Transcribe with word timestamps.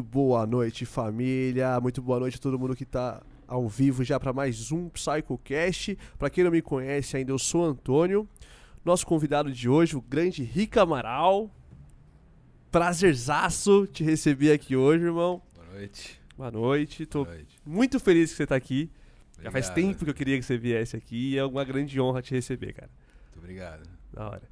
Muito 0.00 0.12
boa 0.12 0.46
noite, 0.46 0.86
família. 0.86 1.78
Muito 1.78 2.00
boa 2.00 2.18
noite 2.18 2.36
a 2.38 2.40
todo 2.40 2.58
mundo 2.58 2.74
que 2.74 2.86
tá 2.86 3.20
ao 3.46 3.68
vivo 3.68 4.02
já 4.02 4.18
para 4.18 4.32
mais 4.32 4.72
um 4.72 4.88
PsychoCast. 4.88 5.98
Para 6.18 6.30
quem 6.30 6.42
não 6.42 6.50
me 6.50 6.62
conhece 6.62 7.18
ainda, 7.18 7.32
eu 7.32 7.38
sou 7.38 7.66
Antônio. 7.66 8.26
Nosso 8.82 9.06
convidado 9.06 9.52
de 9.52 9.68
hoje, 9.68 9.94
o 9.94 10.00
grande 10.00 10.42
Rica 10.42 10.80
Amaral. 10.82 11.50
Prazerzaço 12.70 13.86
te 13.88 14.02
receber 14.02 14.52
aqui 14.52 14.74
hoje, 14.74 15.04
irmão. 15.04 15.42
Boa 15.54 15.66
noite. 15.74 16.20
Boa 16.34 16.50
noite. 16.50 17.04
Tô 17.04 17.24
Boa 17.24 17.36
noite. 17.36 17.58
muito 17.66 18.00
feliz 18.00 18.30
que 18.30 18.38
você 18.38 18.46
tá 18.46 18.56
aqui. 18.56 18.90
Já 19.42 19.50
faz 19.50 19.68
Obrigado. 19.68 19.92
tempo 19.92 20.04
que 20.04 20.10
eu 20.10 20.14
queria 20.14 20.38
que 20.38 20.44
você 20.46 20.56
viesse 20.56 20.96
aqui 20.96 21.32
e 21.32 21.36
é 21.38 21.44
uma 21.44 21.62
grande 21.62 22.00
honra 22.00 22.22
te 22.22 22.32
receber, 22.34 22.72
cara. 22.72 22.90
Muito 23.26 23.38
obrigado. 23.38 23.86
Da 24.14 24.30
hora. 24.30 24.42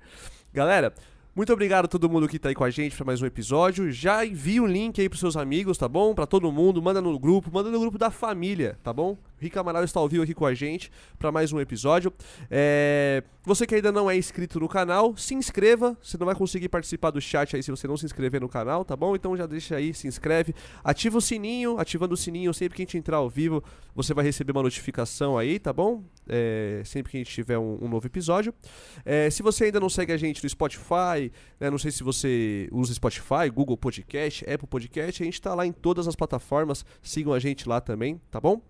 Galera, 0.52 0.92
muito 1.34 1.52
obrigado 1.52 1.84
a 1.84 1.88
todo 1.88 2.09
mundo 2.10 2.28
que 2.28 2.38
tá 2.38 2.48
aí 2.48 2.55
com 2.55 2.64
a 2.64 2.70
gente 2.70 2.96
para 2.96 3.06
mais 3.06 3.23
um 3.23 3.27
episódio. 3.27 3.91
Já 3.92 4.27
envia 4.27 4.62
o 4.62 4.66
link 4.66 5.00
aí 5.00 5.09
pros 5.09 5.20
seus 5.20 5.36
amigos, 5.36 5.78
tá 5.78 5.89
bom? 5.89 6.14
Pra 6.14 6.27
todo 6.27 6.50
mundo, 6.50 6.83
manda 6.83 7.00
no 7.00 7.16
grupo, 7.19 7.50
manda 7.52 7.70
no 7.70 7.78
grupo 7.78 7.97
da 7.97 8.11
família, 8.11 8.78
tá 8.83 8.92
bom? 8.92 9.16
Rica 9.41 9.61
Amaral 9.61 9.84
está 9.84 10.00
ao 10.00 10.08
vivo 10.08 10.25
aqui 10.25 10.34
com 10.34 10.44
a 10.44 10.55
gente 10.55 10.91
para 11.19 11.31
mais 11.31 11.53
um 11.53 11.61
episódio. 11.61 12.12
É, 12.50 13.22
Você 13.45 13.67
que 13.67 13.75
ainda 13.75 13.92
não 13.92 14.11
é 14.11 14.17
inscrito 14.17 14.58
no 14.61 14.69
canal, 14.69 15.17
se 15.17 15.34
inscreva. 15.34 15.97
Você 16.03 16.19
não 16.19 16.27
vai 16.27 16.34
conseguir 16.34 16.69
participar 16.69 17.11
do 17.11 17.20
chat 17.20 17.56
aí 17.56 17.62
se 17.62 17.70
você 17.70 17.86
não 17.86 17.97
se 17.97 18.05
inscrever 18.05 18.41
no 18.41 18.48
canal, 18.48 18.84
tá 18.84 18.97
bom? 18.97 19.14
Então 19.14 19.36
já 19.36 19.47
deixa 19.47 19.77
aí, 19.77 19.95
se 19.95 20.06
inscreve. 20.06 20.55
Ativa 20.83 21.19
o 21.19 21.20
sininho, 21.20 21.78
ativando 21.78 22.14
o 22.14 22.17
sininho 22.17 22.53
sempre 22.53 22.77
que 22.77 22.83
a 22.83 22.84
gente 22.84 22.98
entrar 22.98 23.19
ao 23.19 23.30
vivo, 23.30 23.62
você 23.95 24.12
vai 24.12 24.25
receber 24.25 24.53
uma 24.53 24.62
notificação 24.62 25.39
aí, 25.39 25.58
tá 25.58 25.73
bom? 25.73 26.05
É, 26.28 26.83
sempre 26.84 27.11
que 27.11 27.17
a 27.17 27.20
gente 27.20 27.33
tiver 27.33 27.58
um, 27.58 27.78
um 27.80 27.89
novo 27.89 28.06
episódio. 28.06 28.52
É, 29.05 29.30
se 29.30 29.42
você 29.42 29.64
ainda 29.64 29.80
não 29.80 29.89
segue 29.89 30.12
a 30.12 30.17
gente 30.17 30.42
no 30.42 30.48
Spotify, 30.48 31.33
né, 31.58 31.70
não 31.70 31.78
sei 31.78 31.91
se 31.91 32.02
você 32.02 32.69
usa 32.70 32.92
Spotify, 32.92 33.48
Google 33.52 33.77
Podcast, 33.77 34.45
Apple 34.50 34.69
Podcast, 34.69 35.23
a 35.23 35.25
gente 35.25 35.41
tá 35.41 35.55
lá 35.55 35.64
em 35.64 35.73
todas 35.73 36.06
as 36.06 36.14
plataformas. 36.17 36.84
Sigam 37.02 37.33
a 37.33 37.39
gente 37.39 37.69
lá 37.69 37.80
também, 37.80 38.20
tá 38.30 38.41
bom? 38.41 38.61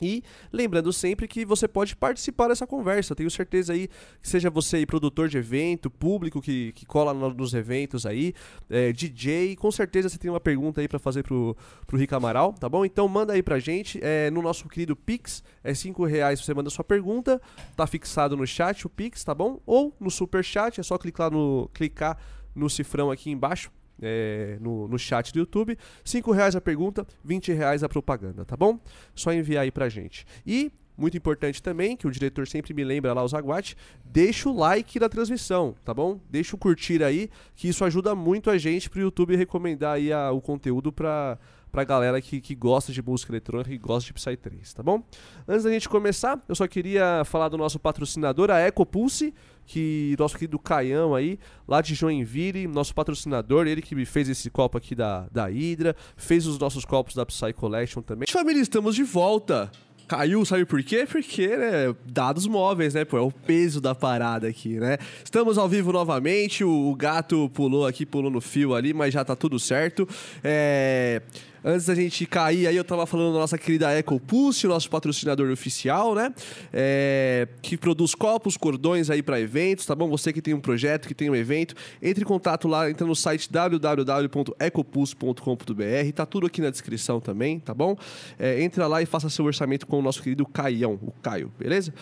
E 0.00 0.22
lembrando 0.52 0.92
sempre 0.92 1.26
que 1.26 1.44
você 1.44 1.66
pode 1.66 1.96
participar 1.96 2.48
dessa 2.48 2.66
conversa. 2.66 3.14
Tenho 3.14 3.30
certeza 3.30 3.72
aí 3.72 3.88
que 4.22 4.28
seja 4.28 4.50
você 4.50 4.76
aí 4.78 4.86
produtor 4.86 5.28
de 5.28 5.38
evento, 5.38 5.90
público 5.90 6.40
que, 6.40 6.72
que 6.72 6.86
cola 6.86 7.12
no- 7.14 7.34
nos 7.34 7.54
eventos 7.54 8.06
aí, 8.06 8.32
é, 8.70 8.92
DJ, 8.92 9.56
com 9.56 9.70
certeza 9.70 10.08
você 10.08 10.18
tem 10.18 10.30
uma 10.30 10.40
pergunta 10.40 10.80
aí 10.80 10.88
pra 10.88 10.98
fazer 10.98 11.22
pro, 11.22 11.56
pro 11.86 11.98
Rica 11.98 12.16
Amaral, 12.16 12.52
tá 12.52 12.68
bom? 12.68 12.84
Então 12.84 13.06
manda 13.08 13.32
aí 13.32 13.42
pra 13.42 13.58
gente, 13.58 13.98
é, 14.02 14.30
no 14.30 14.42
nosso 14.42 14.68
querido 14.68 14.94
Pix, 14.96 15.42
é 15.62 15.74
5 15.74 16.04
reais 16.04 16.40
você 16.40 16.54
manda 16.54 16.70
sua 16.70 16.84
pergunta, 16.84 17.40
tá 17.76 17.86
fixado 17.86 18.36
no 18.36 18.46
chat 18.46 18.86
o 18.86 18.90
Pix, 18.90 19.24
tá 19.24 19.34
bom? 19.34 19.60
Ou 19.66 19.94
no 19.98 20.10
Super 20.10 20.44
Chat, 20.44 20.80
é 20.80 20.82
só 20.82 20.96
clicar 20.98 21.30
no, 21.30 21.68
clicar 21.74 22.16
no 22.54 22.68
cifrão 22.68 23.10
aqui 23.10 23.30
embaixo, 23.30 23.70
é, 24.00 24.56
no, 24.60 24.86
no 24.88 24.98
chat 24.98 25.32
do 25.32 25.38
YouTube. 25.40 25.76
5 26.04 26.30
reais 26.32 26.54
a 26.56 26.60
pergunta, 26.60 27.06
20 27.24 27.52
reais 27.52 27.82
a 27.82 27.88
propaganda, 27.88 28.44
tá 28.44 28.56
bom? 28.56 28.78
Só 29.14 29.32
enviar 29.32 29.64
aí 29.64 29.70
pra 29.70 29.88
gente. 29.88 30.26
E, 30.46 30.70
muito 30.96 31.16
importante 31.16 31.62
também, 31.62 31.96
que 31.96 32.06
o 32.06 32.10
diretor 32.10 32.46
sempre 32.48 32.74
me 32.74 32.82
lembra 32.82 33.12
lá, 33.12 33.22
o 33.22 33.28
Zaguate, 33.28 33.76
deixa 34.04 34.48
o 34.48 34.56
like 34.56 34.98
na 34.98 35.08
transmissão, 35.08 35.74
tá 35.84 35.94
bom? 35.94 36.18
Deixa 36.28 36.56
o 36.56 36.58
curtir 36.58 37.02
aí, 37.04 37.30
que 37.54 37.68
isso 37.68 37.84
ajuda 37.84 38.14
muito 38.16 38.50
a 38.50 38.58
gente 38.58 38.90
pro 38.90 39.00
YouTube 39.00 39.36
recomendar 39.36 39.94
aí 39.94 40.12
a- 40.12 40.32
o 40.32 40.40
conteúdo 40.40 40.90
pra, 40.92 41.38
pra 41.70 41.84
galera 41.84 42.20
que, 42.20 42.40
que 42.40 42.54
gosta 42.54 42.92
de 42.92 43.02
música 43.02 43.32
eletrônica 43.32 43.72
e 43.72 43.78
gosta 43.78 44.12
de 44.12 44.18
Psy3, 44.18 44.72
tá 44.74 44.82
bom? 44.82 45.02
Antes 45.46 45.64
da 45.64 45.70
gente 45.70 45.88
começar, 45.88 46.40
eu 46.48 46.54
só 46.54 46.66
queria 46.66 47.22
falar 47.24 47.48
do 47.48 47.56
nosso 47.56 47.78
patrocinador, 47.78 48.50
a 48.50 48.60
EcoPulse, 48.60 49.34
que 49.66 50.16
nosso 50.18 50.36
querido 50.36 50.58
Caião 50.58 51.14
aí, 51.14 51.38
lá 51.66 51.80
de 51.82 51.94
Joinville, 51.94 52.66
nosso 52.66 52.94
patrocinador, 52.94 53.66
ele 53.66 53.82
que 53.82 53.94
me 53.94 54.06
fez 54.06 54.28
esse 54.28 54.50
copo 54.50 54.78
aqui 54.78 54.94
da, 54.94 55.28
da 55.30 55.46
Hydra, 55.46 55.94
fez 56.16 56.46
os 56.46 56.58
nossos 56.58 56.84
copos 56.84 57.14
da 57.14 57.26
Psy 57.26 57.52
Collection 57.52 58.02
também. 58.02 58.26
Família, 58.30 58.62
estamos 58.62 58.94
de 58.94 59.02
volta! 59.02 59.70
Caiu, 60.08 60.42
sabe 60.46 60.64
por 60.64 60.82
quê? 60.82 61.06
Porque, 61.06 61.48
né, 61.48 61.94
dados 62.06 62.46
móveis, 62.46 62.94
né, 62.94 63.04
pô, 63.04 63.18
é 63.18 63.20
o 63.20 63.30
peso 63.30 63.78
da 63.78 63.94
parada 63.94 64.48
aqui, 64.48 64.80
né? 64.80 64.96
Estamos 65.22 65.58
ao 65.58 65.68
vivo 65.68 65.92
novamente, 65.92 66.64
o, 66.64 66.90
o 66.90 66.96
gato 66.96 67.50
pulou 67.50 67.86
aqui, 67.86 68.06
pulou 68.06 68.30
no 68.30 68.40
fio 68.40 68.74
ali, 68.74 68.94
mas 68.94 69.12
já 69.12 69.22
tá 69.22 69.36
tudo 69.36 69.58
certo. 69.58 70.08
É... 70.42 71.20
Antes 71.64 71.86
da 71.86 71.94
gente 71.94 72.26
cair 72.26 72.66
aí, 72.66 72.76
eu 72.76 72.84
tava 72.84 73.06
falando 73.06 73.32
da 73.32 73.40
nossa 73.40 73.58
querida 73.58 73.92
EcoPulse, 73.98 74.66
o 74.66 74.70
nosso 74.70 74.88
patrocinador 74.88 75.50
oficial, 75.50 76.14
né? 76.14 76.32
É, 76.72 77.48
Que 77.62 77.76
produz 77.76 78.14
copos, 78.14 78.56
cordões 78.56 79.10
aí 79.10 79.22
pra 79.22 79.40
eventos, 79.40 79.84
tá 79.84 79.94
bom? 79.94 80.08
Você 80.08 80.32
que 80.32 80.40
tem 80.40 80.54
um 80.54 80.60
projeto, 80.60 81.08
que 81.08 81.14
tem 81.14 81.28
um 81.28 81.34
evento, 81.34 81.74
entre 82.00 82.22
em 82.22 82.26
contato 82.26 82.68
lá, 82.68 82.88
entra 82.90 83.06
no 83.06 83.16
site 83.16 83.50
www.ecopulse.com.br, 83.50 86.12
tá 86.14 86.24
tudo 86.24 86.46
aqui 86.46 86.60
na 86.60 86.70
descrição 86.70 87.20
também, 87.20 87.58
tá 87.58 87.74
bom? 87.74 87.96
É, 88.38 88.62
entra 88.62 88.86
lá 88.86 89.02
e 89.02 89.06
faça 89.06 89.28
seu 89.28 89.44
orçamento 89.44 89.86
com 89.86 89.98
o 89.98 90.02
nosso 90.02 90.22
querido 90.22 90.46
Caião, 90.46 90.98
o 91.02 91.12
Caio, 91.22 91.52
beleza? 91.58 91.92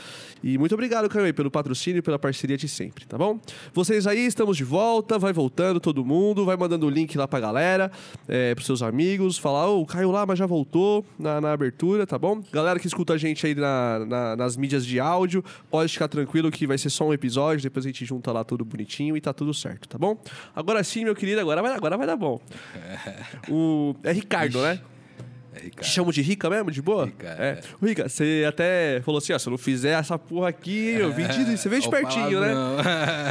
E 0.42 0.58
muito 0.58 0.74
obrigado, 0.74 1.08
Caio, 1.08 1.32
pelo 1.32 1.50
patrocínio 1.50 2.00
e 2.00 2.02
pela 2.02 2.18
parceria 2.18 2.56
de 2.56 2.68
sempre, 2.68 3.06
tá 3.06 3.16
bom? 3.16 3.40
Vocês 3.72 4.06
aí, 4.06 4.26
estamos 4.26 4.56
de 4.56 4.64
volta, 4.64 5.18
vai 5.18 5.32
voltando 5.32 5.80
todo 5.80 6.04
mundo, 6.04 6.44
vai 6.44 6.56
mandando 6.56 6.86
o 6.86 6.90
link 6.90 7.16
lá 7.16 7.26
pra 7.26 7.40
galera, 7.40 7.90
é, 8.28 8.54
pros 8.54 8.66
seus 8.66 8.82
amigos, 8.82 9.38
falar, 9.46 9.68
ô, 9.68 9.80
o 9.82 9.86
Caio 9.86 10.10
lá, 10.10 10.26
mas 10.26 10.38
já 10.38 10.44
voltou 10.46 11.04
na, 11.18 11.40
na 11.40 11.52
abertura, 11.52 12.04
tá 12.04 12.18
bom? 12.18 12.42
Galera 12.52 12.80
que 12.80 12.86
escuta 12.88 13.12
a 13.14 13.16
gente 13.18 13.46
aí 13.46 13.54
na- 13.54 14.04
na- 14.04 14.36
nas 14.36 14.56
mídias 14.56 14.84
de 14.84 14.98
áudio, 14.98 15.44
pode 15.70 15.92
ficar 15.92 16.08
tranquilo 16.08 16.50
que 16.50 16.66
vai 16.66 16.76
ser 16.76 16.90
só 16.90 17.04
um 17.06 17.12
episódio, 17.12 17.62
depois 17.62 17.86
a 17.86 17.88
gente 17.88 18.04
junta 18.04 18.32
lá 18.32 18.42
tudo 18.42 18.64
bonitinho 18.64 19.16
e 19.16 19.20
tá 19.20 19.32
tudo 19.32 19.54
certo, 19.54 19.88
tá 19.88 19.96
bom? 19.98 20.18
Agora 20.54 20.82
sim, 20.82 21.04
meu 21.04 21.14
querido, 21.14 21.40
agora 21.40 21.62
vai, 21.62 21.72
agora 21.74 21.96
vai 21.96 22.06
dar 22.08 22.16
bom. 22.16 22.40
O, 23.48 23.94
é 24.02 24.10
Ricardo, 24.12 24.60
né? 24.62 24.80
É, 25.56 25.58
Te 25.58 25.64
Ricardo. 25.64 25.86
chamo 25.86 26.12
de 26.12 26.22
Rica 26.22 26.50
mesmo, 26.50 26.70
de 26.70 26.82
boa? 26.82 27.06
Rica, 27.06 27.36
é. 27.38 27.48
é. 27.48 27.86
Rica, 27.86 28.08
você 28.08 28.44
até 28.46 29.00
falou 29.02 29.18
assim, 29.18 29.32
ó, 29.32 29.38
se 29.38 29.48
eu 29.48 29.50
não 29.50 29.58
fizer 29.58 29.98
essa 29.98 30.18
porra 30.18 30.48
aqui, 30.48 30.88
eu 30.98 31.12
vim 31.12 31.26
de, 31.26 31.56
você 31.56 31.68
veio 31.68 31.82
de 31.82 31.88
pertinho, 31.88 32.40
né? 32.40 32.52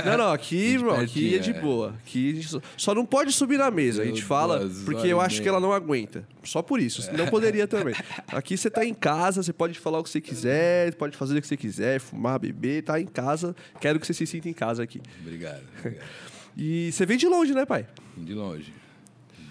Não, 0.05 0.17
não, 0.17 0.31
aqui, 0.31 0.73
irmão, 0.73 0.99
aqui 0.99 1.35
é 1.35 1.39
de 1.39 1.51
é. 1.51 1.53
boa. 1.59 1.95
Aqui 2.05 2.41
só- 2.77 2.95
não 2.95 3.05
pode 3.05 3.31
subir 3.31 3.57
na 3.57 3.69
mesa, 3.69 4.01
a 4.01 4.05
gente 4.05 4.23
fala, 4.23 4.69
porque 4.85 5.07
eu 5.07 5.21
acho 5.21 5.41
que 5.41 5.47
ela 5.47 5.59
não 5.59 5.71
aguenta. 5.71 6.27
Só 6.43 6.61
por 6.61 6.79
isso, 6.79 7.09
não 7.15 7.27
poderia 7.27 7.67
também. 7.67 7.95
Aqui 8.27 8.57
você 8.57 8.69
tá 8.69 8.85
em 8.85 8.93
casa, 8.93 9.43
você 9.43 9.53
pode 9.53 9.77
falar 9.79 9.99
o 9.99 10.03
que 10.03 10.09
você 10.09 10.21
quiser, 10.21 10.93
pode 10.95 11.15
fazer 11.17 11.37
o 11.37 11.41
que 11.41 11.47
você 11.47 11.57
quiser, 11.57 11.99
fumar, 11.99 12.39
beber, 12.39 12.83
tá 12.83 12.99
em 12.99 13.07
casa. 13.07 13.55
Quero 13.79 13.99
que 13.99 14.07
você 14.07 14.13
se 14.13 14.25
sinta 14.25 14.49
em 14.49 14.53
casa 14.53 14.83
aqui. 14.83 15.01
Obrigado. 15.21 15.63
obrigado. 15.79 16.03
E 16.57 16.89
você 16.89 17.05
vem 17.05 17.17
de 17.17 17.27
longe, 17.27 17.53
né, 17.53 17.65
pai? 17.65 17.85
Vim 18.15 18.23
De 18.23 18.33
longe. 18.33 18.73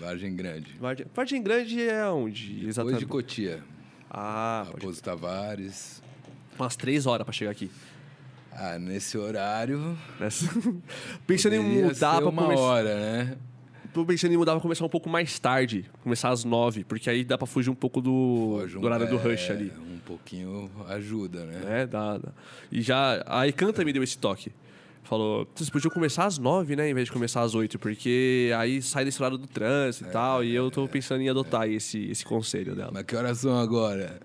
Vargem 0.04 0.34
Grande. 0.36 0.76
Vargem 0.80 1.06
Vargem 1.14 1.42
Grande 1.42 1.80
é 1.88 2.08
onde, 2.08 2.46
Depois 2.48 2.68
exatamente? 2.68 2.98
de 3.00 3.06
Cotia. 3.06 3.62
Ah, 4.10 4.62
pode... 4.66 4.80
Raposo 4.84 5.02
Tavares. 5.02 6.02
umas 6.58 6.76
três 6.76 7.06
horas 7.06 7.24
pra 7.24 7.32
chegar 7.32 7.50
aqui. 7.50 7.70
Ah, 8.52 8.78
nesse 8.78 9.18
horário. 9.18 9.98
Nessa- 10.20 10.46
Pensando 11.26 11.54
em 11.56 11.60
mudar 11.82 12.20
pra 12.20 12.28
uma 12.30 12.42
começar. 12.42 12.62
hora, 12.62 12.94
né? 13.00 13.36
Tô 13.92 14.04
pensando 14.04 14.32
em 14.32 14.36
mudar 14.36 14.52
pra 14.52 14.60
começar 14.60 14.84
um 14.84 14.88
pouco 14.88 15.08
mais 15.08 15.38
tarde. 15.38 15.88
Começar 16.02 16.28
às 16.30 16.44
nove, 16.44 16.84
porque 16.84 17.08
aí 17.10 17.24
dá 17.24 17.36
pra 17.38 17.46
fugir 17.46 17.70
um 17.70 17.74
pouco 17.74 18.00
do, 18.00 18.58
Foge 18.60 18.76
um- 18.76 18.80
do 18.80 18.86
horário 18.86 19.08
do 19.08 19.16
é, 19.18 19.22
rush 19.22 19.50
ali. 19.50 19.72
Um 19.90 19.98
pouquinho 19.98 20.70
ajuda, 20.88 21.44
né? 21.46 21.82
É, 21.82 21.86
dá, 21.86 22.18
dá. 22.18 22.28
E 22.70 22.80
já. 22.82 23.22
A 23.26 23.46
Ecanta 23.48 23.84
me 23.84 23.92
deu 23.92 24.02
esse 24.02 24.18
toque. 24.18 24.52
Falou, 25.04 25.46
vocês 25.54 25.68
podiam 25.70 25.90
começar 25.90 26.24
às 26.24 26.38
nove, 26.38 26.74
né? 26.74 26.88
Em 26.88 26.94
vez 26.94 27.06
de 27.06 27.12
começar 27.12 27.42
às 27.42 27.54
oito, 27.54 27.78
porque 27.78 28.50
aí 28.56 28.80
sai 28.82 29.04
desse 29.04 29.20
horário 29.22 29.36
do 29.38 29.46
trânsito 29.46 30.08
e 30.08 30.12
tal. 30.12 30.42
E 30.42 30.54
eu 30.54 30.70
tô 30.70 30.88
pensando 30.88 31.20
em 31.20 31.28
adotar 31.28 31.68
esse, 31.68 32.10
esse 32.10 32.24
conselho 32.24 32.74
dela. 32.74 32.90
Mas 32.92 33.04
que 33.04 33.14
horas 33.14 33.38
são 33.38 33.56
agora? 33.58 34.18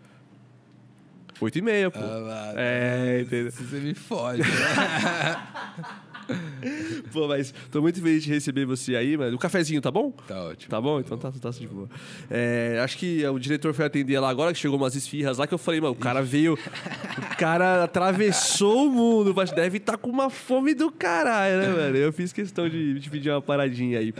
Oito 1.42 1.60
e 1.60 1.62
meia, 1.62 1.92
pô. 1.92 2.00
Ah, 2.00 2.18
lá, 2.18 2.54
É, 2.56 3.22
entendeu? 3.22 3.52
Você 3.52 3.78
me 3.80 3.94
fode, 3.94 4.42
né? 4.42 4.48
Pô, 7.12 7.28
mas 7.28 7.54
tô 7.72 7.82
muito 7.82 8.02
feliz 8.02 8.24
de 8.24 8.30
receber 8.30 8.66
você 8.66 8.96
aí, 8.96 9.18
mano. 9.18 9.36
O 9.36 9.40
cafezinho 9.40 9.82
tá 9.82 9.92
bom? 9.92 10.12
Tá 10.28 10.44
ótimo. 10.44 10.70
Tá 10.70 10.82
bom? 10.82 11.00
Então 11.00 11.18
tá, 11.18 11.32
tá 11.32 11.50
de 11.50 11.68
boa. 11.68 11.90
É, 12.30 12.80
acho 12.84 12.98
que 12.98 13.26
o 13.28 13.40
diretor 13.40 13.74
foi 13.74 13.86
atender 13.86 14.20
lá 14.20 14.30
agora, 14.30 14.54
que 14.54 14.60
chegou 14.60 14.78
umas 14.78 14.96
esfirras 14.96 15.38
lá, 15.38 15.48
que 15.48 15.54
eu 15.54 15.58
falei, 15.58 15.82
mano, 15.82 15.94
o 15.94 15.98
cara 15.98 16.22
veio. 16.22 16.54
O 16.54 17.38
cara 17.38 17.84
atravessou 17.84 18.88
o 18.88 18.92
mundo, 18.92 19.34
mas 19.36 19.52
deve 19.52 19.78
estar 19.78 19.98
com 19.98 20.10
uma 20.10 20.30
fome 20.30 20.74
do 20.74 20.92
caralho, 20.92 21.58
né, 21.58 21.68
mano? 21.70 21.98
Eu 21.98 22.12
fiz 22.14 22.34
questão 22.34 22.70
de, 22.70 23.00
de 23.00 23.10
pedir 23.10 23.30
uma 23.32 23.42
paradinha 23.42 24.00
aí. 24.00 24.14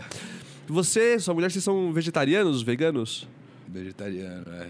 Você, 0.66 1.18
sua 1.18 1.34
mulher, 1.34 1.50
vocês 1.50 1.64
são 1.64 1.92
vegetarianos, 1.92 2.62
veganos? 2.62 3.28
Vegetariano, 3.68 4.46
é. 4.52 4.68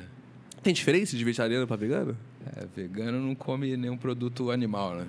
Tem 0.63 0.75
diferença 0.75 1.17
de 1.17 1.25
vegetariano 1.25 1.67
pra 1.67 1.77
vegano? 1.77 2.17
É, 2.57 2.67
vegano 2.75 3.21
não 3.21 3.35
come 3.35 3.77
nenhum 3.77 3.97
produto 3.97 4.51
animal, 4.51 4.95
né? 4.97 5.07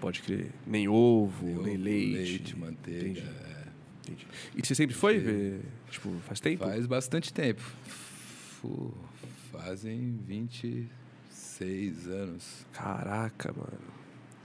Pode 0.00 0.22
crer. 0.22 0.50
Nem 0.66 0.88
ovo, 0.88 1.46
nem, 1.46 1.56
Ovo, 1.56 1.64
leite. 1.84 2.12
leite, 2.12 2.58
manteiga. 2.58 3.20
Entendi. 3.20 3.22
é. 3.26 3.68
Entendi. 4.04 4.26
E 4.56 4.66
você 4.66 4.74
sempre 4.74 4.94
foi? 4.94 5.18
ve- 5.18 5.60
Tipo, 5.90 6.10
faz 6.26 6.40
tempo? 6.40 6.64
Faz 6.64 6.86
bastante 6.86 7.32
tempo. 7.32 7.62
Fu- 8.60 8.94
fazem 9.52 10.18
26 10.26 12.06
anos. 12.08 12.66
Caraca, 12.72 13.52
mano. 13.52 13.78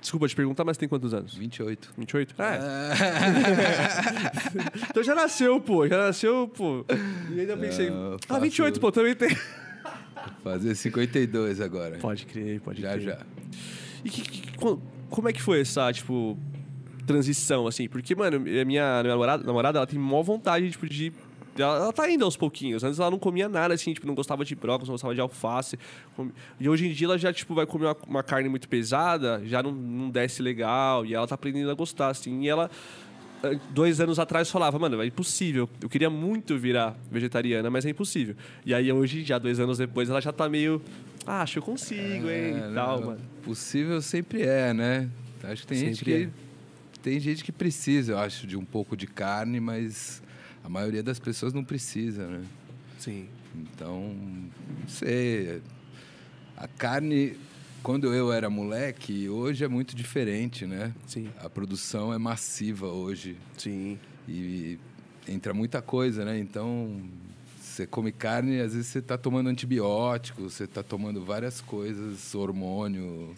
Desculpa 0.02 0.28
te 0.28 0.36
perguntar, 0.36 0.66
mas 0.66 0.78
tem 0.78 0.90
quantos 0.90 1.14
anos? 1.14 1.34
28. 1.36 1.94
28? 1.98 2.36
É. 2.42 2.60
então 4.90 5.04
já 5.04 5.16
nasceu, 5.16 5.60
pô. 5.62 5.88
Já 5.88 5.98
nasceu, 5.98 6.48
pô. 6.48 6.86
E 7.34 7.40
ainda 7.40 7.56
pensei. 7.58 7.90
Não, 7.90 8.16
Ah, 8.16 8.18
faço- 8.28 8.42
28, 8.42 8.80
pô, 8.80 8.92
também 8.92 9.16
tem. 9.16 9.36
Fazer 10.44 10.76
52 10.76 11.62
agora. 11.62 11.98
Pode 12.00 12.26
crer, 12.26 12.60
pode 12.62 12.82
já, 12.82 12.92
crer. 12.94 13.02
já. 13.02 13.20
E 14.04 14.10
que- 14.10 14.22
que- 14.22 14.52
como 15.14 15.30
é 15.30 15.34
que 15.34 15.42
foi 15.44 15.62
essa, 15.62 15.94
tipo, 15.94 16.36
transição, 17.06 17.68
assim? 17.68 17.88
Porque, 17.88 18.16
mano, 18.16 18.38
a 18.38 18.66
minha, 18.66 19.04
namorada, 19.04 19.44
namorada, 19.44 19.78
ela 19.78 19.86
tem 19.86 20.00
mó 20.00 20.24
vontade, 20.24 20.72
tipo, 20.72 20.90
de... 20.90 21.14
Ela, 21.56 21.76
ela 21.76 21.94
tá 21.94 22.10
indo 22.10 22.26
aos 22.26 22.36
pouquinhos. 22.36 22.84
Antes 22.84 22.98
ela 22.98 23.12
não 23.12 23.20
comia 23.20 23.48
nada, 23.48 23.76
assim, 23.76 23.94
tipo, 23.94 24.08
não 24.08 24.16
gostava 24.16 24.44
de 24.44 24.56
brócolis, 24.56 24.88
não 24.88 24.96
gostava 24.96 25.14
de 25.14 25.22
alface. 25.22 25.78
E 26.60 26.68
hoje 26.68 26.88
em 26.88 26.94
dia 26.94 27.06
ela 27.06 27.18
já, 27.20 27.32
tipo, 27.32 27.54
vai 27.54 27.68
comer 27.68 27.86
uma, 27.86 27.98
uma 28.08 28.24
carne 28.24 28.50
muito 28.50 28.68
pesada, 28.68 29.40
já 29.46 29.62
não, 29.62 29.72
não 29.72 30.10
desce 30.10 30.42
legal. 30.42 31.06
E 31.06 31.14
ela 31.14 31.28
tá 31.28 31.36
aprendendo 31.36 31.70
a 31.70 31.76
gostar, 31.76 32.08
assim. 32.08 32.42
E 32.42 32.50
ela, 32.50 32.72
dois 33.74 34.00
anos 34.00 34.20
atrás, 34.20 34.50
falava, 34.50 34.78
mano, 34.80 35.02
é 35.02 35.06
impossível. 35.06 35.70
Eu 35.82 35.90
queria 35.90 36.10
muito 36.10 36.58
virar 36.58 36.96
vegetariana, 37.12 37.70
mas 37.70 37.86
é 37.86 37.90
impossível. 37.90 38.36
E 38.66 38.74
aí 38.74 38.92
hoje, 38.92 39.24
já 39.24 39.38
dois 39.38 39.60
anos 39.60 39.78
depois, 39.78 40.10
ela 40.10 40.22
já 40.22 40.32
tá 40.32 40.48
meio... 40.48 40.82
Ah, 41.26 41.42
acho 41.42 41.54
que 41.54 41.60
eu 41.60 41.64
consigo, 41.64 42.30
hein, 42.30 42.56
É, 42.56 42.70
e 42.70 42.74
tal, 42.74 43.00
não, 43.00 43.08
mano. 43.08 43.22
Possível 43.44 44.02
sempre 44.02 44.42
é, 44.44 44.74
né? 44.74 45.10
Acho 45.44 45.62
que 45.64 45.68
tem 45.68 45.78
gente 45.78 45.98
Sempre 45.98 46.26
que. 46.28 47.00
Tem 47.02 47.20
gente 47.20 47.44
que 47.44 47.52
precisa, 47.52 48.14
eu 48.14 48.18
acho, 48.18 48.48
de 48.48 48.56
um 48.56 48.64
pouco 48.64 48.96
de 48.96 49.06
carne, 49.08 49.60
mas 49.60 50.24
a 50.64 50.70
maioria 50.70 51.04
das 51.04 51.20
pessoas 51.20 51.54
não 51.54 51.64
precisa, 51.64 52.26
né? 52.28 52.42
Sim. 52.98 53.28
Então, 53.54 54.16
não 54.80 54.88
sei. 54.88 55.62
A 56.56 56.68
carne, 56.68 57.36
quando 57.84 58.14
eu 58.14 58.32
era 58.32 58.50
moleque, 58.50 59.28
hoje 59.28 59.66
é 59.66 59.68
muito 59.68 59.94
diferente, 59.94 60.66
né? 60.66 60.94
Sim. 61.06 61.30
A 61.38 61.50
produção 61.50 62.14
é 62.14 62.18
massiva 62.18 62.88
hoje 62.88 63.38
Sim. 63.58 64.00
e 64.28 64.80
entra 65.28 65.54
muita 65.54 65.82
coisa, 65.82 66.24
né? 66.24 66.40
Então, 66.40 67.02
você 67.60 67.86
come 67.86 68.12
carne, 68.14 68.62
às 68.62 68.74
vezes 68.74 68.88
você 68.88 69.00
está 69.00 69.18
tomando 69.18 69.50
antibiótico, 69.50 70.44
você 70.44 70.64
está 70.64 70.82
tomando 70.82 71.24
várias 71.26 71.60
coisas, 71.60 72.34
hormônio 72.34 73.36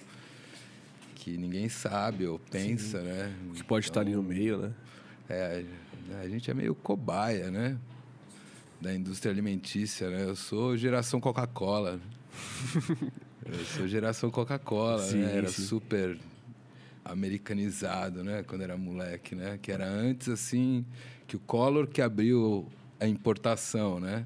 que 1.15 1.37
ninguém 1.37 1.67
sabe 1.67 2.27
ou 2.27 2.37
pensa, 2.37 3.01
né? 3.01 3.35
Que 3.55 3.63
pode 3.63 3.87
estar 3.87 4.01
ali 4.01 4.11
no 4.11 4.19
Então, 4.19 4.35
meio, 4.35 4.57
né? 4.59 4.73
É, 5.27 5.65
a 6.21 6.29
gente 6.29 6.51
é 6.51 6.53
meio 6.53 6.75
cobaia, 6.75 7.49
né? 7.49 7.79
Da 8.79 8.93
indústria 8.93 9.31
alimentícia, 9.31 10.07
né? 10.11 10.23
Eu 10.23 10.35
sou 10.35 10.77
geração 10.77 11.19
Coca-Cola. 11.19 11.99
Eu 13.45 13.63
sou 13.65 13.87
geração 13.87 14.29
Coca-Cola, 14.31 15.05
né? 15.11 15.37
Era 15.37 15.47
sim. 15.49 15.61
super 15.63 16.17
americanizado, 17.03 18.23
né? 18.23 18.43
Quando 18.47 18.61
era 18.61 18.75
moleque, 18.77 19.35
né? 19.35 19.59
Que 19.61 19.71
era 19.71 19.87
antes, 19.87 20.27
assim, 20.29 20.83
que 21.27 21.35
o 21.35 21.39
Collor 21.39 21.87
que 21.87 22.01
abriu 22.01 22.67
a 22.99 23.07
importação, 23.07 23.99
né? 23.99 24.25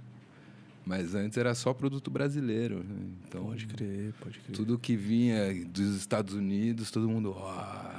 Mas 0.86 1.13
antes 1.13 1.38
era 1.38 1.54
só 1.54 1.74
produto 1.74 2.10
brasileiro. 2.10 2.77
né? 2.77 2.95
Então, 3.27 3.44
Pode 3.45 3.68
crer, 3.68 4.13
pode 4.21 4.39
crer. 4.39 4.56
tudo 4.56 4.80
que 4.80 4.95
vinha 4.95 5.54
dos 5.66 5.95
Estados 5.98 6.33
Unidos, 6.33 6.89
todo 6.89 7.07
mundo. 7.10 7.31
"Uau". 7.31 7.95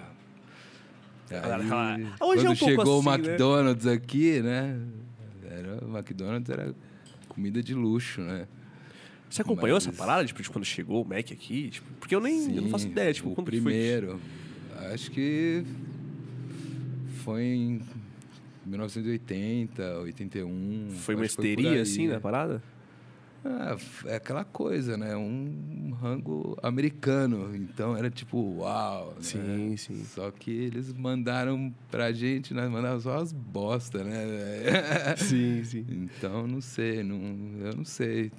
Aí, 1.30 1.36
Ah, 1.38 2.24
hoje 2.24 2.40
é 2.40 2.46
quando 2.46 2.52
um 2.52 2.56
pouco 2.56 2.64
chegou 2.64 2.96
o 2.96 2.98
assim, 3.00 3.08
né? 3.22 3.28
McDonald's 3.28 3.86
aqui, 3.86 4.40
né? 4.40 4.80
Era, 5.48 5.84
o 5.84 5.96
McDonald's 5.96 6.50
era 6.50 6.74
comida 7.28 7.62
de 7.62 7.74
luxo, 7.74 8.20
né? 8.22 8.48
Você 9.30 9.42
acompanhou 9.42 9.76
Mas- 9.76 9.86
essa 9.86 9.96
parada, 9.96 10.26
tipo, 10.26 10.42
de 10.42 10.50
quando 10.50 10.64
chegou 10.64 11.02
o 11.02 11.08
Mac 11.08 11.30
aqui? 11.30 11.70
Tipo, 11.70 11.86
porque 12.00 12.14
eu 12.14 12.20
nem 12.20 12.56
eu 12.56 12.62
não 12.62 12.68
faço 12.68 12.84
Sim, 12.84 12.90
ideia, 12.90 13.12
tipo, 13.14 13.30
o 13.30 13.34
quando 13.34 13.46
primeiro. 13.46 14.20
Acho 14.92 15.10
que 15.10 15.64
foi 17.22 17.42
em 17.44 17.80
1980, 18.66 19.98
81. 20.00 20.86
foi? 20.90 20.96
Foi 20.98 21.14
uma 21.14 21.24
histeria, 21.26 21.80
assim, 21.80 22.08
na 22.08 22.20
parada? 22.20 22.60
Ah, 23.44 23.76
é 24.06 24.16
aquela 24.16 24.44
coisa, 24.44 24.96
né? 24.98 25.16
Um 25.16 25.96
rango 26.00 26.58
americano. 26.62 27.54
Então 27.56 27.96
era 27.96 28.10
tipo, 28.10 28.38
uau. 28.58 29.14
né? 29.16 29.22
Sim, 29.22 29.76
sim. 29.76 30.04
Só 30.04 30.30
que 30.30 30.50
eles 30.50 30.92
mandaram 30.92 31.72
pra 31.90 32.12
gente, 32.12 32.52
né? 32.52 32.68
Mandaram 32.68 33.00
só 33.00 33.16
as 33.16 33.32
bosta, 33.32 34.04
né? 34.04 34.20
Sim, 35.16 35.62
sim. 35.64 35.86
Então, 35.88 36.46
não 36.46 36.60
sei, 36.60 37.02
não, 37.02 37.16
eu 37.64 37.74
não 37.76 37.84
sei, 37.84 38.30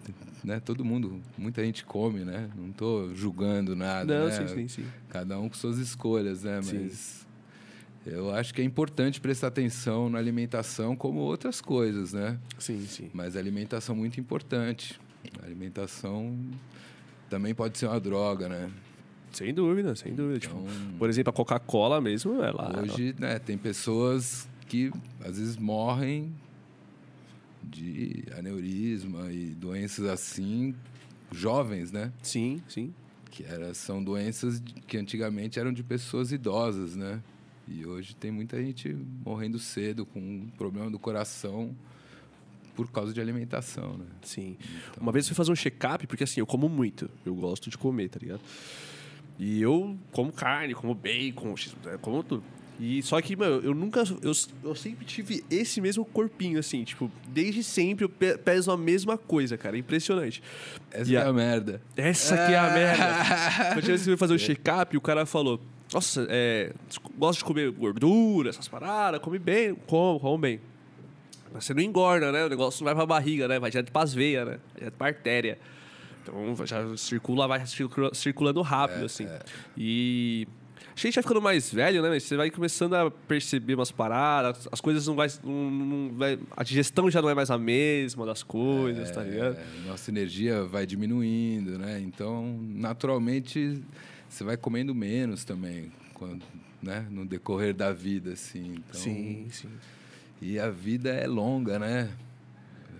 né? 0.44 0.59
Todo 0.59 0.86
mundo, 0.86 1.19
muita 1.38 1.63
gente 1.63 1.83
come, 1.83 2.24
né? 2.24 2.50
Não 2.56 2.71
tô 2.71 3.13
julgando 3.15 3.75
nada, 3.75 4.19
Não, 4.19 4.25
né? 4.27 4.31
sim, 4.31 4.47
sim, 4.47 4.68
sim. 4.68 4.86
Cada 5.09 5.39
um 5.39 5.50
com 5.50 5.56
suas 5.56 5.77
escolhas, 5.77 6.44
né? 6.44 6.62
Sim. 6.62 6.83
Mas 6.83 7.20
eu 8.06 8.33
acho 8.33 8.53
que 8.53 8.62
é 8.62 8.63
importante 8.63 9.21
prestar 9.21 9.48
atenção 9.48 10.09
na 10.09 10.18
alimentação 10.18 10.95
como 10.95 11.19
outras 11.19 11.62
coisas, 11.62 12.13
né? 12.13 12.39
Sim, 12.57 12.86
sim. 12.86 13.09
Mas 13.13 13.36
a 13.36 13.39
alimentação 13.39 13.95
é 13.95 13.98
muito 13.98 14.19
importante. 14.19 15.00
A 15.42 15.45
alimentação 15.45 16.36
também 17.30 17.53
pode 17.53 17.77
ser 17.77 17.86
uma 17.88 18.00
droga, 18.00 18.50
né? 18.50 18.71
Sem 19.31 19.53
dúvida, 19.53 19.95
sem 19.95 20.13
dúvida. 20.13 20.39
Tipo, 20.39 20.57
Então, 20.57 20.98
por 20.98 21.09
exemplo, 21.09 21.30
a 21.30 21.33
Coca-Cola 21.33 22.01
mesmo, 22.01 22.42
ela... 22.44 22.81
Hoje, 22.81 23.15
né, 23.18 23.39
tem 23.39 23.57
pessoas 23.57 24.50
que 24.68 24.92
às 25.24 25.38
vezes 25.38 25.57
morrem 25.57 26.33
de 27.63 28.25
aneurisma 28.38 29.31
e 29.31 29.56
doenças 29.56 30.06
assim, 30.06 30.75
jovens, 31.31 31.92
né? 31.92 32.12
Sim, 32.21 32.62
sim. 32.68 32.94
Que 33.30 33.45
era, 33.45 33.74
são 33.74 34.04
doenças 34.04 34.62
que 34.88 34.97
antigamente 34.97 35.59
eram 35.59 35.71
de 35.71 35.83
pessoas 35.83 36.31
idosas, 36.31 36.95
né? 36.95 37.21
E 37.73 37.85
hoje 37.85 38.15
tem 38.15 38.31
muita 38.31 38.62
gente 38.62 38.95
morrendo 39.25 39.57
cedo 39.59 40.06
com 40.06 40.19
um 40.19 40.50
problema 40.57 40.89
do 40.89 41.00
coração 41.00 41.75
por 42.75 42.90
causa 42.92 43.13
de 43.13 43.21
alimentação, 43.21 43.97
né? 43.97 44.06
Sim. 44.23 44.57
Uma 44.99 45.11
vez 45.11 45.25
eu 45.25 45.30
fui 45.30 45.35
fazer 45.35 45.51
um 45.51 45.56
check-up, 45.56 46.06
porque 46.07 46.23
assim, 46.23 46.40
eu 46.40 46.45
como 46.45 46.68
muito. 46.68 47.09
Eu 47.25 47.35
gosto 47.35 47.69
de 47.69 47.78
comer, 47.78 48.09
tá 48.09 48.19
ligado? 48.19 48.42
E 49.40 49.61
eu 49.61 49.97
como 50.11 50.31
carne, 50.31 50.73
como 50.73 50.94
bacon, 50.94 51.56
x- 51.56 51.75
é, 51.85 51.97
como 51.97 52.23
tudo. 52.23 52.44
E 52.80 53.01
só 53.04 53.21
que, 53.21 53.35
mano, 53.35 53.61
eu 53.63 53.75
nunca. 53.75 54.01
Eu, 54.23 54.31
eu 54.63 54.73
sempre 54.75 55.06
tive 55.06 55.44
esse 55.51 55.80
mesmo 55.80 56.04
corpinho, 56.04 56.57
assim, 56.59 56.83
tipo, 56.83 57.11
desde 57.28 57.63
sempre 57.63 58.06
eu 58.06 58.09
pe- 58.09 58.37
peso 58.40 58.71
a 58.71 58.78
mesma 58.78 59.18
coisa, 59.18 59.56
cara. 59.57 59.78
Impressionante. 59.78 60.42
Essa 60.92 61.11
E 61.11 61.16
é 61.16 61.21
a- 61.21 61.31
merda. 61.31 61.81
Essa 61.95 62.35
que 62.35 62.54
é 62.54 62.57
a 62.57 62.73
merda. 62.73 63.75
Eu 63.78 63.81
tinha 63.83 63.97
que 63.97 64.18
fazer 64.18 64.33
o 64.33 64.40
check-up 64.40 64.95
e 64.95 64.97
o 64.97 65.01
cara 65.01 65.25
falou: 65.28 65.61
Nossa, 65.94 66.26
é, 66.30 66.71
gosta 67.18 67.40
de 67.40 67.45
comer 67.45 67.69
gordura, 67.71 68.50
essas 68.50 68.68
paradas, 68.68 69.19
come 69.19 69.38
bem, 69.38 69.76
como, 69.88 70.19
como 70.19 70.38
bem. 70.38 70.60
Mas 71.54 71.66
você 71.66 71.74
não 71.74 71.81
engorda, 71.81 72.31
né? 72.31 72.45
O 72.45 72.50
negócio 72.50 72.81
não 72.81 72.86
vai 72.86 72.95
pra 72.95 73.06
barriga, 73.06 73.48
né? 73.48 73.60
Vai 73.60 73.69
direto 73.69 73.92
pras 73.92 74.14
veias, 74.14 74.45
né? 74.48 74.54
Vai 74.54 74.76
direto 74.78 74.94
pra 74.94 75.07
artéria. 75.07 75.60
Então 76.24 76.56
já 76.66 76.95
circula, 76.95 77.48
vai 77.48 77.66
circula- 77.66 78.14
circulando 78.14 78.62
rápido, 78.62 79.06
assim. 79.06 79.28
E. 79.78 80.48
A 80.95 81.00
gente 81.00 81.16
vai 81.16 81.24
ficando 81.24 81.42
mais 81.42 81.74
velho, 81.74 82.02
né? 82.02 82.19
Você 82.19 82.36
vai 82.36 82.50
começando 82.52 82.94
a 82.95 83.10
perceber 83.10 83.76
umas 83.76 83.92
paradas, 83.92 84.68
as 84.71 84.80
coisas 84.81 85.07
não 85.07 85.16
vai, 85.16 85.28
não, 85.44 85.71
não 85.71 86.12
vai. 86.16 86.38
A 86.56 86.64
digestão 86.64 87.10
já 87.10 87.21
não 87.21 87.30
é 87.30 87.33
mais 87.33 87.50
a 87.50 87.57
mesma 87.57 88.26
das 88.26 88.44
coisas, 88.44 89.10
tá 89.10 89.24
ligado? 89.24 89.57
É, 89.57 89.88
nossa 89.88 90.12
energia 90.12 90.64
vai 90.64 90.86
diminuindo, 90.86 91.78
né? 91.80 92.00
Então, 92.02 92.60
naturalmente, 92.62 93.81
você 94.31 94.45
vai 94.45 94.56
comendo 94.56 94.95
menos 94.95 95.44
também, 95.44 95.92
quando, 96.14 96.42
né? 96.81 97.06
No 97.09 97.26
decorrer 97.26 97.73
da 97.73 97.92
vida, 97.92 98.31
assim. 98.31 98.76
Então, 98.78 99.02
sim, 99.02 99.47
sim. 99.52 99.69
E 100.42 100.57
a 100.57 100.71
vida 100.71 101.09
é 101.09 101.28
longa, 101.28 101.78
né? 101.78 102.09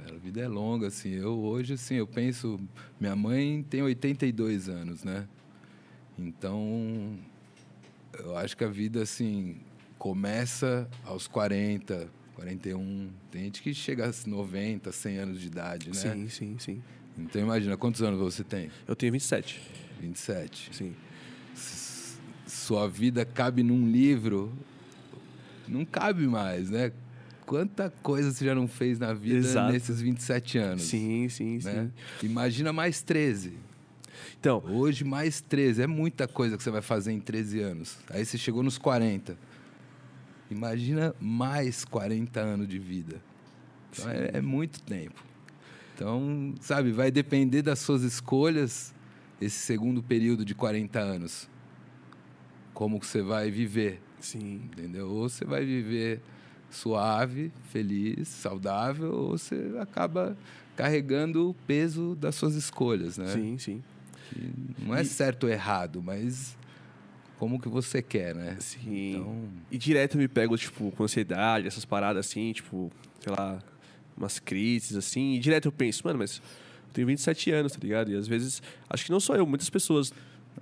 A 0.10 0.18
vida 0.18 0.42
é 0.42 0.48
longa, 0.48 0.88
assim. 0.88 1.12
Eu 1.12 1.40
hoje, 1.40 1.74
assim, 1.74 1.96
eu 1.96 2.06
penso... 2.06 2.60
Minha 3.00 3.16
mãe 3.16 3.64
tem 3.64 3.82
82 3.82 4.68
anos, 4.68 5.04
né? 5.06 5.26
Então, 6.20 7.18
eu 8.20 8.38
acho 8.38 8.58
que 8.58 8.66
a 8.66 8.68
vida, 8.68 9.02
assim, 9.02 9.56
começa 9.98 10.88
aos 11.06 11.28
40, 11.28 12.10
41. 12.36 13.10
Tem 13.32 13.46
gente 13.46 13.62
que 13.62 13.74
chega 13.74 14.06
aos 14.06 14.26
90, 14.26 14.92
100 14.92 15.18
anos 15.18 15.40
de 15.40 15.48
idade, 15.48 15.88
né? 15.88 15.96
Sim, 15.96 16.28
sim, 16.28 16.60
sim. 16.60 16.84
Então, 17.18 17.42
imagina, 17.42 17.78
quantos 17.78 18.02
anos 18.02 18.20
você 18.20 18.44
tem? 18.44 18.70
Eu 18.86 18.96
tenho 18.98 19.14
27. 19.14 19.62
27. 20.02 20.76
Sim. 20.76 20.94
Sua 22.48 22.88
vida 22.88 23.26
cabe 23.26 23.64
num 23.64 23.90
livro? 23.90 24.52
Não 25.68 25.86
cabe 25.86 26.28
mais, 26.28 26.70
né? 26.70 26.92
Quanta 27.46 27.90
coisa 28.02 28.32
você 28.32 28.46
já 28.46 28.56
não 28.56 28.68
fez 28.68 29.00
na 29.00 29.14
vida 29.14 29.40
Exato. 29.40 29.74
nesses 29.74 30.02
27 30.02 30.58
anos? 30.58 30.84
Sim, 30.84 31.28
sim, 31.30 31.60
sim. 31.60 31.68
Né? 31.68 31.92
Imagina 32.24 32.72
mais 32.72 33.02
13. 33.02 33.54
Então, 34.40 34.64
Hoje, 34.68 35.04
mais 35.04 35.42
13. 35.42 35.82
É 35.84 35.88
muita 35.88 36.28
coisa 36.28 36.58
que 36.58 36.64
você 36.64 36.72
vai 36.72 36.82
fazer 36.82 37.12
em 37.12 37.20
13 37.20 37.60
anos. 37.60 37.98
Aí 38.10 38.26
você 38.26 38.38
chegou 38.38 38.64
nos 38.64 38.78
40. 38.78 39.38
Imagina 40.50 41.16
mais 41.20 41.86
40 41.86 42.40
anos 42.40 42.68
de 42.68 42.80
vida. 42.80 43.22
Então, 43.92 44.10
é, 44.10 44.32
é 44.34 44.42
muito 44.42 44.82
tempo. 44.82 45.24
Então, 45.96 46.56
sabe, 46.62 46.92
vai 46.92 47.12
depender 47.12 47.62
das 47.62 47.80
suas 47.80 48.02
escolhas 48.04 48.94
esse 49.42 49.58
segundo 49.58 50.02
período 50.04 50.46
de 50.46 50.54
40 50.56 51.00
anos. 51.00 51.50
como 52.74 53.00
que 53.00 53.06
você 53.06 53.22
vai 53.22 53.52
viver, 53.52 54.02
Sim. 54.20 54.62
entendeu? 54.72 55.10
Ou 55.10 55.30
você 55.30 55.44
vai 55.46 55.64
viver 55.66 56.20
suave, 56.70 57.52
feliz, 57.70 58.28
saudável, 58.30 59.12
ou 59.14 59.38
você 59.38 59.76
acaba 59.80 60.38
carregando 60.76 61.50
o 61.50 61.54
peso 61.54 62.16
das 62.16 62.36
suas 62.36 62.56
escolhas, 62.56 63.18
né? 63.18 63.28
Sim, 63.28 63.58
sim. 63.58 63.84
Que 64.30 64.52
não 64.80 64.96
é 64.96 65.02
E- 65.02 65.06
certo 65.06 65.44
ou 65.44 65.50
errado, 65.50 66.02
mas 66.02 66.58
como 67.38 67.60
que 67.60 67.68
você 67.70 68.02
quer, 68.02 68.34
né? 68.34 68.56
Sim. 68.60 69.10
Então, 69.18 69.50
E 69.70 69.78
direto 69.78 70.16
eu 70.16 70.22
me 70.22 70.28
pego, 70.28 70.58
tipo, 70.58 70.92
com 70.92 71.04
ansiedade, 71.04 71.68
essas 71.68 71.86
paradas 71.86 72.26
assim, 72.28 72.54
tipo, 72.54 72.92
sei 73.20 73.34
lá, 73.38 73.60
umas 74.18 74.40
crises 74.40 74.96
assim. 74.98 75.34
E 75.36 75.40
direto 75.40 75.66
eu 75.68 75.72
penso, 75.72 76.02
mano, 76.08 76.20
mas 76.20 76.42
tenho 76.94 77.08
27 77.08 77.52
anos, 77.52 77.72
tá 77.74 77.80
ligado? 77.82 78.12
E 78.12 78.16
às 78.16 78.28
vezes, 78.28 78.62
acho 78.90 79.06
que 79.06 79.12
não 79.12 79.20
só 79.20 79.36
eu, 79.36 79.46
muitas 79.46 79.70
pessoas. 79.70 80.14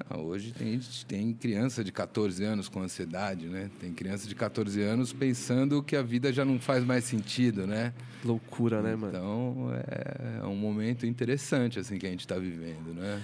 ah, 0.10 0.18
hoje 0.18 0.54
tem, 0.54 0.80
tem 1.08 1.34
criança 1.34 1.84
de 1.84 1.92
14 1.92 2.44
anos 2.44 2.70
com 2.70 2.82
ansiedade, 2.82 3.48
né? 3.48 3.70
Tem 3.80 3.92
criança 3.94 4.28
de 4.28 4.36
14 4.36 4.82
anos 4.82 5.12
pensando 5.12 5.82
que 5.84 5.96
a 5.96 6.02
vida 6.02 6.32
já 6.32 6.46
não 6.46 6.60
faz 6.60 6.84
mais 6.84 7.04
sentido, 7.06 7.66
né? 7.68 7.94
Loucura, 8.24 8.82
né, 8.82 8.96
mano? 8.96 9.08
Então 9.10 9.72
é, 9.88 10.40
é 10.44 10.46
um 10.46 10.56
momento 10.56 11.06
interessante 11.06 11.80
assim 11.80 11.98
que 11.98 12.06
a 12.06 12.10
gente 12.10 12.22
está 12.22 12.38
vivendo, 12.38 12.94
né? 12.94 13.22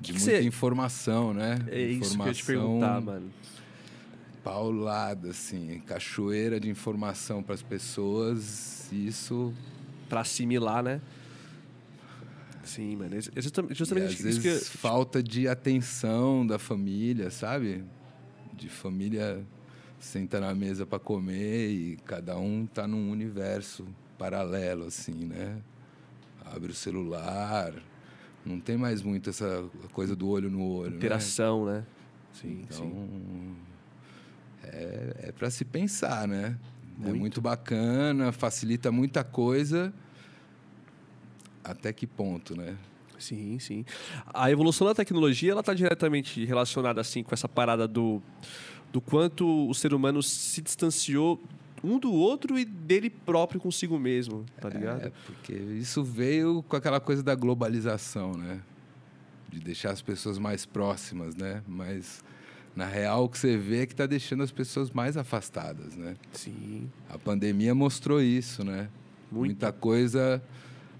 De 0.00 0.12
Que 0.12 0.18
muita 0.20 0.36
cê- 0.38 0.42
informação, 0.46 1.32
né? 1.32 1.58
É 1.68 1.80
isso 1.80 1.98
que 2.00 2.28
eu 2.28 2.32
te 2.34 2.42
Informação 2.42 2.44
perguntar, 2.46 3.00
mano. 3.00 3.30
Paulada, 4.44 5.30
assim, 5.30 5.80
cachoeira 5.86 6.60
de 6.60 6.68
informação 6.68 7.42
para 7.42 7.54
as 7.54 7.62
pessoas. 7.62 8.88
Isso 8.92 9.52
Pra 10.08 10.20
assimilar, 10.20 10.84
né? 10.84 11.00
Sim, 12.66 12.96
mano. 12.96 13.14
Ex- 13.14 13.30
Justamente, 13.36 13.72
e 13.72 13.74
justamente 13.76 14.04
às 14.06 14.12
isso 14.12 14.22
vezes 14.42 14.68
que 14.68 14.78
falta 14.78 15.22
de 15.22 15.48
atenção 15.48 16.46
da 16.46 16.58
família, 16.58 17.30
sabe? 17.30 17.84
De 18.52 18.68
família 18.68 19.42
sentar 19.98 20.40
na 20.40 20.54
mesa 20.54 20.84
para 20.84 20.98
comer 20.98 21.70
e 21.70 21.96
cada 22.04 22.36
um 22.36 22.66
tá 22.66 22.86
num 22.86 23.10
universo 23.10 23.86
paralelo, 24.18 24.84
assim, 24.86 25.24
né? 25.26 25.62
Abre 26.44 26.72
o 26.72 26.74
celular, 26.74 27.72
não 28.44 28.60
tem 28.60 28.76
mais 28.76 29.02
muito 29.02 29.30
essa 29.30 29.64
coisa 29.92 30.14
do 30.14 30.28
olho 30.28 30.50
no 30.50 30.62
olho, 30.62 30.90
né? 30.90 30.96
interação, 30.96 31.64
né? 31.66 31.84
Sim, 32.32 32.60
Então, 32.62 32.76
sim. 32.78 33.56
é, 34.64 35.16
é 35.28 35.32
para 35.32 35.50
se 35.50 35.64
pensar, 35.64 36.26
né? 36.28 36.56
É 37.02 37.04
Muito. 37.06 37.18
muito 37.18 37.40
bacana, 37.40 38.32
facilita 38.32 38.90
muita 38.90 39.22
coisa. 39.24 39.92
Até 41.66 41.92
que 41.92 42.06
ponto, 42.06 42.56
né? 42.56 42.76
Sim, 43.18 43.58
sim. 43.58 43.84
A 44.32 44.50
evolução 44.50 44.86
da 44.86 44.94
tecnologia, 44.94 45.52
ela 45.52 45.62
tá 45.62 45.74
diretamente 45.74 46.44
relacionada, 46.44 47.00
assim, 47.00 47.22
com 47.22 47.34
essa 47.34 47.48
parada 47.48 47.88
do, 47.88 48.22
do 48.92 49.00
quanto 49.00 49.68
o 49.68 49.74
ser 49.74 49.92
humano 49.94 50.22
se 50.22 50.60
distanciou 50.60 51.42
um 51.82 51.98
do 51.98 52.12
outro 52.12 52.58
e 52.58 52.64
dele 52.64 53.10
próprio 53.10 53.60
consigo 53.60 53.98
mesmo, 53.98 54.44
tá 54.60 54.68
ligado? 54.68 55.06
É, 55.06 55.12
porque 55.24 55.52
isso 55.52 56.02
veio 56.02 56.62
com 56.62 56.76
aquela 56.76 57.00
coisa 57.00 57.22
da 57.22 57.34
globalização, 57.34 58.32
né? 58.32 58.60
De 59.48 59.60
deixar 59.60 59.90
as 59.90 60.02
pessoas 60.02 60.38
mais 60.38 60.66
próximas, 60.66 61.34
né? 61.34 61.62
Mas, 61.66 62.24
na 62.74 62.86
real, 62.86 63.24
o 63.24 63.28
que 63.28 63.38
você 63.38 63.56
vê 63.56 63.82
é 63.82 63.86
que 63.86 63.92
está 63.92 64.06
deixando 64.06 64.42
as 64.42 64.50
pessoas 64.50 64.90
mais 64.90 65.16
afastadas, 65.16 65.96
né? 65.96 66.16
Sim. 66.32 66.90
A 67.08 67.18
pandemia 67.18 67.74
mostrou 67.74 68.20
isso, 68.20 68.64
né? 68.64 68.88
Muito. 69.30 69.46
Muita 69.46 69.72
coisa 69.72 70.42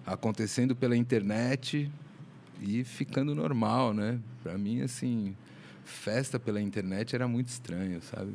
acontecendo 0.07 0.77
pela 0.77 0.97
internet 0.97 1.91
e 2.61 2.85
ficando 2.85 3.35
normal, 3.35 3.93
né? 3.93 4.21
Para 4.43 4.57
mim, 4.57 4.81
assim, 4.81 5.35
festa 5.85 6.39
pela 6.39 6.61
internet 6.61 7.15
era 7.15 7.27
muito 7.27 7.49
estranho, 7.49 8.01
sabe? 8.01 8.33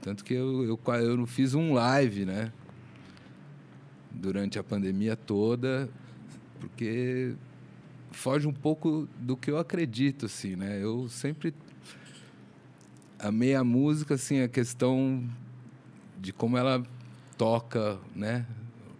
Tanto 0.00 0.24
que 0.24 0.34
eu, 0.34 0.64
eu, 0.64 0.80
eu 0.94 1.26
fiz 1.26 1.54
um 1.54 1.72
live, 1.74 2.24
né? 2.24 2.52
Durante 4.10 4.58
a 4.58 4.62
pandemia 4.62 5.16
toda, 5.16 5.88
porque 6.60 7.34
foge 8.12 8.46
um 8.46 8.52
pouco 8.52 9.08
do 9.18 9.36
que 9.36 9.50
eu 9.50 9.58
acredito, 9.58 10.26
assim, 10.26 10.54
né? 10.54 10.82
Eu 10.82 11.08
sempre 11.08 11.52
amei 13.18 13.54
a 13.54 13.64
música, 13.64 14.14
assim, 14.14 14.40
a 14.40 14.48
questão 14.48 15.28
de 16.20 16.32
como 16.32 16.56
ela 16.56 16.84
toca, 17.36 17.98
né? 18.14 18.46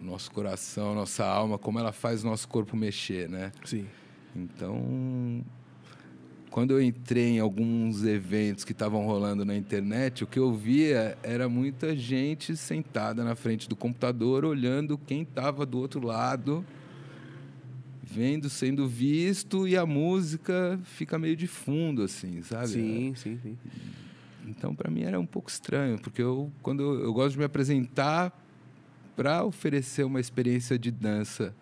Nosso 0.01 0.31
coração, 0.31 0.95
nossa 0.95 1.25
alma, 1.25 1.59
como 1.59 1.79
ela 1.79 1.93
faz 1.93 2.23
nosso 2.23 2.47
corpo 2.49 2.77
mexer, 2.77 3.29
né? 3.29 3.53
Sim. 3.65 3.87
Então, 4.35 5.45
quando 6.51 6.73
eu 6.73 6.83
entrei 6.83 7.37
em 7.37 7.41
alguns 7.41 8.05
eventos 8.05 8.65
que 8.65 8.73
estavam 8.73 9.05
rolando 9.05 9.45
na 9.45 9.57
internet, 9.57 10.25
o 10.25 10.27
que 10.27 10.39
eu 10.39 10.53
via 10.53 11.19
era 11.23 11.49
muita 11.49 11.97
gente 11.97 12.57
sentada 12.57 13.25
na 13.25 13.35
frente 13.35 13.69
do 13.69 13.77
computador, 13.77 14.45
olhando 14.45 14.97
quem 14.97 15.23
estava 15.23 15.67
do 15.67 15.79
outro 15.79 16.05
lado, 16.05 16.65
vendo, 18.03 18.49
sendo 18.49 18.89
visto, 18.89 19.69
e 19.69 19.77
a 19.77 19.85
música 19.85 20.79
fica 20.85 21.19
meio 21.19 21.37
de 21.37 21.47
fundo, 21.47 22.03
assim, 22.03 22.43
sabe? 22.43 22.69
Sim, 22.69 23.15
sim, 23.17 23.39
sim. 23.43 23.59
Então, 24.47 24.75
para 24.75 24.91
mim 24.91 25.03
era 25.03 25.21
um 25.21 25.27
pouco 25.27 25.51
estranho, 25.51 25.99
porque 25.99 26.23
eu, 26.23 26.51
quando 26.63 26.83
eu, 26.83 27.05
eu 27.05 27.13
gosto 27.13 27.33
de 27.33 27.39
me 27.39 27.45
apresentar 27.45 28.33
para 29.19 29.45
oferecer 29.45 30.05
uma 30.05 30.21
experiência 30.21 30.79
de 30.79 30.93
dança 30.93 31.53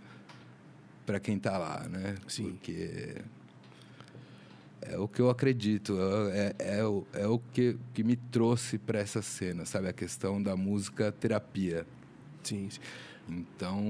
para 1.07 1.19
quem 1.19 1.39
está 1.39 1.57
lá, 1.57 1.89
né? 1.89 2.17
Sim. 2.29 2.51
Porque 2.51 3.17
é 4.83 4.99
o 4.99 5.09
que 5.09 5.21
eu 5.23 5.31
acredito, 5.31 5.97
é, 6.35 6.55
é, 6.59 6.85
o, 6.85 7.07
é 7.15 7.27
o 7.27 7.39
que, 7.39 7.79
que 7.95 8.05
me 8.05 8.15
trouxe 8.15 8.77
para 8.77 8.99
essa 8.99 9.23
cena, 9.23 9.65
sabe? 9.65 9.89
A 9.89 9.93
questão 9.95 10.43
da 10.43 10.55
música 10.55 11.11
terapia. 11.11 11.87
Sim, 12.43 12.69
sim. 12.69 12.79
Então, 13.27 13.83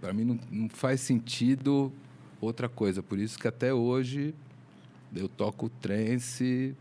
para 0.00 0.14
mim 0.14 0.24
não, 0.24 0.38
não 0.50 0.68
faz 0.70 1.02
sentido 1.02 1.92
outra 2.40 2.66
coisa. 2.66 3.02
Por 3.02 3.18
isso 3.18 3.38
que 3.38 3.46
até 3.46 3.74
hoje 3.74 4.34
eu 5.14 5.28
toco 5.28 5.68
trance 5.68 6.74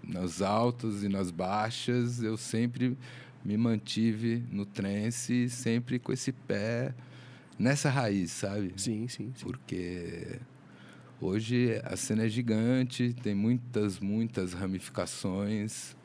nas 0.00 0.40
altas 0.40 1.02
e 1.02 1.08
nas 1.08 1.32
baixas. 1.32 2.22
Eu 2.22 2.36
sempre 2.36 2.96
me 3.44 3.56
mantive 3.56 4.44
no 4.50 4.66
trance, 4.66 5.48
sempre 5.48 5.98
com 5.98 6.12
esse 6.12 6.32
pé 6.32 6.94
nessa 7.58 7.90
raiz, 7.90 8.30
sabe? 8.30 8.72
Sim, 8.76 9.08
sim, 9.08 9.32
sim. 9.34 9.42
Porque 9.42 10.38
hoje 11.20 11.80
a 11.84 11.96
cena 11.96 12.24
é 12.24 12.28
gigante, 12.28 13.14
tem 13.22 13.34
muitas, 13.34 13.98
muitas 13.98 14.52
ramificações. 14.52 15.96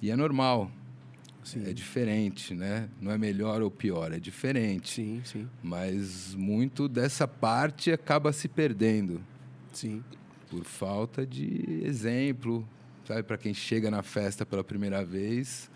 E 0.00 0.10
é 0.10 0.16
normal. 0.16 0.70
Sim. 1.44 1.68
É 1.68 1.72
diferente, 1.72 2.54
né? 2.54 2.88
Não 3.00 3.10
é 3.10 3.18
melhor 3.18 3.62
ou 3.62 3.70
pior, 3.70 4.12
é 4.12 4.20
diferente. 4.20 4.90
Sim, 4.90 5.20
sim, 5.24 5.48
Mas 5.62 6.34
muito 6.36 6.88
dessa 6.88 7.26
parte 7.26 7.90
acaba 7.90 8.32
se 8.32 8.46
perdendo 8.46 9.20
sim. 9.72 10.04
por 10.48 10.64
falta 10.64 11.26
de 11.26 11.82
exemplo, 11.84 12.66
sabe? 13.04 13.24
Para 13.24 13.36
quem 13.36 13.52
chega 13.52 13.90
na 13.90 14.02
festa 14.04 14.46
pela 14.46 14.62
primeira 14.62 15.04
vez, 15.04 15.68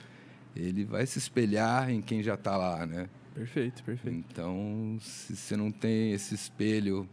ele 0.56 0.84
vai 0.84 1.06
se 1.06 1.18
espelhar 1.18 1.90
em 1.90 2.00
quem 2.00 2.22
já 2.22 2.34
está 2.34 2.56
lá, 2.56 2.84
né? 2.86 3.08
Perfeito, 3.34 3.82
perfeito. 3.84 4.16
Então, 4.30 4.96
se 5.00 5.36
você 5.36 5.56
não 5.56 5.70
tem 5.70 6.12
esse 6.12 6.34
espelho 6.34 7.08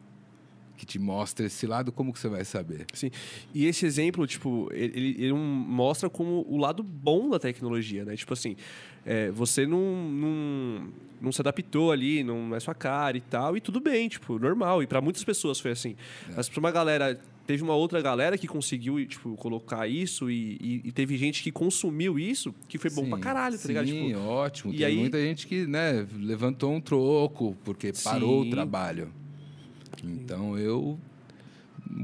que 0.77 0.85
te 0.85 0.97
mostra 0.97 1.45
esse 1.45 1.67
lado, 1.67 1.91
como 1.91 2.11
que 2.11 2.19
você 2.19 2.27
vai 2.27 2.43
saber? 2.43 2.85
Sim. 2.93 3.11
E 3.53 3.65
esse 3.65 3.85
exemplo, 3.85 4.25
tipo, 4.25 4.69
ele, 4.73 5.15
ele- 5.23 5.33
mostra 5.33 6.09
como 6.09 6.45
o 6.49 6.57
lado 6.57 6.81
bom 6.81 7.29
da 7.29 7.39
tecnologia, 7.39 8.03
né? 8.03 8.15
Tipo 8.15 8.33
assim, 8.33 8.55
é, 9.05 9.29
você 9.31 9.65
não, 9.67 9.79
não, 10.09 10.87
não 11.21 11.31
se 11.31 11.41
adaptou 11.41 11.91
ali, 11.91 12.23
não 12.23 12.55
é 12.55 12.59
sua 12.59 12.73
cara 12.73 13.15
e 13.17 13.21
tal, 13.21 13.55
e 13.55 13.61
tudo 13.61 13.79
bem, 13.79 14.09
tipo, 14.09 14.39
normal. 14.39 14.81
E 14.81 14.87
para 14.87 14.99
muitas 14.99 15.23
pessoas 15.23 15.59
foi 15.59 15.71
assim. 15.71 15.95
Mas 16.35 16.49
pra 16.49 16.59
uma 16.59 16.71
galera, 16.71 17.19
teve 17.45 17.61
uma 17.63 17.75
outra 17.75 18.01
galera 18.01 18.37
que 18.37 18.47
conseguiu, 18.47 19.05
tipo, 19.05 19.35
colocar 19.35 19.87
isso 19.87 20.29
e, 20.31 20.57
e- 20.61 20.81
e 20.85 20.91
teve 20.91 21.17
gente 21.17 21.43
que 21.43 21.51
consumiu 21.51 22.17
isso, 22.17 22.53
que 22.67 22.77
foi 22.77 22.89
bom 22.89 23.03
Sim, 23.03 23.09
pra 23.09 23.19
caralho, 23.19 23.57
tá 23.57 23.67
ligado? 23.67 23.87
Sim, 23.87 24.07
Tipo, 24.09 24.19
ótimo. 24.19 24.73
e 24.73 24.77
Tem 24.77 24.85
aí- 24.85 24.95
muita 24.97 25.19
gente 25.21 25.45
que 25.47 25.65
né, 25.67 26.07
levantou 26.19 26.73
um 26.73 26.79
troco 26.81 27.55
porque 27.63 27.91
parou 28.03 28.41
Sim. 28.43 28.47
o 28.47 28.51
trabalho. 28.51 29.09
Então 30.03 30.57
eu 30.57 30.99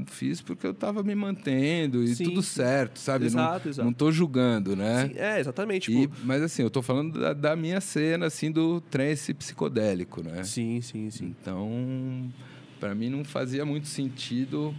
fiz 0.06 0.40
porque 0.40 0.66
eu 0.66 0.70
estava 0.70 1.02
me 1.02 1.14
mantendo 1.14 2.02
e 2.04 2.14
Sim, 2.14 2.24
tudo 2.24 2.42
certo, 2.42 2.98
sabe? 2.98 3.26
Exato, 3.26 3.64
não, 3.64 3.70
exato. 3.70 3.86
não 3.86 3.92
tô 3.92 4.12
julgando, 4.12 4.76
né? 4.76 5.08
Sim, 5.08 5.14
é, 5.18 5.40
exatamente. 5.40 5.90
E- 5.90 6.02
Tipo, 6.02 6.16
mas 6.24 6.42
assim, 6.42 6.62
eu 6.62 6.70
tô 6.70 6.80
falando 6.82 7.18
da, 7.18 7.32
da 7.32 7.56
minha 7.56 7.80
cena, 7.80 8.26
assim, 8.26 8.50
do 8.52 8.80
trance 8.82 9.32
psicodélico, 9.34 10.22
né? 10.22 10.44
sim, 10.44 10.80
sim, 10.80 11.10
sim. 11.10 11.34
Então, 11.40 12.30
para 12.78 12.94
mim 12.94 13.08
não 13.10 13.24
fazia 13.24 13.64
muito 13.64 13.88
sentido 13.88 14.74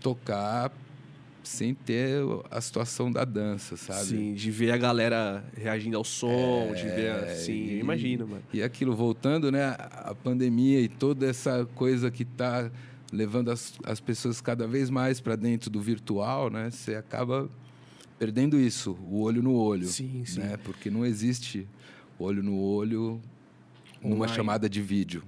tocar 0.00 0.72
sem 1.42 1.74
ter 1.74 2.20
a 2.50 2.60
situação 2.60 3.10
da 3.10 3.24
dança, 3.24 3.76
sabe? 3.76 4.04
Sim, 4.06 4.34
de 4.34 4.50
ver 4.50 4.70
a 4.72 4.76
galera 4.76 5.42
reagindo 5.56 5.96
ao 5.96 6.04
som, 6.04 6.72
de 6.74 6.82
ver. 6.84 7.10
É, 7.24 7.34
Sim, 7.34 7.52
e- 7.52 7.72
eu 7.74 7.80
imagino, 7.80 8.26
mano. 8.28 8.42
E 8.52 8.62
aquilo 8.62 8.94
voltando, 8.94 9.50
né? 9.50 9.74
A 9.78 10.14
pandemia 10.14 10.80
e 10.80 10.88
toda 10.88 11.26
essa 11.26 11.66
coisa 11.74 12.10
que 12.10 12.24
tá 12.24 12.70
levando 13.12 13.50
as, 13.50 13.74
as 13.84 13.98
pessoas 14.00 14.40
cada 14.40 14.66
vez 14.68 14.90
mais 14.90 15.20
para 15.20 15.34
dentro 15.34 15.70
do 15.70 15.80
virtual, 15.80 16.50
né? 16.50 16.70
Você 16.70 16.94
acaba 16.94 17.48
perdendo 18.18 18.58
isso, 18.60 18.92
o 19.10 19.22
olho 19.22 19.42
no 19.42 19.54
olho. 19.54 19.88
Sim, 19.88 20.22
sim. 20.26 20.40
Né? 20.40 20.56
Porque 20.62 20.90
não 20.90 21.04
existe 21.06 21.66
olho 22.18 22.42
no 22.42 22.60
olho 22.60 23.18
numa 24.02 24.14
Online. 24.16 24.34
chamada 24.36 24.68
de 24.68 24.80
vídeo. 24.82 25.22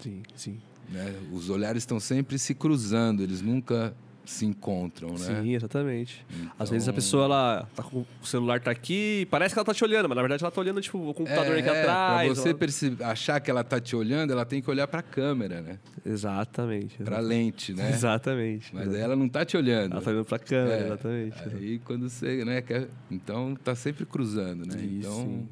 Sim, 0.00 0.22
sim. 0.34 0.56
Né? 0.88 1.14
Os 1.30 1.50
olhares 1.50 1.82
estão 1.82 2.00
sempre 2.00 2.38
se 2.38 2.54
cruzando, 2.54 3.22
eles 3.22 3.42
nunca 3.42 3.94
se 4.28 4.44
encontram, 4.44 5.08
né? 5.12 5.40
Sim, 5.42 5.54
exatamente. 5.54 6.24
Às 6.28 6.36
Então- 6.36 6.66
vezes 6.66 6.86
a 6.88 6.92
pessoa, 6.92 7.24
ela 7.24 7.68
tá 7.74 7.82
com 7.82 8.00
o 8.00 8.26
celular 8.26 8.60
tá 8.60 8.70
aqui, 8.70 9.26
parece 9.30 9.54
que 9.54 9.58
ela 9.58 9.64
tá 9.64 9.72
te 9.72 9.82
olhando, 9.82 10.06
mas 10.06 10.16
na 10.16 10.20
verdade 10.22 10.44
ela 10.44 10.50
tá 10.50 10.60
olhando, 10.60 10.80
tipo, 10.82 10.98
o 10.98 11.14
computador 11.14 11.56
aqui 11.56 11.68
É, 11.68 11.80
atrás. 11.80 12.26
Pra 12.32 12.42
você 12.42 12.48
ela- 12.50 12.58
perce- 12.58 12.96
achar 13.00 13.40
que 13.40 13.50
ela 13.50 13.64
tá 13.64 13.80
te 13.80 13.96
olhando, 13.96 14.30
ela 14.30 14.44
tem 14.44 14.60
que 14.60 14.68
olhar 14.70 14.86
para 14.86 15.00
a 15.00 15.02
câmera, 15.02 15.62
né? 15.62 15.78
Exatamente. 16.04 17.02
Para 17.02 17.20
lente, 17.20 17.72
né? 17.72 17.88
Exatamente. 17.90 18.74
Mas 18.74 18.94
aí 18.94 19.00
ela 19.00 19.16
não 19.16 19.28
tá 19.28 19.44
te 19.46 19.56
olhando. 19.56 19.92
Ela 19.92 20.02
tá 20.02 20.10
olhando 20.10 20.24
pra 20.26 20.38
câmera, 20.38 20.76
É, 20.82 20.84
exatamente. 20.86 21.36
Aí 21.54 21.78
quando 21.78 22.08
você, 22.10 22.44
né, 22.44 22.60
quer, 22.60 22.88
então 23.10 23.54
tá 23.56 23.74
sempre 23.74 24.04
cruzando, 24.04 24.66
né? 24.66 24.76
Isso, 24.82 25.08
então 25.08 25.48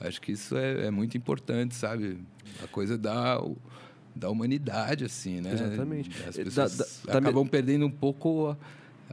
acho 0.00 0.18
que 0.20 0.32
isso 0.32 0.56
é, 0.56 0.86
é 0.86 0.90
muito 0.90 1.16
importante, 1.18 1.74
sabe? 1.74 2.18
A 2.64 2.66
coisa 2.68 2.96
da 2.96 3.38
da 4.18 4.28
humanidade 4.30 5.04
assim, 5.04 5.40
né? 5.40 5.52
Exatamente. 5.52 6.10
As 6.28 6.36
Da- 6.36 6.44
pessoas 6.44 6.76
da- 7.06 7.12
da 7.12 7.18
acabam 7.18 7.46
perdendo 7.46 7.86
um 7.86 7.90
pouco 7.90 8.48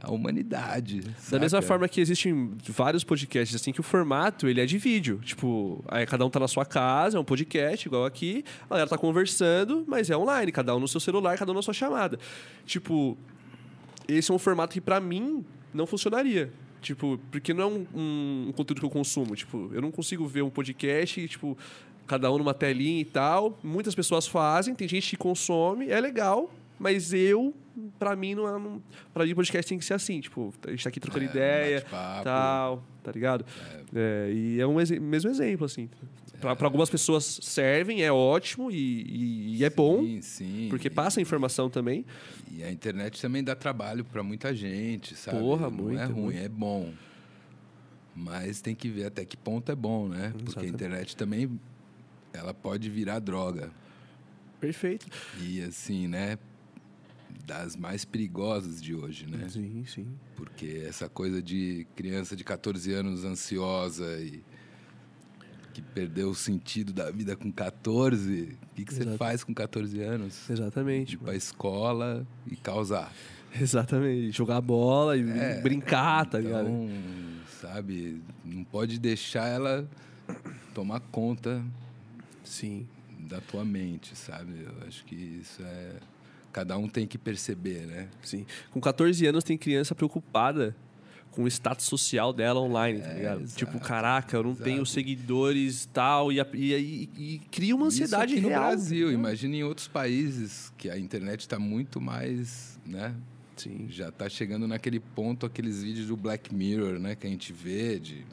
a, 0.02 0.06
a 0.06 0.10
humanidade. 0.12 1.00
Da 1.30 1.38
mesma 1.38 1.58
saca? 1.60 1.62
forma 1.66 1.88
que 1.88 2.00
existem 2.00 2.52
vários 2.68 3.02
podcasts 3.04 3.54
assim 3.54 3.72
que 3.72 3.80
o 3.80 3.82
formato 3.82 4.46
ele 4.48 4.60
é 4.60 4.66
de 4.66 4.76
vídeo. 4.78 5.18
Tipo, 5.24 5.82
aí 5.88 6.04
cada 6.06 6.24
um 6.26 6.30
tá 6.30 6.38
na 6.40 6.48
sua 6.48 6.66
casa, 6.66 7.16
é 7.16 7.20
um 7.20 7.24
podcast 7.24 7.86
igual 7.88 8.04
aqui, 8.04 8.44
a 8.66 8.70
galera 8.70 8.88
tá 8.90 8.98
conversando, 8.98 9.84
mas 9.86 10.10
é 10.10 10.16
online, 10.16 10.52
cada 10.52 10.74
um 10.76 10.80
no 10.80 10.88
seu 10.88 11.00
celular, 11.00 11.38
cada 11.38 11.52
um 11.52 11.54
na 11.54 11.62
sua 11.62 11.72
chamada. 11.74 12.18
Tipo, 12.66 13.16
esse 14.08 14.30
é 14.30 14.34
um 14.34 14.38
formato 14.38 14.72
que 14.74 14.80
pra 14.80 15.00
mim 15.00 15.44
não 15.72 15.86
funcionaria. 15.86 16.52
Tipo, 16.82 17.18
porque 17.32 17.52
não 17.52 17.62
é 17.64 17.66
um, 17.66 17.86
um- 17.94 18.44
um 18.48 18.52
conteúdo 18.52 18.78
que 18.80 18.86
eu 18.86 18.90
consumo. 18.90 19.34
Tipo, 19.34 19.70
eu 19.72 19.82
não 19.82 19.90
consigo 19.90 20.24
ver 20.26 20.42
um 20.42 20.50
podcast 20.50 21.20
e, 21.20 21.26
tipo, 21.26 21.58
cada 22.06 22.30
um 22.32 22.38
numa 22.38 22.54
telinha 22.54 23.00
e 23.00 23.04
tal. 23.04 23.58
Muitas 23.62 23.94
pessoas 23.94 24.26
fazem, 24.26 24.74
tem 24.74 24.88
gente 24.88 25.10
que 25.10 25.16
consome, 25.16 25.88
é 25.90 26.00
legal, 26.00 26.52
mas 26.78 27.12
eu, 27.12 27.54
pra 27.98 28.14
mim, 28.16 28.34
não 28.34 28.46
é. 28.48 28.52
Não, 28.58 28.82
pra 29.12 29.24
mim, 29.24 29.34
podcast 29.34 29.68
tem 29.68 29.78
que 29.78 29.84
ser 29.84 29.94
assim. 29.94 30.20
Tipo, 30.20 30.52
a 30.66 30.70
gente 30.70 30.82
tá 30.84 30.88
aqui 30.88 31.00
trocando 31.00 31.24
É, 31.24 31.28
ideia, 31.28 31.84
tal, 32.22 32.84
tá 33.02 33.12
ligado? 33.12 33.44
É, 33.94 34.30
e 34.32 34.60
é 34.60 34.66
um 34.66 34.80
exe- 34.80 35.00
mesmo 35.00 35.30
exemplo, 35.30 35.64
assim. 35.66 35.88
Pra, 36.40 36.54
pra 36.54 36.66
algumas 36.66 36.90
pessoas 36.90 37.38
servem, 37.42 38.02
é 38.02 38.12
ótimo 38.12 38.70
e, 38.70 38.74
e- 38.76 39.56
e 39.56 39.64
é 39.64 39.70
bom, 39.70 40.02
Sim, 40.02 40.20
sim. 40.20 40.66
porque 40.68 40.88
E- 40.88 40.90
passa 40.90 41.18
informação 41.18 41.70
também. 41.70 42.04
E 42.52 42.62
a 42.62 42.70
internet 42.70 43.20
também 43.22 43.42
dá 43.42 43.54
trabalho 43.56 44.04
para 44.04 44.22
muita 44.22 44.54
gente, 44.54 45.16
sabe? 45.16 45.38
Porra, 45.38 45.70
Não 45.70 45.76
muito, 45.78 45.98
é 45.98 46.04
ruim, 46.04 46.20
muito. 46.24 46.38
é 46.38 46.48
bom. 46.48 46.92
Mas 48.14 48.60
tem 48.60 48.74
que 48.74 48.88
ver 48.88 49.06
até 49.06 49.24
que 49.24 49.36
ponto 49.36 49.70
é 49.70 49.74
bom, 49.74 50.08
né? 50.08 50.28
Porque 50.32 50.42
a 50.44 50.48
Exatamente. 50.50 50.74
internet 50.74 51.16
também 51.16 51.60
ela 52.36 52.54
pode 52.54 52.88
virar 52.90 53.18
droga. 53.18 53.70
Perfeito. 54.60 55.06
E 55.40 55.62
assim, 55.62 56.06
né? 56.08 56.38
Das 57.46 57.76
mais 57.76 58.04
perigosas 58.04 58.82
de 58.82 58.94
hoje, 58.94 59.26
né? 59.26 59.48
Sim, 59.48 59.84
sim. 59.86 60.06
Porque 60.34 60.84
essa 60.86 61.08
coisa 61.08 61.40
de 61.42 61.86
criança 61.94 62.34
de 62.34 62.42
14 62.42 62.92
anos 62.92 63.24
ansiosa 63.24 64.18
e 64.20 64.42
que 65.72 65.82
perdeu 65.82 66.30
o 66.30 66.34
sentido 66.34 66.92
da 66.92 67.10
vida 67.10 67.36
com 67.36 67.52
14. 67.52 68.56
O 68.72 68.74
que, 68.74 68.84
que 68.84 68.94
você 68.94 69.16
faz 69.18 69.44
com 69.44 69.52
14 69.52 70.00
anos? 70.00 70.48
Exatamente. 70.48 71.14
Ir 71.14 71.18
pra 71.18 71.34
escola 71.36 72.26
e 72.50 72.56
causar. 72.56 73.12
Exatamente. 73.60 74.32
Jogar 74.36 74.60
bola 74.60 75.16
e 75.16 75.28
É, 75.30 75.60
brincar, 75.60 76.24
tá 76.26 76.38
ligado? 76.38 76.68
Então, 76.68 76.88
sabe, 77.60 78.22
não 78.44 78.64
pode 78.64 78.98
deixar 78.98 79.46
ela 79.46 79.88
tomar 80.74 81.00
conta 81.00 81.62
Sim. 82.46 82.86
da 83.18 83.40
tua 83.40 83.64
mente, 83.64 84.16
sabe? 84.16 84.52
Eu 84.64 84.86
acho 84.86 85.04
que 85.04 85.14
isso 85.14 85.62
é. 85.62 85.96
Cada 86.52 86.78
um 86.78 86.88
tem 86.88 87.06
que 87.06 87.18
perceber, 87.18 87.86
né? 87.86 88.08
Sim. 88.22 88.46
Com 88.70 88.80
14 88.80 89.26
anos 89.26 89.44
tem 89.44 89.58
criança 89.58 89.94
preocupada 89.94 90.74
com 91.30 91.42
o 91.42 91.48
status 91.48 91.84
social 91.84 92.32
dela 92.32 92.60
online, 92.60 93.02
tá 93.02 93.12
ligado? 93.12 93.40
É, 93.40 93.42
exato, 93.42 93.58
tipo, 93.58 93.78
caraca, 93.78 94.38
eu 94.38 94.42
não 94.42 94.52
exato. 94.52 94.64
tenho 94.64 94.86
seguidores 94.86 95.84
tal, 95.92 96.32
e, 96.32 96.40
e, 96.54 96.74
e, 96.74 97.34
e 97.34 97.38
cria 97.50 97.76
uma 97.76 97.86
ansiedade 97.86 98.32
isso 98.32 98.40
aqui 98.40 98.48
real. 98.48 98.62
no 98.62 98.68
Brasil, 98.68 99.08
entendeu? 99.08 99.20
imagina 99.20 99.56
em 99.56 99.62
outros 99.62 99.86
países 99.86 100.72
que 100.78 100.88
a 100.88 100.98
internet 100.98 101.40
está 101.40 101.58
muito 101.58 102.00
mais, 102.00 102.80
né? 102.86 103.14
Sim. 103.54 103.86
Já 103.90 104.08
está 104.08 104.30
chegando 104.30 104.66
naquele 104.66 104.98
ponto, 104.98 105.44
aqueles 105.44 105.82
vídeos 105.82 106.06
do 106.06 106.16
Black 106.16 106.54
Mirror, 106.54 106.98
né? 106.98 107.14
Que 107.14 107.26
a 107.26 107.30
gente 107.30 107.52
vê 107.52 107.98
de 107.98 108.24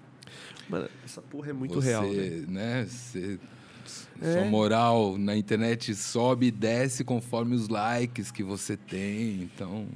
Mano, 0.70 0.90
essa 1.04 1.22
porra 1.22 1.50
é 1.50 1.54
muito 1.54 1.76
você, 1.76 1.90
real, 1.90 2.04
né? 2.06 2.46
né? 2.48 2.86
Você, 2.86 3.40
É. 4.22 4.34
Sua 4.34 4.46
moral 4.46 5.18
na 5.18 5.36
internet 5.36 5.94
sobe 5.96 6.48
e 6.48 6.52
desce 6.52 7.04
conforme 7.04 7.56
os 7.56 7.68
likes 7.68 8.32
que 8.32 8.44
você 8.44 8.78
tem. 8.78 9.42
Então, 9.44 9.88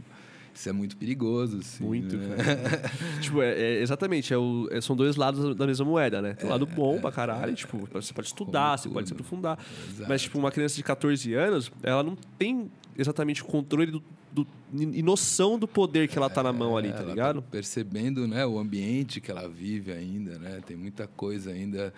isso 0.54 0.67
é 0.67 0.71
muito 0.71 0.97
perigoso. 0.97 1.60
Assim, 1.60 1.84
Muito, 1.84 2.17
né? 2.17 2.36
tipo, 3.21 3.41
é, 3.41 3.52
é- 3.60 3.82
exatamente, 3.82 4.34
é 4.34 4.38
o- 4.38 4.67
é- 4.71 4.82
são 4.82 4.95
dois 4.95 5.15
lados 5.15 5.56
da 5.56 5.67
mesma 5.67 5.86
moeda, 5.86 6.21
né? 6.21 6.34
Tem 6.34 6.47
um 6.47 6.52
lado 6.52 6.65
bom 6.65 7.00
pra 7.00 7.12
caralho, 7.12 7.54
tipo, 7.56 7.78
você 7.93 8.12
pode 8.13 8.28
estudar, 8.28 8.71
Como 8.71 8.78
você 8.80 8.89
pode 8.89 9.08
se 9.08 9.13
aprofundar. 9.13 9.60
Exato. 9.89 10.10
Mas, 10.10 10.21
tipo, 10.23 10.38
uma 10.39 10.52
criança 10.52 10.76
de 10.76 10.84
14 10.84 11.34
anos, 11.34 11.71
ela 11.84 12.02
não 12.04 12.15
tem 12.38 12.69
exatamente 12.97 13.43
o 13.43 13.45
controle 13.45 13.91
do, 13.91 14.04
do- 14.32 14.47
e 14.73 15.02
noção 15.04 15.58
do 15.60 15.67
poder 15.67 16.08
que 16.08 16.17
ela 16.17 16.30
tá 16.30 16.41
na 16.43 16.52
mão 16.52 16.76
ali, 16.76 16.91
tá 16.91 17.00
Ela 17.00 17.10
ligado? 17.12 17.41
percebendo 17.43 18.28
né, 18.28 18.45
o 18.45 18.58
ambiente 18.60 19.21
que 19.21 19.30
ela 19.32 19.47
vive 19.47 19.91
ainda, 19.91 20.38
né? 20.39 20.60
Tem 20.65 20.76
muita 20.76 21.08
coisa 21.08 21.52
ainda 21.52 21.93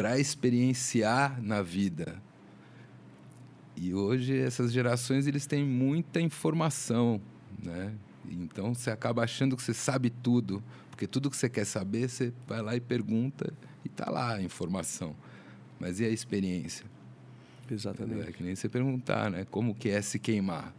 para 0.00 0.18
experienciar 0.18 1.42
na 1.42 1.60
vida. 1.60 2.22
E 3.76 3.92
hoje 3.92 4.34
essas 4.34 4.72
gerações 4.72 5.26
eles 5.26 5.44
têm 5.44 5.62
muita 5.62 6.18
informação, 6.22 7.20
né? 7.62 7.92
Então 8.26 8.74
você 8.74 8.90
acaba 8.90 9.22
achando 9.22 9.54
que 9.54 9.62
você 9.62 9.74
sabe 9.74 10.08
tudo, 10.08 10.62
porque 10.88 11.06
tudo 11.06 11.28
que 11.28 11.36
você 11.36 11.50
quer 11.50 11.66
saber 11.66 12.08
você 12.08 12.32
vai 12.48 12.62
lá 12.62 12.74
e 12.74 12.80
pergunta 12.80 13.52
e 13.84 13.90
tá 13.90 14.10
lá 14.10 14.36
a 14.36 14.42
informação. 14.42 15.14
Mas 15.78 16.00
e 16.00 16.06
a 16.06 16.08
experiência? 16.08 16.86
Exatamente. 17.70 18.26
É 18.26 18.32
que 18.32 18.42
nem 18.42 18.56
você 18.56 18.70
perguntar, 18.70 19.30
né? 19.30 19.46
Como 19.50 19.74
que 19.74 19.90
é 19.90 20.00
se 20.00 20.18
queimar? 20.18 20.74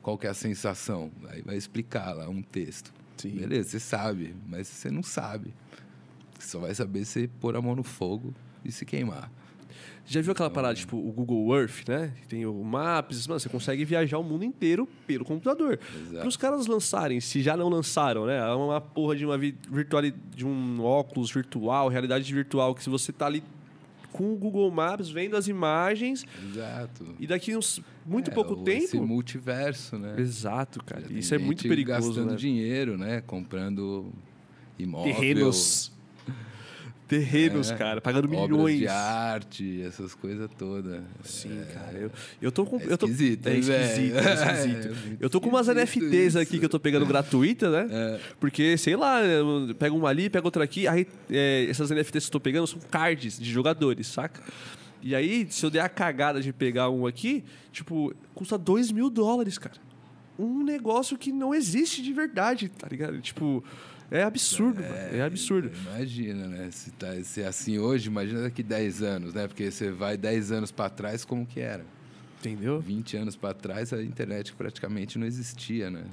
Qual 0.00 0.16
que 0.16 0.26
é 0.26 0.30
a 0.30 0.34
sensação? 0.34 1.12
Aí 1.28 1.42
vai 1.42 1.58
explicar 1.58 2.14
lá 2.14 2.30
um 2.30 2.40
texto. 2.40 2.94
Sim. 3.18 3.36
Beleza, 3.36 3.68
você 3.68 3.80
sabe, 3.80 4.34
mas 4.48 4.68
você 4.68 4.90
não 4.90 5.02
sabe. 5.02 5.52
Você 6.38 6.48
só 6.48 6.60
vai 6.60 6.74
saber 6.74 7.04
se 7.04 7.28
pôr 7.28 7.56
a 7.56 7.60
mão 7.60 7.76
no 7.76 7.82
fogo 7.82 8.32
e 8.64 8.72
se 8.72 8.84
queimar. 8.84 9.30
Já 10.06 10.20
viu 10.20 10.32
aquela 10.32 10.50
parada, 10.50 10.74
tipo, 10.74 10.98
o 10.98 11.10
Google 11.10 11.56
Earth, 11.58 11.88
né? 11.88 12.12
Tem 12.28 12.44
o 12.44 12.62
Maps, 12.62 13.26
mano, 13.26 13.40
você 13.40 13.48
consegue 13.48 13.86
viajar 13.86 14.18
o 14.18 14.22
mundo 14.22 14.44
inteiro 14.44 14.86
pelo 15.06 15.24
computador. 15.24 15.78
Para 16.10 16.28
os 16.28 16.36
caras 16.36 16.66
lançarem, 16.66 17.20
se 17.20 17.40
já 17.40 17.56
não 17.56 17.70
lançaram, 17.70 18.26
né? 18.26 18.36
É 18.36 18.52
uma 18.54 18.82
porra 18.82 19.16
de 19.16 19.24
uma 19.24 19.38
vi- 19.38 19.56
virtual, 19.70 20.02
de 20.02 20.44
um 20.46 20.82
óculos 20.82 21.30
virtual, 21.30 21.88
realidade 21.88 22.32
virtual, 22.34 22.74
que 22.74 22.82
se 22.82 22.90
você 22.90 23.12
tá 23.12 23.24
ali 23.26 23.42
com 24.12 24.32
o 24.34 24.36
Google 24.36 24.70
Maps, 24.70 25.08
vendo 25.08 25.36
as 25.38 25.48
imagens, 25.48 26.24
Exato. 26.52 27.06
e 27.18 27.26
daqui 27.26 27.56
uns 27.56 27.80
muito 28.04 28.30
É, 28.30 28.34
pouco 28.34 28.54
o- 28.54 28.68
Esse 28.68 28.92
tempo. 28.92 29.06
multiverso, 29.06 29.96
né? 29.98 30.16
Exato, 30.18 30.84
cara. 30.84 31.04
Isso 31.10 31.34
é 31.34 31.38
muito 31.38 31.66
perigoso, 31.66 32.08
gastando 32.08 32.30
né? 32.32 32.36
dinheiro, 32.36 32.98
né? 32.98 33.22
Comprando 33.22 34.12
imóvel. 34.78 35.14
Terrenos. 35.14 35.90
Terrenos, 37.06 37.70
É, 37.70 37.76
cara, 37.76 38.00
pagando 38.00 38.24
obras 38.34 38.50
milhões. 38.50 38.78
de 38.78 38.88
arte, 38.88 39.82
essas 39.82 40.14
coisas 40.14 40.48
todas. 40.58 41.02
Sim, 41.22 41.60
cara. 41.74 41.98
Eu, 41.98 42.10
eu 42.40 42.50
tô 42.50 42.64
com. 42.64 42.78
É 42.78 42.84
eu 42.88 42.96
tô, 42.96 43.06
esquisito, 43.06 43.46
é 43.46 43.58
esquisito, 43.58 44.16
é 44.16 44.52
esquisito. 44.54 44.96
É 45.20 45.24
eu 45.24 45.28
tô 45.28 45.40
com 45.40 45.48
umas 45.50 45.68
NFTs 45.68 46.12
isso. 46.28 46.38
aqui 46.38 46.58
que 46.58 46.64
eu 46.64 46.68
tô 46.68 46.80
pegando 46.80 47.04
gratuita, 47.04 47.68
né? 47.70 47.88
É. 47.90 48.20
Porque, 48.40 48.78
sei 48.78 48.96
lá, 48.96 49.22
eu 49.22 49.74
pego 49.78 49.96
uma 49.96 50.08
ali, 50.08 50.30
pego 50.30 50.46
outra 50.46 50.64
aqui. 50.64 50.88
Aí, 50.88 51.06
é, 51.30 51.66
essas 51.68 51.90
NFTs 51.90 52.24
que 52.24 52.28
eu 52.28 52.32
tô 52.32 52.40
pegando 52.40 52.66
são 52.66 52.80
cards 52.90 53.38
de 53.38 53.50
jogadores, 53.50 54.06
saca? 54.06 54.40
E 55.02 55.14
aí, 55.14 55.46
se 55.50 55.64
eu 55.66 55.68
der 55.70 55.80
a 55.80 55.88
cagada 55.90 56.40
de 56.40 56.52
pegar 56.54 56.88
um 56.88 57.06
aqui, 57.06 57.44
tipo, 57.70 58.14
custa 58.34 58.56
2 58.56 58.90
mil 58.90 59.10
dólares, 59.10 59.58
cara. 59.58 59.76
Um 60.38 60.64
negócio 60.64 61.18
que 61.18 61.30
não 61.30 61.54
existe 61.54 62.02
de 62.02 62.12
verdade, 62.14 62.70
tá 62.70 62.88
ligado? 62.90 63.20
Tipo, 63.20 63.62
é 64.10 64.22
absurdo, 64.22 64.82
mano. 64.82 64.94
É 64.94 65.22
absurdo. 65.22 65.70
Imagina, 65.86 66.46
né? 66.46 66.70
Se, 66.70 66.90
tá, 66.92 67.12
se 67.22 67.42
é 67.42 67.46
assim 67.46 67.78
hoje, 67.78 68.08
imagina 68.08 68.42
daqui 68.42 68.62
10 68.62 69.02
anos, 69.02 69.34
né? 69.34 69.46
Porque 69.46 69.70
você 69.70 69.90
vai 69.90 70.16
10 70.16 70.52
anos 70.52 70.70
para 70.70 70.90
trás, 70.90 71.24
como 71.24 71.46
que 71.46 71.60
era? 71.60 71.84
Entendeu? 72.38 72.80
20 72.80 73.16
anos 73.16 73.36
para 73.36 73.54
trás, 73.54 73.92
a 73.92 74.02
internet 74.02 74.52
praticamente 74.54 75.18
não 75.18 75.26
existia, 75.26 75.90
né? 75.90 76.04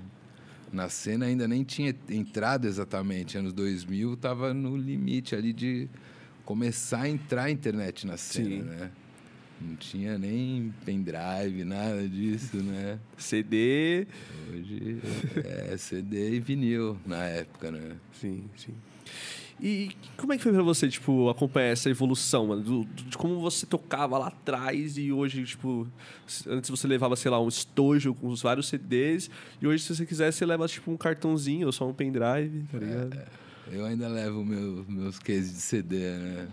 Na 0.72 0.88
cena 0.88 1.26
ainda 1.26 1.48
nem 1.48 1.64
tinha 1.64 1.94
entrado 2.10 2.66
exatamente. 2.66 3.38
Anos 3.38 3.52
2000 3.52 4.14
estava 4.14 4.54
no 4.54 4.78
limite 4.78 5.36
ali 5.36 5.52
de 5.52 5.90
começar 6.46 7.02
a 7.02 7.10
entrar 7.10 7.44
a 7.44 7.52
internet 7.52 8.08
na 8.08 8.16
cena, 8.16 8.50
Sim. 8.50 8.62
né? 8.62 8.92
Não 9.64 9.76
tinha 9.76 10.18
nem 10.18 10.74
pendrive, 10.86 11.64
nada 11.64 12.08
disso, 12.08 12.58
né? 12.58 13.00
CD. 13.18 14.08
Hoje 14.52 14.98
é 15.46 15.78
CD 15.78 16.36
e 16.36 16.40
vinil 16.40 16.98
na 17.06 17.24
época, 17.24 17.72
né? 17.72 17.96
Sim, 18.14 18.44
sim. 18.58 18.74
E 19.64 19.92
como 20.18 20.34
é 20.34 20.38
que 20.38 20.42
foi 20.44 20.52
pra 20.52 20.64
você, 20.64 20.90
tipo, 20.90 21.30
acompanhar 21.30 21.68
essa 21.68 21.88
evolução, 21.88 22.48
mano? 22.48 22.64
Do, 22.64 22.84
do- 22.84 23.04
de 23.04 23.16
como 23.16 23.40
você 23.40 23.64
tocava 23.68 24.18
lá 24.18 24.28
atrás 24.30 24.98
e 24.98 25.12
hoje, 25.12 25.44
tipo... 25.44 25.88
Antes 26.48 26.68
você 26.70 26.88
levava, 26.88 27.16
sei 27.16 27.30
lá, 27.30 27.40
um 27.40 27.48
estojo 27.48 28.16
com 28.16 28.28
os 28.30 28.42
vários 28.42 28.68
CDs. 28.70 29.30
E 29.62 29.68
hoje, 29.68 29.84
se 29.84 29.96
você 29.96 30.04
quiser, 30.06 30.32
você 30.34 30.44
leva, 30.48 30.68
tipo, 30.68 30.90
um 30.90 30.98
cartãozinho 30.98 31.68
ou 31.68 31.72
só 31.72 31.88
um 31.88 31.94
pendrive, 31.94 32.64
tá 32.72 32.80
ligado? 32.80 33.20
Eu 33.72 33.86
ainda 33.86 34.08
levo 34.08 34.44
meu, 34.44 34.84
meus 34.90 35.20
cases 35.20 35.52
de 35.54 35.62
CD, 35.62 35.98
né? 36.18 36.48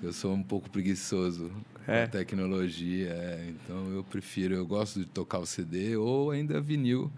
Eu 0.00 0.12
sou 0.12 0.32
um 0.32 0.42
pouco 0.44 0.70
preguiçoso 0.70 1.50
É. 1.86 2.06
tecnologia, 2.06 3.08
é. 3.10 3.48
então 3.50 3.88
eu 3.92 4.04
prefiro, 4.04 4.54
eu 4.54 4.66
gosto 4.66 5.00
de 5.00 5.06
tocar 5.06 5.38
o 5.38 5.46
CD 5.46 5.96
ou 5.96 6.30
ainda 6.30 6.60
vinil, 6.60 7.10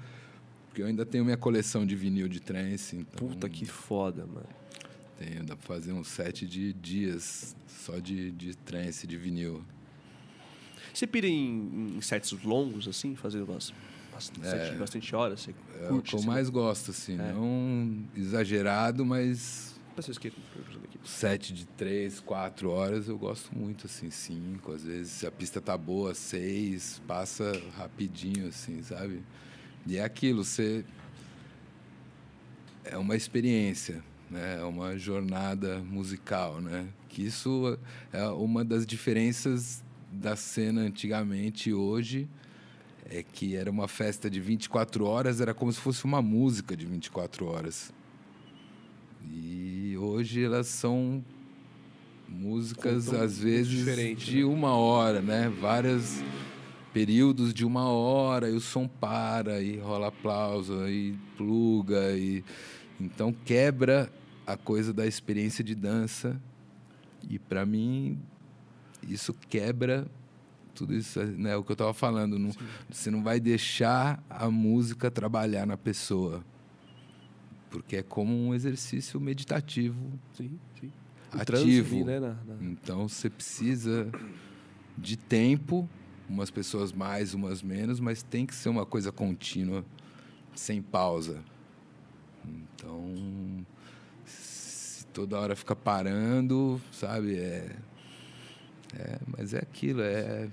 porque 0.68 0.82
eu 0.82 0.86
ainda 0.86 1.04
tenho 1.04 1.24
minha 1.24 1.36
coleção 1.36 1.84
de 1.86 1.94
vinil 1.94 2.28
de 2.28 2.40
trance. 2.40 2.96
Então 2.96 3.28
Puta 3.28 3.48
que 3.48 3.64
foda, 3.66 4.26
mano. 4.26 4.48
Tenho, 5.18 5.44
dá 5.44 5.54
pra 5.54 5.66
fazer 5.66 5.92
um 5.92 6.02
set 6.02 6.46
de 6.46 6.72
dias 6.72 7.54
só 7.68 7.98
de, 7.98 8.30
de 8.32 8.56
trance, 8.56 9.06
de 9.06 9.16
vinil. 9.16 9.62
Você 10.92 11.06
pira 11.06 11.26
em, 11.26 11.94
em 11.96 12.00
sets 12.00 12.32
longos, 12.42 12.88
assim? 12.88 13.14
Fazer 13.14 13.42
umas... 13.42 13.72
set 14.18 14.72
de 14.72 14.76
bastante 14.78 15.14
horas? 15.14 15.40
Você 15.42 15.54
É 15.80 15.84
o 15.86 15.88
curte, 15.88 16.10
que 16.10 16.14
eu 16.16 16.18
assim? 16.20 16.28
mais 16.28 16.48
gosto, 16.48 16.90
assim, 16.90 17.14
É. 17.14 17.32
não 17.32 18.04
exagerado, 18.16 19.04
mas 19.04 19.78
Sete 21.04 21.52
de 21.52 21.66
três, 21.66 22.18
quatro 22.18 22.70
horas 22.70 23.08
eu 23.08 23.18
gosto 23.18 23.54
muito, 23.54 23.86
assim, 23.86 24.10
cinco. 24.10 24.72
Às 24.72 24.84
vezes, 24.84 25.12
se 25.12 25.26
a 25.26 25.30
pista 25.30 25.60
tá 25.60 25.76
boa, 25.76 26.14
seis, 26.14 27.02
passa 27.06 27.52
rapidinho, 27.76 28.48
assim, 28.48 28.82
sabe? 28.82 29.22
E 29.86 29.98
é 29.98 30.02
aquilo, 30.02 30.42
você. 30.42 30.82
É 32.84 32.96
uma 32.96 33.14
experiência, 33.14 34.02
né? 34.30 34.58
É 34.60 34.64
uma 34.64 34.96
jornada 34.96 35.78
musical, 35.80 36.60
né? 36.62 36.88
Que 37.10 37.22
isso 37.26 37.78
é 38.10 38.26
uma 38.28 38.64
das 38.64 38.86
diferenças 38.86 39.84
da 40.10 40.36
cena 40.36 40.80
antigamente 40.80 41.68
e 41.68 41.74
hoje. 41.74 42.26
É 43.10 43.22
que 43.22 43.54
era 43.54 43.70
uma 43.70 43.86
festa 43.86 44.30
de 44.30 44.40
24 44.40 45.04
horas, 45.04 45.38
era 45.38 45.52
como 45.52 45.70
se 45.70 45.78
fosse 45.78 46.06
uma 46.06 46.22
música 46.22 46.74
de 46.74 46.86
24 46.86 47.44
horas. 47.44 47.92
E 49.32 49.96
hoje 49.98 50.44
elas 50.44 50.66
são 50.66 51.24
músicas, 52.28 53.06
Contam 53.06 53.22
às 53.22 53.38
vezes, 53.38 54.16
de 54.18 54.38
né? 54.38 54.44
uma 54.44 54.74
hora, 54.74 55.20
né? 55.20 55.48
Vários 55.60 56.22
períodos 56.92 57.52
de 57.52 57.64
uma 57.64 57.88
hora, 57.88 58.48
e 58.48 58.52
o 58.52 58.60
som 58.60 58.86
para, 58.86 59.60
e 59.60 59.78
rola 59.78 60.08
aplauso, 60.08 60.88
e 60.88 61.18
pluga, 61.36 62.16
e... 62.16 62.44
Então 63.00 63.34
quebra 63.44 64.10
a 64.46 64.56
coisa 64.56 64.92
da 64.92 65.06
experiência 65.06 65.64
de 65.64 65.74
dança. 65.74 66.40
E 67.28 67.38
para 67.38 67.66
mim, 67.66 68.18
isso 69.08 69.34
quebra 69.48 70.06
tudo 70.74 70.94
isso, 70.94 71.22
né? 71.22 71.56
O 71.56 71.62
que 71.62 71.70
eu 71.70 71.74
estava 71.74 71.94
falando. 71.94 72.38
Não, 72.38 72.50
você 72.90 73.10
não 73.10 73.22
vai 73.22 73.40
deixar 73.40 74.22
a 74.28 74.50
música 74.50 75.10
trabalhar 75.10 75.66
na 75.66 75.76
pessoa. 75.76 76.44
Porque 77.74 77.96
é 77.96 78.02
como 78.04 78.32
um 78.32 78.54
exercício 78.54 79.20
meditativo. 79.20 79.98
Sim, 80.32 80.60
sim. 80.80 80.92
O 81.34 81.40
Ativo. 81.40 81.96
ali, 81.96 82.04
né? 82.04 82.20
na- 82.20 82.28
na- 82.46 82.56
Então 82.62 83.08
você 83.08 83.28
precisa 83.28 84.08
de 84.96 85.16
tempo, 85.16 85.88
umas 86.28 86.50
pessoas 86.50 86.92
mais, 86.92 87.34
umas 87.34 87.62
menos, 87.64 87.98
mas 87.98 88.22
tem 88.22 88.46
que 88.46 88.54
ser 88.54 88.68
uma 88.68 88.86
coisa 88.86 89.10
contínua, 89.10 89.84
sem 90.54 90.80
pausa. 90.80 91.42
Então, 92.46 93.66
se 94.24 95.04
toda 95.06 95.36
hora 95.40 95.56
fica 95.56 95.74
parando, 95.74 96.80
sabe? 96.92 97.34
É, 97.36 97.74
é 98.94 99.18
mas 99.36 99.52
é 99.52 99.58
aquilo, 99.58 100.00
é, 100.00 100.48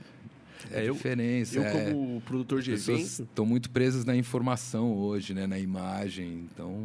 é, 0.73 0.87
eu- 0.87 0.93
diferença. 0.93 1.57
Eu, 1.57 1.63
é- 1.63 1.71
como 1.71 2.21
produtor 2.21 2.61
de 2.61 2.73
as 2.73 2.79
pessoas 2.79 2.99
evento... 2.99 3.29
estão 3.29 3.45
muito 3.45 3.69
presas 3.69 4.05
na 4.05 4.15
informação 4.15 4.93
hoje, 4.93 5.33
né? 5.33 5.47
na 5.47 5.59
imagem. 5.59 6.47
Então, 6.51 6.77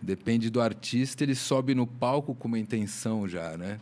depende 0.00 0.50
do 0.50 0.60
artista, 0.60 1.24
ele 1.24 1.34
sobe 1.34 1.74
no 1.74 1.86
palco 1.86 2.34
com 2.34 2.48
uma 2.48 2.58
intenção 2.58 3.28
já, 3.28 3.56
né? 3.56 3.80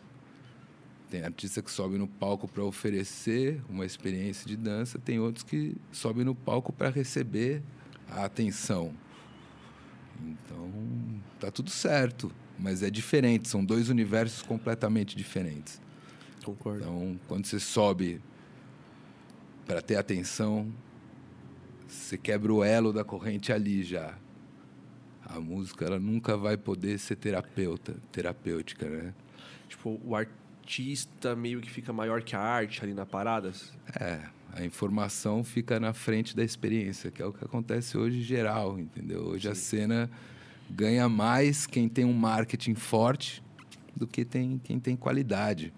Tem 1.11 1.23
artista 1.23 1.62
que 1.62 1.71
sobe 1.71 1.99
no 1.99 2.09
palco 2.09 2.49
para 2.49 2.64
oferecer 2.64 3.62
uma 3.69 3.87
experiência 3.87 4.47
de 4.47 4.57
dança, 4.57 4.99
tem 4.99 5.21
outros 5.21 5.45
que 5.45 5.77
sobem 5.92 6.25
no 6.25 6.35
palco 6.35 6.73
para 6.73 6.90
receber 6.90 7.62
a 8.11 8.25
atenção. 8.25 8.92
Então, 10.21 10.71
tá 11.38 11.51
tudo 11.51 11.71
certo, 11.71 12.33
mas 12.59 12.83
é 12.83 12.90
diferente, 12.90 13.49
são 13.49 13.64
dois 13.64 13.88
universos 13.88 14.42
completamente 14.42 15.16
diferentes. 15.16 15.81
Concordo. 16.45 16.81
Então, 16.81 17.21
quando 17.29 17.47
você 17.47 17.61
sobe 17.61 18.21
para 19.66 19.83
ter 19.83 19.96
atenção, 19.96 20.72
você 21.88 22.16
quebra 22.16 22.52
o 22.52 22.62
elo 22.62 22.92
da 22.92 23.05
corrente 23.05 23.52
ali 23.52 23.83
já. 23.83 24.14
A 25.24 25.40
música 25.40 25.85
ela 25.85 25.98
nunca 25.98 26.37
vai 26.37 26.57
poder 26.57 26.98
ser 26.98 27.16
terapeuta, 27.16 27.96
terapêutica, 28.12 28.88
né? 28.88 29.12
Tipo, 29.68 30.00
o 30.05 30.14
artista 30.14 31.35
meio 31.35 31.61
que 31.61 31.70
fica 31.70 31.92
maior 31.92 32.22
que 32.22 32.37
a 32.37 32.40
arte 32.40 32.83
ali 32.83 32.94
na 32.94 33.05
parada. 33.05 33.52
É, 33.98 34.20
a 34.52 34.64
informação 34.64 35.42
fica 35.42 35.81
na 35.81 35.92
frente 35.92 36.37
da 36.37 36.44
experiência, 36.44 37.11
que 37.11 37.20
é 37.20 37.26
o 37.26 37.33
que 37.33 37.44
acontece 37.44 37.98
hoje 37.98 38.20
em 38.20 38.22
geral, 38.22 38.79
entendeu? 38.79 39.22
Hoje 39.22 39.48
a 39.48 39.55
cena 39.55 40.09
ganha 40.70 41.09
mais 41.09 41.66
quem 41.66 41.88
tem 41.88 42.05
um 42.05 42.12
marketing 42.12 42.74
forte 42.74 43.42
do 43.94 44.07
que 44.07 44.24
tem, 44.24 44.59
quem 44.62 44.79
tem 44.79 44.94
qualidade. 44.94 45.72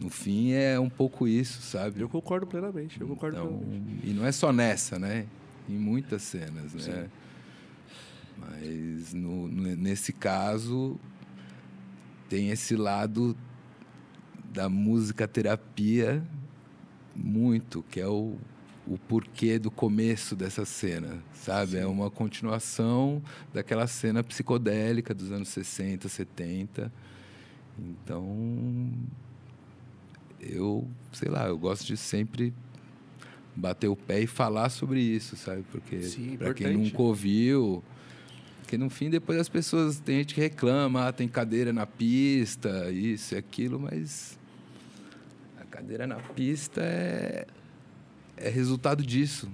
No 0.00 0.10
fim 0.10 0.52
é 0.52 0.78
um 0.78 0.90
pouco 0.90 1.26
isso, 1.28 1.62
sabe? 1.62 2.00
Eu 2.00 2.08
concordo 2.08 2.46
plenamente, 2.46 3.00
eu 3.00 3.06
concordo 3.06 3.36
Então, 3.38 3.58
plenamente. 3.58 4.00
e 4.08 4.12
não 4.12 4.26
é 4.26 4.32
só 4.32 4.52
nessa, 4.52 4.98
né? 4.98 5.26
Em 5.68 5.76
muitas 5.78 6.22
cenas, 6.22 6.74
né? 6.74 7.08
Mas 8.36 9.14
no, 9.14 9.48
nesse 9.48 10.12
caso 10.12 10.98
tem 12.28 12.50
esse 12.50 12.74
lado 12.76 13.36
da 14.52 14.68
música 14.68 15.26
terapia 15.28 16.22
muito, 17.14 17.84
que 17.90 18.00
é 18.00 18.06
o, 18.08 18.36
o 18.86 18.98
porquê 18.98 19.58
do 19.58 19.70
começo 19.70 20.34
dessa 20.34 20.64
cena, 20.64 21.18
sabe? 21.32 21.76
É 21.76 21.86
uma 21.86 22.10
continuação 22.10 23.22
daquela 23.52 23.86
cena 23.86 24.22
psicodélica 24.24 25.14
dos 25.14 25.30
anos 25.30 25.48
60, 25.48 26.08
70. 26.08 26.92
Então, 27.78 28.92
eu, 30.50 30.88
sei 31.12 31.30
lá, 31.30 31.46
eu 31.46 31.58
gosto 31.58 31.86
de 31.86 31.96
sempre 31.96 32.52
bater 33.56 33.88
o 33.88 33.96
pé 33.96 34.22
e 34.22 34.26
falar 34.26 34.68
sobre 34.68 35.00
isso, 35.00 35.36
sabe? 35.36 35.64
Porque 35.70 35.98
para 36.38 36.54
quem 36.54 36.76
nunca 36.76 37.00
ouviu, 37.00 37.82
porque 38.60 38.76
no 38.76 38.90
fim 38.90 39.10
depois 39.10 39.38
as 39.38 39.48
pessoas 39.48 40.00
tem 40.00 40.18
gente 40.18 40.34
que 40.34 40.40
reclama, 40.40 41.08
ah, 41.08 41.12
tem 41.12 41.28
cadeira 41.28 41.72
na 41.72 41.86
pista, 41.86 42.90
isso 42.90 43.34
e 43.34 43.38
aquilo, 43.38 43.78
mas 43.78 44.38
a 45.60 45.64
cadeira 45.64 46.06
na 46.06 46.16
pista 46.16 46.80
é 46.82 47.46
é 48.36 48.48
resultado 48.48 49.04
disso, 49.04 49.48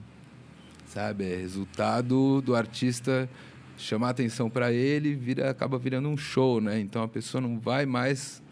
sabe? 0.86 1.24
É 1.24 1.36
resultado 1.36 2.40
do 2.40 2.54
artista 2.54 3.28
chamar 3.76 4.10
atenção 4.10 4.50
para 4.50 4.72
ele, 4.72 5.14
vira 5.14 5.50
acaba 5.50 5.78
virando 5.78 6.08
um 6.08 6.16
show, 6.16 6.60
né? 6.60 6.78
Então 6.78 7.02
a 7.02 7.08
pessoa 7.08 7.40
não 7.40 7.58
vai 7.58 7.86
mais 7.86 8.42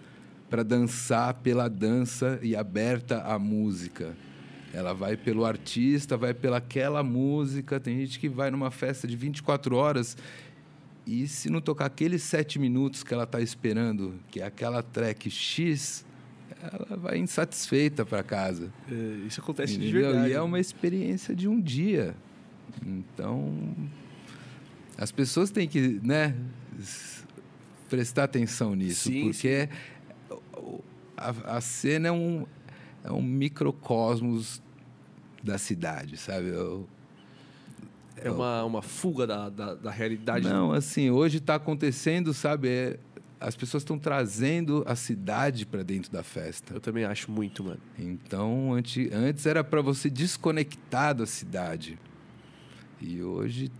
para 0.48 0.62
dançar 0.62 1.34
pela 1.34 1.68
dança 1.68 2.38
e 2.42 2.56
aberta 2.56 3.22
à 3.22 3.38
música. 3.38 4.16
Ela 4.72 4.92
vai 4.92 5.16
pelo 5.16 5.44
artista, 5.44 6.16
vai 6.16 6.32
pelaquela 6.34 7.02
música. 7.02 7.78
Tem 7.80 7.98
gente 8.00 8.18
que 8.18 8.28
vai 8.28 8.50
numa 8.50 8.70
festa 8.70 9.06
de 9.06 9.16
24 9.16 9.74
horas 9.76 10.16
e 11.06 11.26
se 11.26 11.48
não 11.48 11.60
tocar 11.60 11.86
aqueles 11.86 12.22
sete 12.22 12.58
minutos 12.58 13.02
que 13.02 13.14
ela 13.14 13.24
está 13.24 13.40
esperando, 13.40 14.14
que 14.30 14.40
é 14.40 14.44
aquela 14.44 14.82
track 14.82 15.30
X, 15.30 16.04
ela 16.62 16.96
vai 16.98 17.16
insatisfeita 17.18 18.04
para 18.04 18.22
casa. 18.22 18.70
É, 18.90 19.26
isso 19.26 19.40
acontece 19.40 19.78
de 19.78 19.88
Entendeu? 19.88 20.02
verdade. 20.10 20.30
E 20.30 20.32
é 20.34 20.40
uma 20.42 20.60
experiência 20.60 21.34
de 21.34 21.48
um 21.48 21.58
dia. 21.58 22.14
Então, 22.86 23.74
as 24.98 25.10
pessoas 25.10 25.50
têm 25.50 25.66
que, 25.66 25.98
né, 26.02 26.34
prestar 27.88 28.24
atenção 28.24 28.74
nisso, 28.74 29.08
Sim, 29.08 29.22
porque 29.24 29.68
o- 29.70 29.97
a, 31.18 31.56
a 31.56 31.60
cena 31.60 32.08
é 32.08 32.12
um, 32.12 32.46
é 33.04 33.12
um 33.12 33.22
microcosmos 33.22 34.62
da 35.42 35.58
cidade, 35.58 36.16
sabe? 36.16 36.48
Eu- 36.48 36.88
É 38.16 38.30
uma, 38.30 38.64
uma 38.64 38.82
fuga 38.82 39.26
da, 39.26 39.48
da, 39.48 39.74
da 39.74 39.90
realidade. 39.90 40.48
não, 40.48 40.72
assim, 40.72 41.10
hoje 41.10 41.38
está 41.38 41.54
acontecendo, 41.54 42.34
sabe? 42.34 42.68
É, 42.68 42.98
as 43.40 43.54
pessoas 43.54 43.82
estão 43.84 43.96
trazendo 43.96 44.82
a 44.86 44.96
cidade 44.96 45.64
para 45.64 45.84
dentro 45.84 46.10
da 46.10 46.24
festa. 46.24 46.74
Eu 46.74 46.80
também 46.80 47.04
acho 47.04 47.30
muito, 47.30 47.62
mano. 47.62 47.78
Então, 47.96 48.72
antes, 48.72 49.12
antes 49.12 49.46
era 49.46 49.62
para 49.62 49.80
você 49.80 50.10
desconectar 50.10 51.14
da 51.14 51.24
cidade. 51.26 51.96
E 53.00 53.22
hoje, 53.22 53.70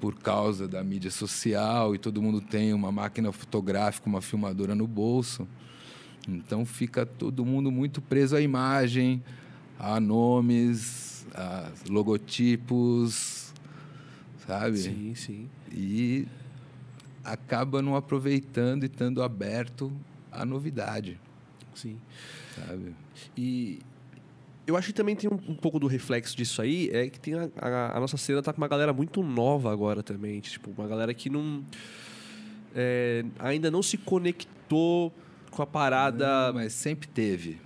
por 0.00 0.14
causa 0.14 0.66
da 0.66 0.82
mídia 0.82 1.10
social 1.10 1.94
e 1.94 1.98
todo 1.98 2.22
mundo 2.22 2.40
tem 2.40 2.72
uma 2.72 2.90
máquina 2.90 3.30
fotográfica, 3.32 4.08
uma 4.08 4.22
filmadora 4.22 4.74
no 4.74 4.86
bolso, 4.86 5.46
então 6.28 6.64
fica 6.64 7.04
todo 7.04 7.44
mundo 7.44 7.70
muito 7.70 8.00
preso 8.00 8.34
à 8.36 8.40
imagem, 8.40 9.22
a 9.78 9.98
nomes, 10.00 11.26
a 11.34 11.70
logotipos, 11.88 13.52
sabe? 14.46 14.78
Sim, 14.78 15.14
sim. 15.14 15.48
E 15.72 16.26
acaba 17.22 17.80
não 17.82 17.96
aproveitando 17.96 18.84
e 18.84 18.86
estando 18.86 19.22
aberto 19.22 19.92
à 20.30 20.44
novidade, 20.44 21.18
Sim. 21.74 21.96
sabe? 22.54 22.94
E 23.36 23.80
eu 24.66 24.76
acho 24.76 24.88
que 24.88 24.92
também 24.94 25.14
tem 25.16 25.28
um, 25.30 25.34
um 25.48 25.54
pouco 25.54 25.78
do 25.78 25.86
reflexo 25.86 26.36
disso 26.36 26.60
aí, 26.62 26.88
é 26.92 27.08
que 27.08 27.18
tem 27.20 27.34
a, 27.34 27.48
a- 27.56 27.96
a 27.96 28.00
nossa 28.00 28.16
cena 28.16 28.42
tá 28.42 28.52
com 28.52 28.58
uma 28.60 28.68
galera 28.68 28.92
muito 28.92 29.22
nova 29.22 29.72
agora 29.72 30.02
também. 30.02 30.40
Tipo, 30.40 30.70
uma 30.76 30.86
galera 30.88 31.12
que 31.14 31.28
não. 31.30 31.62
é, 32.74 33.24
ainda 33.38 33.70
não 33.70 33.82
se 33.82 33.96
conectou 33.98 35.12
com 35.54 35.62
a 35.62 35.66
parada. 35.66 36.48
Não, 36.48 36.54
mas 36.54 36.72
sempre 36.72 37.08
teve. 37.08 37.58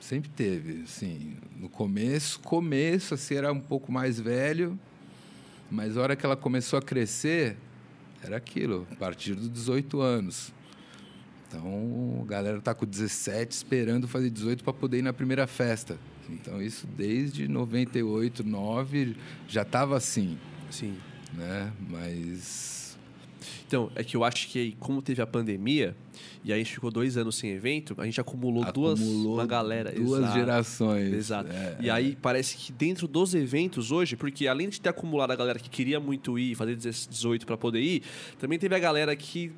Sempre 0.00 0.30
teve, 0.30 0.82
assim. 0.82 1.36
No 1.56 1.68
começo, 1.68 2.40
começo, 2.40 3.14
assim, 3.14 3.34
era 3.34 3.52
um 3.52 3.60
pouco 3.60 3.90
mais 3.90 4.20
velho, 4.20 4.78
mas 5.70 5.96
a 5.96 6.02
hora 6.02 6.16
que 6.16 6.24
ela 6.24 6.36
começou 6.36 6.78
a 6.78 6.82
crescer, 6.82 7.56
era 8.22 8.36
aquilo, 8.36 8.86
a 8.90 8.94
partir 8.96 9.34
dos 9.34 9.48
18 9.48 10.00
anos. 10.00 10.52
Então, 11.48 12.20
a 12.22 12.26
galera 12.26 12.60
tá 12.60 12.74
com 12.74 12.84
17 12.84 13.52
esperando 13.52 14.08
fazer 14.08 14.30
18 14.30 14.64
para 14.64 14.72
poder 14.72 14.98
ir 14.98 15.02
na 15.02 15.12
primeira 15.12 15.46
festa. 15.46 15.96
Então, 16.28 16.60
isso 16.60 16.86
desde 16.86 17.46
98, 17.46 18.42
9 18.42 19.16
já 19.48 19.62
estava 19.62 19.96
assim, 19.96 20.36
Sim. 20.70 20.96
né? 21.34 21.72
Mas 21.88 22.85
Então, 23.66 23.90
é 23.94 24.04
que 24.04 24.16
eu 24.16 24.24
acho 24.24 24.48
que 24.48 24.76
como 24.78 25.02
teve 25.02 25.20
a 25.22 25.26
pandemia, 25.26 25.94
e 26.44 26.52
aí 26.52 26.60
a 26.60 26.62
gente 26.62 26.74
ficou 26.74 26.90
dois 26.90 27.16
anos 27.16 27.36
sem 27.36 27.50
evento, 27.50 27.94
a 27.98 28.04
gente 28.04 28.20
acumulou, 28.20 28.64
duas. 28.72 29.00
acumulou 29.00 29.34
Uma 29.34 29.46
galera. 29.46 29.92
duas 29.92 30.20
exato. 30.20 30.38
gerações. 30.38 31.12
Exato. 31.12 31.50
É, 31.50 31.76
e 31.80 31.90
aí 31.90 32.16
parece 32.20 32.56
que 32.56 32.72
dentro 32.72 33.08
dos 33.08 33.34
eventos 33.34 33.90
hoje, 33.90 34.16
porque 34.16 34.46
além 34.46 34.68
de 34.68 34.80
ter 34.80 34.88
acumulado 34.88 35.32
a 35.32 35.36
galera 35.36 35.58
que 35.58 35.68
queria 35.68 35.98
muito 35.98 36.38
ir, 36.38 36.54
fazer 36.54 36.76
18 36.76 37.46
para 37.46 37.56
poder 37.56 37.80
ir, 37.80 38.02
também 38.38 38.58
teve 38.58 38.74
a 38.74 38.78
galera 38.78 39.14
que 39.16 39.52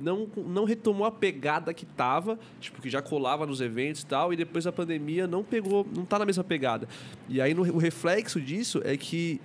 não, 0.00 0.28
não 0.36 0.64
retomou 0.64 1.06
a 1.06 1.10
pegada 1.10 1.72
que 1.72 1.86
tava, 1.86 2.38
tipo, 2.60 2.80
que 2.80 2.90
já 2.90 3.02
colava 3.02 3.46
nos 3.46 3.60
eventos 3.60 4.02
e 4.02 4.06
tal, 4.06 4.32
e 4.32 4.36
depois 4.36 4.64
da 4.64 4.72
pandemia 4.72 5.26
não 5.26 5.42
pegou, 5.42 5.86
não 5.94 6.04
tá 6.04 6.18
na 6.18 6.26
mesma 6.26 6.44
pegada. 6.44 6.88
E 7.28 7.40
aí 7.40 7.54
no, 7.54 7.62
o 7.62 7.78
reflexo 7.78 8.40
disso 8.40 8.80
é 8.84 8.96
que 8.96 9.40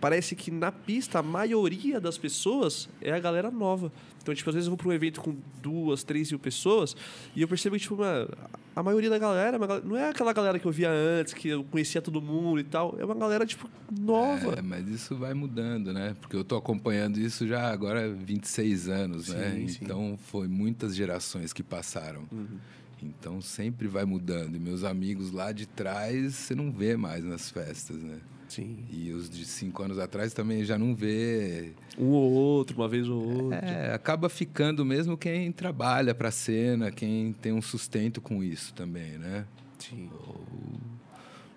parece 0.00 0.34
que 0.34 0.50
na 0.50 0.72
pista 0.72 1.18
a 1.18 1.22
maioria 1.22 2.00
das 2.00 2.16
pessoas 2.16 2.88
é 3.00 3.12
a 3.12 3.18
galera 3.18 3.50
nova. 3.50 3.92
Então, 4.22 4.34
tipo, 4.34 4.50
às 4.50 4.54
vezes 4.54 4.66
eu 4.66 4.70
vou 4.70 4.76
para 4.76 4.88
um 4.88 4.92
evento 4.92 5.20
com 5.20 5.34
duas, 5.62 6.02
três 6.04 6.30
mil 6.30 6.38
pessoas 6.38 6.94
e 7.34 7.40
eu 7.42 7.48
percebo 7.48 7.76
que, 7.76 7.82
tipo, 7.82 7.96
mano, 7.96 8.28
a 8.76 8.82
maioria 8.82 9.08
da 9.08 9.18
galera 9.18 9.56
uma 9.56 9.66
gal- 9.66 9.80
não 9.82 9.96
é 9.96 10.10
aquela 10.10 10.32
galera 10.32 10.58
que 10.58 10.66
eu 10.66 10.70
via 10.72 10.90
antes, 10.90 11.32
que 11.32 11.48
eu 11.48 11.64
conhecia 11.64 12.02
todo 12.02 12.20
mundo 12.20 12.60
e 12.60 12.64
tal. 12.64 12.96
É 12.98 13.04
uma 13.04 13.14
galera, 13.14 13.46
tipo, 13.46 13.68
nova. 13.98 14.54
É, 14.58 14.62
mas 14.62 14.86
isso 14.88 15.16
vai 15.16 15.32
mudando, 15.32 15.92
né? 15.92 16.14
Porque 16.20 16.36
eu 16.36 16.44
tô 16.44 16.56
acompanhando 16.56 17.18
isso 17.18 17.46
já 17.48 17.70
agora 17.72 18.04
há 18.04 18.08
26 18.12 18.88
anos, 18.88 19.28
né? 19.28 19.54
Sim, 19.56 19.68
sim. 19.68 19.78
Então 19.82 20.18
foi 20.26 20.46
muitas 20.48 20.94
gerações 20.94 21.52
que 21.52 21.62
passaram. 21.62 22.24
Uhum. 22.30 22.58
Então 23.02 23.40
sempre 23.40 23.88
vai 23.88 24.04
mudando. 24.04 24.54
E 24.54 24.58
meus 24.58 24.84
amigos 24.84 25.32
lá 25.32 25.50
de 25.52 25.64
trás 25.66 26.34
você 26.34 26.54
não 26.54 26.70
vê 26.70 26.94
mais 26.96 27.24
nas 27.24 27.50
festas, 27.50 27.96
né? 27.96 28.18
Sim. 28.50 28.84
E 28.90 29.12
os 29.12 29.30
de 29.30 29.44
cinco 29.44 29.80
anos 29.84 29.96
atrás 29.96 30.34
também 30.34 30.64
já 30.64 30.76
não 30.76 30.92
vê. 30.92 31.70
Um 31.96 32.08
ou 32.08 32.32
outro, 32.32 32.76
uma 32.76 32.88
vez 32.88 33.08
ou 33.08 33.44
outra. 33.44 33.58
É, 33.58 33.94
acaba 33.94 34.28
ficando 34.28 34.84
mesmo 34.84 35.16
quem 35.16 35.52
trabalha 35.52 36.12
para 36.12 36.28
a 36.28 36.32
cena, 36.32 36.90
quem 36.90 37.32
tem 37.32 37.52
um 37.52 37.62
sustento 37.62 38.20
com 38.20 38.42
isso 38.42 38.74
também, 38.74 39.12
né? 39.18 39.46
Sim. 39.78 40.10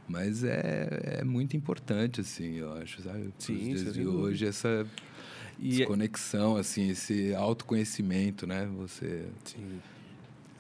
Mas 0.08 0.44
é, 0.44 1.18
é 1.20 1.24
muito 1.24 1.58
importante, 1.58 2.22
assim, 2.22 2.58
eu 2.58 2.72
acho, 2.74 3.02
sabe? 3.02 3.34
Sim, 3.40 3.74
dias 3.74 3.92
de 3.92 4.06
hoje, 4.06 4.46
essa 4.46 4.86
E, 5.58 5.78
desconexão, 5.78 6.58
assim, 6.58 6.90
esse 6.92 7.34
autoconhecimento, 7.34 8.46
né? 8.46 8.70
Você, 8.78 9.26
sim. 9.46 9.80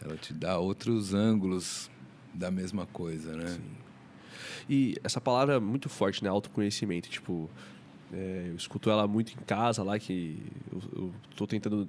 ela 0.04 0.18
te 0.18 0.34
dá 0.34 0.58
outros 0.58 1.14
ângulos 1.14 1.92
da 2.34 2.50
mesma 2.50 2.88
coisa, 2.88 3.36
né? 3.36 3.50
Sim. 3.50 3.83
E 4.70 4.96
essa 5.04 5.20
palavra 5.20 5.56
é 5.56 5.60
muito 5.60 5.90
forte, 5.90 6.24
né? 6.24 6.30
Autoconhecimento. 6.30 7.10
Tipo, 7.10 7.50
é, 8.12 8.48
eu 8.50 8.56
escuto 8.56 8.90
ela 8.90 9.08
muito 9.08 9.34
em 9.34 9.44
casa 9.46 9.84
lá, 9.84 9.98
que 9.98 10.38
eu, 10.72 10.82
eu 10.96 11.14
tô 11.36 11.48
tentando 11.48 11.88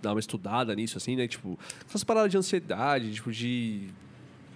dar 0.00 0.12
uma 0.12 0.20
estudada 0.20 0.74
nisso, 0.74 0.96
assim, 0.98 1.16
né? 1.16 1.26
Tipo, 1.26 1.58
essas 1.86 2.04
paradas 2.04 2.30
de 2.30 2.36
ansiedade, 2.36 3.12
tipo, 3.12 3.32
de 3.32 3.88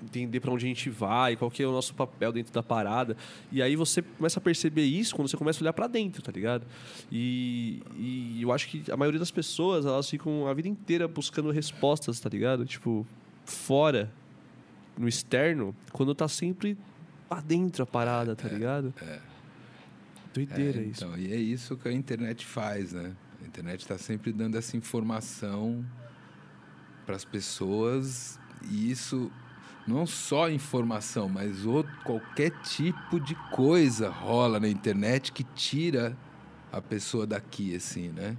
entender 0.02 0.40
para 0.40 0.52
onde 0.52 0.64
a 0.64 0.68
gente 0.68 0.88
vai, 0.90 1.37
qual 1.37 1.50
que 1.50 1.62
é 1.62 1.66
o 1.66 1.72
nosso 1.72 1.94
papel 1.94 2.33
dentro 2.33 2.52
da 2.52 2.62
parada. 2.62 3.16
E 3.50 3.61
aí 3.62 3.76
você 3.76 4.02
começa 4.02 4.38
a 4.38 4.42
perceber 4.42 4.85
isso 4.85 5.14
quando 5.14 5.28
você 5.28 5.37
começa 5.37 5.59
a 5.59 5.62
olhar 5.62 5.72
para 5.72 5.87
dentro, 5.87 6.22
tá 6.22 6.31
ligado? 6.31 6.64
E, 7.11 7.83
e 7.96 8.38
eu 8.40 8.52
acho 8.52 8.68
que 8.68 8.90
a 8.90 8.96
maioria 8.96 9.18
das 9.18 9.31
pessoas, 9.31 9.87
elas 9.87 10.09
ficam 10.09 10.46
a 10.46 10.54
vida 10.54 10.68
inteira 10.68 11.09
buscando 11.09 11.50
respostas, 11.50 12.20
tá 12.20 12.28
ligado? 12.28 12.64
Tipo, 12.64 13.07
fora, 13.44 14.12
no 14.96 15.09
externo, 15.09 15.74
quando 15.92 16.14
tá 16.14 16.28
sempre 16.28 16.76
lá 17.31 17.41
dentro 17.41 17.83
a 17.83 17.87
parada, 17.87 18.35
tá 18.37 18.49
ligado? 18.49 18.93
é. 19.03 19.21
Doideira 20.35 20.79
É, 20.81 20.85
isso. 20.85 21.05
então, 21.05 21.19
e 21.19 21.33
é 21.33 21.37
isso 21.37 21.77
que 21.77 21.88
a 21.88 21.93
internet 21.93 22.45
faz, 22.45 22.93
né? 22.93 23.12
A 23.43 23.47
internet 23.47 23.81
está 23.81 23.97
sempre 23.97 24.33
dando 24.33 24.57
essa 24.57 24.77
informação 24.77 25.85
para 27.07 27.17
as 27.17 27.25
pessoas 27.25 28.38
e 28.71 28.91
isso 28.91 29.33
não 29.87 30.07
só 30.07 30.51
informação, 30.51 31.29
mas 31.29 31.64
outro, 31.64 31.91
qualquer 32.05 32.51
tipo 32.62 33.19
de 33.19 33.35
coisa 33.51 34.11
rola 34.11 34.61
na 34.61 34.69
internet 34.69 35.33
que 35.33 35.43
tira 35.43 36.17
a 36.71 36.81
pessoa 36.83 37.27
daqui, 37.27 37.75
assim, 37.75 38.09
né? 38.11 38.37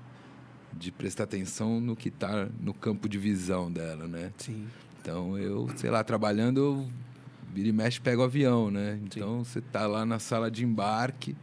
De 0.71 0.91
prestar 0.91 1.23
atenção 1.23 1.82
no 1.82 1.95
que 1.95 2.10
está 2.10 2.47
no 2.60 2.73
campo 2.73 3.10
de 3.10 3.17
visão 3.17 3.71
dela, 3.71 4.08
né? 4.08 4.32
Sim. 4.38 4.67
Então 5.02 5.38
eu, 5.39 5.67
sei 5.75 5.89
lá, 5.89 6.04
trabalhando, 6.04 6.60
eu 6.60 6.89
vira 7.53 7.67
e 7.67 7.71
mexe 7.71 7.99
pego 7.99 8.21
o 8.21 8.25
avião, 8.25 8.69
né? 8.69 8.99
Então 9.03 9.43
você 9.43 9.62
tá 9.62 9.88
lá 9.88 10.05
na 10.05 10.19
sala 10.19 10.49
de 10.49 10.63
embarque, 10.63 11.35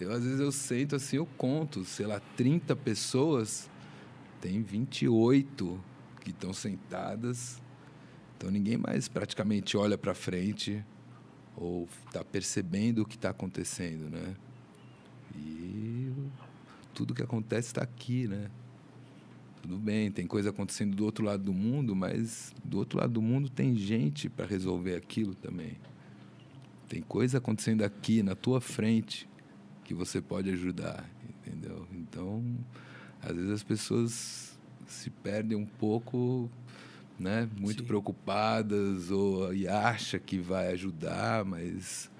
eu 0.00 0.12
às 0.12 0.24
vezes 0.24 0.40
eu 0.40 0.52
sento 0.52 0.96
assim, 0.96 1.16
eu 1.16 1.26
conto, 1.38 1.84
sei 1.84 2.06
lá, 2.06 2.20
30 2.36 2.74
pessoas, 2.76 3.70
tem 4.40 4.62
28 4.62 5.80
que 6.20 6.30
estão 6.30 6.52
sentadas. 6.52 7.62
Então 8.36 8.50
ninguém 8.50 8.76
mais 8.76 9.08
praticamente 9.08 9.76
olha 9.76 9.96
para 9.96 10.14
frente 10.14 10.84
ou 11.56 11.88
está 12.06 12.24
percebendo 12.24 13.02
o 13.02 13.06
que 13.06 13.16
está 13.16 13.30
acontecendo, 13.30 14.10
né? 14.10 14.34
E 15.36 16.12
tudo 16.92 17.14
que 17.14 17.22
acontece 17.22 17.68
está 17.68 17.82
aqui, 17.82 18.26
né? 18.26 18.50
Tudo 19.64 19.78
bem, 19.78 20.10
tem 20.10 20.26
coisa 20.26 20.50
acontecendo 20.50 20.94
do 20.94 21.06
outro 21.06 21.24
lado 21.24 21.42
do 21.42 21.52
mundo, 21.54 21.96
mas 21.96 22.54
do 22.62 22.76
outro 22.76 22.98
lado 22.98 23.14
do 23.14 23.22
mundo 23.22 23.48
tem 23.48 23.74
gente 23.74 24.28
para 24.28 24.44
resolver 24.44 24.94
aquilo 24.94 25.34
também. 25.34 25.78
Tem 26.86 27.00
coisa 27.00 27.38
acontecendo 27.38 27.82
aqui 27.82 28.22
na 28.22 28.34
tua 28.34 28.60
frente 28.60 29.26
que 29.82 29.94
você 29.94 30.20
pode 30.20 30.50
ajudar, 30.50 31.08
entendeu? 31.26 31.88
Então, 31.94 32.44
às 33.22 33.34
vezes 33.34 33.50
as 33.52 33.62
pessoas 33.62 34.58
se 34.86 35.08
perdem 35.08 35.56
um 35.56 35.64
pouco, 35.64 36.50
né, 37.18 37.48
muito 37.58 37.80
Sim. 37.80 37.86
preocupadas 37.86 39.10
ou 39.10 39.54
e 39.54 39.66
acha 39.66 40.18
que 40.18 40.36
vai 40.36 40.72
ajudar, 40.72 41.42
mas 41.42 42.10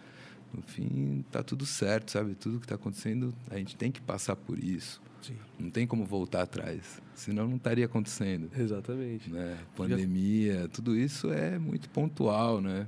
no 0.51 0.63
fim 0.63 1.23
tá 1.31 1.43
tudo 1.43 1.67
certo, 1.67 2.11
sabe? 2.11 2.35
Tudo 2.35 2.59
que 2.59 2.65
está 2.65 2.77
acontecendo, 2.77 3.35
a 3.51 3.59
gente 3.59 3.77
tem 3.77 3.93
que 3.93 4.01
passar 4.01 4.35
por 4.35 4.59
isso. 4.59 5.04
Sim. 5.27 5.37
Não 5.59 5.71
tem 5.71 5.87
como 5.87 6.05
voltar 6.05 6.43
atrás, 6.43 7.01
senão 7.15 7.49
não 7.49 7.57
estaria 7.57 7.85
acontecendo. 7.87 8.51
Exatamente. 8.57 9.31
Né? 9.31 9.59
Pandemia, 9.77 10.69
tudo 10.69 10.97
isso 10.97 11.33
é 11.33 11.59
muito 11.59 11.89
pontual, 11.91 12.61
né? 12.61 12.87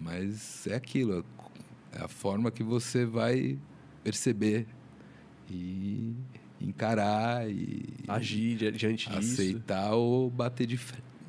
Mas 0.00 0.66
é 0.66 0.74
aquilo, 0.74 1.24
é 1.92 2.02
a 2.02 2.08
forma 2.08 2.50
que 2.50 2.62
você 2.62 3.04
vai 3.04 3.58
perceber 4.02 4.66
e 5.50 6.14
encarar 6.60 7.50
e 7.50 7.84
Agir 8.08 8.56
di- 8.56 8.70
diante 8.72 9.08
disso. 9.10 9.32
aceitar 9.34 9.92
ou 9.92 10.30
bater 10.30 10.66
de, 10.66 10.80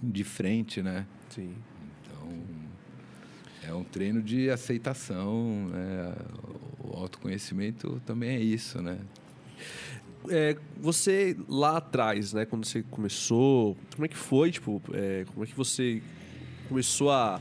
de 0.02 0.24
frente, 0.24 0.82
né? 0.82 1.06
Sim. 1.30 1.54
Então, 2.06 2.30
é 3.64 3.74
um 3.74 3.84
treino 3.84 4.22
de 4.22 4.50
aceitação, 4.50 5.68
né? 5.68 6.16
O 6.80 6.96
autoconhecimento 6.98 8.02
também 8.06 8.30
é 8.30 8.40
isso, 8.40 8.82
né? 8.82 8.98
É, 10.30 10.56
você 10.78 11.36
lá 11.48 11.78
atrás, 11.78 12.34
né, 12.34 12.46
quando 12.46 12.66
você 12.66 12.84
começou, 12.84 13.78
como 13.96 14.06
é 14.06 14.08
que 14.08 14.18
foi, 14.18 14.52
tipo, 14.52 14.82
é, 14.94 15.26
como 15.34 15.44
é 15.44 15.48
que 15.48 15.56
você 15.56 16.02
começou 16.68 17.12
a 17.12 17.40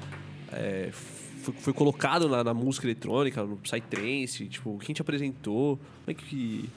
é, 0.53 0.91
foi, 0.93 1.55
foi, 1.55 1.73
colocado 1.73 2.29
na, 2.29 2.45
na, 2.45 2.53
música 2.53 2.87
eletrônica, 2.87 3.43
no 3.43 3.57
Psytrance, 3.57 4.47
tipo, 4.47 4.79
quem 4.79 4.95
te 4.95 5.01
apresentou? 5.01 5.77
Como 5.77 6.09
é 6.09 6.15
que 6.15 6.69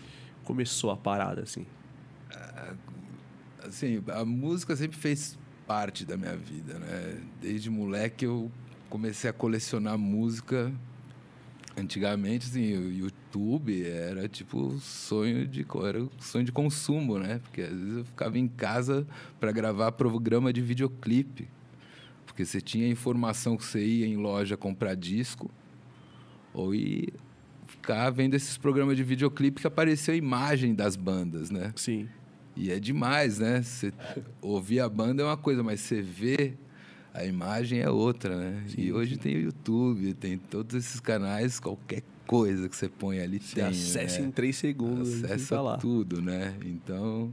começou 0.43 0.91
a 0.91 0.97
parada, 0.97 1.41
assim? 1.41 1.65
Ah, 2.31 2.73
assim, 3.65 4.01
a 4.07 4.23
música 4.23 4.75
sempre 4.75 4.97
fez 4.97 5.37
parte 5.67 6.05
da 6.05 6.15
minha 6.15 6.35
vida, 6.35 6.79
né? 6.79 7.21
Desde 7.41 7.69
moleque 7.69 8.25
eu 8.25 8.51
comecei 8.89 9.29
a 9.29 9.33
colecionar 9.33 9.97
música. 9.97 10.71
Antigamente, 11.75 12.45
assim, 12.47 12.77
o 12.77 12.91
YouTube 12.91 13.83
era 13.83 14.29
tipo 14.29 14.77
sonho 14.79 15.47
de 15.47 15.65
era 15.83 16.07
sonho 16.19 16.45
de 16.45 16.51
consumo, 16.51 17.17
né? 17.17 17.39
Porque 17.39 17.61
às 17.61 17.73
vezes 17.73 17.97
eu 17.97 18.05
ficava 18.05 18.37
em 18.37 18.47
casa 18.47 19.07
para 19.39 19.51
gravar 19.51 19.91
programa 19.93 20.53
de 20.53 20.61
videoclipe, 20.61 21.47
porque 22.27 22.45
você 22.45 22.61
tinha 22.61 22.87
informação 22.87 23.57
que 23.57 23.65
você 23.65 23.83
ia 23.83 24.05
em 24.05 24.17
loja 24.17 24.55
comprar 24.55 24.95
disco 24.95 25.49
ou 26.53 26.75
ir 26.75 27.11
ficar 27.65 28.11
vendo 28.11 28.35
esses 28.35 28.55
programas 28.55 28.95
de 28.95 29.03
videoclipe 29.03 29.61
que 29.61 29.67
apareceu 29.67 30.13
a 30.13 30.17
imagem 30.17 30.75
das 30.75 30.95
bandas, 30.95 31.49
né? 31.49 31.73
Sim. 31.75 32.07
E 32.55 32.71
é 32.71 32.79
demais, 32.79 33.39
né? 33.39 33.63
Você 33.63 33.91
ouvir 34.41 34.79
a 34.79 34.87
banda 34.87 35.23
é 35.23 35.25
uma 35.25 35.37
coisa, 35.37 35.63
mas 35.63 35.79
você 35.79 36.01
vê 36.03 36.53
a 37.13 37.23
imagem 37.23 37.79
é 37.79 37.89
outra, 37.89 38.35
né? 38.35 38.63
Sim, 38.67 38.81
e 38.81 38.93
hoje 38.93 39.15
sim. 39.15 39.21
tem 39.21 39.35
o 39.35 39.41
YouTube, 39.41 40.13
tem 40.15 40.37
todos 40.37 40.75
esses 40.75 40.99
canais, 40.99 41.59
qualquer 41.59 42.01
coisa 42.25 42.67
que 42.67 42.75
você 42.75 42.89
põe 42.89 43.19
ali 43.19 43.39
você 43.39 43.55
tem. 43.55 43.65
Acessa 43.65 44.19
né? 44.19 44.27
em 44.27 44.31
três 44.31 44.55
segundos. 44.55 45.23
Acessa 45.23 45.57
tá 45.57 45.77
tudo, 45.77 46.21
né? 46.21 46.55
Então, 46.65 47.31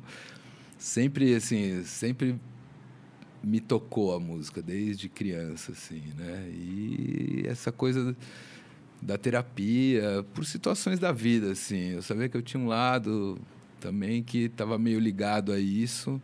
sempre 0.76 1.34
assim, 1.34 1.82
sempre 1.84 2.38
me 3.42 3.58
tocou 3.58 4.14
a 4.14 4.20
música 4.20 4.60
desde 4.60 5.08
criança, 5.08 5.72
assim, 5.72 6.02
né? 6.18 6.50
E 6.52 7.44
essa 7.46 7.72
coisa 7.72 8.14
da 9.00 9.16
terapia, 9.16 10.26
por 10.34 10.44
situações 10.44 10.98
da 10.98 11.10
vida, 11.10 11.52
assim. 11.52 11.92
Eu 11.92 12.02
sabia 12.02 12.28
que 12.28 12.36
eu 12.36 12.42
tinha 12.42 12.62
um 12.62 12.66
lado 12.66 13.38
também 13.80 14.22
que 14.22 14.44
estava 14.44 14.78
meio 14.78 15.00
ligado 15.00 15.52
a 15.52 15.58
isso 15.58 16.20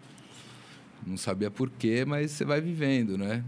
não 1.06 1.16
sabia 1.16 1.50
porquê, 1.50 2.04
mas 2.04 2.32
você 2.32 2.44
vai 2.44 2.60
vivendo, 2.60 3.16
né? 3.16 3.44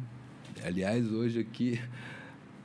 Aliás, 0.64 1.10
hoje 1.10 1.40
aqui, 1.40 1.80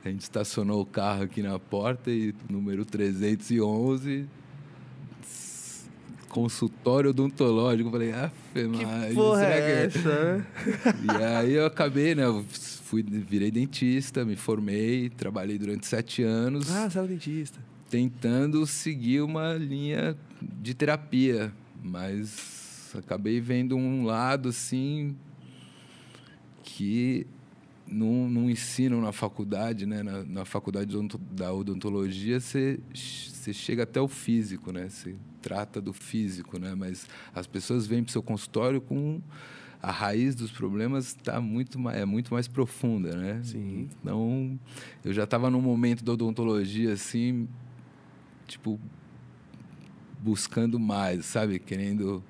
a 0.04 0.08
gente 0.08 0.22
estacionou 0.22 0.80
o 0.80 0.86
carro 0.86 1.24
aqui 1.24 1.42
na 1.42 1.58
porta 1.58 2.10
e 2.10 2.34
número 2.48 2.84
311, 2.84 4.26
consultório 6.28 7.10
odontológico. 7.10 7.88
Eu 7.88 7.92
falei, 7.92 8.12
ah, 8.12 8.30
mas 8.54 9.14
porra 9.14 9.44
é 9.44 9.88
que... 9.88 9.98
essa? 9.98 10.46
e 11.02 11.24
aí 11.24 11.52
eu 11.54 11.66
acabei, 11.66 12.14
né? 12.14 12.24
Eu 12.24 12.44
fui, 12.48 13.02
virei 13.02 13.50
dentista, 13.50 14.24
me 14.24 14.36
formei, 14.36 15.10
trabalhei 15.10 15.58
durante 15.58 15.86
sete 15.86 16.22
anos. 16.22 16.70
Ah, 16.70 16.88
você 16.88 16.98
era 16.98 17.06
dentista. 17.08 17.58
Tentando 17.90 18.66
seguir 18.66 19.22
uma 19.22 19.54
linha 19.54 20.16
de 20.40 20.74
terapia, 20.74 21.52
mas 21.82 22.53
acabei 22.98 23.40
vendo 23.40 23.76
um 23.76 24.04
lado 24.04 24.48
assim 24.48 25.16
que 26.62 27.26
não, 27.86 28.28
não 28.28 28.50
ensinam 28.50 29.00
na 29.00 29.12
faculdade, 29.12 29.86
né? 29.86 30.02
Na, 30.02 30.24
na 30.24 30.44
faculdade 30.44 30.96
da 31.32 31.52
odontologia, 31.52 32.40
você, 32.40 32.78
chega 33.52 33.82
até 33.82 34.00
o 34.00 34.08
físico, 34.08 34.72
né? 34.72 34.88
Você 34.88 35.14
trata 35.42 35.80
do 35.80 35.92
físico, 35.92 36.58
né? 36.58 36.74
Mas 36.74 37.06
as 37.34 37.46
pessoas 37.46 37.86
vêm 37.86 38.02
para 38.02 38.08
o 38.08 38.12
seu 38.12 38.22
consultório 38.22 38.80
com 38.80 39.20
a 39.82 39.90
raiz 39.90 40.34
dos 40.34 40.50
problemas 40.50 41.08
está 41.08 41.38
muito 41.42 41.78
mais, 41.78 41.98
é 41.98 42.06
muito 42.06 42.32
mais 42.32 42.48
profunda, 42.48 43.14
né? 43.14 43.40
Sim. 43.44 43.88
Então, 44.00 44.58
eu 45.04 45.12
já 45.12 45.24
estava 45.24 45.50
num 45.50 45.60
momento 45.60 46.02
da 46.02 46.12
odontologia 46.12 46.92
assim, 46.92 47.46
tipo 48.46 48.80
buscando 50.22 50.80
mais, 50.80 51.26
sabe, 51.26 51.58
querendo 51.58 52.24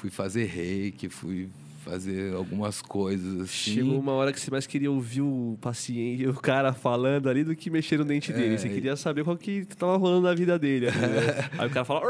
fui 0.00 0.08
fazer 0.08 0.46
reiki, 0.46 1.10
fui 1.10 1.50
fazer 1.84 2.34
algumas 2.34 2.80
coisas 2.80 3.42
assim. 3.42 3.74
Chegou 3.74 4.00
uma 4.00 4.12
hora 4.12 4.32
que 4.32 4.40
você 4.40 4.50
mais 4.50 4.66
queria 4.66 4.90
ouvir 4.90 5.20
o 5.20 5.58
paciente, 5.60 6.26
o 6.26 6.32
cara 6.34 6.72
falando 6.72 7.28
ali 7.28 7.44
do 7.44 7.54
que 7.54 7.68
mexer 7.68 7.98
no 7.98 8.04
dente 8.04 8.32
dele. 8.32 8.54
É, 8.54 8.58
você 8.58 8.68
queria 8.70 8.96
saber 8.96 9.24
qual 9.24 9.36
que 9.36 9.66
estava 9.68 9.98
rolando 9.98 10.22
na 10.22 10.34
vida 10.34 10.58
dele. 10.58 10.86
É. 10.86 11.50
Aí 11.58 11.68
o 11.68 11.70
cara 11.70 11.84
fala, 11.84 12.00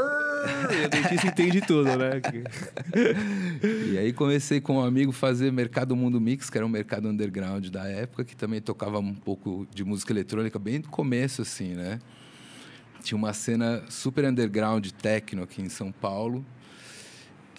e 0.71 0.85
o 0.85 0.89
dentista 0.89 1.27
entende 1.27 1.59
tudo, 1.59 1.89
né? 1.97 2.21
e 3.91 3.97
aí 3.97 4.13
comecei 4.13 4.61
com 4.61 4.77
um 4.77 4.81
amigo 4.81 5.11
fazer 5.11 5.51
Mercado 5.51 5.93
Mundo 5.93 6.21
Mix, 6.21 6.49
que 6.49 6.57
era 6.57 6.65
um 6.65 6.69
mercado 6.69 7.09
underground 7.09 7.67
da 7.67 7.85
época, 7.89 8.23
que 8.23 8.37
também 8.37 8.61
tocava 8.61 8.99
um 8.99 9.13
pouco 9.13 9.67
de 9.75 9.83
música 9.83 10.13
eletrônica, 10.13 10.57
bem 10.57 10.79
do 10.79 10.87
começo, 10.87 11.41
assim, 11.41 11.73
né? 11.73 11.99
Tinha 13.03 13.17
uma 13.17 13.33
cena 13.33 13.83
super 13.89 14.23
underground 14.23 14.87
techno 15.01 15.43
aqui 15.43 15.61
em 15.61 15.67
São 15.67 15.91
Paulo. 15.91 16.45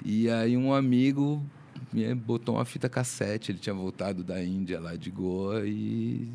E 0.04 0.28
aí 0.30 0.56
um 0.56 0.72
amigo 0.72 1.44
me 1.92 2.12
botou 2.14 2.56
uma 2.56 2.64
fita 2.64 2.88
cassete, 2.88 3.52
ele 3.52 3.58
tinha 3.58 3.74
voltado 3.74 4.24
da 4.24 4.42
Índia 4.42 4.80
lá 4.80 4.96
de 4.96 5.10
Goa 5.10 5.66
e 5.66 6.28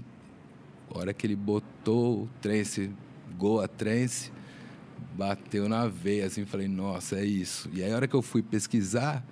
a 0.94 1.00
hora 1.00 1.14
que 1.14 1.26
ele 1.28 1.36
botou 1.36 2.24
o 2.24 2.30
trance, 2.42 2.92
Goa 3.38 3.68
Trance, 3.68 4.32
bateu 5.16 5.68
na 5.68 5.88
veia 5.88 6.28
assim, 6.28 6.46
falei, 6.46 6.68
nossa, 6.68 7.18
é 7.18 7.26
isso. 7.26 7.70
E 7.74 7.84
aí 7.84 7.92
a 7.92 7.96
hora 7.96 8.08
que 8.08 8.16
eu 8.16 8.22
fui 8.22 8.42
pesquisar, 8.42 9.26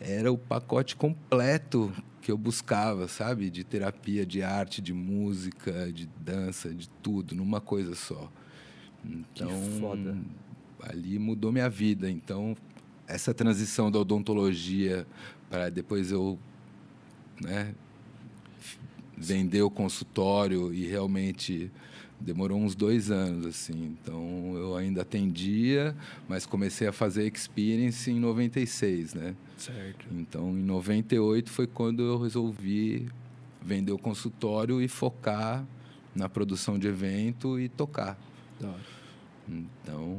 era 0.00 0.30
o 0.30 0.38
pacote 0.38 0.94
completo 0.94 1.92
que 2.20 2.30
eu 2.30 2.38
buscava, 2.38 3.08
sabe? 3.08 3.50
De 3.50 3.64
terapia, 3.64 4.24
de 4.24 4.42
arte, 4.42 4.80
de 4.80 4.92
música, 4.92 5.90
de 5.92 6.06
dança, 6.20 6.72
de 6.72 6.88
tudo, 7.02 7.34
numa 7.34 7.60
coisa 7.60 7.94
só. 7.94 8.30
Então, 9.04 9.48
que 9.48 9.80
foda. 9.80 10.16
ali 10.82 11.18
mudou 11.18 11.50
minha 11.50 11.68
vida. 11.68 12.10
Então, 12.10 12.56
essa 13.08 13.32
transição 13.32 13.90
da 13.90 13.98
odontologia 13.98 15.06
para 15.48 15.70
depois 15.70 16.12
eu 16.12 16.38
né, 17.40 17.74
vender 19.16 19.62
o 19.62 19.70
consultório 19.70 20.72
e 20.72 20.86
realmente 20.86 21.70
demorou 22.20 22.58
uns 22.60 22.74
dois 22.74 23.10
anos 23.10 23.46
assim. 23.46 23.96
Então 24.00 24.54
eu 24.56 24.76
ainda 24.76 25.02
atendia 25.02 25.96
mas 26.28 26.44
comecei 26.44 26.86
a 26.86 26.92
fazer 26.92 27.26
experience 27.32 28.10
em 28.10 28.20
96 28.20 29.14
né? 29.14 29.34
Certo. 29.56 30.06
Então 30.12 30.50
em 30.50 30.62
98 30.62 31.50
foi 31.50 31.66
quando 31.66 32.02
eu 32.02 32.20
resolvi 32.20 33.08
vender 33.62 33.92
o 33.92 33.98
consultório 33.98 34.82
e 34.82 34.88
focar 34.88 35.64
na 36.14 36.28
produção 36.28 36.78
de 36.78 36.88
evento 36.88 37.58
e 37.58 37.68
tocar. 37.68 38.18
Então 39.48 40.16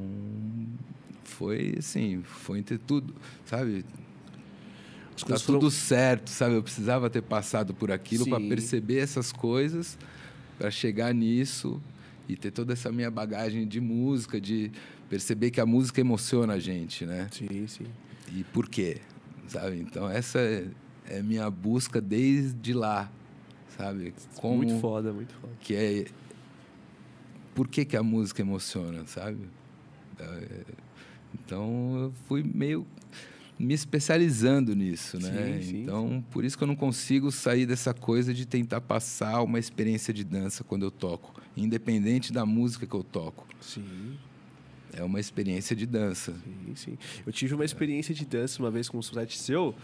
foi 1.29 1.75
assim, 1.77 2.21
foi 2.23 2.59
entre 2.59 2.77
tudo, 2.77 3.13
sabe? 3.45 3.85
Está 5.15 5.35
tudo 5.35 5.59
foram... 5.59 5.69
certo, 5.69 6.29
sabe? 6.29 6.55
Eu 6.55 6.63
precisava 6.63 7.09
ter 7.09 7.21
passado 7.21 7.73
por 7.73 7.91
aquilo 7.91 8.25
para 8.25 8.39
perceber 8.39 8.99
essas 8.99 9.31
coisas, 9.31 9.97
para 10.57 10.71
chegar 10.71 11.13
nisso 11.13 11.81
e 12.27 12.35
ter 12.35 12.51
toda 12.51 12.73
essa 12.73 12.91
minha 12.91 13.11
bagagem 13.11 13.67
de 13.67 13.81
música, 13.81 14.39
de 14.39 14.71
perceber 15.09 15.51
que 15.51 15.59
a 15.59 15.65
música 15.65 15.99
emociona 15.99 16.53
a 16.53 16.59
gente, 16.59 17.05
né? 17.05 17.27
Sim, 17.31 17.67
sim. 17.67 17.85
E 18.31 18.43
por 18.45 18.69
quê? 18.69 19.01
Sabe? 19.47 19.79
Então 19.79 20.09
essa 20.09 20.39
é, 20.39 20.67
é 21.05 21.21
minha 21.21 21.49
busca 21.49 21.99
desde 21.99 22.73
lá, 22.73 23.11
sabe? 23.77 24.13
Como 24.35 24.57
muito 24.57 24.79
foda, 24.79 25.11
muito 25.11 25.33
foda. 25.33 25.53
Que 25.59 25.75
é 25.75 26.05
por 27.53 27.67
que, 27.67 27.83
que 27.83 27.97
a 27.97 28.03
música 28.03 28.41
emociona, 28.41 29.05
sabe? 29.05 29.49
É, 30.17 30.61
então 31.33 31.95
eu 31.97 32.13
fui 32.27 32.43
meio 32.43 32.85
me 33.59 33.73
especializando 33.73 34.73
nisso, 34.73 35.19
né? 35.19 35.57
Sim, 35.57 35.61
sim, 35.61 35.81
então, 35.83 36.07
sim. 36.07 36.23
por 36.31 36.45
isso 36.45 36.57
que 36.57 36.63
eu 36.63 36.67
não 36.67 36.77
consigo 36.77 37.29
sair 37.29 37.65
dessa 37.65 37.93
coisa 37.93 38.33
de 38.33 38.45
tentar 38.45 38.79
passar 38.79 39.41
uma 39.41 39.59
experiência 39.59 40.13
de 40.13 40.23
dança 40.23 40.63
quando 40.63 40.83
eu 40.83 40.91
toco, 40.91 41.41
independente 41.57 42.31
da 42.31 42.45
música 42.45 42.87
que 42.87 42.95
eu 42.95 43.03
toco. 43.03 43.45
Sim. 43.59 44.17
É 44.93 45.03
uma 45.03 45.19
experiência 45.19 45.75
de 45.75 45.85
dança. 45.85 46.33
Sim, 46.33 46.75
sim. 46.75 46.97
Eu 47.25 47.33
tive 47.33 47.53
uma 47.53 47.65
experiência 47.65 48.15
de 48.15 48.25
dança 48.25 48.61
uma 48.61 48.71
vez 48.71 48.87
com 48.87 48.97
um 48.97 49.01
site 49.01 49.37
seu, 49.37 49.75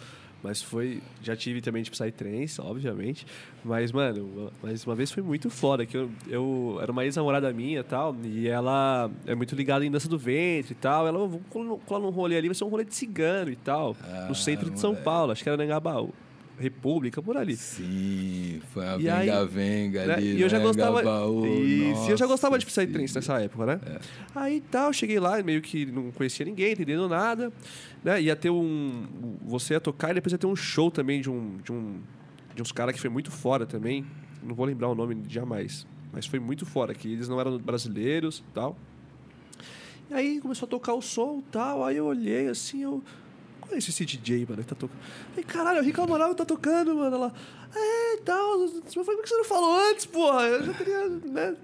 mas 0.43 0.61
foi. 0.61 1.01
Já 1.21 1.35
tive 1.35 1.61
também 1.61 1.81
de 1.81 1.89
Psytrance, 1.89 2.61
obviamente. 2.61 3.25
Mas, 3.63 3.91
mano, 3.91 4.51
mas 4.61 4.85
uma 4.85 4.95
vez 4.95 5.11
foi 5.11 5.23
muito 5.23 5.49
foda. 5.49 5.85
Que 5.85 5.97
eu, 5.97 6.11
eu 6.27 6.77
era 6.81 6.91
uma 6.91 7.03
ex-namorada 7.03 7.51
minha 7.51 7.79
e 7.79 7.83
tal. 7.83 8.15
E 8.23 8.47
ela 8.47 9.09
é 9.25 9.33
muito 9.33 9.55
ligada 9.55 9.85
em 9.85 9.89
dança 9.89 10.07
do 10.07 10.19
ventre 10.19 10.73
e 10.73 10.75
tal. 10.75 11.07
Ela, 11.07 11.27
vou 11.27 11.41
colar 11.85 11.99
num 11.99 12.09
rolê 12.09 12.37
ali, 12.37 12.47
vai 12.47 12.55
ser 12.55 12.63
um 12.63 12.69
rolê 12.69 12.85
de 12.85 12.93
cigano 12.93 13.49
e 13.51 13.55
tal. 13.55 13.95
Ah, 14.03 14.27
no 14.29 14.35
centro 14.35 14.69
de 14.69 14.79
São 14.79 14.95
Paulo, 14.95 15.31
acho 15.31 15.41
que 15.41 15.49
era 15.49 15.57
Nengabaú. 15.57 16.13
República, 16.57 17.21
por 17.21 17.35
ali. 17.35 17.55
Sim, 17.57 18.61
foi 18.73 18.85
a 18.85 18.97
E 18.97 19.09
aí- 19.09 19.25
venga-venga 19.27 20.05
né? 20.05 20.13
ali, 20.15 20.37
E 20.37 20.41
eu 20.41 20.47
já 20.49 20.57
né? 20.57 20.63
gostava. 20.65 21.01
Isso, 21.01 22.07
e 22.07 22.11
eu 22.11 22.17
já 22.17 22.25
gostava 22.25 22.57
de 22.57 22.65
nossa, 22.65 22.81
Psytrance 22.81 23.13
nessa 23.15 23.41
época, 23.41 23.65
né? 23.65 23.79
É. 23.85 23.99
Aí 24.33 24.61
tal, 24.71 24.93
cheguei 24.93 25.19
lá, 25.19 25.41
meio 25.43 25.61
que 25.61 25.85
não 25.85 26.11
conhecia 26.11 26.45
ninguém, 26.45 26.71
entendendo 26.73 27.09
nada. 27.09 27.51
Né? 28.03 28.21
Ia 28.21 28.35
ter 28.35 28.49
um. 28.49 29.05
Você 29.45 29.73
ia 29.73 29.79
tocar 29.81 30.11
e 30.11 30.13
depois 30.15 30.31
ia 30.31 30.37
ter 30.37 30.47
um 30.47 30.55
show 30.55 30.89
também 30.89 31.19
de 31.21 31.29
um. 31.29 31.57
De, 31.63 31.71
um, 31.71 31.99
de 32.55 32.61
uns 32.61 32.71
caras 32.71 32.95
que 32.95 33.01
foi 33.01 33.09
muito 33.09 33.31
fora 33.31 33.65
também. 33.65 34.05
Não 34.41 34.55
vou 34.55 34.65
lembrar 34.65 34.87
o 34.89 34.95
nome 34.95 35.21
jamais. 35.27 35.85
Mas 36.13 36.25
foi 36.25 36.39
muito 36.39 36.65
fora, 36.65 36.93
que 36.93 37.11
eles 37.11 37.27
não 37.27 37.39
eram 37.39 37.57
brasileiros 37.57 38.43
e 38.49 38.53
tal. 38.53 38.77
E 40.09 40.13
aí 40.13 40.39
começou 40.39 40.65
a 40.67 40.69
tocar 40.69 40.93
o 40.93 41.01
som 41.01 41.39
e 41.39 41.51
tal. 41.51 41.83
Aí 41.83 41.97
eu 41.97 42.05
olhei 42.05 42.47
assim, 42.47 42.83
eu. 42.83 43.03
Qual 43.65 43.75
é 43.75 43.77
esse 43.79 44.05
DJ, 44.05 44.45
mano, 44.47 44.61
que 44.61 44.69
tá 44.69 44.75
tocando? 44.75 44.99
Falei, 45.29 45.43
caralho, 45.43 45.77
é 45.79 45.81
o 45.81 45.83
Rico 45.83 46.01
Amaral 46.01 46.35
tá 46.35 46.45
tocando, 46.45 46.93
mano. 46.95 47.15
Ela, 47.15 47.33
é, 47.75 48.13
e 48.15 48.17
tal. 48.21 48.61
Eu 48.61 48.69
falei, 48.69 49.15
por 49.15 49.23
que 49.23 49.29
você 49.29 49.37
não 49.37 49.45
falou 49.45 49.89
antes, 49.89 50.05
porra? 50.05 50.43
Eu 50.43 50.65
já 50.65 50.73
teria, 50.73 51.09
né? 51.09 51.55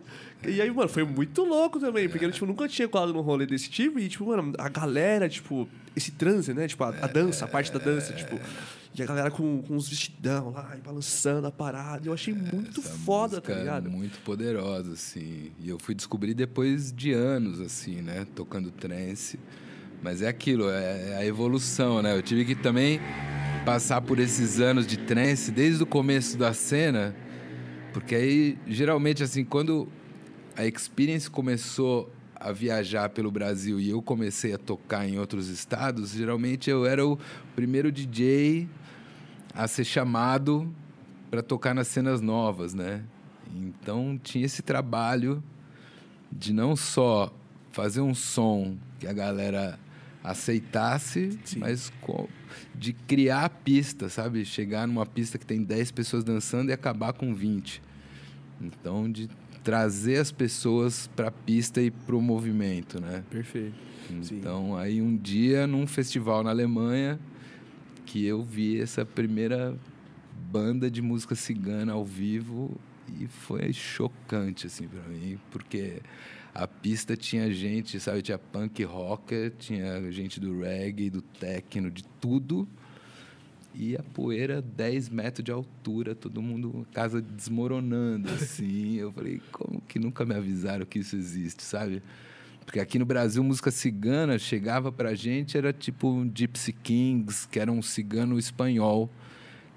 E 0.47 0.59
aí, 0.59 0.71
mano, 0.71 0.89
foi 0.89 1.03
muito 1.03 1.43
louco 1.43 1.79
também, 1.79 2.09
porque 2.09 2.25
eu 2.25 2.31
tipo, 2.31 2.47
nunca 2.47 2.67
tinha 2.67 2.87
colado 2.87 3.13
num 3.13 3.21
rolê 3.21 3.45
desse 3.45 3.69
tipo. 3.69 3.99
E, 3.99 4.09
tipo, 4.09 4.25
mano, 4.25 4.53
a 4.57 4.67
galera, 4.67 5.29
tipo, 5.29 5.69
esse 5.95 6.11
transe, 6.11 6.53
né? 6.53 6.67
Tipo, 6.67 6.83
a, 6.85 6.89
a 6.89 7.07
dança, 7.07 7.45
a 7.45 7.47
parte 7.47 7.71
da 7.71 7.77
dança, 7.77 8.13
tipo. 8.13 8.39
E 8.93 9.01
a 9.01 9.05
galera 9.05 9.31
com, 9.31 9.61
com 9.61 9.75
uns 9.75 9.87
vestidão 9.87 10.49
lá, 10.49 10.75
e 10.77 10.81
balançando 10.81 11.47
a 11.47 11.51
parada. 11.51 12.07
Eu 12.07 12.13
achei 12.13 12.33
muito 12.33 12.81
Essa 12.81 12.89
foda, 12.89 13.39
tá 13.39 13.53
ligado? 13.53 13.87
É 13.87 13.89
muito 13.89 14.19
poderosa, 14.21 14.93
assim. 14.93 15.51
E 15.59 15.69
eu 15.69 15.77
fui 15.79 15.93
descobrir 15.93 16.33
depois 16.33 16.91
de 16.91 17.13
anos, 17.13 17.61
assim, 17.61 18.01
né? 18.01 18.25
Tocando 18.35 18.71
trance. 18.71 19.39
Mas 20.01 20.21
é 20.21 20.27
aquilo, 20.27 20.69
é 20.69 21.17
a 21.17 21.25
evolução, 21.25 22.01
né? 22.01 22.15
Eu 22.15 22.21
tive 22.21 22.43
que 22.43 22.55
também 22.55 22.99
passar 23.65 24.01
por 24.01 24.19
esses 24.19 24.59
anos 24.59 24.87
de 24.87 24.97
trance 24.97 25.51
desde 25.51 25.83
o 25.83 25.85
começo 25.85 26.37
da 26.37 26.53
cena, 26.53 27.15
porque 27.93 28.15
aí, 28.15 28.57
geralmente, 28.67 29.21
assim, 29.21 29.43
quando 29.43 29.87
a 30.57 30.65
Experience 30.65 31.29
começou 31.29 32.11
a 32.35 32.51
viajar 32.51 33.09
pelo 33.09 33.29
Brasil 33.29 33.79
e 33.79 33.91
eu 33.91 34.01
comecei 34.01 34.53
a 34.53 34.57
tocar 34.57 35.07
em 35.07 35.19
outros 35.19 35.47
estados, 35.49 36.11
geralmente 36.11 36.69
eu 36.69 36.85
era 36.85 37.05
o 37.05 37.19
primeiro 37.55 37.91
DJ 37.91 38.67
a 39.53 39.67
ser 39.67 39.83
chamado 39.83 40.73
para 41.29 41.43
tocar 41.43 41.75
nas 41.75 41.87
cenas 41.87 42.19
novas, 42.21 42.73
né? 42.73 43.03
Então 43.55 44.19
tinha 44.23 44.45
esse 44.45 44.63
trabalho 44.63 45.43
de 46.31 46.51
não 46.51 46.75
só 46.75 47.31
fazer 47.71 48.01
um 48.01 48.15
som 48.15 48.75
que 48.99 49.05
a 49.05 49.13
galera 49.13 49.77
aceitasse, 50.23 51.37
Sim. 51.43 51.59
mas 51.59 51.91
de 52.75 52.93
criar 52.93 53.45
a 53.45 53.49
pista, 53.49 54.09
sabe? 54.09 54.45
Chegar 54.45 54.87
numa 54.87 55.05
pista 55.05 55.37
que 55.37 55.45
tem 55.45 55.63
10 55.63 55.91
pessoas 55.91 56.23
dançando 56.23 56.69
e 56.69 56.73
acabar 56.73 57.13
com 57.13 57.33
20. 57.33 57.81
Então, 58.61 59.11
de 59.11 59.29
trazer 59.63 60.17
as 60.17 60.31
pessoas 60.31 61.07
para 61.15 61.27
a 61.27 61.31
pista 61.31 61.81
e 61.81 61.91
para 61.91 62.15
o 62.15 62.21
movimento, 62.21 62.99
né? 62.99 63.23
Perfeito. 63.29 63.75
Sim. 64.21 64.37
Então, 64.37 64.75
aí 64.77 65.01
um 65.01 65.15
dia, 65.15 65.65
num 65.65 65.87
festival 65.87 66.43
na 66.43 66.49
Alemanha, 66.49 67.19
que 68.05 68.25
eu 68.25 68.43
vi 68.43 68.79
essa 68.81 69.05
primeira 69.05 69.75
banda 70.51 70.91
de 70.91 71.01
música 71.01 71.35
cigana 71.35 71.93
ao 71.93 72.05
vivo 72.05 72.77
e 73.19 73.27
foi 73.27 73.71
chocante, 73.71 74.67
assim, 74.67 74.87
para 74.87 75.03
mim, 75.03 75.39
porque 75.49 76.01
a 76.53 76.67
pista 76.67 77.15
tinha 77.15 77.51
gente, 77.51 77.99
sabe, 77.99 78.21
tinha 78.21 78.37
punk 78.37 78.83
rocker, 78.83 79.53
tinha 79.57 80.11
gente 80.11 80.39
do 80.39 80.59
reggae, 80.61 81.09
do 81.09 81.21
techno, 81.21 81.89
de 81.89 82.03
tudo. 82.19 82.67
E 83.73 83.95
a 83.95 84.03
poeira 84.03 84.61
10 84.61 85.09
metros 85.09 85.45
de 85.45 85.51
altura, 85.51 86.13
todo 86.13 86.41
mundo, 86.41 86.85
casa 86.93 87.21
desmoronando, 87.21 88.29
assim. 88.35 88.95
Eu 88.95 89.13
falei, 89.13 89.41
como 89.51 89.81
que 89.87 89.97
nunca 89.97 90.25
me 90.25 90.35
avisaram 90.35 90.85
que 90.85 90.99
isso 90.99 91.15
existe, 91.15 91.63
sabe? 91.63 92.03
Porque 92.65 92.79
aqui 92.79 92.99
no 92.99 93.05
Brasil, 93.05 93.41
música 93.43 93.71
cigana 93.71 94.37
chegava 94.37 94.91
pra 94.91 95.15
gente, 95.15 95.57
era 95.57 95.71
tipo 95.71 96.09
um 96.09 96.29
Gypsy 96.33 96.73
Kings, 96.73 97.47
que 97.47 97.59
era 97.59 97.71
um 97.71 97.81
cigano 97.81 98.37
espanhol, 98.37 99.09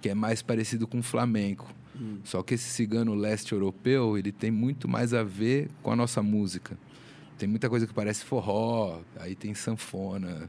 que 0.03 0.09
é 0.09 0.15
mais 0.15 0.43
parecido 0.43 0.87
com 0.87 1.03
flamenco. 1.03 1.73
Só 2.25 2.43
que 2.43 2.55
esse 2.55 2.69
cigano 2.69 3.15
leste 3.15 3.53
europeu, 3.53 4.17
ele 4.19 4.33
tem 4.33 4.51
muito 4.51 4.89
mais 4.89 5.15
a 5.15 5.23
ver 5.23 5.69
com 5.83 5.91
a 5.91 5.97
nossa 5.97 6.23
música. 6.23 6.77
Tem 7.39 7.49
muita 7.49 7.69
coisa 7.69 7.87
que 7.87 7.93
parece 7.95 8.25
forró, 8.25 9.01
aí 9.17 9.35
tem 9.35 9.55
sanfona, 9.55 10.49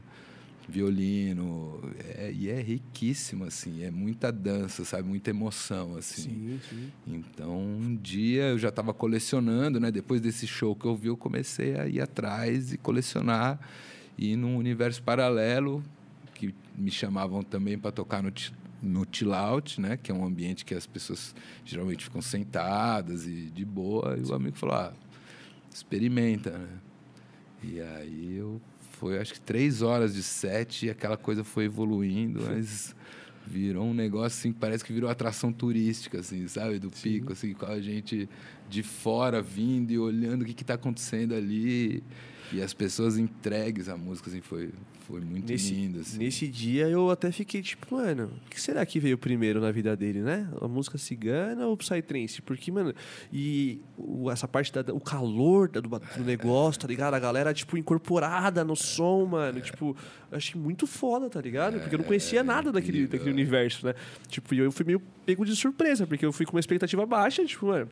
violino, 0.68 1.80
é- 2.16 2.32
e 2.32 2.48
é 2.48 2.60
riquíssimo, 2.60 3.44
assim, 3.44 3.82
é 3.82 3.90
muita 3.90 4.32
dança, 4.32 4.84
sabe? 4.84 5.08
Muita 5.08 5.30
emoção, 5.30 5.96
assim. 5.96 6.22
Sim, 6.22 6.60
sim. 6.68 6.92
Então, 7.06 7.56
um 7.60 7.94
dia 7.96 8.44
eu 8.48 8.58
já 8.58 8.68
estava 8.68 8.92
colecionando, 8.92 9.78
né? 9.78 9.90
Depois 9.90 10.20
desse 10.20 10.46
show 10.46 10.74
que 10.74 10.84
eu 10.84 10.96
vi, 10.96 11.08
eu 11.08 11.16
comecei 11.16 11.78
a 11.78 11.86
ir 11.86 12.00
atrás 12.00 12.72
e 12.72 12.78
colecionar. 12.78 13.58
E 14.18 14.34
num 14.34 14.56
universo 14.56 15.02
paralelo, 15.02 15.82
que 16.34 16.54
me 16.76 16.90
chamavam 16.90 17.42
também 17.42 17.78
para 17.78 17.92
tocar 17.92 18.22
no, 18.22 18.32
no 18.82 19.06
chill 19.10 19.34
out, 19.34 19.80
né? 19.80 19.96
Que 19.96 20.10
é 20.10 20.14
um 20.14 20.24
ambiente 20.24 20.64
que 20.64 20.74
as 20.74 20.86
pessoas 20.86 21.34
geralmente 21.64 22.04
ficam 22.04 22.22
sentadas 22.22 23.26
e 23.26 23.50
de 23.50 23.64
boa. 23.64 24.16
E 24.18 24.22
o 24.22 24.34
amigo 24.34 24.56
falou, 24.56 24.76
ah, 24.76 24.92
experimenta, 25.72 26.56
né? 26.56 26.68
E 27.62 27.80
aí 27.80 28.36
eu... 28.36 28.60
Foi, 28.92 29.18
acho 29.18 29.34
que 29.34 29.40
três 29.40 29.82
horas 29.82 30.14
de 30.14 30.22
set 30.22 30.86
e 30.86 30.90
aquela 30.90 31.18
coisa 31.18 31.44
foi 31.44 31.64
evoluindo, 31.64 32.40
mas 32.40 32.96
virou 33.46 33.84
um 33.84 33.92
negócio 33.92 34.38
assim, 34.38 34.52
parece 34.52 34.82
que 34.82 34.90
virou 34.90 35.10
atração 35.10 35.52
turística, 35.52 36.20
assim, 36.20 36.48
sabe? 36.48 36.78
Do 36.78 36.90
pico, 36.90 37.32
assim, 37.32 37.52
com 37.52 37.66
a 37.66 37.78
gente 37.78 38.26
de 38.70 38.82
fora 38.82 39.42
vindo 39.42 39.92
e 39.92 39.98
olhando 39.98 40.42
o 40.42 40.44
que 40.46 40.62
está 40.62 40.74
acontecendo 40.74 41.34
ali. 41.34 42.02
E 42.52 42.62
as 42.62 42.72
pessoas 42.72 43.18
entregues 43.18 43.88
à 43.90 43.98
música, 43.98 44.30
assim, 44.30 44.40
foi, 44.40 44.70
foi 45.06 45.20
muito 45.20 45.48
Nesse, 45.50 45.72
lindo, 45.72 46.00
assim. 46.00 46.18
nesse 46.18 46.48
dia 46.48 46.88
eu 46.88 47.10
até 47.10 47.30
fiquei 47.30 47.62
tipo, 47.62 47.94
mano, 47.94 48.30
o 48.46 48.50
que 48.50 48.60
será 48.60 48.84
que 48.84 48.98
veio 48.98 49.16
primeiro 49.16 49.60
na 49.60 49.70
vida 49.70 49.96
dele, 49.96 50.20
né? 50.20 50.48
A 50.60 50.66
música 50.66 50.98
cigana 50.98 51.66
ou 51.66 51.74
o 51.74 51.76
Psytrance? 51.76 52.42
Porque, 52.42 52.72
mano, 52.72 52.92
e 53.32 53.80
o- 53.96 54.30
essa 54.30 54.48
parte 54.48 54.72
da, 54.72 54.92
o 54.92 55.00
calor 55.00 55.68
do, 55.68 55.80
do 55.80 56.00
negócio, 56.24 56.80
tá 56.80 56.88
ligado? 56.88 57.14
A 57.14 57.18
galera, 57.20 57.54
tipo, 57.54 57.76
incorporada 57.76 58.64
no 58.64 58.74
som, 58.74 59.24
mano. 59.26 59.60
Tipo, 59.60 59.96
eu 60.30 60.36
achei 60.36 60.60
muito 60.60 60.86
foda, 60.86 61.30
tá 61.30 61.40
ligado? 61.40 61.78
Porque 61.78 61.94
eu 61.94 61.98
não 61.98 62.04
conhecia 62.06 62.42
nada 62.42 62.72
daquele, 62.72 63.06
daquele 63.06 63.30
universo, 63.30 63.86
né? 63.86 63.94
Tipo, 64.28 64.54
e 64.54 64.58
eu 64.58 64.72
fui 64.72 64.84
meio 64.84 65.00
pego 65.24 65.44
de 65.44 65.54
surpresa, 65.54 66.06
porque 66.06 66.26
eu 66.26 66.32
fui 66.32 66.44
com 66.46 66.52
uma 66.56 66.60
expectativa 66.60 67.04
baixa, 67.06 67.44
tipo, 67.44 67.66
mano, 67.66 67.88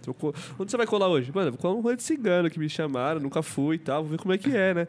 onde 0.59 0.71
você 0.71 0.77
vai 0.77 0.87
colar 0.87 1.09
hoje? 1.09 1.31
Mano, 1.35 1.53
vou 1.53 1.61
colar 1.61 1.75
um 1.75 1.81
rolê 1.81 1.97
de 1.97 2.03
cigano 2.03 2.51
que 2.51 2.59
me 2.59 2.69
chamaram, 2.69 3.21
nunca 3.21 3.43
fui 3.43 3.77
e 3.77 3.79
tal, 3.79 4.03
vou 4.03 4.11
ver 4.13 4.19
como 4.19 4.33
é 4.35 4.39
que 4.39 4.51
é, 4.57 4.75
né? 4.75 4.89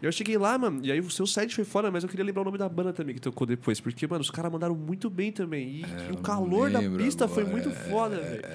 Eu 0.00 0.12
cheguei 0.12 0.38
lá, 0.38 0.56
mano, 0.56 0.80
e 0.84 0.92
aí 0.92 1.00
o 1.00 1.10
seu 1.10 1.26
set 1.26 1.52
foi 1.54 1.64
fora, 1.64 1.90
mas 1.90 2.04
eu 2.04 2.08
queria 2.08 2.24
lembrar 2.24 2.42
o 2.42 2.44
nome 2.44 2.58
da 2.58 2.68
banda 2.68 2.92
também 2.92 3.14
que 3.16 3.20
tocou 3.20 3.44
depois, 3.46 3.80
porque, 3.80 4.06
mano, 4.06 4.20
os 4.20 4.30
caras 4.30 4.50
mandaram 4.52 4.74
muito 4.76 5.10
bem 5.10 5.32
também. 5.32 5.68
E, 5.80 5.82
É, 5.84 6.12
o 6.12 6.18
calor 6.18 6.70
da 6.70 6.80
pista 6.80 7.26
foi 7.26 7.42
agora, 7.42 7.58
muito 7.62 7.68
é, 7.76 7.82
foda, 7.90 8.20
velho. 8.20 8.42
Tá 8.42 8.48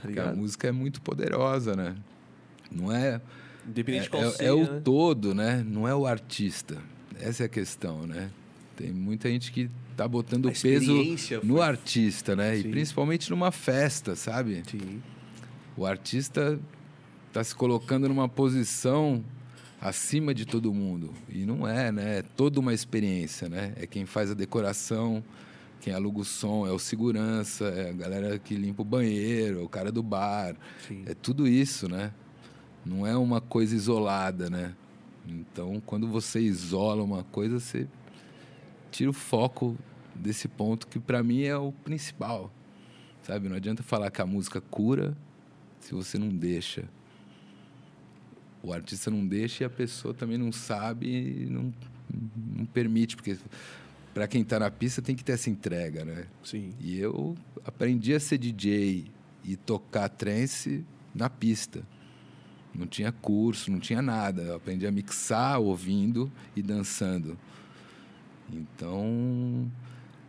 Porque 0.00 0.06
a 0.06 0.08
ligado? 0.08 0.36
música 0.36 0.68
é 0.68 0.72
muito 0.72 1.02
poderosa, 1.02 1.74
né? 1.74 1.94
Não 2.70 2.90
é... 2.90 3.20
Independente 3.66 4.00
É, 4.00 4.04
de 4.04 4.10
qual 4.10 4.22
é- 4.22 4.30
seja, 4.30 4.44
é 4.48 4.52
o 4.52 4.62
né? 4.72 4.80
todo, 4.82 5.34
né? 5.34 5.62
Não 5.66 5.86
é 5.86 5.94
o 5.94 6.06
artista. 6.06 6.78
Essa 7.20 7.42
é 7.42 7.46
a 7.46 7.48
questão, 7.48 8.06
né? 8.06 8.30
Tem 8.76 8.90
muita 8.92 9.28
gente 9.28 9.52
que 9.52 9.68
tá 9.96 10.08
botando 10.08 10.48
A 10.48 10.52
peso 10.52 10.94
no 11.42 11.54
foi- 11.56 11.62
artista, 11.62 12.34
né? 12.36 12.54
Sim. 12.54 12.60
E 12.60 12.70
principalmente 12.70 13.28
numa 13.30 13.50
festa, 13.52 14.16
sabe? 14.16 14.62
Sim. 14.70 15.02
O 15.76 15.84
artista 15.84 16.58
tá 17.32 17.44
se 17.44 17.54
colocando 17.54 18.08
numa 18.08 18.28
posição 18.28 19.22
acima 19.80 20.34
de 20.34 20.44
todo 20.44 20.72
mundo. 20.72 21.12
E 21.28 21.44
não 21.44 21.66
é, 21.66 21.92
né? 21.92 22.18
É 22.18 22.22
toda 22.22 22.60
uma 22.60 22.74
experiência, 22.74 23.48
né? 23.48 23.72
É 23.76 23.86
quem 23.86 24.06
faz 24.06 24.30
a 24.30 24.34
decoração, 24.34 25.22
quem 25.80 25.92
aluga 25.92 26.20
o 26.20 26.24
som, 26.24 26.66
é 26.66 26.72
o 26.72 26.78
segurança, 26.78 27.66
é 27.66 27.90
a 27.90 27.92
galera 27.92 28.38
que 28.38 28.54
limpa 28.54 28.82
o 28.82 28.84
banheiro, 28.84 29.60
é 29.60 29.62
o 29.62 29.68
cara 29.68 29.92
do 29.92 30.02
bar. 30.02 30.56
Sim. 30.86 31.04
É 31.06 31.14
tudo 31.14 31.46
isso, 31.46 31.88
né? 31.88 32.12
Não 32.84 33.06
é 33.06 33.16
uma 33.16 33.40
coisa 33.40 33.74
isolada, 33.74 34.50
né? 34.50 34.74
Então, 35.26 35.80
quando 35.84 36.08
você 36.08 36.40
isola 36.40 37.02
uma 37.02 37.22
coisa, 37.24 37.60
você 37.60 37.86
tira 38.90 39.10
o 39.10 39.12
foco 39.12 39.76
desse 40.14 40.48
ponto 40.48 40.86
que 40.86 40.98
para 40.98 41.22
mim 41.22 41.42
é 41.42 41.56
o 41.56 41.70
principal. 41.70 42.52
Sabe? 43.22 43.48
Não 43.48 43.56
adianta 43.56 43.82
falar 43.82 44.10
que 44.10 44.22
a 44.22 44.26
música 44.26 44.60
cura 44.60 45.16
se 45.80 45.94
você 45.94 46.18
não 46.18 46.28
deixa. 46.28 46.88
O 48.62 48.72
artista 48.72 49.10
não 49.10 49.26
deixa 49.26 49.64
e 49.64 49.66
a 49.66 49.70
pessoa 49.70 50.12
também 50.12 50.36
não 50.36 50.50
sabe 50.52 51.06
e 51.06 51.46
não, 51.46 51.72
não 52.56 52.66
permite, 52.66 53.16
porque 53.16 53.36
para 54.12 54.26
quem 54.26 54.42
está 54.42 54.58
na 54.58 54.70
pista 54.70 55.00
tem 55.00 55.14
que 55.14 55.22
ter 55.22 55.32
essa 55.32 55.48
entrega, 55.48 56.04
né? 56.04 56.26
Sim. 56.42 56.72
E 56.80 56.98
eu 56.98 57.36
aprendi 57.64 58.14
a 58.14 58.20
ser 58.20 58.38
DJ 58.38 59.06
e 59.44 59.56
tocar 59.56 60.08
trance 60.08 60.84
na 61.14 61.30
pista. 61.30 61.82
Não 62.74 62.86
tinha 62.86 63.12
curso, 63.12 63.70
não 63.70 63.78
tinha 63.78 64.02
nada. 64.02 64.42
Eu 64.42 64.56
aprendi 64.56 64.86
a 64.86 64.90
mixar 64.90 65.60
ouvindo 65.60 66.30
e 66.54 66.62
dançando. 66.62 67.38
Então, 68.52 69.70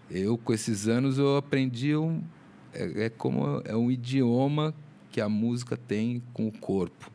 eu 0.09 0.37
com 0.37 0.53
esses 0.53 0.87
anos 0.87 1.17
eu 1.17 1.37
aprendi 1.37 1.95
um 1.95 2.21
é, 2.73 3.05
é 3.05 3.09
como 3.09 3.61
é 3.65 3.75
um 3.75 3.89
idioma 3.89 4.73
que 5.11 5.19
a 5.19 5.29
música 5.29 5.75
tem 5.75 6.21
com 6.33 6.47
o 6.47 6.51
corpo. 6.51 7.11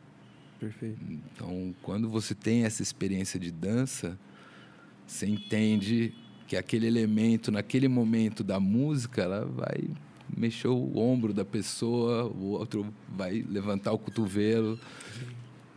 Perfeito. 0.59 0.97
Então, 1.09 1.73
quando 1.81 2.09
você 2.09 2.33
tem 2.33 2.63
essa 2.63 2.81
experiência 2.81 3.39
de 3.39 3.51
dança, 3.51 4.17
você 5.05 5.27
entende 5.27 6.13
que 6.47 6.55
aquele 6.55 6.87
elemento, 6.87 7.51
naquele 7.51 7.87
momento 7.87 8.43
da 8.43 8.59
música, 8.59 9.21
ela 9.23 9.45
vai 9.45 9.89
mexer 10.35 10.67
o 10.67 10.97
ombro 10.97 11.33
da 11.33 11.45
pessoa, 11.45 12.25
o 12.25 12.45
outro 12.51 12.93
vai 13.09 13.45
levantar 13.47 13.91
o 13.91 13.97
cotovelo. 13.99 14.79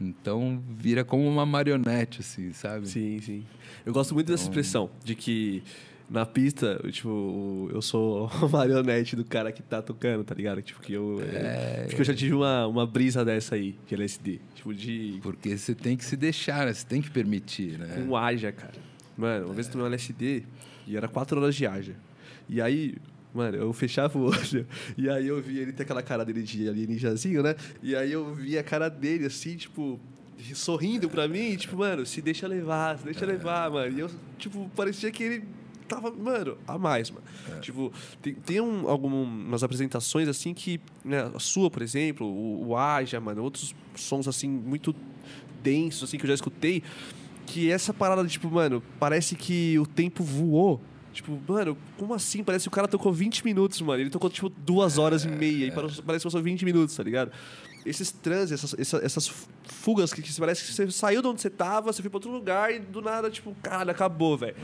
Então, 0.01 0.63
vira 0.79 1.05
como 1.05 1.27
uma 1.29 1.45
marionete, 1.45 2.21
assim, 2.21 2.53
sabe? 2.53 2.89
Sim, 2.89 3.21
sim. 3.21 3.45
Eu 3.85 3.93
gosto 3.93 4.15
muito 4.15 4.29
dessa 4.29 4.45
Então- 4.45 4.53
expressão, 4.53 4.91
de 5.05 5.15
que 5.15 5.63
na 6.11 6.25
pista, 6.25 6.81
eu, 6.83 6.91
tipo, 6.91 7.71
eu 7.73 7.83
sou 7.83 8.31
a 8.43 8.49
marionete 8.49 9.15
do 9.15 9.25
cara 9.25 9.53
que 9.53 9.63
tá 9.63 9.83
tocando, 9.83 10.25
tá 10.25 10.35
ligado? 10.35 10.63
Tipo, 10.63 10.81
que 10.81 10.93
eu. 10.93 11.21
É... 11.23 11.85
Acho 11.87 11.95
que 11.95 12.01
eu 12.01 12.05
já 12.05 12.15
tive 12.15 12.35
uma, 12.35 12.67
uma 12.67 12.87
brisa 12.87 13.25
dessa 13.25 13.55
aí, 13.55 13.77
de 13.87 13.95
LSD. 13.95 14.41
Tipo, 14.55 14.75
de. 14.75 15.19
Porque 15.23 15.57
você 15.57 15.75
tem 15.75 15.97
que 15.97 16.05
se 16.05 16.17
deixar, 16.17 16.67
né? 16.67 16.73
você 16.73 16.87
tem 16.87 17.03
que 17.03 17.11
permitir, 17.11 17.79
né? 17.79 18.05
Com 18.07 18.17
Aja, 18.17 18.51
cara. 18.53 18.75
Mano, 19.17 19.47
uma 19.47 19.55
vez 19.55 19.67
eu 19.67 19.73
tomei 19.73 19.87
um 19.87 19.89
LSD 19.89 20.45
e 20.87 20.97
era 20.97 21.09
quatro 21.09 21.41
horas 21.41 21.55
de 21.55 21.67
Aja. 21.67 21.95
E 22.49 22.63
aí, 22.63 22.95
mano, 23.35 23.59
eu 23.59 23.73
fechava 23.73 24.17
o 24.17 24.25
olho 24.31 24.67
e 24.97 25.11
aí 25.11 25.27
eu 25.27 25.43
via 25.43 25.63
ele 25.63 25.73
ter 25.73 25.83
aquela 25.83 26.03
cara 26.03 26.25
dele 26.25 26.43
de 26.43 26.69
alienígenazinho, 26.69 27.43
né? 27.43 27.55
E 27.83 27.95
aí 27.95 28.13
eu 28.13 28.35
via 28.35 28.61
a 28.61 28.65
cara 28.65 28.89
dele 28.89 29.27
assim, 29.27 29.57
tipo, 29.57 30.01
sorrindo 30.55 31.11
pra 31.11 31.29
mim, 31.29 31.57
tipo, 31.57 31.77
mano, 31.77 32.07
se 32.07 32.23
deixa 32.23 32.47
levar, 32.47 32.97
se 32.99 33.05
deixa 33.05 33.27
levar, 33.27 33.71
mano. 33.71 33.97
E 33.97 34.01
eu, 34.01 34.11
tipo, 34.39 34.71
parecia 34.75 35.11
que 35.11 35.23
ele 35.23 35.45
tava, 35.89 36.11
mano, 36.13 36.57
a 36.67 36.79
mais, 36.79 37.11
mano. 37.11 37.25
Tipo, 37.61 37.93
tem, 38.23 38.35
tem 38.35 38.61
um, 38.61 38.89
algumas 38.89 39.63
apresentações 39.63 40.29
assim 40.29 40.55
que, 40.55 40.81
né, 41.05 41.31
a 41.35 41.39
sua, 41.39 41.71
por 41.71 41.83
exemplo, 41.83 42.27
o, 42.27 42.69
o 42.69 42.77
Aja, 42.77 43.19
mano, 43.21 43.43
outros 43.43 43.75
sons 43.95 44.29
assim 44.29 44.49
muito 44.49 44.95
densos 45.63 46.05
assim 46.05 46.17
que 46.19 46.25
eu 46.25 46.29
já 46.29 46.35
escutei, 46.35 46.83
que 47.47 47.71
essa 47.71 47.93
parada, 47.93 48.27
tipo, 48.27 48.51
mano, 48.51 48.83
parece 48.99 49.35
que 49.35 49.79
o 49.79 49.87
tempo 49.87 50.23
voou. 50.23 50.81
Tipo, 51.13 51.37
mano, 51.49 51.77
como 51.97 52.15
assim? 52.15 52.45
Parece 52.45 52.65
que 52.65 52.69
o 52.69 52.71
cara 52.71 52.87
tocou 52.87 53.13
20 53.13 53.45
minutos, 53.45 53.81
mano. 53.81 54.01
Ele 54.01 54.11
tocou, 54.11 54.31
tipo, 54.31 54.49
duas 54.49 54.99
horas 54.99 55.25
e 55.25 55.29
meia. 55.29 55.67
E 55.67 55.71
parece 55.73 56.03
parece 56.03 56.23
que 56.23 56.29
passou 56.29 56.43
20 56.43 56.65
minutos, 56.65 56.95
tá 56.95 57.03
ligado? 57.03 57.33
Esses 57.87 58.11
transes, 58.11 58.53
essas, 58.53 58.79
essa- 58.79 59.05
essas 59.05 59.33
fugas 59.65 60.13
que, 60.13 60.21
que 60.21 60.41
parece 60.41 60.65
que 60.65 60.73
você 60.73 60.91
saiu 60.91 61.23
de 61.23 61.29
onde 61.29 61.41
você 61.41 61.49
tava, 61.51 61.93
você 61.93 62.03
foi 62.03 62.11
pra 62.11 62.17
outro 62.19 62.31
lugar 62.31 62.75
e 62.75 62.79
do 62.79 63.01
nada, 63.01 63.31
tipo, 63.31 63.55
caralho, 63.63 63.91
acabou, 63.91 64.37
velho. 64.37 64.57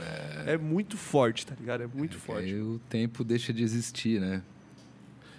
É. 0.46 0.58
muito 0.58 0.96
forte, 0.96 1.46
tá 1.46 1.54
ligado? 1.58 1.82
É 1.82 1.86
muito 1.86 2.18
forte. 2.18 2.44
Aí 2.44 2.60
o 2.60 2.78
tempo 2.88 3.24
deixa 3.24 3.52
de 3.52 3.62
existir, 3.62 4.20
né? 4.20 4.42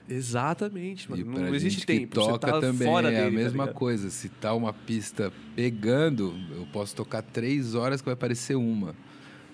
Exatamente, 0.08 1.10
mano. 1.10 1.26
Não, 1.26 1.56
existe 1.56 1.86
tempo. 1.86 2.16
você 2.16 2.32
toca 2.32 2.52
tá 2.52 2.60
também 2.62 2.88
fora 2.88 3.12
é 3.12 3.18
a 3.18 3.24
dele, 3.24 3.38
tá 3.38 3.44
mesma 3.44 3.64
ligado? 3.64 3.76
coisa. 3.76 4.10
Se 4.12 4.30
tá 4.30 4.54
uma 4.54 4.72
pista 4.72 5.34
pegando, 5.56 6.34
eu 6.52 6.68
posso 6.72 6.96
tocar 6.96 7.22
três 7.24 7.74
horas 7.74 8.02
que 8.02 8.06
vai 8.06 8.16
parecer 8.16 8.56
uma. 8.56 8.96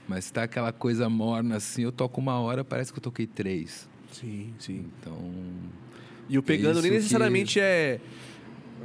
Mas 0.07 0.25
se 0.25 0.33
tá 0.33 0.43
aquela 0.43 0.73
coisa 0.73 1.07
morna 1.07 1.55
assim, 1.55 1.83
eu 1.83 1.91
toco 1.91 2.19
uma 2.19 2.37
hora, 2.39 2.65
parece 2.65 2.91
que 2.91 2.99
eu 2.99 3.03
toquei 3.03 3.25
três. 3.25 3.89
Sim, 4.11 4.53
sim. 4.59 4.85
Então, 4.99 5.17
E 6.31 6.37
o 6.37 6.41
pegando 6.41 6.71
Isso 6.75 6.81
nem 6.83 6.91
que- 6.91 6.97
necessariamente 6.97 7.59
é 7.59 7.99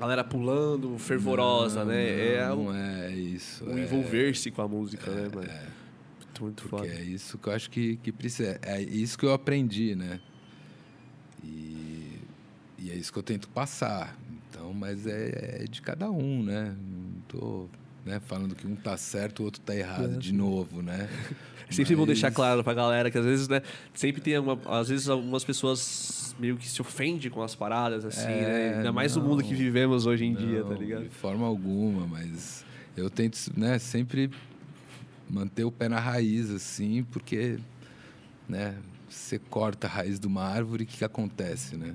galera 0.00 0.24
pulando, 0.24 0.98
fervorosa, 0.98 1.80
não, 1.84 1.86
né? 1.92 2.34
é 2.34 2.48
não, 2.48 2.60
o, 2.60 2.64
não 2.72 2.74
é 2.74 3.10
isso. 3.12 3.64
o 3.64 3.78
é, 3.78 3.82
envolver-se 3.82 4.50
com 4.50 4.60
a 4.62 4.68
música, 4.68 5.08
né, 5.10 5.28
mano? 5.32 5.48
Muito, 5.48 6.42
muito 6.42 6.62
porque 6.68 6.88
foda. 6.88 7.00
é 7.00 7.02
isso 7.02 7.38
que 7.38 7.48
eu 7.48 7.52
acho 7.52 7.70
que, 7.70 7.96
que 7.98 8.10
precisa. 8.10 8.58
É 8.62 8.82
isso 8.82 9.16
que 9.16 9.24
eu 9.24 9.32
aprendi, 9.32 9.94
né? 9.94 10.20
E, 11.42 12.18
e 12.78 12.90
é 12.90 12.94
isso 12.94 13.12
que 13.12 13.18
eu 13.18 13.22
tento 13.22 13.48
passar. 13.48 14.18
Então, 14.50 14.74
mas 14.74 15.06
é, 15.06 15.60
é 15.62 15.64
de 15.64 15.80
cada 15.80 16.10
um, 16.10 16.42
né? 16.42 16.74
Não 16.78 17.20
tô 17.28 17.68
né, 18.04 18.20
falando 18.20 18.54
que 18.56 18.66
um 18.66 18.74
tá 18.76 18.96
certo, 18.96 19.40
o 19.40 19.44
outro 19.44 19.60
tá 19.62 19.74
errado 19.74 20.14
É, 20.16 20.18
de 20.18 20.32
novo, 20.32 20.82
né? 20.82 21.08
Sempre 21.70 21.94
bom 21.96 22.02
Mas- 22.02 22.08
deixar 22.08 22.30
claro 22.30 22.62
pra 22.62 22.72
galera 22.74 23.10
que 23.10 23.18
às 23.18 23.24
vezes, 23.24 23.48
né, 23.48 23.60
sempre 23.92 24.20
tem 24.20 24.38
uma, 24.38 24.58
às 24.66 24.88
vezes 24.88 25.08
algumas 25.08 25.42
pessoas 25.44 26.34
meio 26.38 26.56
que 26.56 26.68
se 26.68 26.80
ofendem 26.80 27.30
com 27.30 27.42
as 27.42 27.54
paradas, 27.54 28.04
assim, 28.04 28.26
É, 28.28 28.70
né? 28.70 28.76
Ainda 28.78 28.92
mais 28.92 29.16
no 29.16 29.22
não. 29.22 29.30
mundo 29.30 29.42
que 29.42 29.54
vivemos 29.54 30.06
hoje 30.06 30.24
em 30.24 30.34
dia, 30.34 30.62
tá 30.62 30.70
Não, 30.70 30.76
ligado? 30.76 31.02
De 31.04 31.08
forma 31.08 31.44
alguma, 31.46 32.06
mas 32.06 32.64
eu 32.96 33.10
tento, 33.10 33.38
né, 33.56 33.78
sempre 33.78 34.30
manter 35.28 35.64
o 35.64 35.72
pé 35.72 35.88
na 35.88 35.98
raiz, 35.98 36.50
assim, 36.50 37.02
porque, 37.10 37.58
né, 38.48 38.76
você 39.08 39.38
corta 39.38 39.86
a 39.88 39.90
raiz 39.90 40.20
de 40.20 40.26
uma 40.26 40.42
árvore, 40.44 40.84
o 40.84 40.86
que, 40.86 40.98
que 40.98 41.04
acontece, 41.04 41.76
né? 41.76 41.94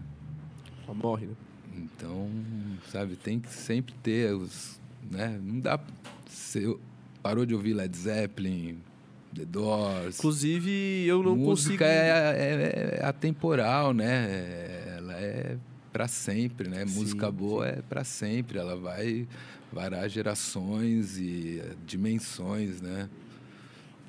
Só 0.86 0.94
morre, 0.94 1.28
né? 1.28 1.34
Então, 1.78 2.30
sabe, 2.92 3.16
tem 3.16 3.40
que 3.40 3.50
sempre 3.50 3.94
ter 4.04 4.34
os, 4.36 4.80
né, 5.10 5.40
não 5.42 5.60
dá, 5.62 5.80
você 6.28 6.76
parou 7.24 7.46
de 7.46 7.54
ouvir 7.56 7.74
Led 7.74 7.96
Zeppelin, 7.96 8.80
The 9.34 9.46
Doors, 9.46 10.18
Inclusive, 10.20 11.06
eu 11.08 11.24
não 11.24 11.36
música 11.38 11.70
consigo... 11.70 11.84
é, 11.86 13.00
é- 13.00 13.00
é 13.02 13.06
atemporal, 13.06 13.94
né? 13.94 14.96
Ela 14.98 15.14
é 15.14 15.58
para 15.92 16.08
sempre, 16.08 16.70
né? 16.70 16.86
Sim, 16.86 17.00
música 17.00 17.32
boa 17.32 17.68
é 17.68 17.82
para 17.82 18.04
sempre. 18.04 18.58
Ela 18.60 18.76
vai 18.76 19.28
varar 19.72 20.10
gerações 20.10 21.18
e 21.18 21.62
eh, 21.64 21.76
dimensões, 21.86 22.82
né? 22.82 23.10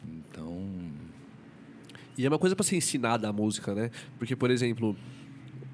Então, 0.07 0.67
E 2.19 2.27
é 2.27 2.29
uma 2.29 2.39
coisa 2.39 2.55
pra 2.57 2.65
ser 2.65 2.77
ensinada 2.77 3.29
a 3.29 3.33
música, 3.33 3.75
né? 3.75 3.91
Porque, 4.19 4.35
por 4.37 4.51
exemplo, 4.51 4.97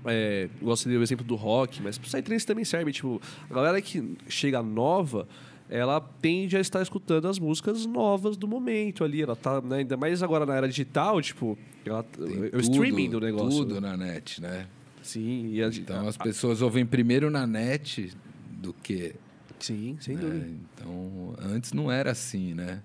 é, 0.05 0.49
gosto 0.63 0.89
de 0.89 0.95
dar 0.95 1.01
o 1.01 1.03
exemplo 1.03 1.25
do 1.25 1.35
rock, 1.35 1.83
mas 1.83 1.99
pro 1.99 2.07
Psytrance 2.09 2.47
também 2.47 2.65
serve. 2.65 2.93
Tipo, 2.93 3.21
a 3.51 3.55
galera 3.55 3.81
que 3.83 4.17
chega 4.29 4.63
nova, 4.63 5.27
ela 5.71 6.01
tende 6.01 6.57
a 6.57 6.61
estar 6.61 6.81
escutando 6.83 7.29
as 7.29 7.39
músicas 7.39 7.85
novas 7.87 8.37
do 8.37 8.49
momento 8.49 9.05
ali. 9.05 9.23
Ela 9.23 9.37
tá, 9.37 9.61
né, 9.61 9.79
ainda 9.79 9.97
mais 9.97 10.23
agora 10.23 10.47
na 10.47 10.55
era 10.55 10.69
digital, 10.69 11.21
tipo, 11.21 11.59
ela, 11.85 12.03
tem 12.03 12.51
o 12.55 12.61
streaming 12.61 13.11
do 13.11 13.21
negócio. 13.21 13.65
Tudo 13.65 13.81
né? 13.81 13.91
na 13.91 13.97
net, 13.97 14.41
né? 14.41 14.67
Sim, 15.03 15.51
e 15.53 15.63
a, 15.63 15.69
Então, 15.69 16.07
as 16.07 16.17
a- 16.19 16.23
pessoas 16.23 16.61
ouvem 16.63 16.85
primeiro 16.85 17.31
na 17.31 17.47
net 17.47 18.13
do 18.51 18.73
que 18.73 19.15
Sim, 19.59 19.97
sem 20.01 20.15
né? 20.17 20.21
dúvida. 20.23 20.47
Então, 20.75 21.35
antes 21.41 21.73
não 21.73 21.91
era 21.91 22.11
assim, 22.13 22.55
né? 22.55 22.83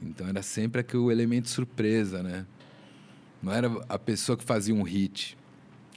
Então 0.00 0.26
era 0.26 0.42
sempre 0.42 0.80
aquele 0.80 1.10
elemento 1.12 1.48
surpresa, 1.48 2.22
né? 2.22 2.44
Não 3.42 3.52
era 3.52 3.68
a 3.88 3.98
pessoa 3.98 4.36
que 4.36 4.44
fazia 4.44 4.74
um 4.74 4.82
hit. 4.82 5.36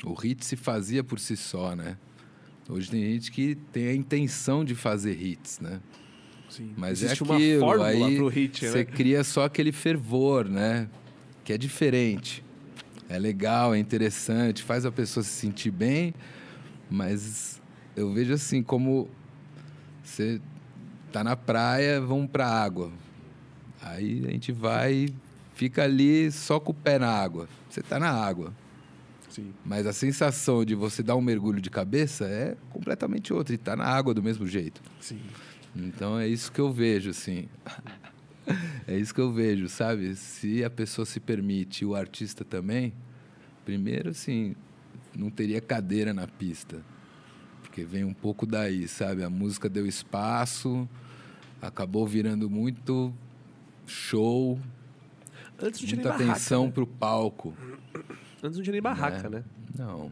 O 0.04 0.14
hit 0.14 0.46
se 0.46 0.56
fazia 0.56 1.04
por 1.04 1.20
si 1.20 1.36
só, 1.36 1.76
né? 1.76 1.98
Hoje 2.70 2.90
tem 2.90 3.02
gente 3.14 3.32
que 3.32 3.56
tem 3.72 3.88
a 3.88 3.94
intenção 3.96 4.64
de 4.66 4.74
fazer 4.76 5.20
hits, 5.22 5.60
né? 5.60 5.80
Sim. 6.50 6.74
Mas 6.78 7.04
Existe 7.04 7.22
é 7.22 7.26
uma 7.26 7.36
aquilo, 7.36 7.60
fórmula 7.60 7.88
aí 7.90 8.16
pro 8.16 8.28
hit, 8.28 8.66
você 8.66 8.78
né? 8.80 8.86
cria 8.86 9.24
só 9.24 9.46
aquele 9.46 9.72
fervor, 9.72 10.48
né? 10.48 10.88
Que 11.44 11.54
é 11.54 11.58
diferente. 11.58 12.44
É 13.08 13.20
legal, 13.20 13.76
é 13.76 13.78
interessante, 13.78 14.64
faz 14.64 14.86
a 14.86 14.92
pessoa 14.92 15.24
se 15.24 15.30
sentir 15.30 15.72
bem, 15.72 16.14
mas 16.90 17.62
eu 17.96 18.12
vejo 18.12 18.34
assim 18.34 18.64
como 18.64 19.08
você 20.04 20.42
tá 21.12 21.24
na 21.24 21.36
praia, 21.36 22.02
vamos 22.02 22.30
pra 22.30 22.48
água. 22.48 22.92
Aí 23.82 24.26
a 24.28 24.32
gente 24.32 24.52
vai, 24.52 25.08
fica 25.54 25.84
ali 25.84 26.32
só 26.32 26.60
com 26.60 26.72
o 26.72 26.76
pé 26.76 26.98
na 26.98 27.10
água. 27.10 27.48
Você 27.70 27.82
tá 27.82 28.00
na 28.00 28.10
água. 28.10 28.54
Sim. 29.30 29.54
Mas 29.66 29.86
a 29.86 29.94
sensação 29.94 30.64
de 30.64 30.74
você 30.74 31.04
dar 31.04 31.16
um 31.16 31.22
mergulho 31.22 31.62
de 31.62 31.70
cabeça 31.70 32.26
é 32.26 32.56
completamente 32.70 33.34
outra. 33.34 33.54
E 33.54 33.58
tá 33.58 33.76
na 33.76 33.86
água 33.86 34.14
do 34.14 34.24
mesmo 34.24 34.48
jeito. 34.48 34.82
Sim. 35.00 35.20
Então 35.76 36.18
é 36.18 36.28
isso 36.28 36.52
que 36.52 36.60
eu 36.60 36.72
vejo, 36.72 37.10
assim. 37.10 37.48
É 38.88 38.96
isso 38.96 39.12
que 39.12 39.20
eu 39.20 39.32
vejo, 39.34 39.68
sabe? 39.68 40.16
Se 40.16 40.64
a 40.64 40.70
pessoa 40.70 41.04
se 41.04 41.20
permite, 41.20 41.84
e 41.84 41.88
o 41.88 41.96
artista 41.96 42.46
também, 42.46 42.94
primeiro, 43.66 44.12
assim, 44.12 44.56
não 45.18 45.32
teria 45.32 45.60
cadeira 45.60 46.14
na 46.14 46.28
pista. 46.28 46.84
Porque 47.64 47.84
vem 47.84 48.04
um 48.04 48.14
pouco 48.14 48.46
daí, 48.46 48.88
sabe? 48.88 49.24
A 49.24 49.30
música 49.32 49.68
deu 49.68 49.88
espaço, 49.88 50.88
acabou 51.60 52.06
virando 52.06 52.48
muito 52.48 53.12
show, 53.88 54.60
Antes 55.62 55.82
não 55.82 55.88
tinha 55.88 56.02
muita 56.02 56.10
nem 56.10 56.28
barraca. 56.28 56.32
atenção 56.32 56.66
né? 56.66 56.72
pro 56.72 56.88
palco. 56.88 57.54
Antes 58.44 58.58
não 58.58 58.64
tinha 58.64 58.74
nem 58.74 58.82
barraca, 58.82 59.30
né? 59.30 59.40
né? 59.40 59.44
Não. 59.78 60.12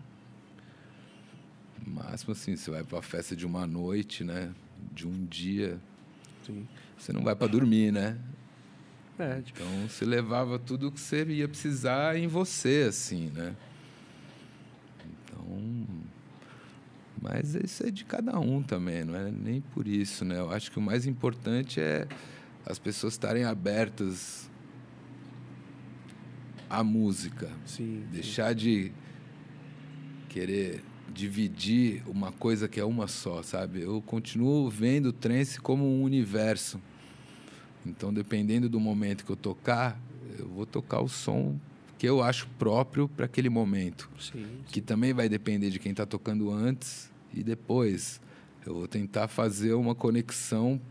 No 1.85 1.93
máximo, 1.93 2.31
assim, 2.31 2.55
você 2.55 2.71
vai 2.71 2.83
pra 2.83 3.01
festa 3.01 3.35
de 3.35 3.45
uma 3.45 3.67
noite, 3.67 4.23
né? 4.23 4.53
De 4.91 5.07
um 5.07 5.25
dia. 5.25 5.79
Sim. 6.45 6.67
Você 6.97 7.13
não 7.13 7.23
vai 7.23 7.35
para 7.35 7.47
dormir, 7.47 7.91
né? 7.91 8.17
É, 9.17 9.41
tipo, 9.41 9.61
Então 9.61 9.87
você 9.87 10.05
levava 10.05 10.57
tudo 10.57 10.91
que 10.91 10.99
você 10.99 11.23
ia 11.25 11.47
precisar 11.47 12.17
em 12.17 12.27
você, 12.27 12.85
assim, 12.89 13.29
né? 13.29 13.55
Então. 15.05 15.85
Mas 17.21 17.55
isso 17.55 17.85
é 17.85 17.91
de 17.91 18.03
cada 18.03 18.39
um 18.39 18.61
também, 18.61 19.03
não 19.03 19.15
é 19.15 19.31
nem 19.31 19.61
por 19.61 19.87
isso, 19.87 20.25
né? 20.25 20.39
Eu 20.39 20.51
acho 20.51 20.71
que 20.71 20.79
o 20.79 20.81
mais 20.81 21.05
importante 21.05 21.79
é 21.79 22.07
as 22.65 22.79
pessoas 22.79 23.13
estarem 23.13 23.43
abertas 23.43 24.49
a 26.69 26.83
música. 26.83 27.49
Sim. 27.65 28.05
Deixar 28.11 28.53
de 28.53 28.91
querer 30.27 30.83
dividir 31.11 32.03
uma 32.07 32.31
coisa 32.31 32.67
que 32.67 32.79
é 32.79 32.85
uma 32.85 33.07
só, 33.07 33.41
sabe? 33.41 33.81
Eu 33.81 34.01
continuo 34.01 34.69
vendo 34.69 35.07
o 35.07 35.13
trance 35.13 35.59
como 35.59 35.85
um 35.85 36.03
universo. 36.03 36.79
Então, 37.85 38.13
dependendo 38.13 38.69
do 38.69 38.79
momento 38.79 39.25
que 39.25 39.31
eu 39.31 39.35
tocar, 39.35 39.99
eu 40.37 40.47
vou 40.47 40.65
tocar 40.65 41.01
o 41.01 41.09
som 41.09 41.59
que 41.97 42.07
eu 42.07 42.21
acho 42.21 42.47
próprio 42.59 43.07
para 43.07 43.25
aquele 43.25 43.49
momento. 43.49 44.09
Sim. 44.19 44.45
Que 44.67 44.81
também 44.81 45.13
vai 45.13 45.29
depender 45.29 45.69
de 45.69 45.79
quem 45.79 45.91
está 45.91 46.05
tocando 46.05 46.51
antes 46.51 47.11
e 47.33 47.43
depois. 47.43 48.19
Eu 48.65 48.73
vou 48.73 48.87
tentar 48.87 49.27
fazer 49.27 49.73
uma 49.73 49.93
conexão 49.93 50.81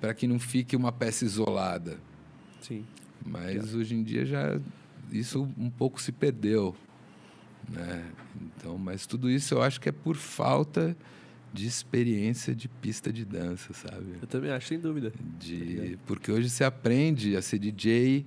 para 0.00 0.14
que 0.14 0.26
não 0.26 0.38
fique 0.38 0.74
uma 0.74 0.90
peça 0.92 1.24
isolada. 1.24 1.98
Sim. 2.60 2.84
Mas 3.24 3.74
hoje 3.74 3.94
em 3.94 4.02
dia 4.02 4.24
já 4.24 4.58
isso 5.12 5.48
um 5.58 5.70
pouco 5.70 6.00
se 6.00 6.12
perdeu, 6.12 6.74
né? 7.68 8.04
Então, 8.40 8.78
mas 8.78 9.06
tudo 9.06 9.30
isso 9.30 9.54
eu 9.54 9.62
acho 9.62 9.80
que 9.80 9.88
é 9.88 9.92
por 9.92 10.16
falta 10.16 10.96
de 11.52 11.66
experiência 11.66 12.54
de 12.54 12.68
pista 12.68 13.12
de 13.12 13.24
dança, 13.24 13.72
sabe? 13.74 14.16
Eu 14.20 14.26
também 14.26 14.50
acho, 14.50 14.68
sem 14.68 14.78
dúvida. 14.78 15.12
De 15.38 15.98
porque 16.06 16.30
hoje 16.30 16.48
você 16.48 16.64
aprende 16.64 17.36
a 17.36 17.42
ser 17.42 17.58
DJ, 17.58 18.24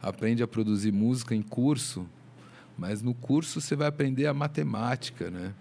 aprende 0.00 0.42
a 0.42 0.48
produzir 0.48 0.92
música 0.92 1.34
em 1.34 1.42
curso, 1.42 2.08
mas 2.76 3.02
no 3.02 3.14
curso 3.14 3.60
você 3.60 3.76
vai 3.76 3.86
aprender 3.86 4.26
a 4.26 4.34
matemática, 4.34 5.30
né? 5.30 5.54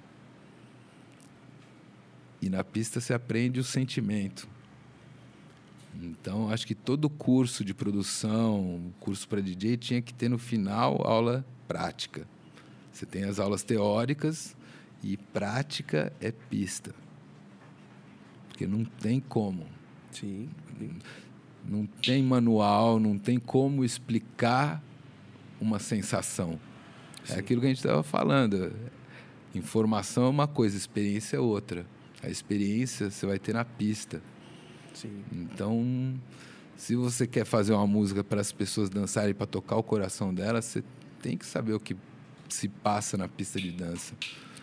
E 2.42 2.50
na 2.50 2.64
pista 2.64 3.00
você 3.00 3.14
aprende 3.14 3.60
o 3.60 3.64
sentimento. 3.64 4.48
Então, 6.02 6.50
acho 6.50 6.66
que 6.66 6.74
todo 6.74 7.10
curso 7.10 7.64
de 7.64 7.74
produção, 7.74 8.92
curso 9.00 9.28
para 9.28 9.42
DJ, 9.42 9.78
tinha 9.78 10.02
que 10.02 10.14
ter 10.14 10.28
no 10.28 10.38
final 10.38 11.06
aula 11.06 11.46
prática. 11.68 12.28
Você 12.94 13.08
tem 13.08 13.24
as 13.24 13.40
aulas 13.40 13.64
teóricas 13.64 14.56
e 15.04 15.18
prática 15.18 16.14
é 16.22 16.32
pista. 16.32 16.94
Porque 18.48 18.68
não 18.68 18.86
tem 18.86 19.20
como. 19.20 19.66
Sim. 20.12 20.48
Não 21.68 21.88
tem 21.88 22.22
manual, 22.22 23.00
não 23.00 23.18
tem 23.18 23.40
como 23.40 23.84
explicar 23.84 24.82
uma 25.60 25.80
sensação. 25.80 26.60
Sim. 27.24 27.34
É 27.34 27.40
aquilo 27.40 27.60
que 27.62 27.66
a 27.66 27.70
gente 27.70 27.80
estava 27.80 28.04
falando. 28.04 28.72
Informação 29.56 30.26
é 30.26 30.30
uma 30.30 30.48
coisa, 30.48 30.78
experiência 30.78 31.38
é 31.38 31.40
outra. 31.40 31.86
A 32.22 32.30
experiência 32.30 33.10
você 33.10 33.26
vai 33.26 33.40
ter 33.40 33.54
na 33.54 33.66
pista. 33.66 34.22
Sim. 34.94 35.24
Então, 35.32 36.14
se 36.78 36.96
você 36.96 37.26
quer 37.26 37.46
fazer 37.46 37.74
uma 37.74 37.88
música 37.88 38.24
para 38.24 38.40
as 38.40 38.52
pessoas 38.52 38.90
dançarem, 38.90 39.34
para 39.34 39.48
tocar 39.48 39.78
o 39.78 39.84
coração 39.84 40.34
delas, 40.34 40.66
você 40.66 40.84
tem 41.22 41.36
que 41.38 41.46
saber 41.46 41.74
o 41.74 41.80
que 41.80 41.96
se 42.54 42.68
passa 42.68 43.18
na 43.18 43.28
pista 43.28 43.60
de 43.60 43.72
dança. 43.72 44.14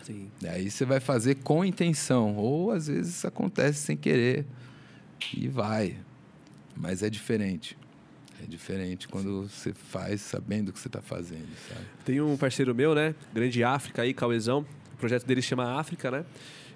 Sim. 0.03 0.29
E 0.41 0.47
aí 0.47 0.71
você 0.71 0.85
vai 0.85 0.99
fazer 0.99 1.35
com 1.35 1.63
intenção, 1.63 2.35
ou 2.35 2.71
às 2.71 2.87
vezes 2.87 3.23
acontece 3.23 3.79
sem 3.79 3.95
querer 3.95 4.45
e 5.35 5.47
vai. 5.47 5.97
Mas 6.75 7.03
é 7.03 7.09
diferente. 7.09 7.77
É 8.43 8.47
diferente 8.47 9.07
quando 9.07 9.47
você 9.47 9.71
faz 9.73 10.21
sabendo 10.21 10.69
o 10.69 10.73
que 10.73 10.79
você 10.79 10.87
está 10.87 11.01
fazendo, 11.01 11.49
sabe? 11.69 11.85
Tem 12.03 12.19
um 12.19 12.35
parceiro 12.35 12.73
meu, 12.73 12.95
né? 12.95 13.13
Grande 13.33 13.63
África 13.63 14.01
aí, 14.01 14.13
Cauezão. 14.13 14.65
O 14.93 14.97
projeto 14.97 15.25
dele 15.25 15.41
se 15.41 15.49
chama 15.49 15.79
África, 15.79 16.09
né? 16.09 16.25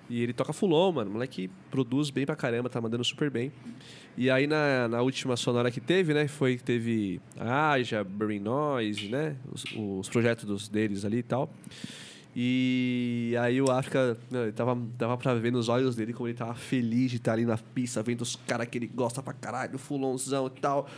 E 0.10 0.22
ele 0.22 0.34
toca 0.34 0.53
fulon, 0.53 0.91
mano. 0.91 1.10
O 1.10 1.14
moleque 1.14 1.49
produz 1.72 2.10
bem 2.10 2.26
pra 2.26 2.36
caramba, 2.36 2.70
tá 2.70 2.80
mandando 2.80 3.03
super 3.03 3.30
bem. 3.30 3.51
E 4.18 4.30
aí 4.30 4.47
na, 4.47 4.88
na 4.88 5.01
última 5.01 5.36
sonora 5.36 5.72
que 5.72 5.82
teve, 5.82 6.14
né? 6.14 6.28
Foi 6.28 6.58
que 6.58 6.64
teve 6.64 7.20
a 7.38 7.72
Aja, 7.72 8.03
Burning 8.03 8.39
Noise, 8.39 9.10
né? 9.10 9.36
Os, 9.51 9.66
os 9.76 10.10
projetos 10.10 10.45
dos, 10.45 10.68
deles 10.68 11.03
ali 11.03 11.18
e 11.18 11.24
tal. 11.24 11.51
E 12.38 13.34
aí 13.39 13.62
o 13.62 13.72
África, 13.72 14.18
tava, 14.56 14.78
tava 14.97 15.18
pra 15.18 15.34
ver 15.36 15.53
nos 15.53 15.70
olhos 15.70 15.95
dele 15.95 16.12
como 16.12 16.28
ele 16.28 16.38
tava 16.38 16.53
feliz 16.53 17.12
de 17.12 17.18
estar 17.18 17.32
ali 17.32 17.45
na 17.45 17.58
pista, 17.58 18.03
vendo 18.03 18.22
os 18.22 18.36
caras 18.36 18.68
que 18.68 18.78
ele 18.78 18.88
gosta 18.88 19.24
pra 19.24 19.32
caralho, 19.32 19.78
fulonzão 19.78 20.47
e 20.47 20.60
tal. 20.60 20.89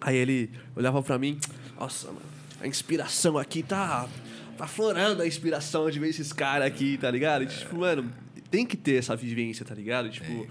Aí 0.00 0.16
ele 0.16 0.50
olhava 0.76 1.02
pra 1.02 1.18
mim, 1.18 1.38
nossa, 1.78 2.06
mano, 2.06 2.20
a 2.60 2.68
inspiração 2.68 3.36
aqui 3.36 3.64
tá. 3.64 4.08
Tá 4.56 4.66
florando 4.66 5.22
a 5.22 5.26
inspiração 5.26 5.90
de 5.90 5.98
ver 5.98 6.08
esses 6.08 6.32
caras 6.32 6.66
aqui, 6.66 6.98
tá 6.98 7.10
ligado? 7.10 7.44
E, 7.44 7.46
tipo, 7.46 7.76
mano, 7.76 8.10
tem 8.50 8.66
que 8.66 8.76
ter 8.76 8.96
essa 8.96 9.14
vivência, 9.14 9.64
tá 9.64 9.74
ligado? 9.74 10.08
Tipo. 10.10 10.46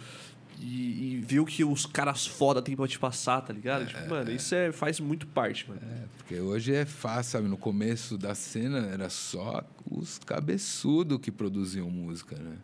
E, 0.57 1.15
e 1.17 1.21
ver 1.21 1.41
o 1.41 1.45
que 1.45 1.65
os 1.65 1.85
caras 1.85 2.25
foda 2.25 2.61
tem 2.61 2.77
pra 2.77 2.87
te 2.87 2.97
passar, 2.97 3.41
tá 3.41 3.51
ligado? 3.51 3.85
tipo, 3.85 4.09
mano, 4.09 4.31
isso 4.31 4.55
é, 4.55 4.71
faz 4.71 5.01
muito 5.01 5.27
parte, 5.27 5.67
mano. 5.67 5.81
É, 5.83 6.05
porque 6.17 6.39
hoje 6.39 6.73
é 6.73 6.85
fácil, 6.85 7.33
sabe? 7.33 7.47
No 7.49 7.57
começo 7.57 8.17
da 8.17 8.33
cena 8.33 8.87
era 8.87 9.09
só 9.09 9.61
os 9.89 10.17
cabeçudos 10.19 11.19
que 11.19 11.29
produziam 11.29 11.89
música, 11.89 12.37
né? 12.37 12.55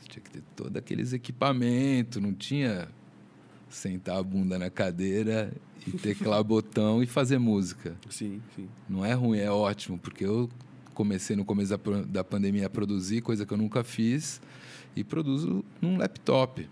Você 0.00 0.08
tinha 0.08 0.22
que 0.24 0.30
ter 0.30 0.42
todos 0.56 0.76
aqueles 0.76 1.12
equipamentos, 1.12 2.20
não 2.20 2.34
tinha 2.34 2.88
sentar 3.68 4.16
a 4.18 4.22
bunda 4.22 4.58
na 4.58 4.70
cadeira 4.70 5.52
e 5.86 5.92
teclar 5.92 6.42
botão 6.44 7.02
e 7.02 7.06
fazer 7.06 7.38
música. 7.38 7.96
Sim, 8.10 8.40
sim. 8.54 8.68
Não 8.88 9.04
é 9.04 9.12
ruim, 9.12 9.38
é 9.38 9.50
ótimo, 9.50 9.98
porque 9.98 10.24
eu 10.24 10.48
comecei 10.94 11.34
no 11.34 11.44
começo 11.44 11.76
da, 11.76 12.02
da 12.02 12.24
pandemia 12.24 12.66
a 12.66 12.70
produzir, 12.70 13.20
coisa 13.20 13.44
que 13.44 13.52
eu 13.52 13.58
nunca 13.58 13.82
fiz, 13.82 14.40
e 14.94 15.02
produzo 15.02 15.64
num 15.82 15.96
laptop. 15.96 16.68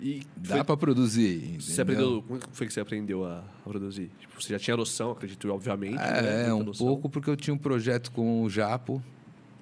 E 0.00 0.22
Dá 0.36 0.56
foi- 0.56 0.64
para 0.64 0.76
produzir. 0.76 1.60
você 1.60 1.80
aprendeu. 1.80 2.22
Como 2.26 2.40
foi 2.52 2.66
que 2.66 2.72
você 2.72 2.80
aprendeu 2.80 3.24
a, 3.24 3.38
a 3.64 3.68
produzir? 3.68 4.10
Tipo, 4.18 4.42
você 4.42 4.48
já 4.54 4.58
tinha 4.58 4.76
noção, 4.76 5.12
acredito, 5.12 5.48
obviamente. 5.52 5.94
né? 5.96 6.48
É, 6.48 6.54
um 6.54 6.64
noção. 6.64 6.84
pouco 6.86 7.08
porque 7.08 7.30
eu 7.30 7.36
tinha 7.36 7.54
um 7.54 7.58
projeto 7.58 8.10
com 8.10 8.42
o 8.42 8.50
Japo, 8.50 9.00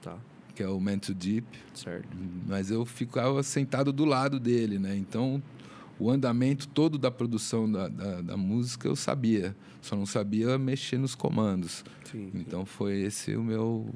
Tá, 0.01 0.17
que 0.61 0.65
é 0.65 0.69
o 0.69 0.79
Man 0.79 0.99
to 0.99 1.15
Deep, 1.15 1.47
certo. 1.73 2.07
mas 2.47 2.71
eu 2.71 2.85
ficava 2.85 3.43
sentado 3.43 3.95
do 3.95 4.05
lado 4.05 4.39
dele, 4.39 4.79
né? 4.79 4.95
Então, 4.95 5.43
o 5.99 6.11
andamento 6.11 6.69
todo 6.69 6.99
da 6.99 7.11
produção 7.11 7.71
da, 7.71 7.89
da, 7.89 8.21
da 8.21 8.37
música 8.37 8.87
eu 8.87 8.95
sabia, 8.95 9.57
só 9.81 9.97
não 9.97 10.05
sabia 10.05 10.59
mexer 10.59 10.99
nos 10.99 11.15
comandos. 11.15 11.83
Sim. 12.05 12.31
Então, 12.35 12.67
foi 12.67 13.01
esse 13.01 13.35
o 13.35 13.43
meu 13.43 13.89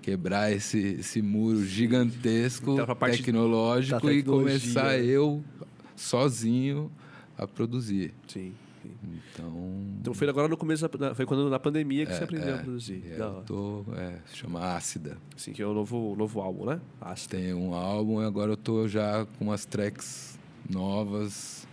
quebrar 0.00 0.50
esse, 0.50 0.96
esse 0.98 1.22
muro 1.22 1.64
gigantesco 1.64 2.72
Então, 2.72 2.96
tecnológico 2.96 4.10
e 4.10 4.24
começar 4.24 4.98
eu 4.98 5.40
sozinho 5.94 6.90
a 7.38 7.46
produzir. 7.46 8.12
Sim. 8.26 8.52
Então, 9.34 9.52
Então 10.00 10.14
foi 10.14 10.28
agora 10.28 10.48
no 10.48 10.56
começo, 10.56 10.86
da, 10.88 11.14
foi 11.14 11.24
quando 11.26 11.48
na 11.50 11.58
pandemia 11.58 12.06
que 12.06 12.12
É, 12.12 12.16
você 12.16 12.24
aprendeu 12.24 12.48
é, 12.54 12.54
a 12.54 12.58
produzir. 12.58 13.02
é, 13.06 13.18
eu 13.20 13.42
tô, 13.46 13.84
é, 13.94 14.18
chama 14.34 14.74
Ácida. 14.76 15.16
Sim, 15.36 15.52
que 15.52 15.62
é 15.62 15.66
o 15.66 15.72
novo, 15.74 16.14
novo 16.16 16.40
álbum, 16.40 16.66
né? 16.66 16.80
Ácido. 17.00 17.36
Tem 17.36 17.54
um 17.54 17.74
álbum 17.74 18.22
e 18.22 18.24
agora 18.24 18.52
eu 18.52 18.56
tô 18.56 18.86
já 18.88 19.26
com 19.38 19.46
umas 19.46 19.64
tracks 19.64 20.38
novas, 20.68 21.66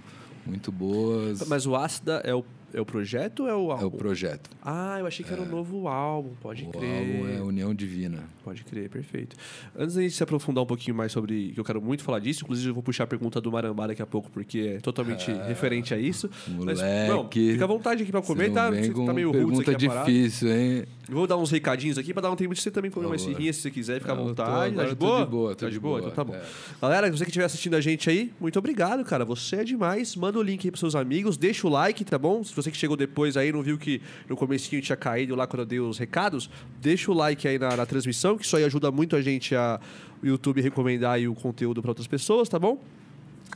muito 0.45 0.72
boas. 0.72 1.47
Mas 1.47 1.66
o 1.66 1.76
Ácida 1.76 2.22
é 2.24 2.34
o, 2.34 2.43
é 2.74 2.82
o 2.82 2.86
projeto 2.86 3.42
ou 3.44 3.50
é 3.50 3.56
o 3.56 3.72
álbum? 3.72 3.84
é 3.84 3.86
o 3.88 3.92
projeto. 3.92 4.50
Ah, 4.64 4.98
eu 5.00 5.06
achei 5.08 5.26
que 5.26 5.32
era 5.32 5.42
o 5.42 5.46
novo 5.46 5.88
álbum, 5.88 6.32
pode 6.42 6.64
o 6.66 6.70
crer. 6.70 6.90
álbum 7.00 7.30
é 7.38 7.42
União 7.42 7.74
Divina. 7.74 8.24
Pode 8.44 8.64
crer, 8.64 8.90
perfeito. 8.90 9.36
Antes 9.78 9.96
da 9.96 10.02
gente 10.02 10.14
se 10.16 10.24
aprofundar 10.24 10.64
um 10.64 10.68
pouquinho 10.68 10.96
mais 10.96 11.12
sobre, 11.12 11.52
que 11.54 11.60
eu 11.60 11.64
quero 11.64 11.82
muito 11.82 12.04
falar 12.04 12.20
disso, 12.20 12.44
inclusive 12.44 12.70
eu 12.70 12.74
vou 12.74 12.82
puxar 12.84 13.04
a 13.04 13.08
pergunta 13.08 13.40
do 13.40 13.52
Marambá 13.52 13.88
daqui 13.88 14.02
a 14.02 14.06
pouco, 14.08 14.30
porque 14.32 14.76
é 14.78 14.80
totalmente 14.80 15.32
referente 15.48 15.94
a 15.94 15.98
isso. 15.98 16.30
Mas, 16.48 16.80
Moleque. 16.80 17.10
não, 17.10 17.30
fica 17.30 17.64
à 17.64 17.68
vontade 17.68 18.04
aqui 18.04 18.12
pra 18.12 18.22
comer, 18.22 18.52
tá? 18.52 18.72
tá 18.72 19.14
meio 19.14 19.32
pergunta 19.32 19.72
aqui 19.72 19.88
difícil, 19.88 20.52
hein? 20.52 20.84
Vou 21.08 21.26
dar 21.26 21.38
uns 21.38 21.50
recadinhos 21.50 21.98
aqui 21.98 22.14
pra 22.14 22.22
dar 22.22 22.30
um 22.32 22.36
tempo 22.36 22.54
de 22.54 22.62
você 22.62 22.70
também 22.70 22.92
comer 22.92 23.08
uma 23.08 23.16
esfirrinha 23.16 23.52
se 23.52 23.62
você 23.62 23.72
quiser, 23.72 24.00
fica 24.00 24.14
à 24.14 24.16
eu 24.16 24.20
tô- 24.22 24.28
vontade. 24.30 24.76
tá 24.76 24.84
de 24.86 24.96
boa? 24.96 25.26
de 25.26 25.32
boa, 25.32 25.56
Tá 25.56 25.66
de 25.68 25.72
de 25.74 25.80
boa? 25.80 26.00
boa, 26.00 26.12
Então 26.12 26.24
tá 26.26 26.32
bom. 26.32 26.36
é. 26.36 26.42
Galera, 26.82 27.10
você 27.12 27.24
que 27.24 27.30
estiver 27.32 27.46
assistindo 27.46 27.76
a 27.76 27.82
gente 27.82 28.10
aí, 28.10 28.32
muito 28.40 28.60
obrigado, 28.60 29.04
cara. 29.04 29.26
Você 29.26 29.58
é 29.58 29.64
demais. 29.64 30.16
Manda 30.16 30.38
o 30.38 30.42
link 30.44 30.66
aí 30.68 30.72
pros 30.72 30.80
seus 30.80 30.94
amigos, 30.96 31.36
deixa 31.36 31.66
o 31.66 31.70
like, 31.70 32.04
tá 32.06 32.18
bom? 32.20 32.44
Se 32.44 32.54
você 32.62 32.72
que 32.72 32.78
chegou 32.78 32.97
depois 32.97 33.38
aí, 33.38 33.51
não 33.51 33.62
viu 33.62 33.78
que 33.78 34.01
no 34.28 34.36
comecinho 34.36 34.82
tinha 34.82 34.95
caído 34.95 35.36
lá 35.36 35.47
quando 35.47 35.62
eu 35.62 35.66
dei 35.66 35.80
os 35.80 35.97
recados, 35.97 36.49
deixa 36.82 37.12
o 37.12 37.14
like 37.14 37.47
aí 37.47 37.57
na, 37.57 37.76
na 37.76 37.86
transmissão, 37.86 38.38
que 38.38 38.45
isso 38.45 38.55
aí 38.55 38.64
ajuda 38.64 38.91
muito 38.91 39.16
a 39.16 39.22
gente 39.22 39.55
a 39.55 39.80
o 40.22 40.28
YouTube 40.28 40.62
recomendar 40.62 41.20
o 41.22 41.36
conteúdo 41.36 41.82
para 41.82 41.91
outras 41.91 42.07
pessoas, 42.07 42.49
tá 42.49 42.60
bom? 42.60 42.82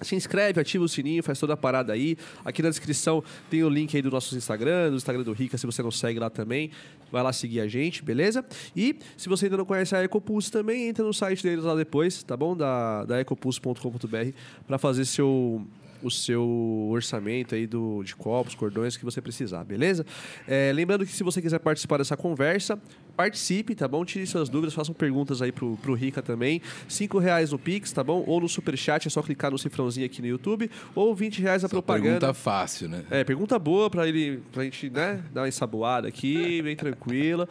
Se 0.02 0.16
inscreve, 0.16 0.60
ativa 0.60 0.84
o 0.84 0.90
sininho, 0.90 1.22
faz 1.22 1.40
toda 1.40 1.54
a 1.54 1.58
parada 1.58 1.94
aí. 1.94 2.18
Aqui 2.44 2.62
na 2.64 2.70
descrição 2.70 3.24
tem 3.50 3.64
o 3.64 3.70
link 3.70 3.96
aí 3.96 4.02
do 4.02 4.10
nosso 4.10 4.36
Instagram, 4.36 4.90
do 4.90 4.96
Instagram 4.96 5.24
do 5.24 5.32
Rica, 5.32 5.58
se 5.58 5.66
você 5.66 5.84
não 5.84 5.92
segue 5.92 6.20
lá 6.20 6.30
também. 6.30 6.72
Vai 7.12 7.22
lá 7.22 7.32
seguir 7.32 7.60
a 7.62 7.68
gente, 7.68 8.04
beleza? 8.04 8.44
E 8.76 8.98
se 9.16 9.30
você 9.30 9.46
ainda 9.46 9.58
não 9.58 9.66
conhece 9.66 9.96
a 9.96 10.04
Ecopulse 10.04 10.52
também, 10.52 10.88
entra 10.88 11.06
no 11.06 11.14
site 11.14 11.44
deles 11.44 11.64
lá 11.64 11.76
depois, 11.76 12.24
tá 12.24 12.36
bom? 12.36 12.58
Da, 12.58 13.06
da 13.06 13.20
ecopulse.com.br 13.22 14.32
para 14.66 14.78
fazer 14.78 15.06
seu 15.06 15.66
o 16.04 16.12
seu 16.12 16.88
orçamento 16.92 17.56
aí 17.56 17.66
do, 17.66 18.04
de 18.04 18.16
copos, 18.16 18.54
cordões 18.54 18.98
que 18.98 19.06
você 19.06 19.22
precisar, 19.22 19.64
beleza? 19.64 20.06
É, 20.48 20.72
lembrando 20.74 21.06
que 21.06 21.12
se 21.12 21.24
você 21.24 21.42
quiser 21.42 21.60
participar 21.60 21.98
dessa 21.98 22.18
conversa, 22.18 22.80
participe, 23.16 23.76
tá 23.76 23.88
bom? 23.88 24.04
Tire 24.04 24.26
suas 24.26 24.50
dúvidas, 24.50 24.74
façam 24.74 24.94
perguntas 24.94 25.42
aí 25.42 25.52
pro, 25.52 25.78
pro 25.78 25.94
Rica 25.94 26.22
também. 26.22 26.62
Cinco 26.88 27.20
reais 27.20 27.52
no 27.52 27.60
Pix, 27.60 27.92
tá 27.92 28.04
bom? 28.04 28.24
Ou 28.28 28.42
no 28.42 28.50
Superchat, 28.50 29.08
é 29.08 29.12
só 29.12 29.22
clicar 29.22 29.52
no 29.52 29.58
cifrãozinho 29.58 30.06
aqui 30.06 30.22
no 30.22 30.28
YouTube. 30.28 30.70
Ou 30.96 31.14
20 31.14 31.42
reais 31.42 31.64
a 31.64 31.70
propaganda. 31.70 32.20
pergunta 32.20 32.34
fácil, 32.34 32.90
né? 32.90 33.06
É, 33.10 33.24
pergunta 33.24 33.58
boa 33.60 33.90
pra 33.90 34.08
ele, 34.08 34.42
pra 34.52 34.64
gente, 34.64 34.90
né, 34.90 35.24
dar 35.34 35.42
uma 35.42 35.48
ensaboada 35.48 36.08
aqui, 36.08 36.62
bem 36.62 36.76
tranquila. 36.76 37.48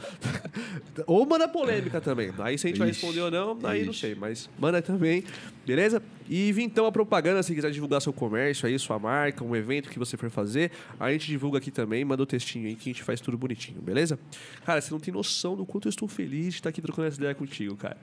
ou 1.06 1.24
manda 1.26 1.48
polêmica 1.48 2.00
também. 2.00 2.32
Aí 2.38 2.58
se 2.58 2.66
a 2.66 2.70
gente 2.70 2.78
vai 2.78 2.90
Ixi, 2.90 3.00
responder 3.00 3.20
ou 3.20 3.30
não, 3.30 3.58
aí 3.68 3.84
não 3.84 3.92
ixi. 3.92 4.00
sei, 4.00 4.14
mas 4.14 4.48
manda 4.58 4.82
também, 4.82 5.24
beleza? 5.66 6.02
E 6.28 6.50
então 6.58 6.86
a 6.86 6.92
propaganda, 6.92 7.42
se 7.42 7.54
quiser 7.54 7.70
divulgar 7.70 8.00
seu 8.00 8.12
comércio 8.12 8.66
aí, 8.66 8.78
sua 8.78 8.98
marca, 8.98 9.44
um 9.44 9.54
evento 9.54 9.90
que 9.90 9.98
você 9.98 10.16
for 10.16 10.30
fazer, 10.30 10.70
a 10.98 11.10
gente 11.12 11.26
divulga 11.26 11.58
aqui 11.58 11.70
também, 11.70 12.04
manda 12.04 12.22
o 12.22 12.26
textinho 12.26 12.68
aí 12.68 12.74
que 12.74 12.88
a 12.88 12.92
gente 12.92 13.02
faz 13.02 13.20
tudo 13.20 13.36
bonitinho, 13.36 13.80
beleza? 13.80 14.18
Cara, 14.64 14.80
você 14.80 14.90
não 14.92 15.00
tem 15.00 15.12
noção 15.12 15.51
do 15.56 15.66
quanto 15.66 15.88
eu 15.88 15.90
estou 15.90 16.08
feliz 16.08 16.46
de 16.46 16.60
estar 16.60 16.68
aqui 16.68 16.80
trocando 16.80 17.08
essa 17.08 17.18
ideia 17.18 17.34
contigo, 17.34 17.76
cara. 17.76 17.96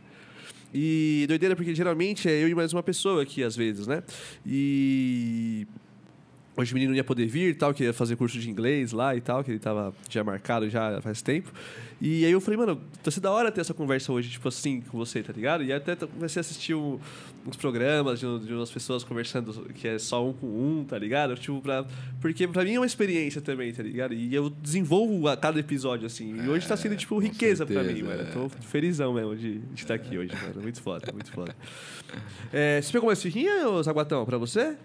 E 0.73 1.25
doideira, 1.27 1.55
porque 1.55 1.73
geralmente 1.73 2.29
é 2.29 2.43
eu 2.43 2.47
e 2.47 2.55
mais 2.55 2.73
uma 2.73 2.83
pessoa 2.83 3.23
aqui, 3.23 3.43
às 3.43 3.55
vezes, 3.55 3.87
né? 3.87 4.03
E 4.45 5.67
hoje 6.60 6.72
o 6.72 6.76
menino 6.76 6.91
não 6.91 6.97
ia 6.97 7.03
poder 7.03 7.26
vir 7.26 7.49
e 7.49 7.53
tal, 7.53 7.74
que 7.74 7.84
ia 7.84 7.93
fazer 7.93 8.16
curso 8.16 8.38
de 8.39 8.49
inglês 8.49 8.91
lá 8.91 9.16
e 9.16 9.22
tal, 9.22 9.43
que 9.43 9.51
ele 9.51 9.60
tava 9.60 9.93
já 10.10 10.24
marcado 10.24 10.70
já 10.70 11.01
faz 11.01 11.22
tempo. 11.22 11.51
E 12.01 12.24
aí 12.26 12.32
eu 12.32 12.39
falei, 12.39 12.57
mano, 12.57 12.82
vai 13.03 13.12
ser 13.12 13.20
da 13.20 13.30
hora 13.32 13.51
ter 13.51 13.60
essa 13.62 13.74
conversa 13.74 14.12
hoje, 14.14 14.30
tipo 14.30 14.47
assim, 14.47 14.80
com 14.82 14.97
você, 14.97 15.22
tá 15.22 15.34
ligado? 15.34 15.64
E 15.64 15.74
até 15.74 15.95
comecei 15.95 16.39
a 16.39 16.41
assistir 16.41 16.74
um- 16.74 16.97
uns 17.45 17.57
programas 17.57 18.20
de, 18.22 18.39
de 18.39 18.53
umas 18.53 18.72
pessoas 18.72 19.03
conversando 19.03 19.51
que 19.74 19.86
é 19.88 19.99
só 19.99 20.26
um 20.26 20.32
com 20.34 20.47
um, 20.47 20.86
tá 20.86 20.97
ligado? 20.97 21.36
Tipo, 21.36 21.60
pra, 21.62 21.86
porque 22.22 22.47
pra 22.47 22.64
mim 22.64 22.76
é 22.76 22.80
uma 22.80 22.86
experiência 22.86 23.41
também, 23.41 23.74
tá 23.74 23.84
ligado? 23.84 24.14
E 24.14 24.34
eu 24.34 24.49
desenvolvo 24.49 25.28
a 25.28 25.36
cada 25.36 25.60
episódio, 25.60 26.05
assim. 26.05 26.41
E 26.41 26.47
hoje 26.49 26.66
tá 26.68 26.78
sendo, 26.78 26.95
tipo, 26.95 27.18
riqueza 27.20 27.66
pra 27.66 27.84
mim, 27.84 27.95
certeza, 27.95 28.07
mano. 28.07 28.22
é. 28.22 28.32
Tô 28.32 28.49
felizão 28.49 29.14
mesmo 29.14 29.36
de, 29.36 29.60
estar 29.76 29.93
aqui 29.95 30.18
hoje, 30.18 30.32
mano. 30.41 30.62
Muito 30.62 30.82
foda, 30.82 31.12
muito 31.12 31.32
foda. 31.32 31.53
É, 32.53 32.82
você 32.82 32.91
pegou 32.93 33.07
mais 33.07 33.22
firrinha, 33.22 33.68
ô 33.68 33.82
Zaguatão, 33.84 34.26
pra 34.26 34.38
você? 34.38 34.76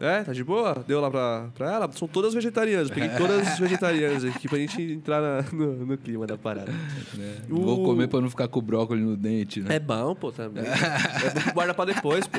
É, 0.00 0.22
tá 0.22 0.32
de 0.32 0.44
boa? 0.44 0.84
Deu 0.86 1.00
lá 1.00 1.10
pra, 1.10 1.48
pra 1.54 1.72
ela? 1.74 1.90
São 1.92 2.06
todas 2.06 2.32
vegetarianas. 2.34 2.90
Peguei 2.90 3.08
todas 3.18 3.46
as 3.46 3.58
vegetarianas 3.58 4.24
aqui 4.24 4.48
pra 4.48 4.58
gente 4.58 4.80
entrar 4.80 5.20
na- 5.20 5.42
no, 5.52 5.86
no 5.86 5.98
clima 5.98 6.26
da 6.26 6.38
parada. 6.38 6.70
Né? 7.14 7.36
O- 7.50 7.56
Vou 7.62 7.84
comer 7.84 8.06
pra 8.08 8.20
não 8.20 8.30
ficar 8.30 8.46
com 8.48 8.58
o 8.60 8.62
brócolis 8.62 9.04
no 9.04 9.16
dente, 9.16 9.60
né? 9.60 9.74
É 9.76 9.80
bom, 9.80 10.14
pô, 10.14 10.30
também. 10.30 10.64
É 10.64 11.30
bom 11.34 11.40
que 11.40 11.52
guarda 11.52 11.74
pra 11.74 11.84
depois, 11.84 12.26
pô. 12.26 12.38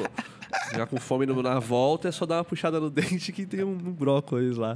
Já 0.73 0.85
com 0.85 0.97
fome 0.97 1.25
no- 1.25 1.41
na 1.43 1.59
volta, 1.59 2.07
é 2.07 2.11
só 2.11 2.25
dar 2.25 2.37
uma 2.37 2.43
puxada 2.45 2.79
no 2.79 2.89
dente 2.91 3.31
que 3.31 3.45
tem 3.45 3.63
um, 3.63 3.71
um 3.71 3.91
brócolis 3.91 4.55
lá. 4.57 4.73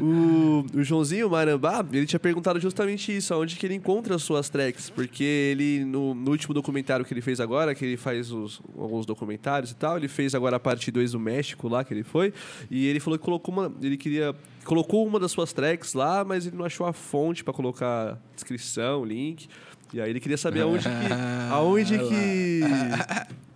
O, 0.00 0.64
o 0.74 0.82
Joãozinho 0.84 1.28
Marambá, 1.28 1.84
ele 1.92 2.06
tinha 2.06 2.20
perguntado 2.20 2.60
justamente 2.60 3.14
isso, 3.16 3.34
aonde 3.34 3.56
que 3.56 3.66
ele 3.66 3.74
encontra 3.74 4.14
as 4.14 4.22
suas 4.22 4.48
tracks, 4.48 4.90
porque 4.90 5.24
ele, 5.24 5.84
no, 5.84 6.14
no 6.14 6.30
último 6.30 6.54
documentário 6.54 7.04
que 7.04 7.12
ele 7.12 7.20
fez 7.20 7.40
agora, 7.40 7.74
que 7.74 7.84
ele 7.84 7.96
faz 7.96 8.30
os- 8.30 8.60
alguns 8.78 9.04
documentários 9.06 9.70
e 9.72 9.74
tal, 9.76 9.96
ele 9.96 10.06
fez 10.08 10.34
agora 10.34 10.56
a 10.56 10.60
parte 10.60 10.90
2 10.90 11.12
do 11.12 11.20
México 11.20 11.67
lá, 11.68 11.84
que 11.84 11.92
ele 11.94 12.02
foi, 12.02 12.32
e 12.70 12.86
ele 12.86 13.00
falou 13.00 13.18
que 13.18 13.24
colocou 13.24 13.52
uma, 13.54 13.72
ele 13.82 13.96
queria, 13.96 14.34
colocou 14.64 15.06
uma 15.06 15.18
das 15.20 15.30
suas 15.32 15.52
tracks 15.52 15.94
lá, 15.94 16.24
mas 16.24 16.46
ele 16.46 16.56
não 16.56 16.64
achou 16.64 16.86
a 16.86 16.92
fonte 16.92 17.42
pra 17.44 17.52
colocar 17.54 18.18
descrição, 18.34 19.04
link, 19.04 19.48
e 19.92 20.00
aí 20.00 20.10
ele 20.10 20.20
queria 20.20 20.36
saber 20.36 20.60
aonde 20.62 20.84
que, 20.84 21.12
aonde 21.50 21.98
que 21.98 22.60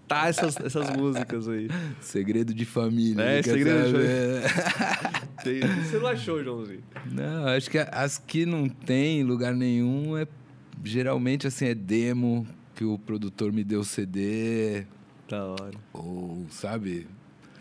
tá 0.09 0.29
essas, 0.29 0.57
essas 0.59 0.91
músicas 0.91 1.49
aí. 1.49 1.69
Segredo 2.01 2.53
de 2.55 2.65
família. 2.65 3.23
É, 3.23 3.43
segredo 3.43 3.85
de 3.85 3.91
saber? 3.93 5.23
Tem- 5.43 5.61
Você 5.61 5.99
não 5.99 6.07
achou, 6.07 6.43
Joãozinho? 6.45 6.83
Não, 7.11 7.47
acho 7.49 7.69
que 7.71 7.79
as 7.79 8.17
que 8.19 8.47
não 8.47 8.69
tem 8.69 9.21
em 9.21 9.25
lugar 9.25 9.55
nenhum 9.55 10.17
é 10.17 10.27
geralmente 10.85 11.47
assim 11.47 11.67
é 11.67 11.75
demo 11.75 12.47
que 12.75 12.85
o 12.85 12.99
produtor 12.99 13.53
me 13.53 13.63
deu 13.65 13.83
CD 13.85 14.85
Da 15.29 15.45
hora. 15.45 15.73
ou 15.93 16.47
sabe 16.51 17.07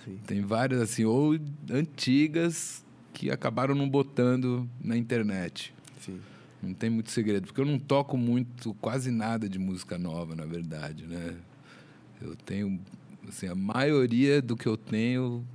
Sim. 0.03 0.19
tem 0.25 0.41
várias 0.41 0.81
assim 0.81 1.05
ou 1.05 1.37
antigas 1.69 2.83
que 3.13 3.29
acabaram 3.29 3.75
não 3.75 3.87
botando 3.89 4.69
na 4.83 4.97
internet. 4.97 5.73
Sim. 5.99 6.19
Não 6.61 6.73
tem 6.73 6.89
muito 6.89 7.11
segredo, 7.11 7.47
porque 7.47 7.61
eu 7.61 7.65
não 7.65 7.79
toco 7.79 8.15
muito, 8.15 8.73
quase 8.75 9.11
nada 9.11 9.49
de 9.49 9.57
música 9.57 9.97
nova, 9.97 10.35
na 10.35 10.45
verdade, 10.45 11.05
né? 11.07 11.35
Eu 12.21 12.35
tenho, 12.35 12.79
assim, 13.27 13.47
a 13.47 13.55
maioria 13.55 14.41
do 14.41 14.55
que 14.55 14.67
eu 14.67 14.77
tenho 14.77 15.45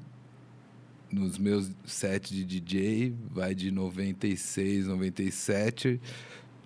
nos 1.10 1.38
meus 1.38 1.70
sets 1.84 2.30
de 2.30 2.44
DJ 2.44 3.14
vai 3.30 3.54
de 3.54 3.70
96, 3.70 4.88
97 4.88 6.00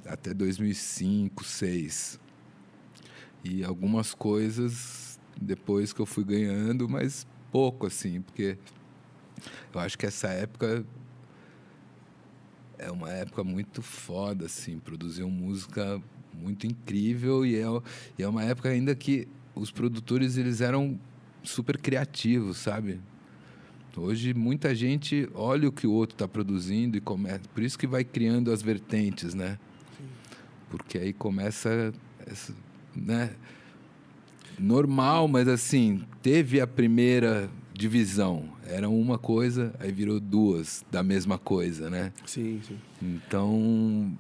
até 0.06 0.32
2005, 0.32 1.42
2006. 1.42 2.18
E 3.44 3.64
algumas 3.64 4.14
coisas 4.14 5.18
depois 5.40 5.92
que 5.92 6.00
eu 6.00 6.06
fui 6.06 6.24
ganhando, 6.24 6.88
mas 6.88 7.26
pouco, 7.50 7.86
assim, 7.86 8.20
porque 8.22 8.56
eu 9.72 9.80
acho 9.80 9.96
que 9.96 10.06
essa 10.06 10.28
época 10.28 10.84
é 12.78 12.90
uma 12.90 13.10
época 13.10 13.44
muito 13.44 13.82
foda, 13.82 14.46
assim, 14.46 14.78
produziu 14.78 15.28
música 15.28 16.00
muito 16.32 16.66
incrível 16.66 17.44
e 17.44 17.56
é, 17.56 17.64
e 18.18 18.22
é 18.22 18.28
uma 18.28 18.44
época 18.44 18.68
ainda 18.68 18.94
que 18.94 19.28
os 19.54 19.70
produtores 19.70 20.36
eles 20.36 20.60
eram 20.60 20.98
super 21.42 21.78
criativos, 21.78 22.58
sabe? 22.58 23.00
Hoje 23.96 24.32
muita 24.32 24.74
gente 24.74 25.28
olha 25.34 25.68
o 25.68 25.72
que 25.72 25.86
o 25.86 25.92
outro 25.92 26.14
está 26.14 26.28
produzindo 26.28 26.96
e 26.96 27.00
começa, 27.00 27.40
por 27.52 27.62
isso 27.62 27.78
que 27.78 27.86
vai 27.86 28.04
criando 28.04 28.50
as 28.52 28.62
vertentes, 28.62 29.34
né? 29.34 29.58
Porque 30.70 30.96
aí 30.96 31.12
começa, 31.12 31.92
essa, 32.26 32.54
né? 32.94 33.34
Normal, 34.60 35.26
mas 35.26 35.48
assim 35.48 36.02
teve 36.22 36.60
a 36.60 36.66
primeira 36.66 37.48
divisão, 37.72 38.44
era 38.66 38.88
uma 38.88 39.16
coisa, 39.18 39.72
aí 39.80 39.90
virou 39.90 40.20
duas 40.20 40.84
da 40.90 41.02
mesma 41.02 41.38
coisa, 41.38 41.88
né? 41.88 42.12
Sim, 42.26 42.60
sim. 42.62 42.76
Então 43.00 44.12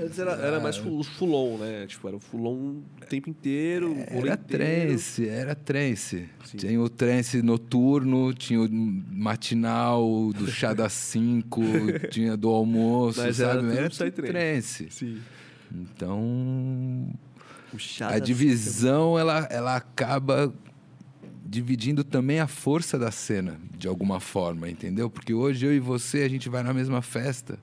Antes 0.00 0.18
era, 0.18 0.32
era 0.32 0.60
mais 0.60 0.78
os 0.78 1.08
fulon, 1.08 1.58
né? 1.58 1.86
Tipo, 1.86 2.06
era 2.06 2.16
o 2.16 2.20
fulon 2.20 2.82
o 3.00 3.06
tempo 3.08 3.28
inteiro, 3.28 3.96
Era 4.08 4.36
trance, 4.36 5.28
era 5.28 5.54
trance. 5.54 6.28
Sim. 6.44 6.56
Tinha 6.56 6.80
o 6.80 6.88
trance 6.88 7.42
noturno, 7.42 8.32
tinha 8.32 8.60
o 8.60 8.68
matinal 8.70 10.32
do 10.32 10.46
chá 10.46 10.72
das 10.72 10.92
5, 10.92 11.60
tinha 12.10 12.36
do 12.36 12.48
almoço, 12.48 13.20
Mas 13.20 13.40
era 13.40 13.60
sabe? 13.60 13.76
Era 13.76 13.90
tudo 13.90 14.12
trance. 14.12 14.86
Sim. 14.90 15.18
Então, 15.74 17.08
Chá 17.78 18.08
a 18.08 18.18
divisão, 18.18 19.18
ela, 19.18 19.46
ela 19.50 19.76
acaba 19.76 20.52
dividindo 21.44 22.02
também 22.02 22.40
a 22.40 22.46
força 22.46 22.98
da 22.98 23.10
cena, 23.10 23.60
de 23.76 23.86
alguma 23.86 24.20
forma, 24.20 24.70
entendeu? 24.70 25.10
Porque 25.10 25.34
hoje 25.34 25.66
eu 25.66 25.74
e 25.74 25.78
você, 25.78 26.22
a 26.22 26.28
gente 26.28 26.48
vai 26.48 26.62
na 26.62 26.72
mesma 26.72 27.02
festa. 27.02 27.58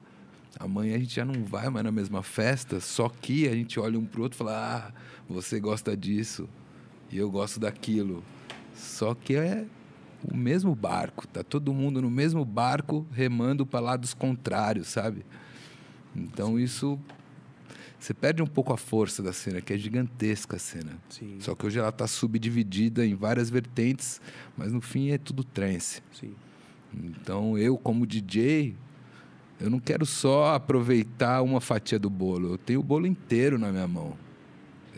Amanhã 0.60 0.96
a 0.96 1.00
gente 1.00 1.16
já 1.16 1.26
não 1.26 1.44
vai 1.44 1.70
mais 1.70 1.84
na 1.86 1.92
mesma 1.92 2.22
festa, 2.22 2.80
só 2.80 3.10
que 3.10 3.48
a 3.48 3.56
gente 3.56 3.80
olha 3.80 3.98
um 3.98 4.06
pro 4.06 4.24
outro 4.24 4.36
e 4.36 4.40
fala: 4.40 4.88
ah, 4.88 4.92
você 5.28 5.60
gosta 5.60 5.96
disso 5.96 6.48
e 7.12 7.18
eu 7.18 7.32
gosto 7.32 7.60
daquilo. 7.60 8.24
Só 8.76 9.16
que 9.16 9.36
é 9.36 9.66
o 10.24 10.36
mesmo 10.36 10.76
barco, 10.76 11.26
tá 11.28 11.44
todo 11.44 11.74
mundo 11.74 12.02
no 12.02 12.12
mesmo 12.12 12.44
barco 12.44 13.08
remando 13.12 13.66
para 13.66 13.80
lados 13.80 14.14
contrários, 14.14 14.88
sabe? 14.88 15.26
Então 16.16 16.60
isso 16.60 17.00
você 18.00 18.14
perde 18.14 18.42
um 18.42 18.48
pouco 18.48 18.72
a 18.72 18.78
força 18.78 19.22
da 19.22 19.34
cena, 19.34 19.60
que 19.60 19.74
é 19.74 19.78
gigantesca 19.78 20.56
a 20.56 20.60
cena. 20.60 20.98
Sim, 21.10 21.38
Só 21.40 21.54
que 21.54 21.66
hoje 21.66 21.80
ela 21.80 21.90
está 21.90 22.08
subdividida 22.08 23.06
em 23.06 23.14
várias 23.14 23.50
vertentes, 23.50 24.22
mas 24.56 24.72
no 24.72 24.80
fim 24.82 25.12
é 25.12 25.18
tudo 25.18 25.44
trance. 25.44 26.02
sim. 26.14 26.34
Então 26.92 27.56
eu, 27.56 27.78
como 27.78 28.08
DJ, 28.08 28.76
eu 29.60 29.70
não 29.70 29.80
quero 29.80 30.06
só 30.08 30.56
aproveitar 30.56 31.44
uma 31.44 31.62
fatia 31.62 32.00
do 32.00 32.10
bolo. 32.10 32.54
Eu 32.54 32.58
tenho 32.58 32.80
o 32.80 32.84
bolo 32.84 33.06
inteiro 33.06 33.60
na 33.60 33.72
minha 33.72 33.88
mão. 33.88 34.18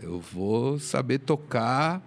Eu 0.02 0.20
vou 0.22 0.80
saber 0.80 1.20
tocar 1.20 2.02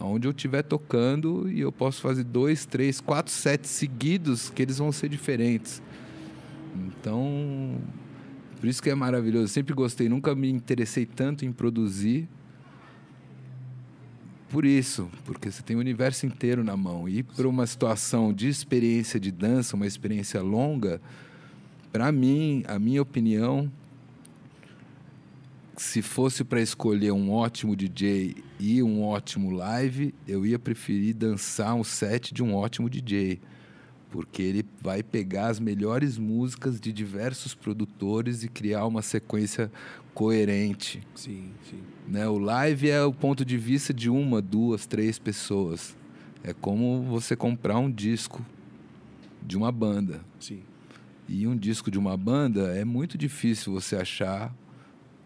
aonde 0.00 0.26
eu 0.26 0.32
estiver 0.32 0.62
tocando 0.62 1.48
e 1.48 1.60
eu 1.60 1.70
posso 1.70 2.00
fazer 2.00 2.24
dois, 2.24 2.66
três, 2.66 3.00
quatro 3.00 3.30
sets 3.32 3.70
seguidos 3.70 4.50
que 4.50 4.62
eles 4.62 4.78
vão 4.78 4.90
ser 4.90 5.08
diferentes. 5.08 5.80
Então, 6.74 7.78
por 8.60 8.68
isso 8.68 8.82
que 8.82 8.90
é 8.90 8.94
maravilhoso. 8.94 9.48
Sempre 9.48 9.72
gostei, 9.72 10.06
nunca 10.06 10.34
me 10.34 10.50
interessei 10.50 11.06
tanto 11.06 11.46
em 11.46 11.52
produzir. 11.52 12.28
Por 14.50 14.66
isso, 14.66 15.10
porque 15.24 15.50
você 15.50 15.62
tem 15.62 15.76
o 15.76 15.78
universo 15.80 16.26
inteiro 16.26 16.62
na 16.62 16.76
mão. 16.76 17.08
E 17.08 17.22
para 17.22 17.48
uma 17.48 17.66
situação 17.66 18.34
de 18.34 18.48
experiência 18.48 19.18
de 19.18 19.30
dança, 19.30 19.76
uma 19.76 19.86
experiência 19.86 20.42
longa, 20.42 21.00
para 21.90 22.12
mim, 22.12 22.62
a 22.68 22.78
minha 22.78 23.00
opinião, 23.00 23.72
se 25.74 26.02
fosse 26.02 26.44
para 26.44 26.60
escolher 26.60 27.12
um 27.12 27.32
ótimo 27.32 27.74
DJ 27.74 28.36
e 28.58 28.82
um 28.82 29.02
ótimo 29.02 29.50
live, 29.50 30.14
eu 30.28 30.44
ia 30.44 30.58
preferir 30.58 31.14
dançar 31.14 31.74
um 31.74 31.82
set 31.82 32.34
de 32.34 32.42
um 32.42 32.54
ótimo 32.54 32.90
DJ. 32.90 33.40
Porque 34.10 34.42
ele 34.42 34.64
vai 34.80 35.02
pegar 35.02 35.48
as 35.48 35.60
melhores 35.60 36.18
músicas 36.18 36.80
de 36.80 36.92
diversos 36.92 37.54
produtores 37.54 38.42
e 38.42 38.48
criar 38.48 38.86
uma 38.86 39.02
sequência 39.02 39.70
coerente. 40.12 41.00
Sim, 41.14 41.50
sim. 41.68 41.80
Né? 42.08 42.28
O 42.28 42.38
live 42.38 42.90
é 42.90 43.02
o 43.02 43.12
ponto 43.12 43.44
de 43.44 43.56
vista 43.56 43.94
de 43.94 44.10
uma, 44.10 44.42
duas, 44.42 44.86
três 44.86 45.18
pessoas. 45.18 45.96
É 46.42 46.52
como 46.52 47.02
você 47.02 47.36
comprar 47.36 47.78
um 47.78 47.90
disco 47.90 48.44
de 49.42 49.56
uma 49.56 49.70
banda. 49.70 50.20
Sim. 50.38 50.62
E 51.28 51.46
um 51.46 51.56
disco 51.56 51.90
de 51.90 51.98
uma 51.98 52.16
banda 52.16 52.76
é 52.76 52.84
muito 52.84 53.16
difícil 53.16 53.72
você 53.72 53.96
achar 53.96 54.52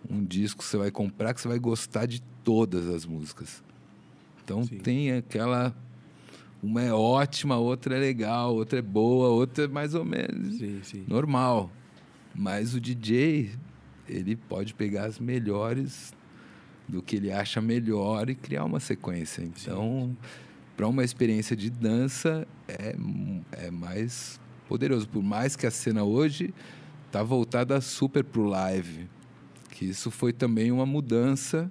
um 0.08 0.22
disco 0.22 0.58
que 0.62 0.68
você 0.68 0.76
vai 0.76 0.90
comprar 0.90 1.32
que 1.32 1.40
você 1.40 1.48
vai 1.48 1.58
gostar 1.58 2.06
de 2.06 2.20
todas 2.42 2.88
as 2.88 3.06
músicas. 3.06 3.62
Então 4.44 4.62
Sim. 4.64 4.78
tem 4.78 5.12
aquela. 5.12 5.74
Uma 6.64 6.80
é 6.80 6.92
ótima, 6.92 7.58
outra 7.58 7.94
é 7.94 7.98
legal, 8.00 8.54
outra 8.54 8.78
é 8.78 8.82
boa, 8.82 9.28
outra 9.28 9.64
é 9.64 9.68
mais 9.68 9.94
ou 9.94 10.02
menos 10.02 10.56
Sim, 10.56 10.80
sim. 10.82 11.04
normal. 11.06 11.70
Mas 12.34 12.74
o 12.74 12.80
DJ, 12.80 13.50
ele 14.08 14.34
pode 14.34 14.72
pegar 14.72 15.04
as 15.04 15.18
melhores 15.18 16.14
do 16.88 17.02
que 17.02 17.16
ele 17.16 17.30
acha 17.30 17.60
melhor 17.60 18.30
e 18.30 18.34
criar 18.34 18.64
uma 18.64 18.80
sequência. 18.80 19.42
Então, 19.42 20.16
para 20.74 20.88
uma 20.88 21.04
experiência 21.04 21.54
de 21.54 21.68
dança, 21.68 22.48
é, 22.66 22.96
é 23.52 23.70
mais 23.70 24.40
poderoso. 24.66 25.06
Por 25.06 25.22
mais 25.22 25.54
que 25.54 25.66
a 25.66 25.70
cena 25.70 26.02
hoje 26.02 26.54
tá 27.12 27.22
voltada 27.22 27.78
super 27.82 28.24
pro 28.24 28.44
live. 28.44 29.06
Que 29.70 29.84
isso 29.84 30.10
foi 30.10 30.32
também 30.32 30.72
uma 30.72 30.86
mudança 30.86 31.70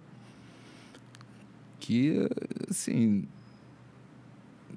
que, 1.80 2.30
assim, 2.70 3.28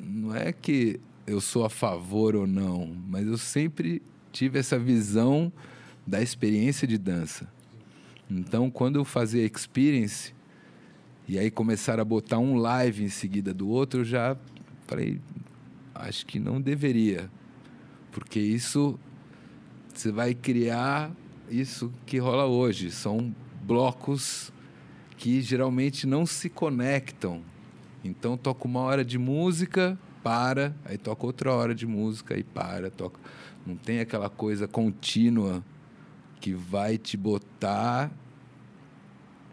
não 0.01 0.35
é 0.35 0.53
que 0.53 1.01
eu 1.27 1.41
sou 1.41 1.65
a 1.65 1.71
favor 1.71 2.37
ou 2.37 2.47
não, 2.47 2.97
mas 3.09 3.27
eu 3.27 3.37
sempre 3.37 4.03
tive 4.33 4.59
essa 4.59 4.79
visão 4.79 5.53
da 6.07 6.23
experiência 6.23 6.87
de 6.87 6.99
dança. 6.99 7.51
Então, 8.31 8.71
quando 8.71 8.97
eu 8.97 9.05
fazia 9.05 9.45
experience 9.45 10.35
e 11.29 11.39
aí 11.39 11.51
começaram 11.51 12.03
a 12.03 12.05
botar 12.05 12.39
um 12.39 12.57
live 12.57 13.05
em 13.05 13.09
seguida 13.09 13.53
do 13.53 13.69
outro, 13.69 14.01
eu 14.01 14.05
já 14.05 14.37
falei, 14.87 15.21
acho 15.95 16.25
que 16.27 16.39
não 16.39 16.61
deveria, 16.61 17.31
porque 18.13 18.39
isso 18.39 18.99
você 19.93 20.13
vai 20.13 20.35
criar 20.35 21.11
isso 21.51 21.93
que 22.05 22.19
rola 22.19 22.47
hoje, 22.47 22.91
são 22.91 23.35
blocos 23.63 24.53
que 25.17 25.41
geralmente 25.41 26.07
não 26.07 26.27
se 26.27 26.49
conectam. 26.49 27.43
Então 28.07 28.37
toca 28.37 28.67
uma 28.67 28.81
hora 28.81 29.05
de 29.05 29.19
música, 29.19 29.99
para, 30.23 30.75
aí 30.85 30.97
toca 30.97 31.27
outra 31.27 31.53
hora 31.53 31.75
de 31.75 31.87
música 31.87 32.37
e 32.37 32.43
para, 32.43 32.91
toca. 32.91 33.21
Não 33.67 33.77
tem 33.77 34.01
aquela 34.01 34.31
coisa 34.31 34.67
contínua 34.69 35.65
que 36.41 36.53
vai 36.53 36.97
te 36.97 37.17
botar 37.17 38.11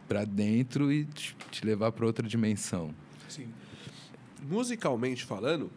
para 0.08 0.26
dentro 0.26 0.92
e 0.92 1.06
te 1.52 1.66
levar 1.66 1.92
para 1.92 2.06
outra 2.06 2.28
dimensão. 2.28 2.94
Sim. 3.28 3.48
Musicalmente 4.42 5.24
falando, 5.24 5.72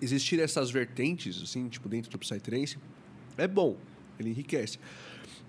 existir 0.00 0.38
essas 0.38 0.70
vertentes, 0.70 1.42
assim, 1.42 1.68
tipo, 1.68 1.88
dentro 1.88 2.10
do 2.10 2.18
Psytrance, 2.18 2.78
é 3.36 3.48
bom. 3.48 3.76
Ele 4.18 4.30
enriquece. 4.30 4.78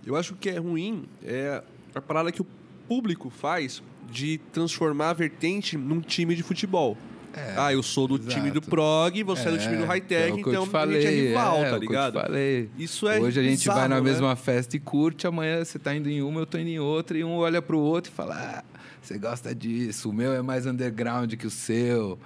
Eu 0.05 0.15
acho 0.15 0.36
que 0.36 0.49
é 0.49 0.57
ruim 0.57 1.05
é 1.23 1.63
a 1.93 2.01
parada 2.01 2.32
que 2.32 2.41
o 2.41 2.47
público 2.88 3.30
faz 3.30 3.84
de 4.09 4.37
transformar 4.51 5.11
a 5.11 5.13
vertente 5.13 5.77
num 5.77 6.01
time 6.01 6.35
de 6.35 6.43
futebol. 6.43 6.97
É, 7.33 7.53
ah, 7.55 7.71
eu 7.71 7.83
sou 7.83 8.07
do 8.07 8.15
exato. 8.15 8.33
time 8.33 8.49
do 8.49 8.59
prog, 8.59 9.21
você 9.21 9.47
é, 9.47 9.51
do 9.51 9.59
time 9.59 9.77
do 9.77 9.83
É, 9.83 9.85
high-tech, 9.85 10.37
é 10.37 10.39
então 10.39 10.65
falei, 10.65 10.97
a 10.97 11.01
gente 11.01 11.13
é 11.13 11.27
rival, 11.27 11.57
é, 11.57 11.69
tá 11.69 11.77
ligado? 11.77 12.13
falei. 12.13 12.69
Isso 12.79 13.07
é 13.07 13.19
Hoje 13.19 13.39
a 13.39 13.43
gente 13.43 13.59
bizarro, 13.59 13.79
vai 13.79 13.87
na 13.87 13.95
né? 13.97 14.01
mesma 14.01 14.35
festa 14.35 14.75
e 14.75 14.79
curte, 14.79 15.27
amanhã 15.27 15.63
você 15.63 15.77
tá 15.77 15.93
indo 15.93 16.09
em 16.09 16.23
uma, 16.23 16.39
eu 16.39 16.47
tô 16.47 16.57
indo 16.57 16.69
em 16.69 16.79
outra, 16.79 17.15
e 17.15 17.23
um 17.23 17.35
olha 17.35 17.61
pro 17.61 17.77
outro 17.77 18.11
e 18.11 18.15
fala: 18.15 18.35
ah, 18.35 18.79
você 18.99 19.19
gosta 19.19 19.53
disso, 19.53 20.09
o 20.09 20.13
meu 20.13 20.33
é 20.33 20.41
mais 20.41 20.65
underground 20.65 21.31
que 21.35 21.45
o 21.45 21.51
seu. 21.51 22.17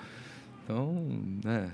Então, 0.64 1.06
né, 1.44 1.72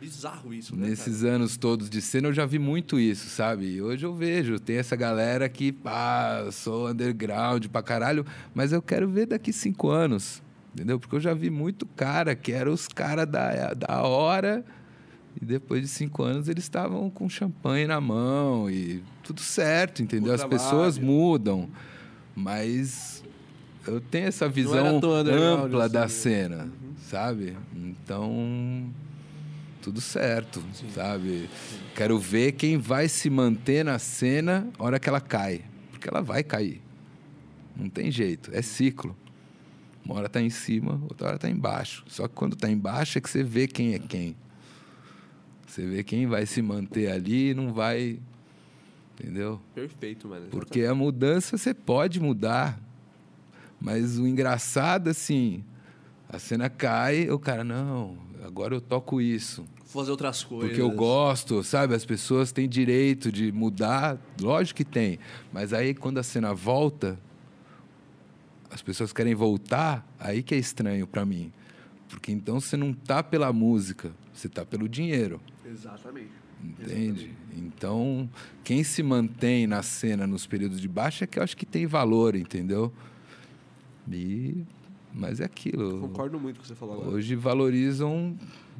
Bizarro 0.00 0.52
isso, 0.52 0.76
né, 0.76 0.88
nesses 0.88 1.24
anos 1.24 1.56
todos 1.56 1.88
de 1.88 2.02
cena 2.02 2.28
eu 2.28 2.32
já 2.32 2.44
vi 2.44 2.58
muito 2.58 2.98
isso, 3.00 3.28
sabe? 3.28 3.66
E 3.66 3.82
hoje 3.82 4.04
eu 4.04 4.14
vejo, 4.14 4.60
tem 4.60 4.76
essa 4.76 4.94
galera 4.94 5.48
que, 5.48 5.72
pá, 5.72 6.42
eu 6.44 6.52
sou 6.52 6.90
underground 6.90 7.66
pra 7.68 7.82
caralho, 7.82 8.24
mas 8.54 8.72
eu 8.72 8.82
quero 8.82 9.08
ver 9.08 9.26
daqui 9.26 9.52
cinco 9.52 9.88
anos, 9.88 10.42
entendeu? 10.74 11.00
Porque 11.00 11.16
eu 11.16 11.20
já 11.20 11.32
vi 11.32 11.48
muito 11.48 11.86
cara 11.86 12.34
que 12.34 12.52
eram 12.52 12.72
os 12.72 12.86
caras 12.86 13.26
da, 13.26 13.72
da 13.72 14.02
hora. 14.02 14.64
E 15.40 15.44
depois 15.44 15.82
de 15.82 15.88
cinco 15.88 16.22
anos 16.22 16.48
eles 16.48 16.64
estavam 16.64 17.10
com 17.10 17.28
champanhe 17.28 17.86
na 17.86 18.00
mão 18.00 18.70
e 18.70 19.02
tudo 19.22 19.42
certo, 19.42 20.02
entendeu? 20.02 20.32
As 20.32 20.44
pessoas 20.44 20.98
mudam, 20.98 21.68
mas 22.34 23.22
eu 23.86 24.00
tenho 24.00 24.26
essa 24.26 24.46
era 24.46 24.52
visão 24.52 24.96
ampla 24.96 25.84
assim, 25.84 25.92
da 25.92 26.00
né? 26.00 26.08
cena, 26.08 26.68
sabe? 26.98 27.56
Então, 27.74 28.90
tudo 29.86 30.00
certo, 30.00 30.60
sabe? 30.92 31.48
Quero 31.94 32.18
ver 32.18 32.50
quem 32.52 32.76
vai 32.76 33.08
se 33.08 33.30
manter 33.30 33.84
na 33.84 34.00
cena 34.00 34.68
a 34.76 34.82
hora 34.82 34.98
que 34.98 35.08
ela 35.08 35.20
cai, 35.20 35.62
porque 35.92 36.08
ela 36.08 36.20
vai 36.20 36.42
cair. 36.42 36.82
Não 37.76 37.88
tem 37.88 38.10
jeito, 38.10 38.50
é 38.52 38.62
ciclo. 38.62 39.16
Uma 40.04 40.16
hora 40.16 40.28
tá 40.28 40.42
em 40.42 40.50
cima, 40.50 41.00
outra 41.04 41.28
hora 41.28 41.38
tá 41.38 41.48
embaixo. 41.48 42.02
Só 42.08 42.26
que 42.26 42.34
quando 42.34 42.56
tá 42.56 42.68
embaixo 42.68 43.16
é 43.16 43.20
que 43.20 43.30
você 43.30 43.44
vê 43.44 43.68
quem 43.68 43.94
é 43.94 44.00
quem. 44.00 44.34
Você 45.64 45.86
vê 45.86 46.02
quem 46.02 46.26
vai 46.26 46.46
se 46.46 46.60
manter 46.60 47.08
ali 47.08 47.50
e 47.50 47.54
não 47.54 47.72
vai. 47.72 48.18
Entendeu? 49.14 49.60
Perfeito, 49.72 50.26
mano. 50.26 50.48
Porque 50.48 50.82
a 50.82 50.96
mudança 50.96 51.56
você 51.56 51.72
pode 51.72 52.18
mudar. 52.18 52.76
Mas 53.80 54.18
o 54.18 54.26
engraçado, 54.26 55.06
assim, 55.10 55.62
a 56.28 56.40
cena 56.40 56.68
cai, 56.68 57.30
o 57.30 57.38
cara, 57.38 57.62
não, 57.62 58.18
agora 58.44 58.74
eu 58.74 58.80
toco 58.80 59.20
isso. 59.20 59.64
Fazer 59.86 60.10
outras 60.10 60.42
coisas. 60.42 60.68
Porque 60.68 60.82
eu 60.82 60.90
gosto, 60.90 61.62
sabe? 61.62 61.94
As 61.94 62.04
pessoas 62.04 62.50
têm 62.50 62.68
direito 62.68 63.30
de 63.30 63.52
mudar, 63.52 64.18
lógico 64.40 64.78
que 64.78 64.84
tem. 64.84 65.18
Mas 65.52 65.72
aí 65.72 65.94
quando 65.94 66.18
a 66.18 66.22
cena 66.24 66.52
volta, 66.52 67.18
as 68.68 68.82
pessoas 68.82 69.12
querem 69.12 69.34
voltar, 69.34 70.06
aí 70.18 70.42
que 70.42 70.54
é 70.54 70.58
estranho 70.58 71.06
pra 71.06 71.24
mim. 71.24 71.52
Porque 72.08 72.32
então 72.32 72.60
você 72.60 72.76
não 72.76 72.92
tá 72.92 73.22
pela 73.22 73.52
música, 73.52 74.12
você 74.34 74.48
tá 74.48 74.64
pelo 74.64 74.88
dinheiro. 74.88 75.40
Exatamente. 75.64 76.30
Entende? 76.62 77.32
Então, 77.56 78.28
quem 78.64 78.82
se 78.82 79.02
mantém 79.02 79.66
na 79.66 79.82
cena 79.82 80.26
nos 80.26 80.46
períodos 80.46 80.80
de 80.80 80.88
baixa 80.88 81.24
é 81.24 81.26
que 81.26 81.38
eu 81.38 81.42
acho 81.42 81.56
que 81.56 81.66
tem 81.66 81.86
valor, 81.86 82.34
entendeu? 82.34 82.92
E, 84.10 84.64
mas 85.12 85.40
é 85.40 85.44
aquilo. 85.44 86.00
Concordo 86.00 86.40
muito 86.40 86.56
com 86.56 86.60
o 86.60 86.62
que 86.62 86.68
você 86.68 86.74
falou 86.74 86.96
agora. 86.96 87.10
Hoje 87.10 87.34
valorizam 87.34 88.36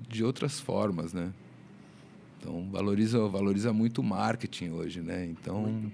de 0.09 0.25
outras 0.25 0.61
formas, 0.61 1.13
né? 1.13 1.33
Então, 2.39 2.69
valoriza, 2.71 3.27
valoriza 3.27 3.73
muito 3.73 4.01
o 4.01 4.05
marketing 4.05 4.71
hoje, 4.71 5.01
né? 5.01 5.27
Então, 5.27 5.91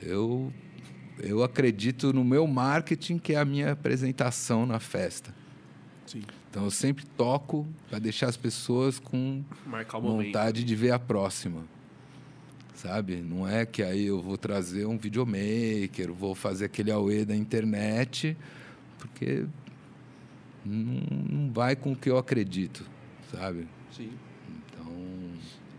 eu, 0.00 0.52
eu 1.18 1.42
acredito 1.42 2.12
no 2.12 2.24
meu 2.24 2.46
marketing, 2.46 3.18
que 3.18 3.34
é 3.34 3.38
a 3.38 3.44
minha 3.44 3.72
apresentação 3.72 4.64
na 4.64 4.78
festa. 4.78 5.34
Sim. 6.06 6.22
Então, 6.50 6.64
eu 6.64 6.70
sempre 6.70 7.04
toco 7.16 7.66
para 7.88 7.98
deixar 7.98 8.28
as 8.28 8.36
pessoas 8.36 8.98
com 8.98 9.42
vontade 10.00 10.62
de 10.62 10.76
ver 10.76 10.92
a 10.92 10.98
próxima. 10.98 11.64
Sabe? 12.74 13.16
Não 13.16 13.46
é 13.46 13.64
que 13.64 13.82
aí 13.82 14.06
eu 14.06 14.20
vou 14.20 14.36
trazer 14.36 14.86
um 14.86 14.98
videomaker, 14.98 16.12
vou 16.12 16.34
fazer 16.34 16.66
aquele 16.66 16.90
auê 16.90 17.24
da 17.24 17.34
internet, 17.34 18.36
porque 18.98 19.46
não, 20.64 21.02
não 21.30 21.52
vai 21.52 21.76
com 21.76 21.92
o 21.92 21.96
que 21.96 22.10
eu 22.10 22.18
acredito, 22.18 22.84
sabe? 23.32 23.66
Sim. 23.90 24.12
Então, 24.48 24.92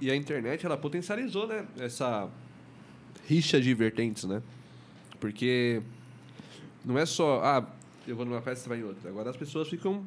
E 0.02 0.12
a 0.12 0.16
internet, 0.16 0.66
ela 0.66 0.78
potencializou, 0.78 1.48
né? 1.48 1.66
Essa 1.78 2.30
rixa 3.28 3.62
de 3.62 3.74
vertentes, 3.74 4.26
né? 4.26 4.42
Porque 5.20 5.82
não 6.84 6.98
é 6.98 7.06
só, 7.06 7.42
ah, 7.44 7.66
eu 8.08 8.16
vou 8.16 8.26
numa 8.26 8.42
festa, 8.42 8.64
você 8.64 8.70
vai 8.70 8.80
em 8.80 8.84
outra. 8.84 9.10
Agora 9.10 9.30
as 9.30 9.38
pessoas 9.38 9.70
ficam 9.70 10.06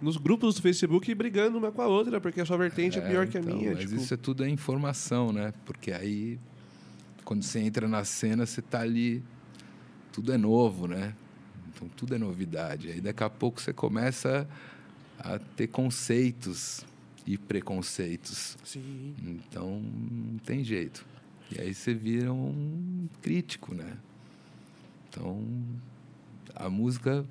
nos 0.00 0.16
grupos 0.16 0.56
do 0.56 0.62
Facebook 0.62 1.12
brigando 1.14 1.58
uma 1.58 1.72
com 1.72 1.82
a 1.82 1.86
outra, 1.86 2.20
porque 2.20 2.40
a 2.40 2.46
sua 2.46 2.56
vertente 2.56 2.98
é, 2.98 3.00
pior 3.00 3.26
que 3.26 3.36
a 3.36 3.40
então, 3.40 3.56
minha. 3.56 3.72
Mas 3.72 3.80
tipo, 3.80 3.94
isso 3.94 4.14
é 4.14 4.16
tudo 4.16 4.44
é 4.44 4.48
informação, 4.48 5.32
né? 5.32 5.52
Porque 5.64 5.90
aí, 5.90 6.38
quando 7.24 7.42
você 7.42 7.58
entra 7.60 7.88
na 7.88 8.04
cena, 8.04 8.46
você 8.46 8.62
tá 8.62 8.80
ali, 8.80 9.22
tudo 10.12 10.32
é 10.32 10.38
novo, 10.38 10.86
né? 10.86 11.14
Então 11.74 11.88
tudo 11.88 12.14
é 12.14 12.18
novidade. 12.18 12.90
Aí 12.90 13.00
daqui 13.00 13.24
a 13.24 13.30
pouco 13.30 13.60
você 13.60 13.72
começa 13.72 14.42
a 14.42 14.46
ter 15.56 15.66
conceitos 15.68 16.84
e 17.26 17.36
preconceitos. 17.38 18.56
Sim. 18.64 19.14
Então 19.22 19.80
não 19.80 20.38
tem 20.38 20.62
jeito. 20.64 21.04
E 21.50 21.60
aí 21.60 21.72
você 21.74 21.94
vira 21.94 22.32
um 22.32 23.08
crítico, 23.22 23.74
né? 23.74 23.96
Então 25.08 25.42
a 26.54 26.68
música 26.68 27.24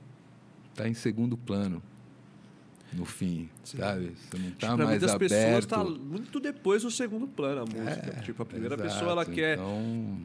está 0.72 0.88
em 0.88 0.94
segundo 0.94 1.38
plano. 1.38 1.82
no 2.94 3.04
fim, 3.04 3.50
Sim. 3.64 3.78
sabe? 3.80 4.14
Você 4.16 4.38
não 4.38 4.52
tá 4.52 4.68
Tipo, 4.70 4.78
mais 4.78 4.90
muitas 5.02 5.16
pessoas 5.18 5.42
aberto. 5.44 5.68
tá 5.68 5.84
muito 5.84 6.40
depois 6.40 6.84
do 6.84 6.92
segundo 6.92 7.28
plano 7.28 7.62
a 7.64 7.66
música. 7.66 8.14
É, 8.18 8.22
tipo, 8.22 8.42
a 8.42 8.46
primeira 8.46 8.76
exato. 8.76 8.90
pessoa 8.90 9.12
ela 9.12 9.26
quer 9.26 9.56
Então, 9.58 10.18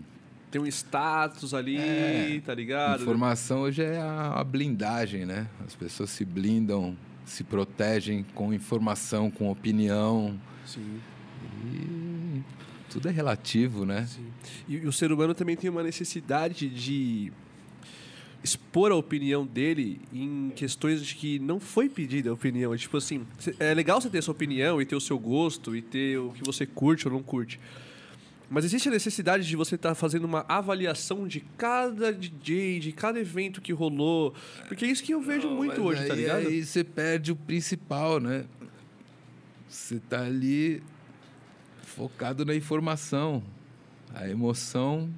ter 0.52 0.60
um 0.60 0.66
status 0.66 1.52
ali, 1.52 1.76
É, 1.78 2.40
tá 2.46 2.54
ligado? 2.54 3.00
informação 3.02 3.62
hoje 3.62 3.82
é 3.82 3.98
a, 3.98 4.34
a 4.38 4.44
blindagem, 4.44 5.26
né? 5.26 5.48
As 5.66 5.74
pessoas 5.74 6.10
se 6.10 6.24
blindam, 6.24 6.96
se 7.30 7.44
protegem 7.44 8.24
com 8.34 8.52
informação, 8.52 9.30
com 9.30 9.50
opinião. 9.50 10.38
Sim, 10.66 11.00
E 11.64 12.42
tudo 12.90 13.08
é 13.08 13.12
relativo, 13.12 13.86
né? 13.86 14.06
sim. 14.06 14.26
E, 14.68 14.76
e 14.76 14.86
o 14.86 14.92
ser 14.92 15.12
humano 15.12 15.32
também 15.32 15.56
tem 15.56 15.70
uma 15.70 15.82
necessidade 15.82 16.68
de 16.68 17.32
expor 18.42 18.90
a 18.90 18.96
opinião 18.96 19.46
dele 19.46 20.00
em 20.12 20.50
questões 20.56 21.04
de 21.04 21.14
que 21.14 21.38
não 21.38 21.60
foi 21.60 21.88
pedida 21.88 22.30
a 22.30 22.32
opinião. 22.32 22.76
Tipo 22.76 22.96
assim, 22.96 23.24
é 23.58 23.72
legal 23.74 24.00
você 24.00 24.10
ter 24.10 24.22
sua 24.22 24.32
opinião 24.32 24.80
e 24.80 24.86
ter 24.86 24.96
o 24.96 25.00
seu 25.00 25.18
gosto 25.18 25.76
e 25.76 25.82
ter 25.82 26.18
o 26.18 26.32
que 26.32 26.42
você 26.42 26.66
curte 26.66 27.06
ou 27.06 27.14
não 27.14 27.22
curte. 27.22 27.60
Mas 28.52 28.64
existe 28.64 28.88
a 28.88 28.92
necessidade 28.92 29.46
de 29.46 29.54
você 29.54 29.76
estar 29.76 29.94
fazendo 29.94 30.24
uma 30.24 30.44
avaliação 30.48 31.28
de 31.28 31.38
cada 31.56 32.12
DJ, 32.12 32.80
de 32.80 32.90
cada 32.90 33.20
evento 33.20 33.60
que 33.60 33.72
rolou. 33.72 34.34
Porque 34.66 34.84
é 34.84 34.88
isso 34.88 35.04
que 35.04 35.14
eu 35.14 35.20
vejo 35.22 35.48
Não, 35.48 35.56
muito 35.56 35.80
hoje, 35.80 36.04
tá 36.04 36.14
aí- 36.14 36.20
ligado? 36.20 36.46
Aí 36.48 36.64
você 36.64 36.82
perde 36.82 37.30
o 37.30 37.36
principal, 37.36 38.18
né? 38.18 38.44
Você 39.68 40.00
tá 40.00 40.22
ali 40.22 40.82
focado 41.82 42.44
na 42.44 42.54
informação. 42.54 43.40
A 44.12 44.28
emoção 44.28 45.08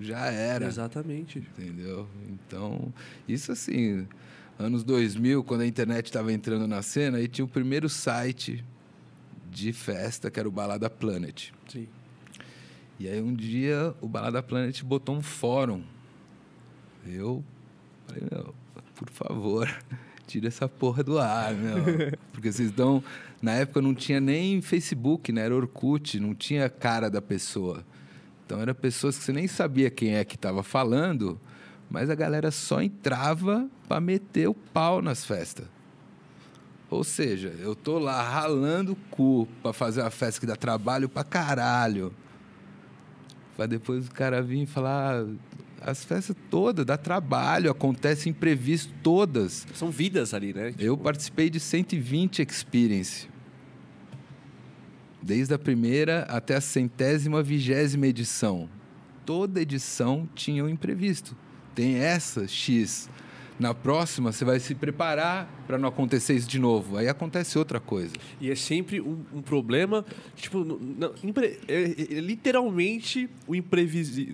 já 0.00 0.26
era. 0.26 0.66
Exatamente. 0.66 1.38
Entendeu? 1.38 2.08
Então, 2.28 2.92
isso 3.28 3.52
assim, 3.52 4.04
anos 4.58 4.82
2000, 4.82 5.44
quando 5.44 5.60
a 5.60 5.66
internet 5.66 6.06
estava 6.06 6.32
entrando 6.32 6.66
na 6.66 6.82
cena, 6.82 7.18
aí 7.18 7.28
tinha 7.28 7.44
o 7.44 7.48
primeiro 7.48 7.88
site 7.88 8.64
de 9.48 9.72
festa, 9.72 10.28
que 10.28 10.40
era 10.40 10.48
o 10.48 10.52
Balada 10.52 10.90
Planet. 10.90 11.50
Sim. 11.68 11.86
E 12.98 13.08
aí 13.08 13.20
um 13.20 13.34
dia 13.34 13.94
o 14.00 14.08
Balada 14.08 14.42
Planet 14.42 14.82
botou 14.82 15.16
um 15.16 15.22
fórum. 15.22 15.82
Eu 17.06 17.44
falei, 18.06 18.22
meu, 18.30 18.54
por 18.94 19.10
favor, 19.10 19.68
tira 20.26 20.48
essa 20.48 20.68
porra 20.68 21.02
do 21.02 21.18
ar, 21.18 21.54
meu. 21.54 21.76
Porque 22.32 22.50
vocês 22.50 22.70
dão. 22.70 23.02
Na 23.42 23.52
época 23.52 23.82
não 23.82 23.94
tinha 23.94 24.20
nem 24.20 24.62
Facebook, 24.62 25.30
né? 25.32 25.42
Era 25.42 25.54
Orkut, 25.54 26.18
não 26.18 26.34
tinha 26.34 26.68
cara 26.68 27.10
da 27.10 27.20
pessoa. 27.20 27.84
Então 28.46 28.60
eram 28.60 28.74
pessoas 28.74 29.18
que 29.18 29.24
você 29.24 29.32
nem 29.32 29.46
sabia 29.46 29.90
quem 29.90 30.14
é 30.14 30.24
que 30.24 30.36
estava 30.36 30.62
falando, 30.62 31.40
mas 31.90 32.10
a 32.10 32.14
galera 32.14 32.50
só 32.50 32.80
entrava 32.80 33.68
para 33.88 34.00
meter 34.00 34.48
o 34.48 34.54
pau 34.54 35.02
nas 35.02 35.24
festas. 35.24 35.66
Ou 36.90 37.02
seja, 37.02 37.48
eu 37.58 37.74
tô 37.74 37.98
lá 37.98 38.22
ralando 38.22 38.92
o 38.92 38.96
cu 39.10 39.48
para 39.62 39.72
fazer 39.72 40.00
uma 40.02 40.10
festa 40.10 40.40
que 40.40 40.46
dá 40.46 40.54
trabalho 40.54 41.08
pra 41.08 41.24
caralho. 41.24 42.14
Pra 43.56 43.66
depois 43.66 44.06
o 44.08 44.10
cara 44.10 44.42
vir 44.42 44.62
e 44.62 44.66
falar. 44.66 45.24
"Ah, 45.24 45.90
As 45.90 46.02
festas 46.02 46.34
todas, 46.50 46.86
dá 46.86 46.96
trabalho, 46.96 47.70
acontece 47.70 48.28
imprevisto 48.30 48.90
todas. 49.02 49.66
São 49.74 49.90
vidas 49.90 50.32
ali, 50.32 50.54
né? 50.54 50.74
Eu 50.78 50.96
participei 50.96 51.50
de 51.50 51.60
120 51.60 52.40
experience. 52.40 53.28
Desde 55.22 55.52
a 55.54 55.58
primeira 55.58 56.22
até 56.22 56.56
a 56.56 56.60
centésima 56.60 57.42
vigésima 57.42 58.06
edição. 58.06 58.68
Toda 59.26 59.60
edição 59.60 60.28
tinha 60.34 60.64
um 60.64 60.68
imprevisto. 60.68 61.36
Tem 61.74 61.96
essa 61.96 62.46
X. 62.48 63.08
Na 63.58 63.72
próxima, 63.72 64.32
você 64.32 64.44
vai 64.44 64.58
se 64.58 64.74
preparar 64.74 65.48
para 65.66 65.78
não 65.78 65.88
acontecer 65.88 66.34
isso 66.34 66.48
de 66.48 66.58
novo. 66.58 66.96
Aí 66.96 67.06
acontece 67.08 67.56
outra 67.56 67.78
coisa. 67.78 68.12
E 68.40 68.50
é 68.50 68.56
sempre 68.56 69.00
um, 69.00 69.20
um 69.32 69.40
problema, 69.40 70.04
tipo, 70.34 70.64
não- 70.64 71.12
impre- 71.22 71.60
é, 71.68 71.82
é 72.16 72.20
literalmente 72.20 73.30
o, 73.46 73.52
o 73.52 73.54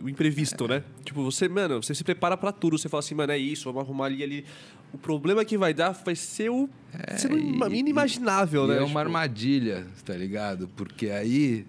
imprevisto, 0.08 0.66
né? 0.66 0.82
Tipo, 1.04 1.22
você, 1.22 1.48
mano, 1.48 1.82
você 1.82 1.94
se 1.94 2.02
prepara 2.02 2.34
pra 2.36 2.50
tudo, 2.50 2.78
você 2.78 2.88
fala 2.88 3.00
assim, 3.00 3.14
mano, 3.14 3.30
é 3.32 3.38
isso, 3.38 3.64
vamos 3.70 3.82
arrumar 3.86 4.06
ali, 4.06 4.22
ali. 4.22 4.44
O 4.92 4.96
problema 4.98 5.44
que 5.44 5.56
vai 5.58 5.74
dar 5.74 5.90
vai 5.92 6.14
ser 6.16 6.48
o 6.50 6.68
ser 7.16 7.30
e- 7.30 7.34
uma- 7.34 7.68
inimaginável, 7.68 8.64
E 8.64 8.68
né? 8.68 8.74
é 8.76 8.78
uma 8.80 8.86
Tipo, 8.86 8.98
armadilha, 9.00 9.86
tá 10.04 10.14
ligado? 10.14 10.66
Porque 10.74 11.10
aí 11.10 11.66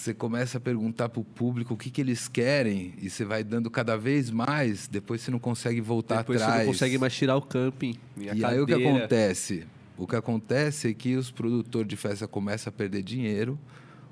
você 0.00 0.14
começa 0.14 0.56
a 0.56 0.60
perguntar 0.60 1.10
pro 1.10 1.22
público 1.22 1.74
o 1.74 1.76
que, 1.76 1.90
que 1.90 2.00
eles 2.00 2.26
querem 2.26 2.94
e 3.02 3.10
você 3.10 3.22
vai 3.22 3.44
dando 3.44 3.70
cada 3.70 3.98
vez 3.98 4.30
mais, 4.30 4.88
depois 4.88 5.20
você 5.20 5.30
não 5.30 5.38
consegue 5.38 5.78
voltar 5.80 6.18
Depois 6.18 6.40
atrás. 6.40 6.60
você 6.60 6.64
não 6.64 6.72
consegue 6.72 6.98
mais 6.98 7.14
tirar 7.14 7.36
o 7.36 7.42
camping. 7.42 7.94
a 8.16 8.34
E 8.34 8.44
aí 8.44 8.58
o 8.58 8.66
que 8.66 8.72
acontece? 8.72 9.66
O 9.98 10.06
que 10.06 10.16
acontece 10.16 10.88
é 10.88 10.94
que 10.94 11.16
os 11.16 11.30
produtores 11.30 11.86
de 11.86 11.96
festa 11.96 12.26
começam 12.26 12.70
a 12.70 12.72
perder 12.72 13.02
dinheiro, 13.02 13.58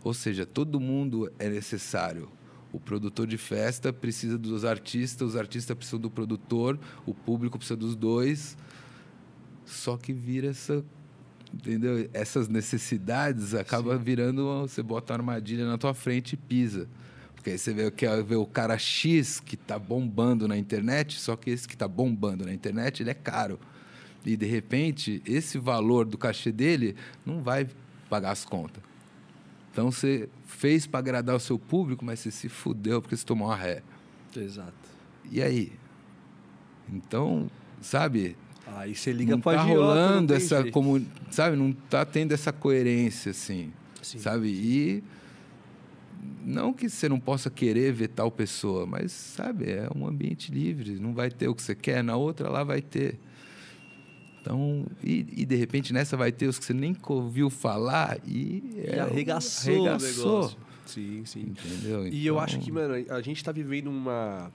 ou 0.05 0.13
seja, 0.13 0.45
todo 0.45 0.79
mundo 0.79 1.33
é 1.39 1.49
necessário. 1.49 2.29
O 2.71 2.79
produtor 2.79 3.27
de 3.27 3.39
festa 3.39 3.91
precisa 3.91 4.37
dos 4.37 4.67
artistas, 4.67 5.29
os 5.29 5.37
artistas 5.37 5.75
precisam 5.75 5.99
do 5.99 6.11
produtor, 6.11 6.79
o 7.07 7.15
público 7.15 7.57
precisa 7.57 7.79
dos 7.79 7.97
dois. 7.97 8.59
Só 9.65 9.97
que 9.97 10.13
vira 10.13 10.49
essa, 10.49 10.85
entendeu? 11.53 12.09
Essas 12.13 12.49
necessidades 12.49 13.55
acaba 13.55 13.97
virando, 13.97 14.47
uma- 14.47 14.63
você 14.69 14.83
bota 14.83 15.13
uma 15.13 15.19
armadilha 15.21 15.67
na 15.67 15.79
tua 15.79 15.95
frente 15.95 16.33
e 16.35 16.37
pisa. 16.37 16.89
Porque 17.35 17.51
aí 17.51 17.59
você 17.59 17.73
vê, 17.73 17.91
quer 17.91 18.23
ver 18.23 18.37
o 18.37 18.47
cara 18.47 18.77
X 18.77 19.41
que 19.41 19.55
está 19.55 19.79
bombando 19.79 20.49
na 20.49 20.57
internet, 20.57 21.21
só 21.21 21.37
que 21.37 21.51
esse 21.51 21.69
que 21.69 21.75
está 21.75 21.87
bombando 21.87 22.45
na 22.45 22.53
internet, 22.53 23.03
ele 23.03 23.11
é 23.11 23.15
caro. 23.15 23.59
E 24.27 24.37
de 24.37 24.47
repente, 24.47 25.23
esse 25.25 25.59
valor 25.59 26.05
do 26.05 26.19
cachê 26.19 26.51
dele 26.53 26.97
não 27.25 27.43
vai 27.43 27.69
pagar 28.11 28.33
as 28.33 28.45
contas. 28.45 28.83
Então 29.71 29.91
você 29.93 30.29
fez 30.45 30.87
para 30.87 30.99
agradar 30.99 31.37
o 31.37 31.41
seu 31.41 31.59
público, 31.59 32.05
mas 32.05 32.19
você 32.21 32.31
se 32.31 32.49
fudeu 32.49 33.01
porque 33.01 33.17
você 33.17 33.25
tomou 33.25 33.49
uma 33.49 33.57
ré. 33.57 33.83
Exato. 34.37 34.75
E 35.31 35.41
aí? 35.41 35.73
Então, 36.93 37.51
sabe? 37.81 38.37
Aí 38.79 38.95
você 38.95 39.13
liga 39.13 39.33
não 39.33 39.41
pra 39.41 39.55
tá 39.55 39.63
agiota, 39.63 39.81
rolando 39.81 40.35
essa 40.35 40.63
jeito. 40.63 40.73
como, 40.73 41.05
sabe? 41.31 41.57
Não 41.57 41.73
tá 41.73 42.05
tendo 42.05 42.33
essa 42.33 42.53
coerência 42.53 43.31
assim, 43.31 43.73
Sim. 44.03 44.19
sabe? 44.19 44.49
E 44.49 45.03
não 46.45 46.73
que 46.73 46.89
você 46.89 47.09
não 47.09 47.19
possa 47.21 47.51
querer 47.51 47.93
ver 47.93 48.09
tal 48.09 48.31
pessoa, 48.31 48.87
mas 48.87 49.13
sabe, 49.13 49.71
é 49.71 49.89
um 49.95 50.07
ambiente 50.07 50.53
livre, 50.53 50.99
não 50.99 51.13
vai 51.13 51.31
ter 51.31 51.49
o 51.49 51.55
que 51.55 51.63
você 51.63 51.75
quer, 51.75 52.03
na 52.05 52.17
outra 52.17 52.49
lá 52.49 52.63
vai 52.65 52.81
ter. 52.81 53.19
Então, 54.41 54.87
e, 55.03 55.27
e 55.37 55.45
de 55.45 55.57
repente 55.57 55.93
nessa 55.93 56.17
vai 56.17 56.33
ter 56.33 56.47
os 56.47 56.59
que 56.59 56.65
você 56.65 56.73
nem 56.73 56.97
ouviu 57.07 57.51
falar 57.51 58.19
e, 58.27 58.63
E 58.75 58.83
é, 58.87 59.01
arregaçou, 59.01 59.73
o 59.73 59.89
arregaçou. 59.89 60.35
negócio. 60.41 60.59
Sim, 60.87 61.23
sim. 61.27 61.41
Entendeu? 61.41 62.07
E 62.07 62.27
eu 62.27 62.35
Então, 62.35 62.45
acho 62.45 62.59
que, 62.61 62.73
mano, 62.73 62.95
a 63.11 63.21
gente 63.21 63.45
tá 63.45 63.53
vivendo 63.53 63.89
uma, 63.89 64.51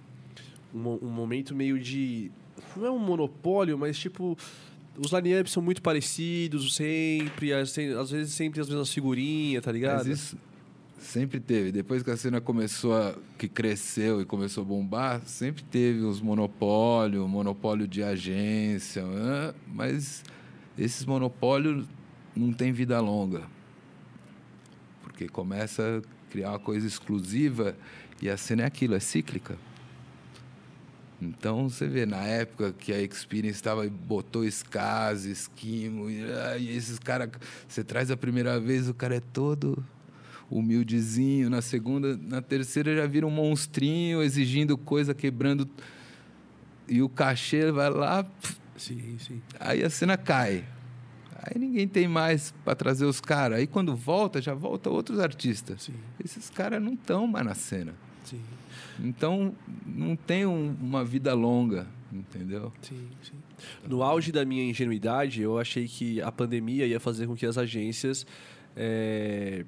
um, 0.74 0.97
um 1.05 1.09
momento 1.09 1.53
meio 1.53 1.78
de. 1.80 2.32
Não 2.76 2.86
é 2.86 2.91
um 2.91 2.99
monopólio, 2.99 3.78
mas 3.78 3.97
tipo. 3.97 4.38
Os 4.95 5.11
line-ups 5.11 5.51
são 5.51 5.64
muito 5.64 5.82
parecidos 5.82 6.76
sempre, 6.76 7.51
às 7.51 8.11
vezes 8.11 8.32
sempre 8.32 8.61
as 8.61 8.70
mesmas 8.70 8.93
figurinhas, 8.93 9.64
tá 9.64 9.72
ligado? 9.72 10.05
Mas 10.05 10.20
isso 10.20 10.38
sempre 11.03 11.39
teve. 11.39 11.72
Depois 11.72 12.01
que 12.01 12.09
a 12.09 12.18
cena 12.18 12.41
começou 12.41 12.95
a. 12.95 13.16
que 13.38 13.47
cresceu 13.47 14.22
e 14.22 14.26
começou 14.26 14.64
a 14.64 14.66
bombar, 14.66 15.22
sempre 15.26 15.64
teve 15.64 16.03
uns 16.03 16.22
monopólio, 16.22 17.28
monopólio 17.28 17.88
de 17.88 18.01
agência, 18.01 19.03
né? 19.03 19.53
mas 19.68 20.24
esses 20.78 21.05
monopólios 21.05 21.86
não 22.36 22.51
têm 22.51 22.72
vida 22.72 22.99
longa. 22.99 23.43
Porque 25.03 25.28
começa 25.28 25.99
a 25.99 26.32
criar 26.32 26.51
uma 26.51 26.59
coisa 26.59 26.88
exclusiva 26.88 27.76
e 28.22 28.30
a 28.30 28.38
cena 28.38 28.64
é 28.64 28.66
aquilo, 28.66 28.95
é 28.95 28.99
cíclica. 28.99 29.57
Então 31.22 31.70
você 31.70 31.88
vê, 31.88 32.05
na 32.05 32.24
época 32.24 32.74
que 32.74 32.91
a 32.91 33.01
Experience 33.01 33.55
estava 33.57 33.88
botou 33.89 34.43
Skaz, 34.45 35.24
Esquimo, 35.26 36.09
e, 36.09 36.24
ah, 36.32 36.57
e 36.57 36.76
esses 36.76 36.99
caras, 36.99 37.30
você 37.68 37.84
traz 37.84 38.11
a 38.11 38.18
primeira 38.18 38.59
vez, 38.59 38.89
o 38.89 38.93
cara 38.93 39.16
é 39.16 39.20
todo 39.22 39.84
humildezinho, 40.51 41.49
na 41.49 41.61
segunda, 41.61 42.18
na 42.18 42.41
terceira 42.41 42.95
já 42.95 43.07
vira 43.07 43.26
um 43.26 43.32
monstrinho, 43.32 44.22
exigindo 44.22 44.78
coisa, 44.78 45.14
quebrando. 45.14 45.68
E 46.88 47.01
o 47.01 47.07
cachê 47.09 47.72
vai 47.72 47.89
lá, 47.89 48.24
pff, 48.24 48.57
Sim, 48.78 49.18
sim. 49.20 49.41
aí 49.59 49.84
a 49.84 49.89
cena 49.89 50.18
cai. 50.18 50.66
Aí 51.45 51.59
ninguém 51.59 51.88
tem 51.88 52.07
mais 52.07 52.53
para 52.64 52.76
trazer 52.76 53.05
os 53.05 53.20
caras. 53.20 53.59
Aí 53.59 53.68
quando 53.68 53.95
volta, 53.95 54.41
já 54.41 54.53
volta 54.53 54.89
outros 54.89 55.20
artistas. 55.20 55.84
Sim, 55.84 55.93
Esses 56.24 56.49
caras 56.49 56.82
não 56.82 56.93
estão 56.93 57.26
mais 57.28 57.45
na 57.45 57.55
cena. 57.55 57.93
sim, 58.26 58.39
Então, 59.00 59.54
não 59.86 60.16
tem 60.16 60.46
um- 60.46 60.76
uma 60.82 61.04
vida 61.04 61.34
longa, 61.34 61.88
entendeu? 62.12 62.72
sim, 62.82 63.08
sim. 63.24 63.34
No 63.88 64.04
auge 64.04 64.32
da 64.32 64.44
minha 64.44 64.64
ingenuidade, 64.64 65.41
eu 65.41 65.58
achei 65.58 65.88
que 65.88 66.22
a 66.22 66.32
pandemia 66.32 66.86
ia 66.86 67.00
fazer 67.00 67.28
com 67.28 67.36
que 67.36 67.46
as 67.46 67.58
agências 67.58 68.26
eh, 68.76 69.66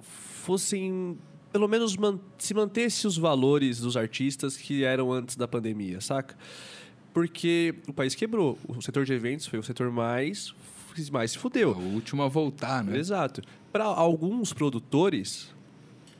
fossem 0.00 1.18
pelo 1.52 1.66
menos 1.66 1.96
man- 1.96 2.18
se 2.38 2.52
mantesse 2.54 3.06
os 3.06 3.16
valores 3.16 3.80
dos 3.80 3.96
artistas 3.96 4.56
que 4.56 4.84
eram 4.84 5.12
antes 5.12 5.36
da 5.36 5.48
pandemia, 5.48 6.00
saca? 6.00 6.36
porque 7.12 7.74
o 7.88 7.92
país 7.92 8.14
quebrou. 8.14 8.56
O 8.68 8.80
setor 8.80 9.04
de 9.04 9.12
eventos 9.12 9.46
foi 9.46 9.58
o 9.58 9.62
setor 9.62 9.90
mais, 9.90 10.54
mais 11.10 11.32
se 11.32 11.38
fudeu. 11.38 11.70
O 11.72 11.94
último 11.94 12.22
a 12.22 12.28
voltar, 12.28 12.84
né? 12.84 12.96
Exato. 12.96 13.42
Para 13.72 13.84
alguns 13.84 14.52
produtores, 14.52 15.52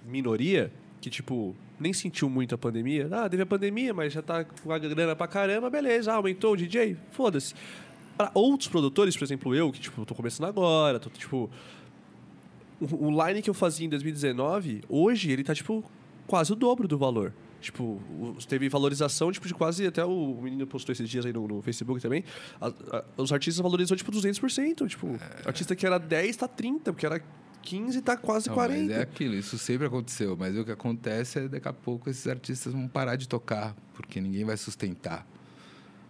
minoria, 0.09 0.73
que 1.01 1.11
tipo, 1.11 1.55
nem 1.79 1.93
sentiu 1.93 2.29
muito 2.29 2.55
a 2.55 2.59
pandemia. 2.59 3.09
Ah, 3.13 3.29
teve 3.29 3.43
a 3.43 3.47
pandemia, 3.47 3.95
mas 3.95 4.13
já 4.13 4.21
tá 4.23 4.45
com 4.45 4.73
a 4.73 4.79
grana 4.79 5.15
pra 5.15 5.27
caramba, 5.29 5.71
beleza. 5.71 6.13
Ah, 6.13 6.17
aumentou 6.17 6.53
o 6.53 6.57
DJ? 6.57 6.97
Foda-se. 7.13 7.55
Para 8.17 8.31
outros 8.35 8.69
produtores, 8.69 9.17
por 9.17 9.25
exemplo, 9.25 9.55
eu, 9.55 9.71
que 9.71 9.79
tipo, 9.81 10.05
tô 10.05 10.15
começando 10.15 10.47
agora, 10.47 10.99
tô 10.99 11.09
tipo. 11.11 11.49
O, 12.81 13.07
o 13.09 13.27
line 13.27 13.43
que 13.43 13.51
eu 13.51 13.55
fazia 13.55 13.87
em 13.87 13.89
2019, 13.89 14.83
hoje 14.89 15.31
ele 15.33 15.43
tá, 15.43 15.55
tipo, 15.55 15.85
quase 16.27 16.53
o 16.53 16.57
dobro 16.57 16.87
do 16.87 16.97
valor. 16.97 17.33
Tipo, 17.61 18.01
teve 18.49 18.69
valorização 18.69 19.33
tipo, 19.33 19.49
de 19.49 19.55
quase. 19.55 19.85
Até 19.85 20.05
o 20.05 20.39
menino 20.41 20.65
postou 20.65 20.93
esses 20.93 21.09
dias 21.11 21.27
aí 21.27 21.33
no, 21.33 21.49
no 21.49 21.61
Facebook 21.61 22.01
também. 22.01 22.23
a- 22.61 22.69
a- 22.69 23.05
os 23.17 23.33
artistas 23.33 23.61
valorizam 23.61 23.97
tipo 23.97 24.13
200%. 24.13 24.87
Tipo, 24.89 25.19
artista 25.45 25.75
que 25.75 25.85
era 25.85 25.99
10 25.99 26.37
tá 26.37 26.47
30, 26.47 26.93
porque 26.93 27.05
era 27.05 27.21
15 27.63 28.03
tá 28.03 28.17
quase 28.17 28.49
Não, 28.49 28.55
40. 28.55 28.81
mas 28.83 28.91
é 28.91 29.03
aquilo, 29.03 29.35
isso 29.35 29.59
sempre 29.59 29.87
aconteceu. 29.87 30.37
Mas 30.37 30.57
o 30.57 30.65
que 30.65 30.73
acontece 30.73 31.41
é 31.41 31.49
daqui 31.49 31.69
a 31.69 31.73
pouco 31.73 32.09
esses 32.09 32.27
artistas 32.27 32.73
vão 32.73 32.89
parar 32.89 33.17
de 33.17 33.29
tocar, 33.29 33.75
porque 33.95 34.21
ninguém 34.21 34.45
vai 34.45 34.57
sustentar. 34.57 35.27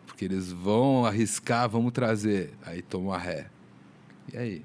Porque 0.06 0.24
eles 0.24 0.50
vão 0.50 1.04
arriscar, 1.04 1.68
vamos 1.68 1.92
trazer. 1.92 2.54
Aí 2.62 2.82
toma 2.82 3.18
ré. 3.18 3.48
E 4.32 4.36
aí? 4.36 4.64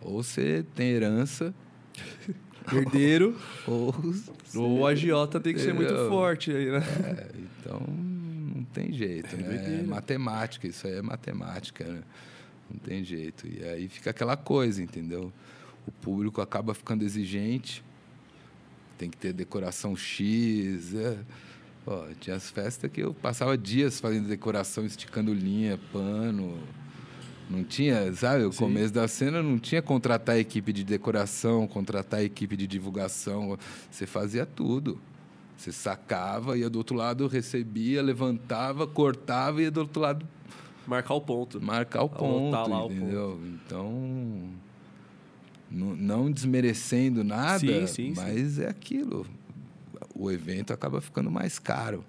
Ou 0.00 0.22
você 0.22 0.64
tem 0.74 0.90
herança, 0.90 1.54
Herdeiro. 2.72 3.36
ou. 3.66 3.94
Ou 4.54 4.78
o 4.80 4.86
agiota 4.86 5.38
tem 5.40 5.54
que 5.54 5.60
ser 5.60 5.74
muito 5.74 5.94
forte 6.08 6.50
aí, 6.50 6.70
né? 6.70 6.82
É, 7.04 7.26
então 7.60 7.80
não 7.80 8.64
tem 8.64 8.92
jeito, 8.92 9.36
né? 9.36 9.80
É 9.80 9.82
matemática, 9.82 10.66
isso 10.66 10.86
aí 10.86 10.94
é 10.94 11.02
matemática, 11.02 11.84
né? 11.84 12.02
Não 12.70 12.78
tem 12.78 13.04
jeito. 13.04 13.46
E 13.46 13.62
aí 13.64 13.88
fica 13.88 14.10
aquela 14.10 14.36
coisa, 14.36 14.82
entendeu? 14.82 15.32
O 15.86 15.92
público 15.92 16.40
acaba 16.40 16.74
ficando 16.74 17.04
exigente, 17.04 17.84
tem 18.98 19.08
que 19.08 19.16
ter 19.16 19.32
decoração 19.32 19.96
X. 19.96 20.94
É. 20.94 21.18
Ó, 21.86 22.06
tinha 22.20 22.34
as 22.34 22.50
festas 22.50 22.90
que 22.90 23.00
eu 23.00 23.14
passava 23.14 23.56
dias 23.56 24.00
fazendo 24.00 24.26
decoração, 24.26 24.84
esticando 24.84 25.32
linha, 25.32 25.78
pano. 25.92 26.58
Não 27.48 27.62
tinha, 27.62 28.12
sabe? 28.12 28.44
O 28.44 28.52
Sim. 28.52 28.58
começo 28.58 28.92
da 28.92 29.06
cena 29.06 29.40
não 29.40 29.56
tinha 29.56 29.80
contratar 29.80 30.34
a 30.34 30.38
equipe 30.38 30.72
de 30.72 30.82
decoração, 30.82 31.68
contratar 31.68 32.20
a 32.20 32.24
equipe 32.24 32.56
de 32.56 32.66
divulgação. 32.66 33.56
Você 33.88 34.04
fazia 34.04 34.44
tudo. 34.44 35.00
Você 35.56 35.70
sacava, 35.70 36.58
ia 36.58 36.68
do 36.68 36.76
outro 36.76 36.96
lado, 36.96 37.28
recebia, 37.28 38.02
levantava, 38.02 38.86
cortava 38.86 39.60
e 39.60 39.64
ia 39.64 39.70
do 39.70 39.80
outro 39.80 40.00
lado 40.00 40.26
Marcar 40.86 41.14
o 41.14 41.20
ponto. 41.20 41.60
marcar 41.60 42.02
o 42.02 42.08
ponto, 42.08 42.52
lá 42.52 42.86
o 42.86 42.92
entendeu? 42.92 43.40
Então, 43.44 44.50
não, 45.70 45.94
não 45.96 46.30
desmerecendo 46.30 47.22
nada, 47.24 47.58
Sim, 47.58 47.86
sim, 47.86 48.14
sim. 48.14 48.20
mas 48.20 48.58
é 48.58 48.68
aquilo. 48.68 49.26
O 50.14 50.30
evento 50.30 50.72
acaba 50.72 51.00
ficando 51.00 51.30
mais 51.30 51.58
caro. 51.58 52.04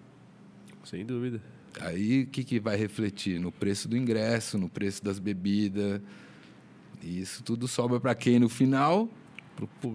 Sem 0.83 1.05
dúvida. 1.05 1.41
Aí 1.81 2.23
o 2.23 2.27
que, 2.27 2.43
que 2.43 2.59
vai 2.59 2.75
refletir? 2.77 3.39
No 3.39 3.51
preço 3.51 3.87
do 3.87 3.95
ingresso, 3.97 4.57
no 4.57 4.69
preço 4.69 5.03
das 5.03 5.19
bebidas. 5.19 6.01
E 7.03 7.19
isso 7.19 7.43
tudo 7.43 7.67
sobra 7.67 7.99
para 7.99 8.15
quem 8.15 8.39
no 8.39 8.49
final? 8.49 9.09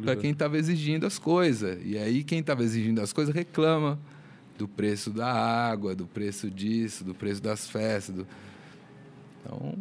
Para 0.05 0.17
quem 0.17 0.31
estava 0.33 0.59
exigindo 0.59 1.07
as 1.07 1.19
coisas. 1.19 1.79
E 1.85 1.97
aí 1.97 2.23
quem 2.23 2.41
estava 2.41 2.63
exigindo 2.63 3.01
as 3.01 3.13
coisas 3.13 3.35
reclama 3.35 3.99
do 4.59 4.69
preço 4.69 5.11
da 5.11 5.33
água, 5.33 5.95
do 5.95 6.07
preço 6.07 6.51
disso, 6.51 7.03
do 7.05 7.15
preço 7.15 7.43
das 7.43 7.69
festas. 7.69 8.15
do- 8.15 8.27
Então, 9.41 9.75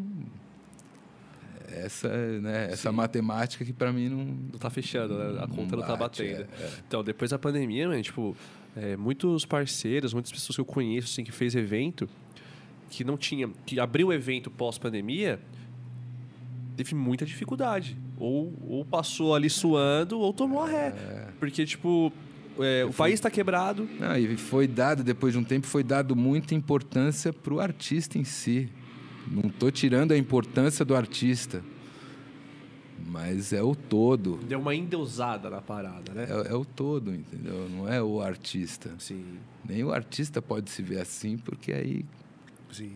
essa, 1.74 2.08
né, 2.40 2.70
essa 2.72 2.90
Sim. 2.90 2.96
matemática 2.96 3.64
que 3.66 3.74
para 3.74 3.92
mim 3.92 4.10
não, 4.10 4.26
Não 4.26 4.60
tá 4.60 4.70
fechando, 4.70 5.18
né? 5.18 5.42
A 5.44 5.48
conta 5.48 5.76
não, 5.76 5.84
tá 5.84 5.96
bate, 5.96 6.24
batendo. 6.24 6.48
é, 6.60 6.64
é. 6.64 6.70
Então, 6.88 7.04
depois 7.04 7.32
da 7.32 7.40
pandemia, 7.40 7.88
mano, 7.88 8.02
tipo, 8.02 8.36
é, 8.76 8.96
muitos 8.96 9.46
parceiros, 9.46 10.14
muitas 10.14 10.32
pessoas 10.32 10.56
que 10.56 10.62
eu 10.62 10.66
conheço, 10.66 11.08
assim, 11.12 11.24
que 11.24 11.32
fez 11.32 11.56
evento, 11.56 12.08
que 12.90 13.04
não 13.04 13.18
tinha, 13.18 13.50
que 13.66 13.80
abriu 13.80 14.08
o 14.08 14.14
evento 14.14 14.50
pós-pandemia, 14.50 15.40
teve 16.76 16.96
muita 16.96 17.26
dificuldade. 17.26 17.98
Ou, 18.18 18.54
ou 18.68 18.86
passou 18.86 19.34
ali 19.34 19.50
suando, 19.50 20.20
ou 20.20 20.32
tomou 20.32 20.64
a 20.64 20.68
ré. 20.68 20.94
Porque, 21.40 21.66
tipo, 21.66 22.14
é, 22.60 22.86
o 22.86 22.94
país 22.94 23.20
tá 23.20 23.32
quebrado. 23.32 23.90
Não, 24.00 24.16
e 24.16 24.38
foi 24.38 24.68
dado, 24.68 25.04
depois 25.04 25.34
de 25.34 25.40
um 25.40 25.44
tempo, 25.44 25.66
foi 25.68 25.84
dado 25.84 26.16
muita 26.16 26.54
importância 26.54 27.34
para 27.34 27.54
o 27.54 27.60
artista 27.60 28.18
em 28.18 28.24
si. 28.24 28.70
Não 29.32 29.50
estou 29.50 29.72
tirando 29.72 30.12
a 30.12 30.18
importância 30.18 30.84
do 30.84 30.94
artista, 30.96 31.64
mas 33.08 33.54
é 33.54 33.62
o 33.64 33.74
todo. 33.76 34.38
Deu 34.48 34.60
uma 34.60 34.76
endeusada 34.76 35.50
na 35.50 35.62
parada, 35.62 36.14
né? 36.14 36.28
É, 36.30 36.52
é 36.52 36.56
o 36.56 36.66
todo, 36.66 37.14
entendeu? 37.14 37.68
Não 37.70 37.88
é 37.88 38.02
o 38.02 38.22
artista. 38.22 38.94
Sim, 39.00 39.24
Nem 39.68 39.84
o 39.84 39.92
artista 39.92 40.42
pode 40.42 40.70
se 40.70 40.82
ver 40.82 41.00
assim, 41.00 41.38
porque 41.38 41.72
aí 41.72 42.06
sim. 42.72 42.92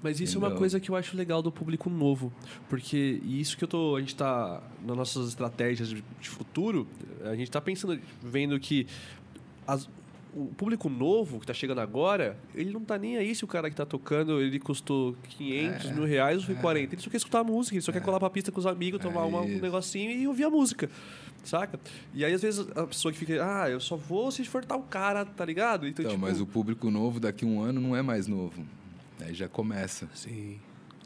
Mas 0.00 0.20
isso 0.20 0.36
é 0.36 0.38
uma 0.38 0.46
Entendeu? 0.46 0.58
coisa 0.60 0.78
que 0.78 0.88
eu 0.92 0.94
acho 0.94 1.16
legal 1.16 1.42
do 1.42 1.50
público 1.50 1.90
novo. 1.90 2.32
Porque 2.68 3.20
isso 3.24 3.56
que 3.58 3.64
eu 3.64 3.68
tô. 3.68 3.96
A 3.96 4.00
gente 4.00 4.14
tá. 4.14 4.62
Nas 4.86 4.96
nossas 4.96 5.28
estratégias 5.28 5.88
de, 5.88 6.04
futuro, 6.22 6.86
a 7.24 7.34
gente 7.34 7.50
tá 7.50 7.60
pensando, 7.60 7.98
vendo 8.22 8.60
que 8.60 8.86
as- 9.66 9.88
o 10.34 10.46
público 10.56 10.88
novo 10.88 11.40
que 11.40 11.46
tá 11.46 11.54
chegando 11.54 11.80
agora, 11.80 12.36
ele 12.54 12.70
não 12.72 12.80
tá 12.82 12.98
nem 12.98 13.16
aí 13.16 13.34
se 13.34 13.44
o 13.44 13.46
cara 13.48 13.68
que 13.70 13.76
tá 13.76 13.86
tocando, 13.86 14.40
ele 14.40 14.58
custou 14.58 15.16
500 15.30 15.90
mil 15.92 16.04
reais 16.04 16.38
ou 16.38 16.44
foi 16.44 16.54
40. 16.56 16.94
Ele 16.94 17.02
só 17.02 17.10
quer 17.10 17.16
escutar 17.16 17.40
a 17.40 17.44
música, 17.44 17.74
ele 17.76 17.82
só 17.82 17.92
quer 17.92 18.02
colar 18.02 18.18
pra 18.20 18.30
pista 18.30 18.52
com 18.52 18.58
os 18.60 18.66
amigos, 18.66 19.00
tomar 19.00 19.24
uma- 19.24 19.40
um 19.40 19.58
negocinho 19.60 20.10
e 20.10 20.26
ouvir 20.28 20.44
a 20.44 20.50
música. 20.50 20.88
Saca? 21.44 21.78
E 22.12 22.24
aí, 22.24 22.32
às 22.34 22.42
vezes, 22.42 22.66
a 22.76 22.86
pessoa 22.86 23.10
que 23.12 23.18
fica, 23.18 23.34
ah, 23.44 23.70
eu 23.70 23.80
só 23.80 23.96
vou 23.96 24.30
se 24.30 24.44
for 24.44 24.64
tal 24.64 24.82
cara, 24.82 25.24
tá 25.24 25.44
ligado? 25.44 25.86
Então, 25.86 26.02
Então, 26.04 26.12
tipo, 26.16 26.26
mas 26.26 26.40
o 26.40 26.46
público 26.46 26.90
novo 26.90 27.18
daqui 27.20 27.44
a 27.44 27.48
um 27.48 27.60
ano 27.62 27.80
não 27.80 27.96
é 27.96 28.02
mais 28.02 28.26
novo. 28.26 28.64
Aí 29.20 29.32
já 29.34 29.48
começa. 29.48 30.08
Sim, 30.14 30.58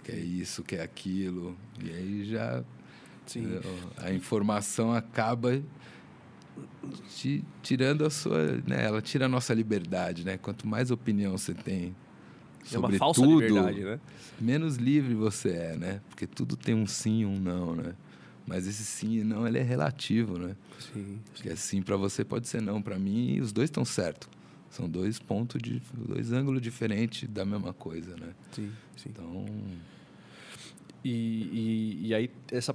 Quer 0.03 0.19
isso, 0.19 0.65
quer 0.65 0.81
aquilo. 0.81 1.57
E 1.81 1.89
aí 1.91 2.25
já 2.25 2.65
sim. 3.25 3.41
entendeu? 3.45 3.63
a 3.99 4.13
informação 4.13 4.93
acaba 4.93 5.63
te 7.17 7.45
tirando 7.63 8.05
a 8.05 8.11
sua. 8.11 8.57
Né? 8.67 8.85
Ela 8.85 9.01
tira 9.01 9.27
a 9.27 9.29
nossa 9.29 9.55
liberdade, 9.55 10.25
né? 10.25 10.37
Quanto 10.39 10.67
mais 10.67 10.91
opinião 10.91 11.37
você 11.37 11.55
tem 11.55 11.95
É 12.73 12.79
uma 12.79 12.83
sobre 12.89 12.99
falsa 12.99 13.21
tudo, 13.23 13.41
liberdade, 13.41 13.81
né? 13.85 14.01
menos 14.41 14.77
livre 14.77 15.15
você 15.15 15.51
é, 15.51 15.77
né? 15.77 16.01
Porque 16.09 16.27
tudo 16.27 16.57
tem 16.57 16.75
um 16.75 16.87
sim 16.87 17.21
e 17.21 17.27
um 17.27 17.39
não, 17.39 17.75
né? 17.75 17.95
Mas 18.47 18.67
esse 18.67 18.85
sim 18.85 19.19
e 19.19 19.25
não 19.25 19.47
ele 19.47 19.59
é 19.59 19.63
relativo, 19.63 20.37
né? 20.39 20.57
Sim. 20.93 21.21
Porque 21.33 21.49
é 21.49 21.57
sim 21.57 21.81
para 21.81 21.97
você 21.97 22.25
pode 22.25 22.49
ser 22.49 22.61
não 22.61 22.83
para 22.83 22.99
mim 22.99 23.35
e 23.35 23.41
os 23.41 23.53
dois 23.53 23.69
estão 23.69 23.85
certos. 23.85 24.29
São 24.69 24.89
dois 24.89 25.19
pontos 25.19 25.61
de 25.63 25.83
dois 25.95 26.33
ângulos 26.33 26.61
diferentes 26.63 27.29
da 27.29 27.45
mesma 27.45 27.73
coisa, 27.75 28.17
né? 28.17 28.31
Sim, 28.53 28.73
sim. 28.97 29.11
Então, 29.11 29.45
E, 31.05 31.11
e, 31.11 32.07
e 32.09 32.15
aí, 32.15 32.31
essa. 32.51 32.75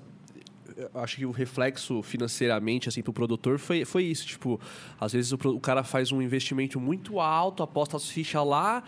Acho 0.93 1.17
que 1.17 1.25
o 1.25 1.31
reflexo 1.31 2.01
financeiramente, 2.03 2.87
assim, 2.89 3.01
pro 3.01 3.13
produtor 3.13 3.57
foi, 3.59 3.83
foi 3.85 4.03
isso. 4.03 4.25
Tipo, 4.25 4.59
às 4.99 5.13
vezes 5.13 5.31
o, 5.31 5.35
o 5.35 5.59
cara 5.59 5.83
faz 5.83 6.11
um 6.11 6.21
investimento 6.21 6.79
muito 6.79 7.19
alto, 7.19 7.63
aposta 7.63 7.97
as 7.97 8.09
fichas 8.09 8.45
lá. 8.45 8.83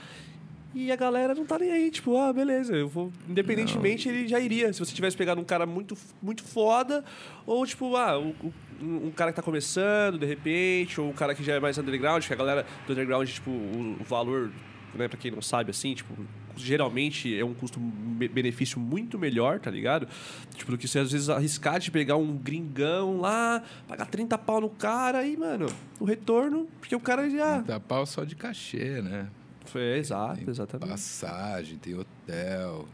E 0.75 0.91
a 0.91 0.95
galera 0.95 1.33
não 1.33 1.45
tá 1.47 1.57
nem 1.57 1.71
aí, 1.71 1.89
tipo, 1.89 2.15
ah, 2.15 2.31
beleza, 2.31 2.75
eu 2.75 2.87
vou. 2.87 3.11
Independentemente, 3.27 4.07
ele 4.07 4.27
já 4.27 4.39
iria. 4.39 4.71
Se 4.71 4.79
você 4.79 4.93
tivesse 4.93 5.17
pegado 5.17 5.41
um 5.41 5.43
cara 5.43 5.65
muito, 5.65 5.97
muito 6.21 6.43
foda, 6.43 7.03
ou 7.45 7.65
tipo, 7.65 7.95
ah, 7.95 8.19
o- 8.19 8.35
o- 8.43 8.53
um, 8.79 9.07
um 9.07 9.11
cara 9.11 9.31
que 9.31 9.35
tá 9.35 9.41
começando, 9.41 10.19
de 10.19 10.27
repente, 10.27 11.01
ou 11.01 11.09
um 11.09 11.13
cara 11.13 11.33
que 11.33 11.43
já 11.43 11.55
é 11.55 11.59
mais 11.59 11.75
underground, 11.79 12.23
que 12.25 12.31
a 12.31 12.35
galera 12.35 12.65
do 12.85 12.93
underground, 12.93 13.27
tipo, 13.27 13.49
o, 13.49 13.97
o 13.99 14.03
valor, 14.03 14.51
né, 14.97 15.07
pra 15.07 15.17
quem 15.17 15.31
não 15.31 15.41
sabe, 15.41 15.71
assim, 15.71 15.93
tipo, 15.93 16.13
geralmente 16.55 17.37
é 17.37 17.43
um 17.43 17.53
custo-benefício 17.53 18.79
muito 18.79 19.17
melhor, 19.17 19.59
tá 19.59 19.71
ligado? 19.71 20.07
Tipo, 20.55 20.71
do 20.71 20.77
que 20.77 20.87
você 20.87 20.99
às 20.99 21.11
vezes 21.11 21.29
arriscar 21.29 21.79
de 21.79 21.89
pegar 21.91 22.17
um 22.17 22.35
gringão 22.37 23.19
lá, 23.19 23.63
pagar 23.87 24.05
30 24.05 24.37
pau 24.37 24.61
no 24.61 24.69
cara 24.69 25.25
e, 25.25 25.37
mano, 25.37 25.67
o 25.99 26.05
retorno, 26.05 26.67
porque 26.79 26.95
o 26.95 26.99
cara 26.99 27.29
já. 27.29 27.59
dá 27.59 27.79
pau 27.79 28.05
só 28.05 28.23
de 28.23 28.35
cachê, 28.35 29.01
né? 29.01 29.27
Foi, 29.65 29.97
exato, 29.97 30.37
Tem 30.37 30.49
exatamente. 30.49 30.89
Passagem, 30.89 31.77
tem 31.77 31.93
hotel. 31.93 32.87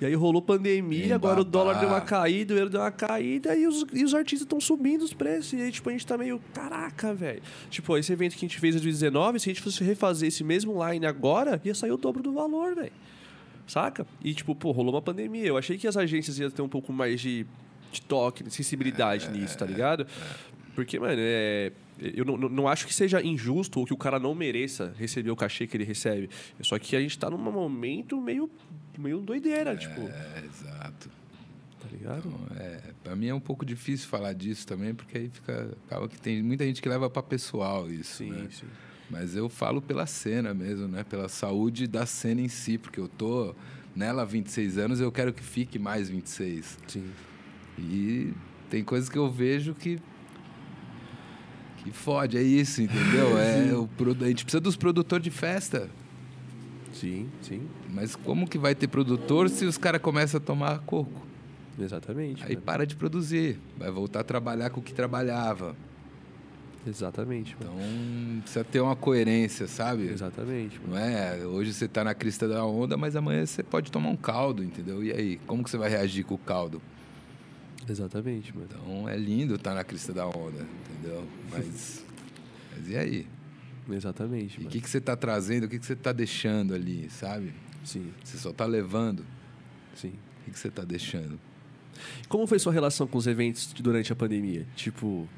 E 0.00 0.06
aí 0.06 0.14
rolou 0.14 0.42
pandemia, 0.42 1.14
agora 1.14 1.40
o 1.40 1.44
dólar 1.44 1.78
deu 1.80 1.88
uma 1.88 2.00
caída, 2.00 2.54
o 2.54 2.56
euro 2.58 2.70
deu 2.70 2.80
uma 2.80 2.90
caída 2.90 3.54
e 3.54 3.66
os, 3.66 3.84
e 3.92 4.04
os 4.04 4.14
artistas 4.14 4.42
estão 4.42 4.60
subindo 4.60 5.02
os 5.02 5.12
preços. 5.12 5.52
E 5.52 5.62
aí, 5.62 5.72
tipo, 5.72 5.88
a 5.88 5.92
gente 5.92 6.06
tá 6.06 6.18
meio, 6.18 6.40
caraca, 6.52 7.14
velho. 7.14 7.42
Tipo, 7.70 7.96
esse 7.96 8.12
evento 8.12 8.32
que 8.32 8.44
a 8.44 8.48
gente 8.48 8.58
fez 8.58 8.74
em 8.74 8.78
2019, 8.78 9.40
se 9.40 9.50
a 9.50 9.52
gente 9.52 9.62
fosse 9.62 9.82
refazer 9.82 10.28
esse 10.28 10.44
mesmo 10.44 10.84
line 10.86 11.06
agora, 11.06 11.60
ia 11.64 11.74
sair 11.74 11.92
o 11.92 11.96
dobro 11.96 12.22
do 12.22 12.32
valor, 12.32 12.74
velho. 12.74 12.92
Saca? 13.66 14.06
E, 14.22 14.34
tipo, 14.34 14.54
pô, 14.54 14.72
rolou 14.72 14.94
uma 14.94 15.02
pandemia. 15.02 15.46
Eu 15.46 15.56
achei 15.56 15.78
que 15.78 15.86
as 15.86 15.96
agências 15.96 16.38
iam 16.38 16.50
ter 16.50 16.62
um 16.62 16.68
pouco 16.68 16.92
mais 16.92 17.20
de, 17.20 17.46
de 17.90 18.02
toque, 18.02 18.44
de 18.44 18.52
sensibilidade 18.52 19.30
nisso, 19.30 19.56
tá 19.56 19.64
ligado? 19.64 20.06
Porque, 20.74 20.98
mano, 20.98 21.16
é. 21.18 21.72
Eu 22.00 22.24
não, 22.24 22.36
não- 22.36 22.66
acho 22.68 22.86
que 22.86 22.92
seja 22.92 23.22
injusto 23.22 23.78
ou 23.78 23.86
que 23.86 23.94
o 23.94 23.96
cara 23.96 24.18
não 24.18 24.34
mereça 24.34 24.92
receber 24.98 25.30
o 25.30 25.36
cachê 25.36 25.64
que 25.66 25.76
ele 25.76 25.84
recebe. 25.84 26.28
Só 26.60 26.76
que 26.78 26.96
a 26.96 27.00
gente 27.00 27.16
tá 27.16 27.30
num 27.30 27.38
momento 27.38 28.20
meio, 28.20 28.50
meio 28.98 29.20
doideira, 29.20 29.76
tipo. 29.76 30.00
É, 30.00 30.42
exato. 30.44 31.08
Tá 31.80 31.88
ligado? 31.92 32.26
Então, 32.28 32.56
é, 32.56 32.80
para 33.04 33.14
mim 33.14 33.28
é 33.28 33.34
um 33.34 33.38
pouco 33.40 33.64
difícil 33.64 34.08
falar 34.08 34.32
disso 34.32 34.66
também, 34.66 34.92
porque 34.92 35.16
aí 35.18 35.28
fica 35.28 35.70
acaba 35.86 36.08
que 36.08 36.20
tem 36.20 36.42
muita 36.42 36.64
gente 36.64 36.82
que 36.82 36.88
leva 36.88 37.08
para 37.08 37.22
pessoal 37.22 37.88
isso, 37.88 38.16
Sim, 38.16 38.30
né? 38.32 38.48
sim. 38.50 38.66
Mas 39.08 39.36
eu 39.36 39.48
falo 39.48 39.80
pela 39.80 40.04
cena 40.06 40.52
mesmo, 40.52 40.88
né? 40.88 41.04
Pela 41.04 41.28
saúde 41.28 41.86
da 41.86 42.04
cena 42.06 42.40
em 42.40 42.48
si, 42.48 42.76
porque 42.76 42.98
eu 42.98 43.06
tô 43.06 43.54
nela 43.94 44.22
há 44.22 44.24
26 44.24 44.78
anos, 44.78 44.98
eu 44.98 45.12
quero 45.12 45.32
que 45.32 45.42
fique 45.44 45.78
mais 45.78 46.08
26. 46.08 46.76
Sim. 46.88 47.04
E 47.78 48.32
tem 48.70 48.82
coisas 48.82 49.08
que 49.08 49.16
eu 49.18 49.30
vejo 49.30 49.74
que 49.74 50.00
que 51.84 51.92
fode, 51.92 52.38
é 52.38 52.42
isso, 52.42 52.80
entendeu? 52.80 53.38
É 53.38 53.74
o 53.74 53.88
a 54.24 54.28
gente 54.28 54.44
precisa 54.44 54.60
dos 54.60 54.74
produtores 54.74 55.22
de 55.22 55.30
festa. 55.30 55.90
Sim, 56.94 57.28
sim. 57.42 57.68
Mas 57.90 58.16
como 58.16 58.48
que 58.48 58.56
vai 58.56 58.74
ter 58.74 58.88
produtor 58.88 59.50
se 59.50 59.66
os 59.66 59.76
caras 59.76 60.00
começam 60.00 60.38
a 60.38 60.40
tomar 60.40 60.78
coco? 60.80 61.26
Exatamente. 61.78 62.42
Aí 62.42 62.54
mano. 62.54 62.62
para 62.62 62.86
de 62.86 62.96
produzir, 62.96 63.58
vai 63.76 63.90
voltar 63.90 64.20
a 64.20 64.24
trabalhar 64.24 64.70
com 64.70 64.80
o 64.80 64.82
que 64.82 64.94
trabalhava. 64.94 65.76
Exatamente, 66.86 67.56
mano. 67.60 67.72
Então 67.76 68.40
precisa 68.40 68.64
ter 68.64 68.80
uma 68.80 68.96
coerência, 68.96 69.66
sabe? 69.66 70.08
Exatamente, 70.08 70.80
mano. 70.80 70.94
Não 70.94 70.98
é? 70.98 71.44
Hoje 71.44 71.74
você 71.74 71.86
tá 71.86 72.02
na 72.02 72.14
crista 72.14 72.48
da 72.48 72.64
onda, 72.64 72.96
mas 72.96 73.16
amanhã 73.16 73.44
você 73.44 73.62
pode 73.62 73.90
tomar 73.90 74.08
um 74.08 74.16
caldo, 74.16 74.62
entendeu? 74.62 75.02
E 75.02 75.12
aí, 75.12 75.40
como 75.46 75.62
que 75.62 75.70
você 75.70 75.76
vai 75.76 75.90
reagir 75.90 76.24
com 76.24 76.34
o 76.34 76.38
caldo? 76.38 76.80
Exatamente, 77.88 78.54
mano. 78.54 78.68
Então 78.70 79.08
é 79.08 79.16
lindo 79.16 79.54
estar 79.56 79.74
na 79.74 79.84
crista 79.84 80.12
da 80.12 80.26
onda, 80.26 80.66
entendeu? 80.92 81.26
Mas, 81.50 82.04
mas 82.76 82.88
e 82.88 82.96
aí? 82.96 83.26
Exatamente, 83.90 84.62
E 84.62 84.64
o 84.64 84.68
que, 84.68 84.80
que 84.80 84.88
você 84.88 84.98
tá 85.00 85.14
trazendo? 85.14 85.64
O 85.64 85.68
que, 85.68 85.78
que 85.78 85.84
você 85.84 85.94
tá 85.94 86.10
deixando 86.12 86.74
ali, 86.74 87.08
sabe? 87.10 87.52
Sim, 87.84 88.10
Você 88.24 88.38
só 88.38 88.50
tá 88.52 88.64
levando. 88.64 89.24
sim. 89.94 90.08
O 90.40 90.44
que, 90.46 90.50
que 90.52 90.58
você 90.58 90.70
tá 90.70 90.82
deixando? 90.84 91.38
Como 92.28 92.46
foi 92.46 92.58
sua 92.58 92.72
relação 92.72 93.06
com 93.06 93.16
os 93.18 93.26
eventos 93.26 93.72
durante 93.74 94.10
a 94.12 94.16
pandemia? 94.16 94.66
Tipo, 94.74 95.28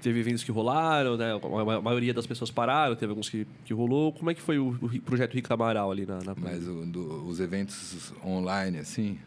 teve 0.00 0.20
eventos 0.20 0.42
que 0.44 0.50
rolaram, 0.52 1.16
né? 1.16 1.32
A 1.34 1.64
ma- 1.64 1.74
a 1.74 1.80
maioria 1.82 2.14
das 2.14 2.26
pessoas 2.26 2.50
pararam, 2.52 2.94
teve 2.96 3.10
alguns 3.10 3.28
que, 3.28 3.46
que 3.64 3.72
rolou. 3.74 4.12
Como 4.12 4.30
é 4.30 4.34
que 4.34 4.40
foi 4.40 4.58
o, 4.58 4.72
projeto 5.04 5.34
Rica 5.34 5.54
Amaral 5.54 5.90
ali 5.90 6.06
na, 6.06 6.18
na 6.22 6.34
Mas 6.36 6.66
o- 6.68 6.86
do- 6.86 7.26
os 7.26 7.38
eventos 7.40 8.12
online, 8.24 8.78
assim, 8.78 9.18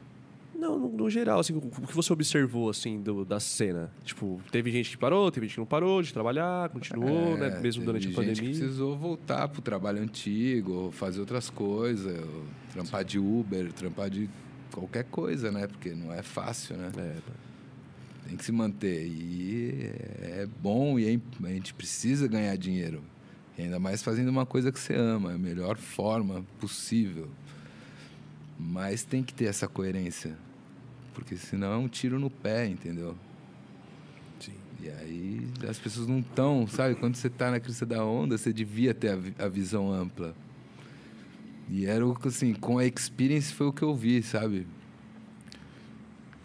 Não, 0.59 0.77
no, 0.77 0.89
no 0.89 1.09
geral, 1.09 1.39
assim, 1.39 1.53
o, 1.53 1.57
o 1.59 1.87
que 1.87 1.95
você 1.95 2.11
observou, 2.11 2.69
assim, 2.69 3.01
do- 3.01 3.23
da 3.23 3.39
cena? 3.39 3.89
Tipo, 4.03 4.41
teve 4.51 4.69
gente 4.71 4.89
que 4.91 4.97
parou, 4.97 5.31
teve 5.31 5.45
gente 5.47 5.53
que 5.55 5.59
não 5.61 5.65
parou 5.65 6.01
de 6.01 6.11
trabalhar, 6.13 6.69
continuou, 6.69 7.37
É, 7.37 7.49
né? 7.51 7.59
Mesmo 7.61 7.85
durante 7.85 8.07
a 8.07 8.09
gente 8.09 8.15
pandemia. 8.15 8.35
que 8.51 8.59
precisou 8.59 8.97
voltar 8.97 9.47
pro 9.47 9.61
trabalho 9.61 10.01
antigo, 10.01 10.91
fazer 10.91 11.21
outras 11.21 11.49
coisas, 11.49 12.19
trampar 12.73 13.05
de 13.05 13.17
Uber, 13.17 13.71
trampar 13.71 14.09
de 14.09 14.29
qualquer 14.71 15.05
coisa, 15.05 15.49
né? 15.51 15.65
Porque 15.65 15.91
não 15.95 16.11
é 16.13 16.21
fácil, 16.21 16.75
né? 16.75 16.91
É, 16.97 17.15
Tem 18.27 18.35
que 18.37 18.43
se 18.43 18.51
manter. 18.51 19.07
E 19.07 19.89
é 20.21 20.47
bom 20.61 20.99
e 20.99 21.05
é 21.07 21.19
a 21.47 21.53
gente 21.53 21.73
precisa 21.73 22.27
ganhar 22.27 22.55
dinheiro. 22.57 23.01
E 23.57 23.61
ainda 23.63 23.79
mais 23.79 24.03
fazendo 24.03 24.27
uma 24.29 24.45
coisa 24.45 24.71
que 24.71 24.79
você 24.79 24.93
ama, 24.93 25.31
a 25.33 25.37
melhor 25.37 25.77
forma 25.77 26.45
possível. 26.59 27.27
Mas 28.59 29.03
tem 29.03 29.23
que 29.23 29.33
ter 29.33 29.45
essa 29.45 29.67
coerência. 29.67 30.37
Porque 31.13 31.35
senão 31.35 31.73
é 31.73 31.77
um 31.77 31.87
tiro 31.87 32.19
no 32.19 32.29
pé, 32.29 32.67
entendeu? 32.67 33.15
sim. 34.39 34.53
E 34.81 34.89
aí 34.89 35.47
as 35.67 35.77
pessoas 35.77 36.07
não 36.07 36.19
estão, 36.19 36.67
sabe? 36.67 36.95
Quando 36.95 37.15
você 37.15 37.27
está 37.27 37.51
na 37.51 37.59
crista 37.59 37.85
da 37.85 38.03
onda, 38.03 38.37
você 38.37 38.53
devia 38.53 38.93
ter 38.93 39.09
a, 39.09 39.45
a 39.45 39.47
visão 39.47 39.91
ampla. 39.91 40.35
E 41.69 41.85
era 41.85 42.05
o 42.05 42.15
que, 42.15 42.27
assim, 42.27 42.53
com 42.53 42.79
a 42.79 42.85
experience 42.85 43.53
foi 43.53 43.67
o 43.67 43.73
que 43.73 43.83
eu 43.83 43.95
vi, 43.95 44.23
sabe? 44.23 44.65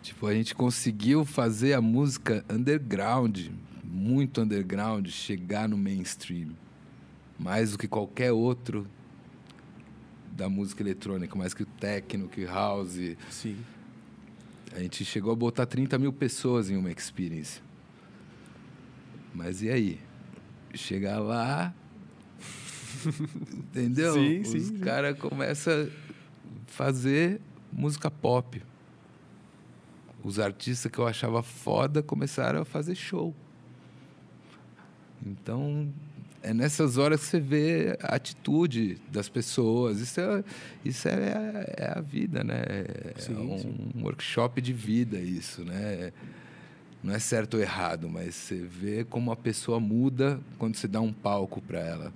Tipo, 0.02 0.26
a 0.26 0.34
gente 0.34 0.54
conseguiu 0.54 1.24
fazer 1.24 1.72
a 1.72 1.80
música 1.80 2.44
underground, 2.50 3.46
muito 3.82 4.42
underground, 4.42 5.08
chegar 5.08 5.66
no 5.66 5.78
mainstream. 5.78 6.50
Mais 7.38 7.72
do 7.72 7.78
que 7.78 7.88
qualquer 7.88 8.32
outro 8.32 8.86
da 10.30 10.48
música 10.48 10.82
eletrônica, 10.82 11.34
mais 11.36 11.54
que 11.54 11.62
o 11.62 11.66
techno, 11.66 12.28
que 12.28 12.44
house. 12.44 13.16
Sim. 13.30 13.56
A 14.74 14.80
gente 14.80 15.04
chegou 15.04 15.32
a 15.32 15.36
botar 15.36 15.66
30 15.66 15.96
mil 15.98 16.12
pessoas 16.12 16.68
em 16.68 16.76
uma 16.76 16.90
experience. 16.90 17.62
Mas 19.32 19.62
e 19.62 19.70
aí? 19.70 20.00
Chegar 20.74 21.20
lá. 21.20 21.72
entendeu? 23.54 24.14
Sim, 24.14 24.40
Os 24.40 24.48
sim, 24.48 24.60
sim. 24.60 24.78
caras 24.78 25.16
começam 25.16 25.72
a 25.84 25.86
fazer 26.66 27.40
música 27.72 28.10
pop. 28.10 28.60
Os 30.24 30.40
artistas 30.40 30.90
que 30.90 30.98
eu 30.98 31.06
achava 31.06 31.40
foda 31.42 32.02
começaram 32.02 32.62
a 32.62 32.64
fazer 32.64 32.96
show. 32.96 33.32
Então, 35.24 35.92
é 36.44 36.54
nessas 36.54 36.98
horas 36.98 37.20
que 37.20 37.26
você 37.26 37.40
vê 37.40 37.98
a 38.02 38.14
atitude 38.16 38.98
das 39.10 39.28
pessoas. 39.28 40.00
Isso 40.00 40.20
é, 40.20 40.44
isso 40.84 41.08
é, 41.08 41.32
a- 41.32 41.64
é 41.86 41.98
a 41.98 42.00
vida, 42.00 42.44
né? 42.44 42.62
É 42.66 43.14
Sim, 43.20 43.34
um, 43.36 43.58
sim. 43.58 44.02
workshop 44.02 44.60
de 44.60 44.72
vida 44.72 45.18
isso, 45.18 45.64
né? 45.64 46.12
Não 47.02 47.14
é 47.14 47.18
certo 47.18 47.54
ou 47.54 47.60
errado, 47.60 48.08
mas 48.08 48.34
você 48.34 48.56
vê 48.56 49.04
como 49.04 49.30
a 49.30 49.36
pessoa 49.36 49.78
muda 49.78 50.40
quando 50.58 50.76
você 50.76 50.88
dá 50.88 51.00
um 51.00 51.12
palco 51.12 51.60
para 51.60 51.78
ela. 51.80 52.12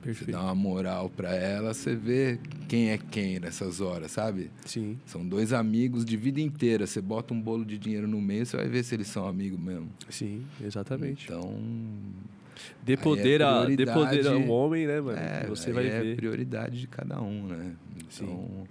Você 0.00 0.04
Perfeito. 0.04 0.30
dá 0.30 0.42
uma 0.44 0.54
moral 0.54 1.10
para 1.10 1.34
ela, 1.34 1.74
você 1.74 1.94
vê 1.96 2.38
quem 2.68 2.90
é 2.90 2.98
quem 2.98 3.40
nessas 3.40 3.80
horas, 3.80 4.12
sabe? 4.12 4.50
Sim. 4.64 4.96
São 5.04 5.26
dois 5.26 5.52
amigos 5.52 6.04
de 6.04 6.16
vida 6.16 6.40
inteira. 6.40 6.86
Você 6.86 7.00
bota 7.00 7.34
um 7.34 7.40
bolo 7.40 7.64
de 7.64 7.76
dinheiro 7.76 8.06
no 8.06 8.20
meio, 8.20 8.46
você 8.46 8.56
vai 8.56 8.68
ver 8.68 8.84
se 8.84 8.94
eles 8.94 9.08
são 9.08 9.26
amigos 9.26 9.58
mesmo. 9.58 9.88
Sim, 10.08 10.46
exatamente. 10.64 11.24
Então, 11.24 11.52
Dê 12.82 12.92
aí 12.92 12.98
é 12.98 13.02
poder, 13.02 13.42
a, 13.42 13.64
dê 13.64 13.76
prioridade- 13.76 14.16
poder 14.16 14.26
ao 14.28 14.48
homem, 14.48 14.86
né, 14.86 15.00
mano? 15.00 15.18
é, 15.18 15.46
você 15.46 15.72
vai 15.72 15.86
é 15.88 16.00
ver. 16.00 16.16
prioridade 16.16 16.80
de 16.80 16.86
cada 16.86 17.20
um, 17.20 17.46
né? 17.46 17.76
Então, 17.96 18.66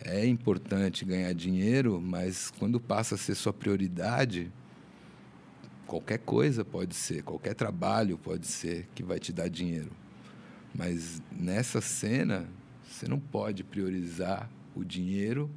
é 0.00 0.26
importante 0.26 1.04
ganhar 1.04 1.32
dinheiro, 1.32 2.00
mas 2.00 2.50
quando 2.58 2.78
passa 2.80 3.14
a 3.14 3.18
ser 3.18 3.34
sua 3.34 3.52
prioridade, 3.52 4.50
qualquer 5.86 6.18
coisa 6.18 6.64
pode 6.64 6.94
ser, 6.94 7.22
qualquer 7.22 7.54
trabalho 7.54 8.18
pode 8.18 8.46
ser 8.46 8.86
que 8.94 9.02
vai 9.02 9.18
te 9.18 9.32
dar 9.32 9.48
dinheiro. 9.48 9.90
Mas 10.74 11.22
nessa 11.32 11.80
cena, 11.80 12.48
você 12.86 13.08
não 13.08 13.18
pode 13.18 13.64
priorizar 13.64 14.50
o 14.74 14.84
dinheiro 14.84 15.50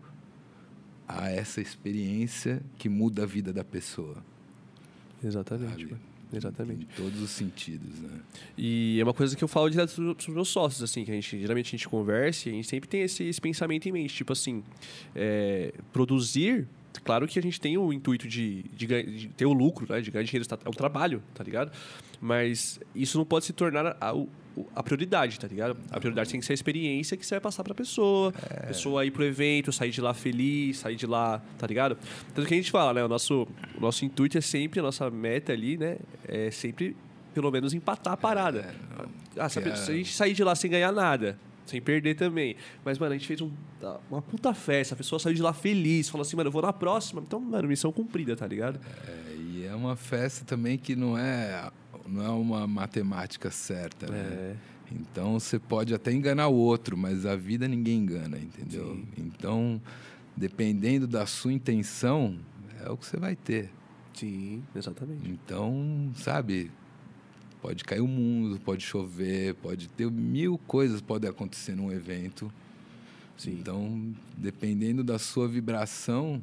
a 1.08 1.30
essa 1.30 1.60
experiência 1.60 2.62
que 2.78 2.88
muda 2.88 3.24
a 3.24 3.26
vida 3.26 3.52
da 3.52 3.64
pessoa. 3.64 4.24
Exatamente, 5.24 5.90
sabe? 5.90 5.98
Exatamente. 6.32 6.84
Em 6.84 6.96
todos 6.96 7.20
os 7.22 7.32
sentidos, 7.32 8.00
né? 8.00 8.20
E 8.58 8.98
é 9.00 9.04
uma 9.04 9.14
coisa 9.14 9.36
que 9.36 9.44
eu 9.44 9.48
falo 9.48 9.70
direto 9.70 9.94
pros 9.96 10.14
pros 10.16 10.28
meus 10.28 10.48
sócios, 10.50 10.84
assim, 10.84 11.04
que 11.04 11.12
a 11.12 11.14
gente 11.16 11.40
geralmente 11.40 11.68
a 11.68 11.72
gente 11.72 11.90
conversa 11.90 12.50
e 12.50 12.52
a 12.52 12.56
gente 12.56 12.68
sempre 12.68 12.88
tem 12.88 13.02
esse, 13.02 13.24
esse 13.24 13.42
pensamento 13.42 13.88
em 13.90 13.92
mente, 13.92 14.14
tipo 14.14 14.32
assim, 14.34 14.64
é, 15.16 15.74
produzir, 15.92 16.68
claro 17.04 17.28
que 17.28 17.40
a 17.40 17.42
gente 17.42 17.60
tem 17.60 17.78
o 17.78 17.92
intuito 17.92 18.28
de, 18.28 18.64
de, 18.76 18.86
de 18.86 19.28
ter 19.30 19.46
o 19.46 19.54
lucro, 19.54 19.88
né, 19.92 20.02
de 20.02 20.12
ganhar 20.12 20.24
dinheiro, 20.24 20.48
tá- 20.48 20.60
é 20.64 20.70
um 20.70 20.74
trabalho, 20.74 21.24
tá 21.34 21.44
ligado? 21.44 21.72
Mas 22.22 22.80
isso 22.94 23.18
não 23.18 23.26
pode 23.26 23.46
se 23.46 23.54
tornar 23.54 23.98
a, 24.00 24.14
o- 24.16 24.30
a 24.76 24.82
prioridade, 24.84 25.40
tá 25.40 25.48
ligado? 25.48 25.78
A 25.92 26.00
prioridade 26.00 26.30
tem 26.30 26.40
que 26.40 26.46
ser 26.46 26.54
a 26.54 26.56
experiência 26.56 27.16
que 27.18 27.26
você 27.26 27.36
vai 27.36 27.42
passar 27.42 27.64
pra 27.64 27.74
pessoa, 27.74 28.34
a 28.64 28.68
pessoa 28.68 29.06
ir 29.06 29.12
pro 29.12 29.24
evento, 29.24 29.72
sair 29.72 29.92
de 29.92 30.02
lá 30.02 30.14
feliz, 30.14 30.78
sair 30.80 30.96
de 30.96 31.06
lá, 31.06 31.42
tá 31.58 31.66
ligado? 31.68 31.98
Tanto 32.34 32.48
que 32.48 32.54
a 32.54 32.58
gente 32.58 32.72
fala, 32.72 32.94
né, 32.94 33.04
o 33.04 33.08
nosso, 33.08 33.48
o 33.78 33.82
nosso 33.82 34.04
intuito 34.06 34.38
é 34.38 34.42
sempre, 34.42 34.80
a 34.80 34.84
nossa 34.84 35.10
meta 35.10 35.52
ali, 35.54 35.78
né, 35.78 35.98
é 36.28 36.50
sempre 36.52 36.96
pelo 37.34 37.52
menos 37.52 37.74
empatar 37.74 38.14
a 38.14 38.18
parada. 38.18 38.74
Ah, 39.38 39.48
se 39.48 39.60
a, 39.60 39.62
que 39.62 39.70
pe- 39.70 39.74
é- 39.76 39.78
se 39.78 39.92
a 39.92 39.96
gente 39.96 40.14
sair 40.14 40.34
de 40.34 40.44
lá 40.44 40.56
sem 40.56 40.70
ganhar 40.72 40.92
nada, 40.92 41.38
sem 41.66 41.80
perder 41.80 42.16
também. 42.16 42.56
Mas, 42.84 42.98
mano, 42.98 43.14
a 43.14 43.18
gente 43.18 43.28
fez 43.28 43.40
um- 43.42 43.52
uma 44.10 44.22
puta 44.22 44.54
festa, 44.56 44.96
a 44.96 44.98
pessoa 44.98 45.20
saiu 45.20 45.36
de 45.36 45.42
lá 45.42 45.54
feliz, 45.54 46.10
falou 46.10 46.24
assim, 46.26 46.36
mano, 46.36 46.48
eu 46.48 46.52
vou 46.52 46.62
na 46.64 46.74
próxima. 46.74 47.22
Então, 47.26 47.40
mano, 47.40 47.68
missão 47.68 47.92
cumprida, 47.92 48.36
tá 48.36 48.48
ligado? 48.48 48.80
É, 49.08 49.36
e 49.36 49.66
é 49.68 49.76
uma 49.76 49.96
festa 49.96 50.44
também 50.44 50.78
que 50.80 50.96
não 50.96 51.16
é, 51.16 51.70
não 52.10 52.26
é 52.26 52.30
uma 52.30 52.68
matemática 52.68 53.52
certa, 53.52 54.08
né? 54.08 54.18
É. 54.18 54.56
Então 54.92 55.40
você 55.40 55.60
pode 55.60 55.94
até 55.94 56.12
enganar 56.12 56.48
o 56.48 56.56
outro, 56.56 56.98
mas 56.98 57.26
a 57.26 57.36
vida 57.36 57.68
ninguém 57.68 58.00
engana, 58.00 58.38
entendeu? 58.38 58.96
Sim. 58.96 59.08
Então, 59.18 59.82
dependendo 60.36 61.06
da 61.06 61.26
sua 61.26 61.54
intenção, 61.54 62.38
é 62.84 62.90
o 62.90 62.98
que 62.98 63.06
você 63.06 63.18
vai 63.18 63.36
ter. 63.36 63.70
Sim, 64.14 64.64
exatamente. 64.76 65.30
Então, 65.30 66.12
sabe, 66.16 66.72
pode 67.62 67.84
cair 67.84 68.02
o 68.02 68.08
mundo, 68.08 68.60
pode 68.60 68.84
chover, 68.84 69.54
pode 69.56 69.88
ter 69.90 70.10
mil 70.10 70.58
coisas 70.58 71.02
podem 71.02 71.30
acontecer 71.30 71.76
num 71.76 71.92
evento. 71.92 72.52
Sim. 73.38 73.52
Então, 73.52 74.14
dependendo 74.36 75.04
da 75.04 75.18
sua 75.18 75.48
vibração, 75.48 76.42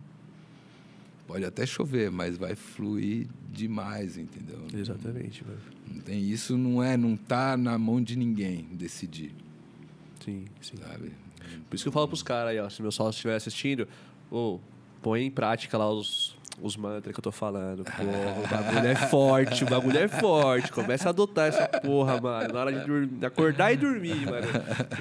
pode 1.27 1.45
até 1.45 1.67
chover, 1.67 2.11
mas 2.11 2.37
vai 2.37 2.55
fluir 2.55 3.27
demais, 3.51 4.17
entendeu? 4.17 4.67
Exatamente, 4.75 5.45
mano. 5.45 5.59
Não 5.93 6.01
tem 6.01 6.21
isso, 6.21 6.57
não 6.57 6.83
é, 6.83 6.97
não 6.97 7.17
tá 7.17 7.57
na 7.57 7.79
mão 7.79 8.03
de 8.03 8.17
ninguém 8.17 8.69
decidir, 8.73 9.33
Sim, 10.25 10.45
sim. 10.61 10.77
sabe? 10.77 11.13
Por 11.69 11.75
isso 11.77 11.85
que 11.85 11.89
eu 11.89 11.93
falo 11.93 12.09
pros 12.09 12.23
caras 12.23 12.51
aí, 12.51 12.59
ó, 12.59 12.69
se 12.69 12.83
meu 12.83 12.91
sócio 12.93 13.17
estiver 13.19 13.37
assistindo, 13.37 13.89
ô, 14.31 14.59
põe 15.01 15.25
em 15.25 15.31
prática 15.31 15.79
lá 15.79 15.91
os, 15.91 16.36
os 16.61 16.77
mantras 16.77 17.13
que 17.13 17.19
eu 17.19 17.23
tô 17.23 17.33
falando. 17.33 17.85
Porra, 17.85 18.35
o 18.43 18.49
bagulho 18.49 18.87
é 18.87 18.95
forte, 18.95 19.65
o 19.65 19.67
bagulho 19.67 19.99
é 19.99 20.09
forte. 20.09 20.73
Começa 20.73 21.09
a 21.09 21.11
adotar 21.11 21.49
essa 21.49 21.67
porra, 21.69 22.21
mano. 22.21 22.53
Na 22.53 22.61
hora 22.61 22.73
de, 22.73 22.87
dormir, 22.87 23.07
de 23.07 23.27
acordar 23.27 23.73
e 23.73 23.77
dormir, 23.77 24.27
mano. 24.27 24.47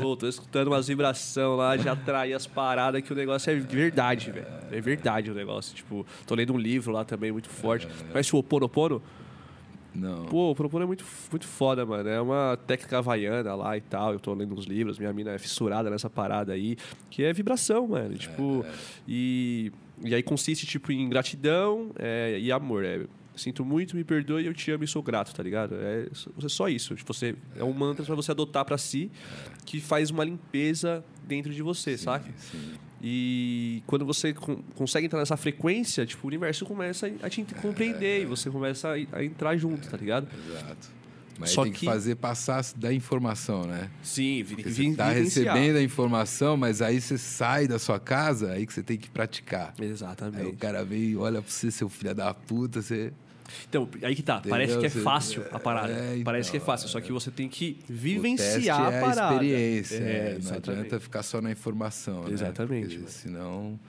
Pô, 0.01 0.15
tô 0.15 0.27
escutando 0.27 0.67
umas 0.67 0.87
vibrações 0.87 1.57
lá, 1.57 1.75
de 1.75 1.87
atrair 1.87 2.33
as 2.33 2.45
paradas, 2.45 3.01
que 3.01 3.11
o 3.11 3.15
negócio 3.15 3.51
é 3.51 3.55
de 3.55 3.75
verdade, 3.75 4.31
velho. 4.31 4.47
É 4.71 4.81
verdade 4.81 5.31
o 5.31 5.33
negócio. 5.33 5.75
Tipo, 5.75 6.05
tô 6.25 6.35
lendo 6.35 6.53
um 6.53 6.57
livro 6.57 6.91
lá 6.91 7.05
também 7.05 7.31
muito 7.31 7.49
forte. 7.49 7.87
Conhece 8.11 8.35
o 8.35 8.39
Oponopono? 8.39 9.01
Não. 9.95 10.25
Pô, 10.25 10.51
o 10.51 10.55
Propono 10.55 10.83
é 10.83 10.87
muito, 10.87 11.05
muito 11.31 11.47
foda, 11.47 11.85
mano. 11.85 12.09
É 12.09 12.19
uma 12.19 12.59
técnica 12.67 12.97
havaiana 12.97 13.55
lá 13.55 13.77
e 13.77 13.81
tal. 13.81 14.11
Eu 14.11 14.19
tô 14.19 14.33
lendo 14.33 14.53
uns 14.53 14.65
livros, 14.65 14.99
minha 14.99 15.13
mina 15.13 15.31
é 15.31 15.37
fissurada 15.37 15.89
nessa 15.89 16.09
parada 16.09 16.51
aí, 16.51 16.77
que 17.09 17.23
é 17.23 17.31
vibração, 17.31 17.87
mano. 17.87 18.13
Tipo, 18.15 18.65
e, 19.07 19.71
e 20.03 20.13
aí 20.13 20.23
consiste, 20.23 20.65
tipo, 20.65 20.91
em 20.91 21.07
gratidão 21.09 21.91
é, 21.97 22.37
e 22.39 22.51
amor. 22.51 22.83
É, 22.85 23.05
sinto 23.35 23.65
muito, 23.65 23.95
me 23.95 24.03
perdoe, 24.03 24.45
eu 24.45 24.53
te 24.53 24.71
amo 24.71 24.83
e 24.83 24.87
sou 24.87 25.03
grato, 25.03 25.33
tá 25.33 25.43
ligado? 25.43 25.75
É, 25.75 26.07
é 26.43 26.49
só 26.49 26.69
isso. 26.69 26.95
Você, 27.05 27.35
é 27.55 27.63
um 27.63 27.73
mantra 27.73 28.05
pra 28.05 28.15
você 28.15 28.31
adotar 28.31 28.63
pra 28.65 28.77
si 28.77 29.11
que 29.65 29.79
faz 29.81 30.09
uma 30.09 30.23
limpeza 30.23 31.03
dentro 31.27 31.53
de 31.53 31.61
você, 31.61 31.97
saca? 31.97 32.29
Sim. 32.37 32.73
E 33.07 33.83
quando 33.85 34.05
você 34.05 34.33
con- 34.33 34.63
consegue 34.73 35.05
entrar 35.05 35.19
nessa 35.19 35.35
frequência, 35.37 36.05
tipo, 36.05 36.25
o 36.25 36.27
universo 36.27 36.65
começa 36.65 37.11
a 37.21 37.29
te 37.29 37.43
compreender 37.61 38.21
e 38.21 38.25
você 38.25 38.49
começa 38.49 38.89
a, 38.89 39.17
a 39.17 39.23
entrar 39.23 39.55
junto, 39.57 39.87
tá 39.89 39.97
ligado? 39.97 40.27
Exato. 40.49 40.87
Mas 41.37 41.49
Só 41.51 41.63
tem 41.63 41.73
que, 41.73 41.79
que- 41.79 41.85
fazer 41.85 42.15
passar 42.15 42.63
da 42.77 42.93
informação, 42.93 43.65
né? 43.65 43.89
Sim, 44.01 44.41
vi, 44.43 44.55
Porque 44.55 44.69
vi, 44.69 44.89
você 44.91 44.95
tá 44.95 45.09
vivenciar. 45.11 45.53
recebendo 45.55 45.77
a 45.77 45.81
informação, 45.83 46.55
mas 46.55 46.81
aí 46.81 47.01
você 47.01 47.17
sai 47.17 47.67
da 47.67 47.77
sua 47.77 47.99
casa, 47.99 48.51
aí 48.53 48.65
que 48.65 48.73
você 48.73 48.81
tem 48.81 48.97
que 48.97 49.09
praticar. 49.09 49.73
Aí 49.77 49.85
o 49.87 49.91
Exatamente. 49.91 50.55
cara 50.55 50.85
vem 50.85 51.01
e 51.11 51.17
olha 51.17 51.41
pra 51.41 51.51
você, 51.51 51.69
seu 51.71 51.89
filho 51.89 52.15
da 52.15 52.33
puta, 52.33 52.81
você. 52.81 53.11
Então, 53.69 53.87
aí 54.01 54.15
que 54.15 54.23
tá. 54.23 54.41
Parece 54.47 54.77
que 54.79 54.85
é 54.85 54.89
fácil 54.89 55.43
a 55.51 55.59
parada. 55.59 55.91
É, 55.91 56.21
Parece 56.23 56.49
que 56.49 56.55
é 56.55 56.59
então, 56.59 56.65
fácil, 56.65 56.87
só 56.87 56.99
que 57.01 57.11
você 57.11 57.29
tem 57.29 57.47
que 57.49 57.77
o 57.89 57.93
vivenciar 57.93 58.53
teste 58.55 58.69
é 58.69 58.71
a 58.71 59.01
parada. 59.01 59.33
experiência. 59.33 59.95
É, 59.97 59.99
né? 59.99 60.29
Não 60.31 60.37
exatamente. 60.37 60.69
adianta 60.71 60.99
ficar 61.01 61.21
só 61.21 61.41
na 61.41 61.51
informação. 61.51 62.23
né? 62.23 62.31
Exatamente, 62.31 62.81
Porque 62.85 62.97
mano. 62.99 63.09
senão 63.09 63.79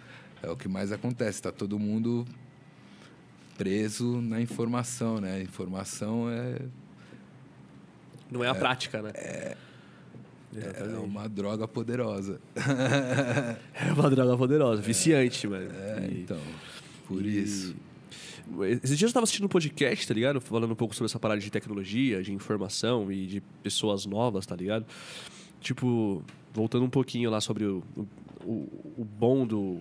é 0.43 0.51
o 0.51 0.57
que 0.57 0.69
mais 0.69 0.91
acontece. 0.93 1.41
Tá 1.41 1.51
todo 1.53 1.79
mundo 1.79 2.27
preso 3.57 4.21
na 4.21 4.41
informação, 4.41 5.21
né? 5.21 5.37
A 5.37 5.41
informação 5.41 6.29
é, 6.31 6.59
Não 8.31 8.43
é 8.45 8.49
a 8.49 8.55
prática, 8.55 9.01
né? 9.03 9.11
é 9.15 9.57
Exatamente. 10.55 10.97
uma 11.05 11.29
droga 11.29 11.69
poderosa. 11.69 12.41
É 13.75 13.93
uma 13.93 14.09
droga 14.11 14.37
poderosa, 14.37 14.81
viciante, 14.83 15.47
mano. 15.47 15.71
É, 15.71 16.09
E- 16.11 16.21
então. 16.23 16.39
Por 17.07 17.25
e- 17.25 17.43
isso. 17.43 17.75
Esses 18.83 18.97
dias 18.97 19.11
eu 19.11 19.13
tava 19.15 19.25
assistindo 19.25 19.45
um 19.47 19.49
podcast, 19.49 20.07
tá 20.07 20.15
ligado? 20.15 20.41
Falando 20.41 20.71
um 20.71 20.75
pouco 20.77 20.95
sobre 20.95 21.07
essa 21.11 21.19
parada 21.19 21.41
de 21.41 21.51
tecnologia, 21.51 22.23
de 22.23 22.33
informação 22.33 23.11
e 23.11 23.27
de 23.27 23.41
pessoas 23.63 24.07
novas, 24.07 24.47
tá 24.47 24.55
ligado? 24.55 24.87
Tipo, 25.61 26.23
voltando 26.55 26.85
um 26.85 26.91
pouquinho 26.91 27.29
lá 27.29 27.41
sobre 27.41 27.65
o, 27.65 27.83
o, 28.45 28.95
o 28.99 29.05
bom 29.05 29.45
do. 29.47 29.81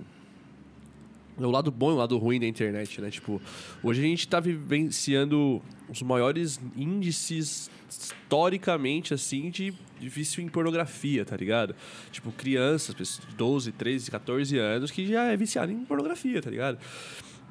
O 1.37 1.51
lado 1.51 1.69
bom 1.69 1.91
e 1.91 1.93
o 1.93 1.97
lado 1.97 2.17
ruim 2.17 2.39
da 2.39 2.47
internet, 2.47 2.99
né? 3.01 3.09
Tipo, 3.11 3.39
hoje 3.83 4.01
a 4.01 4.03
gente 4.05 4.27
tá 4.27 4.39
vivenciando 4.39 5.61
os 5.89 6.01
maiores 6.01 6.59
índices 6.75 7.69
historicamente, 7.97 9.13
assim, 9.13 9.49
de, 9.49 9.73
vício 9.99 10.41
em 10.41 10.47
pornografia, 10.47 11.25
tá 11.25 11.35
ligado? 11.35 11.75
Tipo, 12.11 12.31
crianças, 12.31 12.93
pessoas 12.93 13.27
de 13.27 13.35
12, 13.35 13.71
13, 13.71 14.11
14 14.11 14.57
anos 14.57 14.91
que 14.91 15.07
já 15.07 15.23
é 15.25 15.37
viciado 15.37 15.71
em 15.71 15.85
pornografia, 15.85 16.41
tá 16.41 16.49
ligado? 16.49 16.77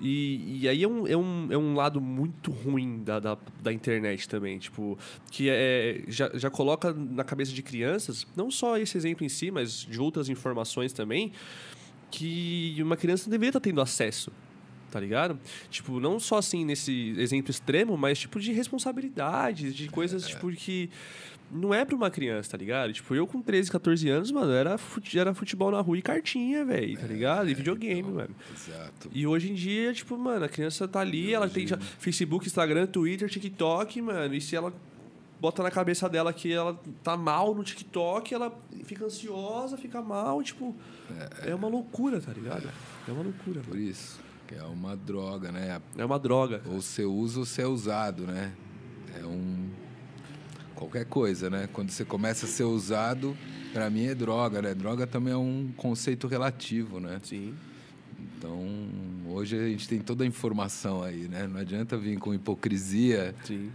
E, 0.00 0.60
e 0.60 0.68
aí 0.68 0.82
é 0.82 0.88
um, 0.88 1.06
é, 1.06 1.16
um, 1.16 1.48
é 1.52 1.56
um 1.56 1.74
lado 1.74 2.00
muito 2.00 2.50
ruim 2.50 3.02
da, 3.04 3.20
da, 3.20 3.38
da 3.62 3.72
internet 3.72 4.28
também, 4.28 4.58
tipo, 4.58 4.98
que 5.30 5.48
é, 5.48 6.02
já, 6.08 6.30
já 6.34 6.50
coloca 6.50 6.92
na 6.92 7.22
cabeça 7.22 7.52
de 7.52 7.62
crianças, 7.62 8.26
não 8.36 8.50
só 8.50 8.76
esse 8.76 8.96
exemplo 8.96 9.24
em 9.24 9.28
si, 9.28 9.50
mas 9.50 9.80
de 9.80 10.00
outras 10.00 10.28
informações 10.28 10.92
também, 10.92 11.32
que 12.10 12.76
uma 12.80 12.96
criança 12.96 13.24
não 13.26 13.30
deveria 13.30 13.50
estar 13.50 13.60
tendo 13.60 13.80
acesso, 13.80 14.32
tá 14.94 15.00
ligado? 15.00 15.36
Tipo, 15.68 15.98
não 15.98 16.20
só 16.20 16.38
assim 16.38 16.64
nesse 16.64 17.14
exemplo 17.18 17.50
extremo, 17.50 17.96
mas 17.98 18.16
tipo 18.20 18.38
de 18.38 18.52
responsabilidades, 18.52 19.74
de 19.74 19.88
coisas 19.88 20.24
tipo 20.26 20.50
que 20.52 20.88
não 21.52 21.74
é 21.74 21.84
pra 21.84 21.94
uma 21.94 22.10
criança, 22.10 22.52
tá 22.52 22.56
ligado? 22.56 22.92
Tipo, 22.92 23.14
eu 23.14 23.26
com 23.26 23.42
13, 23.42 23.70
14 23.70 24.08
anos, 24.08 24.30
mano, 24.30 24.50
era, 24.52 24.78
fute- 24.78 25.18
era 25.18 25.34
futebol 25.34 25.70
na 25.70 25.80
rua 25.80 25.98
e 25.98 26.02
cartinha, 26.02 26.64
velho, 26.64 26.96
tá 26.98 27.06
ligado? 27.06 27.50
E 27.50 27.54
videogame, 27.54 28.02
mano. 28.10 28.34
Exato. 28.52 29.10
E 29.12 29.26
hoje 29.26 29.50
em 29.50 29.54
dia, 29.54 29.92
tipo, 29.92 30.16
mano, 30.16 30.44
a 30.44 30.48
criança 30.48 30.88
tá 30.88 31.00
ali, 31.00 31.34
ela 31.34 31.48
tem 31.48 31.66
já 31.66 31.76
Facebook, 31.76 32.46
Instagram, 32.46 32.86
Twitter, 32.86 33.28
TikTok, 33.28 34.00
mano. 34.00 34.34
E 34.34 34.40
se 34.40 34.56
ela 34.56 34.72
bota 35.40 35.62
na 35.62 35.70
cabeça 35.70 36.08
dela 36.08 36.32
que 36.32 36.50
ela 36.50 36.80
tá 37.02 37.16
mal 37.16 37.54
no 37.54 37.62
TikTok, 37.62 38.32
ela 38.34 38.56
fica 38.84 39.04
ansiosa, 39.04 39.76
fica 39.76 40.00
mal, 40.00 40.42
tipo. 40.42 40.74
É, 41.44 41.54
uma 41.54 41.68
loucura, 41.68 42.20
tá 42.20 42.32
ligado? 42.32 42.68
É 43.06 43.12
uma 43.12 43.22
loucura. 43.22 43.60
Por 43.60 43.76
isso. 43.78 44.18
Que 44.46 44.54
é 44.54 44.62
uma 44.64 44.96
droga, 44.96 45.50
né? 45.50 45.80
É 45.96 46.04
uma 46.04 46.18
droga. 46.18 46.62
Ou 46.66 46.80
você 46.80 47.04
usa 47.04 47.40
ou 47.40 47.46
você 47.46 47.62
é 47.62 47.66
usado, 47.66 48.26
né? 48.26 48.52
É 49.20 49.24
um. 49.24 49.70
Qualquer 50.74 51.06
coisa, 51.06 51.48
né? 51.48 51.68
Quando 51.72 51.90
você 51.90 52.04
começa 52.04 52.46
a 52.46 52.48
ser 52.48 52.64
usado, 52.64 53.36
pra 53.72 53.88
mim 53.88 54.06
é 54.06 54.14
droga, 54.14 54.60
né? 54.60 54.74
Droga 54.74 55.06
também 55.06 55.32
é 55.32 55.36
um 55.36 55.72
conceito 55.76 56.26
relativo, 56.26 57.00
né? 57.00 57.20
Sim. 57.22 57.54
Então, 58.36 58.60
hoje 59.28 59.56
a 59.56 59.68
gente 59.68 59.88
tem 59.88 60.00
toda 60.00 60.24
a 60.24 60.26
informação 60.26 61.02
aí, 61.02 61.28
né? 61.28 61.46
Não 61.46 61.60
adianta 61.60 61.96
vir 61.96 62.18
com 62.18 62.34
hipocrisia, 62.34 63.34
Sim. 63.44 63.70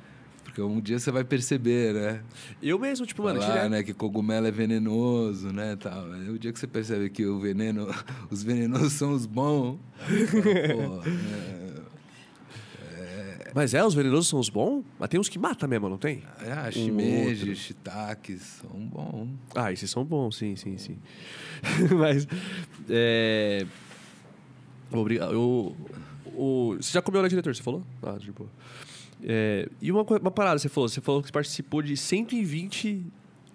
Porque 0.50 0.62
um 0.62 0.82
dia 0.82 1.00
você 1.00 1.12
vai 1.12 1.24
perceber, 1.24 1.94
né? 1.94 2.24
Eu 2.62 2.80
mesmo, 2.80 3.06
tipo, 3.06 3.24
mano, 3.24 3.40
Falar, 3.42 3.70
né, 3.70 3.84
que 3.84 3.94
cogumelo 3.94 4.48
é 4.48 4.52
venenoso, 4.52 5.52
né, 5.54 5.76
tal. 5.76 6.06
O 6.06 6.40
dia 6.40 6.52
que 6.52 6.60
você 6.60 6.68
percebe 6.68 7.10
que 7.10 7.26
o 7.26 7.40
veneno, 7.40 7.88
os 8.30 8.44
venenosos 8.44 8.94
são 8.94 9.14
os 9.14 9.26
bons, 9.26 9.78
pô, 9.98 11.10
é, 12.98 13.52
Mas 13.54 13.74
é, 13.74 13.84
os 13.86 13.94
venenosos 13.94 14.28
são 14.28 14.40
os 14.40 14.50
bons? 14.50 14.84
Mas 15.00 15.10
tem 15.10 15.20
uns 15.20 15.30
que 15.30 15.38
matam 15.40 15.70
mesmo, 15.70 15.88
não 15.88 15.98
tem? 15.98 16.24
é, 16.42 16.52
ah, 16.52 16.68
Um 16.68 16.72
shimeji, 16.72 17.56
shiitakes 17.56 18.62
são 18.62 18.80
bons. 18.88 19.30
Ah, 19.56 19.72
esses 19.72 19.90
são 19.90 20.04
bons, 20.04 20.36
sim, 20.36 20.56
sim, 20.56 20.78
sim. 20.78 20.98
Mas. 21.98 22.28
É. 22.90 23.66
Obrigado. 24.92 25.34
Eu, 25.34 25.76
o, 26.36 26.76
você 26.80 26.94
já 26.94 27.02
comeu 27.02 27.22
na 27.22 27.28
diretor, 27.28 27.56
você 27.56 27.62
falou? 27.62 27.84
Ah, 28.02 28.18
de 28.18 28.32
boa. 28.32 28.50
É, 29.24 29.68
e 29.82 29.92
uma, 29.92 30.04
uma 30.04 30.32
parada, 30.32 30.60
você 30.60 30.70
falou, 30.70 30.88
você 30.88 31.02
falou 31.02 31.22
que 31.22 31.28
você 31.28 31.34
participou 31.34 31.82
de 31.82 31.96
120 31.98 33.06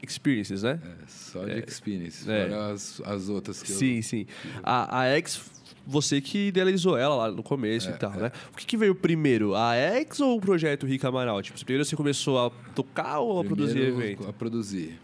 experiences, 0.03 0.63
né? 0.63 0.79
É, 0.83 1.07
só 1.07 1.45
de 1.45 1.53
é. 1.53 1.65
fora 1.67 2.73
as, 2.73 3.01
as 3.05 3.29
outras 3.29 3.63
que 3.63 3.73
Sim, 3.73 4.03
sim. 4.03 4.27
A, 4.63 5.01
a 5.01 5.07
X, 5.17 5.51
você 5.87 6.21
que 6.21 6.49
idealizou 6.49 6.97
ela 6.97 7.15
lá 7.15 7.31
no 7.31 7.43
começo 7.43 7.89
É, 7.89 7.93
e 7.93 7.99
tal, 7.99 8.13
né? 8.13 8.31
O 8.53 8.57
que, 8.57 8.67
que 8.67 8.77
veio 8.77 8.95
primeiro, 8.95 9.55
a 9.55 9.75
X 9.75 10.21
ou 10.21 10.37
o 10.37 10.41
projeto 10.41 10.87
Rica 10.87 11.09
Amaral? 11.09 11.41
Tipo, 11.43 11.59
primeiro 11.65 11.85
você 11.85 11.97
começou 11.97 12.47
a 12.47 12.51
tocar 12.75 13.21
ou 13.21 13.39
a 13.39 13.43
eu... 13.43 13.47
produzir 13.47 13.81
evento? 13.81 14.29
A 14.29 14.33
produzir. 14.33 15.01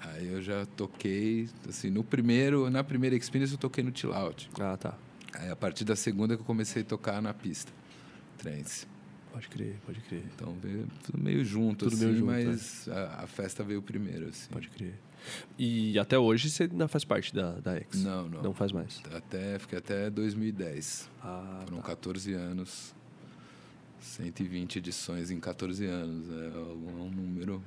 Aí 0.00 0.32
eu 0.32 0.42
já 0.42 0.66
toquei, 0.76 1.48
assim, 1.68 1.90
no 1.90 2.02
primeiro, 2.02 2.68
na 2.70 2.82
primeira 2.82 3.14
experience 3.14 3.52
eu 3.52 3.58
toquei 3.58 3.84
no 3.84 3.96
chill 3.96 4.12
out. 4.12 4.50
Ah, 4.58 4.76
tá. 4.76 4.94
Aí 5.34 5.48
a 5.48 5.56
partir 5.56 5.84
da 5.84 5.96
segunda 5.96 6.36
que 6.36 6.42
eu 6.42 6.46
comecei 6.46 6.82
a 6.82 6.84
tocar 6.84 7.22
na 7.22 7.32
pista, 7.32 7.72
trance. 8.36 8.86
Pode 9.32 9.48
crer, 9.48 9.76
pode 9.86 10.00
crer. 10.00 10.22
Então 10.34 10.54
veio 10.62 10.86
tudo 11.04 11.18
meio 11.18 11.42
junto, 11.44 11.86
Tudo 11.86 11.94
assim, 11.94 12.04
meio 12.04 12.16
junto, 12.18 12.26
mas 12.26 12.88
a, 12.88 13.22
a 13.22 13.26
festa 13.26 13.64
veio 13.64 13.80
primeiro, 13.80 14.28
assim. 14.28 14.48
Pode 14.50 14.68
crer. 14.68 14.94
E 15.58 15.98
até 15.98 16.18
hoje 16.18 16.50
você 16.50 16.64
ainda 16.64 16.86
faz 16.86 17.04
parte 17.04 17.34
da, 17.34 17.52
da 17.60 17.76
X? 17.76 18.02
Não, 18.04 18.28
não. 18.28 18.42
Não 18.42 18.54
faz 18.54 18.72
mais. 18.72 19.00
Até, 19.14 19.58
fiquei 19.58 19.78
até 19.78 20.10
2010. 20.10 21.08
Ah, 21.22 21.62
Foram 21.64 21.78
tá. 21.78 21.88
14 21.88 22.32
anos. 22.34 22.94
120 24.00 24.76
edições 24.76 25.30
em 25.30 25.38
14 25.38 25.86
anos. 25.86 26.28
É 26.28 26.58
um 26.58 27.10
número 27.10 27.62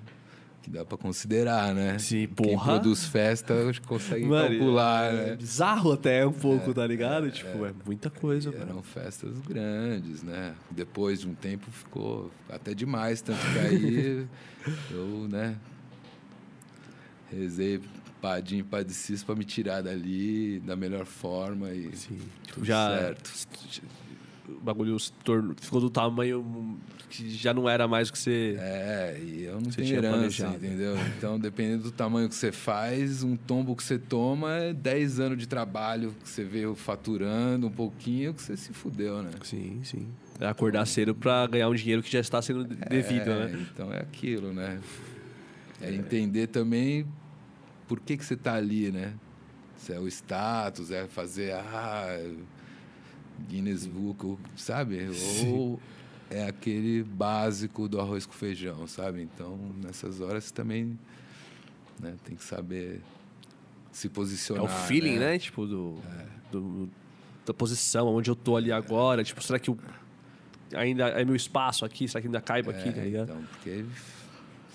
que 0.66 0.72
dá 0.72 0.84
pra 0.84 0.98
considerar, 0.98 1.76
né? 1.76 2.00
Sim, 2.00 2.28
Quem 2.28 2.56
porra. 2.56 2.74
produz 2.74 3.06
festa 3.06 3.54
consegue 3.88 4.26
Mano, 4.26 4.50
calcular, 4.50 5.14
é 5.14 5.30
né? 5.30 5.36
bizarro 5.36 5.92
até 5.92 6.26
um 6.26 6.32
pouco, 6.34 6.74
tá 6.74 6.88
ligado? 6.88 7.30
tipo, 7.30 7.64
é, 7.68 7.72
muita 7.86 8.10
coisa, 8.10 8.52
mano. 8.52 8.64
eram 8.64 8.82
festas 8.82 9.38
grandes, 9.42 10.24
né? 10.24 10.56
Depois 10.72 11.22
de 11.22 11.28
um 11.30 11.36
tempo 11.36 11.70
ficou 11.70 12.32
até 12.50 12.74
demais, 12.74 13.22
tanto 13.22 13.40
que 13.54 13.60
aí 13.60 14.28
eu, 14.90 15.28
né, 15.30 15.56
rezei 17.32 17.80
Padim 18.20 18.58
e 18.58 18.64
Padecius 18.64 19.24
pra 19.24 19.36
me 19.36 19.46
tirar 19.46 19.84
dali 19.84 20.60
da 20.62 20.76
melhor 20.76 21.06
forma 21.06 21.70
e 21.70 21.96
Sim. 21.96 22.18
Tipo, 22.42 22.56
tudo 22.56 22.66
já 22.66 22.98
certo. 22.98 23.32
O 24.48 24.60
bagulho 24.62 24.98
tornou, 25.24 25.56
ficou 25.60 25.80
do 25.82 25.90
tamanho 25.90 26.78
que 27.10 27.30
já 27.30 27.54
não 27.54 27.70
era 27.70 27.88
mais 27.88 28.10
o 28.10 28.14
que 28.14 28.20
você. 28.20 28.56
É, 28.60 29.20
e 29.24 29.44
eu 29.44 29.54
não 29.56 29.70
tenho 29.70 29.88
tinha 29.88 29.98
herança, 29.98 30.14
planejado. 30.18 30.56
entendeu? 30.56 30.96
Então, 31.18 31.40
dependendo 31.40 31.84
do 31.84 31.92
tamanho 31.92 32.28
que 32.30 32.36
você 32.36 32.52
faz, 32.52 33.24
um 33.24 33.36
tombo 33.36 33.76
que 33.76 33.84
você 33.84 33.98
toma 33.98 34.52
é 34.58 34.74
10 34.74 35.20
anos 35.20 35.38
de 35.38 35.48
trabalho 35.48 36.16
que 36.24 36.30
você 36.30 36.44
veio 36.44 36.76
faturando 36.76 37.68
um 37.68 37.72
pouquinho 37.72 38.34
que 38.34 38.42
você 38.42 38.58
se 38.58 38.74
fudeu, 38.74 39.22
né? 39.22 39.32
Sim, 39.44 39.82
sim. 39.84 40.08
É 40.40 40.48
acordar 40.48 40.86
cedo 40.86 41.16
pra 41.16 41.48
ganhar 41.48 41.70
um 41.70 41.76
dinheiro 41.76 42.04
que 42.04 42.12
já 42.12 42.20
está 42.20 42.42
sendo 42.42 42.64
devido, 42.66 43.30
É, 43.30 43.48
né? 43.48 43.68
Então 43.74 43.94
é 43.94 44.00
aquilo, 44.00 44.52
né? 44.52 44.80
É 45.82 45.94
entender 45.94 46.48
também 46.48 47.06
por 47.88 48.00
que, 48.00 48.18
que 48.18 48.26
você 48.26 48.34
está 48.34 48.56
ali, 48.56 48.92
né? 48.92 49.14
Se 49.78 49.94
é 49.94 50.00
o 50.00 50.08
status, 50.08 50.90
é 50.92 51.06
fazer 51.06 51.54
ah, 51.54 52.18
Guinness 53.50 53.86
Book, 53.86 54.38
sabe? 54.56 55.08
Ou 55.48 55.80
é 56.30 56.48
aquele 56.48 57.04
básico 57.04 57.88
do 57.88 58.00
arroz 58.00 58.26
com 58.26 58.34
feijão, 58.34 58.88
sabe? 58.88 59.22
Então, 59.22 59.58
nessas 59.84 60.22
horas 60.22 60.46
você 60.46 60.54
também 60.54 60.98
né, 62.00 62.16
tem 62.24 62.36
que 62.36 62.44
saber 62.44 63.02
se 63.92 64.08
É 64.08 64.10
posicionar. 64.10 64.64
o 64.66 64.68
feeling, 64.68 65.18
né? 65.20 65.38
Tipo, 65.40 65.66
do, 65.66 65.96
do- 66.52 66.90
da 67.46 67.54
posição, 67.54 68.08
onde 68.08 68.30
eu 68.30 68.36
tô 68.36 68.58
ali 68.58 68.72
agora. 68.72 69.24
Tipo, 69.24 69.42
será 69.44 69.60
que 69.60 69.70
eu, 69.70 69.78
ainda 70.76 71.08
é 71.10 71.24
meu 71.24 71.36
espaço 71.36 71.86
aqui? 71.86 72.08
Será 72.08 72.20
que 72.22 72.28
ainda 72.28 72.42
caibo 72.42 72.72
aqui, 72.72 72.92
tá 72.92 73.02
É, 73.02 73.04
ligado? 73.06 73.30
Então, 73.30 73.44
porque, 73.44 73.86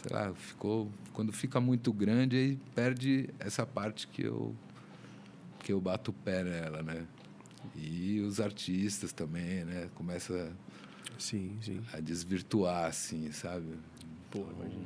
sei 0.02 0.16
lá, 0.16 0.32
ficou. 0.34 0.88
Quando 1.12 1.32
fica 1.32 1.60
muito 1.60 1.92
grande, 1.92 2.36
aí 2.36 2.58
perde 2.74 3.28
essa 3.40 3.66
parte 3.66 4.06
que 4.06 4.22
eu, 4.22 4.54
que 5.64 5.72
eu 5.72 5.80
bato 5.80 6.12
o 6.12 6.14
pé 6.14 6.44
nela, 6.44 6.80
né? 6.82 7.04
E 7.76 8.20
os 8.20 8.40
artistas 8.40 9.12
também, 9.12 9.64
né? 9.64 9.88
Começa 9.94 10.52
Sim, 11.18 11.56
sim. 11.62 11.80
a 11.92 12.00
desvirtuar, 12.00 12.86
assim, 12.86 13.30
sabe? 13.32 13.74
Pô, 14.30 14.44
imagina. 14.58 14.84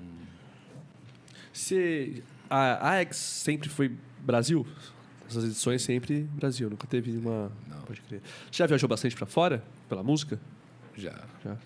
Você. 1.52 2.22
A 2.50 2.98
AX 3.00 3.16
sempre 3.16 3.68
foi 3.68 3.96
Brasil? 4.20 4.66
Essas 5.28 5.44
edições 5.44 5.82
sempre 5.82 6.22
Brasil, 6.34 6.68
nunca 6.68 6.86
teve 6.86 7.16
uma. 7.16 7.50
Não. 7.68 7.80
Pode 7.82 8.00
crer. 8.02 8.20
Você 8.50 8.58
já 8.58 8.66
viajou 8.66 8.88
bastante 8.88 9.14
pra 9.16 9.26
fora? 9.26 9.62
Pela 9.88 10.02
música? 10.02 10.40
Já. 10.96 11.24
Já. 11.44 11.56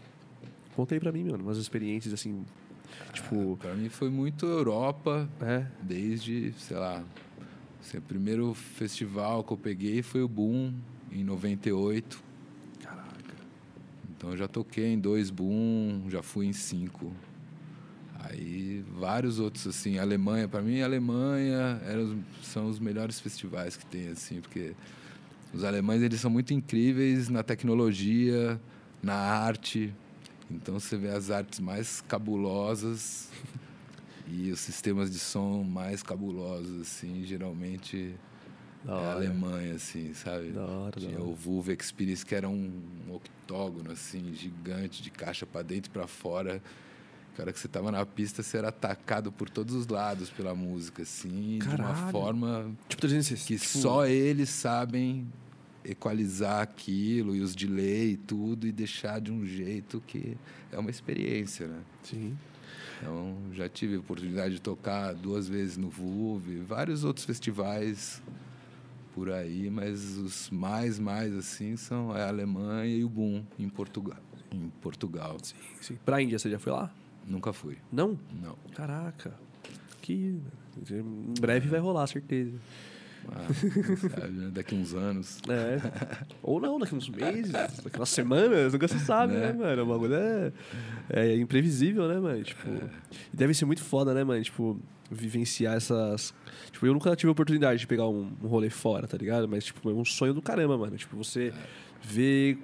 Conta 0.74 0.94
aí 0.94 1.00
pra 1.00 1.10
mim, 1.12 1.24
mano, 1.24 1.42
umas 1.44 1.58
experiências 1.58 2.14
assim. 2.14 2.44
Tipo. 3.12 3.56
Pra 3.56 3.74
mim 3.74 3.88
foi 3.88 4.08
muito 4.10 4.46
Europa, 4.46 5.28
É. 5.40 5.66
desde, 5.82 6.52
sei 6.58 6.76
lá. 6.76 7.02
assim, 7.80 7.98
o 7.98 8.02
primeiro 8.02 8.54
festival 8.54 9.42
que 9.44 9.52
eu 9.52 9.56
peguei 9.56 10.02
foi 10.02 10.22
o 10.22 10.28
Boom, 10.28 10.74
em 11.12 11.22
98. 11.24 12.22
Caraca. 12.82 13.34
Então 14.16 14.36
já 14.36 14.48
toquei 14.48 14.86
em 14.92 14.98
dois 14.98 15.30
boom, 15.30 16.04
já 16.08 16.22
fui 16.22 16.46
em 16.46 16.52
cinco. 16.52 17.12
Aí 18.20 18.84
vários 18.98 19.38
outros 19.38 19.66
assim, 19.66 19.98
Alemanha, 19.98 20.48
para 20.48 20.60
mim 20.60 20.80
Alemanha 20.80 21.80
eram, 21.86 22.02
os- 22.04 22.46
são 22.46 22.68
os 22.68 22.78
melhores 22.78 23.20
festivais 23.20 23.76
que 23.76 23.86
tem 23.86 24.08
assim, 24.08 24.40
porque 24.40 24.74
os 25.54 25.64
alemães 25.64 26.02
eles 26.02 26.20
são 26.20 26.30
muito 26.30 26.52
incríveis 26.52 27.28
na 27.28 27.42
tecnologia, 27.42 28.60
na 29.02 29.14
arte. 29.14 29.94
Então 30.50 30.78
você 30.78 30.96
vê 30.96 31.08
as 31.08 31.30
artes 31.30 31.60
mais 31.60 32.00
cabulosas 32.02 33.30
e 34.26 34.50
os 34.50 34.60
sistemas 34.60 35.10
de 35.10 35.18
som 35.18 35.62
mais 35.62 36.02
cabulosos 36.02 36.80
assim, 36.82 37.22
geralmente 37.24 38.14
Da 38.88 39.02
é. 39.02 39.12
Alemanha 39.12 39.74
assim, 39.74 40.14
sabe? 40.14 40.48
Da 40.50 40.64
hora, 40.64 40.92
da 40.92 41.06
Tinha 41.06 41.18
hora. 41.20 41.28
o 41.28 41.34
Vulva 41.34 41.74
Experience, 41.74 42.24
que 42.24 42.34
era 42.34 42.48
um 42.48 42.72
octógono, 43.10 43.90
assim, 43.92 44.32
gigante, 44.32 45.02
de 45.02 45.10
caixa 45.10 45.44
para 45.44 45.60
dentro 45.60 45.90
e 45.90 45.92
para 45.92 46.06
fora. 46.06 46.62
Que 47.34 47.40
a 47.42 47.44
hora 47.44 47.52
que 47.52 47.58
você 47.60 47.68
tava 47.68 47.92
na 47.92 48.04
pista, 48.06 48.42
você 48.42 48.56
era 48.56 48.68
atacado 48.68 49.30
por 49.30 49.50
todos 49.50 49.74
os 49.74 49.86
lados 49.86 50.30
pela 50.30 50.54
música, 50.54 51.02
assim, 51.02 51.58
de 51.58 51.68
uma 51.68 51.76
Caralho. 51.76 52.10
forma 52.10 52.72
Tipo 52.88 53.02
360. 53.02 53.46
que 53.46 53.58
tipo, 53.66 53.78
só 53.78 54.06
eles 54.06 54.48
sabem 54.48 55.28
equalizar 55.84 56.62
aquilo 56.62 57.36
e 57.36 57.40
os 57.40 57.54
delay 57.54 58.12
e 58.12 58.16
tudo 58.16 58.66
e 58.66 58.72
deixar 58.72 59.20
de 59.20 59.30
um 59.30 59.44
jeito 59.44 60.02
que 60.06 60.34
é 60.72 60.78
uma 60.78 60.90
experiência, 60.90 61.66
né? 61.66 61.80
Sim. 62.02 62.36
Então, 63.00 63.36
já 63.52 63.68
tive 63.68 63.96
a 63.96 64.00
oportunidade 64.00 64.54
de 64.54 64.60
tocar 64.60 65.12
duas 65.14 65.46
vezes 65.46 65.76
no 65.76 65.88
VUV, 65.90 66.60
vários 66.62 67.04
outros 67.04 67.24
festivais 67.26 68.20
por 69.18 69.32
aí, 69.32 69.68
mas 69.68 70.16
os 70.16 70.48
mais, 70.48 70.96
mais 71.00 71.34
assim 71.34 71.76
são 71.76 72.12
a 72.12 72.28
Alemanha 72.28 72.86
e 72.94 73.02
o 73.02 73.08
Boom 73.08 73.42
em 73.58 73.68
Portugal. 73.68 74.16
Em 74.52 74.70
Portugal. 74.80 75.36
Sim, 75.42 75.56
sim. 75.80 75.98
Pra 76.04 76.22
Índia, 76.22 76.38
você 76.38 76.48
já 76.48 76.58
foi 76.60 76.70
lá? 76.72 76.88
Nunca 77.26 77.52
fui. 77.52 77.76
Não? 77.90 78.16
Não. 78.40 78.54
Caraca. 78.76 79.34
Que. 80.00 80.40
Em 80.88 81.34
breve 81.40 81.68
vai 81.68 81.80
rolar, 81.80 82.06
certeza. 82.06 82.56
Ah, 83.28 83.52
sabe, 84.08 84.28
né? 84.38 84.50
Daqui 84.52 84.76
uns 84.76 84.94
anos. 84.94 85.40
É. 85.50 86.24
Ou 86.40 86.60
não, 86.60 86.78
daqui 86.78 86.94
uns 86.94 87.08
meses, 87.08 87.50
daqui 87.50 87.96
umas 87.98 88.08
semanas, 88.10 88.72
nunca 88.72 88.86
se 88.86 89.00
sabe, 89.00 89.32
né, 89.34 89.48
Né? 89.48 89.52
mano? 89.52 89.82
O 89.82 89.86
bagulho 89.86 90.14
é, 90.14 90.52
é 91.10 91.36
imprevisível, 91.36 92.06
né, 92.06 92.20
mano? 92.20 92.40
Tipo, 92.44 92.68
e 93.34 93.36
deve 93.36 93.52
ser 93.52 93.64
muito 93.64 93.82
foda, 93.82 94.14
né, 94.14 94.22
mano? 94.22 94.40
Tipo, 94.44 94.80
vivenciar 95.10 95.76
essas. 95.76 96.34
Tipo, 96.70 96.86
eu 96.86 96.92
nunca 96.92 97.14
tive 97.16 97.28
a 97.28 97.32
oportunidade 97.32 97.80
de 97.80 97.86
pegar 97.86 98.06
um, 98.08 98.30
um 98.42 98.46
rolê 98.46 98.70
fora, 98.70 99.06
tá 99.06 99.16
ligado? 99.16 99.48
Mas, 99.48 99.64
tipo, 99.64 99.88
é 99.90 99.92
um 99.94 100.04
sonho 100.04 100.34
do 100.34 100.42
caramba, 100.42 100.76
mano. 100.76 100.96
Tipo, 100.96 101.16
você 101.16 101.52
vê 102.02 102.58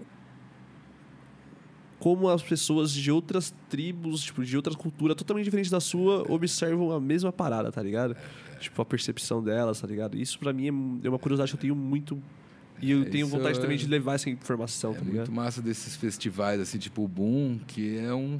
como 1.98 2.28
as 2.28 2.42
pessoas 2.42 2.92
de 2.92 3.10
outras 3.10 3.54
tribos, 3.70 4.22
tipo, 4.22 4.44
de 4.44 4.56
outras 4.56 4.76
culturas 4.76 5.16
totalmente 5.16 5.44
diferentes 5.44 5.70
da 5.70 5.80
sua, 5.80 6.30
observam 6.30 6.92
a 6.92 7.00
mesma 7.00 7.32
parada, 7.32 7.72
tá 7.72 7.82
ligado? 7.82 8.14
Tipo, 8.60 8.82
a 8.82 8.84
percepção 8.84 9.42
delas, 9.42 9.80
tá 9.80 9.86
ligado? 9.86 10.16
Isso 10.16 10.38
pra 10.38 10.52
mim 10.52 10.64
é 11.02 11.06
é 11.06 11.08
uma 11.10 11.18
curiosidade 11.18 11.50
que 11.52 11.56
eu 11.56 11.60
tenho 11.60 11.74
muito. 11.76 12.20
E 12.82 12.90
eu 12.90 13.02
É, 13.02 13.04
tenho 13.06 13.26
vontade 13.26 13.58
é- 13.58 13.60
também 13.62 13.78
de 13.78 13.86
levar 13.86 14.14
essa 14.14 14.28
informação, 14.28 14.90
É 14.92 14.94
tá 14.96 15.00
ligado? 15.00 15.16
muito 15.28 15.32
massa 15.32 15.62
desses 15.62 15.96
festivais, 15.96 16.60
assim, 16.60 16.76
tipo 16.76 17.02
o 17.04 17.08
Boom, 17.08 17.58
que 17.66 17.96
é 17.96 18.12
um. 18.12 18.38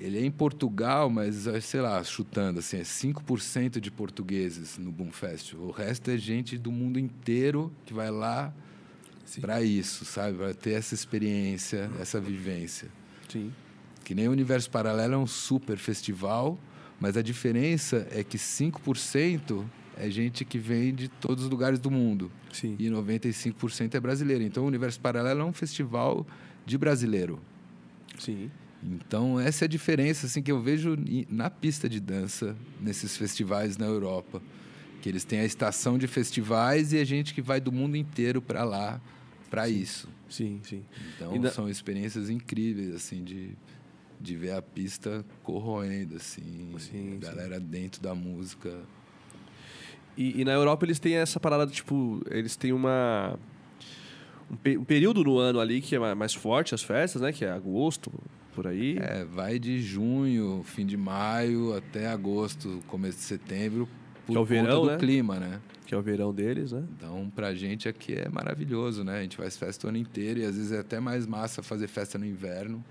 Ele 0.00 0.18
é 0.18 0.24
em 0.24 0.30
Portugal, 0.30 1.10
mas, 1.10 1.46
eh, 1.46 1.60
sei 1.60 1.80
lá, 1.80 2.02
chutando, 2.04 2.60
assim, 2.60 2.78
é 2.78 2.84
5% 2.84 3.80
de 3.80 3.90
portugueses 3.90 4.78
no 4.78 4.92
Boom 4.92 5.10
Festival. 5.10 5.66
O 5.66 5.70
resto 5.70 6.10
é 6.10 6.16
gente 6.16 6.56
do 6.56 6.70
mundo 6.70 6.98
inteiro 6.98 7.72
que 7.84 7.92
vai 7.92 8.10
lá 8.10 8.52
para 9.40 9.62
isso, 9.62 10.04
sabe? 10.04 10.38
Para 10.38 10.54
ter 10.54 10.72
essa 10.72 10.94
experiência, 10.94 11.90
essa 12.00 12.20
vivência. 12.20 12.88
Sim. 13.28 13.52
Que 14.04 14.14
nem 14.14 14.28
o 14.28 14.30
Universo 14.30 14.70
Paralelo 14.70 15.14
é 15.14 15.18
um 15.18 15.26
super 15.26 15.76
festival, 15.76 16.58
mas 17.00 17.16
a 17.16 17.22
diferença 17.22 18.06
é 18.10 18.24
que 18.24 18.38
5% 18.38 19.64
é 19.96 20.08
gente 20.08 20.44
que 20.44 20.58
vem 20.58 20.94
de 20.94 21.08
todos 21.08 21.44
os 21.44 21.50
lugares 21.50 21.78
do 21.78 21.90
mundo 21.90 22.30
Sim. 22.52 22.76
e 22.78 22.88
95% 22.88 23.94
é 23.94 24.00
brasileiro. 24.00 24.44
Então, 24.44 24.64
o 24.64 24.66
Universo 24.66 25.00
Paralelo 25.00 25.40
é 25.40 25.44
um 25.44 25.52
festival 25.52 26.26
de 26.64 26.78
brasileiro. 26.78 27.40
Sim. 28.18 28.50
Então, 28.82 29.38
essa 29.40 29.64
é 29.64 29.66
a 29.66 29.68
diferença 29.68 30.26
assim, 30.26 30.40
que 30.42 30.52
eu 30.52 30.60
vejo 30.62 30.96
na 31.28 31.50
pista 31.50 31.88
de 31.88 31.98
dança, 31.98 32.56
nesses 32.80 33.16
festivais 33.16 33.76
na 33.76 33.86
Europa. 33.86 34.40
Que 35.02 35.08
eles 35.08 35.24
têm 35.24 35.40
a 35.40 35.44
estação 35.44 35.96
de 35.98 36.06
festivais 36.06 36.92
e 36.92 36.98
a 36.98 37.04
gente 37.04 37.32
que 37.34 37.40
vai 37.42 37.60
do 37.60 37.70
mundo 37.72 37.96
inteiro 37.96 38.40
para 38.42 38.64
lá, 38.64 39.00
para 39.50 39.68
isso. 39.68 40.08
Sim, 40.28 40.60
sim. 40.64 40.84
Então, 41.16 41.38
na- 41.38 41.50
são 41.50 41.68
experiências 41.68 42.28
incríveis, 42.30 42.94
assim, 42.94 43.22
de, 43.24 43.50
de 44.20 44.36
ver 44.36 44.52
a 44.52 44.62
pista 44.62 45.24
corroendo, 45.42 46.16
assim. 46.16 46.74
Sim, 46.78 47.16
a 47.16 47.26
galera 47.26 47.60
dentro 47.60 48.02
da 48.02 48.14
música. 48.14 48.76
E, 50.16 50.40
e 50.40 50.44
na 50.44 50.52
Europa 50.52 50.84
eles 50.84 50.98
têm 50.98 51.14
essa 51.14 51.38
parada, 51.38 51.66
tipo, 51.68 52.20
eles 52.30 52.56
têm 52.56 52.72
uma. 52.72 53.38
Um, 54.50 54.56
pe- 54.56 54.78
um 54.78 54.84
período 54.84 55.22
no 55.22 55.38
ano 55.38 55.60
ali 55.60 55.80
que 55.80 55.94
é 55.94 55.98
ma- 55.98 56.14
mais 56.14 56.34
forte 56.34 56.74
as 56.74 56.82
festas, 56.82 57.22
né? 57.22 57.32
Que 57.32 57.44
é 57.44 57.50
agosto, 57.50 58.12
por 58.58 58.66
aí. 58.66 58.98
É, 58.98 59.24
vai 59.24 59.56
de 59.56 59.80
junho, 59.80 60.62
fim 60.64 60.84
de 60.84 60.96
maio, 60.96 61.76
até 61.76 62.08
agosto, 62.08 62.82
começo 62.88 63.18
de 63.18 63.22
setembro, 63.22 63.88
por 64.26 64.32
Que 64.32 64.36
é 64.36 64.40
o 64.40 64.42
conta 64.42 64.52
verão, 64.52 64.82
do 64.82 64.90
né? 64.90 64.96
clima, 64.96 65.38
né? 65.38 65.60
Que 65.86 65.94
é 65.94 65.96
o 65.96 66.02
verão 66.02 66.34
deles, 66.34 66.72
né? 66.72 66.82
Então, 66.96 67.30
pra 67.32 67.54
gente 67.54 67.88
aqui 67.88 68.14
é 68.14 68.28
maravilhoso, 68.28 69.04
né? 69.04 69.20
A 69.20 69.22
gente 69.22 69.36
faz 69.36 69.56
festa 69.56 69.86
o 69.86 69.90
ano 69.90 69.98
inteiro 69.98 70.40
e 70.40 70.44
às 70.44 70.56
vezes 70.56 70.72
é 70.72 70.80
até 70.80 70.98
mais 70.98 71.24
massa 71.24 71.62
fazer 71.62 71.86
festa 71.86 72.18
no 72.18 72.26
inverno, 72.26 72.84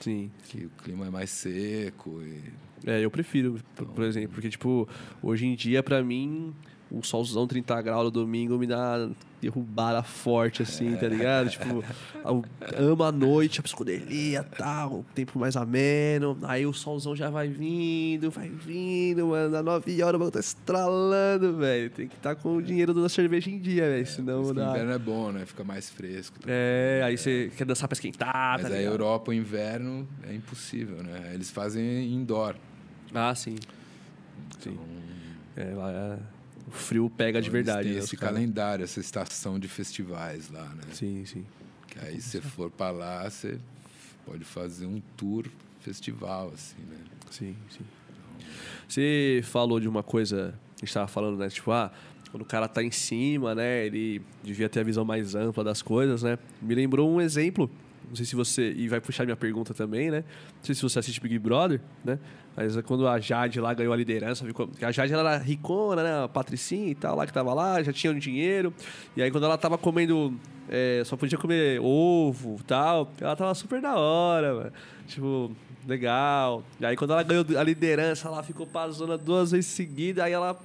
Sim. 0.00 0.28
que 0.48 0.66
o 0.66 0.70
clima 0.82 1.06
é 1.06 1.10
mais 1.10 1.30
seco 1.30 2.20
e... 2.22 2.42
É, 2.84 3.04
eu 3.04 3.10
prefiro, 3.10 3.60
por, 3.76 3.86
por 3.86 4.04
exemplo, 4.04 4.30
porque, 4.30 4.48
tipo, 4.50 4.88
hoje 5.22 5.46
em 5.46 5.54
dia, 5.54 5.84
pra 5.84 6.02
mim, 6.02 6.52
um 6.90 7.02
solzão 7.02 7.46
30 7.46 7.82
graus 7.82 8.04
no 8.04 8.10
domingo 8.10 8.56
me 8.58 8.66
dá 8.66 9.08
derrubada 9.40 10.02
forte, 10.02 10.62
assim, 10.62 10.96
tá 10.96 11.08
ligado? 11.08 11.50
tipo, 11.50 11.84
amo 12.78 13.02
a 13.02 13.12
noite, 13.12 13.60
a 13.60 13.62
psicodelia 13.62 14.40
e 14.40 14.56
tal, 14.56 15.00
o 15.00 15.06
tempo 15.14 15.38
mais 15.38 15.56
ameno. 15.56 16.38
Aí 16.42 16.64
o 16.66 16.72
solzão 16.72 17.14
já 17.14 17.28
vai 17.28 17.48
vindo, 17.48 18.30
vai 18.30 18.48
vindo, 18.48 19.26
mano. 19.28 19.52
Dá 19.52 19.62
9 19.62 20.02
horas, 20.02 20.14
o 20.14 20.18
bagulho 20.18 20.32
tá 20.32 20.40
estralando, 20.40 21.56
velho. 21.56 21.90
Tem 21.90 22.08
que 22.08 22.16
estar 22.16 22.34
tá 22.34 22.40
com 22.40 22.56
o 22.56 22.62
dinheiro 22.62 22.94
da 22.94 23.08
cerveja 23.08 23.50
em 23.50 23.58
dia, 23.58 23.82
velho. 23.84 24.06
senão 24.06 24.42
isso 24.42 24.54
que 24.54 24.60
dá. 24.60 24.68
O 24.68 24.70
inverno 24.70 24.92
é 24.92 24.98
bom, 24.98 25.32
né? 25.32 25.44
Fica 25.44 25.64
mais 25.64 25.90
fresco. 25.90 26.36
É, 26.46 27.02
aí 27.04 27.18
você 27.18 27.50
quer 27.56 27.64
dançar 27.64 27.88
pra 27.88 27.94
esquentar, 27.94 28.58
Mas 28.60 28.68
tá 28.68 28.74
a? 28.74 28.82
Europa, 28.82 29.30
o 29.30 29.34
inverno, 29.34 30.08
é 30.22 30.34
impossível, 30.34 31.02
né? 31.02 31.32
Eles 31.34 31.50
fazem 31.50 32.12
indoor. 32.12 32.54
Ah, 33.14 33.34
sim. 33.34 33.56
Sim. 34.60 34.78
É, 35.56 35.72
lá 35.74 35.90
é- 35.90 36.35
o 36.66 36.70
frio 36.70 37.08
pega 37.10 37.40
de 37.40 37.48
Então, 37.48 37.52
verdade. 37.52 37.88
Tem 37.90 37.98
esse 37.98 38.14
os 38.14 38.20
caras. 38.20 38.34
calendário, 38.36 38.82
essa 38.84 39.00
estação 39.00 39.58
de 39.58 39.68
festivais 39.68 40.50
lá, 40.50 40.64
né? 40.74 40.82
Sim, 40.92 41.24
sim. 41.24 41.44
Que 41.88 41.98
aí 42.00 42.20
você 42.20 42.40
for 42.40 42.70
pra 42.70 42.90
lá, 42.90 43.28
você 43.28 43.58
pode 44.24 44.44
fazer 44.44 44.86
um 44.86 45.00
tour 45.16 45.46
festival, 45.80 46.50
assim, 46.54 46.82
né? 46.88 46.98
Sim, 47.30 47.56
sim. 47.70 47.84
Você 48.88 49.40
falou 49.44 49.80
de 49.80 49.88
uma 49.88 50.02
coisa, 50.02 50.54
a 50.76 50.84
gente 50.84 50.92
tava 50.94 51.08
falando, 51.08 51.38
né? 51.38 51.48
Tipo, 51.48 51.72
ah, 51.72 51.90
quando 52.30 52.42
o 52.42 52.46
cara 52.46 52.68
tá 52.68 52.82
em 52.82 52.90
cima, 52.90 53.54
né? 53.54 53.86
Ele 53.86 54.22
devia 54.42 54.68
ter 54.68 54.80
a 54.80 54.82
visão 54.82 55.04
mais 55.04 55.34
ampla 55.34 55.64
das 55.64 55.82
coisas, 55.82 56.22
né? 56.22 56.38
Me 56.60 56.74
lembrou 56.74 57.10
um 57.10 57.20
exemplo. 57.20 57.70
Não 58.08 58.16
sei 58.16 58.24
se 58.24 58.36
você. 58.36 58.72
E 58.72 58.88
vai 58.88 59.00
puxar 59.00 59.24
minha 59.24 59.36
pergunta 59.36 59.74
também, 59.74 60.10
né? 60.10 60.24
Não 60.56 60.64
sei 60.64 60.74
se 60.74 60.82
você 60.82 60.98
assiste 60.98 61.20
Big 61.20 61.38
Brother, 61.38 61.80
né? 62.04 62.18
Mas 62.56 62.76
é 62.76 62.82
quando 62.82 63.06
a 63.06 63.20
Jade 63.20 63.60
lá 63.60 63.74
ganhou 63.74 63.92
a 63.92 63.96
liderança, 63.96 64.44
ficou... 64.44 64.70
a 64.80 64.90
Jade 64.90 65.12
ela 65.12 65.34
era 65.34 65.42
ricona, 65.42 66.02
né? 66.02 66.24
A 66.24 66.28
patricinha 66.28 66.88
e 66.88 66.94
tal, 66.94 67.16
lá 67.16 67.26
que 67.26 67.32
tava 67.32 67.52
lá, 67.52 67.82
já 67.82 67.92
tinha 67.92 68.12
um 68.12 68.18
dinheiro. 68.18 68.72
E 69.16 69.22
aí 69.22 69.30
quando 69.30 69.44
ela 69.44 69.58
tava 69.58 69.76
comendo. 69.76 70.34
é, 70.68 71.02
só 71.04 71.16
podia 71.16 71.36
comer 71.36 71.80
ovo 71.80 72.58
tal, 72.66 73.12
ela 73.20 73.36
tava 73.36 73.54
super 73.54 73.80
da 73.80 73.96
hora, 73.96 74.54
mano. 74.54 74.72
Tipo, 75.06 75.52
legal. 75.86 76.62
E 76.80 76.86
aí 76.86 76.96
quando 76.96 77.12
ela 77.12 77.22
ganhou 77.22 77.44
a 77.58 77.62
liderança, 77.62 78.28
ela 78.28 78.42
ficou 78.42 78.66
pra 78.66 78.88
zona 78.88 79.18
duas 79.18 79.50
vezes 79.50 79.66
seguidas, 79.66 80.24
aí 80.24 80.32
ela 80.32 80.58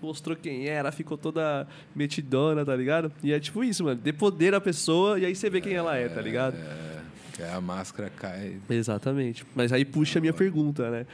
mostrou 0.00 0.36
quem 0.36 0.66
era, 0.66 0.90
ficou 0.92 1.16
toda 1.16 1.66
metidona, 1.94 2.64
tá 2.64 2.74
ligado? 2.74 3.12
E 3.22 3.32
é 3.32 3.40
tipo 3.40 3.62
isso, 3.64 3.84
mano. 3.84 4.00
Dê 4.00 4.12
poder 4.12 4.54
à 4.54 4.60
pessoa 4.60 5.18
e 5.18 5.24
aí 5.24 5.34
você 5.34 5.50
vê 5.50 5.60
quem 5.60 5.74
ela 5.74 5.96
é, 5.96 6.08
tá 6.08 6.20
ligado? 6.20 6.56
É, 6.56 7.44
aí 7.44 7.50
a 7.50 7.60
máscara 7.60 8.10
cai. 8.10 8.56
Exatamente. 8.68 9.44
Mas 9.54 9.72
aí 9.72 9.84
puxa 9.84 10.18
a 10.18 10.20
minha 10.20 10.32
pergunta, 10.32 10.90
né? 10.90 11.06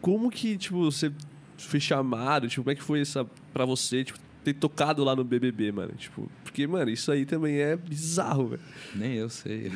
Como 0.00 0.30
que, 0.30 0.56
tipo, 0.56 0.84
você 0.90 1.12
foi 1.56 1.80
chamado? 1.80 2.48
Tipo, 2.48 2.64
como 2.64 2.72
é 2.72 2.74
que 2.74 2.82
foi 2.82 3.00
essa 3.00 3.24
pra 3.52 3.64
você, 3.64 4.04
tipo, 4.04 4.18
ter 4.42 4.54
tocado 4.54 5.04
lá 5.04 5.14
no 5.14 5.24
BBB, 5.24 5.72
mano? 5.72 5.92
Tipo, 5.96 6.28
porque, 6.42 6.66
mano, 6.66 6.90
isso 6.90 7.12
aí 7.12 7.24
também 7.24 7.56
é 7.56 7.76
bizarro, 7.76 8.48
velho. 8.48 8.62
Nem 8.94 9.14
eu 9.14 9.28
sei. 9.28 9.72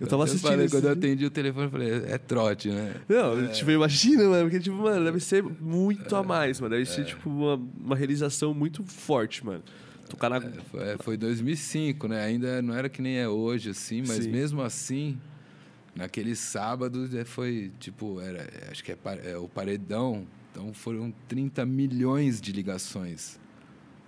Eu 0.00 0.06
tava 0.06 0.24
assistindo 0.24 0.50
falei, 0.50 0.68
Quando 0.68 0.84
eu 0.84 0.92
atendi 0.92 1.24
o 1.24 1.30
telefone, 1.30 1.66
eu 1.66 1.70
falei, 1.70 1.90
é 2.06 2.18
trote, 2.18 2.68
né? 2.68 2.94
Não, 3.08 3.48
tipo, 3.48 3.70
imagina, 3.70 4.28
mano, 4.28 4.42
porque, 4.44 4.60
tipo, 4.60 4.76
mano, 4.76 5.04
deve 5.04 5.20
ser 5.20 5.42
muito 5.42 6.14
a 6.14 6.22
mais, 6.22 6.60
mano. 6.60 6.74
Deve 6.74 6.86
ser, 6.86 7.04
tipo, 7.04 7.30
uma, 7.30 7.54
uma 7.80 7.96
realização 7.96 8.52
muito 8.52 8.84
forte, 8.84 9.44
mano. 9.44 9.62
Tocar 10.08 10.28
na. 10.28 10.40
Foi, 10.40 10.82
é, 10.82 10.96
foi 10.98 11.16
2005, 11.16 12.08
né? 12.08 12.24
Ainda 12.24 12.60
não 12.60 12.74
era 12.74 12.88
que 12.88 13.00
nem 13.00 13.16
é 13.16 13.28
hoje, 13.28 13.70
assim, 13.70 14.02
mas 14.06 14.24
Sim. 14.24 14.30
mesmo 14.30 14.60
assim, 14.60 15.18
naquele 15.94 16.36
sábado, 16.36 17.08
é, 17.16 17.24
foi 17.24 17.72
tipo, 17.80 18.20
era, 18.20 18.38
é, 18.38 18.68
acho 18.70 18.84
que 18.84 18.92
é, 18.92 18.98
é 19.24 19.36
o 19.36 19.48
paredão, 19.48 20.26
então 20.52 20.72
foram 20.74 21.12
30 21.26 21.64
milhões 21.64 22.40
de 22.40 22.52
ligações. 22.52 23.40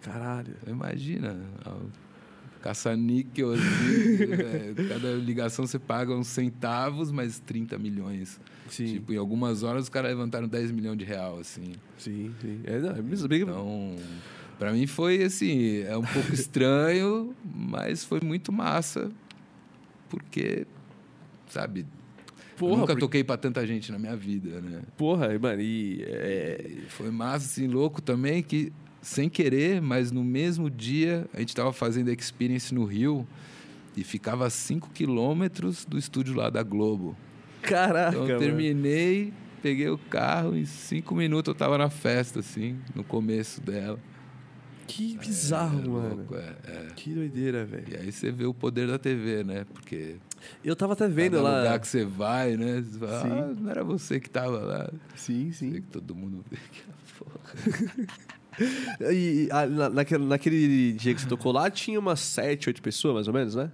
Caralho. 0.02 0.54
Então, 0.62 0.74
imagina, 0.74 1.36
caça-níquel, 2.62 3.52
assim, 3.52 3.62
é, 4.32 4.88
cada 4.88 5.12
ligação 5.14 5.66
você 5.66 5.78
paga 5.78 6.14
uns 6.14 6.26
centavos, 6.28 7.10
mas 7.10 7.38
30 7.40 7.78
milhões. 7.78 8.40
Sim, 8.68 8.86
Tipo, 8.94 9.12
em 9.12 9.16
algumas 9.16 9.62
horas 9.62 9.84
os 9.84 9.88
caras 9.88 10.10
levantaram 10.10 10.46
10 10.48 10.70
milhões 10.70 10.98
de 10.98 11.04
real, 11.04 11.38
assim. 11.38 11.72
sim, 11.96 12.34
sim. 12.40 12.60
É, 12.64 12.78
não, 12.78 12.90
é 12.90 13.02
mesmo. 13.02 13.32
Então, 13.34 13.96
para 14.58 14.72
mim 14.72 14.86
foi 14.86 15.22
assim, 15.22 15.78
é 15.82 15.96
um 15.96 16.02
pouco 16.04 16.34
estranho, 16.34 17.34
mas 17.44 18.04
foi 18.04 18.20
muito 18.22 18.52
massa, 18.52 19.10
porque, 20.08 20.66
sabe, 21.48 21.86
Porra, 22.56 22.72
nunca 22.72 22.86
porque- 22.88 23.00
toquei 23.00 23.24
para 23.24 23.36
tanta 23.36 23.64
gente 23.66 23.92
na 23.92 23.98
minha 23.98 24.16
vida, 24.16 24.60
né? 24.60 24.82
Porra, 24.96 25.38
mano, 25.38 25.60
e. 25.62 26.02
É, 26.04 26.78
foi 26.88 27.08
massa, 27.10 27.46
assim, 27.46 27.68
louco 27.68 28.02
também, 28.02 28.42
que 28.42 28.72
sem 29.00 29.28
querer, 29.28 29.80
mas 29.80 30.10
no 30.10 30.22
mesmo 30.24 30.68
dia 30.70 31.26
a 31.32 31.38
gente 31.40 31.50
estava 31.50 31.72
fazendo 31.72 32.08
a 32.10 32.12
experience 32.12 32.74
no 32.74 32.84
Rio 32.84 33.26
e 33.96 34.04
ficava 34.04 34.46
a 34.46 34.50
5 34.50 34.90
quilômetros 34.90 35.84
do 35.84 35.98
estúdio 35.98 36.34
lá 36.34 36.50
da 36.50 36.62
Globo. 36.62 37.16
caraca. 37.62 38.10
Então 38.10 38.22
eu 38.22 38.28
mano. 38.28 38.38
terminei, 38.40 39.32
peguei 39.62 39.88
o 39.88 39.98
carro, 39.98 40.56
em 40.56 40.64
cinco 40.64 41.14
minutos 41.14 41.48
eu 41.52 41.54
tava 41.54 41.76
na 41.76 41.90
festa, 41.90 42.40
assim, 42.40 42.76
no 42.94 43.02
começo 43.02 43.60
dela. 43.60 43.98
Que 44.86 45.18
bizarro, 45.18 45.80
É 45.80 45.86
mano. 45.88 46.16
louco, 46.16 46.34
é, 46.36 46.56
é. 46.64 46.86
Que 46.96 47.12
doideira, 47.12 47.64
velho. 47.66 47.84
E 47.90 47.96
aí 47.96 48.10
você 48.12 48.30
vê 48.32 48.46
o 48.46 48.54
poder 48.54 48.86
da 48.86 48.98
TV, 48.98 49.44
né? 49.44 49.66
Porque 49.74 50.16
Eu 50.64 50.74
tava 50.74 50.94
até 50.94 51.06
vendo 51.06 51.32
cada 51.36 51.42
lá. 51.42 51.58
lugar 51.58 51.80
que 51.80 51.88
você 51.88 52.04
vai, 52.06 52.56
né? 52.56 52.80
Você 52.80 52.98
fala, 52.98 53.20
Sim. 53.20 53.28
ah, 53.30 53.54
não 53.60 53.70
era 53.70 53.84
você 53.84 54.18
que 54.18 54.30
tava 54.30 54.58
lá. 54.60 54.90
Sim, 55.14 55.52
Sei 55.52 55.72
sim. 55.72 55.72
que 55.82 55.88
todo 55.88 56.14
mundo 56.14 56.42
vê 56.50 56.56
que 56.72 56.82
porra. 57.18 58.08
E, 59.12 59.48
ah, 59.50 59.66
na- 59.66 59.88
naquele, 59.90 60.24
naquele 60.24 60.92
dia 60.92 61.14
que 61.14 61.20
você 61.20 61.28
tocou 61.28 61.52
lá, 61.52 61.70
tinha 61.70 61.98
umas 61.98 62.20
7, 62.20 62.68
8 62.68 62.82
pessoas, 62.82 63.14
mais 63.14 63.28
ou 63.28 63.34
menos, 63.34 63.54
né? 63.54 63.70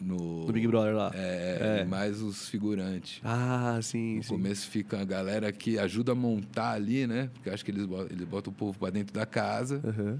No, 0.00 0.46
Do 0.46 0.52
Big 0.52 0.66
Brother 0.66 0.94
lá. 0.96 1.12
É, 1.14 1.80
É. 1.82 1.84
mais 1.84 2.20
os 2.20 2.48
figurantes. 2.48 3.20
Ah, 3.22 3.78
sim, 3.82 4.16
No 4.16 4.22
sim. 4.24 4.28
começo 4.30 4.68
fica 4.68 5.00
a 5.00 5.04
galera 5.04 5.52
que 5.52 5.78
ajuda 5.78 6.10
a 6.10 6.14
montar 6.14 6.72
ali, 6.72 7.06
né? 7.06 7.30
Porque 7.34 7.48
eu 7.48 7.54
acho 7.54 7.64
que 7.64 7.70
eles 7.70 7.86
botam, 7.86 8.06
eles 8.10 8.26
botam 8.26 8.52
o 8.52 8.56
povo 8.56 8.76
pra 8.76 8.90
dentro 8.90 9.14
da 9.14 9.24
casa. 9.24 9.80
Aham. 9.84 10.18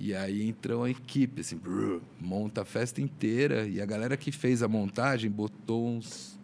E 0.00 0.14
aí 0.14 0.48
entra 0.48 0.76
uma 0.76 0.88
equipe, 0.88 1.40
assim, 1.40 1.56
brrr, 1.56 2.00
monta 2.20 2.62
a 2.62 2.64
festa 2.64 3.00
inteira. 3.00 3.66
E 3.66 3.80
a 3.80 3.86
galera 3.86 4.16
que 4.16 4.30
fez 4.30 4.62
a 4.62 4.68
montagem 4.68 5.28
botou 5.28 5.88
uns, 5.88 6.37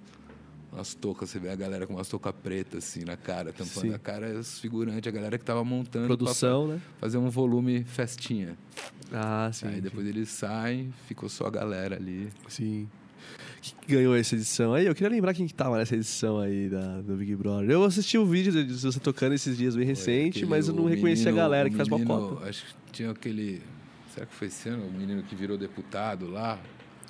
umas 0.75 0.95
toucas. 0.95 1.31
Você 1.31 1.39
vê 1.39 1.49
a 1.51 1.57
galera 1.57 1.87
com 1.87 1.95
umas 1.95 2.09
toucas 2.09 2.35
pretas, 2.43 2.85
assim, 2.85 3.05
na 3.05 3.17
cara, 3.17 3.53
tampando 3.53 3.89
Sim. 3.89 3.95
a 3.95 3.99
cara. 3.99 4.39
Os 4.39 4.59
figurantes, 4.61 5.07
a 5.09 5.11
galera 5.11 5.39
que 5.39 5.45
tava 5.45 5.65
montando. 5.65 6.07
Produção, 6.07 6.69
né? 6.69 6.81
Fazer 7.01 7.19
um 7.19 7.31
volume 7.31 7.85
festinha. 7.85 8.57
Ah, 9.13 9.51
sim. 9.53 9.67
aí 9.69 9.81
depois 9.81 10.07
eles 10.07 10.29
saem, 10.29 10.93
ficou 11.07 11.29
só 11.29 11.47
a 11.47 11.51
galera 11.51 11.97
ali. 11.97 12.29
Sim. 12.49 12.89
Quem 13.63 13.75
que 13.81 13.95
ganhou 13.95 14.15
essa 14.15 14.35
edição 14.35 14.75
aí? 14.75 14.85
Eu 14.87 14.95
queria 14.95 15.09
lembrar 15.09 15.33
quem 15.33 15.47
que 15.47 15.55
tava 15.55 15.79
nessa 15.79 15.95
edição 15.95 16.39
aí 16.39 16.69
da, 16.69 17.01
do 17.01 17.15
Big 17.17 17.35
Brother. 17.35 17.71
Eu 17.71 17.83
assisti 17.85 18.19
o 18.19 18.27
vídeo 18.27 18.53
de 18.53 18.75
você 18.75 19.01
tocando 19.01 19.35
esses 19.35 19.57
dias 19.57 19.75
bem 19.75 19.87
recente, 19.87 20.39
Aquele- 20.39 20.47
mas 20.51 20.69
eu 20.69 20.75
não 20.75 20.85
reconheci 20.85 21.23
a 21.23 21.27
menino- 21.27 21.37
galera 21.43 21.69
o 21.69 21.71
que 21.71 21.77
faz 21.79 21.89
menino, 21.89 22.07
mocota. 22.07 22.49
Acho 22.49 22.65
que 22.67 22.93
tinha 22.93 23.11
aquele. 23.11 23.63
Será 24.13 24.27
que 24.27 24.35
foi 24.35 24.49
esse 24.49 24.69
ano? 24.69 24.87
O 24.87 24.93
menino 24.93 25.23
que 25.23 25.35
virou 25.35 25.57
deputado 25.57 26.29
lá? 26.29 26.59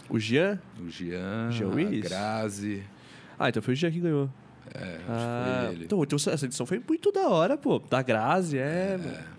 O 0.08 0.18
Jean? 0.20 0.60
O 0.80 0.88
Jean, 0.88 1.50
Jean 1.50 1.66
a 1.70 1.74
Willis? 1.74 2.02
Grazi. 2.04 2.82
Ah, 3.38 3.48
então 3.48 3.62
foi 3.62 3.74
o 3.74 3.76
Jean 3.76 3.90
que 3.90 4.00
ganhou. 4.00 4.30
É, 4.74 4.78
acho 4.78 5.04
Ah, 5.08 5.56
que 5.60 5.66
foi 5.66 5.74
ele. 5.76 5.84
então, 5.84 6.02
então 6.02 6.16
essa 6.32 6.46
edição 6.46 6.64
foi 6.66 6.80
muito 6.86 7.12
da 7.12 7.28
hora, 7.28 7.56
pô. 7.56 7.78
Da 7.78 8.02
Grazi, 8.02 8.58
é, 8.58 8.96
mano. 8.96 9.34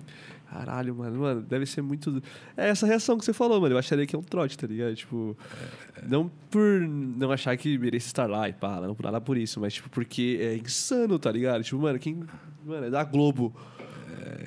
Caralho, 0.50 0.96
mano, 0.96 1.20
mano, 1.20 1.42
deve 1.42 1.66
ser 1.66 1.82
muito. 1.82 2.22
É 2.56 2.70
essa 2.70 2.86
reação 2.86 3.18
que 3.18 3.26
você 3.26 3.34
falou, 3.34 3.60
mano. 3.60 3.74
Eu 3.76 3.80
acharia 3.80 4.06
que 4.06 4.16
é 4.16 4.20
um 4.20 4.24
trote, 4.24 4.58
tá 4.58 4.66
ligado? 4.68 4.96
Tipo, 4.96 5.36
não 6.08 6.32
por 6.50 6.80
não 6.82 7.32
achar 7.32 7.58
que 7.58 7.78
mereça 7.78 8.08
estar 8.08 8.30
lá 8.30 8.48
e 8.48 8.54
pá, 8.54 8.80
não 8.80 8.96
por 8.96 9.04
nada 9.04 9.20
por 9.20 9.36
isso, 9.38 9.60
mas 9.60 9.74
tipo, 9.74 9.90
porque 9.90 10.40
é 10.42 10.56
insano, 10.56 11.20
tá 11.20 11.30
ligado? 11.32 11.64
Tipo, 11.64 11.82
mano, 11.82 12.00
quem. 12.00 12.24
Mano, 12.64 12.86
é 12.86 12.90
da 12.90 13.04
Globo. 13.04 13.54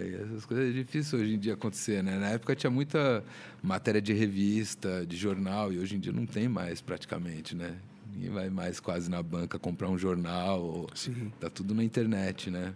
É, 0.01 0.23
essas 0.25 0.47
coisas 0.47 0.71
é 0.71 0.73
difícil 0.73 1.19
hoje 1.19 1.35
em 1.35 1.39
dia 1.39 1.55
acontecer, 1.55 2.03
né? 2.03 2.17
Na 2.17 2.29
época 2.31 2.55
tinha 2.57 2.71
muita 2.71 3.23
matéria 3.63 4.01
de 4.01 4.13
revista, 4.15 5.05
de 5.05 5.17
jornal, 5.17 5.73
e 5.73 5.79
hoje 5.79 5.97
em 5.97 5.99
dia 6.01 6.13
não 6.13 6.25
tem 6.25 6.49
mais 6.49 6.81
praticamente, 6.81 7.55
né? 7.55 7.75
Ninguém 8.19 8.31
vai 8.31 8.51
mais 8.51 8.81
quase 8.81 9.09
na 9.09 9.23
banca 9.23 9.61
comprar 9.61 9.89
um 9.89 9.97
jornal, 9.97 10.89
Sim. 10.93 11.33
tá 11.39 11.49
tudo 11.49 11.73
na 11.73 11.85
internet, 11.85 12.51
né? 12.51 12.75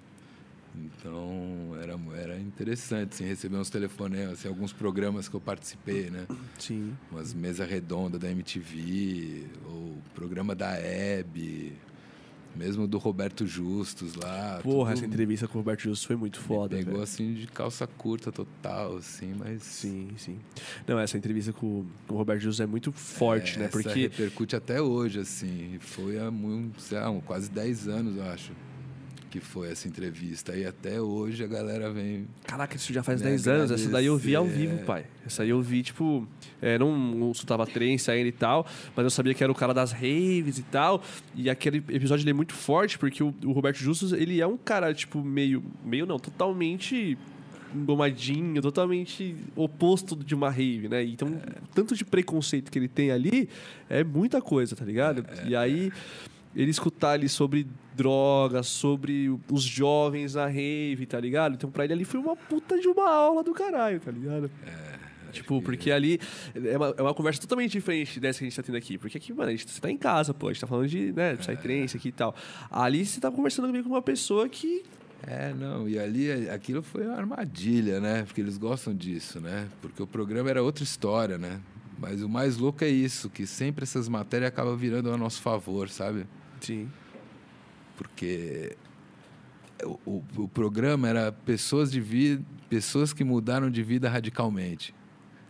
Então 0.72 1.76
era, 1.82 1.98
era 2.16 2.38
interessante 2.38 3.14
assim, 3.14 3.24
receber 3.24 3.56
uns 3.56 3.68
telefonemas, 3.68 4.34
assim, 4.34 4.46
alguns 4.46 4.72
programas 4.72 5.28
que 5.28 5.34
eu 5.34 5.40
participei, 5.40 6.10
né? 6.10 6.28
Sim. 6.56 6.96
Umas 7.10 7.34
mesa 7.34 7.64
redonda 7.64 8.20
da 8.20 8.30
MTV, 8.30 9.46
ou 9.66 9.96
programa 10.14 10.54
da 10.54 10.70
Hebe, 10.78 11.72
mesmo 12.56 12.86
do 12.86 12.98
Roberto 12.98 13.46
Justus 13.46 14.14
lá. 14.14 14.60
Porra, 14.62 14.92
essa 14.92 15.04
entrevista 15.04 15.48
com 15.48 15.58
o 15.58 15.60
Roberto 15.60 15.80
Justus 15.80 16.04
foi 16.04 16.16
muito 16.16 16.40
me 16.40 16.46
foda, 16.46 16.76
Pegou 16.76 16.92
velho. 16.92 17.04
assim 17.04 17.34
de 17.34 17.46
calça 17.46 17.86
curta 17.86 18.30
total, 18.30 18.96
assim, 18.96 19.34
mas. 19.38 19.62
Sim, 19.62 20.10
sim. 20.16 20.38
Não, 20.86 20.98
essa 20.98 21.16
entrevista 21.16 21.52
com, 21.52 21.84
o 22.08 22.14
Roberto 22.14 22.40
Justus 22.42 22.60
é 22.60 22.66
muito 22.66 22.92
forte, 22.92 23.58
né? 23.58 23.66
essa 23.66 23.72
Porque. 23.72 24.02
repercute 24.02 24.56
até 24.56 24.80
hoje, 24.80 25.20
assim. 25.20 25.78
Foi 25.80 26.18
há 26.18 26.30
muito, 26.30 26.80
sei 26.80 26.98
lá, 26.98 27.12
quase 27.24 27.50
10 27.50 27.88
anos, 27.88 28.16
eu 28.16 28.24
acho. 28.24 28.52
Que 29.32 29.40
foi 29.40 29.70
essa 29.70 29.88
entrevista. 29.88 30.54
E 30.54 30.66
até 30.66 31.00
hoje 31.00 31.42
a 31.42 31.46
galera 31.46 31.90
vem. 31.90 32.28
Caraca, 32.44 32.76
isso 32.76 32.92
já 32.92 33.02
faz 33.02 33.22
Me 33.22 33.30
10 33.30 33.48
anos. 33.48 33.70
Essa 33.70 33.88
daí 33.88 34.04
eu 34.04 34.16
vi 34.18 34.36
ao 34.36 34.44
vivo, 34.44 34.74
é. 34.74 34.84
pai. 34.84 35.06
Essa 35.24 35.42
aí 35.42 35.48
eu 35.48 35.62
vi, 35.62 35.82
tipo. 35.82 36.28
É, 36.60 36.78
não, 36.78 36.94
não 36.94 37.32
soltava 37.32 37.66
trença 37.66 38.12
ainda 38.12 38.28
e 38.28 38.32
tal, 38.32 38.66
mas 38.94 39.04
eu 39.04 39.10
sabia 39.10 39.32
que 39.32 39.42
era 39.42 39.50
o 39.50 39.54
cara 39.54 39.72
das 39.72 39.90
raves 39.90 40.58
e 40.58 40.62
tal. 40.64 41.02
E 41.34 41.48
aquele 41.48 41.78
episódio 41.78 42.24
ele 42.24 42.30
é 42.30 42.34
muito 42.34 42.52
forte, 42.52 42.98
porque 42.98 43.22
o, 43.24 43.34
o 43.46 43.52
Roberto 43.52 43.78
Justus, 43.78 44.12
ele 44.12 44.38
é 44.38 44.46
um 44.46 44.58
cara, 44.58 44.92
tipo, 44.92 45.24
meio. 45.24 45.64
Meio 45.82 46.04
não, 46.04 46.18
totalmente 46.18 47.16
engomadinho, 47.74 48.60
totalmente 48.60 49.34
oposto 49.56 50.14
de 50.14 50.34
uma 50.34 50.50
rave, 50.50 50.90
né? 50.90 51.02
Então, 51.04 51.28
o 51.28 51.74
tanto 51.74 51.96
de 51.96 52.04
preconceito 52.04 52.70
que 52.70 52.78
ele 52.78 52.88
tem 52.88 53.10
ali 53.10 53.48
é 53.88 54.04
muita 54.04 54.42
coisa, 54.42 54.76
tá 54.76 54.84
ligado? 54.84 55.24
E 55.46 55.56
aí, 55.56 55.90
ele 56.54 56.70
escutar 56.70 57.12
ali 57.12 57.28
sobre 57.28 57.66
drogas, 57.94 58.66
sobre 58.66 59.34
os 59.50 59.62
jovens 59.62 60.34
na 60.34 60.46
rave, 60.46 61.06
tá 61.06 61.20
ligado? 61.20 61.54
Então, 61.54 61.70
pra 61.70 61.84
ele 61.84 61.92
ali 61.92 62.04
foi 62.04 62.20
uma 62.20 62.36
puta 62.36 62.78
de 62.78 62.88
uma 62.88 63.08
aula 63.08 63.42
do 63.42 63.52
caralho, 63.52 64.00
tá 64.00 64.10
ligado? 64.10 64.50
Tipo, 65.32 65.62
porque 65.62 65.90
ali 65.90 66.20
é 66.54 66.76
uma, 66.76 66.94
é 66.96 67.02
uma 67.02 67.14
conversa 67.14 67.40
totalmente 67.40 67.72
diferente 67.72 68.20
dessa 68.20 68.38
que 68.38 68.44
a 68.44 68.48
gente 68.48 68.56
tá 68.56 68.62
tendo 68.62 68.76
aqui. 68.76 68.98
Porque 68.98 69.16
aqui, 69.16 69.32
mano, 69.32 69.48
a 69.48 69.50
gente, 69.50 69.68
você 69.68 69.80
tá 69.80 69.90
em 69.90 69.96
casa, 69.96 70.34
pô, 70.34 70.48
a 70.48 70.52
gente 70.52 70.60
tá 70.60 70.66
falando 70.66 70.88
de, 70.88 71.12
né, 71.12 71.34
psytrance 71.36 71.96
aqui 71.96 72.08
e 72.08 72.12
tal. 72.12 72.34
Ali 72.70 73.04
você 73.04 73.18
tá 73.18 73.30
conversando 73.30 73.66
comigo 73.66 73.88
com 73.88 73.94
uma 73.94 74.02
pessoa 74.02 74.48
que. 74.48 74.84
É, 75.26 75.54
não, 75.54 75.88
e 75.88 75.98
ali 75.98 76.30
aquilo 76.50 76.82
foi 76.82 77.06
uma 77.06 77.16
armadilha, 77.16 78.00
né? 78.00 78.24
Porque 78.24 78.40
eles 78.40 78.58
gostam 78.58 78.94
disso, 78.94 79.40
né? 79.40 79.68
Porque 79.80 80.02
o 80.02 80.06
programa 80.06 80.50
era 80.50 80.62
outra 80.62 80.84
história, 80.84 81.38
né? 81.38 81.60
Mas 81.98 82.22
o 82.22 82.28
mais 82.28 82.58
louco 82.58 82.82
é 82.84 82.88
isso, 82.88 83.30
que 83.30 83.46
sempre 83.46 83.84
essas 83.84 84.08
matérias 84.08 84.48
acabam 84.48 84.76
virando 84.76 85.12
a 85.12 85.16
nosso 85.16 85.40
favor, 85.40 85.88
sabe? 85.88 86.26
Sim. 86.62 86.88
Porque 87.96 88.76
o, 89.84 89.98
o, 90.06 90.24
o 90.38 90.48
programa 90.48 91.08
era 91.08 91.30
pessoas 91.32 91.90
de 91.90 92.00
vida, 92.00 92.42
pessoas 92.68 93.12
que 93.12 93.22
mudaram 93.24 93.70
de 93.70 93.82
vida 93.82 94.08
radicalmente. 94.08 94.94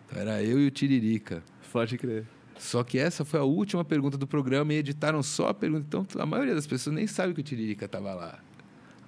Então 0.08 0.20
era 0.20 0.42
eu 0.42 0.60
e 0.60 0.66
o 0.66 0.70
Tiririca. 0.70 1.42
Pode 1.72 1.96
crer. 1.96 2.26
Só 2.58 2.84
que 2.84 2.98
essa 2.98 3.24
foi 3.24 3.40
a 3.40 3.44
última 3.44 3.84
pergunta 3.84 4.16
do 4.18 4.26
programa 4.26 4.72
e 4.72 4.76
editaram 4.76 5.22
só 5.22 5.48
a 5.48 5.54
pergunta. 5.54 5.84
Então 5.86 6.06
a 6.20 6.26
maioria 6.26 6.54
das 6.54 6.66
pessoas 6.66 6.94
nem 6.94 7.06
sabe 7.06 7.34
que 7.34 7.40
o 7.40 7.44
Tiririca 7.44 7.86
estava 7.86 8.12
lá. 8.14 8.38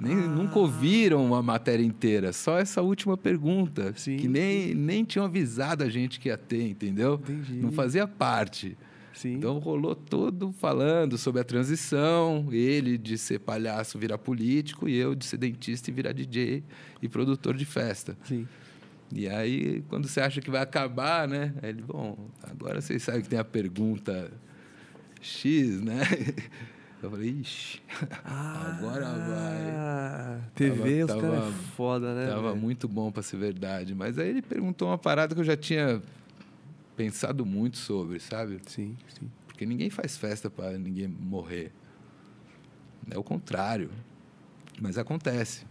Nem, 0.01 0.17
Ah. 0.17 0.29
Nunca 0.29 0.59
ouviram 0.59 1.35
a 1.35 1.43
matéria 1.43 1.85
inteira, 1.85 2.33
só 2.33 2.59
essa 2.59 2.83
última 2.83 3.17
pergunta. 3.17 3.93
Sim, 3.97 4.17
que 4.17 4.27
nem, 4.27 4.75
nem 4.75 5.05
tinham 5.05 5.25
avisado 5.25 5.85
a 5.85 5.89
gente 5.89 6.19
que 6.19 6.29
ia 6.29 6.37
ter, 6.37 6.69
entendeu? 6.69 7.15
Entendi. 7.15 7.61
Não 7.61 7.71
fazia 7.71 8.07
parte. 8.07 8.77
Sim. 9.15 9.35
Então 9.35 9.59
rolou 9.59 9.95
todo 9.95 10.53
falando 10.53 11.17
sobre 11.17 11.41
a 11.41 11.45
transição, 11.45 12.49
ele 12.51 12.99
de 12.99 13.17
ser 13.17 13.39
palhaço 13.39 13.99
virar 13.99 14.19
político 14.19 14.89
e 14.89 14.97
eu 14.97 15.15
de 15.15 15.25
ser 15.25 15.37
dentista 15.39 15.89
e 15.91 15.95
virar 15.95 16.13
DJ 16.13 16.63
e 17.01 17.09
produtor 17.09 17.55
de 17.57 17.65
festa. 17.65 18.17
Sim. 18.25 18.47
E 19.15 19.29
aí, 19.29 19.83
quando 19.89 20.09
você 20.09 20.21
acha 20.21 20.41
que 20.41 20.51
vai 20.51 20.61
acabar, 20.63 21.29
né? 21.29 21.55
Aí 21.63 21.69
ele, 21.71 21.83
bom, 21.83 22.19
agora 22.43 22.81
vocês 22.81 23.03
sabem 23.03 23.23
que 23.23 23.29
tem 23.29 23.39
a 23.39 23.45
pergunta 23.45 24.31
X, 25.21 25.81
né? 25.81 26.01
Eu 27.03 27.11
falei, 27.11 27.29
ixi, 27.39 27.83
agora 28.25 29.05
vai. 29.05 29.71
Ah, 29.77 30.41
TV, 30.55 31.05
Tava- 31.07 31.19
os 31.19 31.23
caras 31.23 31.49
é 31.49 31.53
foda, 31.77 32.15
né? 32.15 32.29
Tava 32.29 32.49
velho? 32.49 32.57
muito 32.57 32.89
bom 32.89 33.13
para 33.13 33.23
ser 33.23 33.37
verdade. 33.37 33.95
Mas 33.95 34.19
aí 34.19 34.31
ele 34.31 34.41
perguntou 34.41 34.89
uma 34.89 34.97
parada 34.97 35.35
que 35.35 35.41
eu 35.41 35.45
já 35.45 35.55
tinha 35.55 36.01
pensado 36.97 37.45
muito 37.45 37.77
sobre, 37.77 38.21
sabe? 38.21 38.61
Sim, 38.67 38.97
sim. 39.09 39.31
Porque 39.47 39.65
ninguém 39.67 39.91
faz 39.91 40.17
festa 40.17 40.51
para 40.51 40.77
ninguém 40.79 41.09
morrer. 41.09 41.73
É 43.11 43.19
o 43.19 43.23
contrário. 43.23 43.91
Mas 44.81 44.99
acontece. 44.99 45.65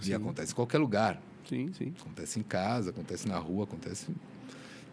Sim. 0.00 0.10
E 0.10 0.14
acontece 0.14 0.52
em 0.52 0.54
qualquer 0.54 0.78
lugar. 0.78 1.20
Sim, 1.48 1.72
sim. 1.72 1.92
Acontece 2.00 2.38
em 2.38 2.42
casa, 2.42 2.90
acontece 2.90 3.26
na 3.28 3.38
rua, 3.38 3.64
acontece. 3.64 4.06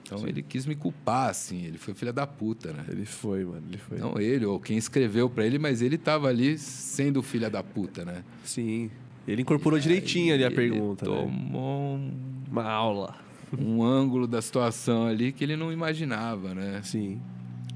Então 0.03 0.27
ele 0.27 0.41
quis 0.41 0.65
me 0.65 0.75
culpar, 0.75 1.29
assim. 1.29 1.63
Ele 1.63 1.77
foi 1.77 1.93
filha 1.93 2.13
da 2.13 2.27
puta, 2.27 2.73
né? 2.73 2.85
Ele 2.89 3.05
foi, 3.05 3.45
mano. 3.45 3.63
Ele 3.67 3.77
foi. 3.77 3.97
Não 3.97 4.19
ele, 4.19 4.45
ou 4.45 4.59
quem 4.59 4.77
escreveu 4.77 5.29
para 5.29 5.45
ele, 5.45 5.57
mas 5.57 5.81
ele 5.81 5.97
tava 5.97 6.27
ali 6.27 6.57
sendo 6.57 7.23
filha 7.23 7.49
da 7.49 7.63
puta, 7.63 8.03
né? 8.03 8.23
Sim. 8.43 8.91
Ele 9.27 9.41
incorporou 9.41 9.79
direitinho 9.79 10.33
ali 10.33 10.43
a 10.43 10.51
pergunta, 10.51 11.09
né? 11.09 11.15
tomou 11.15 11.95
um, 11.95 12.11
Uma 12.51 12.63
aula. 12.63 13.15
um 13.59 13.83
ângulo 13.83 14.27
da 14.27 14.41
situação 14.41 15.07
ali 15.07 15.31
que 15.31 15.43
ele 15.43 15.55
não 15.55 15.71
imaginava, 15.71 16.53
né? 16.53 16.81
Sim, 16.83 17.21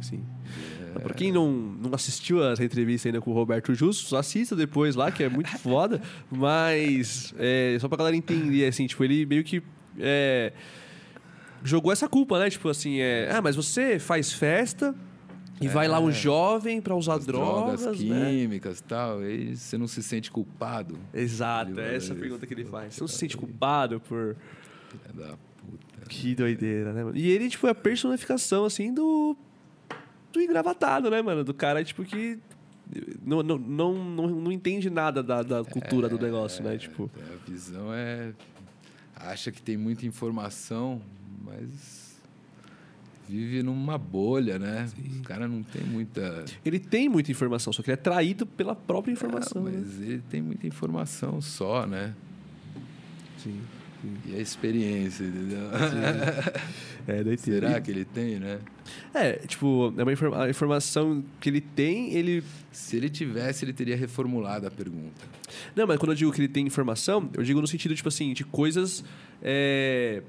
sim. 0.01 0.23
Pra 1.01 1.13
quem 1.13 1.31
não, 1.31 1.51
não 1.51 1.93
assistiu 1.93 2.43
essa 2.43 2.63
entrevista 2.63 3.07
ainda 3.07 3.21
com 3.21 3.31
o 3.31 3.33
Roberto 3.33 3.73
Justus, 3.73 4.13
assista 4.13 4.55
depois 4.55 4.95
lá, 4.95 5.11
que 5.11 5.23
é 5.23 5.29
muito 5.29 5.49
foda. 5.59 6.01
Mas, 6.31 7.33
é, 7.37 7.77
só 7.79 7.87
pra 7.87 7.97
galera 7.97 8.15
entender, 8.15 8.65
assim, 8.65 8.87
tipo, 8.87 9.03
ele 9.03 9.25
meio 9.25 9.43
que 9.43 9.61
é, 9.99 10.51
jogou 11.63 11.91
essa 11.91 12.07
culpa, 12.07 12.39
né? 12.39 12.49
Tipo 12.49 12.69
assim, 12.69 12.99
é, 12.99 13.29
ah, 13.31 13.41
mas 13.41 13.55
você 13.55 13.99
faz 13.99 14.31
festa 14.31 14.95
e 15.59 15.67
vai 15.67 15.87
lá 15.87 15.99
um 15.99 16.11
jovem 16.11 16.81
pra 16.81 16.95
usar 16.95 17.15
As 17.15 17.25
drogas, 17.25 17.81
drogas 17.81 18.01
né? 18.01 18.29
químicas 18.29 18.79
e 18.79 18.83
tal, 18.83 19.19
aí 19.19 19.55
você 19.55 19.77
não 19.77 19.87
se 19.87 20.03
sente 20.03 20.31
culpado. 20.31 20.97
Exato, 21.13 21.79
é 21.79 21.95
essa 21.95 22.13
a 22.13 22.15
pergunta 22.15 22.45
que 22.45 22.53
ele 22.53 22.65
faz. 22.65 22.93
Você 22.93 23.01
não 23.01 23.07
se 23.07 23.17
sente 23.17 23.35
culpado 23.35 23.99
por... 23.99 24.35
Que 26.07 26.33
doideira, 26.35 26.93
né, 26.93 27.03
mano? 27.03 27.17
E 27.17 27.29
ele, 27.29 27.49
tipo, 27.49 27.67
é 27.67 27.71
a 27.71 27.75
personificação, 27.75 28.65
assim, 28.65 28.93
do. 28.93 29.35
Do 30.31 30.41
engravatado, 30.41 31.09
né, 31.09 31.21
mano? 31.21 31.43
Do 31.43 31.53
cara, 31.53 31.83
tipo, 31.83 32.03
que. 32.03 32.39
Não, 33.25 33.43
não, 33.43 33.57
não, 33.57 33.93
não, 33.93 34.27
não 34.27 34.51
entende 34.51 34.89
nada 34.89 35.21
da, 35.21 35.43
da 35.43 35.63
cultura 35.63 36.07
do 36.07 36.17
negócio, 36.17 36.63
né? 36.63 36.77
Tipo. 36.77 37.09
A 37.15 37.49
visão 37.49 37.93
é. 37.93 38.33
Acha 39.15 39.51
que 39.51 39.61
tem 39.61 39.75
muita 39.75 40.05
informação, 40.05 41.01
mas 41.43 42.15
vive 43.27 43.61
numa 43.63 43.97
bolha, 43.97 44.57
né? 44.59 44.87
Os 45.11 45.21
caras 45.21 45.49
não 45.49 45.63
tem 45.63 45.83
muita. 45.83 46.45
Ele 46.63 46.79
tem 46.79 47.09
muita 47.09 47.31
informação, 47.31 47.73
só 47.73 47.81
que 47.81 47.89
ele 47.89 47.95
é 47.95 47.97
traído 48.01 48.45
pela 48.45 48.75
própria 48.75 49.11
informação, 49.11 49.65
Ah, 49.65 49.69
né? 49.69 49.83
mas 49.83 49.99
ele 50.01 50.21
tem 50.29 50.41
muita 50.41 50.67
informação 50.67 51.41
só, 51.41 51.85
né? 51.85 52.13
Sim. 53.43 53.59
E 54.25 54.35
a 54.35 54.39
experiência, 54.39 55.23
entendeu? 55.23 55.59
É, 57.07 57.23
daí 57.23 57.37
Será 57.37 57.79
que 57.79 57.89
ele 57.89 58.03
tem, 58.03 58.37
né? 58.37 58.59
É, 59.13 59.31
tipo, 59.47 59.93
é 59.97 60.03
uma 60.03 60.11
informa 60.11 60.43
a 60.43 60.49
informação 60.49 61.23
que 61.39 61.47
ele 61.47 61.61
tem, 61.61 62.13
ele. 62.13 62.43
Se 62.69 62.97
ele 62.97 63.09
tivesse, 63.09 63.63
ele 63.63 63.71
teria 63.71 63.95
reformulado 63.95 64.67
a 64.67 64.69
pergunta. 64.69 65.25
Não, 65.73 65.87
mas 65.87 65.97
quando 65.99 66.11
eu 66.11 66.15
digo 66.15 66.33
que 66.33 66.41
ele 66.41 66.49
tem 66.49 66.67
informação, 66.67 67.29
eu 67.33 67.43
digo 67.43 67.61
no 67.61 67.67
sentido, 67.67 67.95
tipo 67.95 68.09
assim, 68.09 68.33
de 68.33 68.43
coisas. 68.43 69.05
É, 69.41 70.21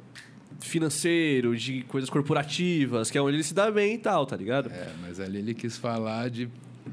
financeiro, 0.60 1.56
de 1.56 1.82
coisas 1.82 2.09
corporativas, 2.09 3.10
que 3.10 3.18
é 3.18 3.22
onde 3.22 3.36
ele 3.36 3.42
se 3.42 3.55
dá 3.55 3.70
bem 3.70 3.94
e 3.94 3.98
tal, 3.98 4.24
tá 4.24 4.36
ligado? 4.36 4.70
É, 4.70 4.92
mas 5.00 5.20
ali 5.20 5.38
ele 5.38 5.55
quis 5.55 5.76
falar 5.76 6.30
de 6.30 6.48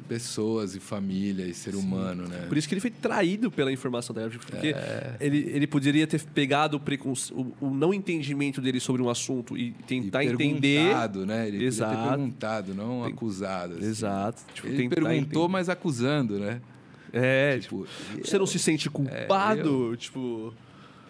pessoas 0.08 0.76
e 0.76 0.80
família 0.80 1.46
e 1.46 1.54
ser 1.54 1.76
humano, 1.76 2.28
né? 2.28 2.46
Por 2.48 2.58
isso 2.58 2.68
que 2.68 2.74
ele 2.74 2.82
foi 2.82 2.92
traído 2.92 3.50
pela 3.52 3.72
informação 3.72 4.14
da 4.16 4.24
época, 4.24 4.46
porque 4.50 4.68
É. 4.68 5.16
ele, 5.20 5.38
ele 5.54 5.68
poderia 5.68 6.06
ter 6.08 6.22
pegado 6.22 6.78
o, 6.78 6.80
preconce- 6.80 7.34
o, 7.34 7.54
o 7.62 7.70
não 7.70 7.94
entendimento 7.94 8.62
dele 8.62 8.80
sobre 8.80 9.02
um 9.02 9.10
assunto 9.10 9.58
e 9.58 9.68
E 9.68 9.72
tentar 9.72 10.24
entender. 10.24 10.78
perguntado, 10.80 11.26
né? 11.26 11.44
Ele 11.48 11.52
podia 11.58 11.68
Exato. 11.68 11.96
ter 12.04 12.10
perguntado, 12.10 12.74
não 12.76 13.04
acusado. 13.04 13.74
assim. 13.76 13.86
Exato. 13.86 14.42
Tipo, 14.54 14.68
Ele 14.68 14.90
perguntou, 14.90 15.14
entender. 15.16 15.48
mas 15.48 15.70
acusando, 15.70 16.40
né? 16.40 16.62
É, 17.14 17.58
tipo, 17.60 17.86
Tipo, 18.14 18.28
você 18.28 18.38
não 18.38 18.46
se 18.46 18.60
sente 18.60 18.90
culpado? 18.90 19.96
tipo. 19.98 20.54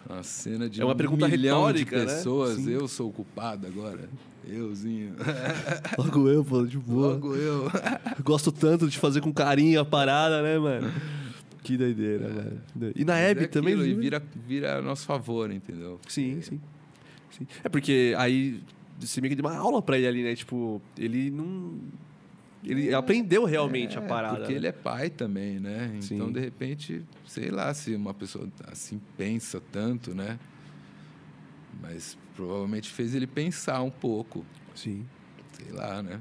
Uma 0.08 0.22
cena 0.22 0.70
de 0.70 0.80
É 0.80 0.84
uma 0.84 0.94
um 0.94 0.96
pergunta 0.96 1.26
milhão 1.26 1.58
retórica, 1.66 1.98
de 2.00 2.06
né? 2.06 2.14
pessoas. 2.14 2.56
Sim. 2.58 2.70
Eu 2.70 2.86
sou 2.86 3.08
o 3.08 3.12
culpado 3.12 3.66
agora. 3.66 4.08
Euzinho. 4.46 5.14
Logo 5.98 6.28
eu, 6.28 6.44
pô, 6.44 6.64
de 6.64 6.78
boa. 6.78 7.14
Logo 7.14 7.34
eu. 7.34 7.70
Gosto 8.22 8.52
tanto 8.52 8.88
de 8.88 8.98
fazer 8.98 9.20
com 9.20 9.32
carinho 9.32 9.80
a 9.80 9.84
parada, 9.84 10.42
né, 10.42 10.58
mano? 10.58 10.92
Que 11.62 11.76
doideira, 11.76 12.28
mano. 12.28 12.92
E 12.94 13.04
na 13.04 13.14
Mas 13.14 13.22
Hebe 13.22 13.44
é 13.44 13.48
também. 13.48 13.74
E 13.74 13.94
vira, 13.94 14.22
vira 14.46 14.78
a 14.78 14.82
nosso 14.82 15.04
favor, 15.04 15.50
entendeu? 15.50 15.98
Sim, 16.06 16.40
sim, 16.40 16.60
sim. 17.30 17.46
É 17.64 17.68
porque 17.68 18.14
aí 18.16 18.62
você 18.98 19.20
meio 19.20 19.30
que 19.34 19.42
deu 19.42 19.50
uma 19.50 19.56
aula 19.56 19.82
pra 19.82 19.98
ele 19.98 20.06
ali, 20.06 20.22
né? 20.22 20.34
Tipo, 20.34 20.80
ele 20.96 21.30
não. 21.30 21.78
Ele 22.64 22.92
aprendeu 22.92 23.44
realmente 23.44 23.96
a 23.96 24.00
parada. 24.00 24.38
Porque 24.38 24.52
né? 24.52 24.58
ele 24.58 24.66
é 24.66 24.72
pai 24.72 25.08
também, 25.08 25.60
né? 25.60 25.92
Então, 26.02 26.26
Sim. 26.26 26.32
de 26.32 26.40
repente, 26.40 27.04
sei 27.24 27.48
lá 27.48 27.72
se 27.72 27.94
uma 27.94 28.12
pessoa 28.12 28.48
assim 28.66 29.00
pensa 29.16 29.62
tanto, 29.70 30.14
né? 30.14 30.36
Mas 31.80 32.16
provavelmente 32.34 32.90
fez 32.90 33.14
ele 33.14 33.26
pensar 33.26 33.82
um 33.82 33.90
pouco, 33.90 34.44
Sim, 34.74 35.06
sei 35.52 35.72
lá, 35.72 36.02
né? 36.02 36.20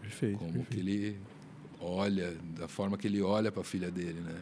perfeito. 0.00 0.38
Como 0.38 0.52
perfeito. 0.52 0.70
que 0.70 0.78
ele 0.80 1.20
olha, 1.80 2.36
da 2.56 2.68
forma 2.68 2.96
que 2.96 3.06
ele 3.06 3.22
olha 3.22 3.52
para 3.52 3.60
a 3.60 3.64
filha 3.64 3.90
dele, 3.90 4.20
né? 4.20 4.40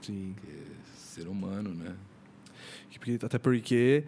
Sim. 0.00 0.34
É 0.48 0.72
ser 0.96 1.28
humano, 1.28 1.74
né? 1.74 1.94
Até 3.22 3.38
porque 3.38 4.04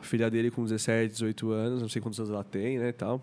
a 0.00 0.04
filha 0.04 0.30
dele 0.30 0.50
com 0.50 0.64
17, 0.64 1.12
18 1.12 1.50
anos, 1.52 1.80
não 1.82 1.88
sei 1.88 2.02
quantos 2.02 2.18
anos 2.18 2.30
ela 2.32 2.44
tem, 2.44 2.78
né, 2.78 2.88
e 2.88 2.92
tal. 2.92 3.22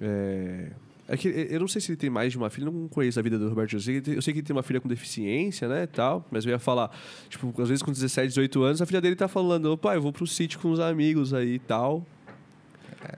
É, 0.00 0.72
É 1.08 1.16
que 1.16 1.28
eu 1.28 1.60
não 1.60 1.68
sei 1.68 1.80
se 1.80 1.90
ele 1.90 1.96
tem 1.96 2.08
mais 2.08 2.32
de 2.32 2.38
uma 2.38 2.48
filha, 2.48 2.70
não 2.70 2.88
conheço 2.88 3.18
a 3.18 3.22
vida 3.22 3.38
do 3.38 3.48
Roberto 3.48 3.70
José. 3.70 4.00
Eu 4.06 4.22
sei 4.22 4.32
que 4.32 4.38
ele 4.40 4.46
tem 4.46 4.54
uma 4.54 4.62
filha 4.62 4.80
com 4.80 4.88
deficiência, 4.88 5.68
né, 5.68 5.86
tal. 5.86 6.26
Mas 6.30 6.44
eu 6.44 6.50
ia 6.50 6.58
falar, 6.58 6.90
tipo, 7.28 7.60
às 7.60 7.68
vezes 7.68 7.82
com 7.82 7.90
17, 7.90 8.28
18 8.28 8.62
anos, 8.62 8.82
a 8.82 8.86
filha 8.86 9.00
dele 9.00 9.16
tá 9.16 9.28
falando, 9.28 9.76
pai, 9.76 9.96
eu 9.96 10.02
vou 10.02 10.12
pro 10.12 10.26
sítio 10.26 10.60
com 10.60 10.70
os 10.70 10.80
amigos 10.80 11.34
aí 11.34 11.54
e 11.54 11.58
tal. 11.58 12.06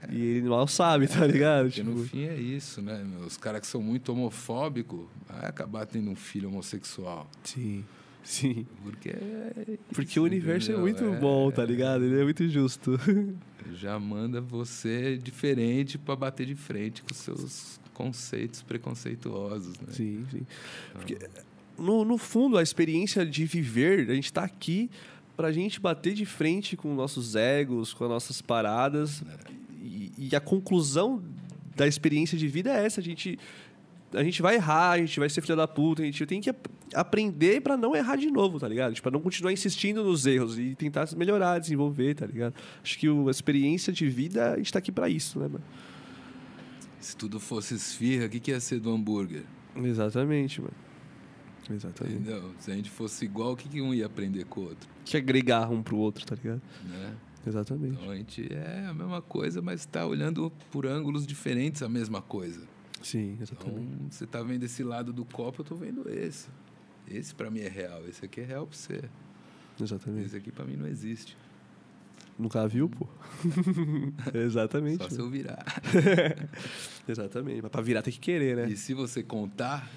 E 0.09 0.19
ele 0.19 0.49
mal 0.49 0.67
sabe, 0.67 1.07
tá 1.07 1.25
ligado? 1.27 1.67
Porque 1.67 1.83
no 1.83 2.03
fim 2.05 2.23
é 2.23 2.35
isso, 2.35 2.81
né? 2.81 3.05
Os 3.25 3.37
caras 3.37 3.61
que 3.61 3.67
são 3.67 3.81
muito 3.81 4.11
homofóbicos 4.11 5.05
vai 5.29 5.47
acabar 5.47 5.85
tendo 5.85 6.09
um 6.09 6.15
filho 6.15 6.49
homossexual. 6.49 7.29
Sim. 7.43 7.85
Sim. 8.25 8.65
Porque 8.83 9.09
é 9.09 9.77
Porque 9.93 10.19
o 10.19 10.23
universo 10.23 10.71
é 10.71 10.75
entendeu? 10.75 11.07
muito 11.07 11.21
bom, 11.21 11.49
tá 11.51 11.63
ligado? 11.63 12.03
Ele 12.03 12.19
é 12.19 12.23
muito 12.23 12.49
justo. 12.49 12.99
Já 13.75 13.97
manda 13.99 14.41
você 14.41 15.17
diferente 15.17 15.97
para 15.97 16.15
bater 16.15 16.45
de 16.45 16.55
frente 16.55 17.01
com 17.03 17.13
seus 17.13 17.79
conceitos 17.93 18.61
preconceituosos, 18.61 19.79
né? 19.79 19.87
Sim, 19.91 20.25
sim. 20.31 20.45
Porque, 20.91 21.17
no, 21.77 22.03
no 22.03 22.17
fundo, 22.17 22.57
a 22.57 22.63
experiência 22.63 23.25
de 23.25 23.45
viver, 23.45 24.09
a 24.09 24.15
gente 24.15 24.33
tá 24.33 24.43
aqui 24.43 24.89
pra 25.37 25.51
gente 25.51 25.79
bater 25.79 26.13
de 26.13 26.25
frente 26.25 26.75
com 26.75 26.93
nossos 26.95 27.35
egos, 27.35 27.93
com 27.93 28.05
as 28.05 28.09
nossas 28.09 28.41
paradas. 28.41 29.23
E, 29.81 30.11
e 30.17 30.35
a 30.35 30.39
conclusão 30.39 31.23
da 31.75 31.87
experiência 31.87 32.37
de 32.37 32.47
vida 32.47 32.71
é 32.71 32.85
essa. 32.85 33.01
A 33.01 33.03
gente, 33.03 33.37
a 34.15 34.23
gente 34.23 34.41
vai 34.41 34.55
errar, 34.55 34.91
a 34.91 34.97
gente 34.97 35.19
vai 35.19 35.29
ser 35.29 35.41
filha 35.41 35.55
da 35.55 35.67
puta, 35.67 36.01
a 36.01 36.05
gente 36.05 36.25
tem 36.25 36.41
que 36.41 36.49
ap- 36.49 36.67
aprender 36.93 37.61
pra 37.61 37.75
não 37.77 37.95
errar 37.95 38.15
de 38.15 38.31
novo, 38.31 38.59
tá 38.59 38.67
ligado? 38.67 38.93
Tipo, 38.93 39.03
pra 39.03 39.11
não 39.11 39.21
continuar 39.21 39.51
insistindo 39.51 40.03
nos 40.03 40.25
erros 40.25 40.57
e 40.57 40.73
tentar 40.75 41.07
melhorar, 41.15 41.59
desenvolver, 41.59 42.15
tá 42.15 42.25
ligado? 42.25 42.53
Acho 42.83 42.97
que 42.97 43.07
a 43.07 43.31
experiência 43.31 43.91
de 43.93 44.07
vida, 44.07 44.53
a 44.53 44.57
gente 44.57 44.71
tá 44.73 44.79
aqui 44.79 44.91
pra 44.91 45.09
isso, 45.09 45.39
né, 45.39 45.47
mano? 45.47 45.63
Se 46.99 47.15
tudo 47.15 47.39
fosse 47.39 47.75
esfirra, 47.75 48.25
o 48.25 48.29
que, 48.29 48.39
que 48.39 48.51
ia 48.51 48.59
ser 48.59 48.79
do 48.79 48.91
hambúrguer? 48.91 49.43
Exatamente, 49.75 50.61
mano. 50.61 50.73
Exatamente. 51.69 52.15
Entendeu? 52.17 52.51
Se 52.59 52.71
a 52.71 52.75
gente 52.75 52.89
fosse 52.89 53.25
igual, 53.25 53.53
o 53.53 53.55
que, 53.57 53.67
que 53.69 53.81
um 53.81 53.93
ia 53.93 54.05
aprender 54.05 54.45
com 54.45 54.61
o 54.61 54.63
outro? 54.65 54.87
Que 55.03 55.17
agregar 55.17 55.69
um 55.69 55.81
pro 55.83 55.97
outro, 55.97 56.25
tá 56.25 56.35
ligado? 56.35 56.61
Né? 56.83 57.13
Exatamente. 57.45 57.97
Então 57.99 58.09
a 58.11 58.15
gente 58.15 58.47
é 58.51 58.85
a 58.89 58.93
mesma 58.93 59.21
coisa, 59.21 59.61
mas 59.61 59.81
está 59.81 60.05
olhando 60.05 60.51
por 60.71 60.85
ângulos 60.87 61.27
diferentes 61.27 61.81
a 61.83 61.89
mesma 61.89 62.21
coisa. 62.21 62.61
Sim, 63.05 63.33
Então 63.39 63.43
exatamente. 63.43 64.15
você 64.15 64.23
está 64.23 64.41
vendo 64.41 64.63
esse 64.63 64.83
lado 64.83 65.13
do 65.13 65.23
copo, 65.23 65.61
eu 65.61 65.63
estou 65.63 65.77
vendo 65.77 66.09
esse. 66.09 66.47
Esse 67.07 67.35
para 67.35 67.51
mim 67.51 67.59
é 67.59 67.69
real, 67.69 68.03
esse 68.07 68.25
aqui 68.25 68.41
é 68.41 68.43
real 68.43 68.65
para 68.65 68.75
você. 68.75 69.03
Exatamente. 69.79 70.25
Esse 70.25 70.37
aqui 70.37 70.51
para 70.51 70.65
mim 70.65 70.75
não 70.75 70.87
existe. 70.87 71.37
Nunca 72.37 72.67
viu, 72.67 72.89
pô? 72.89 73.07
exatamente. 74.33 75.03
Só 75.03 75.09
se 75.09 75.19
eu 75.19 75.29
virar. 75.29 75.63
Exatamente. 77.07 77.61
Mas 77.61 77.71
pra 77.71 77.81
virar 77.83 78.01
tem 78.01 78.11
que 78.11 78.19
querer, 78.19 78.57
né? 78.57 78.69
E 78.69 78.75
se 78.75 78.95
você 78.95 79.21
contar, 79.21 79.87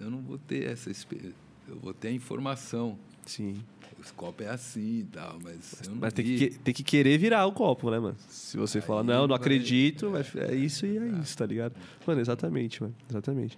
eu 0.00 0.08
não 0.08 0.22
vou 0.22 0.38
ter 0.38 0.70
essa 0.70 0.88
experiência. 0.88 1.34
Eu 1.66 1.80
vou 1.80 1.92
ter 1.92 2.08
a 2.08 2.12
informação. 2.12 2.96
Sim. 3.26 3.60
Esse 4.06 4.14
copo 4.14 4.42
é 4.42 4.48
assim 4.48 5.00
e 5.00 5.04
tal, 5.12 5.36
mas 5.42 5.82
não 5.88 5.96
Mas 5.96 6.12
tem 6.12 6.24
que, 6.24 6.48
tem 6.50 6.72
que 6.72 6.82
querer 6.84 7.18
virar 7.18 7.44
o 7.46 7.52
copo, 7.52 7.90
né, 7.90 7.98
mano? 7.98 8.16
Se 8.28 8.56
você 8.56 8.78
Aí 8.78 8.84
falar, 8.84 9.02
não, 9.02 9.22
não 9.22 9.28
vai- 9.28 9.36
acredito, 9.36 10.10
vai- 10.10 10.24
é 10.48 10.54
isso 10.54 10.86
e 10.86 10.96
é 10.96 11.06
isso, 11.20 11.36
tá 11.36 11.44
ligado? 11.44 11.74
Mano, 12.06 12.20
exatamente, 12.20 12.80
mano. 12.82 12.94
Exatamente. 13.10 13.56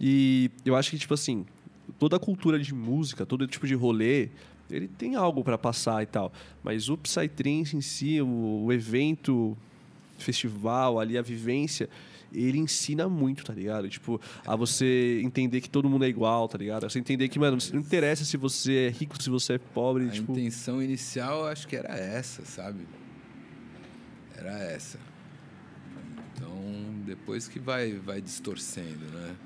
E 0.00 0.50
eu 0.64 0.74
acho 0.74 0.90
que, 0.90 0.98
tipo 0.98 1.12
assim, 1.14 1.44
toda 1.98 2.16
a 2.16 2.18
cultura 2.18 2.58
de 2.58 2.74
música, 2.74 3.26
todo 3.26 3.46
tipo 3.46 3.66
de 3.66 3.74
rolê, 3.74 4.30
ele 4.70 4.88
tem 4.88 5.14
algo 5.14 5.44
pra 5.44 5.58
passar 5.58 6.02
e 6.02 6.06
tal. 6.06 6.32
Mas 6.64 6.88
o 6.88 6.96
Psytrance 6.96 7.76
em 7.76 7.80
si, 7.82 8.20
o, 8.20 8.64
o 8.64 8.72
evento, 8.72 9.56
festival, 10.18 10.98
ali, 10.98 11.16
a 11.18 11.22
vivência, 11.22 11.88
ele 12.32 12.58
ensina 12.58 13.08
muito, 13.08 13.44
tá 13.44 13.52
ligado? 13.52 13.88
Tipo, 13.88 14.20
a 14.46 14.56
você 14.56 15.20
entender 15.22 15.60
que 15.60 15.70
todo 15.70 15.88
mundo 15.88 16.04
é 16.04 16.08
igual, 16.08 16.48
tá 16.48 16.58
ligado? 16.58 16.84
A 16.84 16.90
você 16.90 16.98
entender 16.98 17.28
que, 17.28 17.38
mano, 17.38 17.58
não 17.72 17.80
interessa 17.80 18.24
se 18.24 18.36
você 18.36 18.86
é 18.86 18.88
rico, 18.90 19.20
se 19.22 19.30
você 19.30 19.54
é 19.54 19.58
pobre, 19.58 20.06
A 20.06 20.10
tipo... 20.10 20.32
intenção 20.32 20.82
inicial 20.82 21.46
acho 21.46 21.66
que 21.66 21.76
era 21.76 21.94
essa, 21.96 22.44
sabe? 22.44 22.86
Era 24.36 24.58
essa. 24.58 24.98
Então, 26.34 26.50
depois 27.06 27.48
que 27.48 27.58
vai, 27.58 27.94
vai 27.94 28.20
distorcendo, 28.20 29.06
né? 29.06 29.36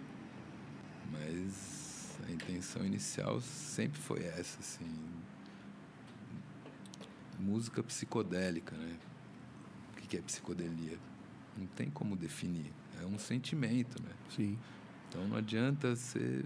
Mas 1.13 2.19
a 2.29 2.33
intenção 2.33 2.85
inicial 2.85 3.41
sempre 3.41 4.01
foi 4.01 4.25
essa, 4.25 4.59
assim. 4.61 4.87
Música 7.39 7.83
psicodélica, 7.83 8.77
né? 8.77 8.97
O 9.93 10.01
que 10.09 10.17
é 10.17 10.21
psicodelia? 10.21 10.99
Não 11.57 11.67
tem 11.67 11.91
como 11.91 12.17
definir. 12.17 12.73
É 13.01 13.07
um 13.07 13.19
sentimento, 13.19 14.03
né? 14.03 14.11
Sim. 14.35 14.59
Então 15.09 15.27
não 15.27 15.37
adianta 15.37 15.95
você 15.95 16.45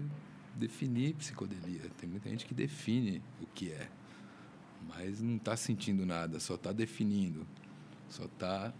definir 0.55 1.13
psicodelia. 1.15 1.81
Tem 1.97 2.09
muita 2.09 2.29
gente 2.29 2.45
que 2.45 2.53
define 2.53 3.21
o 3.41 3.45
que 3.47 3.71
é, 3.71 3.89
mas 4.87 5.21
não 5.21 5.35
está 5.35 5.55
sentindo 5.55 6.05
nada, 6.05 6.39
só 6.39 6.55
está 6.55 6.71
definindo, 6.71 7.45
só 8.09 8.25
está 8.25 8.73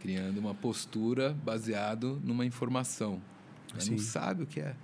criando 0.00 0.38
uma 0.38 0.54
postura 0.54 1.32
baseado 1.44 2.20
numa 2.24 2.44
informação. 2.44 3.20
Mas 3.72 3.88
não 3.88 3.98
Sim. 3.98 4.04
sabe 4.04 4.42
o 4.42 4.46
que 4.46 4.60
é. 4.60 4.74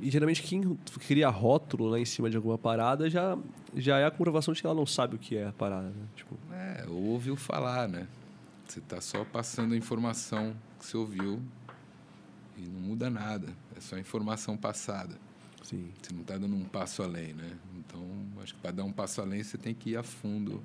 E 0.00 0.10
geralmente 0.10 0.42
quem 0.42 0.78
cria 1.06 1.28
rótulo 1.28 1.86
lá 1.86 1.98
em 1.98 2.04
cima 2.04 2.30
de 2.30 2.36
alguma 2.36 2.56
parada 2.58 3.10
já, 3.10 3.36
já 3.74 3.98
é 3.98 4.04
a 4.04 4.10
comprovação 4.10 4.54
de 4.54 4.60
que 4.60 4.66
ela 4.66 4.76
não 4.76 4.86
sabe 4.86 5.16
o 5.16 5.18
que 5.18 5.36
é 5.36 5.48
a 5.48 5.52
parada. 5.52 5.88
Né? 5.88 6.06
Tipo, 6.14 6.36
É, 6.52 6.84
ou 6.88 7.06
ouviu 7.06 7.34
falar, 7.34 7.88
né? 7.88 8.06
Você 8.68 8.80
está 8.80 9.00
só 9.00 9.24
passando 9.24 9.72
a 9.72 9.76
informação 9.76 10.54
que 10.78 10.84
você 10.84 10.96
ouviu 10.96 11.42
e 12.56 12.60
não 12.60 12.80
muda 12.80 13.08
nada. 13.08 13.48
É 13.74 13.80
só 13.80 13.98
informação 13.98 14.56
passada. 14.56 15.18
sim. 15.62 15.90
Você 16.02 16.12
não 16.12 16.20
está 16.20 16.36
dando 16.36 16.54
um 16.54 16.64
passo 16.64 17.02
além, 17.02 17.32
né? 17.32 17.56
Então, 17.78 18.06
acho 18.42 18.54
que 18.54 18.60
para 18.60 18.72
dar 18.72 18.84
um 18.84 18.92
passo 18.92 19.22
além, 19.22 19.42
você 19.42 19.56
tem 19.56 19.74
que 19.74 19.90
ir 19.90 19.96
a 19.96 20.02
fundo 20.02 20.62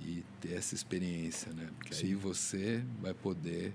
e 0.00 0.22
ter 0.40 0.52
essa 0.52 0.74
experiência, 0.74 1.52
né? 1.52 1.68
Porque 1.78 1.94
aí 1.94 2.10
Sim. 2.10 2.14
você 2.14 2.84
vai 3.00 3.14
poder 3.14 3.72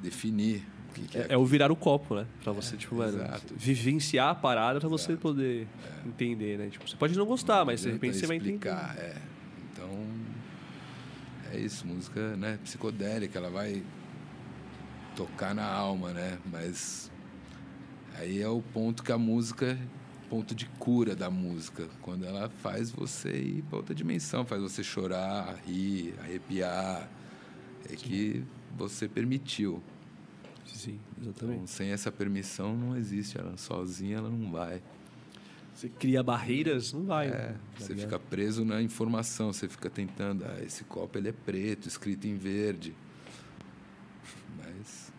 definir 0.00 0.64
o 0.90 0.94
que, 0.94 1.02
que 1.08 1.18
é. 1.18 1.20
É, 1.22 1.26
é 1.30 1.36
o 1.36 1.44
virar 1.44 1.72
o 1.72 1.76
copo, 1.76 2.14
né? 2.14 2.26
Pra 2.42 2.52
você, 2.52 2.76
tipo, 2.76 2.96
mano, 2.96 3.18
vivenciar 3.56 4.28
a 4.30 4.34
parada 4.34 4.78
pra 4.78 4.88
você 4.88 5.16
poder 5.16 5.66
entender, 6.06 6.58
né? 6.58 6.68
Tipo, 6.68 6.88
você 6.88 6.96
pode 6.96 7.16
não 7.16 7.26
gostar, 7.26 7.64
mas 7.64 7.80
de 7.80 7.90
repente 7.90 8.18
você 8.18 8.26
vai 8.26 8.36
entender. 8.36 8.68
É. 8.68 9.31
Então, 11.52 11.58
é 11.58 11.58
isso. 11.58 11.86
Música 11.86 12.36
né, 12.36 12.58
psicodélica, 12.62 13.38
ela 13.38 13.50
vai 13.50 13.82
tocar 15.14 15.54
na 15.54 15.66
alma, 15.66 16.12
né? 16.12 16.38
Mas 16.50 17.10
aí 18.18 18.40
é 18.40 18.48
o 18.48 18.62
ponto 18.62 19.02
que 19.02 19.12
a 19.12 19.18
música 19.18 19.78
ponto 20.32 20.54
de 20.54 20.64
cura 20.78 21.14
da 21.14 21.28
música, 21.28 21.86
quando 22.00 22.24
ela 22.24 22.48
faz 22.48 22.90
você 22.90 23.36
ir 23.36 23.62
para 23.68 23.76
outra 23.76 23.94
dimensão, 23.94 24.46
faz 24.46 24.62
você 24.62 24.82
chorar, 24.82 25.60
rir, 25.66 26.14
arrepiar, 26.20 27.06
é 27.84 27.94
que 27.94 28.42
você 28.74 29.06
permitiu. 29.06 29.82
Sim, 30.64 30.98
Então, 31.18 31.32
exatamente. 31.32 31.70
sem 31.70 31.90
essa 31.90 32.10
permissão 32.10 32.74
não 32.74 32.96
existe, 32.96 33.36
ela 33.36 33.58
sozinha 33.58 34.16
ela 34.16 34.30
não 34.30 34.50
vai. 34.50 34.80
Você 35.82 35.88
cria 35.88 36.22
barreiras, 36.22 36.92
não 36.92 37.06
vai. 37.06 37.26
É, 37.26 37.30
né? 37.30 37.56
Tá 37.76 37.84
você 37.84 37.96
fica 37.96 38.16
preso 38.16 38.64
na 38.64 38.80
informação, 38.80 39.52
você 39.52 39.68
fica 39.68 39.90
tentando, 39.90 40.44
ah, 40.44 40.62
esse 40.64 40.84
copo 40.84 41.18
ele 41.18 41.30
é 41.30 41.32
preto, 41.32 41.88
escrito 41.88 42.24
em 42.24 42.36
verde. 42.36 42.94
Mas 44.56 45.12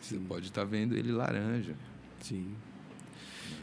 você 0.00 0.16
Sim. 0.16 0.24
pode 0.24 0.46
estar 0.46 0.64
vendo 0.64 0.96
ele 0.96 1.12
laranja. 1.12 1.76
Sim. 2.20 2.52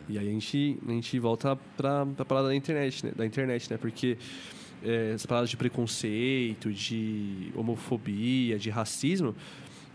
E 0.08 0.18
aí 0.18 0.30
a 0.30 0.32
gente, 0.32 0.80
a 0.88 0.92
gente 0.92 1.20
volta 1.20 1.58
pra, 1.76 2.06
pra 2.06 2.24
parada 2.24 2.48
da 2.48 2.56
internet, 2.56 3.06
né? 3.06 3.12
Da 3.14 3.26
internet, 3.26 3.70
né? 3.70 3.76
Porque 3.76 4.18
é, 4.82 5.12
essa 5.14 5.28
parada 5.28 5.48
de 5.48 5.58
preconceito, 5.58 6.72
de 6.72 7.52
homofobia, 7.54 8.58
de 8.58 8.70
racismo, 8.70 9.36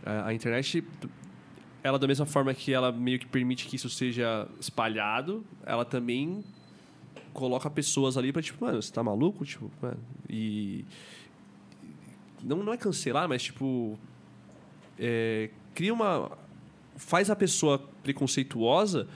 a, 0.04 0.26
a 0.26 0.34
internet, 0.34 0.84
ela 1.82 1.98
da 1.98 2.06
mesma 2.06 2.26
forma 2.26 2.52
que 2.54 2.72
ela 2.72 2.92
meio 2.92 3.18
que 3.18 3.26
permite 3.26 3.66
que 3.66 3.76
isso 3.76 3.88
seja 3.88 4.46
espalhado, 4.60 5.44
ela 5.64 5.84
também 5.84 6.44
coloca 7.32 7.70
pessoas 7.70 8.16
ali 8.16 8.32
pra, 8.32 8.42
tipo, 8.42 8.64
mano, 8.64 8.80
você 8.82 8.92
tá 8.92 9.02
maluco? 9.02 9.44
Tipo, 9.44 9.70
mano, 9.80 9.98
e... 10.28 10.84
Não, 12.42 12.58
não 12.58 12.72
é 12.72 12.76
cancelar, 12.76 13.28
mas, 13.28 13.42
tipo... 13.44 13.98
é, 14.98 15.50
cria 15.74 15.92
uma... 15.92 16.30
Faz 16.96 17.30
a 17.30 17.36
pessoa 17.36 17.78
preconceituosa 18.02 19.08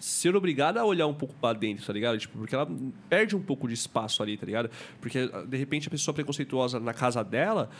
ser 0.00 0.34
obrigada 0.36 0.80
a 0.80 0.84
olhar 0.84 1.06
um 1.06 1.14
pouco 1.14 1.34
pra 1.40 1.52
dentro, 1.52 1.86
tá 1.86 1.92
ligado? 1.92 2.18
Tipo, 2.18 2.38
porque 2.38 2.54
ela 2.54 2.68
perde 3.08 3.34
um 3.34 3.40
pouco 3.40 3.66
de 3.66 3.74
espaço 3.74 4.22
ali, 4.22 4.36
tá 4.36 4.44
ligado? 4.44 4.70
Porque, 5.00 5.28
de 5.46 5.56
repente, 5.56 5.88
a 5.88 5.90
pessoa 5.90 6.14
preconceituosa 6.14 6.78
na 6.78 6.92
casa 6.92 7.22
dela, 7.22 7.70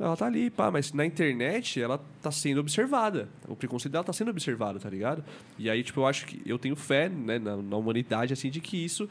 ela 0.00 0.16
tá 0.16 0.26
ali, 0.26 0.48
pá, 0.48 0.70
mas 0.70 0.92
na 0.92 1.04
internet 1.04 1.80
ela 1.80 2.02
tá 2.22 2.30
sendo 2.30 2.60
observada. 2.60 3.28
O 3.46 3.54
preconceito 3.54 3.92
dela 3.92 4.04
tá 4.04 4.12
sendo 4.12 4.30
observado, 4.30 4.80
tá 4.80 4.88
ligado? 4.88 5.22
E 5.58 5.68
aí, 5.68 5.82
tipo, 5.82 6.00
eu 6.00 6.06
acho 6.06 6.26
que 6.26 6.40
eu 6.46 6.58
tenho 6.58 6.74
fé, 6.74 7.08
né, 7.08 7.38
na, 7.38 7.56
na 7.56 7.76
humanidade, 7.76 8.32
assim, 8.32 8.50
de 8.50 8.60
que 8.60 8.82
isso 8.82 9.08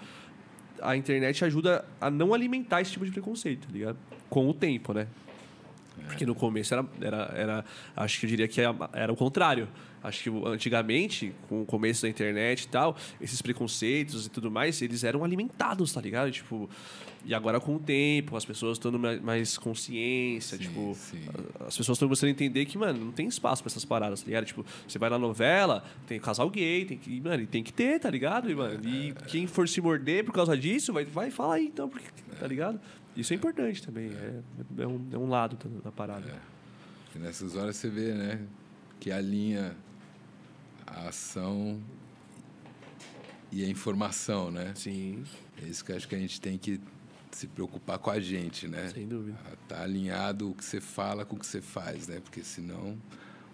a 0.81 0.95
internet 0.95 1.45
ajuda 1.45 1.85
a 1.99 2.09
não 2.09 2.33
alimentar 2.33 2.81
esse 2.81 2.91
tipo 2.91 3.05
de 3.05 3.11
preconceito, 3.11 3.67
tá 3.67 3.73
ligado? 3.73 3.97
Com 4.29 4.49
o 4.49 4.53
tempo, 4.53 4.93
né? 4.93 5.07
Porque 6.09 6.25
no 6.25 6.35
começo 6.35 6.73
era, 6.73 6.85
era, 7.01 7.33
era 7.35 7.65
acho 7.95 8.19
que 8.19 8.25
eu 8.25 8.29
diria 8.29 8.47
que 8.47 8.59
era, 8.59 8.75
era 8.93 9.13
o 9.13 9.15
contrário. 9.15 9.67
Acho 10.01 10.23
que 10.23 10.47
antigamente, 10.47 11.33
com 11.47 11.61
o 11.61 11.65
começo 11.65 12.03
da 12.03 12.09
internet 12.09 12.63
e 12.63 12.67
tal, 12.69 12.95
esses 13.19 13.41
preconceitos 13.41 14.25
e 14.25 14.29
tudo 14.29 14.49
mais, 14.49 14.81
eles 14.81 15.03
eram 15.03 15.23
alimentados, 15.25 15.91
tá 15.91 15.99
ligado? 15.99 16.31
Tipo, 16.31 16.69
e 17.25 17.33
agora 17.33 17.59
com 17.59 17.75
o 17.75 17.79
tempo, 17.79 18.37
as 18.37 18.45
pessoas 18.45 18.77
estão 18.77 18.91
mais 19.21 19.57
consciência, 19.57 20.57
Sim, 20.57 20.63
tipo, 20.63 20.95
sim. 20.95 21.21
as 21.59 21.75
pessoas 21.75 21.97
estão 21.97 22.07
começando 22.07 22.29
a 22.29 22.31
entender 22.31 22.65
que, 22.65 22.77
mano, 22.77 23.05
não 23.05 23.11
tem 23.11 23.27
espaço 23.27 23.61
pra 23.61 23.69
essas 23.69 23.83
paradas, 23.83 24.21
tá 24.21 24.27
ligado? 24.27 24.45
Tipo, 24.45 24.65
você 24.87 24.97
vai 24.97 25.09
na 25.09 25.19
novela, 25.19 25.83
tem 26.07 26.17
casal 26.17 26.49
gay, 26.49 26.85
tem 26.85 26.97
que, 26.97 27.19
mano, 27.19 27.43
e 27.43 27.47
tem 27.47 27.61
que 27.61 27.73
ter, 27.73 27.99
tá 27.99 28.09
ligado? 28.09 28.49
E, 28.49 28.55
mano, 28.55 28.79
e 28.87 29.13
quem 29.27 29.47
for 29.47 29.67
se 29.67 29.81
morder 29.81 30.23
por 30.23 30.31
causa 30.33 30.57
disso, 30.57 30.93
vai, 30.93 31.03
vai 31.03 31.29
falar 31.29 31.55
aí, 31.55 31.65
então, 31.65 31.89
porque, 31.89 32.07
tá 32.39 32.47
ligado? 32.47 32.79
Isso 33.19 33.33
é 33.33 33.35
importante 33.35 33.83
também, 33.83 34.11
é, 34.11 34.41
é, 34.83 34.87
um, 34.87 35.07
é 35.11 35.17
um 35.17 35.27
lado 35.27 35.57
da, 35.57 35.81
da 35.81 35.91
parada. 35.91 36.41
E 37.15 37.19
nessas 37.19 37.55
horas 37.55 37.75
você 37.75 37.89
vê, 37.89 38.13
né? 38.13 38.39
Que 38.99 39.11
alinha 39.11 39.75
a 40.85 41.07
ação 41.09 41.81
e 43.51 43.63
a 43.63 43.67
informação, 43.67 44.51
né? 44.51 44.73
Sim, 44.75 45.23
É 45.61 45.65
isso 45.65 45.83
que 45.83 45.91
acho 45.91 46.07
que 46.07 46.15
a 46.15 46.19
gente 46.19 46.39
tem 46.39 46.57
que 46.57 46.79
se 47.31 47.47
preocupar 47.47 47.99
com 47.99 48.09
a 48.09 48.19
gente, 48.19 48.67
né? 48.67 48.89
sem 48.89 49.07
dúvida. 49.07 49.37
Tá 49.67 49.83
alinhado 49.83 50.49
o 50.49 50.55
que 50.55 50.63
você 50.65 50.81
fala 50.81 51.25
com 51.25 51.35
o 51.35 51.39
que 51.39 51.45
você 51.45 51.61
faz, 51.61 52.07
né? 52.07 52.19
Porque 52.19 52.43
senão 52.43 52.97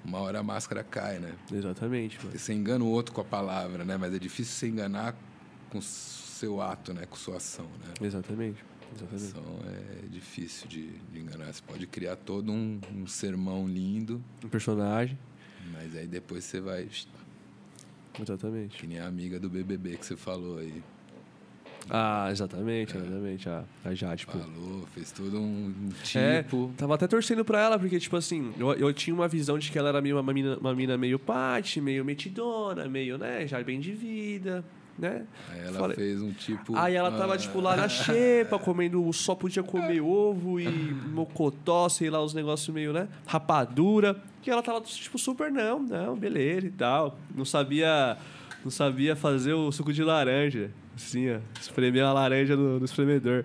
uma 0.04 0.20
hora 0.20 0.40
a 0.40 0.44
máscara 0.44 0.84
cai, 0.84 1.20
né? 1.20 1.34
Exatamente, 1.52 2.18
mano. 2.24 2.38
Você 2.38 2.54
engana 2.54 2.84
o 2.84 2.88
outro 2.88 3.14
com 3.14 3.22
a 3.22 3.26
palavra, 3.26 3.84
né? 3.84 3.98
Mas 3.98 4.14
é 4.14 4.20
difícil 4.20 4.54
você 4.54 4.68
enganar 4.68 5.16
com 5.70 5.80
o 5.80 5.82
seu 5.82 6.62
ato, 6.62 6.94
né? 6.94 7.06
Com 7.06 7.16
sua 7.16 7.38
ação, 7.38 7.66
né? 7.66 7.94
Exatamente. 8.02 8.64
Ação 9.14 9.44
é 9.68 10.08
difícil 10.08 10.68
de, 10.68 10.88
de 11.12 11.20
enganar. 11.20 11.52
Você 11.54 11.62
pode 11.66 11.86
criar 11.88 12.16
todo 12.16 12.52
um, 12.52 12.80
um 12.96 13.06
sermão 13.08 13.68
lindo, 13.68 14.22
Um 14.44 14.48
personagem. 14.50 15.18
mas 15.74 15.96
aí 15.96 16.08
depois 16.08 16.44
você 16.44 16.60
vai... 16.62 16.88
Exatamente. 18.20 18.78
Que 18.78 18.88
nem 18.88 19.00
a 19.00 19.08
amiga 19.08 19.40
do 19.40 19.50
BBB 19.50 19.98
que 19.98 20.06
você 20.06 20.16
falou 20.16 20.60
aí. 20.60 20.82
Ah, 21.90 22.30
exatamente, 22.32 22.96
exatamente. 22.98 23.48
A, 23.50 23.64
a 23.84 23.94
Jade, 23.94 24.22
tipo. 24.22 24.32
Falou, 24.38 24.88
fez 24.94 25.12
todo 25.12 25.38
um, 25.40 25.68
um 25.68 25.90
É, 26.18 26.42
tipo... 26.42 26.74
tava 26.78 26.96
até 26.96 27.08
torcendo 27.08 27.46
pra 27.46 27.62
ela, 27.62 27.78
porque, 27.78 28.00
tipo 28.00 28.16
assim, 28.16 28.54
eu, 28.58 28.74
eu 28.74 28.92
tinha 28.94 29.14
uma 29.14 29.28
visão 29.28 29.60
de 29.60 29.70
que 29.70 29.78
ela 29.78 29.90
era 29.90 30.02
meio 30.02 30.20
uma 30.20 30.34
mina, 30.34 30.58
uma 30.58 30.74
mina 30.74 30.98
meio 30.98 31.20
pate, 31.20 31.80
meio 31.80 32.04
metidona, 32.04 32.88
meio, 32.88 33.18
né, 33.20 33.46
já 33.46 33.62
bem 33.62 33.80
de 33.80 33.92
vida, 33.94 34.66
né? 34.98 35.24
Aí 35.52 35.60
ela 35.60 35.80
Falei- 35.80 35.96
fez 35.96 36.22
um 36.22 36.32
tipo... 36.32 36.76
Aí 36.76 36.96
ela 36.96 37.12
tava, 37.12 37.36
ah, 37.36 37.38
tipo, 37.38 37.60
lá 37.60 37.76
na 37.76 37.88
xepa, 37.90 38.58
comendo, 38.58 39.12
só 39.14 39.36
podia 39.36 39.62
comer 39.64 40.02
ovo 40.02 40.60
e 40.60 40.68
mocotó, 40.68 41.90
sei 41.90 42.10
lá, 42.10 42.24
uns 42.24 42.34
negócios 42.34 42.74
meio, 42.74 42.94
né? 42.94 43.08
Rapadura. 43.26 44.16
E 44.46 44.50
ela 44.50 44.62
tava, 44.62 44.80
tipo, 44.82 45.18
super, 45.18 45.52
não, 45.52 45.80
não, 45.80 46.16
beleza 46.16 46.68
e 46.68 46.72
tal. 46.72 47.18
Não 47.36 47.46
sabia, 47.46 48.18
não 48.64 48.72
sabia 48.72 49.16
fazer 49.16 49.54
o 49.54 49.72
suco 49.72 49.92
de 49.92 50.04
laranja. 50.04 50.72
Assim, 50.96 51.30
ó. 51.30 51.40
Espremer 51.60 52.06
a 52.06 52.14
laranja 52.14 52.56
no, 52.56 52.80
no 52.80 52.86
espremedor. 52.86 53.44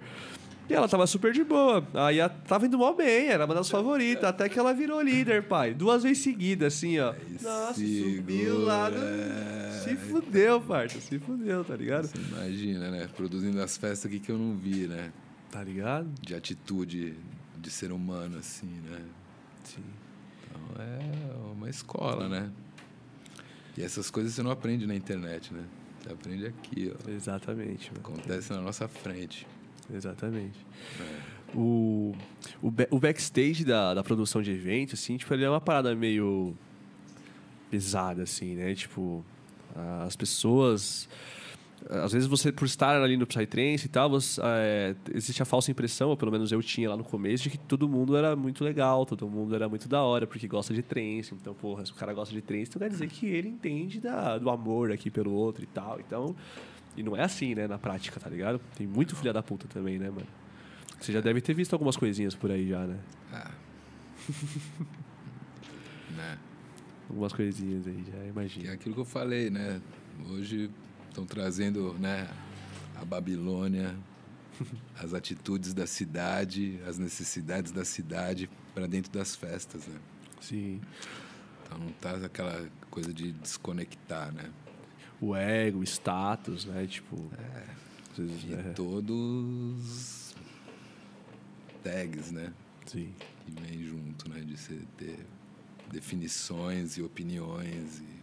E 0.70 0.72
ela 0.72 0.88
tava 0.88 1.04
super 1.04 1.32
de 1.32 1.42
boa. 1.42 1.84
Aí 1.92 2.20
ela 2.20 2.28
tava 2.28 2.64
indo 2.64 2.78
mal 2.78 2.94
bem, 2.94 3.26
era 3.26 3.44
uma 3.44 3.54
das 3.56 3.68
favoritas. 3.68 4.22
Até 4.22 4.48
que 4.48 4.56
ela 4.56 4.72
virou 4.72 5.02
líder, 5.02 5.42
pai. 5.42 5.74
Duas 5.74 6.04
vezes 6.04 6.22
seguidas, 6.22 6.74
assim, 6.74 6.96
ó. 7.00 7.12
Nossa, 7.42 7.74
subiu 7.74 8.60
lá. 8.60 8.88
no-. 8.88 9.00
Se 9.82 9.96
fudeu, 9.96 10.60
parça. 10.60 11.00
Se 11.00 11.18
fudeu, 11.18 11.64
tá 11.64 11.74
ligado? 11.74 12.06
Você 12.06 12.18
imagina, 12.18 12.88
né? 12.88 13.08
Produzindo 13.16 13.60
as 13.60 13.76
festas 13.76 14.06
aqui 14.06 14.20
que 14.20 14.30
eu 14.30 14.38
não 14.38 14.56
vi, 14.56 14.86
né? 14.86 15.12
Tá 15.50 15.60
ligado? 15.64 16.08
De 16.22 16.36
atitude 16.36 17.16
de 17.58 17.70
ser 17.70 17.90
humano, 17.90 18.38
assim, 18.38 18.70
né? 18.88 19.00
Sim. 19.64 19.82
Então 20.44 20.84
é 20.84 21.52
uma 21.52 21.68
escola, 21.68 22.28
né? 22.28 22.48
E 23.76 23.82
essas 23.82 24.08
coisas 24.08 24.34
você 24.34 24.42
não 24.42 24.52
aprende 24.52 24.86
na 24.86 24.94
internet, 24.94 25.52
né? 25.52 25.64
Você 26.00 26.12
aprende 26.12 26.46
aqui, 26.46 26.92
ó. 26.94 27.10
Exatamente, 27.10 27.90
mano. 27.90 28.02
Acontece 28.04 28.52
na 28.52 28.60
nossa 28.60 28.86
frente. 28.86 29.44
Exatamente. 29.94 30.58
O, 31.54 32.14
o, 32.62 32.72
o 32.90 32.98
backstage 32.98 33.64
da, 33.64 33.94
da 33.94 34.02
produção 34.02 34.40
de 34.40 34.52
eventos, 34.52 35.00
assim, 35.00 35.16
tipo, 35.16 35.32
ele 35.34 35.44
é 35.44 35.50
uma 35.50 35.60
parada 35.60 35.94
meio 35.94 36.54
pesada, 37.70 38.22
assim, 38.22 38.54
né? 38.54 38.74
Tipo, 38.74 39.24
as 40.04 40.16
pessoas... 40.16 41.08
Às 41.88 42.12
vezes 42.12 42.28
você, 42.28 42.52
por 42.52 42.66
estar 42.66 43.02
ali 43.02 43.16
no 43.16 43.26
Psytrance 43.26 43.86
e 43.86 43.88
tal, 43.88 44.10
você, 44.10 44.38
é, 44.44 44.94
existe 45.14 45.40
a 45.40 45.46
falsa 45.46 45.70
impressão, 45.70 46.10
ou 46.10 46.16
pelo 46.16 46.30
menos 46.30 46.52
eu 46.52 46.62
tinha 46.62 46.90
lá 46.90 46.96
no 46.96 47.02
começo, 47.02 47.44
de 47.44 47.50
que 47.50 47.56
todo 47.56 47.88
mundo 47.88 48.14
era 48.14 48.36
muito 48.36 48.62
legal, 48.62 49.06
todo 49.06 49.26
mundo 49.26 49.54
era 49.54 49.66
muito 49.66 49.88
da 49.88 50.02
hora, 50.02 50.26
porque 50.26 50.46
gosta 50.46 50.74
de 50.74 50.82
trance. 50.82 51.34
Então, 51.34 51.54
porra, 51.54 51.86
se 51.86 51.90
o 51.90 51.94
cara 51.94 52.12
gosta 52.12 52.34
de 52.34 52.42
trance, 52.42 52.68
então 52.68 52.80
quer 52.80 52.90
dizer 52.90 53.08
que 53.08 53.24
ele 53.24 53.48
entende 53.48 53.98
da, 53.98 54.36
do 54.36 54.50
amor 54.50 54.92
aqui 54.92 55.10
pelo 55.10 55.32
outro 55.32 55.64
e 55.64 55.66
tal. 55.66 55.98
Então, 55.98 56.36
e 56.96 57.02
não 57.02 57.16
é 57.16 57.22
assim, 57.22 57.54
né, 57.54 57.66
na 57.66 57.78
prática, 57.78 58.18
tá 58.18 58.28
ligado? 58.28 58.60
Tem 58.76 58.86
muito 58.86 59.16
filha 59.16 59.32
da 59.32 59.42
puta 59.42 59.66
também, 59.68 59.98
né, 59.98 60.10
mano? 60.10 60.26
Você 61.00 61.12
já 61.12 61.20
deve 61.20 61.40
ter 61.40 61.54
visto 61.54 61.72
algumas 61.72 61.96
coisinhas 61.96 62.34
por 62.34 62.50
aí 62.50 62.68
já, 62.68 62.86
né? 62.86 62.98
Ah. 63.32 63.50
né? 66.16 66.38
Algumas 67.08 67.32
coisinhas 67.32 67.86
aí, 67.86 68.04
já 68.04 68.48
Que 68.48 68.68
é 68.68 68.72
aquilo 68.72 68.94
que 68.94 69.00
eu 69.00 69.06
falei, 69.06 69.50
né? 69.50 69.80
Hoje 70.28 70.70
estão 71.08 71.24
trazendo, 71.24 71.94
né, 71.94 72.28
a 73.00 73.04
Babilônia, 73.04 73.96
as 75.02 75.14
atitudes 75.14 75.72
da 75.72 75.86
cidade, 75.86 76.78
as 76.86 76.98
necessidades 76.98 77.72
da 77.72 77.84
cidade 77.84 78.50
para 78.74 78.86
dentro 78.86 79.10
das 79.10 79.34
festas, 79.34 79.86
né? 79.86 79.98
Sim. 80.40 80.80
Então 81.64 81.78
não 81.78 81.92
tá 81.92 82.16
aquela 82.24 82.68
coisa 82.90 83.12
de 83.12 83.32
desconectar, 83.32 84.32
né? 84.32 84.50
O 85.20 85.36
ego, 85.36 85.80
o 85.80 85.84
status, 85.84 86.64
né? 86.64 86.86
Tipo. 86.86 87.16
às 88.12 88.16
vezes, 88.18 88.44
E 88.44 88.54
é, 88.54 88.72
todos 88.72 90.34
tags, 91.82 92.30
né? 92.30 92.52
Sim. 92.86 93.12
Que 93.44 93.60
vem 93.60 93.84
junto, 93.84 94.28
né? 94.28 94.40
De 94.40 94.56
você 94.56 94.78
ter 94.96 95.18
definições 95.90 96.96
e 96.96 97.02
opiniões 97.02 98.00
e 98.00 98.20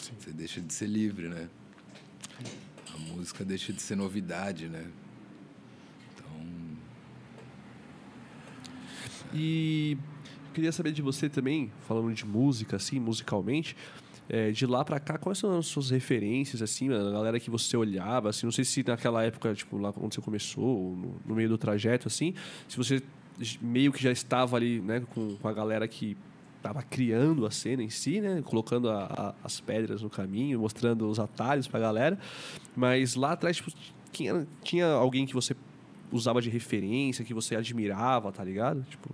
Sim. 0.00 0.12
você 0.18 0.32
deixa 0.32 0.60
de 0.60 0.72
ser 0.72 0.86
livre, 0.86 1.28
né? 1.28 1.48
A 2.94 2.98
música 2.98 3.44
deixa 3.44 3.72
de 3.72 3.80
ser 3.80 3.96
novidade, 3.96 4.68
né? 4.68 4.90
Então, 6.14 6.76
E 9.32 9.96
eu 10.46 10.52
queria 10.54 10.72
saber 10.72 10.92
de 10.92 11.02
você 11.02 11.28
também, 11.28 11.70
falando 11.86 12.12
de 12.12 12.26
música, 12.26 12.76
assim, 12.76 12.98
musicalmente, 12.98 13.76
é, 14.32 14.50
de 14.52 14.64
lá 14.64 14.84
pra 14.84 15.00
cá, 15.00 15.18
quais 15.18 15.38
são 15.38 15.58
as 15.58 15.66
suas 15.66 15.90
referências, 15.90 16.62
assim, 16.62 16.88
a 16.94 17.10
galera 17.10 17.38
que 17.40 17.50
você 17.50 17.76
olhava, 17.76 18.30
assim, 18.30 18.46
não 18.46 18.52
sei 18.52 18.64
se 18.64 18.82
naquela 18.86 19.24
época, 19.24 19.52
tipo, 19.54 19.76
lá 19.76 19.92
quando 19.92 20.14
você 20.14 20.20
começou, 20.20 20.64
ou 20.64 20.96
no, 20.96 21.14
no 21.26 21.34
meio 21.34 21.48
do 21.48 21.58
trajeto, 21.58 22.06
assim, 22.06 22.32
se 22.68 22.76
você 22.76 23.02
meio 23.60 23.92
que 23.92 24.02
já 24.02 24.12
estava 24.12 24.56
ali, 24.56 24.80
né, 24.80 25.02
com, 25.14 25.34
com 25.36 25.48
a 25.48 25.52
galera 25.52 25.88
que 25.88 26.16
estava 26.58 26.82
criando 26.82 27.44
a 27.44 27.50
cena 27.50 27.82
em 27.82 27.90
si, 27.90 28.20
né, 28.20 28.40
colocando 28.44 28.88
a- 28.90 29.04
a- 29.06 29.34
as 29.42 29.58
pedras 29.60 30.02
no 30.02 30.08
caminho, 30.10 30.60
mostrando 30.60 31.08
os 31.10 31.18
atalhos 31.18 31.66
pra 31.66 31.80
galera, 31.80 32.18
mas 32.76 33.14
lá 33.16 33.32
atrás, 33.32 33.56
tipo, 33.56 33.72
tinha, 34.12 34.46
tinha 34.62 34.86
alguém 34.86 35.26
que 35.26 35.34
você 35.34 35.56
usava 36.12 36.40
de 36.42 36.50
referência, 36.50 37.24
que 37.24 37.32
você 37.34 37.56
admirava, 37.56 38.30
tá 38.30 38.44
ligado? 38.44 38.84
Tipo, 38.90 39.08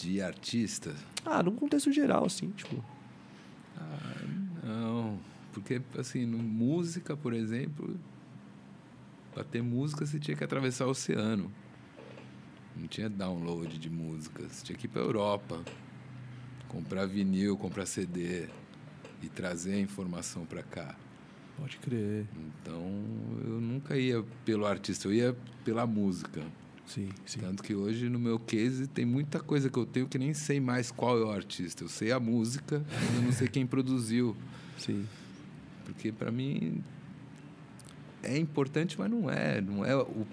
de 0.00 0.20
artista, 0.22 0.94
ah, 1.24 1.42
num 1.42 1.54
contexto 1.54 1.92
geral, 1.92 2.24
assim, 2.24 2.48
tipo. 2.56 2.82
Não. 4.62 5.18
Porque, 5.52 5.82
assim, 5.98 6.24
no, 6.24 6.38
música, 6.38 7.16
por 7.16 7.34
exemplo, 7.34 7.94
para 9.34 9.44
ter 9.44 9.62
música 9.62 10.06
você 10.06 10.18
tinha 10.18 10.36
que 10.36 10.44
atravessar 10.44 10.86
o 10.86 10.90
oceano. 10.90 11.50
Não 12.76 12.86
tinha 12.86 13.08
download 13.08 13.78
de 13.78 13.90
música. 13.90 14.42
Você 14.48 14.64
tinha 14.64 14.78
que 14.78 14.86
ir 14.86 14.88
para 14.88 15.02
Europa, 15.02 15.62
comprar 16.68 17.06
vinil, 17.06 17.56
comprar 17.56 17.86
CD 17.86 18.48
e 19.22 19.28
trazer 19.28 19.74
a 19.74 19.80
informação 19.80 20.46
para 20.46 20.62
cá. 20.62 20.96
Pode 21.58 21.76
crer. 21.78 22.26
Então, 22.34 22.82
eu 23.44 23.60
nunca 23.60 23.96
ia 23.96 24.24
pelo 24.44 24.66
artista, 24.66 25.06
eu 25.06 25.12
ia 25.12 25.36
pela 25.64 25.86
música. 25.86 26.42
Sim, 26.86 27.08
sim. 27.24 27.40
Tanto 27.40 27.62
que 27.62 27.74
hoje, 27.74 28.08
no 28.08 28.18
meu 28.18 28.38
case, 28.38 28.86
tem 28.86 29.04
muita 29.04 29.38
coisa 29.38 29.70
que 29.70 29.78
eu 29.78 29.86
tenho 29.86 30.08
que 30.08 30.18
nem 30.18 30.34
sei 30.34 30.60
mais 30.60 30.90
qual 30.90 31.18
é 31.18 31.24
o 31.24 31.30
artista. 31.30 31.84
Eu 31.84 31.88
sei 31.88 32.10
a 32.10 32.18
música, 32.18 32.84
mas 32.90 33.14
eu 33.16 33.22
não 33.22 33.32
sei 33.32 33.48
quem 33.48 33.66
produziu. 33.66 34.36
Sim. 34.84 35.06
Porque, 35.84 36.12
para 36.12 36.30
mim, 36.30 36.82
é 38.22 38.36
importante, 38.38 38.98
mas 38.98 39.10
não 39.10 39.30
é. 39.30 39.60
Não 39.60 39.84
é 39.84 39.94
o, 39.96 40.00
o 40.02 40.26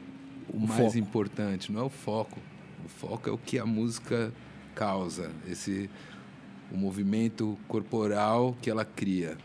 O 0.54 0.60
mais 0.60 0.94
foco. 0.94 0.98
importante, 0.98 1.72
não 1.72 1.82
é 1.82 1.84
o 1.84 1.90
foco. 1.90 2.40
O 2.86 2.90
foco 2.90 3.30
é 3.30 3.32
o 3.32 3.38
que 3.38 3.60
a 3.60 3.66
música 3.66 4.32
causa, 4.76 5.32
esse 5.48 5.90
o 6.72 6.78
movimento 6.78 7.58
corporal 7.68 8.56
que 8.62 8.70
ela 8.70 8.86
cria. 8.86 9.38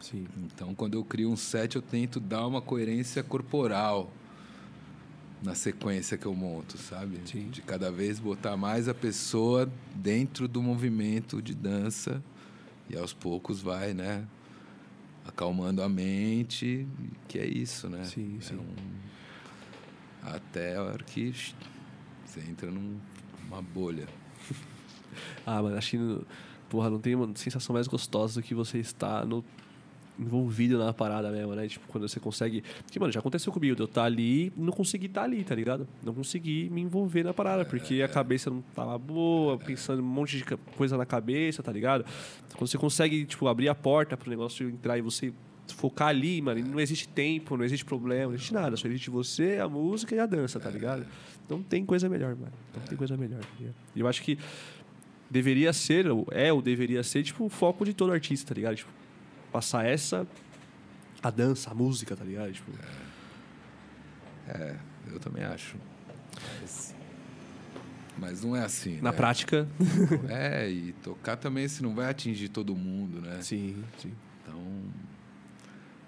Sim. 0.00 0.26
Então, 0.46 0.74
quando 0.74 0.94
eu 0.94 1.04
crio 1.04 1.28
um 1.30 1.36
set, 1.36 1.74
eu 1.76 1.82
tento 1.82 2.20
dar 2.20 2.46
uma 2.46 2.62
coerência 2.62 3.22
corporal. 3.22 4.10
na 5.42 5.54
sequência 5.54 6.16
que 6.18 6.26
eu 6.26 6.34
monto, 6.34 6.76
sabe? 6.78 7.20
Sim. 7.24 7.48
De 7.50 7.62
cada 7.62 7.92
vez 7.92 8.18
botar 8.18 8.56
mais 8.56 8.88
a 8.88 8.94
pessoa 8.94 9.70
dentro 9.94 10.48
do 10.48 10.60
movimento 10.60 11.40
de 11.40 11.54
dança 11.54 12.20
e 12.90 12.96
aos 12.96 13.12
poucos 13.12 13.60
vai, 13.60 13.94
né? 13.94 14.24
Acalmando 15.42 15.84
a 15.84 15.88
mente, 15.88 16.84
que 17.28 17.38
é 17.38 17.46
isso, 17.46 17.88
né? 17.88 18.02
Sim, 18.02 18.38
É 18.40 18.42
sim. 18.42 18.56
um- 18.56 20.28
Até 20.28 20.74
a 20.74 20.82
hora 20.82 21.04
que 21.04 21.32
você 22.26 22.40
entra 22.40 22.68
num- 22.72 22.98
numa 23.44 23.62
bolha. 23.62 24.08
Ah, 25.46 25.62
mano, 25.62 25.76
acho 25.78 25.92
que. 25.92 26.26
Porra, 26.68 26.90
não 26.90 26.98
tem 27.00 27.14
uma 27.14 27.30
sensação 27.36 27.72
mais 27.72 27.86
gostosa 27.86 28.40
do 28.40 28.44
que 28.44 28.52
você 28.54 28.78
estar 28.78 29.24
no, 29.24 29.44
envolvido 30.18 30.78
na 30.78 30.92
parada 30.92 31.30
mesmo, 31.30 31.54
né? 31.54 31.68
Tipo, 31.68 31.86
quando 31.88 32.08
você 32.08 32.18
consegue. 32.18 32.62
Porque, 32.82 32.98
mano, 32.98 33.12
já 33.12 33.20
aconteceu 33.20 33.52
comigo, 33.52 33.76
de 33.76 33.82
eu 33.82 33.86
estar 33.86 34.04
ali 34.04 34.46
e 34.46 34.52
não 34.56 34.72
conseguir 34.72 35.06
estar 35.06 35.22
ali, 35.22 35.44
tá 35.44 35.54
ligado? 35.54 35.86
Não 36.02 36.12
consegui 36.12 36.68
me 36.70 36.80
envolver 36.80 37.22
na 37.22 37.32
parada, 37.32 37.64
porque 37.64 38.02
a 38.02 38.08
cabeça 38.08 38.50
não 38.50 38.60
tava 38.74 38.98
boa, 38.98 39.58
pensando 39.58 40.02
um 40.02 40.06
monte 40.06 40.38
de 40.38 40.44
coisa 40.76 40.96
na 40.96 41.06
cabeça, 41.06 41.62
tá 41.62 41.70
ligado? 41.70 42.04
Quando 42.56 42.68
você 42.68 42.78
consegue, 42.78 43.24
tipo, 43.24 43.46
abrir 43.46 43.68
a 43.68 43.74
porta 43.74 44.16
pro 44.16 44.28
negócio 44.28 44.68
entrar 44.68 44.98
e 44.98 45.00
você 45.00 45.32
focar 45.74 46.08
ali, 46.08 46.40
mano, 46.40 46.60
não 46.66 46.80
existe 46.80 47.06
tempo, 47.08 47.56
não 47.56 47.64
existe 47.64 47.84
problema, 47.84 48.26
não 48.26 48.34
existe 48.34 48.54
nada, 48.54 48.76
só 48.76 48.88
existe 48.88 49.10
você, 49.10 49.58
a 49.58 49.68
música 49.68 50.14
e 50.14 50.18
a 50.18 50.26
dança, 50.26 50.58
tá 50.58 50.70
ligado? 50.70 51.06
Não 51.48 51.62
tem 51.62 51.84
coisa 51.84 52.08
melhor, 52.08 52.34
mano. 52.34 52.52
Não 52.74 52.82
tem 52.82 52.96
coisa 52.96 53.16
melhor. 53.16 53.40
tá? 53.40 53.48
E 53.94 54.00
eu 54.00 54.08
acho 54.08 54.22
que 54.22 54.38
deveria 55.30 55.72
ser, 55.72 56.08
ou 56.10 56.26
é 56.30 56.52
ou 56.52 56.62
deveria 56.62 57.02
ser, 57.02 57.22
tipo, 57.22 57.44
o 57.44 57.48
foco 57.48 57.84
de 57.84 57.92
todo 57.92 58.12
artista, 58.12 58.48
tá 58.48 58.54
ligado? 58.54 58.76
Tipo, 58.76 58.90
passar 59.52 59.86
essa, 59.86 60.26
a 61.22 61.30
dança, 61.30 61.70
a 61.70 61.74
música, 61.74 62.16
tá 62.16 62.24
ligado? 62.24 62.52
Tipo, 62.52 62.70
É, 64.48 64.76
eu 65.10 65.20
também 65.20 65.44
acho. 65.44 65.76
Mas, 66.60 66.94
mas 68.16 68.44
não 68.44 68.56
é 68.56 68.64
assim. 68.64 69.00
na 69.00 69.10
né? 69.10 69.16
prática. 69.16 69.68
É, 70.28 70.68
e 70.70 70.92
tocar 70.94 71.36
também 71.36 71.68
se 71.68 71.82
não 71.82 71.94
vai 71.94 72.08
atingir 72.10 72.48
todo 72.48 72.74
mundo, 72.74 73.20
né? 73.20 73.40
Sim, 73.42 73.82
sim. 73.98 74.12
Então 74.42 74.60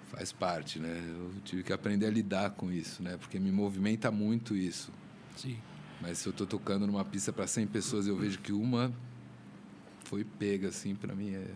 faz 0.07 0.31
parte, 0.31 0.79
né? 0.79 1.01
Eu 1.07 1.31
tive 1.43 1.63
que 1.63 1.71
aprender 1.71 2.05
a 2.05 2.09
lidar 2.09 2.51
com 2.51 2.71
isso, 2.71 3.01
né? 3.01 3.17
Porque 3.17 3.39
me 3.39 3.51
movimenta 3.51 4.11
muito 4.11 4.55
isso. 4.55 4.91
Sim. 5.35 5.57
Mas 6.01 6.17
se 6.17 6.27
eu 6.27 6.33
tô 6.33 6.45
tocando 6.45 6.87
numa 6.87 7.05
pista 7.05 7.31
para 7.31 7.45
100 7.47 7.67
pessoas, 7.67 8.07
eu 8.07 8.17
vejo 8.17 8.39
que 8.39 8.51
uma 8.51 8.91
foi 10.05 10.23
pega 10.25 10.67
assim, 10.67 10.95
para 10.95 11.15
mim 11.15 11.33
é 11.33 11.47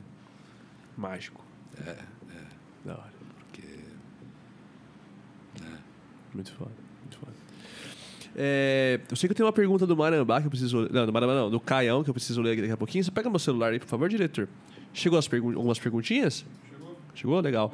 Mágico. 0.97 1.44
É, 1.85 1.89
é 1.89 1.97
Da 2.85 2.93
hora. 2.93 3.13
porque 3.39 3.63
Muito 6.33 6.51
foda, 6.53 6.71
muito 7.01 7.17
foda. 7.17 7.33
É, 8.35 8.99
eu 9.09 9.15
sei 9.15 9.27
que 9.27 9.31
eu 9.31 9.35
tenho 9.35 9.47
uma 9.47 9.53
pergunta 9.53 9.87
do 9.87 9.95
Marambá 9.95 10.41
que 10.41 10.47
eu 10.47 10.51
preciso. 10.51 10.89
Não, 10.91 11.05
do 11.05 11.13
Marambá 11.13 11.33
não, 11.33 11.49
do 11.49 11.59
Caião 11.59 12.03
que 12.03 12.09
eu 12.09 12.13
preciso 12.13 12.41
ler 12.41 12.57
daqui 12.59 12.71
a 12.71 12.77
pouquinho. 12.77 13.03
Você 13.03 13.11
pega 13.11 13.29
meu 13.29 13.39
celular 13.39 13.71
aí, 13.71 13.79
por 13.79 13.87
favor, 13.87 14.09
diretor. 14.09 14.49
Chegou 14.93 15.17
as 15.17 15.27
pergun 15.27 15.55
algumas 15.55 15.79
perguntinhas? 15.79 16.45
Chegou. 16.69 16.97
Chegou? 17.13 17.39
Legal. 17.39 17.71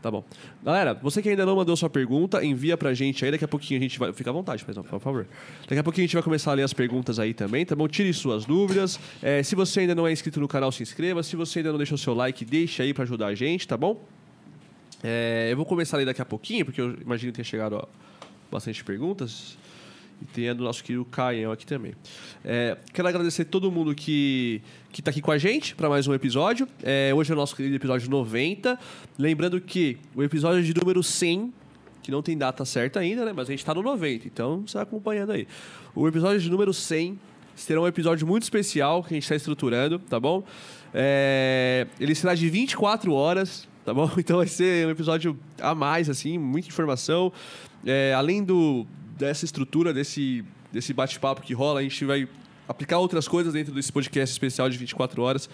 Tá 0.00 0.12
bom. 0.12 0.24
Galera, 0.62 0.94
você 0.94 1.20
que 1.20 1.28
ainda 1.28 1.44
não 1.44 1.56
mandou 1.56 1.76
sua 1.76 1.90
pergunta, 1.90 2.44
envia 2.44 2.76
pra 2.76 2.94
gente 2.94 3.24
aí. 3.24 3.32
Daqui 3.32 3.44
a 3.44 3.48
pouquinho 3.48 3.80
a 3.80 3.82
gente 3.82 3.98
vai. 3.98 4.12
Fica 4.12 4.30
à 4.30 4.32
vontade, 4.32 4.64
por 4.64 5.00
favor. 5.00 5.26
Daqui 5.62 5.78
a 5.78 5.82
pouquinho 5.82 6.04
a 6.04 6.06
gente 6.06 6.14
vai 6.14 6.22
começar 6.22 6.52
a 6.52 6.54
ler 6.54 6.62
as 6.62 6.72
perguntas 6.72 7.18
aí 7.18 7.34
também, 7.34 7.66
tá 7.66 7.74
bom? 7.74 7.88
Tire 7.88 8.12
suas 8.14 8.44
dúvidas. 8.44 8.98
É, 9.20 9.42
se 9.42 9.56
você 9.56 9.80
ainda 9.80 9.96
não 9.96 10.06
é 10.06 10.12
inscrito 10.12 10.38
no 10.38 10.46
canal, 10.46 10.70
se 10.70 10.84
inscreva. 10.84 11.22
Se 11.22 11.34
você 11.34 11.58
ainda 11.58 11.72
não 11.72 11.78
deixou 11.78 11.98
seu 11.98 12.14
like, 12.14 12.44
deixa 12.44 12.84
aí 12.84 12.94
pra 12.94 13.02
ajudar 13.02 13.26
a 13.26 13.34
gente, 13.34 13.66
tá 13.66 13.76
bom? 13.76 14.00
É, 15.02 15.48
eu 15.50 15.56
vou 15.56 15.66
começar 15.66 15.96
a 15.96 15.98
ler 15.98 16.06
daqui 16.06 16.22
a 16.22 16.24
pouquinho, 16.24 16.64
porque 16.64 16.80
eu 16.80 16.96
imagino 17.00 17.32
que 17.32 17.36
tenha 17.36 17.44
chegado 17.44 17.74
ó, 17.74 17.84
bastante 18.50 18.84
perguntas. 18.84 19.58
E 20.20 20.24
tem 20.26 20.48
a 20.48 20.54
do 20.54 20.64
nosso 20.64 20.82
querido 20.82 21.04
Caião 21.04 21.52
aqui 21.52 21.66
também. 21.66 21.94
É, 22.44 22.76
quero 22.92 23.06
agradecer 23.06 23.44
todo 23.44 23.70
mundo 23.70 23.94
que 23.94 24.62
que 24.90 25.00
está 25.00 25.10
aqui 25.10 25.20
com 25.20 25.30
a 25.30 25.38
gente 25.38 25.74
para 25.74 25.88
mais 25.88 26.06
um 26.06 26.14
episódio. 26.14 26.66
É, 26.82 27.12
hoje 27.14 27.30
é 27.30 27.34
o 27.34 27.36
nosso 27.36 27.54
querido 27.54 27.76
episódio 27.76 28.10
90. 28.10 28.78
Lembrando 29.18 29.60
que 29.60 29.98
o 30.14 30.22
episódio 30.22 30.62
de 30.62 30.74
número 30.74 31.02
100, 31.02 31.52
que 32.02 32.10
não 32.10 32.22
tem 32.22 32.36
data 32.36 32.64
certa 32.64 32.98
ainda, 32.98 33.24
né? 33.24 33.32
Mas 33.34 33.48
a 33.48 33.52
gente 33.52 33.60
está 33.60 33.74
no 33.74 33.82
90, 33.82 34.26
então 34.26 34.62
você 34.66 34.74
vai 34.74 34.82
acompanhando 34.82 35.32
aí. 35.32 35.46
O 35.94 36.08
episódio 36.08 36.40
de 36.40 36.50
número 36.50 36.72
100 36.72 37.18
será 37.54 37.80
um 37.80 37.86
episódio 37.86 38.26
muito 38.26 38.44
especial 38.44 39.02
que 39.02 39.12
a 39.12 39.14
gente 39.14 39.24
está 39.24 39.36
estruturando, 39.36 39.98
tá 39.98 40.18
bom? 40.18 40.42
É, 40.94 41.86
ele 42.00 42.14
será 42.14 42.34
de 42.34 42.48
24 42.48 43.12
horas, 43.12 43.68
tá 43.84 43.92
bom? 43.92 44.10
Então 44.16 44.38
vai 44.38 44.46
ser 44.46 44.86
um 44.86 44.90
episódio 44.90 45.38
a 45.60 45.74
mais, 45.74 46.08
assim, 46.08 46.38
muita 46.38 46.68
informação. 46.68 47.32
É, 47.84 48.14
além 48.14 48.42
do, 48.42 48.86
dessa 49.18 49.44
estrutura, 49.44 49.92
desse, 49.92 50.44
desse 50.72 50.94
bate-papo 50.94 51.42
que 51.42 51.52
rola, 51.52 51.80
a 51.80 51.82
gente 51.82 52.04
vai 52.04 52.28
aplicar 52.68 52.98
outras 52.98 53.26
coisas 53.26 53.54
dentro 53.54 53.72
desse 53.72 53.90
podcast 53.90 54.30
especial 54.30 54.68
de 54.68 54.76
24 54.76 55.22
horas 55.22 55.48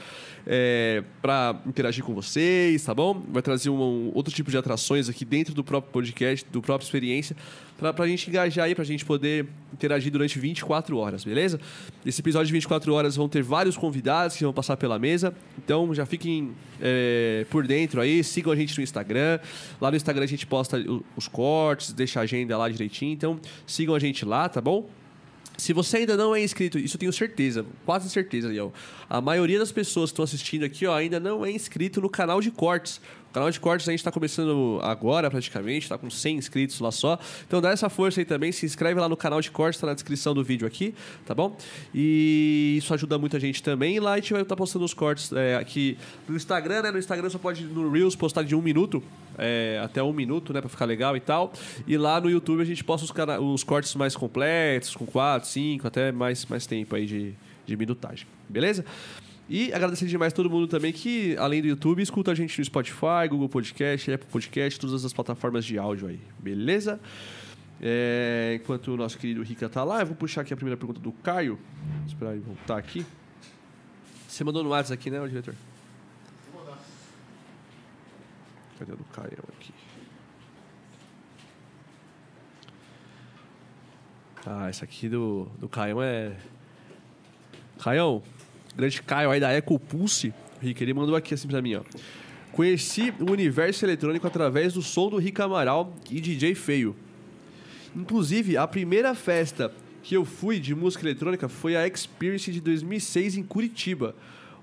é, 0.47 1.05
para 1.23 1.61
interagir 1.65 2.03
com 2.05 2.13
vocês, 2.13 2.83
tá 2.83 2.93
bom? 2.93 3.23
Vai 3.29 3.41
trazer 3.41 3.71
um, 3.71 3.81
um 3.81 4.11
outro 4.13 4.35
tipo 4.35 4.51
de 4.51 4.57
atrações 4.57 5.09
aqui 5.09 5.25
dentro 5.25 5.55
do 5.55 5.63
próprio 5.63 5.93
podcast, 5.93 6.45
do 6.51 6.61
próprio 6.61 6.85
experiência, 6.85 7.37
para 7.79 8.05
a 8.05 8.09
gente 8.09 8.29
engajar 8.29 8.65
aí, 8.67 8.75
para 8.75 8.83
a 8.83 8.87
gente 8.87 9.05
poder 9.05 9.47
interagir 9.73 10.11
durante 10.11 10.39
24 10.39 10.97
horas, 10.97 11.25
beleza? 11.25 11.61
Esse 12.05 12.21
episódio 12.21 12.47
de 12.47 12.53
24 12.53 12.93
horas 12.93 13.17
vão 13.17 13.29
ter 13.29 13.43
vários 13.43 13.77
convidados 13.77 14.37
que 14.37 14.45
vão 14.45 14.53
passar 14.53 14.77
pela 14.77 14.99
mesa, 14.99 15.35
então 15.59 15.95
já 15.95 16.07
fiquem 16.07 16.53
é, 16.81 17.47
por 17.51 17.67
dentro 17.67 18.01
aí, 18.01 18.23
sigam 18.25 18.53
a 18.53 18.57
gente 18.57 18.77
no 18.77 18.83
Instagram. 18.83 19.39
Lá 19.81 19.91
no 19.91 19.97
Instagram 19.97 20.25
a 20.25 20.29
gente 20.29 20.47
posta 20.47 20.83
os 21.17 21.29
cortes, 21.29 21.93
deixa 21.93 22.21
a 22.21 22.23
agenda 22.25 22.57
lá 22.57 22.69
direitinho, 22.69 23.13
então 23.13 23.41
sigam 23.67 23.95
a 23.95 23.99
gente 23.99 24.25
lá, 24.25 24.49
tá 24.49 24.61
bom? 24.61 24.89
Se 25.57 25.73
você 25.73 25.99
ainda 25.99 26.17
não 26.17 26.35
é 26.35 26.43
inscrito, 26.43 26.79
isso 26.79 26.97
eu 26.97 27.01
tenho 27.01 27.13
certeza, 27.13 27.65
quase 27.87 28.11
certeza, 28.11 28.49
Liel. 28.49 28.73
A 29.09 29.21
maioria 29.21 29.59
das 29.59 29.71
pessoas 29.71 30.11
que 30.11 30.15
estão 30.15 30.25
assistindo 30.25 30.65
aqui, 30.65 30.87
ó, 30.87 30.95
ainda 30.95 31.21
não 31.21 31.45
é 31.45 31.51
inscrito 31.51 32.01
no 32.01 32.11
canal 32.11 32.41
de 32.41 32.51
cortes. 32.51 33.01
Canal 33.35 33.51
de 33.51 33.59
cortes 33.59 33.89
a 33.89 33.91
gente 33.91 33.99
está 33.99 34.13
começando 34.13 34.79
agora, 34.81 35.29
praticamente, 35.29 35.87
está 35.87 35.99
com 35.99 36.09
100 36.09 36.37
inscritos 36.37 36.79
lá 36.79 36.93
só. 36.93 37.19
Então 37.45 37.61
dá 37.61 37.71
essa 37.71 37.91
força 37.91 38.21
aí 38.21 38.25
também, 38.25 38.53
se 38.53 38.65
inscreve 38.65 39.01
lá 39.01 39.09
no 39.09 39.17
canal 39.17 39.41
de 39.41 39.51
cortes, 39.51 39.77
está 39.77 39.89
na 39.89 39.95
descrição 39.95 40.33
do 40.33 40.45
vídeo 40.45 40.65
aqui, 40.65 40.95
tá 41.27 41.35
bom? 41.35 41.57
E 41.93 42.77
isso 42.79 42.95
ajuda 42.95 43.19
muito 43.19 43.37
a 43.37 43.41
gente 43.41 43.61
também. 43.61 43.97
E 43.97 43.99
lá 43.99 44.13
a 44.13 44.17
gente 44.19 44.33
vai 44.33 44.43
estar 44.43 44.55
postando 44.55 44.85
os 44.85 44.95
cortes 44.95 45.33
é, 45.33 45.57
aqui 45.57 45.99
no 46.29 46.37
Instagram, 46.37 46.83
né? 46.83 46.93
No 46.93 46.99
Instagram 47.01 47.29
só 47.29 47.39
pode 47.39 47.65
no 47.65 47.91
Reels 47.91 48.15
postar 48.15 48.45
de 48.45 48.55
um 48.55 48.63
minuto, 48.63 49.03
é, 49.37 49.81
até 49.83 50.01
um 50.01 50.13
minuto, 50.13 50.53
né? 50.53 50.61
Pra 50.61 50.71
ficar 50.71 50.85
legal 50.85 51.17
e 51.17 51.21
tal. 51.21 51.53
E 51.89 51.99
lá 51.99 52.21
no 52.21 52.31
YouTube 52.31 52.63
a 52.63 52.65
gente 52.65 52.85
posta 52.85 53.05
os, 53.05 53.43
os 53.53 53.65
cortes 53.65 53.93
mais 53.97 54.15
completos, 54.15 54.95
com 54.95 55.07
4, 55.07 55.49
5, 55.49 55.89
até 55.89 56.13
mais, 56.13 56.47
mais 56.47 56.69
tempo 56.69 56.95
aí 56.95 57.05
de, 57.05 57.35
de 57.67 57.77
minutagem. 57.77 58.29
Beleza? 58.49 58.85
E 59.49 59.73
agradecer 59.73 60.07
demais 60.07 60.33
todo 60.33 60.49
mundo 60.49 60.67
também 60.67 60.93
que, 60.93 61.37
além 61.37 61.61
do 61.61 61.69
YouTube, 61.69 62.03
escuta 62.03 62.33
a 62.33 62.35
gente 62.35 62.59
no 62.59 62.65
Spotify, 62.65 63.29
Google 63.29 63.49
Podcast, 63.49 64.11
Apple 64.11 64.29
Podcast, 64.31 64.81
todas 64.81 65.05
as 65.05 65.13
plataformas 65.13 65.65
de 65.65 65.79
áudio 65.79 66.09
aí. 66.09 66.21
Beleza? 66.39 66.99
É, 67.81 68.59
enquanto 68.61 68.89
o 68.89 68.97
nosso 68.97 69.19
querido 69.19 69.43
Rica 69.43 69.69
tá 69.69 69.85
lá, 69.85 70.01
eu 70.01 70.07
vou 70.07 70.17
puxar 70.17 70.41
aqui 70.41 70.55
a 70.55 70.57
primeira 70.57 70.79
pergunta 70.79 71.01
do 71.01 71.13
Caio. 71.13 71.59
Vou 71.99 72.07
esperar 72.07 72.33
ele 72.33 72.41
voltar 72.41 72.79
aqui. 72.79 73.05
Você 74.27 74.43
mandou 74.43 74.65
no 74.65 74.71
WhatsApp 74.71 74.95
aqui, 74.95 75.11
né, 75.11 75.21
ô 75.21 75.29
diretor? 75.29 75.55
Cadê 78.79 78.93
o 78.93 78.97
do 78.97 79.05
Caio 79.05 79.39
aqui? 79.57 79.75
Ah, 84.47 84.69
esse 84.69 84.85
aqui 84.85 85.09
do, 85.09 85.49
do 85.59 85.69
Caião 85.69 86.03
é. 86.03 86.37
Caião, 87.83 88.23
grande 88.77 89.03
Caio 89.03 89.31
aí 89.31 89.41
da 89.41 89.53
EcoPulse. 89.53 90.33
Rick, 90.61 90.83
ele 90.83 90.95
mandou 90.95 91.15
aqui 91.15 91.35
assim 91.35 91.49
pra 91.49 91.61
mim, 91.61 91.75
ó. 91.75 91.83
Conheci 92.53 93.13
o 93.19 93.31
universo 93.33 93.85
eletrônico 93.85 94.27
através 94.27 94.75
do 94.75 94.83
som 94.83 95.11
do 95.11 95.17
Rick 95.17 95.41
Amaral 95.43 95.93
e 96.11 96.21
DJ 96.21 96.55
Feio. 96.55 96.95
Inclusive, 97.97 98.57
a 98.57 98.67
primeira 98.67 99.15
festa 99.15 99.73
que 100.03 100.17
eu 100.17 100.25
fui 100.25 100.61
de 100.61 100.75
música 100.75 101.05
eletrônica 101.05 101.49
foi 101.49 101.77
a 101.77 101.87
Experience 101.87 102.53
de 102.53 102.61
2006 102.61 103.39
em 103.39 103.43
Curitiba, 103.43 104.15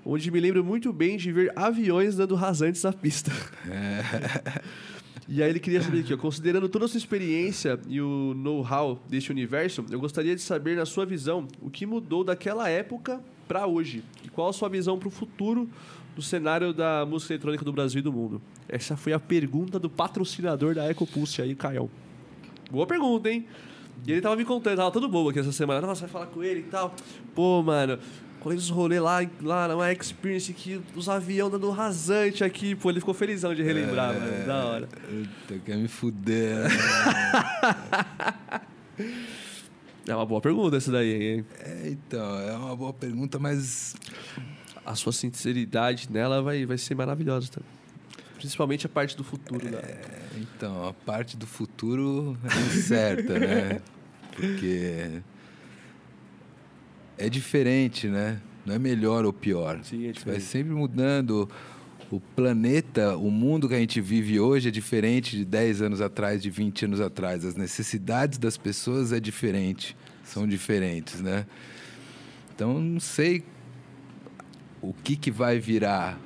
onde 0.04 0.30
me 0.30 0.40
lembro 0.40 0.64
muito 0.64 0.92
bem 0.92 1.16
de 1.16 1.32
ver 1.32 1.52
aviões 1.56 2.16
dando 2.16 2.34
rasantes 2.34 2.82
na 2.82 2.92
pista. 2.92 3.30
E 5.34 5.42
aí 5.42 5.48
ele 5.48 5.60
queria 5.60 5.80
saber 5.80 6.00
aqui, 6.00 6.12
ó, 6.12 6.16
considerando 6.20 6.68
toda 6.68 6.84
a 6.84 6.88
sua 6.88 6.98
experiência 6.98 7.80
e 7.88 8.02
o 8.02 8.34
know-how 8.34 9.00
deste 9.08 9.30
universo, 9.30 9.82
eu 9.90 9.98
gostaria 9.98 10.36
de 10.36 10.42
saber, 10.42 10.76
na 10.76 10.84
sua 10.84 11.06
visão, 11.06 11.48
o 11.62 11.70
que 11.70 11.86
mudou 11.86 12.22
daquela 12.22 12.68
época 12.68 13.18
para 13.48 13.66
hoje 13.66 14.04
e 14.22 14.28
qual 14.28 14.50
a 14.50 14.52
sua 14.52 14.68
visão 14.68 14.98
para 14.98 15.08
o 15.08 15.10
futuro 15.10 15.70
do 16.14 16.20
cenário 16.20 16.74
da 16.74 17.06
música 17.06 17.32
eletrônica 17.32 17.64
do 17.64 17.72
Brasil 17.72 18.00
e 18.00 18.02
do 18.02 18.12
mundo. 18.12 18.42
Essa 18.68 18.94
foi 18.94 19.14
a 19.14 19.18
pergunta 19.18 19.78
do 19.78 19.88
patrocinador 19.88 20.74
da 20.74 20.90
EcoPulse 20.90 21.40
aí, 21.40 21.54
Caião. 21.54 21.88
Boa 22.70 22.86
pergunta, 22.86 23.30
hein? 23.30 23.46
E 24.06 24.12
ele 24.12 24.20
tava 24.20 24.36
me 24.36 24.44
contando, 24.44 24.76
tava 24.76 24.90
todo 24.90 25.08
bobo 25.08 25.30
aqui 25.30 25.38
essa 25.38 25.52
semana. 25.52 25.86
Nossa, 25.86 26.02
vai 26.02 26.10
falar 26.10 26.26
com 26.26 26.44
ele 26.44 26.60
e 26.60 26.64
tal. 26.64 26.94
Pô, 27.34 27.62
mano, 27.62 27.98
quando 28.42 28.52
eles 28.54 28.68
rolê 28.68 28.98
lá, 29.00 29.18
lá 29.40 29.68
na 29.68 29.92
Experience 29.92 30.52
que 30.52 30.80
os 30.96 31.08
aviões 31.08 31.52
dando 31.52 31.70
rasante 31.70 32.42
aqui, 32.42 32.74
pô, 32.74 32.90
ele 32.90 33.00
ficou 33.00 33.14
felizão 33.14 33.54
de 33.54 33.62
relembrar, 33.62 34.12
mano. 34.12 34.46
Da 34.46 34.64
hora. 34.64 34.88
Eita, 35.10 35.62
quer 35.64 35.76
me 35.76 35.88
fuder. 35.88 36.56
né? 36.58 36.68
É 40.06 40.14
uma 40.16 40.26
boa 40.26 40.40
pergunta 40.40 40.76
essa 40.76 40.90
daí, 40.90 41.34
hein? 41.36 41.46
É, 41.60 41.88
então, 41.88 42.38
é 42.40 42.56
uma 42.56 42.74
boa 42.74 42.92
pergunta, 42.92 43.38
mas 43.38 43.94
A 44.84 44.96
sua 44.96 45.12
sinceridade 45.12 46.08
nela 46.10 46.42
vai, 46.42 46.66
vai 46.66 46.76
ser 46.76 46.96
maravilhosa 46.96 47.48
também. 47.52 47.68
Principalmente 48.36 48.84
a 48.84 48.88
parte 48.88 49.16
do 49.16 49.22
futuro. 49.22 49.70
da- 49.70 49.80
Então, 50.36 50.88
a 50.88 50.92
parte 50.92 51.36
do 51.36 51.46
futuro 51.46 52.36
é 52.42 52.76
incerta, 52.76 53.38
né? 53.38 53.80
Porque 54.34 55.22
é 57.22 57.28
diferente, 57.28 58.08
né? 58.08 58.40
Não 58.66 58.74
é 58.74 58.78
melhor 58.80 59.24
ou 59.24 59.32
pior. 59.32 59.78
Sim, 59.84 60.08
é 60.08 60.12
Vai 60.26 60.40
sempre 60.40 60.72
mudando. 60.72 61.48
O 62.10 62.18
planeta, 62.20 63.16
o 63.16 63.30
mundo 63.30 63.68
que 63.68 63.74
a 63.74 63.78
gente 63.78 64.00
vive 64.00 64.40
hoje 64.40 64.68
é 64.68 64.70
diferente 64.72 65.36
de 65.36 65.44
10 65.44 65.82
anos 65.82 66.00
atrás, 66.00 66.42
de 66.42 66.50
20 66.50 66.86
anos 66.86 67.00
atrás. 67.00 67.44
As 67.44 67.54
necessidades 67.54 68.38
das 68.38 68.56
pessoas 68.56 69.12
é 69.12 69.20
diferente, 69.20 69.96
são 70.24 70.48
diferentes, 70.48 71.20
né? 71.20 71.46
Então, 72.54 72.80
não 72.80 73.00
sei 73.00 73.44
o 74.82 74.92
que, 74.92 75.14
que 75.14 75.30
vai 75.30 75.60
virar. 75.60 76.18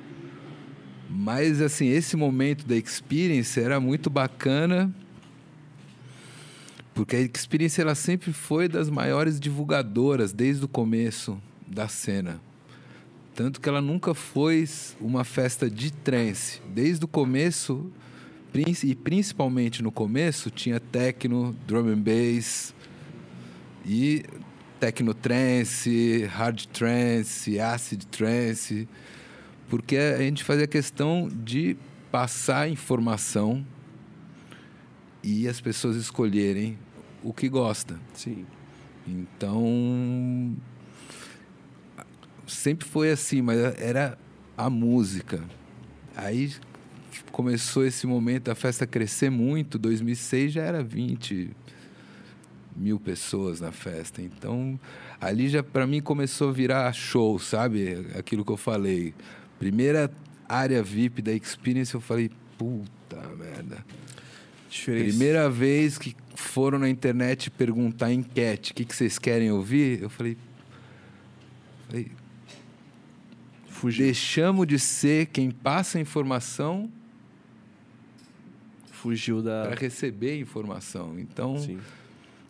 Mas, 1.07 1.61
assim, 1.61 1.87
esse 1.89 2.17
momento 2.17 2.65
da 2.65 2.75
Experience 2.75 3.59
era 3.59 3.79
muito 3.79 4.09
bacana, 4.09 4.93
porque 6.97 7.15
a 7.15 7.21
Experience 7.21 7.79
ela 7.79 7.93
sempre 7.93 8.33
foi 8.33 8.67
das 8.67 8.89
maiores 8.89 9.39
divulgadoras 9.39 10.33
desde 10.33 10.65
o 10.65 10.67
começo 10.67 11.39
da 11.67 11.87
cena. 11.87 12.41
Tanto 13.35 13.61
que 13.61 13.69
ela 13.69 13.79
nunca 13.79 14.15
foi 14.15 14.67
uma 14.99 15.23
festa 15.23 15.69
de 15.69 15.93
trance. 15.93 16.59
Desde 16.73 17.05
o 17.05 17.07
começo, 17.07 17.91
e 18.83 18.95
principalmente 18.95 19.83
no 19.83 19.91
começo, 19.91 20.49
tinha 20.49 20.79
techno, 20.79 21.55
drum 21.67 21.87
and 21.87 21.99
bass 21.99 22.73
e 23.85 24.25
techno 24.79 25.13
trance, 25.13 26.23
hard 26.23 26.65
trance, 26.65 27.59
acid 27.59 28.05
trance, 28.05 28.89
porque 29.69 29.97
a 29.97 30.17
gente 30.17 30.43
fazia 30.43 30.65
questão 30.65 31.29
de 31.31 31.77
passar 32.11 32.67
informação 32.67 33.63
e 35.21 35.47
as 35.47 35.61
pessoas 35.61 35.95
escolherem 35.95 36.75
o 37.23 37.33
que 37.33 37.49
gosta. 37.49 37.99
Sim. 38.13 38.45
Então, 39.07 40.55
sempre 42.45 42.87
foi 42.87 43.11
assim, 43.11 43.41
mas 43.41 43.57
era 43.79 44.17
a 44.57 44.69
música. 44.69 45.43
Aí 46.15 46.53
começou 47.31 47.85
esse 47.85 48.07
momento 48.07 48.45
da 48.45 48.55
festa 48.55 48.87
crescer 48.87 49.29
muito. 49.29 49.77
2006 49.77 50.53
já 50.53 50.63
era 50.63 50.83
20 50.83 51.51
mil 52.75 52.99
pessoas 52.99 53.59
na 53.59 53.71
festa. 53.71 54.21
Então, 54.21 54.79
ali 55.19 55.49
já 55.49 55.63
para 55.63 55.87
mim 55.87 56.01
começou 56.01 56.49
a 56.49 56.51
virar 56.51 56.91
show, 56.93 57.39
sabe? 57.39 58.07
Aquilo 58.17 58.45
que 58.45 58.51
eu 58.51 58.57
falei. 58.57 59.13
Primeira 59.59 60.11
área 60.47 60.83
VIP 60.83 61.21
da 61.21 61.33
Experience, 61.33 61.93
eu 61.93 62.01
falei, 62.01 62.29
puta 62.57 63.21
merda. 63.37 63.83
Diferença. 64.69 65.09
Primeira 65.09 65.49
vez 65.49 65.97
que 65.97 66.15
foram 66.35 66.79
na 66.79 66.89
internet 66.89 67.49
perguntar 67.49 68.11
enquete, 68.11 68.71
o 68.71 68.75
que, 68.75 68.85
que 68.85 68.95
vocês 68.95 69.17
querem 69.17 69.51
ouvir? 69.51 70.01
Eu 70.01 70.09
falei, 70.09 70.37
falei 71.89 72.11
deixamos 73.95 74.67
de 74.67 74.79
ser 74.79 75.27
quem 75.27 75.51
passa 75.51 75.97
a 75.97 76.01
informação 76.01 76.91
Fugiu 78.91 79.41
da. 79.43 79.67
para 79.67 79.75
receber 79.75 80.39
informação. 80.39 81.19
Então, 81.19 81.57
Sim. 81.59 81.79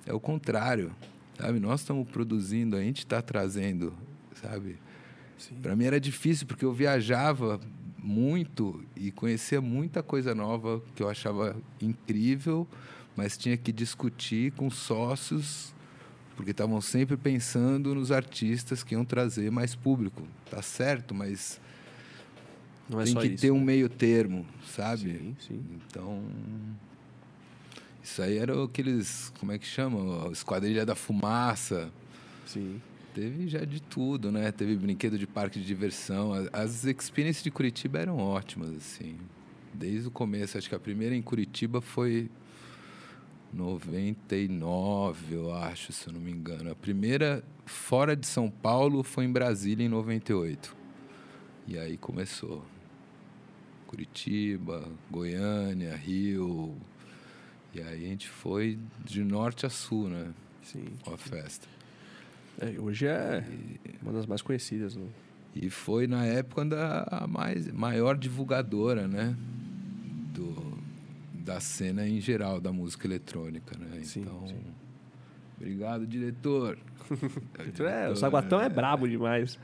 é 0.06 0.14
o 0.14 0.19
contrário, 0.19 0.95
sabe? 1.38 1.60
Nós 1.60 1.81
estamos 1.81 2.07
produzindo, 2.10 2.77
a 2.77 2.81
gente 2.81 2.99
está 2.99 3.22
trazendo, 3.22 3.94
sabe? 4.41 4.77
Para 5.61 5.76
mim 5.76 5.85
era 5.85 5.99
difícil 5.99 6.48
porque 6.48 6.65
eu 6.65 6.73
viajava 6.73 7.60
muito 8.07 8.81
e 8.95 9.11
conhecia 9.11 9.59
muita 9.59 10.01
coisa 10.01 10.34
nova 10.34 10.81
que 10.95 11.03
eu 11.03 11.09
achava 11.09 11.55
incrível, 11.81 12.65
mas 13.15 13.38
tinha 13.38 13.57
que 13.57 13.71
discutir 13.73 14.53
com 14.53 14.69
sócios 14.69 15.75
porque 16.38 16.51
estavam 16.51 16.79
sempre 16.79 17.17
pensando 17.17 17.95
nos 17.95 18.11
artistas 18.11 18.84
que 18.84 18.93
iam 18.93 19.03
trazer 19.03 19.51
mais 19.51 19.73
público. 19.75 20.21
Tá 20.49 20.61
certo, 20.61 21.13
mas 21.13 21.59
é 22.91 23.03
tem 23.03 23.15
que 23.15 23.27
isso. 23.27 23.41
ter 23.41 23.51
um 23.51 23.59
meio 23.59 23.89
termo, 23.89 24.45
sabe? 24.73 25.13
Sim, 25.13 25.35
sim. 25.39 25.65
Então, 25.88 26.23
isso 28.03 28.21
aí 28.21 28.38
era 28.38 28.63
aqueles, 28.63 29.34
como 29.39 29.51
é 29.51 29.57
que 29.57 29.65
chama? 29.65 30.31
Esquadrilha 30.31 30.85
da 30.85 30.95
fumaça. 30.95 31.91
Sim. 32.45 32.79
Teve 33.18 33.48
já 33.48 33.65
de 33.65 33.81
tudo, 33.81 34.31
né? 34.31 34.52
Teve 34.52 34.76
brinquedo 34.76 35.18
de 35.18 35.26
parque 35.26 35.60
de 35.60 35.65
diversão. 35.65 36.34
As 36.53 36.84
experiências 36.84 37.44
de 37.44 37.49
Curitiba 37.49 37.98
eram 37.98 38.19
ótimas, 38.19 38.69
assim. 38.76 39.18
Desde 39.73 40.07
o 40.07 40.11
começo. 40.11 40.56
Acho 40.56 40.69
que 40.69 40.76
a 40.76 40.80
primeira 40.80 41.15
em 41.15 41.22
Curitiba 41.23 41.81
foi 41.81 42.30
99, 43.52 45.34
eu 45.34 45.52
acho, 45.52 45.91
se 45.91 46.06
eu 46.06 46.14
não 46.14 46.19
me 46.19 46.30
engano. 46.30 46.69
A 46.69 46.76
primeira 46.76 47.44
fora 47.65 48.15
de 48.15 48.27
São 48.27 48.52
Paulo 48.52 49.02
foi 49.02 49.26
em 49.26 49.31
Brasília 49.31 49.84
em 49.84 49.89
98. 49.89 50.77
E 51.68 51.76
aí 51.76 51.98
começou. 51.98 52.64
Curitiba, 53.88 54.88
Goiânia, 55.10 55.95
Rio. 55.95 56.77
E 57.73 57.81
aí 57.81 58.06
a 58.06 58.10
gente 58.10 58.30
foi 58.30 58.77
de 59.03 59.23
norte 59.23 59.65
a 59.65 59.72
sul, 59.72 60.07
né? 60.07 60.31
Sim. 60.61 60.85
Com 61.03 61.15
a 61.15 61.18
festa. 61.18 61.77
É, 62.59 62.79
hoje 62.79 63.05
é 63.07 63.43
uma 64.01 64.11
das 64.13 64.25
mais 64.25 64.41
conhecidas. 64.41 64.95
Né? 64.95 65.05
E 65.55 65.69
foi 65.69 66.07
na 66.07 66.25
época 66.25 66.65
da 66.65 67.03
a 67.09 67.27
mais, 67.27 67.71
maior 67.71 68.17
divulgadora, 68.17 69.07
né? 69.07 69.35
Do, 70.34 70.77
da 71.34 71.59
cena 71.59 72.07
em 72.07 72.19
geral, 72.19 72.59
da 72.59 72.71
música 72.71 73.07
eletrônica, 73.07 73.77
né? 73.77 74.01
Sim, 74.03 74.21
então, 74.21 74.47
sim. 74.47 74.55
obrigado, 75.59 76.05
diretor. 76.05 76.77
É, 77.79 78.09
o 78.09 78.15
Saguatão 78.15 78.59
é 78.61 78.67
brabo 78.67 79.07
demais. 79.07 79.57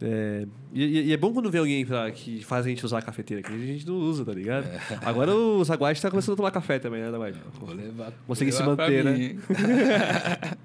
É, 0.00 0.46
e, 0.72 0.84
e- 0.84 1.02
e 1.06 1.12
é 1.12 1.16
bom 1.16 1.32
quando 1.32 1.50
vem 1.50 1.58
alguém 1.60 1.84
pra, 1.86 2.10
que 2.10 2.44
faz 2.44 2.64
a 2.66 2.68
gente 2.68 2.84
usar 2.84 2.98
a 2.98 3.02
cafeteira, 3.02 3.42
que 3.42 3.52
a 3.52 3.56
gente 3.58 3.86
não 3.86 3.96
usa, 3.96 4.24
tá 4.24 4.32
ligado? 4.32 4.64
Agora 5.04 5.34
o 5.34 5.62
Zaguate 5.64 6.00
tá 6.02 6.10
começando 6.10 6.34
a 6.34 6.36
tomar 6.36 6.50
café 6.50 6.78
também, 6.78 7.00
né, 7.02 7.10
Zaguate? 7.10 7.38
Vou 7.60 7.74
levar. 7.74 8.12
Consegui 8.26 8.50
vou 8.50 8.60
se 8.60 8.66
manter, 8.66 9.04
né? 9.04 9.36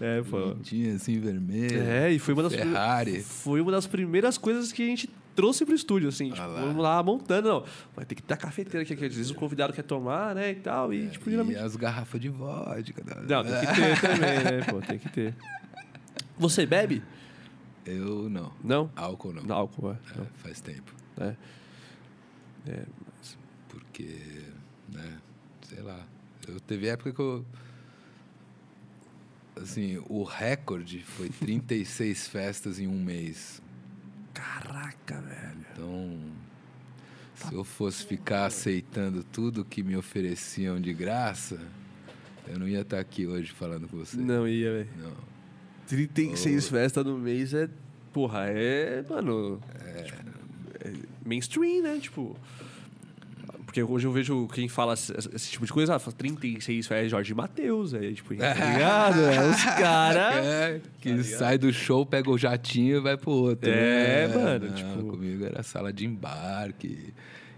É, 0.00 0.22
pô. 0.28 0.54
Tinha 0.62 0.94
assim, 0.94 1.18
vermelho. 1.18 1.82
É, 1.82 2.12
e 2.12 2.18
foi 2.18 2.34
uma 2.34 2.42
das 2.42 2.54
Ferrari. 2.54 3.22
Foi 3.22 3.60
uma 3.60 3.72
das 3.72 3.86
primeiras 3.86 4.38
coisas 4.38 4.72
que 4.72 4.82
a 4.82 4.86
gente 4.86 5.08
trouxe 5.34 5.64
pro 5.64 5.74
estúdio, 5.74 6.08
assim, 6.08 6.30
tipo, 6.30 6.40
lá. 6.46 6.60
vamos 6.60 6.82
lá 6.82 7.02
montando, 7.02 7.48
não. 7.48 7.64
Vai 7.94 8.04
ter 8.04 8.14
que 8.14 8.22
ter 8.22 8.34
a 8.34 8.36
cafeteira 8.36 8.82
aqui, 8.82 8.94
que 8.94 9.04
às 9.04 9.14
vezes 9.14 9.30
o 9.30 9.34
convidado 9.34 9.72
quer 9.72 9.82
tomar, 9.82 10.34
né, 10.34 10.52
e 10.52 10.54
tal, 10.54 10.94
e 10.94 11.08
tipo, 11.08 11.28
E 11.28 11.32
geralmente... 11.32 11.58
as 11.58 11.74
garrafas 11.74 12.20
de 12.20 12.28
vodka. 12.28 13.02
né? 13.04 13.26
Não, 13.28 13.42
tem 13.42 13.60
que 13.60 13.74
ter 13.74 14.00
também, 14.00 14.44
né, 14.44 14.64
pô, 14.70 14.80
tem 14.80 14.98
que 14.98 15.08
ter. 15.10 15.34
Você 16.38 16.64
bebe? 16.64 17.02
Eu 17.84 18.28
não. 18.30 18.52
Não? 18.62 18.90
Álcool 18.96 19.32
não. 19.32 19.42
Não, 19.42 19.56
álcool, 19.56 19.90
é. 19.92 19.94
É, 20.20 20.24
faz 20.36 20.60
tempo. 20.60 20.94
É. 21.18 21.34
É, 22.66 22.82
Porque, 23.68 24.16
né, 24.92 25.18
sei 25.62 25.82
lá. 25.82 25.98
Eu 26.48 26.60
teve 26.60 26.86
época 26.88 27.12
que 27.12 27.20
eu. 27.20 27.44
Assim, 29.56 30.02
o 30.08 30.24
recorde 30.24 31.02
foi 31.02 31.28
36 31.28 32.26
festas 32.28 32.78
em 32.78 32.86
um 32.86 33.02
mês. 33.02 33.62
Caraca, 34.32 35.20
velho. 35.20 35.66
Então, 35.72 36.18
se 37.36 37.54
eu 37.54 37.64
fosse 37.64 38.04
ficar 38.04 38.46
aceitando 38.46 39.22
tudo 39.22 39.64
que 39.64 39.82
me 39.82 39.96
ofereciam 39.96 40.80
de 40.80 40.92
graça, 40.92 41.60
eu 42.48 42.58
não 42.58 42.68
ia 42.68 42.80
estar 42.80 42.98
aqui 42.98 43.26
hoje 43.26 43.52
falando 43.52 43.88
com 43.88 43.96
você. 43.96 44.16
Não 44.16 44.46
ia, 44.46 44.72
velho. 44.72 44.90
Não. 44.98 45.34
36 45.86 46.68
festas 46.68 47.04
no 47.04 47.18
mês 47.18 47.54
é. 47.54 47.68
Porra, 48.12 48.46
é. 48.46 49.04
Mano. 49.08 49.60
tipo, 50.04 50.18
é 50.80 50.92
mainstream, 51.24 51.82
né? 51.82 51.98
Tipo. 52.00 52.36
Porque 53.74 53.82
hoje 53.82 54.06
eu 54.06 54.12
vejo 54.12 54.46
quem 54.54 54.68
fala 54.68 54.94
esse, 54.94 55.12
esse 55.34 55.50
tipo 55.50 55.66
de 55.66 55.72
coisa, 55.72 55.96
ah, 55.96 55.98
fala 55.98 56.14
36 56.16 56.86
festas 56.86 57.10
Jorge 57.10 57.34
Matheus, 57.34 57.92
é 57.92 58.12
tipo, 58.12 58.32
tá 58.38 58.54
ligado? 58.54 59.20
É 59.20 59.50
os 59.50 59.64
caras. 59.64 60.46
É, 60.46 60.80
que 61.00 61.24
sai 61.24 61.58
do 61.58 61.72
show, 61.72 62.06
pega 62.06 62.30
o 62.30 62.38
jatinho 62.38 62.98
e 62.98 63.00
vai 63.00 63.16
pro 63.16 63.32
outro. 63.32 63.68
É, 63.68 64.28
né? 64.28 64.34
mano, 64.36 64.66
Não, 64.68 64.74
tipo- 64.76 65.02
Comigo 65.10 65.44
era 65.44 65.64
sala 65.64 65.92
de 65.92 66.06
embarque 66.06 67.12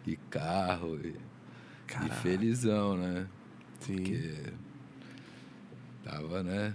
e 0.06 0.16
carro 0.30 0.98
e, 1.04 1.14
e 2.06 2.10
felizão, 2.22 2.96
né? 2.96 3.26
Sim. 3.80 3.96
Porque 3.96 4.32
tava, 6.02 6.42
né? 6.42 6.72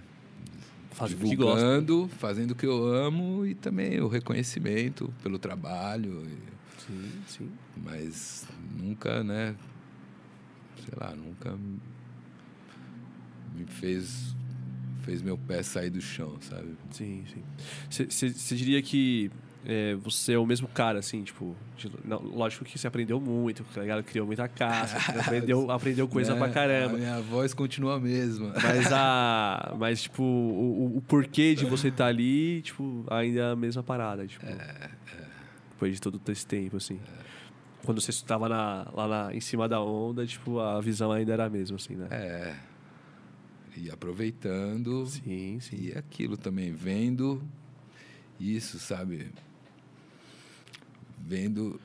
Fazendo 0.92 1.18
divulgando, 1.18 2.08
fazendo 2.16 2.50
o 2.52 2.54
que 2.54 2.66
eu 2.66 2.86
amo 2.94 3.44
e 3.44 3.56
também 3.56 4.00
o 4.00 4.06
reconhecimento 4.06 5.12
pelo 5.20 5.36
trabalho. 5.36 6.22
e- 6.28 6.51
Sim, 6.86 7.10
sim. 7.26 7.50
mas 7.76 8.46
nunca, 8.76 9.22
né? 9.22 9.54
Sei 10.76 10.94
lá, 10.96 11.14
nunca 11.14 11.56
me 13.54 13.64
fez 13.66 14.34
fez 15.02 15.20
meu 15.20 15.36
pé 15.36 15.62
sair 15.62 15.90
do 15.90 16.00
chão, 16.00 16.38
sabe? 16.40 16.76
Sim, 16.90 17.24
sim. 17.32 17.42
Você 18.08 18.54
diria 18.54 18.80
que 18.80 19.30
é, 19.64 19.94
você 19.94 20.32
é 20.32 20.38
o 20.38 20.44
mesmo 20.44 20.66
cara, 20.66 20.98
assim, 20.98 21.22
tipo. 21.22 21.54
De, 21.76 21.90
não, 22.04 22.20
lógico 22.20 22.64
que 22.64 22.76
você 22.76 22.86
aprendeu 22.86 23.20
muito, 23.20 23.62
tá 23.72 23.80
ligado? 23.80 24.02
Criou 24.02 24.26
muita 24.26 24.48
casca, 24.48 24.98
aprendeu, 25.20 25.70
aprendeu 25.70 26.08
coisa 26.08 26.34
pra 26.34 26.48
caramba. 26.48 26.96
A 26.96 26.98
minha 26.98 27.20
voz 27.20 27.54
continua 27.54 27.96
a 27.96 28.00
mesma. 28.00 28.52
Mas 28.60 28.92
a. 28.92 29.74
Mas, 29.78 30.02
tipo, 30.02 30.22
o, 30.22 30.96
o 30.96 31.00
porquê 31.02 31.54
de 31.54 31.64
você 31.64 31.88
estar 31.88 32.04
tá 32.04 32.10
ali, 32.10 32.62
tipo, 32.62 33.04
ainda 33.08 33.40
é 33.40 33.52
a 33.52 33.56
mesma 33.56 33.82
parada. 33.82 34.26
Tipo, 34.26 34.44
é, 34.46 34.50
é. 34.50 35.21
Depois 35.82 35.94
de 35.94 36.00
todo 36.00 36.20
esse 36.30 36.46
tempo, 36.46 36.76
assim. 36.76 36.94
É. 36.94 37.24
Quando 37.84 38.00
você 38.00 38.10
estava 38.10 38.46
lá 38.46 39.08
na, 39.08 39.34
em 39.34 39.40
cima 39.40 39.68
da 39.68 39.80
onda, 39.80 40.24
tipo, 40.24 40.60
a 40.60 40.80
visão 40.80 41.10
ainda 41.10 41.32
era 41.32 41.46
a 41.46 41.50
mesma, 41.50 41.74
assim, 41.74 41.96
né? 41.96 42.06
É. 42.08 42.56
E 43.76 43.90
aproveitando. 43.90 45.04
Sim, 45.06 45.58
sim. 45.58 45.76
E 45.76 45.98
aquilo 45.98 46.36
também, 46.36 46.70
vendo 46.70 47.42
isso, 48.38 48.78
sabe? 48.78 49.32
Vendo 51.18 51.80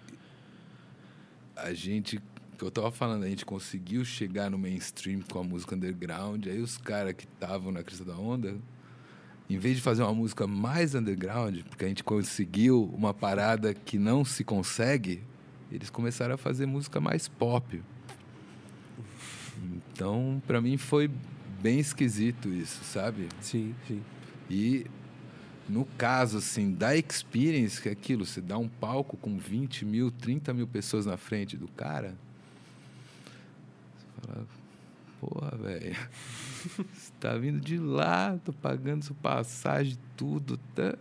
a 1.56 1.74
gente, 1.74 2.22
que 2.56 2.64
eu 2.64 2.70
tava 2.70 2.92
falando, 2.92 3.24
a 3.24 3.30
gente 3.30 3.48
conseguiu 3.48 4.06
chegar 4.06 4.52
no 4.52 4.60
mainstream 4.60 5.22
com 5.22 5.40
a 5.40 5.44
música 5.44 5.76
underground, 5.76 6.46
aí 6.46 6.60
os 6.60 6.78
caras 6.78 7.14
que 7.14 7.24
estavam 7.24 7.72
na 7.72 7.82
crista 7.82 8.06
da 8.06 8.16
onda, 8.16 8.60
em 9.50 9.58
vez 9.58 9.78
de 9.78 9.82
fazer 9.82 10.04
uma 10.04 10.14
música 10.14 10.46
mais 10.46 10.94
underground, 10.94 11.62
porque 11.70 11.86
a 11.86 11.88
gente 11.88 12.04
conseguiu 12.04 12.92
uma 12.94 13.14
parada 13.14 13.74
que 13.74 13.98
não 13.98 14.26
se 14.26 14.44
consegue, 14.44 15.24
eles 15.72 15.90
começaram 15.90 16.36
a 16.36 16.38
fazer 16.38 16.66
música 16.66 17.00
mais 17.00 17.28
pop. 17.28 17.82
Então, 19.94 20.42
para 20.46 20.62
mim 20.62 20.78
foi 20.78 21.10
bem 21.62 21.80
esquisito 21.80 22.50
isso, 22.50 22.84
sabe? 22.84 23.30
Sim, 23.42 23.74
sim. 23.88 24.02
E 24.50 24.86
no 25.68 25.86
caso, 25.98 26.38
assim, 26.38 26.74
da 26.74 26.96
experience, 26.96 27.82
que 27.82 27.90
é 27.90 27.92
aquilo, 27.92 28.26
você 28.26 28.42
dá 28.42 28.58
um 28.58 28.68
palco 28.68 29.18
com 29.18 29.38
20 29.38 29.86
mil, 29.86 30.12
30 30.12 30.54
mil 30.54 30.68
pessoas 30.68 31.06
na 31.06 31.18
frente 31.18 31.58
do 31.58 31.68
cara, 31.70 32.16
você 33.98 34.06
fala, 34.22 34.48
porra, 35.20 35.56
velho, 35.58 35.96
você 36.94 37.12
tá 37.20 37.38
vindo 37.38 37.60
de 37.60 37.78
lá, 37.78 38.38
tô 38.44 38.54
pagando 38.54 39.04
sua 39.04 39.16
passagem, 39.16 39.98
tudo, 40.16 40.58
tá? 40.76 40.98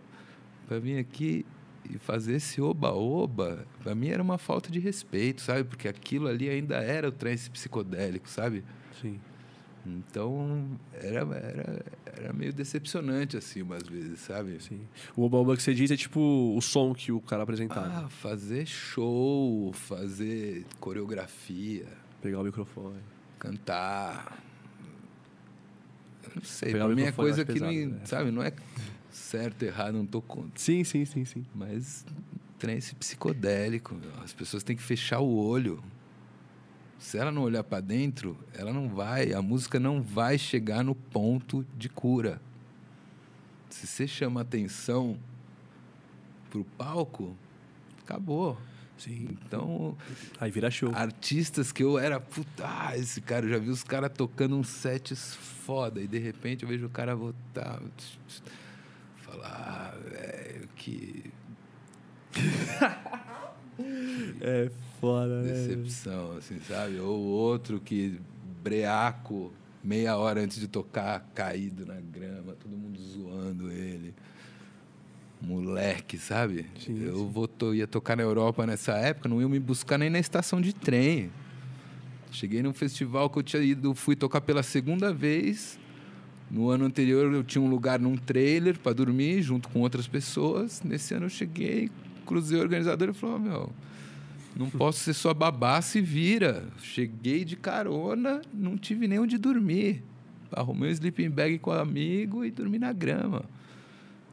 Pra 0.67 0.79
vir 0.79 0.97
aqui 0.97 1.45
e 1.89 1.97
fazer 1.97 2.35
esse 2.35 2.61
oba-oba, 2.61 3.65
pra 3.81 3.95
mim 3.95 4.09
era 4.09 4.21
uma 4.21 4.37
falta 4.37 4.71
de 4.71 4.79
respeito, 4.79 5.41
sabe? 5.41 5.63
Porque 5.63 5.87
aquilo 5.87 6.27
ali 6.27 6.49
ainda 6.49 6.77
era 6.77 7.07
o 7.07 7.11
trance 7.11 7.49
psicodélico, 7.49 8.29
sabe? 8.29 8.63
Sim. 9.01 9.19
Então, 9.85 10.77
era, 10.93 11.21
era, 11.21 11.85
era 12.05 12.33
meio 12.33 12.51
decepcionante, 12.51 13.37
assim, 13.37 13.61
umas 13.61 13.83
vezes, 13.83 14.19
sabe? 14.19 14.61
Sim. 14.61 14.81
O 15.15 15.23
Oba 15.23 15.55
que 15.55 15.63
você 15.63 15.73
diz 15.73 15.89
é 15.91 15.95
tipo 15.95 16.19
o 16.55 16.61
som 16.61 16.93
que 16.93 17.11
o 17.11 17.21
cara 17.21 17.43
apresentava. 17.43 18.05
Ah, 18.05 18.09
fazer 18.09 18.65
show, 18.65 19.71
fazer 19.71 20.65
coreografia. 20.79 21.87
Pegar 22.21 22.41
o 22.41 22.43
microfone. 22.43 22.99
Cantar. 23.39 24.41
Eu 26.23 26.31
não 26.35 26.43
sei, 26.43 26.71
Pegar 26.73 26.85
pra 26.85 26.95
mim 26.95 27.03
é 27.03 27.11
coisa 27.11 27.45
que, 27.45 27.53
pesado, 27.53 27.71
não, 27.71 27.87
né? 27.89 28.05
sabe, 28.05 28.31
não 28.31 28.43
é 28.43 28.53
certo, 29.11 29.63
errado, 29.63 29.93
não 29.93 30.05
tô 30.05 30.21
contra. 30.21 30.51
Sim, 30.55 30.83
sim, 30.83 31.05
sim, 31.05 31.25
sim. 31.25 31.45
Mas 31.53 32.05
trance 32.59 32.95
psicodélico, 32.95 33.95
as 34.23 34.33
pessoas 34.33 34.63
têm 34.63 34.75
que 34.75 34.83
fechar 34.83 35.19
o 35.19 35.35
olho 35.35 35.83
se 36.99 37.17
ela 37.17 37.31
não 37.31 37.43
olhar 37.43 37.63
para 37.63 37.79
dentro, 37.79 38.37
ela 38.53 38.73
não 38.73 38.89
vai, 38.89 39.31
a 39.33 39.41
música 39.41 39.79
não 39.79 40.01
vai 40.01 40.37
chegar 40.37 40.83
no 40.83 40.95
ponto 40.95 41.65
de 41.77 41.87
cura. 41.89 42.41
Se 43.69 43.85
você 43.85 44.07
chama 44.07 44.41
atenção 44.41 45.17
pro 46.49 46.63
palco, 46.77 47.35
acabou. 48.03 48.57
Sim. 48.97 49.27
Então. 49.31 49.95
Aí 50.39 50.51
vira 50.51 50.71
show. 50.71 50.91
Artistas 50.93 51.71
que 51.71 51.83
eu 51.83 51.99
era, 51.99 52.19
puta, 52.19 52.65
ah, 52.65 52.97
esse 52.97 53.21
cara, 53.21 53.45
eu 53.45 53.49
já 53.49 53.57
vi 53.57 53.69
os 53.69 53.83
caras 53.83 54.11
tocando 54.13 54.57
uns 54.57 54.69
sets 54.69 55.35
foda, 55.35 56.01
e 56.01 56.07
de 56.07 56.17
repente 56.17 56.63
eu 56.63 56.69
vejo 56.69 56.85
o 56.85 56.89
cara 56.89 57.15
voltar. 57.15 57.81
Falar, 59.17 59.47
ah, 59.47 59.95
velho, 60.09 60.67
que. 60.75 61.31
é 64.41 64.71
foda, 64.99 65.41
né? 65.41 65.51
Decepção, 65.51 66.33
né? 66.33 66.39
assim, 66.39 66.59
sabe? 66.61 66.99
Ou 66.99 67.19
outro 67.19 67.79
que 67.79 68.19
breaco, 68.63 69.53
meia 69.83 70.17
hora 70.17 70.41
antes 70.41 70.59
de 70.59 70.67
tocar, 70.67 71.19
caído 71.33 71.85
na 71.85 71.95
grama, 71.95 72.53
todo 72.53 72.75
mundo 72.75 72.99
zoando 72.99 73.71
ele. 73.71 74.13
Moleque, 75.41 76.17
sabe? 76.17 76.65
Sim, 76.79 77.03
eu. 77.03 77.27
Vou 77.27 77.47
to 77.47 77.75
ia 77.75 77.87
tocar 77.87 78.17
na 78.17 78.23
Europa 78.23 78.65
nessa 78.65 78.93
época, 78.93 79.29
não 79.29 79.39
ia 79.39 79.47
me 79.47 79.59
buscar 79.59 79.97
nem 79.97 80.09
na 80.09 80.19
estação 80.19 80.59
de 80.59 80.73
trem. 80.73 81.29
Cheguei 82.31 82.61
num 82.61 82.73
festival 82.73 83.29
que 83.29 83.39
eu 83.39 83.43
tinha 83.43 83.61
ido, 83.61 83.93
fui 83.93 84.15
tocar 84.15 84.41
pela 84.41 84.63
segunda 84.63 85.13
vez. 85.13 85.79
No 86.49 86.69
ano 86.69 86.85
anterior 86.85 87.31
eu 87.33 87.43
tinha 87.43 87.61
um 87.61 87.69
lugar 87.69 87.99
num 87.99 88.15
trailer 88.15 88.79
para 88.79 88.93
dormir 88.93 89.41
junto 89.41 89.69
com 89.69 89.81
outras 89.81 90.07
pessoas. 90.07 90.81
Nesse 90.83 91.13
ano 91.13 91.25
eu 91.25 91.29
cheguei, 91.29 91.89
cruzei 92.25 92.57
o 92.57 92.61
organizador 92.61 93.09
e 93.09 93.13
falou: 93.13 93.35
oh, 93.35 93.39
meu, 93.39 93.69
não 94.55 94.69
posso 94.71 94.99
ser 94.99 95.13
só 95.13 95.33
babá, 95.33 95.81
se 95.81 96.01
vira. 96.01 96.65
Cheguei 96.81 97.45
de 97.45 97.55
carona, 97.55 98.41
não 98.53 98.77
tive 98.77 99.07
nem 99.07 99.19
onde 99.19 99.37
dormir. 99.37 100.03
Arrumei 100.51 100.89
um 100.89 100.93
sleeping 100.93 101.29
bag 101.29 101.59
com 101.59 101.71
o 101.71 101.73
amigo 101.73 102.43
e 102.45 102.51
dormi 102.51 102.79
na 102.79 102.93
grama. 102.93 103.43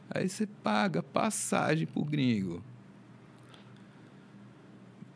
Aí 0.09 0.29
você 0.29 0.45
paga 0.45 1.01
passagem 1.01 1.87
pro 1.87 2.03
gringo. 2.03 2.63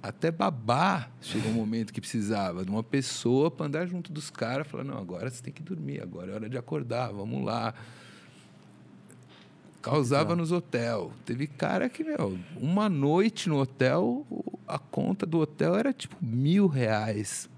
Até 0.02 0.32
babá 0.32 1.10
chegou 1.22 1.52
um 1.52 1.56
momento 1.56 1.92
que 1.92 2.00
precisava 2.00 2.64
de 2.64 2.72
uma 2.72 2.84
pessoa 2.84 3.52
para 3.52 3.66
andar 3.66 3.86
junto 3.86 4.12
dos 4.12 4.30
caras, 4.30 4.68
falar: 4.68 4.84
não, 4.84 4.98
agora 4.98 5.30
você 5.30 5.44
tem 5.44 5.54
que 5.54 5.62
dormir, 5.62 6.02
agora 6.02 6.32
é 6.32 6.36
hora 6.36 6.50
de 6.50 6.58
acordar, 6.58 7.12
vamos 7.12 7.44
lá 7.44 7.74
causava 9.82 10.36
nos 10.36 10.52
hotel. 10.52 11.12
Teve 11.26 11.48
cara 11.48 11.90
que, 11.90 12.04
meu, 12.04 12.38
uma 12.58 12.90
noite 12.90 13.50
no 13.50 13.60
hotel, 13.60 14.26
a 14.68 14.78
conta 14.78 15.26
do 15.26 15.40
hotel 15.40 15.76
era 15.76 15.94
tipo 15.94 16.16
mil 16.22 16.68
reais. 16.68 17.50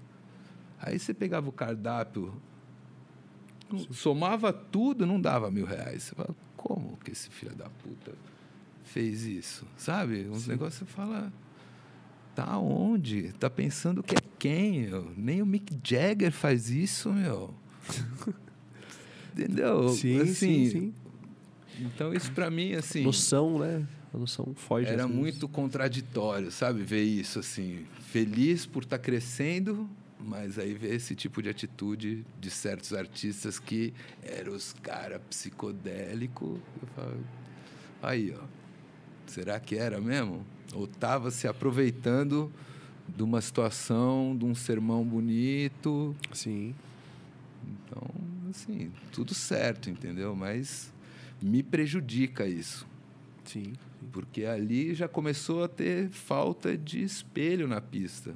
Aí 0.80 0.98
você 0.98 1.12
pegava 1.12 1.48
o 1.48 1.52
cardápio, 1.52 2.34
somava 3.90 4.52
tudo, 4.52 5.06
não 5.06 5.20
dava 5.20 5.50
mil 5.50 5.66
reais. 5.66 6.04
Você 6.04 6.14
fala, 6.14 6.34
como 6.62 6.96
que 6.98 7.10
esse 7.10 7.28
filho 7.28 7.56
da 7.56 7.68
puta 7.68 8.12
fez 8.84 9.24
isso? 9.24 9.66
Sabe? 9.76 10.28
Uns 10.30 10.46
negócios 10.46 10.78
você 10.78 10.84
fala, 10.84 11.32
tá 12.36 12.56
onde? 12.56 13.32
Tá 13.32 13.50
pensando 13.50 14.00
que 14.00 14.14
é 14.14 14.20
quem? 14.38 14.82
Meu? 14.82 15.12
Nem 15.16 15.42
o 15.42 15.46
Mick 15.46 15.76
Jagger 15.82 16.30
faz 16.30 16.70
isso, 16.70 17.12
meu. 17.12 17.52
Entendeu? 19.34 19.88
Sim, 19.88 20.20
assim, 20.20 20.34
sim, 20.34 20.70
sim. 20.70 20.94
Então 21.80 22.14
isso 22.14 22.30
para 22.30 22.48
mim 22.48 22.74
assim, 22.74 23.02
noção, 23.02 23.58
né? 23.58 23.84
A 24.14 24.18
noção 24.18 24.54
foge. 24.54 24.86
Era 24.86 25.08
muito 25.08 25.48
contraditório, 25.48 26.52
sabe, 26.52 26.82
ver 26.84 27.02
isso 27.02 27.40
assim, 27.40 27.86
feliz 28.12 28.66
por 28.66 28.84
estar 28.84 28.98
tá 28.98 29.02
crescendo, 29.02 29.88
mas 30.24 30.58
aí 30.58 30.74
ver 30.74 30.94
esse 30.94 31.14
tipo 31.14 31.42
de 31.42 31.48
atitude 31.48 32.24
de 32.40 32.50
certos 32.50 32.92
artistas 32.92 33.58
que 33.58 33.92
eram 34.22 34.54
os 34.54 34.72
cara 34.72 35.18
psicodélico, 35.18 36.60
eu 36.80 36.88
falo, 36.94 37.24
aí, 38.02 38.34
ó. 38.36 38.44
Será 39.26 39.58
que 39.58 39.76
era 39.76 40.00
mesmo? 40.00 40.44
Ou 40.74 40.84
estava 40.84 41.30
se 41.30 41.48
aproveitando 41.48 42.52
de 43.08 43.22
uma 43.22 43.40
situação, 43.40 44.36
de 44.36 44.44
um 44.44 44.54
sermão 44.54 45.04
bonito? 45.04 46.14
Sim. 46.32 46.74
Então, 47.66 48.02
assim, 48.50 48.92
tudo 49.10 49.34
certo, 49.34 49.88
entendeu? 49.88 50.34
Mas 50.36 50.92
me 51.40 51.62
prejudica 51.62 52.46
isso. 52.46 52.86
Sim, 53.44 53.64
sim. 53.64 53.72
Porque 54.12 54.44
ali 54.44 54.94
já 54.94 55.08
começou 55.08 55.64
a 55.64 55.68
ter 55.68 56.10
falta 56.10 56.76
de 56.76 57.02
espelho 57.02 57.66
na 57.66 57.80
pista. 57.80 58.34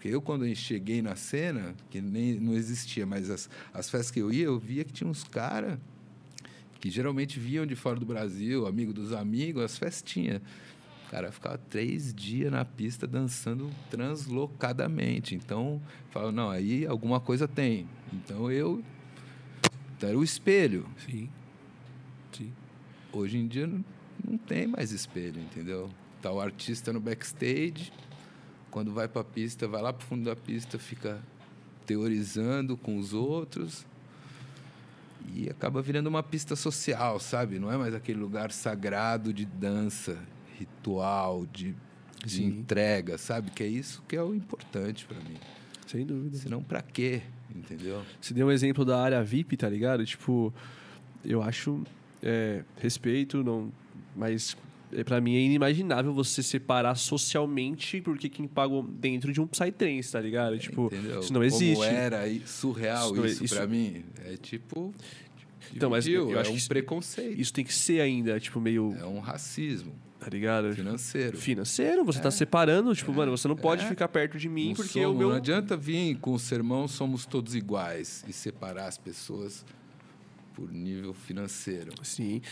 Porque 0.00 0.08
eu, 0.08 0.22
quando 0.22 0.46
eu 0.46 0.54
cheguei 0.54 1.02
na 1.02 1.14
cena, 1.14 1.74
que 1.90 2.00
nem 2.00 2.40
não 2.40 2.54
existia, 2.54 3.04
mas 3.04 3.28
as, 3.28 3.50
as 3.70 3.90
festas 3.90 4.10
que 4.10 4.18
eu 4.18 4.32
ia, 4.32 4.46
eu 4.46 4.58
via 4.58 4.82
que 4.82 4.94
tinha 4.94 5.08
uns 5.08 5.22
caras 5.22 5.78
que 6.80 6.88
geralmente 6.88 7.38
vinham 7.38 7.66
de 7.66 7.76
fora 7.76 8.00
do 8.00 8.06
Brasil, 8.06 8.66
amigo 8.66 8.94
dos 8.94 9.12
amigos, 9.12 9.62
as 9.62 9.76
festinhas. 9.76 10.40
O 11.06 11.10
cara 11.10 11.30
ficava 11.30 11.58
três 11.58 12.14
dias 12.14 12.50
na 12.50 12.64
pista 12.64 13.06
dançando 13.06 13.70
translocadamente. 13.90 15.34
Então, 15.34 15.82
falo, 16.10 16.32
não, 16.32 16.48
aí 16.48 16.86
alguma 16.86 17.20
coisa 17.20 17.46
tem. 17.46 17.86
Então 18.10 18.50
eu. 18.50 18.82
Então, 19.98 20.08
era 20.08 20.18
o 20.18 20.24
espelho. 20.24 20.86
Sim. 21.04 21.28
Hoje 23.12 23.36
em 23.36 23.46
dia 23.46 23.66
não, 23.66 23.84
não 24.26 24.38
tem 24.38 24.66
mais 24.66 24.92
espelho, 24.92 25.42
entendeu? 25.42 25.90
Tá 26.22 26.32
o 26.32 26.40
artista 26.40 26.90
no 26.90 27.00
backstage, 27.00 27.92
quando 28.70 28.92
vai 28.92 29.08
para 29.08 29.22
a 29.22 29.24
pista, 29.24 29.66
vai 29.66 29.82
lá 29.82 29.92
para 29.92 30.04
o 30.04 30.06
fundo 30.06 30.24
da 30.24 30.36
pista, 30.36 30.78
fica 30.78 31.20
teorizando 31.86 32.76
com 32.76 32.96
os 32.96 33.12
outros. 33.12 33.86
E 35.34 35.48
acaba 35.48 35.82
virando 35.82 36.06
uma 36.08 36.22
pista 36.22 36.56
social, 36.56 37.20
sabe? 37.20 37.58
Não 37.58 37.70
é 37.70 37.76
mais 37.76 37.94
aquele 37.94 38.18
lugar 38.18 38.50
sagrado 38.52 39.32
de 39.32 39.44
dança, 39.44 40.18
ritual, 40.58 41.46
de, 41.46 41.74
de 42.24 42.44
entrega, 42.44 43.18
sabe? 43.18 43.50
Que 43.50 43.62
é 43.62 43.66
isso 43.66 44.02
que 44.08 44.16
é 44.16 44.22
o 44.22 44.34
importante 44.34 45.04
para 45.06 45.18
mim. 45.18 45.36
Sem 45.86 46.06
dúvida. 46.06 46.36
Senão, 46.36 46.62
para 46.62 46.80
quê? 46.82 47.22
Entendeu? 47.54 48.02
Você 48.20 48.32
deu 48.32 48.46
um 48.46 48.50
exemplo 48.50 48.84
da 48.84 49.00
área 49.00 49.22
VIP, 49.22 49.56
tá 49.56 49.68
ligado? 49.68 50.04
Tipo, 50.06 50.52
eu 51.24 51.42
acho. 51.42 51.82
é, 52.22 52.64
respeito, 52.76 53.42
não. 53.42 53.72
Mas 54.16 54.56
para 55.04 55.20
mim 55.20 55.36
é 55.36 55.40
inimaginável 55.40 56.12
você 56.12 56.42
separar 56.42 56.94
socialmente 56.96 58.00
porque 58.00 58.28
quem 58.28 58.46
paga 58.48 58.74
dentro 58.88 59.32
de 59.32 59.40
um 59.40 59.46
psytrance, 59.46 60.12
tá 60.12 60.20
ligado? 60.20 60.58
tipo, 60.58 60.86
Entendeu? 60.86 61.20
isso 61.20 61.32
não 61.32 61.44
existe. 61.44 61.74
Como 61.74 61.84
era 61.84 62.22
surreal 62.46 63.12
Isso 63.14 63.26
isso, 63.26 63.44
isso- 63.44 63.54
pra 63.54 63.66
mim. 63.66 64.04
É 64.24 64.36
tipo. 64.36 64.92
Então, 65.74 65.88
mas 65.90 66.06
eu 66.08 66.36
é 66.36 66.40
acho 66.40 66.50
um 66.52 66.56
que 66.56 66.68
preconceito. 66.68 67.40
Isso 67.40 67.52
tem 67.52 67.64
que 67.64 67.72
ser 67.72 68.00
ainda, 68.00 68.40
tipo, 68.40 68.60
meio. 68.60 68.94
É 68.98 69.06
um 69.06 69.20
racismo 69.20 69.92
Tá 70.18 70.28
ligado? 70.28 70.74
financeiro. 70.74 71.38
Financeiro, 71.38 72.04
você 72.04 72.20
tá 72.20 72.30
separando, 72.30 72.92
tipo, 72.94 73.12
mano, 73.12 73.30
você 73.36 73.46
não 73.46 73.54
pode 73.56 73.84
É. 73.84 73.88
ficar 73.88 74.08
perto 74.08 74.36
de 74.36 74.48
mim 74.48 74.68
Não 74.70 74.74
porque 74.74 75.00
somos- 75.00 75.14
o 75.14 75.18
meu. 75.18 75.28
Não 75.30 75.36
adianta 75.36 75.76
vir 75.76 76.16
com 76.18 76.32
o 76.32 76.38
sermão 76.38 76.88
somos 76.88 77.24
todos 77.24 77.54
iguais 77.54 78.24
e 78.28 78.32
separar 78.32 78.86
as 78.88 78.98
pessoas 78.98 79.64
por 80.60 80.70
nível 80.70 81.14
financeiro. 81.14 81.92
Sim. 82.02 82.42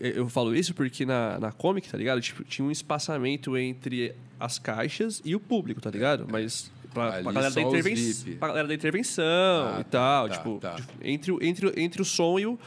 Eu 0.00 0.18
eu 0.18 0.28
falo 0.28 0.54
isso 0.54 0.74
porque 0.74 1.04
na, 1.04 1.38
na 1.38 1.52
comic, 1.52 1.88
tá 1.88 1.98
ligado? 1.98 2.20
Tipo, 2.20 2.42
tinha 2.44 2.66
um 2.66 2.70
espaçamento 2.70 3.56
entre 3.56 4.14
as 4.40 4.58
caixas 4.58 5.20
e 5.24 5.34
o 5.34 5.40
público, 5.40 5.80
tá 5.80 5.90
ligado? 5.90 6.26
Mas 6.30 6.70
pra, 6.92 7.22
pra 7.22 7.32
galera, 7.32 7.50
da 7.54 7.60
intervenção, 7.62 8.32
pra 8.38 8.48
galera 8.48 8.68
da 8.68 8.74
intervenção 8.74 9.24
Ah, 9.24 9.80
e 9.80 9.84
tal. 9.84 10.28
tá, 10.28 10.36
tipo, 10.36 10.58
tá. 10.60 10.74
tipo, 10.74 10.92
Entre, 11.02 11.32
o- 11.32 11.38
entre, 11.42 11.72
entre 11.76 12.02
o 12.02 12.04
som 12.04 12.38
e 12.38 12.46
o. 12.46 12.58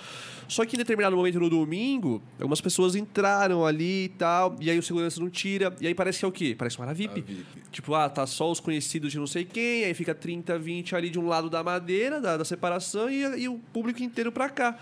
Só 0.47 0.65
que 0.65 0.75
em 0.75 0.79
determinado 0.79 1.15
momento 1.15 1.39
no 1.39 1.49
domingo, 1.49 2.21
algumas 2.37 2.59
pessoas 2.59 2.93
entraram 2.93 3.65
ali 3.65 4.03
e 4.05 4.09
tal, 4.09 4.57
e 4.59 4.69
aí 4.69 4.77
o 4.77 4.83
segurança 4.83 5.21
não 5.21 5.29
tira, 5.29 5.73
e 5.79 5.87
aí 5.87 5.95
parece 5.95 6.19
que 6.19 6.25
é 6.25 6.27
o 6.27 6.31
quê? 6.31 6.53
Parece 6.57 6.77
uma 6.77 6.83
área 6.87 6.93
VIP. 6.93 7.21
VIP. 7.21 7.45
Tipo, 7.71 7.95
ah, 7.95 8.09
tá 8.09 8.27
só 8.27 8.51
os 8.51 8.59
conhecidos 8.59 9.13
de 9.13 9.17
não 9.17 9.27
sei 9.27 9.45
quem, 9.45 9.85
aí 9.85 9.93
fica 9.93 10.13
30, 10.13 10.59
20 10.59 10.93
ali 10.93 11.09
de 11.09 11.17
um 11.17 11.25
lado 11.25 11.49
da 11.49 11.63
madeira, 11.63 12.19
da, 12.19 12.35
da 12.35 12.43
separação, 12.43 13.09
e, 13.09 13.21
e 13.43 13.47
o 13.47 13.59
público 13.71 14.03
inteiro 14.03 14.29
pra 14.29 14.49
cá. 14.49 14.77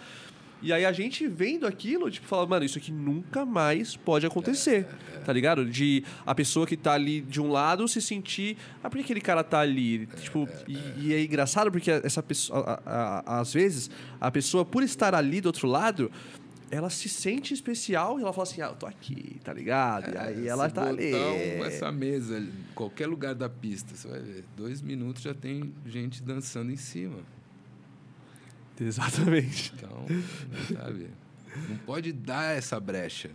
E 0.61 0.73
aí 0.73 0.85
a 0.85 0.91
gente 0.91 1.25
vendo 1.27 1.65
aquilo, 1.65 2.11
tipo, 2.11 2.27
fala, 2.27 2.45
mano, 2.45 2.65
isso 2.65 2.77
aqui 2.77 2.91
nunca 2.91 3.45
mais 3.45 3.95
pode 3.95 4.25
acontecer. 4.25 4.85
Tá 5.25 5.31
ligado? 5.31 5.65
De 5.65 6.03
a 6.25 6.33
pessoa 6.35 6.65
que 6.67 6.75
tá 6.75 6.93
ali 6.93 7.21
de 7.21 7.39
um 7.39 7.49
lado 7.49 7.87
se 7.87 8.01
sentir. 8.01 8.57
Ah, 8.83 8.89
por 8.89 8.97
que 8.97 9.03
aquele 9.03 9.21
cara 9.21 9.43
tá 9.43 9.59
ali? 9.59 10.05
Tipo, 10.21 10.47
e, 10.67 10.77
e 10.97 11.13
é 11.13 11.23
engraçado 11.23 11.71
porque 11.71 11.89
essa 11.91 12.21
pessoa. 12.21 12.81
a- 12.85 13.23
a- 13.25 13.39
às 13.39 13.53
vezes, 13.53 13.89
a 14.19 14.29
pessoa, 14.31 14.65
por 14.65 14.83
estar 14.83 15.13
ali 15.15 15.39
do 15.41 15.45
outro 15.47 15.67
lado. 15.67 16.11
Ela 16.71 16.91
se 16.91 17.09
sente 17.09 17.51
especial 17.51 18.19
e 18.19 18.21
ela 18.21 18.31
fala 18.31 18.43
assim: 18.47 18.61
Ah, 18.61 18.67
eu 18.67 18.75
tô 18.75 18.85
aqui, 18.85 19.39
tá 19.43 19.51
ligado? 19.51 20.13
e 20.13 20.17
aí 20.17 20.47
ela 20.47 20.69
tá 20.69 20.83
ali. 20.87 21.11
essa 21.65 21.91
mesa, 21.91 22.45
qualquer 22.75 23.07
lugar 23.07 23.33
da 23.33 23.49
pista, 23.49 23.95
você 23.95 24.07
vai 24.07 24.19
ver, 24.19 24.43
dois 24.55 24.79
minutos 24.79 25.23
já 25.23 25.33
tem 25.33 25.73
gente 25.87 26.21
dançando 26.21 26.71
em 26.71 26.75
cima. 26.75 27.17
Exatamente. 28.85 29.73
Então, 29.75 30.05
sabe? 30.73 31.07
Não 31.67 31.77
pode 31.79 32.11
dar 32.11 32.55
essa 32.55 32.79
brecha. 32.79 33.29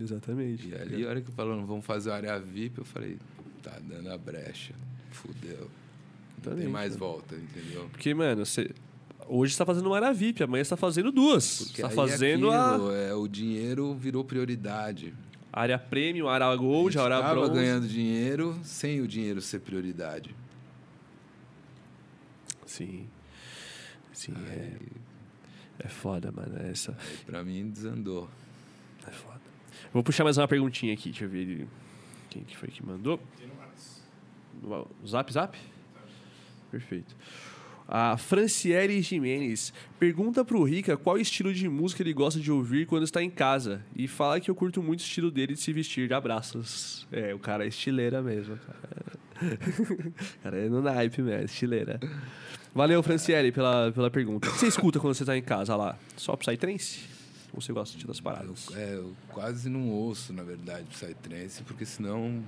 Exatamente. 0.00 0.68
E 0.68 0.74
ali, 0.74 1.06
a 1.06 1.08
hora 1.08 1.20
que 1.20 1.30
falaram, 1.32 1.64
vamos 1.66 1.84
fazer 1.84 2.10
a 2.10 2.16
área 2.16 2.38
VIP, 2.38 2.78
eu 2.78 2.84
falei, 2.84 3.18
tá 3.62 3.78
dando 3.82 4.10
a 4.10 4.18
brecha. 4.18 4.74
Fudeu. 5.10 5.70
Não 6.44 6.54
tem 6.54 6.68
mais 6.68 6.92
né? 6.92 6.98
volta, 6.98 7.34
entendeu? 7.34 7.88
Porque, 7.90 8.14
mano, 8.14 8.44
você. 8.44 8.70
Hoje 9.28 9.54
você 9.54 9.58
tá 9.58 9.66
fazendo 9.66 9.86
uma 9.86 9.96
área 9.96 10.12
VIP, 10.12 10.42
amanhã 10.42 10.62
você 10.62 10.70
tá 10.70 10.76
fazendo 10.76 11.10
duas. 11.10 11.64
Porque 11.64 11.82
tá 11.82 11.88
aí 11.88 11.94
fazendo 11.94 12.50
aquilo, 12.50 12.90
a 12.90 12.94
é, 12.94 13.14
o 13.14 13.26
dinheiro 13.26 13.94
virou 13.94 14.22
prioridade. 14.24 15.12
área 15.52 15.78
premium, 15.78 16.28
área 16.28 16.54
gold, 16.54 16.96
a 16.96 17.02
área 17.02 17.16
Estava 17.16 17.34
bronze. 17.34 17.54
ganhando 17.54 17.88
dinheiro 17.88 18.56
sem 18.62 19.00
o 19.00 19.08
dinheiro 19.08 19.40
ser 19.40 19.60
prioridade. 19.60 20.32
Sim. 22.66 23.08
Sim, 24.16 24.32
é. 24.48 24.72
É 25.78 25.88
foda, 25.88 26.32
mano. 26.32 26.56
Essa. 26.58 26.96
Aí 26.98 27.18
pra 27.26 27.44
mim 27.44 27.68
desandou. 27.68 28.30
É 29.06 29.10
foda. 29.10 29.42
Vou 29.92 30.02
puxar 30.02 30.24
mais 30.24 30.38
uma 30.38 30.48
perguntinha 30.48 30.94
aqui, 30.94 31.10
deixa 31.10 31.26
eu 31.26 31.28
ver 31.28 31.68
quem 32.30 32.42
que 32.42 32.56
foi 32.56 32.70
que 32.70 32.84
mandou. 32.84 33.20
No 34.62 34.88
Zap 35.06 35.30
Zap? 35.30 35.58
Perfeito. 36.70 37.14
A 37.86 38.16
Franciele 38.16 39.00
Jimenez 39.02 39.72
pergunta 39.98 40.42
pro 40.44 40.64
Rica 40.64 40.96
qual 40.96 41.18
estilo 41.18 41.52
de 41.52 41.68
música 41.68 42.02
ele 42.02 42.14
gosta 42.14 42.40
de 42.40 42.50
ouvir 42.50 42.86
quando 42.86 43.04
está 43.04 43.22
em 43.22 43.30
casa. 43.30 43.84
E 43.94 44.08
fala 44.08 44.40
que 44.40 44.50
eu 44.50 44.54
curto 44.54 44.82
muito 44.82 45.00
o 45.00 45.02
estilo 45.02 45.30
dele 45.30 45.52
de 45.52 45.60
se 45.60 45.74
vestir 45.74 46.08
de 46.08 46.14
abraços. 46.14 47.06
É, 47.12 47.34
o 47.34 47.38
cara 47.38 47.66
é 47.66 47.68
estileira 47.68 48.22
mesmo, 48.22 48.56
cara. 48.56 49.18
o 49.78 50.42
cara 50.42 50.56
é 50.56 50.68
no 50.70 50.80
naipe 50.80 51.20
mesmo, 51.20 51.42
é 51.42 51.44
estileira. 51.44 52.00
Valeu, 52.76 53.02
Franciele, 53.02 53.50
pela, 53.50 53.90
pela 53.90 54.10
pergunta. 54.10 54.46
O 54.48 54.52
que 54.52 54.58
você 54.58 54.66
escuta 54.66 55.00
quando 55.00 55.14
você 55.14 55.22
está 55.22 55.34
em 55.34 55.40
casa 55.40 55.74
lá? 55.74 55.98
Só 56.14 56.36
Psytrance? 56.36 57.08
Ou 57.54 57.58
você 57.58 57.72
gosta 57.72 57.96
de 57.96 58.06
das 58.06 58.20
paradas? 58.20 58.68
Eu, 58.70 58.78
é, 58.78 58.94
eu 58.96 59.16
quase 59.28 59.70
não 59.70 59.88
ouço, 59.88 60.30
na 60.34 60.42
verdade, 60.42 60.84
Psytrance, 60.90 61.62
porque 61.62 61.86
senão 61.86 62.44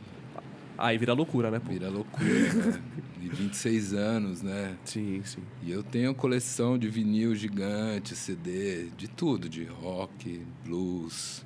Aí 0.76 0.98
vira 0.98 1.14
loucura, 1.14 1.50
né? 1.50 1.58
pô? 1.58 1.72
vira 1.72 1.88
loucura, 1.88 2.28
né? 2.28 2.82
De 3.18 3.26
26 3.30 3.94
anos, 3.94 4.42
né? 4.42 4.76
Sim, 4.84 5.22
sim. 5.24 5.40
E 5.62 5.72
eu 5.72 5.82
tenho 5.82 6.14
coleção 6.14 6.76
de 6.76 6.90
vinil 6.90 7.34
gigante, 7.34 8.14
CD, 8.14 8.90
de 8.98 9.08
tudo, 9.08 9.48
de 9.48 9.64
rock, 9.64 10.42
blues, 10.62 11.42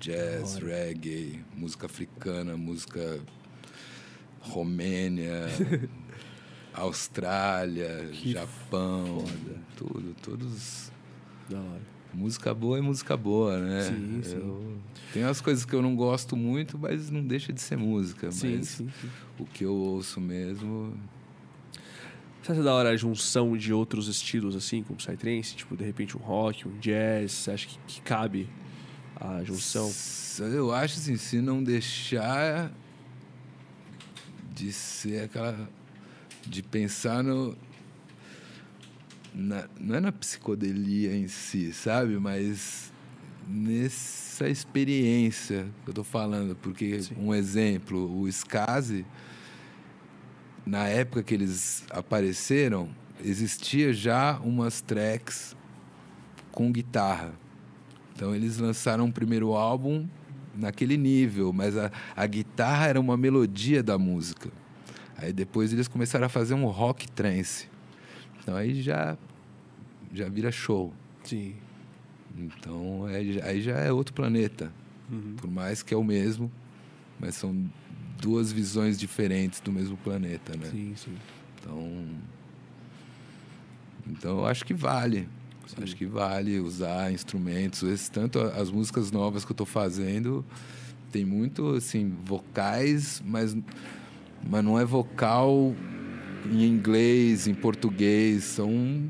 jazz, 0.00 0.56
hora. 0.56 0.66
reggae, 0.66 1.44
música 1.56 1.86
africana, 1.86 2.56
música 2.56 3.20
romênia, 4.40 5.46
Austrália, 6.74 8.08
Que 8.12 8.32
Japão, 8.32 9.24
tudo, 9.76 10.14
todos 10.22 10.90
Da 11.48 11.58
hora. 11.58 11.82
música 12.14 12.52
boa 12.54 12.78
é 12.78 12.80
música 12.80 13.16
boa, 13.16 13.58
né? 13.58 13.80
Sim, 13.82 14.20
sim. 14.22 14.36
Eu- 14.36 14.78
Tem 15.12 15.24
umas 15.24 15.40
coisas 15.40 15.64
que 15.64 15.74
eu 15.74 15.82
não 15.82 15.96
gosto 15.96 16.36
muito, 16.36 16.78
mas 16.78 17.10
não 17.10 17.22
deixa 17.22 17.52
de 17.52 17.60
ser 17.60 17.76
música. 17.76 18.30
Sim, 18.30 18.56
mas 18.58 18.68
sim, 18.68 18.88
sim. 19.00 19.10
o 19.38 19.44
que 19.44 19.64
eu 19.64 19.74
ouço 19.74 20.20
mesmo 20.20 20.94
Você 22.42 22.52
acha 22.52 22.62
da 22.62 22.72
hora 22.72 22.90
a 22.90 22.96
junção 22.96 23.56
de 23.56 23.72
outros 23.72 24.06
estilos, 24.08 24.54
assim, 24.56 24.82
como 24.82 24.96
Psytrance? 24.96 25.54
Tipo, 25.56 25.76
de 25.76 25.84
repente 25.84 26.16
um 26.16 26.20
rock, 26.20 26.66
um 26.68 26.78
jazz? 26.78 27.32
Você 27.32 27.50
acha 27.50 27.66
que, 27.66 27.78
que 27.86 28.00
cabe 28.02 28.48
a 29.16 29.42
junção? 29.44 29.90
Eu 30.40 30.72
acho 30.72 30.98
assim, 30.98 31.16
se 31.16 31.40
não 31.40 31.62
deixar 31.62 32.70
de 34.54 34.72
ser 34.72 35.24
aquela. 35.24 35.68
De 36.46 36.62
pensar 36.62 37.22
no. 37.22 37.56
na- 39.34 39.68
não 39.78 39.94
é 39.96 40.00
na 40.00 40.12
psicodelia 40.12 41.14
em 41.14 41.28
si, 41.28 41.72
sabe? 41.72 42.18
Mas 42.18 42.92
nessa 43.46 44.48
experiência 44.48 45.66
que 45.84 45.90
eu 45.90 45.94
tô 45.94 46.04
falando. 46.04 46.54
Porque, 46.56 47.02
Sim. 47.02 47.14
um 47.18 47.34
exemplo, 47.34 48.20
o 48.20 48.28
Skazi, 48.28 49.04
na 50.66 50.86
época 50.86 51.22
que 51.22 51.34
eles 51.34 51.84
apareceram, 51.90 52.88
existia 53.24 53.92
já 53.92 54.38
umas 54.40 54.80
tracks 54.80 55.56
com 56.52 56.70
guitarra. 56.72 57.32
Então 58.14 58.34
eles 58.34 58.58
lançaram 58.58 59.04
um 59.04 59.12
primeiro 59.12 59.52
álbum 59.54 60.06
naquele 60.54 60.96
nível, 60.96 61.52
mas 61.52 61.76
a, 61.76 61.90
a 62.16 62.26
guitarra 62.26 62.88
era 62.88 63.00
uma 63.00 63.16
melodia 63.16 63.82
da 63.82 63.96
música. 63.96 64.50
Aí 65.18 65.32
depois 65.32 65.72
eles 65.72 65.88
começaram 65.88 66.26
a 66.26 66.28
fazer 66.28 66.54
um 66.54 66.64
rock 66.66 67.10
trance. 67.10 67.68
Então 68.40 68.56
aí 68.56 68.80
já 68.80 69.18
já 70.14 70.28
vira 70.28 70.50
show. 70.50 70.92
Sim. 71.24 71.54
Então 72.38 73.04
aí, 73.06 73.40
aí 73.42 73.60
já 73.60 73.76
é 73.78 73.92
outro 73.92 74.14
planeta. 74.14 74.72
Uhum. 75.10 75.34
Por 75.36 75.50
mais 75.50 75.82
que 75.82 75.92
é 75.92 75.96
o 75.96 76.04
mesmo, 76.04 76.50
mas 77.18 77.34
são 77.34 77.68
duas 78.20 78.52
visões 78.52 78.98
diferentes 78.98 79.60
do 79.60 79.72
mesmo 79.72 79.96
planeta, 79.96 80.56
né? 80.56 80.68
Sim, 80.70 80.94
sim. 80.96 81.16
Então, 81.60 82.06
então 84.06 84.38
eu 84.38 84.46
acho 84.46 84.64
que 84.64 84.72
vale. 84.72 85.28
Sim. 85.66 85.82
Acho 85.82 85.96
que 85.96 86.06
vale 86.06 86.60
usar 86.60 87.12
instrumentos. 87.12 87.82
Esse, 87.82 88.10
tanto 88.10 88.40
as 88.40 88.70
músicas 88.70 89.10
novas 89.10 89.44
que 89.44 89.50
eu 89.50 89.54
estou 89.54 89.66
fazendo 89.66 90.44
tem 91.10 91.24
muito 91.24 91.74
assim 91.74 92.14
vocais, 92.24 93.22
mas 93.24 93.56
mas 94.42 94.64
não 94.64 94.78
é 94.78 94.84
vocal 94.84 95.74
em 96.50 96.64
inglês, 96.64 97.46
em 97.46 97.54
português, 97.54 98.44
são 98.44 99.08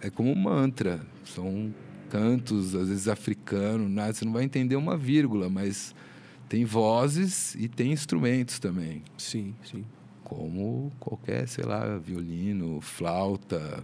é 0.00 0.10
como 0.10 0.32
um 0.32 0.34
mantra, 0.34 1.00
são 1.24 1.72
cantos 2.10 2.74
às 2.74 2.88
vezes 2.88 3.08
africanos, 3.08 3.90
nada, 3.90 4.12
você 4.12 4.24
não 4.24 4.32
vai 4.32 4.44
entender 4.44 4.76
uma 4.76 4.96
vírgula, 4.96 5.48
mas 5.48 5.94
tem 6.48 6.64
vozes 6.64 7.54
e 7.54 7.68
tem 7.68 7.92
instrumentos 7.92 8.58
também 8.58 9.02
Sim, 9.16 9.54
sim. 9.64 9.84
como 10.22 10.92
qualquer, 11.00 11.48
sei 11.48 11.64
lá, 11.64 11.96
violino, 11.98 12.80
flauta, 12.80 13.82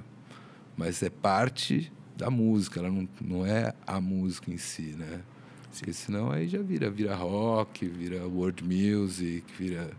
mas 0.77 1.03
é 1.03 1.11
parte 1.11 1.93
da 2.17 2.31
música, 2.31 2.81
ela 2.81 2.91
não, 2.91 3.09
não 3.21 3.47
é 3.47 3.73
a 3.87 4.01
música 4.01 4.53
em 4.53 4.59
si, 4.59 4.95
né? 4.99 5.23
Porque 5.71 5.93
senão 5.93 6.31
aí 6.31 6.49
já 6.49 6.61
vira, 6.61 6.91
vira 6.91 7.15
rock, 7.15 7.87
vira 7.87 8.27
world 8.27 8.65
music, 8.65 9.45
vira. 9.57 9.91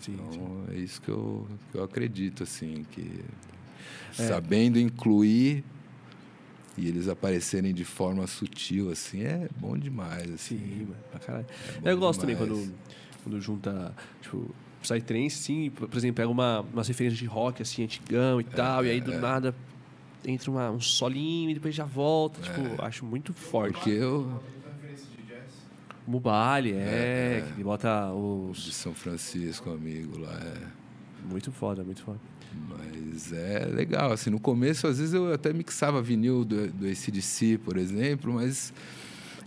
Sim, 0.00 0.14
então 0.14 0.32
sim. 0.32 0.74
é 0.74 0.78
isso 0.78 1.00
que 1.00 1.08
eu, 1.08 1.46
que 1.70 1.78
eu 1.78 1.84
acredito, 1.84 2.42
assim, 2.42 2.84
que 2.90 3.20
é. 4.18 4.26
sabendo 4.26 4.78
incluir 4.78 5.64
e 6.76 6.86
eles 6.86 7.08
aparecerem 7.08 7.74
de 7.74 7.84
forma 7.84 8.26
sutil, 8.26 8.90
assim, 8.90 9.22
é 9.22 9.48
bom 9.58 9.76
demais, 9.76 10.30
assim. 10.32 10.58
Sim, 10.58 10.86
mano, 10.88 10.96
pra 11.10 11.20
caralho. 11.20 11.46
É 11.84 11.90
eu 11.90 11.98
gosto 11.98 12.24
demais. 12.24 12.38
também 12.38 12.56
quando, 12.56 12.74
quando 13.24 13.40
junta, 13.40 13.94
tipo, 14.22 14.54
Psytrance, 14.80 15.36
sim, 15.36 15.70
por 15.70 15.96
exemplo, 15.96 16.16
pega 16.16 16.28
uma, 16.28 16.60
umas 16.60 16.86
referências 16.86 17.18
de 17.18 17.26
rock, 17.26 17.62
assim, 17.62 17.82
antigão 17.82 18.40
e 18.40 18.44
é, 18.44 18.56
tal, 18.56 18.86
e 18.86 18.90
aí 18.90 19.00
do 19.00 19.12
é. 19.12 19.18
nada 19.18 19.54
entra 20.24 20.50
uma, 20.50 20.70
um 20.70 20.80
solinho 20.80 21.50
e 21.50 21.54
depois 21.54 21.74
já 21.74 21.84
volta, 21.84 22.40
tipo, 22.40 22.60
é. 22.60 22.86
acho 22.86 23.04
muito 23.04 23.32
forte. 23.32 23.74
Porque 23.74 23.90
eu... 23.90 24.40
Mubali, 26.08 26.72
é, 26.72 26.76
é, 26.76 27.44
que 27.46 27.52
ele 27.52 27.64
bota 27.64 28.10
os... 28.10 28.62
De 28.62 28.72
São 28.72 28.94
Francisco, 28.94 29.70
amigo 29.70 30.18
lá, 30.18 30.32
é... 30.32 30.66
Muito 31.30 31.52
foda, 31.52 31.84
muito 31.84 32.02
foda. 32.02 32.18
Mas 32.66 33.30
é 33.30 33.66
legal, 33.66 34.12
assim, 34.12 34.30
no 34.30 34.40
começo 34.40 34.86
às 34.86 34.98
vezes 34.98 35.12
eu 35.12 35.30
até 35.34 35.52
mixava 35.52 36.00
vinil 36.00 36.46
do, 36.46 36.68
do 36.68 36.86
ACDC, 36.86 37.58
por 37.58 37.76
exemplo, 37.76 38.32
mas 38.32 38.72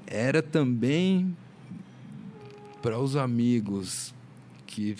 era 0.05 0.43
também 0.43 1.35
para 2.79 2.99
os 2.99 3.15
amigos 3.15 4.13
que 4.67 4.95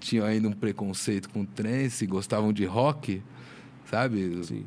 tinham 0.00 0.24
ainda 0.24 0.48
um 0.48 0.52
preconceito 0.52 1.28
com 1.28 1.44
trance, 1.44 2.06
gostavam 2.06 2.54
de 2.54 2.64
rock, 2.64 3.22
sabe? 3.84 4.42
Sim. 4.44 4.64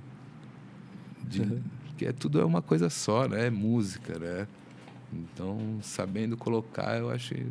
De, 1.28 1.42
uhum. 1.42 1.62
Que 1.98 2.06
é 2.06 2.12
tudo 2.12 2.40
é 2.40 2.46
uma 2.46 2.62
coisa 2.62 2.88
só, 2.88 3.28
né? 3.28 3.48
É 3.48 3.50
música, 3.50 4.20
né? 4.20 4.48
Então, 5.16 5.80
sabendo 5.82 6.36
colocar, 6.36 6.98
eu 6.98 7.10
achei. 7.10 7.48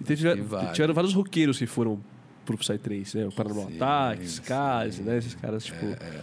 E 0.00 0.04
teve, 0.04 0.28
tiveram 0.72 0.94
vários 0.94 1.14
roqueiros 1.14 1.58
que 1.58 1.66
foram 1.66 2.00
pro 2.44 2.56
Psytrance, 2.56 3.16
né? 3.16 3.26
O 3.26 3.32
Paranormal 3.32 3.68
Attacks, 3.74 4.38
Case, 4.38 5.02
né? 5.02 5.18
Esses 5.18 5.34
caras, 5.34 5.64
tipo. 5.64 5.84
É, 5.84 5.92
é. 5.92 6.22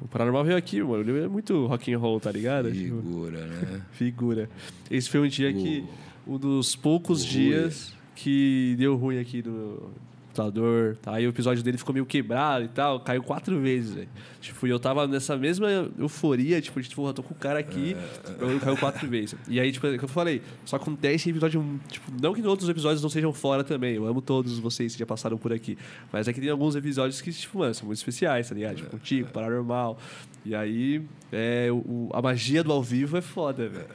O 0.00 0.06
Paranormal 0.06 0.44
veio 0.44 0.56
aqui, 0.56 0.82
mano. 0.82 1.00
Ele 1.02 1.24
é 1.24 1.28
muito 1.28 1.66
rock 1.66 1.92
and 1.92 1.98
roll, 1.98 2.20
tá 2.20 2.30
ligado? 2.30 2.70
Tipo, 2.72 2.96
Figura, 2.96 3.42
tipo, 3.42 3.66
né? 3.66 3.82
Figura. 3.92 4.50
Esse 4.90 5.08
foi 5.08 5.20
um 5.20 5.28
dia 5.28 5.52
que. 5.52 5.84
Um 6.26 6.36
dos 6.36 6.76
poucos 6.76 7.24
dias 7.24 7.94
que 8.14 8.74
deu 8.78 8.96
ruim 8.96 9.18
aqui 9.18 9.42
no, 9.42 9.90
computador. 10.38 10.96
Tá? 10.96 11.14
Aí 11.14 11.26
o 11.26 11.30
episódio 11.30 11.62
dele 11.62 11.76
ficou 11.76 11.92
meio 11.92 12.06
quebrado 12.06 12.64
e 12.64 12.68
tal. 12.68 13.00
Caiu 13.00 13.22
quatro 13.22 13.58
vezes, 13.60 13.94
velho. 13.94 14.08
Tipo, 14.40 14.66
eu 14.66 14.78
tava 14.78 15.06
nessa 15.06 15.36
mesma 15.36 15.68
euforia, 15.98 16.60
tipo, 16.60 16.80
de, 16.80 16.88
tipo, 16.88 17.12
tô 17.12 17.22
com 17.22 17.34
o 17.34 17.36
cara 17.36 17.58
aqui, 17.58 17.96
é, 18.28 18.58
caiu 18.60 18.76
quatro 18.76 19.06
vezes. 19.08 19.34
E 19.48 19.58
aí, 19.58 19.72
tipo, 19.72 19.86
é 19.86 19.94
o 19.94 19.98
que 19.98 20.04
eu 20.04 20.08
falei, 20.08 20.40
só 20.64 20.76
acontece 20.76 21.28
em 21.28 21.32
episódio. 21.32 21.80
Tipo, 21.88 22.12
não 22.20 22.32
que 22.32 22.46
outros 22.46 22.68
episódios 22.68 23.02
não 23.02 23.10
sejam 23.10 23.32
fora 23.32 23.64
também. 23.64 23.96
Eu 23.96 24.06
amo 24.06 24.22
todos 24.22 24.58
vocês 24.58 24.92
que 24.92 25.00
já 25.00 25.06
passaram 25.06 25.36
por 25.36 25.52
aqui. 25.52 25.76
Mas 26.12 26.28
é 26.28 26.32
que 26.32 26.40
tem 26.40 26.50
alguns 26.50 26.76
episódios 26.76 27.20
que, 27.20 27.32
tipo, 27.32 27.58
mano, 27.58 27.74
são 27.74 27.86
muito 27.86 27.98
especiais, 27.98 28.48
tá 28.48 28.54
ligado? 28.54 28.76
Tipo, 28.76 28.90
contigo, 28.90 29.28
paranormal. 29.30 29.98
E 30.44 30.54
aí, 30.54 31.02
é, 31.32 31.68
o, 31.70 32.08
a 32.12 32.22
magia 32.22 32.62
do 32.62 32.72
ao 32.72 32.82
vivo 32.82 33.16
é 33.16 33.20
foda, 33.20 33.68
velho. 33.68 33.86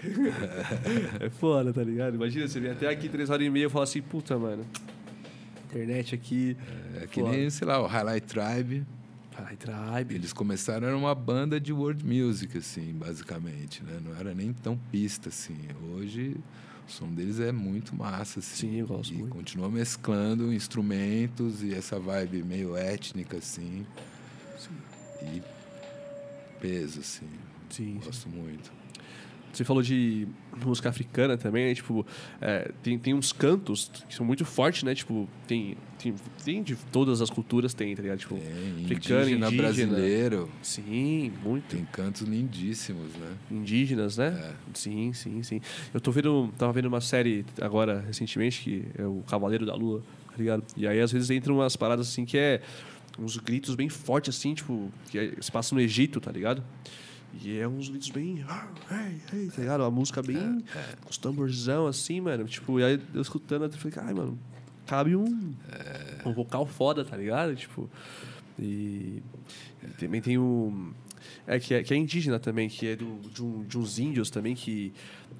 é 1.19 1.29
foda, 1.29 1.73
tá 1.73 1.83
ligado? 1.83 2.15
Imagina, 2.15 2.47
você 2.47 2.59
vem 2.59 2.71
até 2.71 2.87
aqui 2.87 3.07
três 3.07 3.29
horas 3.29 3.45
e 3.45 3.49
meia 3.49 3.65
e 3.65 3.69
fala 3.69 3.85
assim, 3.85 4.01
puta, 4.01 4.37
mano 4.37 4.63
internet 5.73 6.13
aqui. 6.13 6.55
É, 7.01 7.07
que 7.07 7.21
nem, 7.21 7.49
sei 7.49 7.67
lá, 7.67 7.81
o 7.81 7.87
Highlight 7.87 8.27
Tribe. 8.27 8.85
Highlight 9.35 9.57
Tribe. 9.57 10.15
Eles 10.15 10.31
começaram, 10.31 10.87
era 10.87 10.97
uma 10.97 11.15
banda 11.15 11.59
de 11.59 11.73
world 11.73 12.05
music, 12.05 12.57
assim, 12.57 12.93
basicamente, 12.93 13.83
né? 13.83 13.99
Não 14.03 14.15
era 14.15 14.33
nem 14.33 14.53
tão 14.53 14.77
pista, 14.91 15.29
assim. 15.29 15.57
Hoje, 15.91 16.35
o 16.87 16.91
som 16.91 17.07
deles 17.07 17.39
é 17.39 17.51
muito 17.51 17.95
massa, 17.95 18.39
assim. 18.39 18.69
Sim, 18.69 18.75
eu 18.79 18.87
gosto 18.87 19.13
e 19.13 19.17
muito. 19.17 19.31
continua 19.31 19.69
mesclando 19.69 20.53
instrumentos 20.53 21.63
e 21.63 21.73
essa 21.73 21.99
vibe 21.99 22.43
meio 22.43 22.75
étnica, 22.75 23.37
assim. 23.37 23.85
Sim. 24.57 25.25
E 25.35 25.41
peso, 26.59 26.99
assim. 26.99 27.29
Sim, 27.69 27.99
gosto 28.03 28.29
sim. 28.29 28.37
muito. 28.37 28.82
Você 29.53 29.63
falou 29.63 29.83
de 29.83 30.27
música 30.65 30.89
africana 30.89 31.37
também, 31.37 31.67
né? 31.67 31.75
Tipo, 31.75 32.05
é, 32.41 32.71
tem, 32.81 32.97
tem 32.97 33.13
uns 33.13 33.31
cantos 33.31 33.91
que 34.09 34.15
são 34.15 34.25
muito 34.25 34.43
fortes, 34.43 34.81
né? 34.81 34.95
Tipo, 34.95 35.29
tem, 35.47 35.77
tem, 35.99 36.15
tem 36.43 36.63
de 36.63 36.75
todas 36.91 37.21
as 37.21 37.29
culturas, 37.29 37.71
tem, 37.71 37.95
tá 37.95 38.01
ligado? 38.01 38.17
Tipo, 38.17 38.35
tem, 38.35 38.83
africano, 38.83 39.21
indígena, 39.21 39.47
indígena, 39.47 39.61
brasileiro. 39.61 40.49
Sim, 40.63 41.31
muito. 41.43 41.75
Tem 41.75 41.85
cantos 41.85 42.23
lindíssimos, 42.23 43.13
né? 43.13 43.31
Indígenas, 43.51 44.17
né? 44.17 44.27
É. 44.27 44.53
Sim, 44.73 45.13
sim, 45.13 45.43
sim. 45.43 45.61
Eu 45.93 46.01
tô 46.01 46.11
vendo, 46.11 46.51
tava 46.57 46.73
vendo 46.73 46.87
uma 46.87 47.01
série 47.01 47.45
agora, 47.61 48.03
recentemente, 48.07 48.61
que 48.63 48.85
é 48.97 49.05
o 49.05 49.23
Cavaleiro 49.27 49.67
da 49.67 49.75
Lua, 49.75 50.01
tá 50.31 50.37
ligado? 50.37 50.63
E 50.75 50.87
aí, 50.87 50.99
às 50.99 51.11
vezes, 51.11 51.29
entram 51.29 51.55
umas 51.55 51.75
paradas 51.75 52.07
assim 52.07 52.25
que 52.25 52.39
é 52.39 52.59
uns 53.19 53.37
gritos 53.37 53.75
bem 53.75 53.87
fortes, 53.87 54.35
assim, 54.35 54.55
tipo, 54.55 54.91
que 55.11 55.19
é, 55.19 55.33
se 55.39 55.51
passa 55.51 55.75
no 55.75 55.81
Egito, 55.81 56.19
tá 56.19 56.31
ligado? 56.31 56.63
E 57.41 57.57
é 57.57 57.67
uns 57.67 57.89
gritos 57.89 58.09
bem. 58.09 58.45
Hey, 58.91 59.21
hey, 59.31 59.47
tá 59.49 59.61
ligado? 59.61 59.83
A 59.83 59.91
música 59.91 60.21
bem. 60.21 60.63
É, 60.75 60.79
é. 60.79 60.95
Com 61.01 61.09
os 61.09 61.17
tamborzão 61.17 61.87
assim, 61.87 62.21
mano. 62.21 62.45
Tipo, 62.45 62.79
e 62.79 62.83
aí 62.83 63.01
eu 63.13 63.21
escutando, 63.21 63.63
eu 63.63 63.71
falei, 63.71 63.97
ai, 64.07 64.13
mano, 64.13 64.39
cabe 64.85 65.15
um. 65.15 65.53
É. 65.71 66.27
Um 66.27 66.33
vocal 66.33 66.65
foda, 66.65 67.03
tá 67.03 67.17
ligado? 67.17 67.55
Tipo. 67.55 67.89
E. 68.59 69.21
e 69.81 69.87
também 69.97 70.21
tem 70.21 70.37
um. 70.37 70.93
É 71.47 71.59
que, 71.59 71.73
é 71.73 71.83
que 71.83 71.93
é 71.93 71.97
indígena 71.97 72.39
também, 72.39 72.69
que 72.69 72.87
é 72.87 72.95
do, 72.95 73.19
de, 73.29 73.43
um, 73.43 73.63
de 73.63 73.77
uns 73.77 73.99
índios 73.99 74.29
também 74.29 74.55
que, 74.55 74.93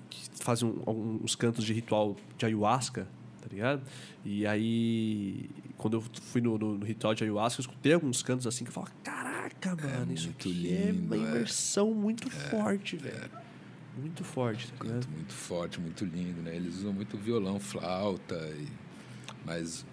que 0.10 0.30
fazem 0.42 0.68
um, 0.68 1.20
uns 1.24 1.36
cantos 1.36 1.64
de 1.64 1.74
ritual 1.74 2.16
de 2.38 2.46
ayahuasca, 2.46 3.08
tá 3.42 3.48
ligado? 3.50 3.82
E 4.26 4.46
aí, 4.46 5.50
quando 5.84 5.96
eu 5.96 6.02
fui 6.02 6.40
no, 6.40 6.58
no, 6.58 6.78
no 6.78 6.86
ritual 6.86 7.14
de 7.14 7.26
ayahuasca, 7.26 7.60
eu 7.60 7.64
escutei 7.64 7.92
alguns 7.92 8.24
cantos 8.24 8.48
assim 8.48 8.64
que 8.64 8.70
eu 8.70 8.74
falava, 8.74 8.94
caraca, 9.04 9.72
é 9.72 9.76
mano, 9.76 10.12
é 10.12 10.14
isso 10.14 10.30
aqui 10.30 10.50
é 10.50 10.86
lindo, 10.86 11.14
é 11.14 11.18
uma 11.18 11.30
imersão 11.30 11.92
é. 11.92 11.94
muito 11.94 12.30
forte, 12.30 12.96
velho. 12.96 13.30
Muito 13.98 14.24
forte, 14.24 14.72
tá 14.72 14.78
Canto 14.78 15.10
muito 15.10 15.34
forte, 15.34 15.82
muito 15.82 16.06
lindo, 16.06 16.42
né? 16.42 16.56
Eles 16.56 16.78
usam 16.78 16.94
muito 16.94 17.18
violão, 17.18 17.60
flauta, 17.60 18.34
e... 18.58 18.66
mas 19.46 19.86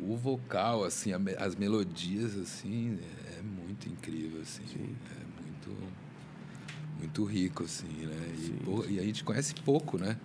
o 0.00 0.16
vocal, 0.16 0.84
assim, 0.84 1.10
as 1.12 1.56
melodias, 1.56 2.38
assim, 2.38 3.00
é 3.36 3.42
muito 3.42 3.88
incrível, 3.88 4.40
assim. 4.42 4.64
Sim. 4.64 4.94
É 5.10 5.42
muito, 5.42 5.92
muito 7.00 7.24
rico, 7.24 7.64
assim, 7.64 8.06
né? 8.06 8.32
E, 8.32 8.40
sim, 8.42 8.58
sim. 8.64 8.94
e 8.94 9.00
a 9.00 9.02
gente 9.02 9.24
conhece 9.24 9.54
pouco, 9.56 9.98
né? 9.98 10.16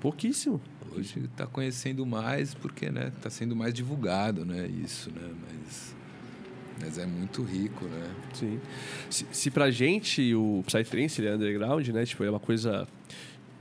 Pouquíssimo. 0.00 0.60
Hoje 0.94 1.20
está 1.24 1.46
conhecendo 1.46 2.04
mais 2.06 2.54
porque 2.54 2.90
né 2.90 3.12
está 3.16 3.30
sendo 3.30 3.54
mais 3.54 3.72
divulgado 3.72 4.44
né 4.44 4.66
isso 4.66 5.10
né 5.10 5.30
mas 5.42 5.94
mas 6.80 6.98
é 6.98 7.06
muito 7.06 7.42
rico 7.42 7.86
né. 7.86 8.14
Sim. 8.34 8.60
Se, 9.08 9.26
se 9.32 9.50
pra 9.50 9.70
gente 9.70 10.34
o 10.34 10.62
psytrance 10.66 11.20
ele 11.20 11.28
é 11.28 11.34
underground 11.34 11.86
né 11.88 12.04
tipo 12.04 12.22
é 12.24 12.30
uma 12.30 12.40
coisa 12.40 12.86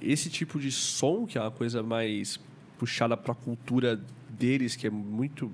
esse 0.02 0.30
tipo 0.30 0.60
de 0.60 0.72
som 0.72 1.26
que 1.26 1.38
é 1.38 1.41
uma 1.41 1.52
coisa 1.52 1.81
mais 1.81 2.39
puxada 2.77 3.15
para 3.15 3.31
a 3.31 3.35
cultura 3.35 3.99
deles 4.30 4.76
que 4.76 4.88
é 4.88 4.89
muito 4.89 5.52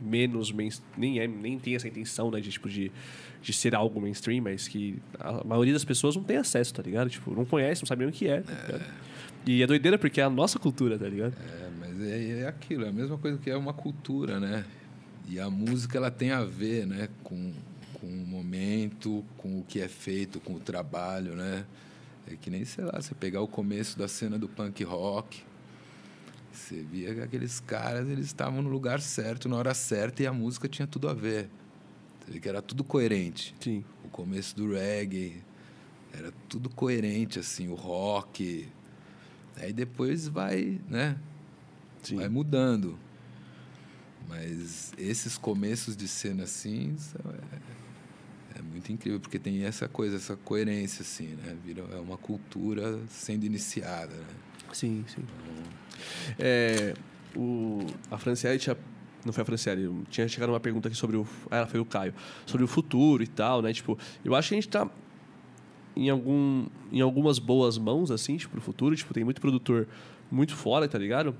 menos 0.00 0.52
nem 0.96 1.20
é 1.20 1.26
nem 1.26 1.58
tem 1.58 1.74
essa 1.74 1.88
intenção 1.88 2.30
né 2.30 2.40
de 2.40 2.50
tipo 2.50 2.68
de, 2.68 2.90
de 3.40 3.52
ser 3.52 3.74
algo 3.74 4.00
mainstream 4.00 4.42
mas 4.42 4.66
que 4.66 4.98
a 5.18 5.44
maioria 5.44 5.72
das 5.72 5.84
pessoas 5.84 6.16
não 6.16 6.24
tem 6.24 6.36
acesso 6.36 6.74
tá 6.74 6.82
ligado? 6.82 7.08
Tipo 7.10 7.34
não 7.34 7.44
conhece 7.44 7.82
não 7.82 7.86
sabe 7.86 8.04
o 8.04 8.12
que 8.12 8.28
é, 8.28 8.40
tá 8.40 8.52
é. 8.52 9.13
E 9.46 9.62
é 9.62 9.66
doideira 9.66 9.98
porque 9.98 10.20
é 10.20 10.24
a 10.24 10.30
nossa 10.30 10.58
cultura, 10.58 10.98
tá 10.98 11.06
ligado? 11.06 11.34
É, 11.34 11.70
mas 11.78 12.00
é, 12.00 12.40
é 12.40 12.46
aquilo, 12.46 12.84
é 12.84 12.88
a 12.88 12.92
mesma 12.92 13.18
coisa 13.18 13.38
que 13.38 13.50
é 13.50 13.56
uma 13.56 13.74
cultura, 13.74 14.40
né? 14.40 14.64
E 15.28 15.38
a 15.38 15.50
música 15.50 15.98
ela 15.98 16.10
tem 16.10 16.30
a 16.30 16.44
ver, 16.44 16.86
né, 16.86 17.08
com, 17.22 17.52
com 17.94 18.06
o 18.06 18.26
momento, 18.26 19.24
com 19.36 19.60
o 19.60 19.64
que 19.64 19.80
é 19.80 19.88
feito, 19.88 20.40
com 20.40 20.54
o 20.54 20.60
trabalho, 20.60 21.34
né? 21.34 21.64
É 22.30 22.36
que 22.36 22.48
nem, 22.48 22.64
sei 22.64 22.84
lá, 22.84 22.92
você 23.00 23.14
pegar 23.14 23.42
o 23.42 23.48
começo 23.48 23.98
da 23.98 24.08
cena 24.08 24.38
do 24.38 24.48
punk 24.48 24.82
rock, 24.82 25.42
você 26.52 26.82
via 26.82 27.14
que 27.14 27.20
aqueles 27.20 27.60
caras, 27.60 28.08
eles 28.08 28.26
estavam 28.26 28.62
no 28.62 28.70
lugar 28.70 29.00
certo, 29.00 29.48
na 29.48 29.56
hora 29.56 29.74
certa, 29.74 30.22
e 30.22 30.26
a 30.26 30.32
música 30.32 30.68
tinha 30.68 30.86
tudo 30.86 31.08
a 31.08 31.14
ver. 31.14 31.48
Que 32.40 32.48
era 32.48 32.62
tudo 32.62 32.82
coerente. 32.82 33.54
Sim. 33.60 33.84
O 34.02 34.08
começo 34.08 34.56
do 34.56 34.72
reggae, 34.72 35.42
era 36.12 36.32
tudo 36.48 36.70
coerente, 36.70 37.38
assim, 37.38 37.68
o 37.68 37.74
rock, 37.74 38.66
Aí 39.56 39.72
depois 39.72 40.28
vai, 40.28 40.80
né? 40.88 41.16
Sim. 42.02 42.16
Vai 42.16 42.28
mudando. 42.28 42.98
Mas 44.28 44.92
esses 44.98 45.36
começos 45.36 45.96
de 45.96 46.08
cena 46.08 46.44
assim 46.44 46.96
é, 48.54 48.58
é, 48.58 48.62
muito 48.62 48.90
incrível, 48.90 49.20
porque 49.20 49.38
tem 49.38 49.64
essa 49.64 49.86
coisa, 49.86 50.16
essa 50.16 50.36
coerência, 50.36 51.02
assim, 51.02 51.28
né? 51.36 51.56
Vira, 51.64 51.84
é 51.92 51.96
uma 51.96 52.16
cultura 52.16 53.00
sendo 53.08 53.44
iniciada, 53.44 54.14
né? 54.14 54.34
Sim, 54.72 55.04
sim. 55.06 55.22
Então... 55.22 55.84
É, 56.38 56.94
o, 57.36 57.86
a 58.10 58.18
Franciele 58.18 58.58
tinha 58.58 58.76
Não 59.24 59.32
foi 59.32 59.42
a 59.42 59.44
Franciele. 59.44 59.90
Tinha 60.08 60.26
chegado 60.28 60.50
uma 60.50 60.60
pergunta 60.60 60.88
aqui 60.88 60.96
sobre 60.96 61.16
o. 61.16 61.26
Ah, 61.50 61.66
foi 61.66 61.80
o 61.80 61.84
Caio. 61.84 62.14
Sobre 62.46 62.64
o 62.64 62.68
futuro 62.68 63.22
e 63.22 63.26
tal, 63.26 63.62
né? 63.62 63.72
Tipo, 63.72 63.98
eu 64.24 64.34
acho 64.34 64.48
que 64.48 64.54
a 64.54 64.60
gente 64.60 64.68
tá 64.68 64.90
em, 65.96 66.08
algum, 66.10 66.66
em 66.92 67.00
algumas 67.00 67.38
boas 67.38 67.78
mãos, 67.78 68.10
assim, 68.10 68.36
tipo, 68.36 68.52
pro 68.52 68.60
futuro. 68.60 68.94
Tipo, 68.96 69.14
tem 69.14 69.24
muito 69.24 69.40
produtor 69.40 69.86
muito 70.30 70.54
fora, 70.54 70.88
tá 70.88 70.98
ligado? 70.98 71.34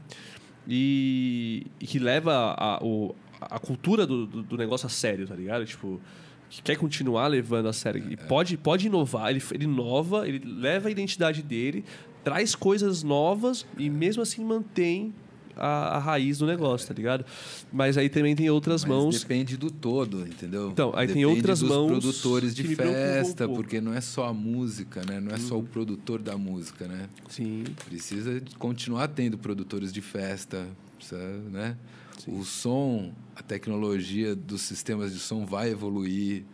E, 0.69 1.67
e 1.81 1.87
que 1.87 1.99
leva 1.99 2.55
a, 2.59 2.83
o, 2.83 3.15
a 3.41 3.59
cultura 3.59 4.07
do, 4.07 4.27
do, 4.27 4.43
do 4.43 4.57
negócio 4.57 4.87
a 4.87 4.91
sério, 4.91 5.27
tá 5.27 5.35
ligado? 5.35 5.65
Tipo, 5.67 6.01
que 6.49 6.63
quer 6.63 6.77
continuar 6.77 7.27
levando 7.27 7.69
a 7.69 7.73
sério. 7.73 8.05
E 8.11 8.17
pode, 8.17 8.57
pode 8.57 8.87
inovar, 8.87 9.31
ele, 9.31 9.43
ele 9.53 9.65
inova, 9.65 10.27
ele 10.29 10.41
leva 10.45 10.89
a 10.89 10.91
identidade 10.91 11.43
dele, 11.43 11.85
traz 12.23 12.55
coisas 12.55 13.03
novas 13.03 13.67
e 13.79 13.91
mesmo 13.91 14.23
assim 14.23 14.45
mantém 14.45 15.13
a, 15.57 15.97
a 15.97 15.99
raiz 15.99 16.39
do 16.39 16.47
negócio, 16.47 16.89
tá 16.89 16.95
ligado? 16.95 17.25
Mas 17.73 17.97
aí 17.99 18.09
também 18.09 18.35
tem 18.35 18.49
outras 18.51 18.83
Mas 18.83 18.89
mãos. 18.89 19.21
Depende 19.21 19.57
do 19.57 19.71
todo, 19.71 20.27
entendeu? 20.27 20.71
Então, 20.71 20.91
aí 20.95 21.07
tem 21.07 21.17
Depende 21.23 21.27
outras 21.27 21.61
dos 21.61 21.69
mãos 21.69 21.89
produtores 21.89 22.55
de 22.55 22.63
um 22.67 22.77
festa, 22.77 23.47
pouco. 23.47 23.63
porque 23.63 23.81
não 23.81 23.93
é 23.95 24.01
só 24.01 24.29
a 24.29 24.33
música, 24.33 25.03
né? 25.05 25.21
Não 25.21 25.33
é 25.35 25.39
só 25.39 25.55
o 25.57 25.59
Uhum. 25.59 25.65
produtor 25.65 26.21
da 26.23 26.37
música, 26.37 26.87
né? 26.89 27.09
Sim, 27.29 27.65
Precisa 27.87 28.43
continuar 28.59 29.09
tendo 29.09 29.39
produtores 29.39 29.93
de 29.93 30.01
festa, 30.01 30.67
precisa, 30.97 31.19
né? 31.51 31.77
Sim. 32.19 32.39
O 32.39 32.45
som, 32.45 33.13
a 33.35 33.43
tecnologia 33.43 34.35
dos 34.37 34.63
sistemas 34.63 35.13
de 35.13 35.19
som 35.19 35.45
vai 35.45 35.71
evoluir, 35.71 36.45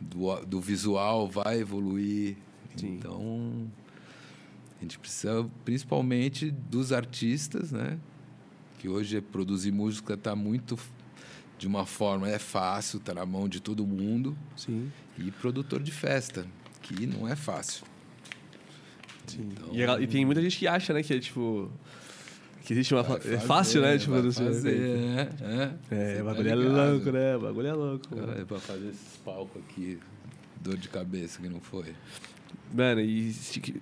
do, 0.00 0.34
do 0.46 0.60
visual 0.60 1.28
vai 1.28 1.58
evoluir. 1.60 2.36
Sim. 2.76 2.96
Então, 2.98 3.66
a 4.78 4.82
gente 4.82 4.98
precisa 4.98 5.46
principalmente 5.64 6.50
dos 6.50 6.92
artistas, 6.92 7.72
né? 7.72 7.98
Que 8.80 8.88
hoje 8.88 9.20
produzir 9.20 9.70
música 9.72 10.14
está 10.14 10.34
muito 10.34 10.78
de 11.58 11.66
uma 11.66 11.84
forma 11.84 12.26
é 12.28 12.38
fácil, 12.38 12.96
está 12.98 13.12
na 13.12 13.26
mão 13.26 13.46
de 13.46 13.60
todo 13.60 13.86
mundo 13.86 14.34
sim, 14.56 14.90
e 15.18 15.30
produtor 15.30 15.82
de 15.82 15.92
festa, 15.92 16.46
que 16.80 17.06
não 17.06 17.28
é 17.28 17.36
fácil. 17.36 17.84
sim. 19.26 19.48
Então- 19.52 19.68
E, 19.74 19.84
a- 19.84 20.00
e 20.00 20.06
tem 20.06 20.24
muita 20.24 20.40
gente 20.40 20.56
que 20.58 20.66
acha, 20.66 20.92
né, 20.94 21.02
que 21.02 21.12
é 21.14 21.18
tipo. 21.20 21.70
Que 22.64 22.72
existe 22.72 22.94
uma. 22.94 23.00
É 23.02 23.04
fazer, 23.04 23.40
fácil, 23.40 23.82
né? 23.82 23.98
Tipo, 23.98 24.12
vai 24.12 24.20
produzir. 24.22 24.44
fazer, 24.44 24.78
né? 24.78 25.28
É, 25.90 25.94
É, 25.94 26.14
o 26.14 26.18
tá 26.18 26.24
bagulho 26.24 26.48
é 26.50 26.54
ligado. 26.54 26.90
louco, 26.92 27.10
né? 27.12 27.36
O 27.36 27.40
bagulho 27.40 27.66
é 27.66 27.72
louco. 27.72 28.06
É, 28.38 28.44
pra 28.44 28.58
fazer 28.60 28.88
esses 28.88 29.16
palcos 29.24 29.62
aqui, 29.62 29.98
dor 30.60 30.76
de 30.78 30.88
cabeça 30.88 31.40
que 31.40 31.48
não 31.48 31.60
foi. 31.60 31.94
Mano, 32.72 33.00
e 33.00 33.34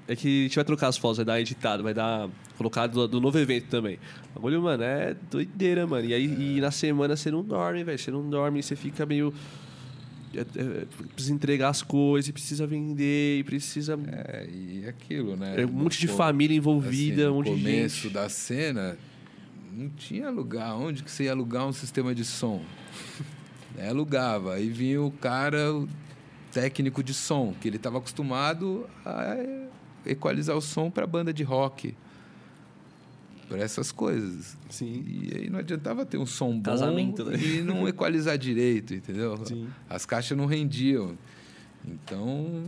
é 0.09 0.17
que 0.17 0.41
a 0.41 0.43
gente 0.45 0.57
vai 0.57 0.65
trocar 0.65 0.89
as 0.89 0.97
fotos, 0.97 1.19
vai 1.19 1.27
dar 1.27 1.41
editado, 1.41 1.83
vai 1.83 1.93
dar 1.93 2.29
colocado 2.57 2.93
do, 2.93 3.07
do 3.09 3.21
novo 3.21 3.39
evento 3.39 3.67
também. 3.67 3.99
O 4.31 4.35
bagulho, 4.37 4.63
mano, 4.63 4.83
é 4.83 5.15
doideira, 5.31 5.87
mano. 5.87 6.07
E 6.09 6.15
aí 6.15 6.57
e 6.57 6.61
na 6.61 6.71
semana 6.71 7.15
você 7.17 7.31
não 7.31 7.43
dorme, 7.43 7.85
velho. 7.85 7.99
Você 7.99 8.11
não 8.11 8.29
dorme, 8.29 8.63
você 8.63 8.75
fica 8.75 9.05
meio. 9.05 9.33
é, 10.35 10.41
é, 10.41 10.87
precisa 11.15 11.35
entregar 11.35 11.69
as 11.69 11.83
coisas, 11.83 12.29
e 12.31 12.33
precisa 12.33 12.67
vender, 12.67 13.41
e 13.41 13.45
precisa. 13.45 13.99
É, 14.11 14.49
e 14.51 14.87
aquilo, 14.89 15.37
né? 15.37 15.61
É 15.61 15.67
um 15.67 15.71
monte 15.73 16.01
de 16.01 16.09
Pô, 16.09 16.15
família 16.15 16.57
envolvida, 16.57 17.25
assim, 17.25 17.31
um 17.31 17.35
monte 17.35 17.51
no 17.51 17.57
de 17.57 17.63
começo 17.63 18.03
gente. 18.05 18.15
da 18.15 18.29
cena, 18.31 18.99
não 19.71 19.91
tinha 19.91 20.31
lugar. 20.31 20.75
Onde 20.77 21.03
que 21.03 21.11
você 21.11 21.25
ia 21.25 21.33
alugar 21.33 21.67
um 21.67 21.73
sistema 21.73 22.15
de 22.15 22.25
som? 22.25 22.63
É, 23.81 23.91
alugava. 23.91 24.55
Aí 24.55 24.69
vinha 24.69 25.01
o 25.01 25.09
cara, 25.09 25.73
técnico 26.59 27.05
de 27.05 27.15
som, 27.15 27.55
que 27.61 27.69
ele 27.69 27.77
estava 27.77 27.99
acostumado 27.99 28.89
a 29.07 29.37
equalizar 30.05 30.57
o 30.57 30.61
som 30.61 30.91
para 30.91 31.07
banda 31.07 31.33
de 31.33 31.45
rock. 31.45 31.95
Para 33.49 33.59
essas 33.59 33.93
coisas. 33.93 34.57
Sim. 34.69 35.05
E 35.07 35.37
aí 35.37 35.49
não 35.49 35.61
adiantava 35.61 36.05
ter 36.05 36.19
um 36.19 36.27
som 36.27 36.59
bom 36.59 36.71
Casamento, 36.71 37.25
né? 37.25 37.39
e 37.39 37.63
não 37.63 37.89
equalizar 37.89 38.37
direito, 38.37 38.93
entendeu? 38.93 39.39
Sim. 39.47 39.69
As 39.89 40.05
caixas 40.05 40.37
não 40.37 40.47
rendiam. 40.47 41.17
Então, 41.87 42.65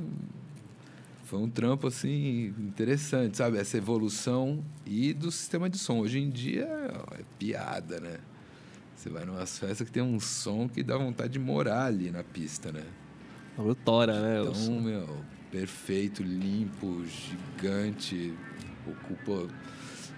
foi 1.24 1.40
um 1.40 1.50
trampo 1.50 1.88
assim 1.88 2.54
interessante, 2.58 3.36
sabe? 3.36 3.58
Essa 3.58 3.76
evolução 3.76 4.64
e 4.86 5.12
do 5.12 5.32
sistema 5.32 5.68
de 5.68 5.78
som. 5.78 5.98
Hoje 5.98 6.20
em 6.20 6.30
dia 6.30 6.64
é 7.18 7.24
piada, 7.38 7.98
né? 8.00 8.18
Você 8.94 9.10
vai 9.10 9.24
numas 9.24 9.58
festas 9.58 9.86
que 9.86 9.92
tem 9.92 10.02
um 10.02 10.20
som 10.20 10.68
que 10.68 10.82
dá 10.82 10.96
vontade 10.96 11.32
de 11.32 11.38
morar 11.40 11.86
ali 11.86 12.10
na 12.10 12.22
pista, 12.22 12.70
né? 12.70 12.84
O 13.60 13.62
bagulho 13.62 13.74
tora, 13.84 14.20
né? 14.20 14.42
Então, 14.42 14.80
meu, 14.80 15.06
perfeito, 15.50 16.22
limpo, 16.22 17.04
gigante, 17.04 18.34
ocupa 18.86 19.46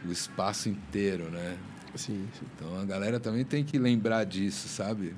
o 0.05 0.13
espaço 0.13 0.69
inteiro, 0.69 1.29
né? 1.29 1.59
Sim, 1.97 2.29
sim. 2.39 2.47
Então 2.57 2.79
a 2.79 2.85
galera 2.85 3.19
também 3.19 3.45
tem 3.45 3.65
que 3.65 3.79
lembrar 3.79 4.25
disso, 4.25 4.69
sabe? 4.69 5.15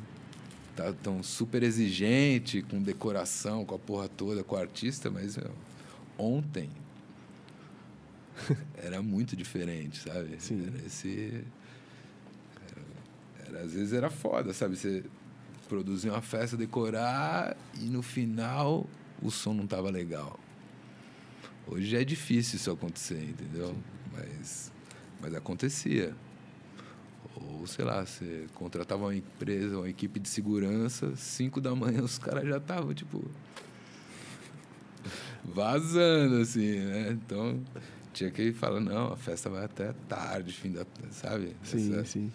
Tá 0.74 0.90
tão 1.02 1.22
super 1.22 1.62
exigente 1.62 2.62
com 2.62 2.82
decoração, 2.82 3.64
com 3.64 3.74
a 3.74 3.78
porra 3.78 4.08
toda, 4.08 4.42
com 4.42 4.56
o 4.56 4.58
artista, 4.58 5.10
mas 5.10 5.36
meu, 5.36 5.50
ontem 6.16 6.70
era 8.82 9.02
muito 9.02 9.36
diferente, 9.36 9.98
sabe? 10.00 10.36
Sim. 10.38 10.66
Era 10.66 10.86
esse 10.86 11.44
era- 12.66 13.48
era- 13.58 13.60
às 13.66 13.72
vezes 13.74 13.92
era 13.92 14.08
foda, 14.10 14.52
sabe? 14.54 14.76
Você 14.76 15.04
produzir 15.68 16.10
uma 16.10 16.22
festa, 16.22 16.56
decorar 16.56 17.56
e 17.80 17.84
no 17.86 18.02
final 18.02 18.86
o 19.22 19.30
som 19.30 19.52
não 19.54 19.66
tava 19.66 19.90
legal. 19.90 20.38
Hoje 21.66 21.96
é 21.96 22.04
difícil 22.04 22.56
isso 22.56 22.70
acontecer, 22.70 23.22
entendeu? 23.22 23.74
Mas, 24.12 24.70
mas 25.20 25.34
acontecia. 25.34 26.14
Ou, 27.34 27.66
sei 27.66 27.84
lá, 27.84 28.04
você 28.04 28.46
contratava 28.54 29.04
uma 29.04 29.14
empresa, 29.16 29.78
uma 29.78 29.88
equipe 29.88 30.20
de 30.20 30.28
segurança, 30.28 31.16
cinco 31.16 31.60
da 31.60 31.74
manhã 31.74 32.02
os 32.02 32.18
caras 32.18 32.46
já 32.46 32.58
estavam, 32.58 32.92
tipo, 32.94 33.24
vazando, 35.44 36.36
assim, 36.36 36.78
né? 36.80 37.10
Então, 37.12 37.60
tinha 38.12 38.30
que 38.30 38.52
falar, 38.52 38.80
não, 38.80 39.12
a 39.12 39.16
festa 39.16 39.48
vai 39.50 39.64
até 39.64 39.92
tarde, 40.08 40.52
fim 40.52 40.70
da... 40.72 40.84
Sabe? 41.10 41.56
Sim, 41.64 41.92
Essa- 41.94 42.04
sim. 42.04 42.32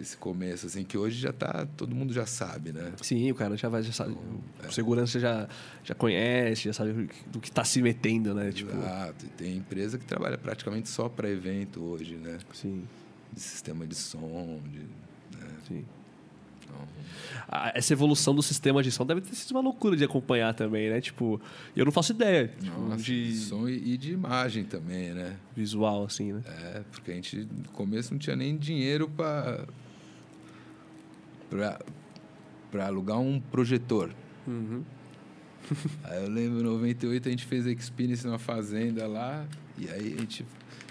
Esse 0.00 0.16
começo, 0.16 0.66
assim, 0.66 0.84
que 0.84 0.96
hoje 0.96 1.18
já 1.18 1.32
tá... 1.32 1.66
Todo 1.76 1.94
mundo 1.94 2.12
já 2.12 2.24
sabe, 2.24 2.72
né? 2.72 2.92
Sim, 3.02 3.30
o 3.32 3.34
cara 3.34 3.56
já 3.56 3.68
vai, 3.68 3.82
já 3.82 3.92
sabe. 3.92 4.16
é. 4.62 4.68
O 4.68 4.72
segurança 4.72 5.18
já, 5.18 5.48
já 5.82 5.94
conhece, 5.94 6.64
já 6.64 6.72
sabe 6.72 7.08
do 7.26 7.40
que 7.40 7.50
tá 7.50 7.64
se 7.64 7.82
metendo, 7.82 8.32
né? 8.32 8.52
Tipo, 8.52 8.76
Exato. 8.76 9.26
E 9.26 9.28
tem 9.30 9.56
empresa 9.56 9.98
que 9.98 10.04
trabalha 10.04 10.38
praticamente 10.38 10.88
só 10.88 11.08
para 11.08 11.28
evento 11.28 11.82
hoje, 11.82 12.14
né? 12.14 12.38
sim, 12.52 12.84
De 13.32 13.40
sistema 13.40 13.86
de 13.86 13.94
som, 13.96 14.60
de... 14.70 14.78
né? 15.36 15.48
sim. 15.66 15.84
Então, 16.64 16.86
essa 17.74 17.92
evolução 17.92 18.34
do 18.34 18.42
sistema 18.42 18.82
de 18.82 18.90
som 18.92 19.04
deve 19.06 19.22
ter 19.22 19.34
sido 19.34 19.52
uma 19.52 19.60
loucura 19.60 19.96
de 19.96 20.04
acompanhar 20.04 20.52
também, 20.54 20.90
né? 20.90 21.00
Tipo, 21.00 21.40
eu 21.74 21.84
não 21.84 21.90
faço 21.92 22.12
ideia 22.12 22.48
tipo, 22.48 22.78
nossa, 22.80 23.02
de 23.02 23.34
som 23.36 23.68
e 23.68 23.96
de 23.96 24.12
imagem 24.12 24.64
também, 24.64 25.12
né? 25.14 25.36
visual, 25.56 26.04
assim, 26.04 26.34
né? 26.34 26.42
É, 26.46 26.82
porque 26.92 27.10
a 27.10 27.14
gente 27.14 27.36
no 27.38 27.70
começo 27.72 28.12
não 28.12 28.18
tinha 28.18 28.36
nem 28.36 28.56
dinheiro 28.56 29.08
para 29.08 29.66
para 31.48 32.86
alugar 32.86 33.18
um 33.18 33.40
projetor. 33.40 34.10
Uhum. 34.46 34.82
Aí 36.04 36.22
eu 36.22 36.30
lembro, 36.30 36.60
em 36.60 36.62
98 36.62 37.28
a 37.28 37.30
gente 37.30 37.44
fez 37.44 37.66
a 37.66 37.70
Experience 37.70 38.26
na 38.26 38.38
fazenda 38.38 39.06
lá, 39.06 39.46
e 39.76 39.88
aí 39.88 40.14
a 40.14 40.20
gente 40.20 40.44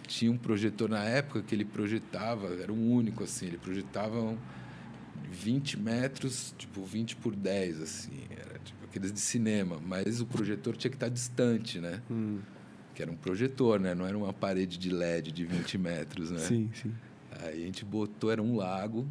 tinha 0.07 0.31
um 0.31 0.37
projetor 0.37 0.87
na 0.89 1.03
época 1.03 1.41
que 1.41 1.53
ele 1.55 1.65
projetava, 1.65 2.47
era 2.53 2.71
um 2.71 2.91
único 2.93 3.23
assim, 3.23 3.47
ele 3.47 3.57
projetava 3.57 4.19
um 4.19 4.37
20 5.31 5.79
metros, 5.79 6.53
tipo 6.57 6.83
20 6.85 7.15
por 7.17 7.35
10, 7.35 7.81
assim, 7.81 8.21
era 8.29 8.59
tipo 8.59 8.85
aqueles 8.85 9.11
de 9.11 9.19
cinema, 9.19 9.79
mas 9.85 10.21
o 10.21 10.25
projetor 10.25 10.75
tinha 10.77 10.89
que 10.91 10.95
estar 10.97 11.09
distante, 11.09 11.79
né? 11.79 12.01
Hum, 12.09 12.39
Que 12.95 13.01
era 13.01 13.11
um 13.11 13.15
projetor, 13.17 13.79
né? 13.79 13.93
Não 13.95 14.05
era 14.05 14.17
uma 14.17 14.31
parede 14.33 14.77
de 14.77 14.89
LED 14.89 15.31
de 15.31 15.45
20 15.45 15.77
metros, 15.77 16.31
né? 16.31 16.39
Sim, 16.39 16.69
sim. 16.73 16.93
Aí 17.41 17.63
a 17.63 17.65
gente 17.65 17.83
botou, 17.83 18.31
era 18.31 18.41
um 18.41 18.55
lago, 18.55 19.07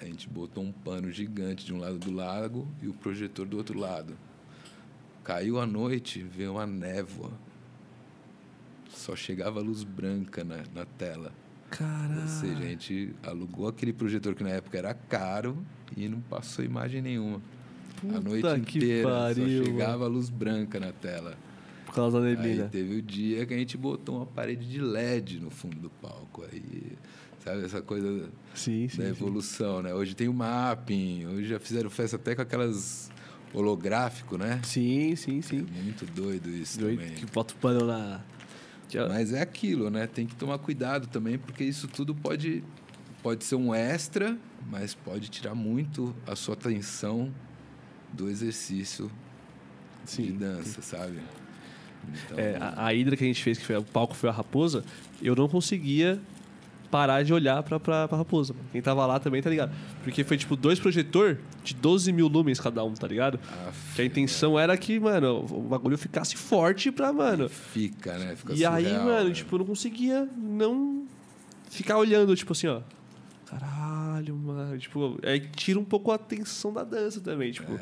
a 0.00 0.04
gente 0.04 0.28
botou 0.28 0.62
um 0.62 0.72
pano 0.72 1.10
gigante 1.10 1.64
de 1.64 1.72
um 1.72 1.78
lado 1.78 1.98
do 1.98 2.12
lago 2.12 2.66
e 2.82 2.88
o 2.88 2.92
projetor 2.92 3.46
do 3.46 3.56
outro 3.56 3.78
lado. 3.78 4.16
Caiu 5.24 5.58
a 5.58 5.66
noite, 5.66 6.22
veio 6.22 6.52
uma 6.52 6.66
névoa. 6.66 7.30
Só 8.90 9.16
chegava 9.16 9.60
luz 9.60 9.82
branca 9.82 10.44
na, 10.44 10.62
na 10.74 10.84
tela. 10.84 11.32
Caralho. 11.70 12.22
Ou 12.22 12.28
seja, 12.28 12.58
a 12.58 12.66
gente 12.66 13.14
alugou 13.22 13.68
aquele 13.68 13.92
projetor 13.92 14.34
que 14.34 14.44
na 14.44 14.50
época 14.50 14.78
era 14.78 14.94
caro 14.94 15.58
e 15.96 16.08
não 16.08 16.20
passou 16.20 16.64
imagem 16.64 17.02
nenhuma. 17.02 17.40
a 18.02 18.20
noite 18.20 18.78
inteira 18.78 19.08
pariu, 19.08 19.64
só 19.64 19.70
chegava 19.70 20.06
luz 20.06 20.28
branca 20.30 20.78
na 20.78 20.92
tela. 20.92 21.36
Por 21.86 21.94
causa 21.94 22.20
da 22.20 22.26
Aí 22.26 22.36
neblina. 22.36 22.68
teve 22.68 22.96
o 22.96 23.02
dia 23.02 23.46
que 23.46 23.54
a 23.54 23.58
gente 23.58 23.76
botou 23.76 24.16
uma 24.16 24.26
parede 24.26 24.68
de 24.68 24.80
LED 24.80 25.40
no 25.40 25.50
fundo 25.50 25.76
do 25.76 25.90
palco. 25.90 26.44
Aí, 26.52 26.92
sabe, 27.46 27.64
essa 27.64 27.80
coisa 27.80 28.28
Sim, 28.54 28.88
sim. 28.88 28.98
da 28.98 29.04
sim. 29.04 29.10
evolução, 29.10 29.80
né? 29.80 29.94
Hoje 29.94 30.14
tem 30.16 30.28
o 30.28 30.34
mapping, 30.34 31.26
hoje 31.26 31.48
já 31.48 31.60
fizeram 31.60 31.88
festa 31.88 32.16
até 32.16 32.34
com 32.34 32.42
aquelas 32.42 33.08
holográfico, 33.54 34.36
né? 34.36 34.60
Sim, 34.64 35.14
sim, 35.14 35.38
É 35.38 35.42
sim. 35.42 35.66
muito 35.82 36.04
doido 36.06 36.50
isso 36.50 36.78
Doido 36.78 36.98
também. 37.00 37.14
que 37.14 37.26
bota 37.26 37.54
o 37.54 37.56
pano 37.58 37.84
é- 38.92 39.08
Mas 39.08 39.32
é 39.32 39.40
aquilo, 39.40 39.88
né? 39.90 40.06
Tem 40.06 40.26
que 40.26 40.34
tomar 40.34 40.58
cuidado 40.58 41.06
também, 41.06 41.38
porque 41.38 41.62
isso 41.62 41.86
tudo 41.86 42.14
pode, 42.14 42.64
pode 43.22 43.44
ser 43.44 43.54
um 43.54 43.72
extra, 43.72 44.36
mas 44.68 44.94
pode 44.94 45.28
tirar 45.28 45.54
muito 45.54 46.14
a 46.26 46.34
sua 46.34 46.54
atenção 46.54 47.32
do 48.12 48.28
exercício 48.28 49.10
de 50.04 50.32
dança, 50.32 50.82
sabe? 50.82 51.18
Então... 52.24 52.38
É, 52.38 52.56
a, 52.60 52.86
a 52.86 52.94
hidra 52.94 53.16
que 53.16 53.24
a 53.24 53.26
gente 53.26 53.42
fez, 53.42 53.58
que 53.58 53.64
foi, 53.64 53.76
o 53.76 53.84
palco 53.84 54.14
foi 54.14 54.28
a 54.28 54.32
raposa, 54.32 54.84
eu 55.22 55.34
não 55.34 55.48
conseguia 55.48 56.20
parar 56.90 57.22
de 57.22 57.32
olhar 57.32 57.62
pra, 57.62 57.78
pra, 57.78 58.08
pra 58.08 58.18
raposa. 58.18 58.54
Quem 58.72 58.80
tava 58.80 59.04
lá 59.06 59.18
também, 59.18 59.42
tá 59.42 59.50
ligado? 59.50 59.72
Porque 60.02 60.24
foi 60.24 60.36
tipo 60.36 60.56
dois 60.56 60.78
projetor 60.78 61.38
de 61.62 61.74
12 61.74 62.12
mil 62.12 62.28
lumens 62.28 62.60
cada 62.60 62.82
um, 62.84 62.94
tá 62.94 63.06
ligado? 63.06 63.38
Aff, 63.68 63.94
que 63.96 64.02
a 64.02 64.04
intenção 64.04 64.58
era 64.58 64.76
que, 64.76 64.98
mano, 64.98 65.44
o 65.50 65.62
bagulho 65.62 65.98
ficasse 65.98 66.36
forte 66.36 66.90
pra, 66.90 67.12
mano. 67.12 67.48
Fica, 67.48 68.16
né? 68.18 68.36
Fica 68.36 68.52
e 68.52 68.56
surreal, 68.56 68.74
aí, 68.74 68.92
mano, 69.04 69.28
né? 69.28 69.34
tipo, 69.34 69.54
eu 69.54 69.58
não 69.60 69.66
conseguia 69.66 70.28
não 70.36 71.04
ficar 71.70 71.98
olhando, 71.98 72.34
tipo 72.36 72.52
assim, 72.52 72.68
ó. 72.68 72.80
Caralho, 74.16 74.36
mano. 74.36 74.78
Tipo, 74.78 75.18
aí 75.22 75.40
tira 75.40 75.78
um 75.78 75.84
pouco 75.84 76.10
a 76.10 76.14
atenção 76.14 76.72
da 76.72 76.84
dança 76.84 77.20
também, 77.20 77.52
tipo, 77.52 77.72
é. 77.74 77.78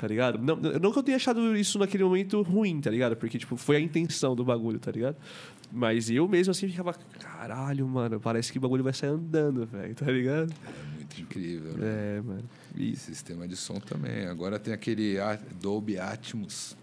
tá 0.00 0.06
ligado? 0.06 0.38
Não, 0.38 0.56
não 0.56 0.92
que 0.92 0.98
eu 0.98 1.02
tenha 1.02 1.16
achado 1.16 1.56
isso 1.56 1.78
naquele 1.78 2.04
momento 2.04 2.40
ruim, 2.42 2.80
tá 2.80 2.90
ligado? 2.90 3.16
Porque, 3.16 3.38
tipo, 3.38 3.56
foi 3.56 3.76
a 3.76 3.80
intenção 3.80 4.34
do 4.34 4.44
bagulho, 4.44 4.78
tá 4.78 4.90
ligado? 4.90 5.16
Mas 5.72 6.10
eu 6.10 6.28
mesmo 6.28 6.50
assim 6.50 6.68
ficava, 6.68 6.94
caralho, 7.18 7.86
mano, 7.86 8.20
parece 8.20 8.52
que 8.52 8.58
o 8.58 8.60
bagulho 8.60 8.84
vai 8.84 8.92
sair 8.92 9.10
andando, 9.10 9.66
velho, 9.66 9.94
tá 9.94 10.06
ligado? 10.06 10.52
É 10.66 10.96
muito 10.96 11.20
incrível, 11.20 11.72
né? 11.76 12.18
É, 12.18 12.20
mano. 12.20 12.44
E 12.74 12.96
sistema 12.96 13.46
de 13.48 13.56
som 13.56 13.80
também. 13.80 14.26
Agora 14.26 14.58
tem 14.58 14.72
aquele 14.72 15.16
Dolby 15.60 15.98
Atmos 15.98 16.76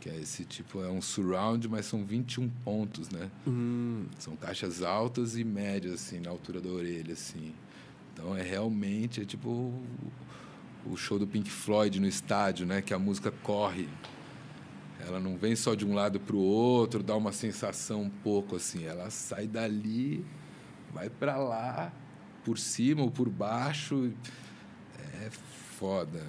que 0.00 0.10
é 0.10 0.18
esse 0.18 0.44
tipo, 0.44 0.82
é 0.82 0.90
um 0.90 1.00
surround, 1.00 1.66
mas 1.66 1.86
são 1.86 2.04
21 2.04 2.46
pontos, 2.62 3.08
né? 3.08 3.30
Hum. 3.46 4.04
São 4.18 4.36
caixas 4.36 4.82
altas 4.82 5.34
e 5.34 5.42
médias, 5.42 5.94
assim, 5.94 6.20
na 6.20 6.28
altura 6.28 6.60
da 6.60 6.68
orelha, 6.68 7.14
assim. 7.14 7.54
Então 8.14 8.36
é 8.36 8.42
realmente, 8.42 9.20
é 9.20 9.24
tipo 9.24 9.74
o, 10.86 10.96
show 10.96 11.18
do 11.18 11.26
Pink 11.26 11.50
Floyd 11.50 12.00
no 12.00 12.06
estádio, 12.06 12.64
né? 12.64 12.80
Que 12.80 12.94
a 12.94 12.98
música 12.98 13.32
corre. 13.42 13.88
Ela 15.00 15.18
não 15.18 15.36
vem 15.36 15.54
só 15.54 15.74
de 15.74 15.84
um 15.84 15.92
lado 15.92 16.20
para 16.20 16.36
o 16.36 16.38
outro, 16.38 17.02
dá 17.02 17.14
uma 17.16 17.32
sensação 17.32 18.02
um 18.02 18.10
pouco 18.10 18.56
assim. 18.56 18.84
Ela 18.84 19.10
sai 19.10 19.46
dali, 19.46 20.24
vai 20.92 21.10
para 21.10 21.36
lá, 21.36 21.92
por 22.44 22.58
cima 22.58 23.02
ou 23.02 23.10
por 23.10 23.28
baixo. 23.28 24.12
É 25.20 25.30
foda. 25.78 26.20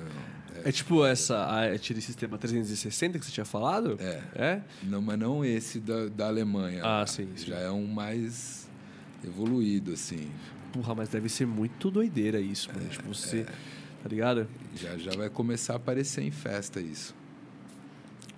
É, 0.63 0.69
é 0.69 0.71
tipo 0.71 1.05
essa, 1.05 1.71
aquele 1.71 2.01
sistema 2.01 2.37
360 2.37 3.19
que 3.19 3.25
você 3.25 3.31
tinha 3.31 3.45
falado? 3.45 3.97
É. 3.99 4.23
É? 4.35 4.61
Não, 4.83 5.01
mas 5.01 5.19
não 5.19 5.45
esse 5.45 5.79
da, 5.79 6.07
da 6.07 6.27
Alemanha. 6.27 6.81
Ah, 6.83 7.05
sim, 7.05 7.29
sim. 7.35 7.47
Já 7.47 7.57
é 7.57 7.71
um 7.71 7.85
mais 7.85 8.67
evoluído, 9.23 9.93
assim. 9.93 10.31
Porra, 10.75 10.93
mas 10.93 11.07
deve 11.07 11.29
ser 11.29 11.47
muito 11.47 11.89
doideira 11.89 12.41
isso, 12.41 12.67
mano. 12.73 12.85
É, 12.85 12.89
tipo, 12.89 13.07
você. 13.07 13.39
É. 13.39 13.45
Tá 14.03 14.09
ligado? 14.09 14.45
Já, 14.75 14.97
já 14.97 15.11
vai 15.11 15.29
começar 15.29 15.73
a 15.73 15.75
aparecer 15.77 16.21
em 16.21 16.31
festa 16.31 16.81
isso. 16.81 17.15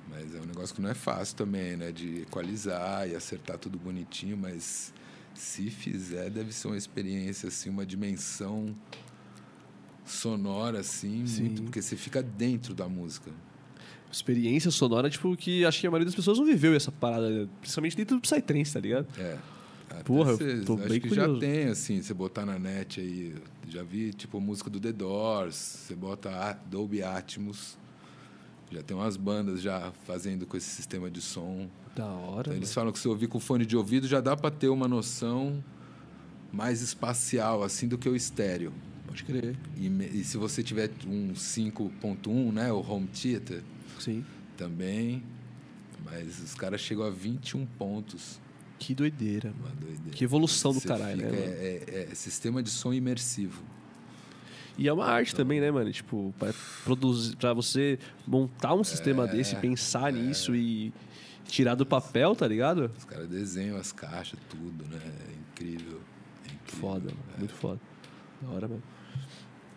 Mas 0.08 0.36
é 0.36 0.40
um 0.40 0.46
negócio 0.46 0.76
que 0.76 0.82
não 0.82 0.90
é 0.90 0.94
fácil 0.94 1.36
também, 1.36 1.76
né? 1.76 1.92
De 1.92 2.22
equalizar 2.22 3.10
e 3.10 3.16
acertar 3.16 3.58
tudo 3.58 3.80
bonitinho, 3.80 4.38
mas 4.38 4.94
se 5.34 5.72
fizer, 5.72 6.30
deve 6.30 6.54
ser 6.54 6.68
uma 6.68 6.78
experiência, 6.78 7.48
assim, 7.48 7.72
uma 7.72 7.86
dimensão 7.86 8.76
sonora, 10.06 10.80
assim, 10.80 11.26
Sim. 11.26 11.44
muito, 11.44 11.64
porque 11.64 11.82
você 11.82 11.96
fica 11.96 12.22
dentro 12.22 12.76
da 12.76 12.88
música. 12.88 13.32
Experiência 14.12 14.72
sonora, 14.72 15.10
tipo, 15.10 15.36
que 15.36 15.66
acho 15.66 15.82
que 15.82 15.88
a 15.88 15.92
maioria 15.92 16.06
das 16.06 16.16
pessoas 16.16 16.38
não 16.38 16.46
viveu 16.46 16.76
essa 16.76 16.92
parada, 16.92 17.50
principalmente 17.60 17.98
dentro 17.98 18.16
do 18.16 18.22
Psytrance, 18.22 18.74
tá 18.74 18.80
ligado? 18.80 19.08
É. 19.18 19.38
Porra, 20.04 20.32
eu 20.32 20.66
tô 20.66 20.76
acho 20.76 20.90
bem 20.90 21.00
que 21.00 21.08
curioso. 21.10 21.34
já 21.34 21.40
tem, 21.40 21.66
assim, 21.66 22.02
você 22.02 22.14
botar 22.14 22.46
na 22.46 22.58
net 22.58 23.00
aí, 23.00 23.36
já 23.68 23.84
vi, 23.84 24.14
tipo, 24.14 24.40
música 24.40 24.70
do 24.70 24.80
The 24.80 24.92
Doors, 24.92 25.56
você 25.56 25.96
bota 25.96 26.54
Dolby 26.70 27.04
Atmos, 27.04 27.78
já 28.72 28.84
tem 28.84 28.96
umas 28.96 29.16
bandas 29.18 29.62
já 29.62 29.92
fazendo 30.06 30.46
com 30.46 30.58
esse 30.58 30.70
sistema 30.70 31.10
de 31.10 31.22
som. 31.22 31.70
Da 31.96 32.06
hora. 32.06 32.42
Então, 32.42 32.54
eles 32.54 32.74
falam 32.74 32.92
que 32.92 33.00
se 33.00 33.08
ouvir 33.08 33.28
com 33.28 33.40
fone 33.40 33.66
de 33.66 33.76
ouvido 33.78 34.08
já 34.08 34.22
dá 34.22 34.36
para 34.36 34.52
ter 34.52 34.68
uma 34.70 34.88
noção 34.88 35.64
mais 36.52 36.82
espacial, 36.82 37.64
assim, 37.64 37.88
do 37.88 37.98
que 37.98 38.08
o 38.08 38.16
estéreo. 38.16 38.74
Pode 39.06 39.24
crer. 39.24 39.58
E, 39.78 39.88
e 39.88 40.24
se 40.24 40.38
você 40.38 40.62
tiver 40.62 40.92
um 41.08 41.34
5.1, 41.34 42.52
né, 42.52 42.72
o 42.72 42.80
home 42.80 43.08
theater, 43.08 43.64
Sim. 44.00 44.24
também, 44.56 45.24
mas 46.06 46.40
os 46.42 46.54
caras 46.54 46.82
chegam 46.82 47.06
a 47.06 47.10
21 47.10 47.66
pontos. 47.66 48.40
Que 48.80 48.94
doideira, 48.94 49.54
Uma 49.60 49.70
doideira. 49.70 50.12
Que 50.12 50.24
evolução 50.24 50.74
do 50.74 50.82
caralho, 50.82 51.18
fica, 51.18 51.32
né? 51.32 51.38
É, 51.38 51.84
é, 51.88 52.08
é, 52.12 52.16
sistema 52.16 52.62
de 52.62 52.70
som 52.70 52.94
imersivo. 52.94 53.62
E 54.78 54.88
é 54.88 54.94
uma 54.94 55.06
arte 55.06 55.34
então, 55.34 55.44
também, 55.44 55.60
né, 55.60 55.72
mano? 55.72 55.92
Tipo, 55.92 56.34
para 56.38 56.54
produzir, 56.84 57.36
para 57.36 57.54
você 57.54 57.98
montar 58.28 58.76
um 58.76 58.84
sistema 58.84 59.26
é, 59.26 59.28
desse, 59.28 59.56
pensar 59.56 60.10
é, 60.10 60.12
nisso 60.12 60.56
e 60.56 60.94
tirar 61.48 61.74
do 61.74 61.86
papel, 61.86 62.36
tá 62.36 62.48
ligado? 62.48 62.92
Os 62.96 63.06
caras 63.06 63.28
desenham 63.28 63.78
as 63.78 63.92
caixas, 63.92 64.40
tudo, 64.48 64.86
né? 64.86 65.00
É 65.04 65.34
incrível. 65.52 66.00
É 66.48 66.54
incrível 66.54 66.80
foda, 66.80 67.06
mano. 67.06 67.38
muito 67.40 67.54
foda. 67.54 67.80
Da 68.42 68.50
hora, 68.50 68.68
mano. 68.68 68.84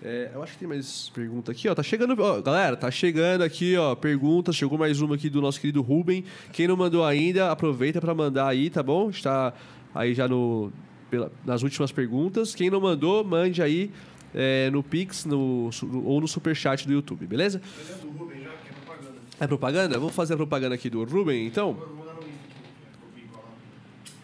É, 0.03 0.31
eu 0.33 0.43
acho 0.43 0.55
que 0.55 0.59
tem 0.61 0.69
mais 0.69 1.11
pergunta 1.11 1.53
aqui, 1.53 1.69
ó. 1.69 1.75
Tá 1.75 1.83
chegando. 1.83 2.17
Ó, 2.19 2.41
galera, 2.41 2.77
tá 2.77 2.91
chegando 2.91 3.43
aqui, 3.43 3.77
ó. 3.77 3.95
Perguntas. 3.95 4.57
Chegou 4.57 4.79
mais 4.79 5.01
uma 5.01 5.15
aqui 5.15 5.29
do 5.29 5.41
nosso 5.41 5.61
querido 5.61 5.83
Ruben. 5.83 6.25
Quem 6.53 6.67
não 6.67 6.77
mandou 6.77 7.05
ainda, 7.05 7.51
aproveita 7.51 8.01
para 8.01 8.15
mandar 8.15 8.49
aí, 8.49 8.71
tá 8.71 8.83
bom? 8.83 9.11
Está 9.11 9.53
aí 9.95 10.15
já 10.15 10.27
no, 10.27 10.73
pela, 11.11 11.31
nas 11.45 11.63
últimas 11.63 11.93
perguntas. 11.93 12.55
Quem 12.55 12.71
não 12.71 12.81
mandou, 12.81 13.23
mande 13.23 13.63
aí 13.63 13.91
é, 14.35 14.71
no 14.71 14.83
Pix 14.83 15.27
no, 15.27 15.69
ou 16.05 16.21
no 16.21 16.29
Superchat 16.29 16.87
do 16.87 16.93
YouTube, 16.93 17.27
beleza? 17.27 17.61
É 17.61 17.95
do 17.95 18.11
Ruben 18.11 18.41
já, 18.41 18.51
que 18.51 18.69
é 18.69 18.73
propaganda. 18.73 19.19
É 19.39 19.47
propaganda? 19.47 19.99
Vou 19.99 20.11
fazer 20.11 20.35
a 20.35 20.37
propaganda 20.37 20.75
aqui 20.77 20.89
do 20.89 21.05
Ruben, 21.05 21.47
então. 21.47 21.77
Eu 21.79 21.89
vou 21.89 21.97
mandar 21.97 22.15
no 22.15 22.23
Insta, 22.23 22.49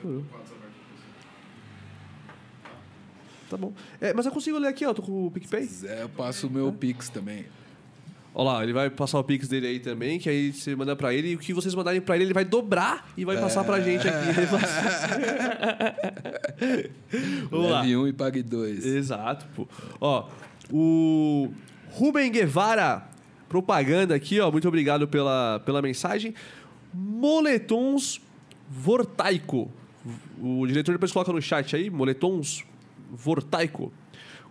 tipo, 0.00 0.24
Tá 3.48 3.56
bom. 3.56 3.72
É, 4.00 4.12
mas 4.12 4.26
eu 4.26 4.32
consigo 4.32 4.58
ler 4.58 4.68
aqui, 4.68 4.84
ó. 4.84 4.92
Tô 4.92 5.02
com 5.02 5.26
o 5.26 5.30
PicPay. 5.30 5.62
Se 5.62 5.68
quiser, 5.68 6.02
eu 6.02 6.08
passo 6.08 6.46
o 6.46 6.50
meu 6.50 6.72
Pix 6.72 7.08
também. 7.08 7.46
Olha 8.38 8.50
lá, 8.50 8.62
ele 8.62 8.74
vai 8.74 8.90
passar 8.90 9.18
o 9.18 9.24
Pix 9.24 9.48
dele 9.48 9.66
aí 9.66 9.80
também, 9.80 10.18
que 10.18 10.28
aí 10.28 10.52
você 10.52 10.76
manda 10.76 10.94
pra 10.94 11.14
ele, 11.14 11.28
e 11.28 11.34
o 11.36 11.38
que 11.38 11.54
vocês 11.54 11.74
mandarem 11.74 12.02
pra 12.02 12.16
ele, 12.16 12.26
ele 12.26 12.34
vai 12.34 12.44
dobrar 12.44 13.10
e 13.16 13.24
vai 13.24 13.40
passar 13.40 13.64
pra 13.64 13.80
gente 13.80 14.06
aqui. 14.06 14.26
Vamos 17.50 17.70
lá. 17.70 17.80
Leve 17.80 17.96
um 17.96 18.06
e 18.06 18.12
pague 18.12 18.42
dois. 18.42 18.84
Exato, 18.84 19.46
pô. 19.56 19.66
Ó, 19.98 20.28
o 20.70 21.50
Rubem 21.92 22.30
Guevara, 22.30 23.08
propaganda 23.48 24.14
aqui, 24.14 24.38
ó. 24.38 24.52
Muito 24.52 24.68
obrigado 24.68 25.08
pela, 25.08 25.62
pela 25.64 25.80
mensagem. 25.80 26.34
Moletons 26.92 28.20
Vortaico. 28.68 29.70
O 30.38 30.66
diretor 30.66 30.92
depois 30.92 31.10
coloca 31.10 31.32
no 31.32 31.40
chat 31.40 31.74
aí, 31.74 31.88
moletons 31.88 32.64
Vortaico. 33.10 33.92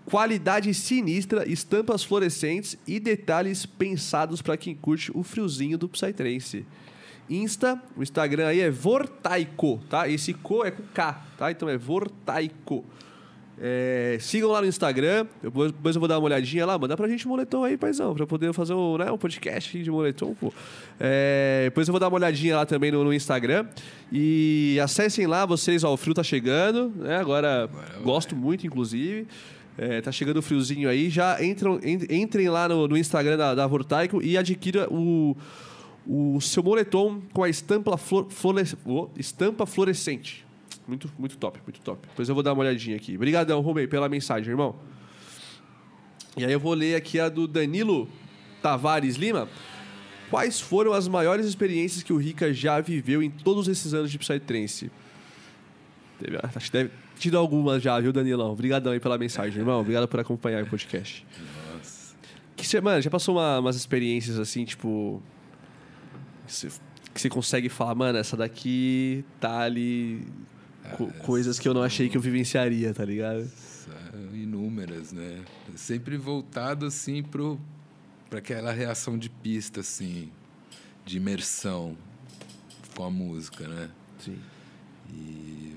Qualidade 0.06 0.74
sinistra, 0.74 1.50
estampas 1.50 2.04
fluorescentes 2.04 2.78
e 2.88 3.00
detalhes 3.00 3.66
pensados 3.66 4.42
para 4.42 4.56
quem 4.56 4.76
curte 4.76 5.12
o 5.16 5.24
friozinho 5.24 5.78
do 5.78 5.90
Psytrance. 5.90 6.66
Insta, 7.28 7.82
o 7.98 8.04
Instagram 8.04 8.48
aí 8.48 8.60
é 8.60 8.70
Vortaico, 8.70 9.82
tá? 9.90 10.08
Esse 10.08 10.34
co 10.34 10.64
é 10.64 10.70
com 10.70 10.84
K, 10.84 11.14
tá? 11.38 11.52
Então 11.52 11.68
é 11.68 11.78
Vortaico. 11.78 12.86
É, 13.62 14.18
sigam 14.20 14.52
lá 14.52 14.62
no 14.62 14.68
Instagram, 14.68 15.26
depois 15.42 15.96
eu 15.96 16.00
vou 16.00 16.08
dar 16.10 16.20
uma 16.20 16.26
olhadinha 16.26 16.66
lá, 16.66 16.78
manda 16.78 16.98
pra 16.98 17.08
gente 17.08 17.26
um 17.26 17.30
moletom 17.30 17.64
aí, 17.64 17.78
paizão, 17.78 18.14
pra 18.14 18.28
poder 18.28 18.54
fazer 18.54 18.74
um, 18.74 18.98
né, 18.98 19.10
um 19.10 19.18
podcast 19.18 19.82
de 19.82 19.90
moletom, 19.90 20.36
pô. 20.36 20.54
É, 21.00 21.62
depois 21.66 21.88
eu 21.88 21.94
vou 21.94 22.00
dar 22.00 22.10
uma 22.10 22.18
olhadinha 22.18 22.58
lá 22.58 22.66
também 22.66 22.92
no, 22.92 23.04
no, 23.04 23.14
Instagram. 23.14 23.66
E 24.12 24.78
acessem 24.84 25.26
lá, 25.26 25.46
vocês, 25.46 25.84
ó, 25.84 25.94
o 25.94 25.98
frio 25.98 26.14
tá 26.14 26.24
chegando, 26.24 26.92
né? 26.98 27.18
Agora, 27.18 27.64
Agora 27.64 27.70
gosto 28.04 28.36
muito, 28.36 28.68
inclusive. 28.68 29.28
É, 29.78 30.00
tá 30.02 30.12
chegando 30.12 30.38
o 30.38 30.42
friozinho 30.42 30.88
aí, 30.90 31.10
já 31.10 31.44
entram, 31.44 31.80
entrem 31.84 32.48
lá 32.48 32.70
no, 32.70 32.88
no 32.88 32.98
Instagram 32.98 33.36
da, 33.36 33.54
da 33.54 33.68
Vortaico 33.68 34.22
e 34.22 34.38
adquira 34.38 34.88
o, 34.90 35.36
o 36.08 36.40
seu 36.40 36.64
moletom 36.64 37.22
com 37.34 37.44
a 37.44 37.50
estampa, 37.50 37.98
flor, 37.98 38.28
oh, 38.86 39.10
estampa 39.18 39.66
fluorescente. 39.66 40.45
Muito, 40.88 41.12
muito 41.18 41.38
top, 41.38 41.60
muito 41.66 41.82
top. 41.82 42.08
Depois 42.08 42.30
eu 42.30 42.36
vou 42.36 42.44
dar 42.44 42.54
uma 42.54 42.62
olhadinha 42.62 42.96
aqui. 42.96 43.16
Obrigadão, 43.16 43.60
Rubem, 43.62 43.88
pela 43.88 44.08
mensagem, 44.08 44.52
irmão. 44.52 44.76
E 46.38 46.46
aí 46.46 46.52
eu 46.52 46.60
vou 46.60 46.74
ler 46.74 46.96
aqui 46.96 47.20
a 47.20 47.30
do 47.30 47.48
Danilo 47.48 48.08
Tavares 48.62 49.16
Lima. 49.16 49.48
Quais 50.30 50.60
foram 50.60 50.94
as 50.94 51.08
maiores 51.08 51.46
experiências 51.46 52.04
que 52.04 52.12
o 52.12 52.18
Rica 52.18 52.54
já 52.54 52.80
viveu 52.82 53.24
em 53.24 53.30
todos 53.30 53.68
esses 53.68 53.94
anos 53.94 54.12
de 54.12 54.18
Psytrance? 54.18 54.92
Acho 56.56 56.66
que 56.66 56.72
deve 56.72 56.92
tido 57.18 57.38
algumas 57.38 57.82
já, 57.82 58.00
viu, 58.00 58.12
Danilão? 58.12 58.52
Obrigadão 58.52 58.94
aí 58.94 59.00
pela 59.00 59.18
mensagem, 59.18 59.60
irmão. 59.60 59.82
Obrigado 59.82 60.08
por 60.08 60.20
acompanhar 60.20 60.64
o 60.64 60.68
podcast. 60.68 61.26
Nossa. 61.74 62.16
Que 62.56 62.68
você, 62.68 62.82
mano, 62.82 63.02
já 63.02 63.10
passou 63.10 63.36
uma, 63.36 63.60
umas 63.60 63.76
experiências 63.76 64.40
assim, 64.40 64.66
tipo. 64.66 65.22
Que 66.46 66.54
você, 66.54 66.68
que 67.14 67.22
você 67.22 67.30
consegue 67.30 67.70
falar, 67.70 67.96
mano, 67.96 68.18
essa 68.18 68.36
daqui 68.36 69.24
tá 69.40 69.60
ali 69.60 70.26
co- 70.98 71.08
coisas 71.20 71.60
que 71.60 71.68
eu 71.68 71.74
não 71.74 71.82
achei 71.84 72.10
que 72.10 72.18
eu 72.18 72.22
vivenciaria, 72.22 72.94
tá 72.94 73.04
ligado? 73.06 73.50
Inúmeras, 74.34 75.12
né? 75.12 75.44
Sempre 75.76 76.18
voltado 76.18 76.86
assim 76.86 77.22
pro 77.24 77.60
para 78.30 78.40
aquela 78.40 78.72
reação 78.72 79.18
de 79.18 79.30
pista 79.30 79.82
assim, 79.82 80.30
de 81.06 81.18
imersão 81.18 81.96
com 82.96 83.04
a 83.04 83.10
música, 83.12 83.68
né? 83.68 83.90
Sim. 84.20 84.38
E 85.14 85.74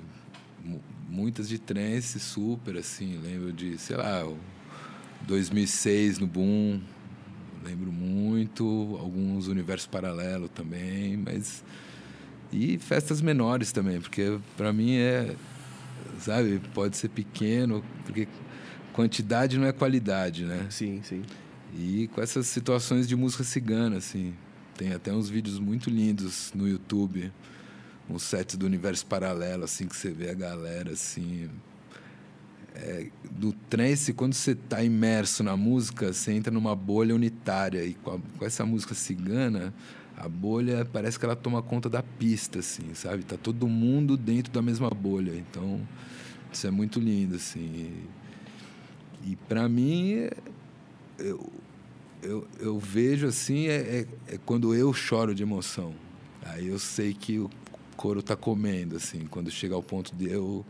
mu- 0.65 0.83
muitas 1.09 1.49
de 1.49 1.59
trance 1.59 2.19
super 2.19 2.77
assim, 2.77 3.19
lembro 3.23 3.53
de, 3.53 3.77
sei 3.78 3.97
lá, 3.97 4.27
o 4.27 4.39
2006 5.27 6.19
no 6.19 6.27
Boom, 6.27 6.81
lembro 7.62 7.93
muito, 7.93 8.97
alguns 8.99 9.47
universos 9.47 9.87
paralelos 9.87 10.51
também, 10.55 11.17
mas 11.17 11.62
e 12.52 12.78
festas 12.78 13.20
menores 13.20 13.73
também, 13.73 14.01
porque 14.01 14.39
para 14.57 14.73
mim 14.73 14.97
é, 14.97 15.35
sabe, 16.20 16.60
pode 16.75 16.97
ser 16.97 17.09
pequeno, 17.09 17.85
porque 18.05 18.27
quantidade 18.93 19.59
não 19.59 19.67
é 19.67 19.73
qualidade, 19.73 20.44
né? 20.44 20.67
Sim, 20.70 21.01
sim. 21.02 21.23
E 21.77 22.09
com 22.15 22.20
essas 22.23 22.47
situações 22.47 23.07
de 23.07 23.15
música 23.15 23.44
cigana, 23.44 23.97
assim. 23.99 24.35
Tem 24.77 24.93
até 24.93 25.12
uns 25.12 25.28
vídeos 25.28 25.59
muito 25.59 25.91
lindos 25.91 26.52
no 26.55 26.68
YouTube, 26.68 27.33
uns 28.09 28.23
sets 28.23 28.57
do 28.57 28.65
universo 28.65 29.05
paralelo, 29.07 29.65
assim, 29.65 29.86
que 29.86 29.97
você 29.97 30.10
vê 30.10 30.31
a 30.31 30.35
galera, 30.35 30.93
assim. 30.93 31.49
É, 32.75 33.09
do 33.31 33.52
trance, 33.68 34.12
quando 34.12 34.35
você 34.35 34.52
está 34.52 34.83
imerso 34.85 35.43
na 35.43 35.57
música, 35.57 36.12
você 36.12 36.33
entra 36.33 36.52
numa 36.52 36.77
bolha 36.77 37.15
unitária. 37.15 37.85
E 37.85 37.94
com, 37.94 38.12
a- 38.15 38.18
com 38.39 38.44
essa 38.44 38.65
música 38.65 38.94
cigana, 38.94 39.75
a 40.19 40.29
bolha 40.29 40.85
parece 40.85 41.19
que 41.19 41.25
ela 41.25 41.37
toma 41.37 41.63
conta 41.63 41.89
da 41.89 42.03
pista, 42.03 42.59
assim, 42.59 42.93
sabe? 42.93 43.25
Tá 43.25 43.37
todo 43.37 43.69
mundo 43.69 44.17
dentro 44.17 44.53
da 44.53 44.61
mesma 44.61 44.91
bolha. 44.91 45.33
Então, 45.33 45.81
isso 46.53 46.67
é 46.67 46.71
muito 46.71 46.99
lindo, 46.99 47.37
assim. 47.37 47.93
E, 49.25 49.33
e 49.33 49.37
para 49.37 49.69
mim, 49.69 50.29
eu, 51.19 51.53
eu, 52.21 52.49
eu 52.59 52.79
vejo 52.79 53.27
assim 53.27 53.69
é, 53.69 53.77
é, 53.77 54.35
é 54.35 54.39
quando 54.45 54.75
eu 54.75 54.93
choro 54.93 55.35
de 55.35 55.43
emoção. 55.43 55.95
Aí 56.45 56.67
eu 56.67 56.79
sei 56.79 57.15
que 57.15 57.39
o 57.39 57.49
couro 57.97 58.23
tá 58.23 58.35
comendo, 58.35 58.97
assim, 58.97 59.27
quando 59.31 59.51
chega 59.51 59.75
ao 59.75 59.83
ponto 59.83 60.15
de 60.15 60.31
eu. 60.31 60.65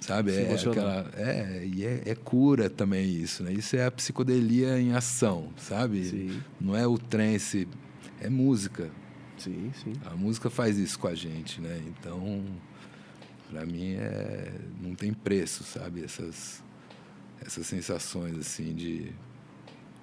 Sabe? 0.00 0.32
É, 0.32 0.54
aquela, 0.54 1.10
é, 1.14 1.68
e 1.70 1.84
é, 1.84 2.02
é 2.06 2.14
cura 2.14 2.70
também 2.70 3.06
isso, 3.10 3.42
né? 3.42 3.52
Isso 3.52 3.76
é 3.76 3.84
a 3.84 3.90
psicodelia 3.90 4.80
em 4.80 4.94
ação, 4.94 5.50
sabe? 5.58 6.04
Sim. 6.04 6.40
Não 6.58 6.74
é 6.74 6.86
o 6.86 6.96
trance, 6.96 7.68
é 8.20 8.28
música. 8.28 8.90
Sim, 9.38 9.72
sim. 9.82 9.92
A 10.04 10.14
música 10.14 10.50
faz 10.50 10.76
isso 10.78 10.98
com 10.98 11.08
a 11.08 11.14
gente, 11.14 11.60
né? 11.60 11.82
Então, 11.86 12.44
para 13.50 13.64
mim 13.64 13.94
é 13.94 14.52
não 14.80 14.94
tem 14.94 15.12
preço, 15.12 15.64
sabe? 15.64 16.04
Essas 16.04 16.62
essas 17.40 17.66
sensações 17.66 18.36
assim 18.38 18.74
de 18.74 19.12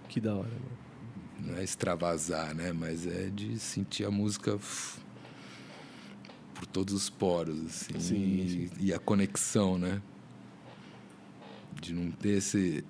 Que 0.10 0.20
da 0.20 0.34
hora, 0.34 0.50
mano. 0.50 1.52
não 1.52 1.58
é 1.58 1.64
extravasar, 1.64 2.56
né? 2.56 2.74
Mas 2.74 3.06
é 3.06 3.30
de 3.30 3.60
sentir 3.60 4.06
a 4.06 4.12
música 4.12 4.58
por 6.56 6.66
todos 6.66 6.94
os 6.96 7.10
poros, 7.10 7.64
assim. 7.66 8.00
Sim, 8.00 8.16
e, 8.16 8.70
sim. 8.70 8.76
e 8.80 8.94
a 8.94 8.98
conexão, 8.98 9.78
né? 9.78 10.02
De 11.80 11.94
não 11.94 12.10
ter 12.10 12.38
esse, 12.38 12.84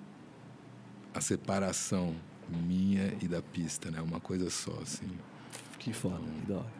a 1.12 1.20
separação 1.20 2.16
minha 2.56 3.12
e 3.20 3.28
da 3.28 3.42
pista, 3.42 3.90
né? 3.90 4.00
Uma 4.00 4.20
coisa 4.20 4.48
só, 4.50 4.78
assim. 4.82 5.08
Que 5.78 5.92
foda, 5.92 6.20
que 6.40 6.46
da 6.52 6.56
hora. 6.58 6.72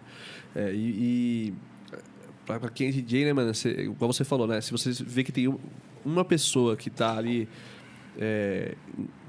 É, 0.55 0.73
e, 0.75 0.79
e 1.51 1.55
pra, 2.47 2.59
pra 2.59 2.69
quem 2.71 2.89
é 2.89 2.91
DJ, 2.93 3.27
né, 3.27 3.33
mano, 3.33 3.55
você, 3.55 3.71
igual 3.83 4.13
você 4.13 4.25
falou, 4.25 4.47
né? 4.47 4.61
Se 4.61 4.73
você 4.73 4.91
vê 4.93 5.23
que 5.23 5.33
tem 5.33 5.49
um- 5.49 5.59
uma 6.05 6.25
pessoa 6.25 6.77
que 6.77 6.89
tá 6.91 7.17
ali 7.17 7.49
é, 8.21 8.75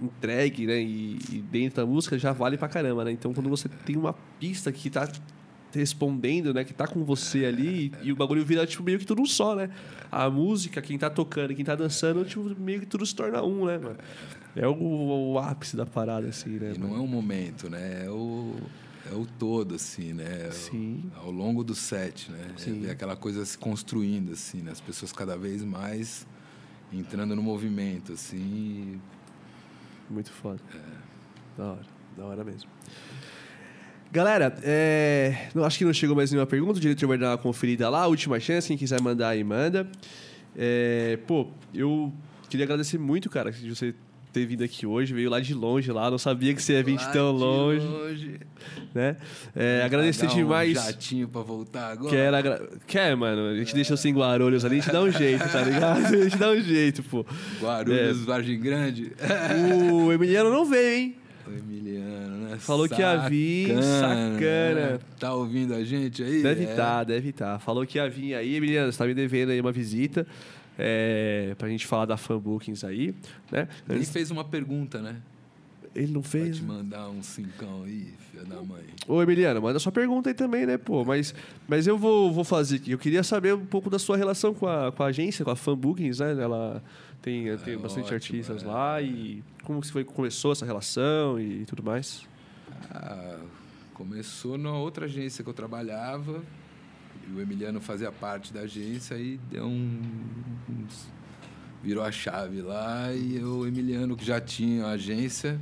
entregue, 0.01 0.66
né, 0.66 0.82
e, 0.82 1.19
e 1.32 1.42
dentro 1.51 1.77
da 1.77 1.85
música, 1.85 2.18
já 2.18 2.32
vale 2.32 2.58
pra 2.58 2.68
caramba, 2.68 3.03
né? 3.06 3.11
Então, 3.11 3.34
quando 3.34 3.48
você 3.50 3.69
tem 3.69 3.95
uma 3.95 4.14
pista 4.40 4.72
que 4.72 4.90
tá 4.90 5.08
respondendo, 5.72 6.51
né, 6.53 6.64
que 6.64 6.74
tá 6.74 6.88
com 6.88 7.03
você 7.03 7.45
ali, 7.45 7.92
e, 8.01 8.08
e 8.08 8.11
o 8.11 8.16
bagulho 8.16 8.43
vira, 8.43 8.66
tipo, 8.66 8.82
meio 8.82 8.98
que 8.98 9.06
tudo 9.06 9.22
um 9.22 9.26
só, 9.27 9.56
né? 9.56 9.69
A 10.11 10.27
música, 10.27 10.82
quem 10.82 10.98
tá 10.98 11.08
tocando 11.09 11.53
quem 11.53 11.64
tá 11.64 11.76
dançando, 11.76 12.26
tipo, 12.26 12.43
meio 12.59 12.80
que 12.80 12.88
tudo 12.88 13.06
se 13.06 13.14
torna 13.16 13.43
um, 13.43 13.66
né, 13.66 13.77
mano? 13.77 13.98
É 14.56 14.68
o, 14.68 14.74
o 15.34 15.40
ápice 15.40 15.76
da 15.78 15.86
parada, 15.86 16.28
assim, 16.28 16.50
né? 16.60 16.74
E 16.76 16.78
não 16.78 16.95
é 16.95 17.00
um 17.00 17.08
momento, 17.08 17.69
né? 17.69 18.06
É 18.06 18.10
o, 18.10 18.56
é 19.10 19.14
o 19.16 19.26
todo, 19.38 19.76
assim, 19.76 20.11
né? 20.14 20.45
É 20.45 20.50
o- 20.50 20.52
Sim. 20.52 21.11
Ao 21.16 21.32
longo 21.32 21.64
do 21.64 21.76
set, 21.76 22.32
né? 22.32 22.48
É 22.56 22.60
Sim. 22.60 22.82
ver 22.82 22.90
aquela 22.92 23.16
coisa 23.16 23.45
se 23.45 23.58
construindo, 23.58 24.32
assim, 24.34 24.61
né? 24.61 24.72
As 24.72 24.82
pessoas 24.82 25.11
cada 25.11 25.38
vez 25.38 25.64
mais 25.64 26.26
entrando 26.92 27.36
no 27.36 27.44
movimento, 27.44 28.14
assim. 28.14 29.00
Muito 30.10 30.32
foda. 30.32 30.60
Da 31.58 31.64
hora, 31.66 31.86
da 32.18 32.26
hora 32.26 32.44
mesmo. 32.44 32.69
Galera, 34.11 34.58
é, 34.64 35.50
não, 35.53 35.64
acho 35.64 35.78
que 35.78 35.86
não 35.86 35.94
chegou 35.94 36.16
mais 36.16 36.32
nenhuma 36.32 36.48
pergunta. 36.48 36.78
O 36.80 36.82
diretor 36.82 37.08
vai 37.08 37.18
dar 37.18 37.30
uma 37.32 37.38
conferida 37.38 37.88
lá. 37.90 38.08
Última 38.08 38.40
chance, 38.40 38.68
quem 38.68 38.76
quiser 38.78 39.00
mandar 39.02 39.30
aí, 39.30 39.44
manda. 39.44 39.88
É, 40.58 41.19
pô, 41.28 41.48
eu 41.72 42.11
queria 42.50 42.66
agradecer 42.66 42.98
muito, 42.98 43.30
cara, 43.30 43.52
de 43.52 43.69
você 43.69 43.94
ter 44.32 44.45
vindo 44.45 44.64
aqui 44.64 44.85
hoje. 44.85 45.14
Veio 45.14 45.30
lá 45.30 45.40
de 45.40 45.53
longe, 45.53 45.91
lá. 45.91 46.09
Não 46.09 46.17
sabia 46.17 46.53
que 46.53 46.61
você 46.61 46.74
ia 46.74 46.83
vir 46.83 46.98
de 46.98 47.11
tão 47.11 47.32
longe, 47.32 47.85
longe. 47.85 48.40
né? 48.93 49.16
É, 49.56 49.82
agradecer 49.83 50.27
demais. 50.27 50.77
Um 50.77 50.82
jatinho 50.83 51.27
pra 51.27 51.41
voltar 51.41 51.91
agora. 51.91 52.09
Quer, 52.09 52.33
agra... 52.33 52.69
Quer, 52.88 53.16
mano? 53.16 53.48
A 53.49 53.56
gente 53.58 53.74
deixa 53.74 53.95
você 53.98 54.09
em 54.09 54.14
Guarulhos 54.14 54.64
ali, 54.66 54.77
a 54.77 54.82
gente 54.82 54.91
dá 54.91 55.01
um 55.01 55.11
jeito, 55.11 55.48
tá 55.51 55.61
ligado? 55.61 56.06
A 56.06 56.24
gente 56.24 56.38
dá 56.38 56.49
um 56.51 56.61
jeito, 56.61 57.03
pô. 57.03 57.25
Guarulhos, 57.61 58.24
Vargem 58.25 58.59
Grande. 58.59 59.11
O 59.93 60.11
Emiliano 60.11 60.49
não 60.49 60.66
veio, 60.66 60.98
hein? 60.98 61.16
o 61.48 61.51
Emiliano, 61.51 62.48
né? 62.49 62.58
Falou 62.59 62.88
que 62.88 63.01
ia 63.01 63.17
vir, 63.27 63.69
sacana. 63.82 64.99
Tá 65.19 65.33
ouvindo 65.33 65.74
a 65.74 65.83
gente 65.83 66.22
aí? 66.24 66.43
Deve 66.43 66.64
É. 66.66 66.69
estar, 66.69 67.03
deve 67.03 67.30
estar. 67.30 67.58
Falou 67.59 67.85
que 67.88 67.98
ia 67.98 68.08
vir 68.08 68.35
aí, 68.35 68.56
Emiliano, 68.56 68.91
você 68.91 68.98
tá 68.99 69.06
me 69.06 69.16
devendo 69.16 69.49
aí 69.51 69.59
uma 69.59 69.72
visita 69.72 70.27
é, 70.82 71.53
pra 71.58 71.67
gente 71.67 71.85
falar 71.85 72.06
da 72.06 72.16
fan 72.16 72.40
bookings 72.40 72.85
aí, 72.85 73.14
né? 73.51 73.67
Ele 73.90 74.06
fez 74.06 74.32
uma 74.32 74.45
pergunta, 74.45 75.01
né? 75.01 75.17
Ele 75.93 76.14
não 76.14 76.22
Vai 76.22 76.32
fez. 76.32 76.58
te 76.58 76.64
mandar 76.64 77.09
um 77.09 77.22
cincão 77.22 77.83
aí, 77.83 78.14
filha 78.32 78.45
da 78.45 78.61
mãe. 78.61 78.83
Ô, 79.08 79.22
Emiliano, 79.22 79.61
manda 79.61 79.77
sua 79.80 79.91
pergunta 79.91 80.30
aí 80.30 80.33
também, 80.33 80.66
né, 80.66 80.77
pô? 80.77 81.03
Mas, 81.03 81.35
mas 81.67 81.85
eu 81.85 81.98
vou, 81.98 82.32
vou 82.32 82.43
fazer 82.45 82.77
aqui. 82.77 82.91
Eu 82.91 82.98
queria 82.98 83.24
saber 83.24 83.53
um 83.53 83.66
pouco 83.66 83.90
da 83.90 83.99
sua 83.99 84.16
relação 84.16 84.53
com 84.53 84.67
a, 84.67 84.91
com 84.91 85.03
a 85.03 85.08
agência, 85.08 85.43
com 85.43 85.51
a 85.51 85.56
fan 85.56 85.75
bookings, 85.75 86.19
né? 86.19 86.41
Ela 86.41 86.82
tem, 87.22 87.58
tem 87.58 87.77
bastante 87.77 88.06
ótimo, 88.06 88.16
artistas 88.16 88.64
é. 88.64 88.66
lá 88.66 89.01
e 89.01 89.43
como 89.64 89.82
que 89.82 89.91
foi, 89.91 90.06
começou 90.06 90.53
essa 90.53 90.66
relação 90.66 91.40
e 91.40 91.66
tudo 91.66 91.83
mais. 91.83 92.25
Ah, 92.91 93.40
começou 93.93 94.58
na 94.58 94.72
outra 94.72 95.06
agência 95.06 95.43
que 95.43 95.49
eu 95.49 95.53
trabalhava. 95.53 96.41
E 97.30 97.32
o 97.32 97.41
Emiliano 97.41 97.80
fazia 97.80 98.11
parte 98.11 98.51
da 98.53 98.61
agência 98.61 99.16
e 99.16 99.38
deu 99.51 99.66
um. 99.66 100.01
uns- 100.69 101.08
virou 101.83 102.03
a 102.03 102.11
chave 102.11 102.61
lá. 102.61 103.14
E 103.14 103.38
eu, 103.38 103.59
o 103.59 103.67
Emiliano, 103.67 104.17
que 104.17 104.25
já 104.25 104.41
tinha 104.41 104.85
a 104.85 104.91
agência, 104.91 105.59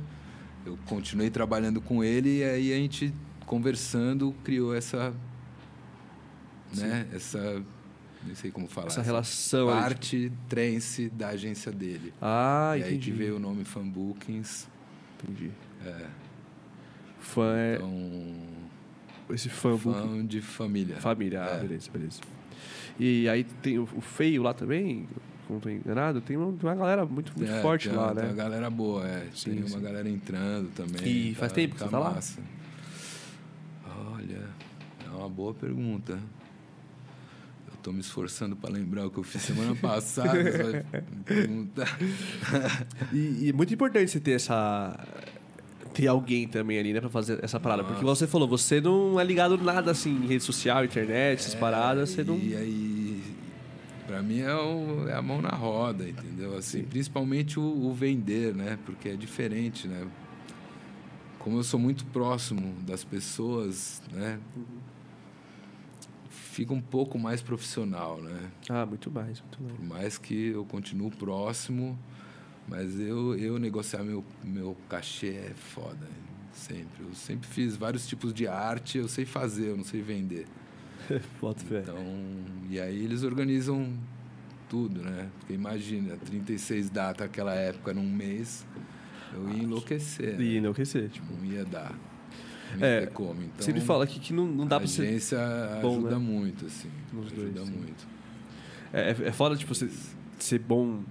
eu 0.66 0.76
continuei 0.86 1.30
trabalhando 1.30 1.80
com 1.80 2.02
ele. 2.02 2.38
E 2.38 2.44
aí 2.44 2.72
a 2.72 2.76
gente, 2.76 3.12
conversando, 3.46 4.34
criou 4.42 4.74
essa. 4.74 5.14
Né? 6.74 7.06
Essa. 7.12 7.62
Não 8.26 8.34
sei 8.34 8.50
como 8.50 8.66
falar. 8.66 8.88
Essa 8.88 9.00
relação 9.02 9.68
ali. 9.68 9.80
Parte 9.80 10.32
trance 10.48 11.08
da 11.10 11.28
agência 11.28 11.70
dele. 11.70 12.12
Ah, 12.20 12.74
e 12.76 12.82
aí 12.82 12.90
entendi. 12.94 13.10
que 13.12 13.16
veio 13.16 13.36
o 13.36 13.38
nome 13.38 13.64
Fan 13.64 13.86
Bookings. 13.88 14.68
Entendi. 15.22 15.50
É, 15.84 16.06
Fã 17.20 17.54
é 17.56 17.76
então. 17.76 18.57
Esse 19.30 19.48
fã. 19.48 19.76
Fã 19.76 20.24
de 20.26 20.40
família. 20.40 20.96
Família, 20.96 21.44
ah, 21.44 21.56
É. 21.56 21.60
beleza, 21.60 21.90
beleza. 21.90 22.20
E 22.98 23.28
aí 23.28 23.44
tem 23.44 23.78
o, 23.78 23.88
o 23.94 24.00
feio 24.00 24.42
lá 24.42 24.52
também, 24.52 25.06
não 25.48 25.60
tô 25.60 25.68
enganado, 25.70 26.20
tem 26.20 26.36
uma, 26.36 26.52
tem 26.52 26.68
uma 26.68 26.74
galera 26.76 27.06
muito, 27.06 27.32
muito 27.36 27.50
É, 27.50 27.62
forte 27.62 27.88
tem 27.88 27.96
lá, 27.96 28.06
uma, 28.08 28.14
Tem 28.14 28.24
né? 28.24 28.28
uma 28.30 28.36
galera 28.36 28.68
boa, 28.70 29.06
é. 29.06 29.28
Sim, 29.34 29.50
tem 29.52 29.58
uma 29.60 29.68
sim. 29.68 29.80
galera 29.80 30.08
entrando 30.08 30.68
também. 30.74 31.06
E 31.30 31.34
faz 31.34 31.52
tempo 31.52 31.74
que 31.74 31.80
você 31.82 31.88
tá 31.88 31.98
lá? 31.98 32.10
massa. 32.10 32.40
Olha, 34.12 34.48
é 35.06 35.10
uma 35.10 35.28
boa 35.28 35.54
pergunta. 35.54 36.18
Eu 37.68 37.76
tô 37.82 37.92
me 37.92 38.00
esforçando 38.00 38.56
para 38.56 38.70
lembrar 38.70 39.06
o 39.06 39.10
que 39.10 39.18
eu 39.18 39.22
fiz 39.22 39.42
semana 39.42 39.74
passada. 39.80 40.32
você 40.42 40.62
vai 40.62 40.84
me 41.00 41.22
perguntar. 41.24 41.98
E, 43.12 43.44
e 43.44 43.48
é 43.50 43.52
muito 43.52 43.72
importante 43.72 44.10
você 44.10 44.20
ter 44.20 44.32
essa. 44.32 44.98
Ter 45.98 46.06
alguém 46.06 46.46
também 46.46 46.78
ali, 46.78 46.92
né, 46.92 47.00
pra 47.00 47.10
fazer 47.10 47.42
essa 47.42 47.58
parada. 47.58 47.82
Porque, 47.82 47.98
igual 47.98 48.14
você 48.14 48.28
falou, 48.28 48.46
você 48.46 48.80
não 48.80 49.18
é 49.18 49.24
ligado 49.24 49.58
nada 49.58 49.90
assim 49.90 50.10
em 50.10 50.28
rede 50.28 50.44
social, 50.44 50.84
internet, 50.84 51.40
essas 51.40 51.56
paradas, 51.56 52.10
você 52.10 52.22
não. 52.22 52.36
É, 52.36 52.38
E 52.38 52.54
aí, 52.54 53.22
para 54.06 54.22
mim 54.22 54.38
é, 54.38 54.54
o- 54.54 55.08
é 55.08 55.14
a 55.14 55.20
mão 55.20 55.42
na 55.42 55.48
roda, 55.48 56.08
entendeu? 56.08 56.56
Assim, 56.56 56.84
principalmente 56.84 57.58
o, 57.58 57.64
o 57.64 57.92
vender, 57.92 58.54
né? 58.54 58.78
Porque 58.86 59.08
é 59.08 59.16
diferente, 59.16 59.88
né? 59.88 60.06
Como 61.40 61.56
eu 61.58 61.64
sou 61.64 61.80
muito 61.80 62.06
próximo 62.06 62.74
das 62.86 63.02
pessoas, 63.02 64.00
né? 64.12 64.38
fica 66.30 66.72
um 66.74 66.80
pouco 66.80 67.18
mais 67.18 67.40
profissional, 67.42 68.20
né? 68.20 68.50
Ah, 68.68 68.84
muito 68.86 69.10
mais, 69.10 69.40
muito 69.40 69.62
mais. 69.62 69.76
Por 69.76 69.84
mais 69.84 70.18
que 70.18 70.48
eu 70.48 70.64
continuo 70.64 71.10
próximo, 71.10 71.98
mas 72.68 72.98
eu, 73.00 73.36
eu 73.36 73.58
negociar 73.58 74.02
meu, 74.02 74.24
meu 74.44 74.76
cachê 74.88 75.28
é 75.28 75.52
foda. 75.56 76.06
Sempre. 76.52 77.04
Eu 77.04 77.14
sempre 77.14 77.48
fiz 77.48 77.76
vários 77.76 78.06
tipos 78.06 78.34
de 78.34 78.46
arte, 78.48 78.98
eu 78.98 79.08
sei 79.08 79.24
fazer, 79.24 79.68
eu 79.68 79.76
não 79.76 79.84
sei 79.84 80.02
vender. 80.02 80.46
Boto 81.40 81.64
fé. 81.64 81.80
Então, 81.80 81.96
e 82.68 82.80
aí 82.80 83.04
eles 83.04 83.22
organizam 83.22 83.92
tudo, 84.68 85.00
né? 85.02 85.28
Porque 85.38 85.52
imagina, 85.54 86.16
36 86.16 86.90
datas 86.90 87.26
naquela 87.26 87.54
época 87.54 87.94
num 87.94 88.08
mês, 88.10 88.66
eu 89.32 89.48
ia 89.50 89.62
enlouquecer. 89.62 90.36
né? 90.36 90.44
E 90.44 90.56
enlouquecer, 90.56 91.08
tipo. 91.08 91.32
Não 91.32 91.44
ia 91.44 91.64
dar. 91.64 91.94
Não 92.76 92.84
É, 92.86 93.00
ia 93.00 93.06
ter 93.06 93.12
como. 93.12 93.40
Então, 93.40 93.60
Sempre 93.64 93.80
fala 93.80 94.02
aqui 94.04 94.18
que 94.18 94.32
não, 94.32 94.46
não 94.46 94.66
dá 94.66 94.76
a 94.76 94.80
pra 94.80 94.88
ser. 94.88 95.02
agência 95.02 95.38
bom, 95.80 95.92
ajuda 95.98 96.10
né? 96.10 96.16
muito, 96.18 96.66
assim. 96.66 96.90
Nos 97.12 97.26
ajuda 97.32 97.50
dois, 97.50 97.68
sim. 97.68 97.74
muito. 97.76 98.06
É, 98.92 99.10
é, 99.12 99.28
é 99.28 99.32
foda, 99.32 99.54
tipo, 99.56 99.74
você 99.74 99.88
ser 100.38 100.58
bom, 100.58 101.02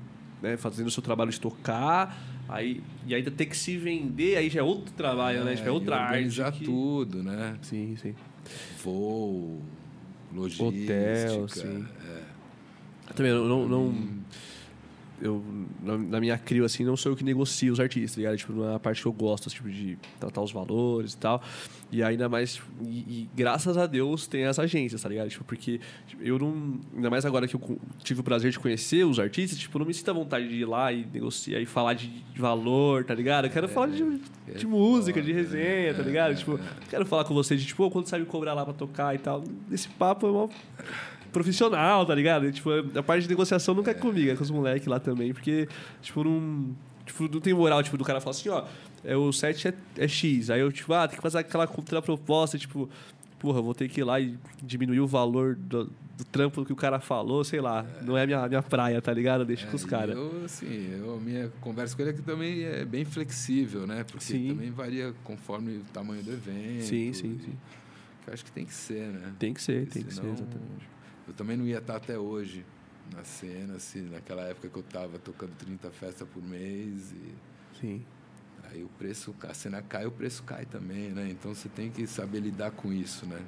né? 0.42 0.58
Fazendo 0.58 0.88
o 0.88 0.92
seu 0.92 1.04
trabalho 1.04 1.32
de 1.32 1.40
tocar, 1.40 2.18
aí, 2.48 2.82
e 3.06 3.14
ainda 3.16 3.32
ter 3.32 3.46
que 3.46 3.58
se 3.58 3.78
vender, 3.78 4.38
aí 4.38 4.50
já 4.50 4.60
é 4.60 4.64
outro 4.64 4.94
trabalho, 4.94 5.44
né? 5.44 5.54
É 5.54 5.66
e 5.66 5.70
outra 5.70 5.98
arte. 5.98 6.14
organizar 6.14 6.52
que- 6.52 6.66
tudo, 6.66 7.24
né? 7.24 7.58
Sim, 7.62 7.96
sim. 8.02 8.16
Voo, 8.84 9.62
logística. 10.34 10.66
Hotel, 10.66 11.48
sim. 11.50 11.86
é. 12.10 13.14
Também, 13.14 13.32
eu 13.32 13.46
não. 13.48 13.68
não 13.68 13.82
Hum, 13.88 14.20
eu, 15.22 15.44
na, 15.82 15.98
na 15.98 16.20
minha 16.20 16.38
crio, 16.38 16.64
assim, 16.64 16.84
não 16.84 16.96
sou 16.96 17.12
eu 17.12 17.16
que 17.16 17.24
negocio 17.24 17.74
os 17.74 17.80
artistas, 17.80 18.12
tá 18.14 18.18
ligado? 18.18 18.38
Tipo, 18.38 18.54
não 18.54 18.70
é 18.70 18.76
a 18.76 18.80
parte 18.80 19.02
que 19.02 19.08
eu 19.08 19.14
gosto, 19.14 19.50
tipo, 19.50 19.70
de 19.70 19.98
tratar 20.20 20.42
os 20.42 20.52
valores 20.52 21.14
e 21.14 21.18
tal. 21.18 21.42
E 21.92 22.04
ainda 22.04 22.28
mais, 22.28 22.62
e, 22.84 22.88
e 22.88 23.30
graças 23.36 23.78
a 23.78 23.86
Deus 23.88 24.28
tem 24.28 24.46
as 24.46 24.60
agências, 24.60 25.02
tá 25.02 25.10
ligado? 25.10 25.30
Tipo, 25.30 25.44
porque 25.46 25.80
tipo, 26.08 26.22
eu 26.22 26.38
não. 26.38 26.80
Ainda 26.96 27.10
mais 27.10 27.26
agora 27.26 27.48
que 27.48 27.56
eu 27.56 27.80
tive 28.04 28.20
o 28.20 28.24
prazer 28.24 28.52
de 28.52 28.60
conhecer 28.60 29.06
os 29.06 29.20
artistas, 29.20 29.58
tipo, 29.58 29.78
eu 29.78 29.80
não 29.80 29.86
me 29.86 29.94
sinto 29.94 30.10
à 30.12 30.14
vontade 30.14 30.48
de 30.48 30.56
ir 30.56 30.66
lá 30.66 30.92
e 30.92 31.06
negociar 31.06 31.60
e 31.60 31.66
falar 31.66 31.94
de, 31.94 32.08
de 32.08 32.42
valor, 32.42 33.06
tá 33.06 33.16
ligado? 33.16 33.46
Eu 33.46 33.52
quero 33.52 33.68
falar 33.70 33.88
de, 33.88 34.04
é 34.48 34.52
de 34.54 34.68
música, 34.68 35.22
de 35.22 35.32
resenha, 35.32 35.94
tá 35.94 36.02
é, 36.02 36.06
ligado? 36.06 36.32
é, 36.34 36.36
tipo, 36.36 36.56
é. 36.56 36.60
quero 36.90 37.06
falar 37.06 37.24
com 37.24 37.34
vocês 37.34 37.60
de, 37.60 37.66
tipo, 37.66 37.84
"Ô, 37.84 37.90
quanto 37.90 38.10
sabe 38.10 38.26
cobrar 38.26 38.54
lá 38.54 38.66
pra 38.66 38.74
tocar 38.74 39.16
e 39.16 39.18
tal. 39.18 39.44
Esse 39.72 39.88
papo 39.88 40.28
é 40.28 40.32
uma 40.32 40.50
profissional, 41.38 42.06
tá 42.06 42.16
ligado? 42.16 42.48
E, 42.48 42.52
tipo, 42.52 42.70
a 42.98 43.04
parte 43.04 43.24
de 43.24 43.30
negociação 43.30 43.76
nunca 43.76 43.92
é 43.92 43.94
comigo, 43.94 44.32
é 44.32 44.36
com 44.36 44.44
os 44.44 44.52
moleques 44.52 44.88
lá 44.88 45.00
também, 45.00 45.34
porque, 45.34 45.68
tipo, 46.02 46.24
não. 46.24 46.76
Tipo, 47.06 47.24
não 47.30 47.40
tem 47.40 47.54
moral, 47.54 47.82
tipo, 47.82 47.98
do 47.98 48.04
cara 48.04 48.20
falar 48.20 48.32
assim, 48.32 48.50
ó, 48.50 48.66
é, 49.04 49.16
o 49.16 49.32
set 49.32 49.68
é, 49.70 49.74
é 49.98 50.08
X. 50.08 50.50
Aí 50.50 50.60
eu, 50.60 50.70
tipo, 50.72 50.94
ah, 50.94 51.08
tem 51.08 51.16
que 51.16 51.22
fazer 51.22 51.38
aquela 51.38 51.66
contraproposta, 51.66 52.58
tipo, 52.58 52.90
porra, 53.40 53.60
eu 53.60 53.64
vou 53.64 53.74
ter 53.74 53.88
que 53.88 54.02
ir 54.02 54.04
lá 54.04 54.20
e 54.20 54.38
diminuir 54.62 55.00
o 55.00 55.08
valor 55.08 55.56
do, 55.56 55.86
do 56.18 56.26
trampo 56.30 56.66
que 56.66 56.74
o 56.74 56.76
cara 56.76 57.00
falou, 57.00 57.46
sei 57.46 57.62
lá. 57.62 57.86
Não 58.02 58.18
é 58.18 58.26
minha, 58.26 58.46
minha 58.50 58.62
praia, 58.62 59.02
tá 59.02 59.14
ligado? 59.14 59.46
Deixa 59.46 59.66
com 59.68 59.76
os 59.78 59.86
É, 59.86 59.88
caras. 59.88 60.18
Eu, 60.18 60.42
assim, 60.44 60.90
eu, 61.00 61.18
minha 61.22 61.50
conversa 61.62 61.96
com 61.96 62.02
ele 62.02 62.12
aqui 62.12 62.22
também 62.22 62.64
é 62.64 62.84
bem 62.84 63.06
flexível, 63.06 63.88
né? 63.88 64.04
Porque 64.04 64.26
Sim. 64.26 64.50
também 64.50 64.70
varia 64.70 65.14
conforme 65.24 65.78
o 65.78 65.84
tamanho 65.94 66.22
do 66.24 66.32
evento. 66.34 66.84
Sim, 66.84 67.14
sim, 67.14 67.40
sim. 67.40 67.54
Eu 68.28 68.34
acho 68.34 68.44
que 68.44 68.52
tem 68.52 68.66
que 68.66 68.74
ser, 68.74 69.08
né? 69.08 69.32
Tem 69.40 69.54
que 69.54 69.62
ser, 69.62 69.86
Porque 69.86 70.00
tem 70.00 70.04
que 70.04 70.14
ser, 70.14 70.20
senão 70.20 70.34
exatamente. 70.34 70.97
Eu 71.28 71.34
também 71.34 71.58
não 71.58 71.66
ia 71.66 71.80
estar 71.80 71.96
até 71.98 72.18
hoje 72.18 72.66
na 73.14 73.24
cena, 73.24 73.80
se 73.80 74.00
naquela 74.00 74.44
época 74.44 74.70
que 74.70 74.78
eu 74.78 74.84
tava 74.84 75.20
tocando 75.20 75.52
30 75.58 75.90
festas 75.92 76.28
por 76.28 76.44
mês 76.44 77.12
e 77.12 77.80
Sim. 77.80 78.06
aí 78.70 78.84
o 78.84 78.90
preço, 78.90 79.34
a 79.48 79.54
cena 79.54 79.82
cai, 79.82 80.06
o 80.06 80.12
preço 80.12 80.44
cai 80.44 80.66
também, 80.66 81.10
né? 81.10 81.28
Então 81.30 81.54
você 81.54 81.70
tem 81.70 81.90
que 81.90 82.06
saber 82.08 82.40
lidar 82.40 82.72
com 82.72 82.92
isso, 82.92 83.26
né? 83.26 83.40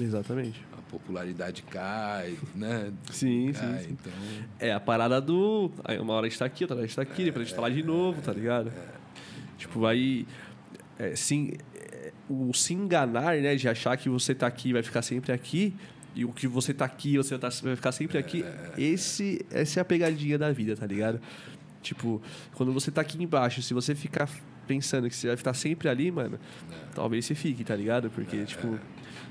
Exatamente. 0.00 0.60
A 0.76 0.82
popularidade 0.90 1.62
cai, 1.62 2.36
né? 2.54 2.92
Sim, 3.10 3.52
Cai, 3.52 3.78
sim, 3.78 3.84
sim. 3.84 3.92
Então, 3.92 4.12
É 4.58 4.72
a 4.72 4.80
parada 4.80 5.20
do. 5.20 5.70
Aí 5.84 5.98
uma 5.98 6.14
hora 6.14 6.26
a 6.26 6.28
gente 6.28 6.38
tá 6.38 6.44
aqui, 6.44 6.64
outra 6.64 6.76
hora 6.76 6.84
a 6.84 6.86
gente 6.86 6.96
tá 6.96 7.02
aqui, 7.02 7.24
depois 7.24 7.42
a 7.42 7.48
gente 7.48 7.54
falar 7.54 7.70
de 7.70 7.82
novo, 7.82 8.20
tá 8.20 8.32
ligado? 8.32 8.72
Tipo, 9.56 9.86
aí. 9.86 10.26
É, 10.98 11.14
sim, 11.16 11.52
é, 11.76 12.12
o 12.28 12.52
se 12.52 12.74
enganar, 12.74 13.36
né? 13.36 13.54
De 13.54 13.68
achar 13.68 13.96
que 13.96 14.08
você 14.08 14.34
tá 14.34 14.46
aqui 14.48 14.70
e 14.70 14.72
vai 14.72 14.82
ficar 14.82 15.02
sempre 15.02 15.32
aqui. 15.32 15.74
E 16.14 16.24
o 16.24 16.32
que 16.32 16.46
você 16.46 16.72
tá 16.72 16.84
aqui, 16.84 17.16
você 17.16 17.36
tá- 17.38 17.48
vai 17.62 17.74
ficar 17.76 17.92
sempre 17.92 18.18
aqui. 18.18 18.44
Esse, 18.78 19.44
essa 19.50 19.80
é 19.80 19.82
a 19.82 19.84
pegadinha 19.84 20.38
da 20.38 20.52
vida, 20.52 20.76
tá 20.76 20.86
ligado? 20.86 21.20
Tipo, 21.82 22.22
quando 22.54 22.72
você 22.72 22.90
tá 22.90 23.00
aqui 23.00 23.22
embaixo, 23.22 23.60
se 23.62 23.74
você 23.74 23.94
ficar 23.94 24.28
pensando 24.66 25.08
que 25.08 25.14
você 25.16 25.26
vai 25.26 25.34
estar 25.34 25.52
sempre 25.54 25.88
ali, 25.88 26.10
mano, 26.10 26.38
talvez 26.94 27.24
você 27.26 27.34
fique, 27.34 27.62
tá 27.64 27.76
ligado? 27.76 28.08
Porque, 28.10 28.44
tipo, 28.44 28.78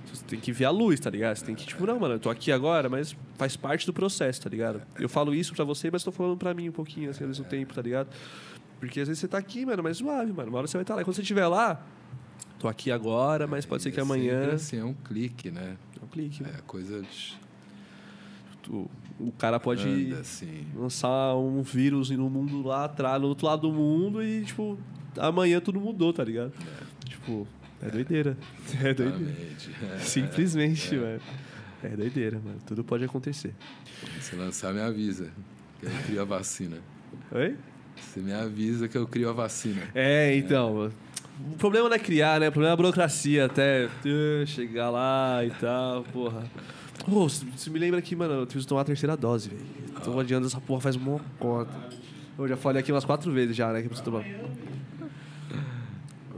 você 0.05 0.23
tem 0.25 0.39
que 0.39 0.51
ver 0.51 0.65
a 0.65 0.69
luz, 0.69 0.99
tá 0.99 1.09
ligado? 1.09 1.37
Você 1.37 1.45
tem 1.45 1.55
que, 1.55 1.65
tipo, 1.65 1.85
não, 1.87 1.99
mano, 1.99 2.15
eu 2.15 2.19
tô 2.19 2.29
aqui 2.29 2.51
agora, 2.51 2.87
mas 2.89 3.15
faz 3.37 3.55
parte 3.55 3.85
do 3.87 3.93
processo, 3.93 4.41
tá 4.41 4.49
ligado? 4.49 4.81
Eu 4.99 5.09
falo 5.09 5.33
isso 5.33 5.53
pra 5.55 5.63
você, 5.65 5.89
mas 5.89 6.03
tô 6.03 6.11
falando 6.11 6.37
pra 6.37 6.53
mim 6.53 6.69
um 6.69 6.73
pouquinho, 6.73 7.09
assim, 7.09 7.23
ao 7.23 7.29
mesmo 7.29 7.45
tempo, 7.45 7.73
tá 7.73 7.81
ligado? 7.81 8.09
Porque 8.79 8.99
às 8.99 9.07
vezes 9.07 9.21
você 9.21 9.27
tá 9.27 9.37
aqui, 9.39 9.65
mano, 9.65 9.81
mas 9.81 9.97
suave, 9.97 10.31
mano. 10.33 10.49
Uma 10.49 10.57
hora 10.59 10.67
você 10.67 10.77
vai 10.77 10.83
estar 10.83 10.95
lá. 10.95 11.01
E 11.01 11.05
quando 11.05 11.15
você 11.15 11.21
estiver 11.21 11.47
lá, 11.47 11.83
tô 12.59 12.67
aqui 12.67 12.91
agora, 12.91 13.47
mas 13.47 13.65
pode 13.65 13.81
ser 13.81 13.91
que 13.91 13.99
é 13.99 14.03
amanhã. 14.03 14.51
assim, 14.53 14.77
é 14.77 14.83
um 14.85 14.93
clique, 14.93 15.49
né? 15.49 15.77
É 16.13 16.29
clique, 16.29 16.43
É 16.43 16.57
a 16.57 16.61
coisa 16.61 17.01
de 17.01 17.37
O, 18.69 18.89
o 19.19 19.31
cara 19.37 19.59
pode 19.59 19.87
anda, 19.87 20.19
assim. 20.21 20.65
lançar 20.75 21.35
um 21.35 21.61
vírus 21.61 22.09
no 22.11 22.29
mundo 22.29 22.61
lá 22.65 22.85
atrás, 22.85 23.21
no 23.21 23.27
outro 23.27 23.45
lado 23.47 23.63
do 23.63 23.73
mundo, 23.73 24.23
e, 24.23 24.43
tipo, 24.45 24.77
amanhã 25.17 25.59
tudo 25.59 25.79
mudou, 25.81 26.13
tá 26.13 26.23
ligado? 26.23 26.53
Tipo, 27.05 27.47
é 27.81 27.89
doideira. 27.89 28.37
É 28.81 28.93
doideira. 28.93 29.35
É. 29.95 29.99
Simplesmente, 29.99 30.95
mano. 30.95 31.19
É 31.83 31.89
doideira, 31.89 32.39
mano. 32.43 32.59
Tudo 32.65 32.83
pode 32.83 33.03
acontecer. 33.03 33.53
Se 34.21 34.35
lançar, 34.37 34.73
me 34.73 34.79
avisa. 34.79 35.29
Que 35.79 35.85
eu 35.87 35.91
crio 36.05 36.21
a 36.21 36.25
vacina. 36.25 36.77
Oi? 37.31 37.57
Você 37.97 38.21
me 38.21 38.31
avisa 38.33 38.87
que 38.87 38.97
eu 38.97 39.05
crio 39.05 39.29
a 39.29 39.33
vacina. 39.33 39.81
É, 39.93 40.33
então. 40.37 40.89
O 41.39 41.57
problema 41.57 41.89
não 41.89 41.95
é 41.95 41.99
criar, 41.99 42.39
né? 42.39 42.49
O 42.49 42.51
problema 42.51 42.71
é 42.71 42.73
a 42.73 42.77
burocracia 42.77 43.45
até 43.45 43.87
uh, 43.87 44.45
chegar 44.45 44.89
lá 44.89 45.43
e 45.43 45.49
tal, 45.51 46.03
porra. 46.03 46.43
Você 47.07 47.45
você 47.45 47.69
me 47.69 47.79
lembra 47.79 48.01
que, 48.01 48.15
mano, 48.15 48.33
eu 48.33 48.45
preciso 48.45 48.67
tomar 48.67 48.81
a 48.81 48.85
terceira 48.85 49.17
dose, 49.17 49.49
velho. 49.49 49.61
Tô 50.03 50.19
adiando 50.19 50.47
essa 50.47 50.61
porra 50.61 50.81
faz 50.81 50.95
uma 50.95 51.19
cota. 51.39 51.71
Eu 52.37 52.47
já 52.47 52.57
falei 52.57 52.81
aqui 52.81 52.91
umas 52.91 53.05
quatro 53.05 53.31
vezes 53.31 53.55
já, 53.55 53.71
né? 53.71 53.79
Que 53.79 53.85
eu 53.85 53.89
preciso 53.89 54.09
tomar. 54.09 54.25
Eu 54.25 54.49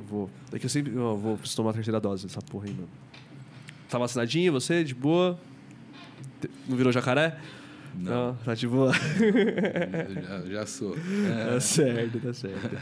vou. 0.07 0.29
É 0.51 0.59
que 0.59 0.65
eu 0.65 0.69
sempre. 0.69 0.93
Eu 0.93 1.17
vou 1.17 1.37
preciso 1.37 1.57
tomar 1.57 1.71
a 1.71 1.73
terceira 1.73 1.99
dose 1.99 2.25
dessa 2.25 2.41
porra 2.41 2.67
aí, 2.67 2.73
mano. 2.73 2.89
Tá 3.89 3.97
vacinadinho, 3.97 4.51
você? 4.51 4.83
De 4.83 4.95
boa? 4.95 5.39
Não 6.67 6.75
virou 6.75 6.91
jacaré? 6.91 7.37
Não. 7.97 8.35
tá 8.43 8.53
de 8.53 8.67
boa. 8.67 8.91
Já, 8.93 10.41
já 10.49 10.65
sou. 10.65 10.95
Tá 10.95 11.59
certo, 11.59 12.19
tá 12.19 12.33
certo. 12.33 12.77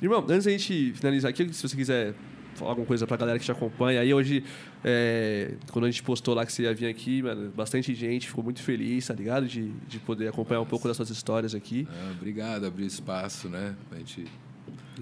Irmão, 0.00 0.24
antes 0.28 0.44
da 0.44 0.50
gente 0.50 0.92
finalizar 0.94 1.30
aqui, 1.30 1.52
se 1.52 1.62
você 1.68 1.76
quiser 1.76 2.14
falar 2.54 2.72
alguma 2.72 2.86
coisa 2.86 3.06
pra 3.06 3.16
galera 3.16 3.38
que 3.38 3.44
te 3.44 3.52
acompanha, 3.52 4.00
aí 4.00 4.12
hoje, 4.12 4.44
é, 4.84 5.54
quando 5.70 5.86
a 5.86 5.90
gente 5.90 6.02
postou 6.02 6.34
lá 6.34 6.44
que 6.44 6.52
você 6.52 6.62
ia 6.62 6.74
vir 6.74 6.86
aqui, 6.86 7.22
mano, 7.22 7.50
bastante 7.50 7.94
gente 7.94 8.28
ficou 8.28 8.44
muito 8.44 8.62
feliz, 8.62 9.06
tá 9.06 9.14
ligado? 9.14 9.46
De, 9.46 9.70
de 9.88 9.98
poder 9.98 10.28
acompanhar 10.28 10.60
um 10.60 10.66
pouco 10.66 10.86
das 10.86 10.96
suas 10.96 11.10
histórias 11.10 11.54
aqui. 11.54 11.86
Ah, 11.90 12.12
obrigado, 12.16 12.66
abrir 12.66 12.86
espaço, 12.86 13.48
né? 13.48 13.74
Pra 13.88 13.98
gente 13.98 14.26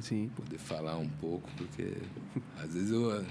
Sim. 0.01 0.31
poder 0.37 0.59
falar 0.59 0.97
um 0.99 1.09
pouco, 1.09 1.49
porque 1.57 1.95
às 2.63 2.73
vezes 2.73 2.91
eu. 2.91 3.25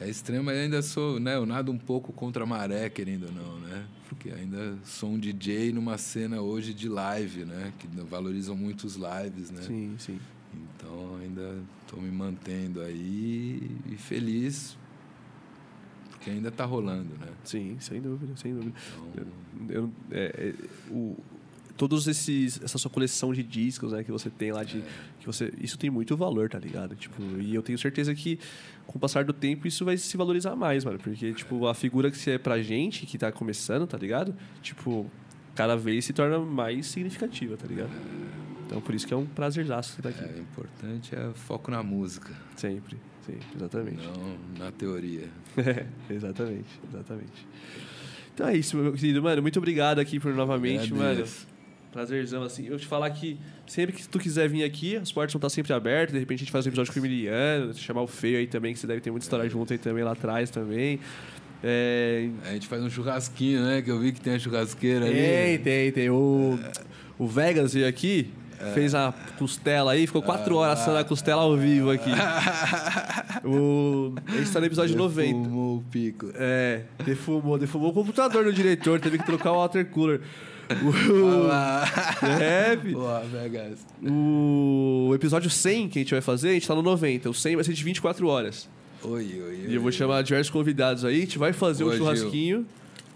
É 0.00 0.08
estranho, 0.08 0.44
mas 0.44 0.56
ainda 0.56 0.82
sou, 0.82 1.18
né? 1.18 1.36
Eu 1.36 1.46
nado 1.46 1.72
um 1.72 1.78
pouco 1.78 2.12
contra 2.12 2.44
a 2.44 2.46
maré, 2.46 2.88
querendo 2.90 3.26
ou 3.26 3.32
não, 3.32 3.58
né? 3.60 3.86
Porque 4.08 4.30
ainda 4.30 4.76
sou 4.84 5.10
um 5.10 5.18
DJ 5.18 5.72
numa 5.72 5.96
cena 5.96 6.40
hoje 6.40 6.74
de 6.74 6.88
live, 6.88 7.44
né? 7.44 7.72
Que 7.78 7.86
valorizam 8.02 8.56
muito 8.56 8.84
os 8.84 8.96
lives, 8.96 9.50
né? 9.50 9.62
Sim, 9.62 9.94
sim. 9.98 10.20
Então 10.54 11.16
ainda 11.22 11.58
estou 11.82 12.00
me 12.00 12.10
mantendo 12.10 12.80
aí 12.80 13.70
e 13.90 13.96
feliz 13.96 14.76
porque 16.26 16.30
ainda 16.30 16.48
está 16.48 16.64
rolando, 16.64 17.14
né? 17.20 17.28
Sim, 17.44 17.76
sem 17.78 18.00
dúvida, 18.00 18.36
sem 18.36 18.52
dúvida. 18.52 18.74
Então, 19.14 19.36
Eu, 19.68 19.92
é, 20.10 20.24
é, 20.36 20.54
o, 20.90 21.16
todos 21.76 22.08
esses 22.08 22.60
essa 22.62 22.78
sua 22.78 22.90
coleção 22.90 23.32
de 23.32 23.42
discos 23.42 23.92
né 23.92 24.02
que 24.02 24.10
você 24.10 24.28
tem 24.28 24.50
lá 24.50 24.64
de 24.64 24.82
que 25.20 25.26
você 25.26 25.52
isso 25.60 25.78
tem 25.78 25.90
muito 25.90 26.16
valor 26.16 26.48
tá 26.48 26.58
ligado 26.58 26.96
tipo 26.96 27.22
e 27.38 27.54
eu 27.54 27.62
tenho 27.62 27.78
certeza 27.78 28.14
que 28.14 28.38
com 28.86 28.98
o 28.98 29.00
passar 29.00 29.24
do 29.24 29.32
tempo 29.32 29.66
isso 29.66 29.84
vai 29.84 29.96
se 29.96 30.16
valorizar 30.16 30.54
mais 30.56 30.84
mano 30.84 30.98
porque 30.98 31.32
tipo 31.32 31.66
a 31.66 31.74
figura 31.74 32.10
que 32.10 32.16
você 32.16 32.32
é 32.32 32.38
pra 32.38 32.62
gente 32.62 33.06
que 33.06 33.18
tá 33.18 33.32
começando 33.32 33.86
tá 33.86 33.98
ligado 33.98 34.34
tipo 34.62 35.10
cada 35.54 35.76
vez 35.76 36.04
se 36.04 36.12
torna 36.12 36.38
mais 36.38 36.86
significativa 36.86 37.56
tá 37.56 37.66
ligado 37.66 37.90
então 38.66 38.80
por 38.80 38.94
isso 38.94 39.06
que 39.06 39.14
é 39.14 39.16
um 39.16 39.26
prazerzaço 39.26 39.94
você 39.94 40.02
tá 40.02 40.08
aqui 40.08 40.24
é, 40.24 40.38
o 40.38 40.40
importante 40.40 41.14
é 41.14 41.30
foco 41.34 41.70
na 41.70 41.82
música, 41.82 42.32
sempre 42.56 42.96
sempre 43.26 43.44
exatamente 43.56 44.02
não 44.06 44.38
na 44.58 44.70
teoria. 44.70 45.28
É, 45.56 45.86
exatamente, 46.14 46.68
exatamente. 46.88 47.46
Então 48.32 48.48
é 48.48 48.56
isso, 48.56 48.76
meu 48.76 48.92
querido. 48.92 49.22
Mano, 49.22 49.42
muito 49.42 49.58
obrigado 49.58 49.98
aqui 49.98 50.20
por 50.20 50.32
novamente, 50.32 50.92
mano. 50.94 51.24
Prazerzão, 51.96 52.42
assim. 52.42 52.66
Eu 52.66 52.78
te 52.78 52.86
falar 52.86 53.08
que 53.08 53.38
sempre 53.66 53.96
que 53.96 54.06
tu 54.06 54.18
quiser 54.18 54.50
vir 54.50 54.62
aqui, 54.64 54.96
as 54.96 55.10
portas 55.10 55.32
vão 55.32 55.38
estar 55.38 55.48
sempre 55.48 55.72
abertas. 55.72 56.12
De 56.12 56.18
repente 56.18 56.40
a 56.40 56.44
gente 56.44 56.52
faz 56.52 56.66
um 56.66 56.68
episódio 56.68 56.92
com 56.92 57.00
o 57.00 57.02
Emiliano, 57.02 57.72
chamar 57.72 58.02
o 58.02 58.06
Feio 58.06 58.36
aí 58.36 58.46
também, 58.46 58.74
que 58.74 58.78
você 58.78 58.86
deve 58.86 59.00
ter 59.00 59.10
muita 59.10 59.24
história 59.24 59.48
junto 59.48 59.72
aí 59.72 59.78
também 59.78 60.04
lá 60.04 60.12
atrás 60.12 60.50
também. 60.50 61.00
É, 61.64 62.28
A 62.44 62.52
gente 62.52 62.66
faz 62.66 62.82
um 62.82 62.90
churrasquinho, 62.90 63.62
né? 63.62 63.80
Que 63.80 63.90
eu 63.90 63.98
vi 63.98 64.12
que 64.12 64.20
tem 64.20 64.34
a 64.34 64.38
churrasqueira 64.38 65.06
ali. 65.06 65.14
Tem, 65.14 65.58
tem, 65.58 65.92
tem. 65.92 66.10
O, 66.10 66.58
o 67.18 67.26
Vegas 67.26 67.72
veio 67.72 67.88
aqui, 67.88 68.30
fez 68.74 68.94
a 68.94 69.14
costela 69.38 69.92
aí, 69.92 70.06
ficou 70.06 70.20
quatro 70.20 70.54
horas 70.56 70.80
assando 70.80 70.98
a 70.98 71.04
costela 71.04 71.40
ao 71.40 71.56
vivo 71.56 71.90
aqui. 71.90 72.10
O, 73.44 74.12
a 74.26 74.32
gente 74.38 74.50
tá 74.50 74.58
no 74.58 74.66
episódio 74.66 74.96
90. 74.96 75.30
Fumou 75.30 75.76
o 75.76 75.82
pico. 75.82 76.32
É, 76.34 76.82
defumou, 77.04 77.56
defumou 77.56 77.90
o 77.90 77.92
computador 77.92 78.44
do 78.44 78.52
diretor, 78.52 78.98
teve 78.98 79.18
que 79.18 79.24
trocar 79.24 79.52
o 79.52 79.56
water 79.56 79.86
cooler. 79.86 80.20
O, 80.68 82.26
é. 82.40 82.76
Pô, 82.76 83.20
Vegas. 83.30 83.86
o 84.02 85.12
episódio 85.14 85.48
100 85.50 85.88
que 85.88 85.98
a 85.98 86.02
gente 86.02 86.10
vai 86.12 86.20
fazer, 86.20 86.50
a 86.50 86.52
gente 86.54 86.66
tá 86.66 86.74
no 86.74 86.82
90. 86.82 87.30
O 87.30 87.34
100 87.34 87.54
vai 87.56 87.64
ser 87.64 87.72
de 87.72 87.84
24 87.84 88.26
horas. 88.26 88.68
Oi, 89.02 89.40
oi, 89.40 89.66
E 89.68 89.74
eu 89.74 89.80
vou 89.80 89.92
chamar 89.92 90.22
diversos 90.22 90.50
convidados 90.50 91.04
aí, 91.04 91.18
a 91.18 91.20
gente 91.20 91.38
vai 91.38 91.52
fazer 91.52 91.84
um 91.84 91.86
Boa, 91.88 91.96
Gil. 91.96 92.04
churrasquinho. 92.06 92.66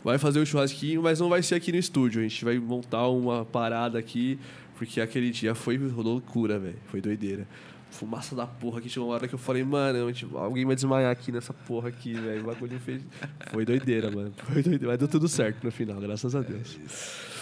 Vai 0.05 0.17
fazer 0.17 0.41
um 0.41 0.47
churrasquinho, 0.47 1.03
mas 1.03 1.21
não 1.21 1.29
vai 1.29 1.43
ser 1.43 1.57
aqui 1.57 1.71
no 1.73 1.79
estúdio. 1.79 2.21
A 2.21 2.23
gente 2.23 2.45
vai 2.45 2.59
montar 2.59 3.09
uma 3.09 3.45
parada 3.45 3.99
aqui, 3.99 4.39
porque 4.79 5.01
aquele 5.01 5.31
dia 5.31 5.55
foi 5.55 5.77
loucura, 5.77 6.59
velho. 6.59 6.77
Foi 6.87 7.01
doideira. 7.01 7.47
Fumaça 7.91 8.35
da 8.37 8.47
porra 8.47 8.81
que 8.81 8.89
chegou 8.89 9.09
uma 9.09 9.17
hora 9.17 9.27
que 9.29 9.35
eu 9.35 9.39
falei, 9.39 9.65
mano, 9.65 10.11
tipo, 10.13 10.39
alguém 10.39 10.65
vai 10.65 10.75
desmaiar 10.77 11.11
aqui 11.11 11.33
nessa 11.33 11.53
porra 11.53 11.89
aqui, 11.89 12.15
velho. 12.15 12.43
O 12.43 12.47
bagulho 12.47 12.79
fez. 12.79 13.03
Foi 13.51 13.65
doideira, 13.65 14.11
mano. 14.11 14.33
Foi 14.37 14.63
doideira. 14.63 14.87
Mas 14.89 14.99
deu 14.99 15.09
tudo 15.09 15.29
certo 15.29 15.65
no 15.65 15.73
final, 15.73 16.01
graças 16.01 16.35
a 16.35 16.41
Deus. 16.41 16.79
É 16.79 17.40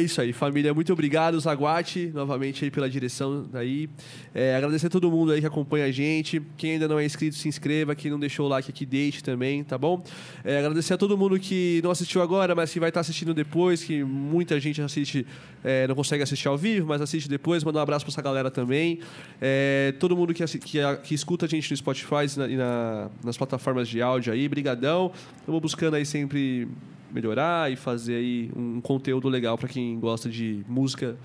isso 0.00 0.18
aí, 0.20 0.32
família. 0.32 0.72
Muito 0.72 0.90
obrigado, 0.94 1.38
Zaguate, 1.38 2.10
novamente 2.14 2.64
aí 2.64 2.70
pela 2.70 2.88
direção 2.88 3.46
aí. 3.52 3.86
É, 4.34 4.56
agradecer 4.56 4.86
a 4.86 4.90
todo 4.90 5.10
mundo 5.10 5.30
aí 5.32 5.40
que 5.42 5.46
acompanha 5.46 5.84
a 5.84 5.90
gente. 5.90 6.40
Quem 6.56 6.72
ainda 6.72 6.88
não 6.88 6.98
é 6.98 7.04
inscrito, 7.04 7.36
se 7.36 7.48
inscreva. 7.48 7.94
Quem 7.94 8.10
não 8.10 8.18
deixou 8.18 8.46
o 8.46 8.48
like 8.48 8.70
aqui, 8.70 8.86
deixe 8.86 9.22
também, 9.22 9.62
tá 9.62 9.76
bom? 9.76 10.02
É, 10.42 10.58
agradecer 10.58 10.94
a 10.94 10.96
todo 10.96 11.18
mundo 11.18 11.38
que 11.38 11.80
não 11.84 11.90
assistiu 11.90 12.22
agora, 12.22 12.54
mas 12.54 12.72
que 12.72 12.80
vai 12.80 12.88
estar 12.88 13.00
assistindo 13.00 13.34
depois, 13.34 13.84
que 13.84 14.02
muita 14.02 14.58
gente 14.58 14.80
assiste, 14.80 15.26
é, 15.62 15.86
não 15.86 15.94
consegue 15.94 16.22
assistir 16.22 16.48
ao 16.48 16.56
vivo, 16.56 16.86
mas 16.86 17.02
assiste 17.02 17.28
depois. 17.28 17.62
Mandar 17.62 17.80
um 17.80 17.82
abraço 17.82 18.06
pra 18.06 18.12
essa 18.12 18.22
galera 18.22 18.50
também. 18.50 19.00
É, 19.38 19.92
todo 20.00 20.16
mundo 20.16 20.32
que, 20.32 20.42
que, 20.60 20.78
que 21.02 21.14
escuta 21.14 21.44
a 21.44 21.48
gente 21.48 21.70
no 21.70 21.76
Spotify 21.76 22.24
e 22.34 22.38
na- 22.38 22.48
e 22.48 22.56
na- 22.56 23.10
nas 23.22 23.36
plataformas 23.36 23.86
de 23.86 24.00
áudio 24.00 24.32
aí, 24.32 24.48
brigadão. 24.48 25.12
Estamos 25.40 25.60
buscando 25.60 25.94
aí 25.94 26.06
sempre 26.06 26.66
melhorar 27.14 27.70
e 27.70 27.76
fazer 27.76 28.16
aí 28.16 28.50
um 28.56 28.80
conteúdo 28.80 29.28
legal 29.28 29.56
para 29.56 29.68
quem 29.68 29.98
gosta 30.00 30.28
de 30.28 30.64
música 30.68 31.16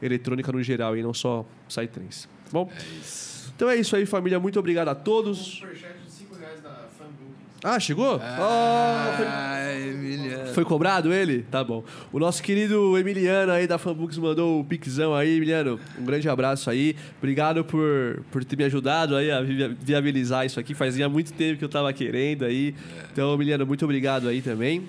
eletrônica 0.00 0.50
no 0.52 0.62
geral 0.62 0.96
e 0.96 1.02
não 1.02 1.12
só 1.12 1.44
Psytrance. 1.68 2.26
Tá 2.26 2.50
bom? 2.52 2.70
É 2.70 3.00
isso. 3.00 3.52
Então 3.56 3.68
é 3.68 3.76
isso 3.76 3.94
aí, 3.96 4.06
família. 4.06 4.38
Muito 4.38 4.58
obrigado 4.58 4.88
a 4.88 4.92
Um 4.92 4.96
todos. 4.96 5.38
superchat 5.38 5.94
de 6.04 6.10
5 6.12 6.34
reais 6.36 6.60
da 6.60 6.70
Fanbook. 6.98 7.34
Ah, 7.62 7.78
chegou? 7.80 8.20
Ah, 8.22 9.14
foi- 9.16 9.26
Ai, 9.26 9.88
Emiliano. 9.90 10.52
foi 10.52 10.64
cobrado 10.64 11.12
ele? 11.12 11.44
Tá 11.50 11.62
bom. 11.64 11.82
O 12.12 12.18
nosso 12.18 12.42
querido 12.42 12.98
Emiliano 12.98 13.52
aí 13.52 13.66
da 13.66 13.78
Fanbooks 13.78 14.18
mandou 14.18 14.60
o 14.60 14.64
pixão 14.64 15.14
aí. 15.14 15.36
Emiliano, 15.36 15.80
um 15.98 16.04
grande 16.04 16.28
abraço 16.28 16.68
aí. 16.68 16.94
Obrigado 17.18 17.64
por, 17.64 18.22
por 18.30 18.44
ter 18.44 18.56
me 18.56 18.64
ajudado 18.64 19.16
aí 19.16 19.30
a 19.30 19.40
vi- 19.40 19.74
viabilizar 19.80 20.44
isso 20.44 20.60
aqui. 20.60 20.74
Fazia 20.74 21.08
muito 21.08 21.32
tempo 21.32 21.58
que 21.58 21.64
eu 21.64 21.68
tava 21.68 21.90
querendo 21.92 22.44
aí. 22.44 22.74
Então, 23.12 23.32
Emiliano, 23.32 23.64
muito 23.64 23.84
obrigado 23.84 24.28
aí 24.28 24.42
também. 24.42 24.82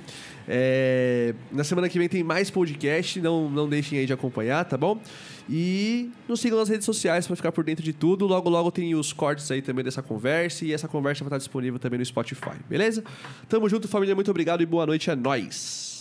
É, 0.48 1.34
na 1.52 1.64
semana 1.64 1.90
que 1.90 1.98
vem 1.98 2.08
tem 2.08 2.24
mais 2.24 2.50
podcast. 2.50 3.20
Não, 3.20 3.50
não 3.50 3.68
deixem 3.68 4.00
aí 4.00 4.06
de 4.06 4.14
acompanhar, 4.14 4.64
tá 4.66 4.78
bom? 4.78 5.00
E 5.50 6.10
nos 6.28 6.40
sigam 6.40 6.58
nas 6.58 6.70
redes 6.70 6.86
sociais 6.86 7.28
para 7.28 7.36
ficar 7.36 7.52
por 7.52 7.64
dentro 7.64 7.84
de 7.84 7.94
tudo. 7.94 8.26
Logo, 8.26 8.50
logo 8.50 8.72
tem 8.72 8.96
os 8.96 9.14
cortes 9.14 9.50
aí 9.52 9.62
também 9.62 9.84
dessa 9.84 10.02
conversa. 10.02 10.66
E 10.66 10.74
essa 10.74 10.88
conversa 10.88 11.24
vai 11.24 11.30
estar 11.30 11.38
disponível 11.38 11.80
também 11.80 12.00
no 12.00 12.06
Spotify, 12.06 12.58
beleza? 12.70 13.04
Tamo 13.48 13.70
junto, 13.70 13.88
família. 13.88 14.16
Muito 14.16 14.32
obrigado 14.32 14.62
e 14.62 14.66
boa 14.66 14.86
noite. 14.86 15.10
É 15.10 15.16
nóis! 15.16 15.95